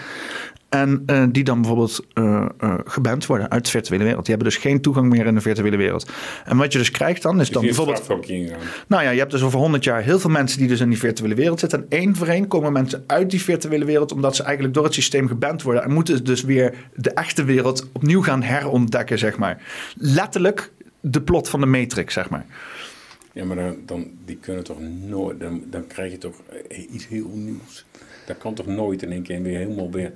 En 0.70 1.04
die 1.32 1.44
dan 1.44 1.60
bijvoorbeeld 1.60 2.06
eh, 2.12 2.44
geband 2.84 3.26
worden 3.26 3.50
uit 3.50 3.64
de 3.64 3.70
virtuele 3.70 4.04
wereld. 4.04 4.26
Die 4.26 4.34
hebben 4.34 4.52
dus 4.52 4.62
geen 4.62 4.80
toegang 4.80 5.08
meer 5.08 5.26
in 5.26 5.34
de 5.34 5.40
virtuele 5.40 5.76
wereld. 5.76 6.10
En 6.44 6.56
wat 6.56 6.72
je 6.72 6.78
dus 6.78 6.90
krijgt 6.90 7.22
dan 7.22 7.40
is 7.40 7.50
dan 7.50 7.62
Die 7.62 7.74
bijvoorbeeld. 7.74 8.06
Nou 8.86 9.02
ja, 9.02 9.10
je 9.10 9.18
hebt 9.18 9.30
dus 9.30 9.42
over 9.42 9.58
100 9.58 9.84
jaar 9.84 10.02
heel 10.10 10.18
veel 10.18 10.30
mensen 10.30 10.58
die 10.58 10.68
dus 10.68 10.80
in 10.80 10.88
die 10.88 10.98
virtuele 10.98 11.34
wereld 11.34 11.60
zitten. 11.60 11.78
En 11.78 11.86
één 11.98 12.16
voor 12.16 12.26
één 12.26 12.46
komen 12.46 12.72
mensen 12.72 13.04
uit 13.06 13.30
die 13.30 13.42
virtuele 13.42 13.84
wereld 13.84 14.12
omdat 14.12 14.36
ze 14.36 14.42
eigenlijk 14.42 14.74
door 14.74 14.84
het 14.84 14.94
systeem 14.94 15.28
geband 15.28 15.62
worden. 15.62 15.82
En 15.82 15.92
moeten 15.92 16.24
dus 16.24 16.42
weer 16.42 16.74
de 16.94 17.10
echte 17.10 17.44
wereld 17.44 17.88
opnieuw 17.92 18.22
gaan 18.22 18.42
herontdekken, 18.42 19.18
zeg 19.18 19.38
maar. 19.38 19.62
Letterlijk 19.96 20.72
de 21.00 21.20
plot 21.20 21.48
van 21.48 21.60
de 21.60 21.66
Matrix, 21.66 22.14
zeg 22.14 22.30
maar. 22.30 22.46
Ja, 23.32 23.44
maar 23.44 23.56
dan, 23.56 23.76
dan 23.86 24.10
die 24.24 24.36
kunnen 24.36 24.64
toch 24.64 24.78
nooit, 25.06 25.40
dan, 25.40 25.62
dan 25.70 25.86
krijg 25.86 26.10
je 26.10 26.18
toch 26.18 26.34
eh, 26.68 26.92
iets 26.92 27.08
heel 27.08 27.30
nieuws. 27.34 27.84
Dat 28.26 28.38
kan 28.38 28.54
toch 28.54 28.66
nooit 28.66 29.02
in 29.02 29.12
één 29.12 29.22
keer 29.22 29.42
weer 29.42 29.58
helemaal 29.58 29.90
weer. 29.90 30.12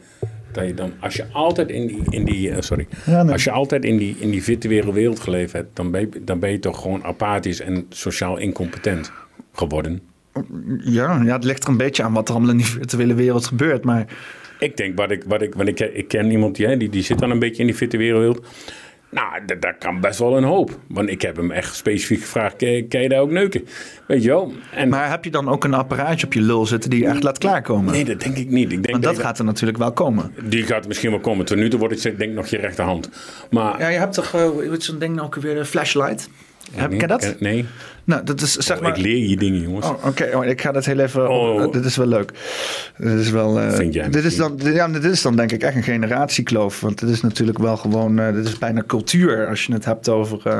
Dat 0.52 0.66
je 0.66 0.74
dan, 0.74 0.92
als 1.00 1.14
je 1.14 1.24
altijd 1.32 1.70
in 1.70 1.86
die, 1.86 2.02
in 2.08 2.24
die 2.24 2.50
eh, 2.50 2.60
sorry, 2.60 2.86
Ja, 3.06 3.22
nee. 3.22 3.32
als 3.32 3.44
je 3.44 3.50
altijd 3.50 3.84
in 3.84 3.96
die, 3.96 4.16
in 4.18 4.30
die 4.30 4.42
virtuele 4.42 4.92
wereld 4.92 5.20
geleefd 5.20 5.52
hebt, 5.52 5.76
dan 5.76 5.90
ben, 5.90 6.00
je, 6.00 6.24
dan 6.24 6.38
ben 6.38 6.50
je 6.50 6.58
toch 6.58 6.80
gewoon 6.80 7.04
apathisch 7.04 7.60
en 7.60 7.86
sociaal 7.88 8.36
incompetent 8.36 9.12
geworden. 9.54 10.00
Ja, 10.78 11.20
ja, 11.24 11.34
het 11.34 11.44
ligt 11.44 11.64
er 11.64 11.70
een 11.70 11.76
beetje 11.76 12.02
aan 12.02 12.12
wat 12.12 12.28
er 12.28 12.34
allemaal 12.34 12.52
in 12.52 12.56
die 12.56 12.66
virtuele 12.66 13.14
wereld 13.14 13.46
gebeurt. 13.46 13.84
Maar 13.84 14.06
Ik 14.58 14.76
denk, 14.76 14.98
wat 14.98 15.10
ik, 15.10 15.24
wat 15.26 15.42
ik, 15.42 15.54
want 15.54 15.68
ik, 15.68 15.80
ik 15.80 16.08
ken 16.08 16.30
iemand 16.30 16.56
die, 16.56 16.66
hè, 16.66 16.76
die, 16.76 16.88
die 16.88 17.02
zit 17.02 17.18
dan 17.18 17.30
een 17.30 17.38
beetje 17.38 17.60
in 17.60 17.66
die 17.66 17.76
virtuele 17.76 18.18
wereld. 18.18 18.46
Nou, 19.10 19.44
dat, 19.46 19.62
dat 19.62 19.74
kan 19.78 20.00
best 20.00 20.18
wel 20.18 20.36
een 20.36 20.44
hoop. 20.44 20.78
Want 20.88 21.08
ik 21.08 21.22
heb 21.22 21.36
hem 21.36 21.50
echt 21.50 21.76
specifiek 21.76 22.20
gevraagd, 22.20 22.56
kan 22.56 22.68
je, 22.68 22.86
kan 22.86 23.02
je 23.02 23.08
daar 23.08 23.20
ook 23.20 23.30
neuken? 23.30 23.66
Weet 24.06 24.22
je 24.22 24.28
wel? 24.28 24.52
En, 24.72 24.88
Maar 24.88 25.10
heb 25.10 25.24
je 25.24 25.30
dan 25.30 25.48
ook 25.48 25.64
een 25.64 25.74
apparaatje 25.74 26.26
op 26.26 26.32
je 26.32 26.40
lul 26.40 26.66
zitten 26.66 26.90
die 26.90 27.00
je 27.00 27.08
echt 27.08 27.22
laat 27.22 27.38
klaarkomen? 27.38 27.92
nee, 27.92 28.04
dat 28.04 28.20
denk 28.20 28.36
ik 28.36 28.50
niet. 28.50 28.72
Ik 28.72 28.82
denk 28.82 28.90
Want 28.90 29.02
dat 29.02 29.18
gaat 29.18 29.38
er 29.38 29.44
natuurlijk 29.44 29.78
wel 29.78 29.92
komen. 29.92 30.34
Die 30.44 30.62
gaat 30.62 30.86
misschien 30.86 31.10
wel 31.10 31.20
komen. 31.20 31.44
Tot 31.44 31.56
nu 31.56 31.68
toe 31.70 31.78
wordt 31.78 32.02
het 32.02 32.18
denk 32.18 32.30
ik 32.30 32.36
nog 32.36 32.46
je 32.46 32.56
rechterhand. 32.56 33.10
Maar 33.50 33.78
Ja, 33.78 33.88
je 33.88 33.98
hebt 33.98 34.14
toch, 34.14 34.34
uh, 34.34 34.72
zo'n 34.78 34.98
ding 34.98 35.14
nou 35.14 35.26
ook 35.26 35.34
weer, 35.34 35.56
een 35.56 35.66
flashlight? 35.66 36.28
Heb 36.72 36.90
nee, 36.90 37.00
je 37.00 37.06
dat? 37.06 37.20
ken- 37.20 37.36
Nee. 37.38 37.64
Nou, 38.04 38.24
dat 38.24 38.40
is 38.40 38.52
zeg 38.56 38.76
Oh, 38.76 38.82
maar... 38.82 38.90
Ik 38.90 38.96
leer 39.04 39.28
je 39.28 39.36
dingen, 39.36 39.60
jongens. 39.60 39.86
Oh, 39.86 40.06
Oké, 40.06 40.30
oh, 40.34 40.44
ik 40.44 40.60
ga 40.60 40.72
dat 40.72 40.84
heel 40.84 40.98
even. 40.98 41.30
Oh. 41.30 41.62
eh, 41.62 41.70
dit 41.72 41.84
is 41.84 41.96
wel 41.96 42.06
leuk. 42.06 42.32
Dit 42.98 43.18
is 43.18 43.30
wel. 43.30 43.60
eh, 43.60 43.72
Vind 43.72 43.94
jij 43.94 44.08
dit 44.08 44.24
is 44.24 44.36
dan, 44.36 44.58
ja, 44.62 44.88
dit 44.88 45.04
is 45.04 45.22
dan 45.22 45.36
denk 45.36 45.52
ik 45.52 45.62
echt 45.62 45.76
een 45.76 45.82
generatiekloof. 45.82 46.80
Want 46.80 46.98
dit 47.00 47.08
is 47.08 47.20
natuurlijk 47.20 47.58
wel 47.58 47.76
gewoon. 47.76 48.18
eh, 48.18 48.32
dit 48.34 48.46
is 48.46 48.58
bijna 48.58 48.82
cultuur 48.86 49.46
als 49.48 49.64
je 49.64 49.72
het 49.72 49.84
hebt 49.84 50.08
over. 50.08 50.40
eh, 50.44 50.58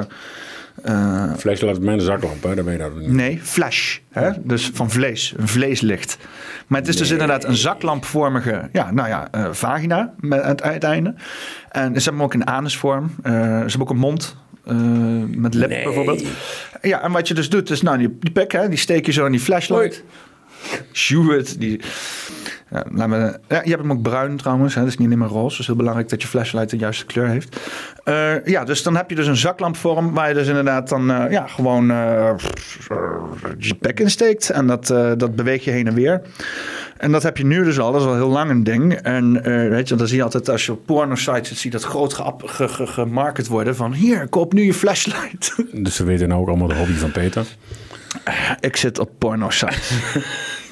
eh, 0.83 1.35
Flash 1.37 1.61
laat 1.61 1.81
mijn 1.81 2.01
zaklamp, 2.01 2.43
hè? 2.43 2.55
Dan 2.55 2.65
weet 2.65 2.75
je 2.77 2.81
dat 2.83 2.97
niet. 2.97 3.09
nee, 3.13 3.41
flash. 3.43 3.99
Hè? 4.11 4.31
Dus 4.43 4.71
van 4.75 4.91
vlees. 4.91 5.35
Een 5.37 5.49
vleeslicht. 5.49 6.17
Maar 6.67 6.81
het 6.81 6.89
is 6.89 6.97
dus 6.97 7.11
inderdaad 7.11 7.45
een 7.45 7.57
zaklampvormige. 7.57 8.69
Ja, 8.73 8.91
nou 8.93 9.09
ja, 9.09 9.29
eh, 9.31 9.47
vagina 9.53 10.15
met, 10.21 10.43
aan 10.43 10.49
het 10.49 10.63
uiteinde. 10.63 11.15
En 11.71 12.01
ze 12.01 12.09
hebben 12.09 12.25
ook 12.25 12.35
een 12.35 12.47
anusvorm. 12.47 13.11
Eh, 13.23 13.33
ze 13.33 13.39
hebben 13.41 13.81
ook 13.81 13.91
een 13.91 13.97
mond. 13.97 14.37
Eh, 14.67 14.77
met 15.29 15.55
lip 15.55 15.69
Nee. 15.69 15.85
bijvoorbeeld. 15.85 16.25
Ja, 16.83 17.03
en 17.03 17.13
wat 17.13 17.29
je 17.29 17.35
dus 17.35 17.49
doet, 17.49 17.71
is 17.71 17.83
nou 17.83 17.99
die, 17.99 18.17
die 18.21 18.33
pik, 18.33 18.53
hè, 18.53 18.69
die 18.69 18.79
steek 18.79 19.07
je 19.07 19.13
zo 19.13 19.25
in 19.27 19.33
die 19.33 19.41
flashlight. 19.41 20.03
Sjoerd, 20.93 21.61
die... 21.61 21.81
Ja, 22.75 22.85
laat 22.91 23.09
me, 23.09 23.17
ja, 23.49 23.61
je 23.63 23.71
hebt 23.71 23.83
hem 23.83 23.93
ook 23.93 24.03
bruin 24.03 24.37
trouwens. 24.37 24.75
Hè? 24.75 24.81
Dat 24.81 24.91
is 24.91 24.97
niet 24.99 25.17
maar 25.17 25.29
roze. 25.29 25.51
Het 25.51 25.61
is 25.61 25.67
heel 25.67 25.77
belangrijk 25.77 26.09
dat 26.09 26.23
je 26.23 26.29
flashlight 26.29 26.71
de 26.71 26.77
juiste 26.77 27.07
kleur 27.07 27.29
heeft. 27.29 27.61
Eh, 28.05 28.45
ja, 28.45 28.65
dus 28.65 28.83
dan 28.83 28.97
heb 28.97 29.11
je 29.11 29.17
dus 29.17 29.27
een 29.27 29.37
zaklampvorm... 29.37 30.13
waar 30.15 30.29
je 30.29 30.35
dus 30.35 30.47
inderdaad 30.47 30.89
dan 30.89 31.11
eh, 31.11 31.31
ja, 31.31 31.47
gewoon 31.47 31.91
eh, 31.91 32.31
je 33.59 33.75
pek 33.75 34.01
in 34.01 34.11
steekt. 34.11 34.51
En 34.51 34.67
dat, 34.67 34.87
dat 35.17 35.37
beweeg 35.37 35.65
je 35.65 35.71
heen 35.71 35.87
en 35.87 35.95
weer. 35.95 36.21
En 36.97 37.13
dat 37.13 37.23
heb 37.23 37.37
je 37.37 37.45
nu 37.45 37.65
dus 37.65 37.79
al. 37.79 37.93
Dat 37.93 38.01
is 38.01 38.07
al 38.07 38.15
heel 38.15 38.29
lang 38.29 38.51
een 38.51 38.65
ding. 38.65 38.93
En 38.95 39.43
weet 39.71 39.89
je, 39.89 39.95
dan 39.95 40.07
zie 40.07 40.17
je 40.17 40.23
altijd 40.23 40.49
als 40.49 40.67
je 40.67 40.73
op 40.73 40.87
porno-sites 40.87 41.49
zit... 41.49 41.59
zie 41.59 41.71
je 41.71 41.77
dat 41.77 41.87
groot 41.87 42.15
geap- 42.15 42.43
ge- 42.47 42.69
ge- 42.69 42.87
gemarket 42.87 43.47
worden 43.47 43.77
van... 43.77 43.93
hier, 43.93 44.29
koop 44.29 44.53
nu 44.53 44.63
je 44.63 44.75
flashlight. 44.75 45.55
Dus 45.73 45.95
ze 45.97 46.05
weten 46.05 46.29
nou 46.29 46.41
ook 46.41 46.49
allemaal 46.49 46.69
de 46.69 46.75
hobby 46.75 46.93
van 46.93 47.11
Peter. 47.11 47.47
Ik 48.61 48.77
zit 48.77 48.99
op 48.99 49.11
porno-sites. 49.19 49.93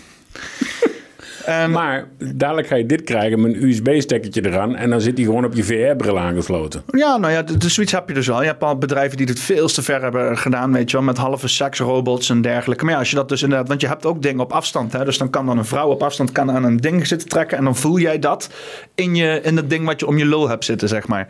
Maar 1.47 2.09
dadelijk 2.35 2.67
ga 2.67 2.77
je 2.77 2.87
dit 2.87 3.03
krijgen 3.03 3.41
met 3.41 3.55
een 3.55 3.63
USB-stekkertje 3.63 4.47
eraan. 4.47 4.77
En 4.77 4.91
dan 4.91 5.01
zit 5.01 5.17
hij 5.17 5.27
gewoon 5.27 5.45
op 5.45 5.55
je 5.55 5.65
VR-bril 5.65 6.19
aangesloten. 6.19 6.83
Ja, 6.87 7.17
nou 7.17 7.33
ja, 7.33 7.43
dus 7.43 7.75
zoiets 7.75 7.93
heb 7.93 8.09
je 8.09 8.15
dus 8.15 8.31
al. 8.31 8.41
Je 8.41 8.47
hebt 8.47 8.63
al 8.63 8.79
bedrijven 8.79 9.17
die 9.17 9.27
het 9.27 9.41
veel 9.41 9.69
te 9.69 9.83
ver 9.83 10.03
hebben 10.03 10.39
gedaan, 10.39 10.73
weet 10.73 10.91
je 10.91 10.97
wel, 10.97 11.07
met 11.07 11.17
halve 11.17 11.49
seksrobots 11.49 12.31
en 12.31 12.41
dergelijke. 12.41 12.85
Maar 12.85 12.93
ja, 12.93 12.99
als 12.99 13.11
je 13.11 13.17
dat 13.17 13.29
dus 13.29 13.43
inderdaad, 13.43 13.69
want 13.69 13.81
je 13.81 13.87
hebt 13.87 14.07
ook 14.07 14.23
dingen 14.23 14.41
op 14.41 14.53
afstand, 14.53 14.93
hè, 14.93 15.05
dus 15.05 15.19
dan 15.19 15.31
kan 15.31 15.47
dan 15.47 15.59
een 15.59 15.65
vrouw 15.65 15.89
op 15.89 16.03
afstand 16.03 16.33
kan 16.33 16.51
aan 16.51 16.65
een 16.65 16.77
ding 16.77 17.07
zitten 17.07 17.29
trekken 17.29 17.59
en 17.59 17.65
dan 17.65 17.77
voel 17.77 17.99
jij 17.99 18.19
dat 18.19 18.51
in, 18.95 19.15
je, 19.15 19.41
in 19.43 19.57
het 19.57 19.71
ding 19.71 19.87
wat 19.87 20.01
je 20.01 20.07
om 20.07 20.19
je 20.19 20.27
lul 20.27 20.49
hebt 20.49 20.65
zitten, 20.65 20.89
zeg 20.89 21.07
maar. 21.07 21.27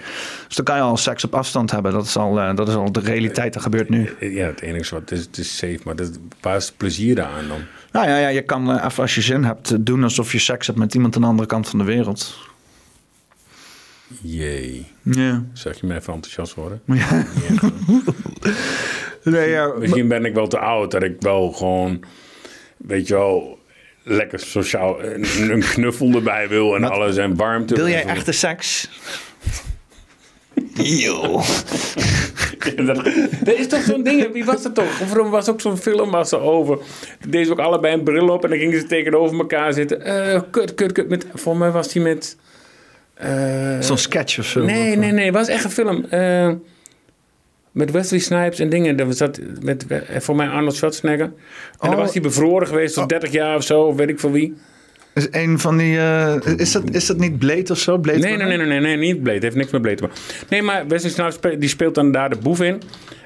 Dus 0.47 0.57
dan 0.57 0.65
kan 0.65 0.77
je 0.77 0.83
al 0.83 0.97
seks 0.97 1.25
op 1.25 1.35
afstand 1.35 1.71
hebben. 1.71 1.93
Dat 1.93 2.05
is 2.05 2.17
al, 2.17 2.41
eh, 2.41 2.55
dat 2.55 2.69
is 2.69 2.75
al 2.75 2.93
de 2.93 3.01
realiteit, 3.01 3.53
dat 3.53 3.63
gebeurt 3.63 3.89
nu. 3.89 4.11
Ja, 4.21 4.47
het 4.47 4.61
enige 4.61 4.95
wat 4.95 5.11
het 5.11 5.19
is, 5.19 5.25
het 5.25 5.39
is 5.39 5.57
safe. 5.57 5.81
Maar 5.85 5.97
dat, 5.97 6.11
waar 6.41 6.57
is 6.57 6.67
het 6.67 6.77
plezier 6.77 7.15
daaraan 7.15 7.49
dan? 7.49 7.61
Nou 7.93 8.09
ja, 8.09 8.19
ja 8.19 8.29
je 8.29 8.43
kan 8.43 8.71
eh, 8.79 8.85
even 8.85 9.03
als 9.03 9.15
je 9.15 9.21
zin 9.21 9.45
hebt 9.45 9.71
eh, 9.71 9.79
doen 9.81 10.03
alsof 10.03 10.33
je 10.33 10.39
seks 10.39 10.67
hebt 10.67 10.79
met 10.79 10.95
iemand 10.95 11.15
aan 11.17 11.21
de 11.23 11.27
andere 11.29 11.49
kant 11.49 11.69
van 11.69 11.79
de 11.79 11.85
wereld. 11.85 12.39
Jee. 14.23 14.87
Ja. 15.03 15.43
Zeg 15.53 15.81
je 15.81 15.87
me 15.87 15.95
even 15.95 16.13
enthousiast 16.15 16.55
worden? 16.55 16.83
ja. 16.87 17.25
nee, 19.25 19.51
ja, 19.51 19.67
Misschien 19.79 20.09
ben 20.09 20.25
ik 20.25 20.35
wel 20.35 20.47
te 20.49 20.59
oud 20.59 20.91
dat 20.91 21.03
ik 21.03 21.17
wel 21.21 21.53
gewoon, 21.53 22.05
weet 22.77 23.09
je 23.09 23.15
wel, 23.15 23.59
lekker 24.03 24.39
sociaal 24.39 25.03
een, 25.05 25.51
een 25.51 25.61
knuffel 25.61 26.13
erbij 26.15 26.49
wil 26.49 26.75
en 26.75 26.81
Wat- 26.81 26.91
alles 26.91 27.17
en 27.17 27.37
warmte. 27.37 27.75
Wil 27.75 27.89
jij 27.89 28.05
echte 28.05 28.33
seks? 28.33 28.89
Yo. 30.75 31.41
dat, 32.87 32.87
dat 33.45 33.55
is 33.55 33.67
toch 33.69 33.83
zo'n 33.83 34.03
ding, 34.03 34.33
wie 34.33 34.45
was 34.45 34.63
dat 34.63 34.75
toch? 34.75 35.01
Of 35.01 35.15
er 35.15 35.31
was 35.31 35.49
ook 35.49 35.61
zo'n 35.61 35.77
film 35.77 36.11
was 36.11 36.33
er 36.33 36.41
over. 36.41 36.79
Deze 37.29 37.51
ook 37.53 37.59
allebei 37.59 37.95
een 37.95 38.03
bril 38.03 38.29
op 38.29 38.45
en 38.45 38.51
dan 38.51 38.59
gingen 38.59 38.81
ze 38.81 38.87
tegenover 38.87 39.39
elkaar 39.39 39.73
zitten. 39.73 40.05
Eh 40.05 40.41
kut, 40.51 40.75
kut, 40.75 40.93
kut. 40.93 41.09
Met, 41.09 41.27
voor 41.35 41.57
mij 41.57 41.71
was 41.71 41.89
die 41.89 42.03
met... 42.03 42.37
eh, 43.15 43.81
Zo'n 43.81 43.99
sketch 43.99 44.39
of 44.39 44.45
zo. 44.47 44.65
Nee, 44.65 44.97
nee, 44.97 45.13
nee. 45.13 45.25
Het 45.25 45.35
was 45.35 45.49
echt 45.49 45.65
een 45.65 45.71
film. 45.71 46.05
Eh, 46.05 46.51
met 47.73 47.91
Wesley 47.91 48.21
Snipes 48.21 48.59
en 48.59 48.69
dingen. 48.69 48.97
Dat 48.97 49.07
was 49.07 49.17
dat 49.17 49.41
met, 49.61 49.87
voor 50.19 50.37
mij 50.37 50.49
Arnold 50.49 50.75
Schwarzenegger. 50.77 51.27
En 51.27 51.33
dan 51.81 51.91
Oh. 51.91 51.97
was 51.97 52.13
hij 52.13 52.23
bevroren 52.23 52.67
geweest 52.67 52.95
tot 52.95 53.09
30 53.09 53.31
jaar 53.33 53.57
of 53.57 53.63
zo. 53.63 53.83
Of 53.83 53.97
weet 53.97 54.09
ik 54.09 54.21
van 54.21 54.33
wie. 54.33 54.55
Is 55.15 55.29
een 55.31 55.59
van 55.59 55.77
die. 55.77 55.99
eh, 55.99 56.37
is, 56.57 56.73
dat, 56.73 56.91
is 56.91 57.07
dat 57.07 57.19
niet 57.19 57.39
Blade 57.39 57.73
of 57.73 57.79
zo? 57.79 57.99
Blade 57.99 58.19
Nee, 58.19 58.37
nee, 58.37 58.47
nee, 58.47 58.57
nee, 58.57 58.67
nee, 58.67 58.81
nee, 58.81 58.97
niet 58.97 59.17
Blade. 59.23 59.35
Het 59.35 59.43
heeft 59.43 59.57
niks 59.57 59.71
met 59.71 59.81
Blade 59.83 59.97
te 59.97 60.03
maken. 60.03 60.19
Nee, 60.49 60.63
maar 60.63 60.87
Wesley 60.89 61.11
Snipes 61.11 61.35
spe- 61.35 61.59
die 61.59 61.69
speelt 61.69 61.95
dan 61.95 62.13
daar 62.13 62.31
de 62.31 62.37
boef 62.37 62.61
in. 62.61 62.83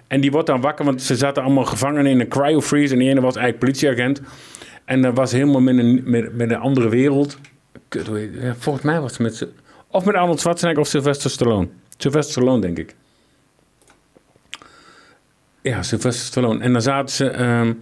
En 0.06 0.20
die 0.20 0.30
wordt 0.30 0.46
dan 0.46 0.60
wakker, 0.60 0.84
want 0.84 1.02
ze 1.02 1.16
zaten 1.16 1.42
allemaal 1.42 1.64
gevangenen 1.64 2.06
in 2.10 2.20
een 2.20 2.28
cryofreeze. 2.28 2.92
En 2.92 2.98
die 2.98 3.08
ene 3.08 3.20
was 3.20 3.36
eigenlijk 3.36 3.64
politieagent. 3.64 4.20
En 4.84 5.02
dat 5.02 5.16
was 5.16 5.32
helemaal 5.32 5.60
met 5.60 5.78
een, 5.78 6.02
met, 6.04 6.36
met 6.36 6.50
een 6.50 6.56
andere 6.58 6.88
wereld. 6.88 7.38
Kut, 7.88 8.06
ja, 8.40 8.54
volgens 8.58 8.84
mij 8.84 9.00
was 9.00 9.10
het 9.10 9.20
met... 9.20 9.34
ze- 9.36 9.48
Of 9.90 10.04
met 10.04 10.14
Arnold 10.14 10.40
Schwarzenegger 10.40 10.82
of 10.82 10.88
Sylvester 10.88 11.30
Stallone. 11.30 11.68
Sylvester 11.96 12.32
Stallone, 12.32 12.60
denk 12.60 12.78
ik. 12.78 12.94
Ja, 15.62 15.82
Sylvester 15.82 16.26
Stallone. 16.26 16.60
En 16.64 16.72
dan 16.72 16.82
zaten 16.82 17.14
ze... 17.14 17.28
ehm, 17.28 17.72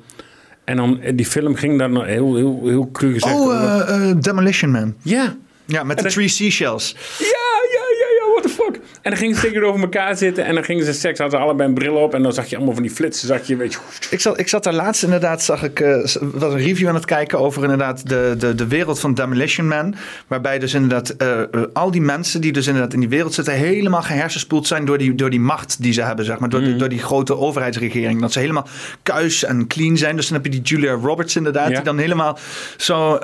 en 0.65 0.77
dan, 0.77 1.01
eh, 1.01 1.13
die 1.17 1.27
film 1.27 1.55
ging 1.55 1.79
dan 1.79 2.05
heel, 2.05 2.37
heel, 2.37 2.61
heel 2.65 2.89
cru 2.93 3.13
gezegd 3.13 3.35
Oh, 3.35 3.55
eh, 3.55 4.11
eh, 4.11 4.17
Demolition 4.21 4.71
Man. 4.71 4.95
ja, 5.03 5.37
Ja, 5.67 5.83
met 5.85 5.97
de 5.97 6.03
dat- 6.03 6.13
Three 6.13 6.29
Seashells. 6.29 6.95
ja, 7.19 7.27
ja, 7.73 8.31
what 8.31 8.43
the 8.43 8.49
fuck. 8.49 8.81
En 9.05 9.11
dan 9.11 9.19
gingen 9.19 9.37
ze 9.37 9.41
tegenover 9.41 9.81
elkaar 9.81 10.17
zitten 10.17 10.45
en 10.45 10.55
dan 10.55 10.65
gingen 10.65 10.85
ze 10.85 10.93
seks, 10.93 11.19
hadden 11.19 11.39
ze 11.39 11.45
allebei 11.45 11.69
een 11.69 11.75
bril 11.75 11.95
op 11.95 12.15
en 12.15 12.23
dan 12.23 12.33
zag 12.33 12.47
je 12.47 12.57
allemaal 12.57 12.75
van 12.75 12.83
die 12.83 12.93
flitsen, 12.93 13.29
zag 13.29 13.47
je, 13.47 13.57
weet 13.57 13.73
je. 13.73 13.79
Ik 14.11 14.21
zat, 14.21 14.39
ik 14.39 14.49
zat 14.49 14.65
daar 14.65 14.73
laatst 14.73 15.03
inderdaad, 15.03 15.43
zag 15.43 15.63
ik, 15.63 15.81
eh, 15.81 15.97
was 16.21 16.53
een 16.53 16.59
review 16.59 16.89
aan 16.89 16.95
het 16.95 17.05
kijken 17.05 17.39
over 17.39 17.63
inderdaad 17.63 18.09
de, 18.09 18.35
de, 18.39 18.55
de 18.55 18.67
wereld 18.67 19.01
van 19.01 19.15
Demolition 19.15 19.69
Man. 19.69 19.95
Waarbij 20.27 20.59
dus 20.59 20.75
inderdaad 20.75 21.11
eh, 21.11 21.43
eh, 21.43 21.47
al 21.73 21.91
die 21.91 22.01
mensen 22.01 22.41
die 22.41 22.53
dus 22.53 22.67
inderdaad 22.67 22.93
in 22.93 23.01
die 23.01 23.09
wereld 23.09 23.35
zitten 23.35 23.55
helemaal 23.55 24.03
gehersenspoeld 24.03 24.67
zijn 24.67 24.85
door 24.85 24.99
die, 24.99 25.15
door 25.15 25.31
die 25.31 25.41
macht 25.41 25.83
die 25.83 25.93
ze 25.93 26.03
hebben, 26.03 26.25
zeg 26.25 26.39
maar. 26.39 26.49
Door, 26.49 26.61
die, 26.61 26.77
door 26.77 26.89
die 26.89 27.03
grote 27.03 27.37
overheidsregering. 27.37 28.21
Dat 28.21 28.33
ze 28.33 28.39
helemaal 28.39 28.69
kuis 29.03 29.45
en 29.45 29.67
clean 29.67 29.97
zijn. 29.97 30.17
Dus 30.17 30.29
dan 30.29 30.37
heb 30.37 30.45
je 30.45 30.61
die 30.61 30.63
Julia 30.63 30.93
Roberts 30.93 31.37
inderdaad, 31.37 31.69
Ja. 31.69 31.75
die 31.75 31.85
dan 31.85 31.99
helemaal 31.99 32.39
zo 32.77 33.19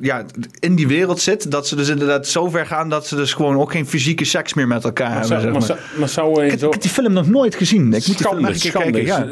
ja, 0.00 0.24
in 0.58 0.74
die 0.74 0.88
wereld 0.88 1.20
zit. 1.20 1.50
Dat 1.50 1.68
ze 1.68 1.76
dus 1.76 1.88
inderdaad 1.88 2.26
zo 2.26 2.48
ver 2.48 2.66
gaan 2.66 2.88
dat 2.88 3.06
ze 3.06 3.16
dus 3.16 3.28
dus 3.30 3.46
gewoon 3.46 3.56
ook 3.60 3.70
geen 3.72 3.86
fysieke 3.86 4.24
seks 4.24 4.54
meer 4.54 4.66
met 4.66 4.84
elkaar 4.84 5.10
Maar 5.10 5.18
hebben. 5.28 5.40
zou, 5.40 5.62
zeg 5.62 5.68
maar, 5.68 5.76
maar. 5.90 5.98
maar 5.98 6.08
zou 6.08 6.44
Ik, 6.44 6.52
in 6.52 6.58
zo... 6.58 6.66
ik 6.66 6.72
heb 6.72 6.82
die 6.82 6.90
film 6.90 7.12
nog 7.12 7.28
nooit 7.28 7.54
gezien. 7.54 7.84
Ik 7.86 7.90
moet 7.90 8.04
die 8.04 8.14
film 8.14 8.16
Schande, 8.18 8.40
nog 8.40 8.50
een 8.54 8.60
keer 8.60 8.70
schande. 8.70 8.90
kijken. 9.02 9.04
Ja. 9.04 9.26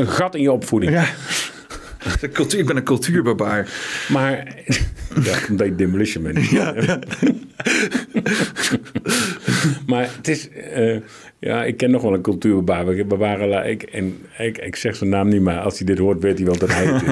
Een, 0.00 0.08
gat 0.08 0.34
in 0.34 0.42
je 0.42 0.52
opvoeding. 0.52 0.92
Ja. 0.92 1.04
De 2.20 2.28
cultuur, 2.28 2.58
ik 2.60 2.66
ben 2.66 2.76
een 2.76 2.82
cultuurbarbaar. 2.84 3.68
Maar, 4.08 4.36
ja, 5.24 5.34
omdat 5.50 5.66
je 5.66 5.74
demolition 5.74 6.22
bent. 6.22 6.50
maar 9.86 10.08
het 10.16 10.28
is, 10.28 10.48
eh, 10.50 10.96
ja, 11.38 11.64
ik 11.64 11.76
ken 11.76 11.90
nog 11.90 12.02
wel 12.02 12.14
een 12.14 12.20
cultuurbaar. 12.22 12.86
We, 12.86 13.04
we 13.08 13.16
waren, 13.16 13.48
la- 13.48 13.62
ik, 13.62 13.82
en 13.82 14.18
ik, 14.38 14.58
ik 14.58 14.76
zeg 14.76 14.96
zijn 14.96 15.10
naam 15.10 15.28
niet, 15.28 15.40
maar 15.42 15.58
als 15.60 15.78
hij 15.78 15.86
dit 15.86 15.98
hoort, 15.98 16.22
weet 16.22 16.36
hij 16.38 16.46
wel 16.46 16.58
dat 16.58 16.72
hij 16.72 16.84
het 16.86 17.02
is. 17.02 17.08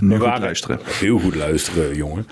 Nu 0.00 0.08
We 0.08 0.14
goed 0.14 0.24
waren- 0.24 0.40
luisteren. 0.40 0.78
Heel 0.84 1.18
goed 1.18 1.34
luisteren, 1.34 1.96
jongen. 1.96 2.26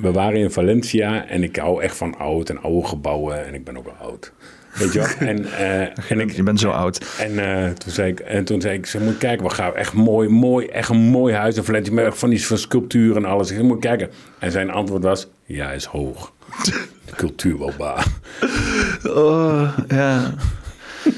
We 0.00 0.12
waren 0.12 0.38
in 0.38 0.50
Valencia 0.50 1.26
en 1.26 1.42
ik 1.42 1.56
hou 1.56 1.82
echt 1.82 1.96
van 1.96 2.18
oud 2.18 2.48
en 2.50 2.60
oude 2.62 2.86
gebouwen 2.88 3.46
en 3.46 3.54
ik 3.54 3.64
ben 3.64 3.76
ook 3.78 3.84
wel 3.84 3.96
oud. 4.08 4.32
Weet 4.74 4.92
je 4.92 4.98
wel? 4.98 5.08
En, 5.28 5.52
eh, 5.52 5.80
en 6.10 6.20
ik, 6.20 6.30
Je 6.32 6.42
bent 6.42 6.60
zo 6.60 6.70
oud. 6.70 7.16
en, 7.18 7.38
eh, 7.64 7.70
toen 7.70 7.92
zei 7.92 8.10
ik, 8.10 8.20
en 8.20 8.44
toen 8.44 8.60
zei 8.60 8.78
ik, 8.78 8.86
ze 8.86 9.00
moet 9.00 9.18
kijken, 9.18 9.46
we 9.46 9.52
gaan 9.54 9.74
echt 9.74 9.92
mooi, 9.92 10.28
mooi, 10.28 10.66
echt 10.66 10.88
een 10.88 10.96
mooi 10.96 11.34
huis 11.34 11.56
in 11.56 11.64
Valencia 11.64 11.92
met 11.94 12.18
van 12.18 12.30
die 12.30 12.46
van 12.46 12.58
sculptuur 12.58 13.16
en 13.16 13.24
alles. 13.24 13.50
Ik 13.50 13.62
moet 13.62 13.80
kijken. 13.80 14.10
En 14.38 14.50
zijn 14.52 14.70
antwoord 14.70 15.02
was, 15.02 15.28
ja, 15.44 15.70
is 15.72 15.84
hoog. 15.84 16.32
Cultuur 17.16 17.58
wel 17.58 17.72
baar. 17.78 18.06
Oh, 19.06 19.78
ja. 19.88 20.34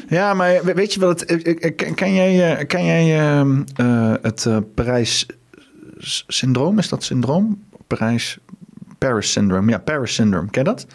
Ja, 0.08 0.34
maar 0.34 0.64
we- 0.64 0.74
weet 0.74 0.94
je 0.94 1.00
wat 1.00 1.20
het... 1.20 1.64
Ken 1.94 2.14
jij, 2.14 2.56
eh, 2.56 2.66
ken 2.66 2.84
jij 2.84 3.18
ehm, 3.20 3.62
eh, 3.76 4.14
het 4.22 4.48
Parijs-syndroom? 4.74 6.78
Is 6.78 6.88
dat 6.88 7.02
syndroom? 7.04 7.62
Parijs... 7.86 8.38
Paris 9.02 9.32
syndrome. 9.32 9.70
Ja, 9.70 9.78
Paris 9.78 10.14
syndrome. 10.14 10.50
Ken 10.50 10.64
je 10.64 10.68
dat? 10.68 10.86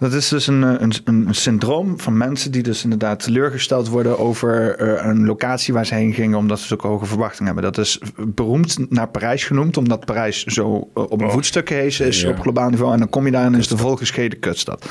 Dat 0.00 0.12
is 0.12 0.28
dus 0.28 0.46
een, 0.46 0.64
eh, 0.64 0.74
een, 0.78 0.92
een 1.04 1.34
syndroom 1.34 2.00
van 2.00 2.16
mensen 2.16 2.52
die 2.52 2.62
dus 2.62 2.82
inderdaad 2.84 3.22
teleurgesteld 3.22 3.88
worden 3.88 4.18
over 4.18 4.76
eh, 4.76 5.06
een 5.06 5.26
locatie 5.26 5.74
waar 5.74 5.86
ze 5.86 5.94
heen 5.94 6.12
gingen 6.12 6.38
omdat 6.38 6.58
ze 6.60 6.66
zulke 6.66 6.86
hoge 6.86 7.06
verwachtingen 7.06 7.52
hebben. 7.52 7.72
Dat 7.72 7.84
is 7.84 8.00
beroemd 8.26 8.90
naar 8.90 9.08
Parijs 9.08 9.44
genoemd, 9.44 9.76
omdat 9.76 10.04
Parijs 10.04 10.44
zo 10.44 10.88
eh, 10.94 11.02
op 11.10 11.20
een 11.20 11.30
voetstuk 11.30 11.68
gehezen 11.68 12.06
is 12.06 12.20
Ja. 12.20 12.28
op 12.28 12.40
globaal 12.40 12.70
niveau. 12.70 12.92
En 12.92 12.98
dan 12.98 13.08
kom 13.08 13.24
je 13.26 13.32
daar 13.32 13.44
en 13.44 13.54
is 13.54 13.68
de 13.68 13.76
volgescheden 13.76 14.38
kutstad. 14.38 14.86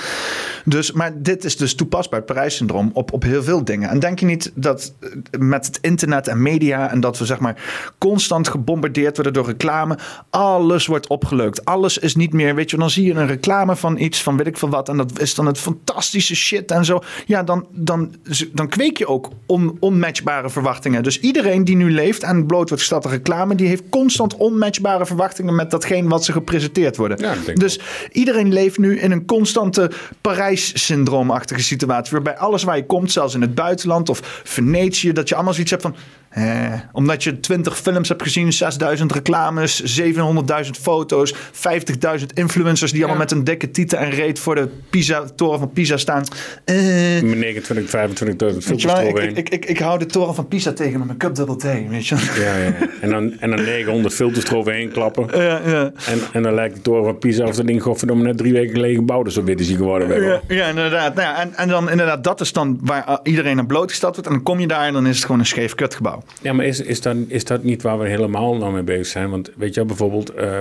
Dus, 0.66 0.92
maar 0.92 1.22
dit 1.22 1.44
is 1.44 1.58
dus 1.58 1.76
toepasbaar, 1.76 2.20
het 2.20 2.28
Parijs-syndroom, 2.28 2.90
op, 2.94 3.14
op 3.14 3.24
heel 3.24 3.44
veel 3.44 3.64
dingen. 3.64 3.90
En 3.90 4.00
denk 4.00 4.20
je 4.20 4.26
niet 4.26 4.52
dat 4.56 4.94
met 5.40 5.66
het 5.66 5.78
internet 5.82 6.28
en 6.28 6.42
media 6.42 6.92
en 6.92 7.00
dat 7.00 7.18
we 7.18 7.26
zeg 7.26 7.40
maar 7.40 7.64
constant 7.98 8.48
gebombardeerd 8.48 9.16
worden 9.16 9.34
door 9.34 9.46
reclame, 9.46 9.98
alles 10.30 10.86
wordt 10.86 11.08
opgeleukt. 11.08 11.66
Alles 11.66 11.98
is 11.98 12.16
niet 12.16 12.34
meer, 12.34 12.56
weet 12.56 12.70
je, 12.72 12.78
dan 12.78 12.90
zie 12.90 13.06
je 13.06 13.14
een 13.14 13.28
reclame 13.28 13.76
van 13.76 13.98
iets, 13.98 14.24
van 14.24 14.38
weet 14.38 14.48
ik 14.48 14.58
veel 14.58 14.70
wat, 14.70 14.90
en 14.90 14.99
dat 15.00 15.20
is 15.20 15.36
dan 15.36 15.46
het 15.46 15.58
fantastische 15.58 16.36
shit 16.36 16.72
en 16.72 16.86
zo. 16.86 17.02
Ja, 17.26 17.44
dan, 17.44 17.68
dan, 17.72 18.16
dan 18.54 18.68
kweek 18.68 18.98
je 18.98 19.08
ook 19.08 19.30
on, 19.46 19.78
onmatchbare 19.80 20.50
verwachtingen. 20.50 21.04
Dus 21.04 21.20
iedereen 21.20 21.64
die 21.64 21.76
nu 21.76 21.92
leeft 21.92 22.24
en 22.24 22.46
bloot 22.46 22.68
wordt 22.68 22.84
gesteld 22.84 23.06
aan 23.06 23.12
reclame, 23.12 23.56
die 23.56 23.68
heeft 23.68 23.84
constant 23.90 24.36
onmatchbare 24.36 25.06
verwachtingen 25.06 25.56
met 25.56 25.72
datgene 25.72 26.10
wat 26.10 26.26
ze 26.26 26.32
gepresenteerd 26.32 26.98
worden. 26.98 27.18
Ja, 27.20 27.54
dus 27.54 27.80
iedereen 28.12 28.54
leeft 28.54 28.78
nu 28.78 29.00
in 29.00 29.12
een 29.12 29.26
constante 29.26 29.92
Parijs-syndroomachtige 30.22 31.64
situatie. 31.64 32.12
Waarbij 32.12 32.38
alles 32.38 32.64
waar 32.64 32.78
je 32.78 32.86
komt, 32.86 33.12
zelfs 33.12 33.34
in 33.34 33.42
het 33.42 33.56
buitenland 33.56 34.10
of 34.10 34.42
Venetië, 34.44 35.12
dat 35.12 35.30
je 35.30 35.36
allemaal 35.36 35.54
zoiets 35.54 35.72
hebt 35.72 35.84
van. 35.84 35.96
Eh, 36.30 36.74
omdat 36.92 37.24
je 37.24 37.40
20 37.40 37.78
films 37.78 38.10
hebt 38.10 38.22
gezien, 38.22 38.54
6000 38.54 39.12
reclames, 39.12 40.00
700.000 40.00 40.80
foto's, 40.82 41.34
50.000 41.52 42.26
influencers 42.34 42.92
die 42.92 43.00
allemaal 43.02 43.20
met 43.22 43.32
een 43.32 43.44
dikke 43.44 43.72
titel 43.72 43.98
en 43.98 44.10
reet 44.10 44.40
voor 44.40 44.56
de 44.56 44.70
Pisa, 44.90 45.24
toren 45.36 45.60
van 45.60 45.72
Pisa 45.72 45.98
staan. 45.98 46.24
Eh, 46.66 46.76
Met 47.22 47.38
29, 47.38 47.90
25.000 47.90 48.26
weet 48.26 48.40
je 48.40 48.46
wel, 48.46 48.62
filters 48.62 48.84
ik, 48.84 49.00
eroverheen. 49.00 49.36
ik, 49.36 49.50
ik, 49.50 49.66
ik 49.66 49.80
hou 49.80 50.00
de 50.00 50.06
toren 50.06 50.36
van 50.36 50.48
Pisa 50.48 50.74
tegen 50.74 50.98
met 50.98 51.08
mijn 51.08 51.20
cup 51.20 51.36
double 51.36 51.56
thee, 51.56 51.88
weet 51.90 52.08
je. 52.08 52.16
Ja, 52.16 52.56
ja. 52.56 52.74
En, 53.02 53.10
dan, 53.10 53.40
en 53.40 53.50
dan 53.50 53.64
900 53.64 54.14
filters 54.14 54.46
eroverheen 54.46 54.92
klappen. 54.92 55.28
Ja, 55.42 55.62
ja. 55.66 55.92
En, 56.06 56.20
en 56.34 56.44
dan 56.44 56.54
lijkt 56.54 56.76
de 56.76 56.82
toren 56.82 57.04
van 57.04 57.18
Pisa 57.18 57.46
of 57.46 57.56
dat 57.56 57.68
ding 57.68 57.82
godverdomme 57.82 58.24
net 58.24 58.38
drie 58.38 58.54
weken 58.54 58.74
geleden 58.74 58.96
gebouwd 58.96 59.28
is. 59.28 59.34
Zo 59.34 59.44
wit 59.44 59.60
is 59.60 59.68
hij 59.68 59.76
geworden. 59.76 60.22
Ja, 60.24 60.42
ja, 60.48 60.68
inderdaad. 60.68 61.16
Nou 61.16 61.28
ja, 61.28 61.42
en, 61.42 61.54
en 61.56 61.68
dan 61.68 61.90
inderdaad, 61.90 62.24
dat 62.24 62.42
is 62.42 62.54
dan 62.54 62.80
waar 62.82 63.06
uh, 63.10 63.16
iedereen 63.24 63.60
aan 63.60 63.68
blootgesteld 63.68 64.14
wordt. 64.14 64.30
En 64.30 64.36
dan 64.36 64.44
kom 64.44 64.60
je 64.60 64.68
daar 64.68 64.86
en 64.88 64.94
dan 64.94 65.08
is 65.08 65.16
het 65.16 65.26
gewoon 65.26 65.40
een 65.40 65.46
scheef 65.46 65.76
kutgebouw. 65.76 66.19
Ja, 66.42 66.54
maar 66.54 66.66
is, 66.66 66.82
is, 66.82 67.02
dat, 67.02 67.16
is 67.28 67.46
dat 67.46 67.64
niet 67.64 67.82
waar 67.82 68.00
we 68.00 68.08
helemaal 68.08 68.56
nou 68.58 68.74
mee 68.74 68.84
bezig 68.84 69.06
zijn? 69.08 69.30
Want 69.30 69.52
weet 69.58 69.74
je 69.74 69.86
bijvoorbeeld... 69.86 70.30
eh, 70.34 70.60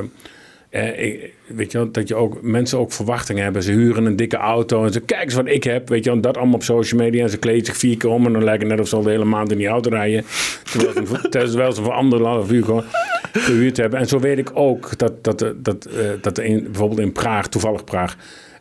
eh, 0.71 1.23
weet 1.47 1.73
je 1.73 1.91
dat 1.91 2.09
je 2.09 2.15
ook 2.15 2.43
mensen 2.43 2.79
ook 2.79 2.93
verwachtingen 2.93 3.43
hebben. 3.43 3.63
Ze 3.63 3.73
huren 3.73 4.05
een 4.05 4.17
dikke 4.17 4.37
auto 4.37 4.85
en 4.85 4.93
ze 4.93 5.01
kijk 5.01 5.25
eens 5.25 5.35
wat 5.35 5.47
ik 5.49 5.65
heb. 5.65 5.89
Weet 5.89 6.05
je 6.05 6.21
dat 6.21 6.37
allemaal 6.37 6.55
op 6.55 6.63
social 6.63 7.01
media. 7.01 7.23
En 7.23 7.31
ze 7.31 7.39
kleden 7.39 7.65
zich 7.67 7.77
vier 7.77 7.97
keer 7.97 8.11
om 8.11 8.27
en 8.27 8.33
dan 8.33 8.45
lijkt 8.45 8.63
het 8.63 8.71
net 8.71 8.81
of 8.81 8.89
ze 8.89 8.97
al 8.97 9.03
de 9.03 9.11
hele 9.11 9.25
maand 9.25 9.53
in 9.53 9.59
die 9.59 9.67
auto 9.67 9.91
rijden. 9.91 10.25
Terwijl 10.65 10.93
ze, 10.93 11.07
voor- 11.07 11.29
terwijl 11.51 11.73
ze 11.73 11.83
voor 11.83 11.93
anderhalf 11.93 12.51
uur 12.51 12.65
gewoon 12.65 12.85
gehuurd 13.33 13.77
hebben. 13.77 13.99
En 13.99 14.07
zo 14.07 14.19
weet 14.21 14.39
ik 14.39 14.51
ook 14.55 14.99
dat, 14.99 15.25
dat, 15.25 15.39
dat, 15.39 15.65
dat, 15.65 15.85
eh, 15.85 16.05
dat 16.21 16.39
in, 16.39 16.63
bijvoorbeeld 16.63 17.01
in 17.01 17.13
Praag, 17.13 17.49
toevallig 17.49 17.85
Praag... 17.85 18.17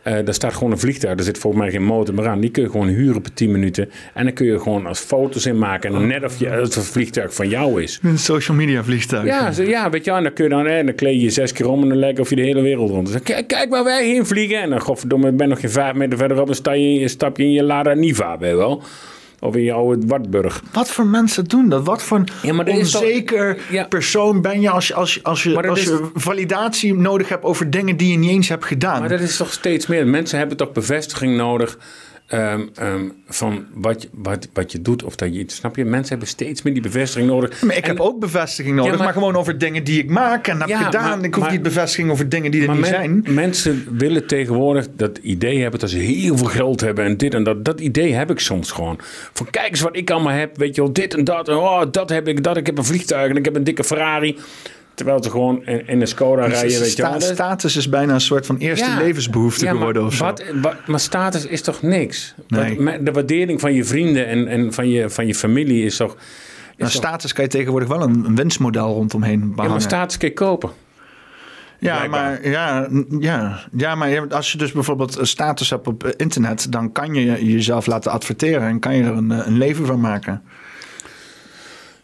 eh, 0.08 0.26
daar 0.26 0.34
staat 0.34 0.54
gewoon 0.54 0.72
een 0.72 0.80
vliegtuig. 0.80 1.18
Er 1.18 1.24
zit 1.24 1.38
volgens 1.38 1.64
mij 1.64 1.72
geen 1.72 1.84
motor 1.84 2.16
meer 2.16 2.28
aan. 2.28 2.40
Die 2.40 2.50
kun 2.50 2.64
je 2.64 2.70
gewoon 2.70 2.88
huren 2.88 3.22
per 3.22 3.34
10 3.34 3.52
minuten. 3.52 3.90
En 4.14 4.24
dan 4.24 4.34
kun 4.34 4.46
je 4.46 4.60
gewoon 4.60 4.86
als 4.86 5.00
foto's 5.00 5.46
in 5.46 5.58
maken. 5.58 5.96
En 5.96 6.08
net 6.08 6.24
of 6.24 6.40
je, 6.40 6.58
als 6.58 6.76
het 6.76 6.86
vliegtuig 6.86 7.34
van 7.34 7.50
jou 7.50 7.84
is. 7.84 8.00
Een 8.04 8.18
social 8.18 8.58
media 8.58 8.84
vliegtuig. 8.84 9.26
Ja, 9.26 9.52
zo, 9.52 9.64
ja, 9.64 9.90
weet 9.90 10.04
je 10.04 10.10
wel. 10.10 10.18
En 10.18 10.24
dan 10.24 10.34
kun 10.34 10.44
je 10.44 10.50
dan, 10.50 10.66
hè, 10.66 10.84
dan 10.84 10.96
kleed 10.96 11.16
je 11.16 11.22
je 11.22 11.30
zes 11.30 11.52
keer 11.52 11.70
om 11.70 11.82
en 11.82 11.90
dan 11.90 11.98
lijkt 11.98 12.20
of 12.20 12.30
je 12.30 12.36
de 12.36 12.42
hele 12.42 12.62
wereld 12.62 12.90
rond. 12.90 13.12
Dus 13.12 13.22
kijk, 13.22 13.48
kijk 13.48 13.70
waar 13.70 13.84
wij 13.84 14.06
heen 14.06 14.26
vliegen. 14.26 14.62
En 14.62 14.70
dan, 14.70 14.82
godverdomme, 14.82 15.30
ik 15.30 15.38
ben 15.38 15.50
nog 15.50 15.60
geen 15.60 15.70
vijf 15.70 15.94
meter 15.94 16.18
verderop. 16.18 16.46
Dan 16.46 16.56
sta 16.56 16.72
je, 16.72 17.08
stap 17.08 17.38
je 17.38 17.44
in 17.44 17.52
je 17.52 17.64
Lada 17.64 17.94
Niva, 17.94 18.38
weet 18.38 18.50
je 18.50 18.58
wel. 18.58 18.84
Of 19.40 19.56
in 19.56 19.64
je 19.64 19.72
oude 19.72 20.08
Wartburg. 20.08 20.62
Wat 20.74 20.92
voor 20.92 21.06
mensen 21.08 21.44
doen 21.46 21.70
dat? 21.70 21.86
Wat 21.86 22.04
voor 22.04 22.18
een 22.18 22.28
Ja, 22.42 22.54
toch- 22.64 22.76
onzeker 22.76 23.58
Ja. 23.70 23.84
persoon 23.84 24.42
ben 24.42 24.62
je 24.62 24.70
als 24.70 24.94
als 24.94 25.24
als 25.24 25.44
je, 25.44 25.68
als 25.68 25.80
is- 25.80 25.86
je 25.86 26.10
validatie 26.14 26.94
nodig 26.96 27.30
hebt 27.30 27.44
over 27.44 27.70
dingen 27.70 27.98
die 27.98 28.12
je 28.12 28.18
niet 28.18 28.30
eens 28.30 28.50
hebt 28.50 28.66
gedaan? 28.66 29.00
Maar 29.00 29.10
dat 29.10 29.20
is 29.20 29.38
toch 29.38 29.52
steeds 29.52 29.88
meer. 29.88 30.08
Mensen 30.08 30.38
hebben 30.40 30.58
toch 30.58 30.72
bevestiging 30.72 31.36
nodig. 31.38 31.78
Ehm, 32.28 32.62
ehm, 32.76 33.02
van 33.28 33.66
wat, 33.74 34.02
je- 34.02 34.10
wat, 34.12 34.48
wat 34.54 34.72
je 34.72 34.82
doet 34.82 35.04
of 35.04 35.16
dat 35.16 35.34
je 35.34 35.40
iets. 35.40 35.56
Snap 35.56 35.76
je? 35.76 35.86
Mensen 35.86 36.10
hebben 36.10 36.28
steeds 36.28 36.62
meer 36.62 36.74
die 36.74 36.82
bevestiging 36.82 37.30
nodig. 37.32 37.62
Maar 37.62 37.76
ik 37.78 37.84
En- 37.84 37.90
heb 37.90 38.00
ook 38.00 38.20
bevestiging 38.20 38.76
nodig, 38.76 38.92
Ja, 38.92 38.98
maar, 38.98 39.06
maar- 39.06 39.14
gewoon 39.14 39.36
over 39.36 39.58
dingen 39.58 39.84
die 39.84 40.00
ik 40.04 40.10
maak 40.10 40.48
en 40.48 40.60
heb 40.60 40.68
Ja, 40.70 40.82
gedaan. 40.82 41.18
maar- 41.18 41.26
ik 41.26 41.34
hoef 41.34 41.44
maar- 41.44 41.52
niet 41.54 41.62
bevestiging 41.62 42.12
over 42.12 42.30
dingen 42.30 42.52
die 42.52 42.62
er 42.62 42.70
niet 42.72 42.80
men- 42.80 42.90
zijn. 42.90 43.24
mensen 43.28 43.88
willen 43.98 44.28
tegenwoordig 44.28 44.88
dat 44.96 45.18
idee 45.22 45.62
hebben 45.62 45.80
dat 45.80 45.90
ze 45.90 45.98
heel 45.98 46.38
veel 46.38 46.48
geld 46.48 46.82
hebben 46.82 47.06
en 47.06 47.18
dit 47.18 47.34
en 47.34 47.44
dat. 47.44 47.66
Dat 47.66 47.80
idee 47.80 48.14
heb 48.14 48.32
ik 48.32 48.40
soms 48.40 48.72
gewoon. 48.72 49.00
Van 49.34 49.50
kijk 49.50 49.70
eens 49.70 49.82
wat 49.82 49.96
ik 49.96 50.12
allemaal 50.12 50.34
heb, 50.34 50.58
weet 50.58 50.76
je 50.76 50.82
wel, 50.82 50.94
dit 50.94 51.14
en 51.14 51.24
dat. 51.24 51.48
En 51.50 51.56
oh, 51.56 51.82
dat 51.92 52.10
heb 52.10 52.28
ik, 52.28 52.44
dat. 52.44 52.58
Ik 52.58 52.66
heb 52.66 52.78
een 52.78 52.86
vliegtuig 52.86 53.30
en 53.30 53.38
ik 53.38 53.46
heb 53.46 53.56
een 53.56 53.64
dikke 53.64 53.84
Ferrari. 53.84 54.38
Terwijl 54.98 55.24
ze 55.24 55.30
gewoon 55.30 55.66
in, 55.66 55.88
in 55.88 56.02
een 56.02 56.08
Skoda 56.08 56.46
rijden, 56.46 56.62
weet 56.62 56.80
je 56.80 56.86
Sta- 56.86 57.10
wel. 57.10 57.20
Dat- 57.20 57.24
status 57.34 57.76
is 57.76 57.90
bijna 57.90 58.14
een 58.14 58.22
soort 58.22 58.46
van 58.46 58.58
eerste 58.58 58.86
Ja. 58.90 58.98
levensbehoefte 58.98 59.64
Ja, 59.66 59.70
maar 59.72 59.78
geworden 59.80 60.06
of 60.06 60.14
zo. 60.14 60.24
Wat, 60.24 60.44
wat, 60.62 60.76
maar 60.88 61.00
status 61.00 61.46
is 61.46 61.62
toch 61.62 61.82
niks? 61.82 62.34
Nee. 62.48 62.82
Wat- 62.84 63.06
de 63.06 63.12
waardering 63.12 63.60
van 63.60 63.74
je 63.74 63.84
vrienden 63.84 64.28
en, 64.28 64.48
en 64.48 64.74
van, 64.74 64.90
je, 64.90 65.10
van 65.10 65.28
je 65.28 65.36
familie 65.36 65.86
is 65.86 65.98
toch... 65.98 66.14
Is 66.16 66.20
Nou, 66.78 66.92
toch 66.92 67.02
status 67.02 67.34
kan 67.34 67.44
je 67.44 67.50
tegenwoordig 67.50 67.90
wel 67.90 68.02
een, 68.02 68.26
een 68.26 68.36
winstmodel 68.36 68.94
rondomheen 68.94 69.40
ja, 69.40 69.46
behangen. 69.46 69.72
maar 69.72 69.82
status 69.82 70.18
kun 70.18 70.28
je 70.28 70.34
kopen. 70.34 70.70
Ja, 71.80 72.08
maar, 72.08 72.48
ja, 72.50 72.88
ja, 73.20 73.60
ja, 73.72 73.96
maar 73.96 74.10
je- 74.10 74.26
als 74.30 74.52
je 74.52 74.58
dus 74.58 74.72
bijvoorbeeld 74.72 75.18
een 75.18 75.28
status 75.28 75.70
hebt 75.70 75.88
op 75.88 76.04
eh, 76.04 76.12
internet, 76.18 76.72
dan 76.72 76.92
kan 76.92 77.14
je 77.14 77.46
jezelf 77.52 77.86
laten 77.86 78.12
adverteren 78.12 78.68
en 78.68 78.80
kan 78.80 78.96
je 78.96 79.04
er 79.04 79.12
een, 79.18 79.32
eh, 79.32 79.46
een 79.48 79.58
leven 79.58 79.86
van 79.86 80.00
maken. 80.00 80.42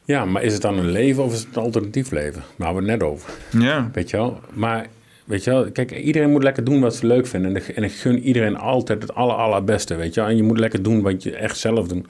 Ja, 0.06 0.26
maar 0.26 0.44
is 0.44 0.54
het 0.54 0.62
dan 0.62 0.78
een 0.78 0.92
leven 0.92 1.24
of 1.24 1.34
is 1.34 1.40
het 1.40 1.56
een 1.56 1.62
alternatief 1.64 2.12
leven? 2.12 2.44
Daar 2.58 2.68
hadden 2.68 2.84
we 2.86 2.92
het 2.92 3.00
net 3.00 3.10
over. 3.10 3.30
Ja. 3.60 3.90
Weet 3.94 4.10
je 4.10 4.18
wel? 4.18 4.40
Maar 4.54 4.88
weet 5.26 5.44
je 5.44 5.50
wel, 5.52 5.72
kijk, 5.72 5.92
iedereen 5.92 6.32
moet 6.32 6.44
lekker 6.44 6.64
doen 6.64 6.80
wat 6.82 6.96
ze 6.96 7.08
leuk 7.08 7.28
vinden. 7.28 7.50
En 7.56 7.62
ik, 7.62 7.68
en 7.68 7.84
ik 7.84 7.92
gun 7.92 8.20
iedereen 8.20 8.58
altijd 8.58 9.02
het 9.02 9.16
aller, 9.16 9.36
allerbeste, 9.36 9.96
weet 9.96 10.14
je 10.14 10.20
wel? 10.22 10.30
En 10.30 10.36
je 10.36 10.44
moet 10.44 10.60
lekker 10.60 10.84
doen 10.84 11.02
wat 11.02 11.24
je 11.24 11.36
echt 11.36 11.58
zelf 11.58 11.88
doet. 11.88 12.08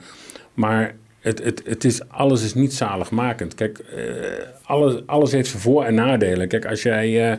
Maar 0.54 0.94
het, 1.20 1.44
het, 1.44 1.62
het 1.64 1.84
is, 1.84 2.08
alles 2.08 2.44
is 2.44 2.54
niet 2.54 2.72
zaligmakend. 2.74 3.54
Kijk, 3.54 3.78
eh, 3.78 4.02
alles, 4.64 5.00
alles 5.06 5.32
heeft 5.32 5.48
zijn 5.48 5.62
voor- 5.62 5.84
en 5.84 5.94
nadelen. 5.94 6.48
Kijk, 6.48 6.66
als 6.66 6.82
jij... 6.82 7.30
eh, 7.32 7.36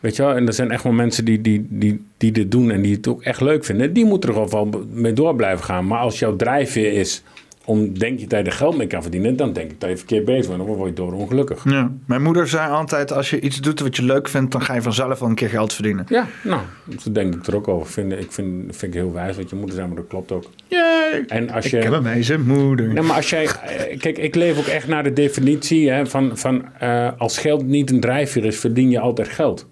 Weet 0.00 0.16
je 0.16 0.22
wel, 0.22 0.34
en 0.34 0.46
er 0.46 0.52
zijn 0.52 0.70
echt 0.70 0.82
wel 0.82 0.92
mensen 0.92 1.24
die, 1.24 1.40
die, 1.40 1.66
die, 1.70 2.04
die 2.16 2.32
dit 2.32 2.50
doen 2.50 2.70
en 2.70 2.82
die 2.82 2.94
het 2.94 3.08
ook 3.08 3.22
echt 3.22 3.40
leuk 3.40 3.64
vinden. 3.64 3.92
Die 3.92 4.04
moeten 4.04 4.34
er 4.34 4.48
wel 4.48 4.68
mee 4.90 5.12
door 5.12 5.36
blijven 5.36 5.64
gaan. 5.64 5.86
Maar 5.86 5.98
als 5.98 6.18
jouw 6.18 6.36
drijfveer 6.36 6.92
is 6.92 7.22
om, 7.66 7.98
denk 7.98 8.18
je 8.20 8.26
dat 8.26 8.38
je 8.38 8.44
er 8.44 8.52
geld 8.52 8.76
mee 8.76 8.86
kan 8.86 9.02
verdienen, 9.02 9.36
dan 9.36 9.52
denk 9.52 9.70
ik 9.70 9.80
dat 9.80 9.90
je 9.90 9.96
verkeerd 9.96 10.24
bezig 10.24 10.46
bent. 10.46 10.66
Dan 10.66 10.76
word 10.76 10.88
je 10.88 10.94
door 10.94 11.12
ongelukkig. 11.12 11.64
Ja. 11.64 11.90
Mijn 12.06 12.22
moeder 12.22 12.48
zei 12.48 12.70
altijd, 12.70 13.12
als 13.12 13.30
je 13.30 13.40
iets 13.40 13.60
doet 13.60 13.80
wat 13.80 13.96
je 13.96 14.02
leuk 14.02 14.28
vindt, 14.28 14.52
dan 14.52 14.62
ga 14.62 14.74
je 14.74 14.82
vanzelf 14.82 15.18
wel 15.18 15.28
een 15.28 15.34
keer 15.34 15.48
geld 15.48 15.72
verdienen. 15.72 16.04
Ja, 16.08 16.26
nou, 16.42 16.60
zo 17.00 17.12
denk 17.12 17.34
ik 17.34 17.46
er 17.46 17.56
ook 17.56 17.68
over. 17.68 17.86
Vind, 17.92 18.12
ik 18.12 18.32
vind, 18.32 18.76
vind 18.76 18.94
ik 18.94 19.00
heel 19.00 19.12
wijs 19.12 19.36
wat 19.36 19.50
je 19.50 19.56
moeder 19.56 19.74
zei, 19.74 19.86
maar 19.86 19.96
dat 19.96 20.06
klopt 20.08 20.32
ook. 20.32 20.44
Yay! 20.66 21.24
En 21.28 21.50
als 21.50 21.64
Ik 21.64 21.70
je... 21.70 21.76
heb 21.76 21.92
een 21.92 22.02
wijze 22.02 22.38
moeder. 22.38 22.92
Nee, 22.92 23.02
maar 23.02 23.16
als 23.16 23.30
jij... 23.30 23.44
eh, 23.46 23.98
Kijk, 23.98 24.18
ik 24.18 24.34
leef 24.34 24.58
ook 24.58 24.66
echt 24.66 24.88
naar 24.88 25.02
de 25.02 25.12
definitie 25.12 25.90
hè, 25.90 26.06
van, 26.06 26.30
van 26.38 26.64
eh, 26.78 27.08
als 27.18 27.38
geld 27.38 27.66
niet 27.66 27.90
een 27.90 28.00
drijfveer 28.00 28.44
is, 28.44 28.58
verdien 28.58 28.90
je 28.90 29.00
altijd 29.00 29.28
geld. 29.28 29.66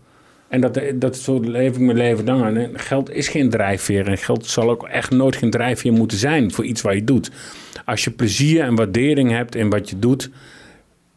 En 0.49 0.61
dat, 0.61 0.81
dat 0.95 1.17
zo 1.17 1.41
leef 1.41 1.75
ik 1.75 1.81
mijn 1.81 1.97
leven 1.97 2.25
dan 2.25 2.45
aan. 2.45 2.69
Geld 2.75 3.11
is 3.11 3.29
geen 3.29 3.51
drijfveer. 3.51 4.09
En 4.09 4.19
geld 4.19 4.47
zal 4.47 4.71
ook 4.71 4.85
echt 4.89 5.11
nooit 5.11 5.37
geen 5.37 5.51
drijfveer 5.51 5.93
moeten 5.93 6.19
zijn 6.19 6.53
voor 6.53 6.65
iets 6.65 6.83
wat 6.83 6.95
je 6.95 7.05
doet. 7.05 7.31
Als 7.85 8.05
je 8.05 8.11
plezier 8.11 8.63
en 8.63 8.75
waardering 8.75 9.31
hebt 9.31 9.55
in 9.55 9.71
wat 9.71 9.91
je 9.91 9.99
doet. 9.99 10.31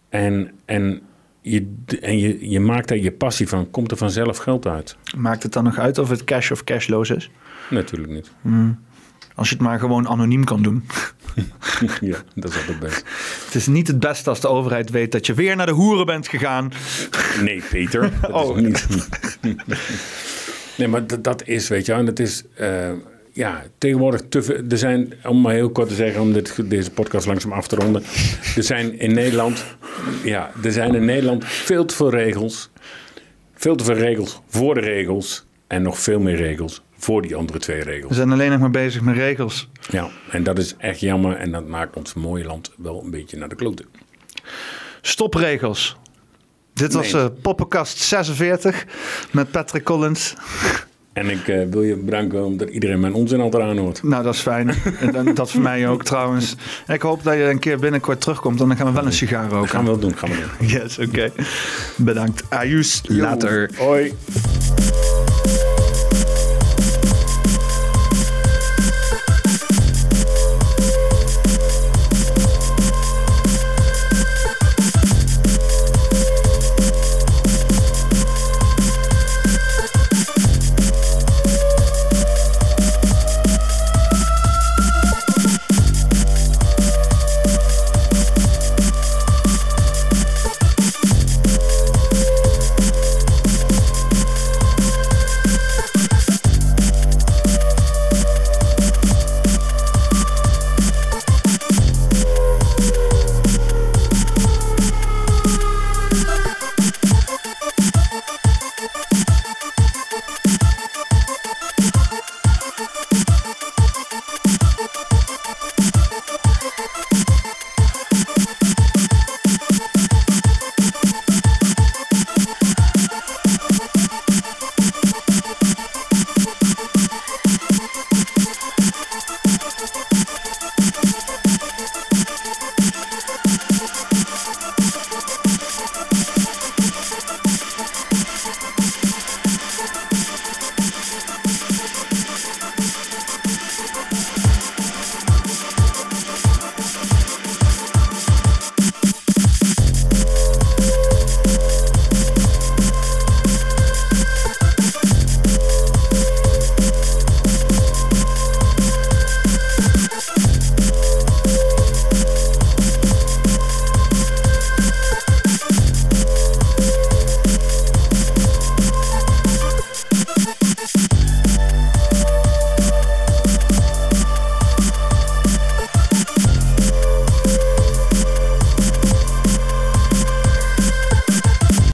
En, 0.09 0.51
en, 0.65 1.01
je, 1.41 1.67
en 2.01 2.19
je, 2.19 2.49
je 2.49 2.59
maakt 2.59 2.87
daar 2.87 2.97
je 2.97 3.11
passie 3.11 3.47
van. 3.47 3.71
Komt 3.71 3.91
er 3.91 3.97
vanzelf 3.97 4.37
geld 4.37 4.67
uit. 4.67 4.97
Maakt 5.17 5.43
het 5.43 5.53
dan 5.53 5.63
nog 5.63 5.77
uit 5.77 5.97
of 5.97 6.09
het 6.09 6.23
cash 6.23 6.51
of 6.51 6.63
cashloos 6.63 7.09
is? 7.09 7.31
Natuurlijk 7.69 8.11
niet. 8.11 8.31
Als 9.35 9.49
je 9.49 9.55
het 9.55 9.63
maar 9.63 9.79
gewoon 9.79 10.07
anoniem 10.07 10.43
kan 10.43 10.61
doen. 10.61 10.83
Ja, 12.01 12.17
dat 12.35 12.51
is 12.51 12.57
altijd 12.57 12.79
best. 12.79 13.03
Het 13.45 13.55
is 13.55 13.67
niet 13.67 13.87
het 13.87 13.99
beste 13.99 14.29
als 14.29 14.39
de 14.39 14.47
overheid 14.47 14.89
weet 14.89 15.11
dat 15.11 15.25
je 15.25 15.33
weer 15.33 15.55
naar 15.55 15.65
de 15.65 15.71
hoeren 15.71 16.05
bent 16.05 16.27
gegaan. 16.27 16.71
Nee, 17.43 17.61
Peter. 17.69 18.11
Dat 18.21 18.31
Oh. 18.31 18.57
is 18.57 18.87
niet. 18.87 19.07
nee, 20.77 20.87
maar 20.87 21.07
dat, 21.07 21.23
dat 21.23 21.47
is, 21.47 21.67
weet 21.67 21.85
je. 21.85 21.93
En 21.93 22.05
het 22.05 22.19
is, 22.19 22.43
eh, 22.55 22.91
ja, 23.37 23.63
tegenwoordig 23.77 24.21
te 24.29 24.43
veel. 24.43 24.61
Er 24.69 24.77
zijn, 24.77 25.13
om 25.23 25.41
maar 25.41 25.53
heel 25.53 25.69
kort 25.69 25.87
te 25.89 25.95
zeggen, 25.95 26.21
om 26.21 26.33
dit, 26.33 26.69
deze 26.69 26.91
podcast 26.91 27.25
langzaam 27.27 27.51
af 27.51 27.67
te 27.67 27.75
ronden. 27.75 28.03
Er 28.55 28.63
zijn 28.63 28.99
in 28.99 29.13
Nederland, 29.13 29.65
ja, 30.23 30.51
er 30.63 30.71
zijn 30.71 30.95
in 30.95 31.05
Nederland 31.05 31.45
veel 31.45 31.85
te 31.85 31.95
veel 31.95 32.09
regels. 32.09 32.69
Veel 33.55 33.75
te 33.75 33.83
veel 33.83 33.95
regels 33.95 34.41
voor 34.47 34.73
de 34.73 34.79
regels. 34.79 35.45
En 35.67 35.81
nog 35.81 35.99
veel 35.99 36.19
meer 36.19 36.35
regels 36.35 36.81
voor 36.97 37.21
die 37.21 37.35
andere 37.35 37.59
twee 37.59 37.77
We 37.77 37.83
regels. 37.83 38.15
zijn 38.15 38.31
alleen 38.31 38.51
nog 38.51 38.59
maar 38.59 38.69
bezig 38.69 39.01
met 39.01 39.15
regels. 39.15 39.69
Ja, 39.89 40.09
en 40.31 40.43
dat 40.43 40.57
is 40.57 40.75
echt 40.77 40.99
jammer. 40.99 41.35
En 41.35 41.51
dat 41.51 41.67
maakt 41.67 41.95
ons 41.95 42.13
mooie 42.13 42.45
land 42.45 42.71
wel 42.77 43.01
een 43.03 43.11
beetje 43.11 43.37
naar 43.37 43.49
de 43.49 43.55
kloten. 43.55 43.85
Stopregels. 45.01 45.97
Dit 46.73 46.93
was 46.93 47.11
Nee. 47.11 47.21
eh 47.21 47.29
Poppenkast 47.41 47.97
46 47.97 48.85
met 49.31 49.51
Patrick 49.51 49.83
Collins. 49.83 50.33
En 51.17 51.29
ik 51.29 51.47
eh, 51.47 51.59
wil 51.69 51.83
je 51.83 51.95
bedanken 51.95 52.45
omdat 52.45 52.69
iedereen 52.69 52.99
mijn 52.99 53.13
onzin 53.13 53.39
altijd 53.41 53.63
aanhoort. 53.63 54.03
Nou, 54.03 54.23
dat 54.23 54.33
is 54.33 54.39
fijn. 54.39 54.69
En 54.99 55.11
dan- 55.11 55.33
dat 55.33 55.51
voor 55.51 55.61
mij 55.61 55.87
ook 55.87 56.03
trouwens. 56.03 56.55
Ik 56.87 57.01
hoop 57.01 57.23
dat 57.23 57.33
je 57.33 57.43
een 57.49 57.59
keer 57.59 57.79
binnenkort 57.79 58.21
terugkomt. 58.21 58.61
En 58.61 58.67
dan 58.67 58.77
gaan 58.77 58.85
we 58.87 58.93
wel 58.93 59.05
een 59.05 59.13
sigaar 59.13 59.43
Dat 59.43 59.51
roken. 59.51 59.69
gaan 59.69 59.83
we 59.83 59.89
wel 59.89 59.99
doen, 59.99 60.17
gaan 60.17 60.29
we 60.29 60.35
doen. 60.59 60.67
Yes, 60.67 60.99
oké. 60.99 61.31
Bedankt. 61.95 62.43
Ajus. 62.49 63.01
Later. 63.07 63.69
Hoi. 63.77 64.13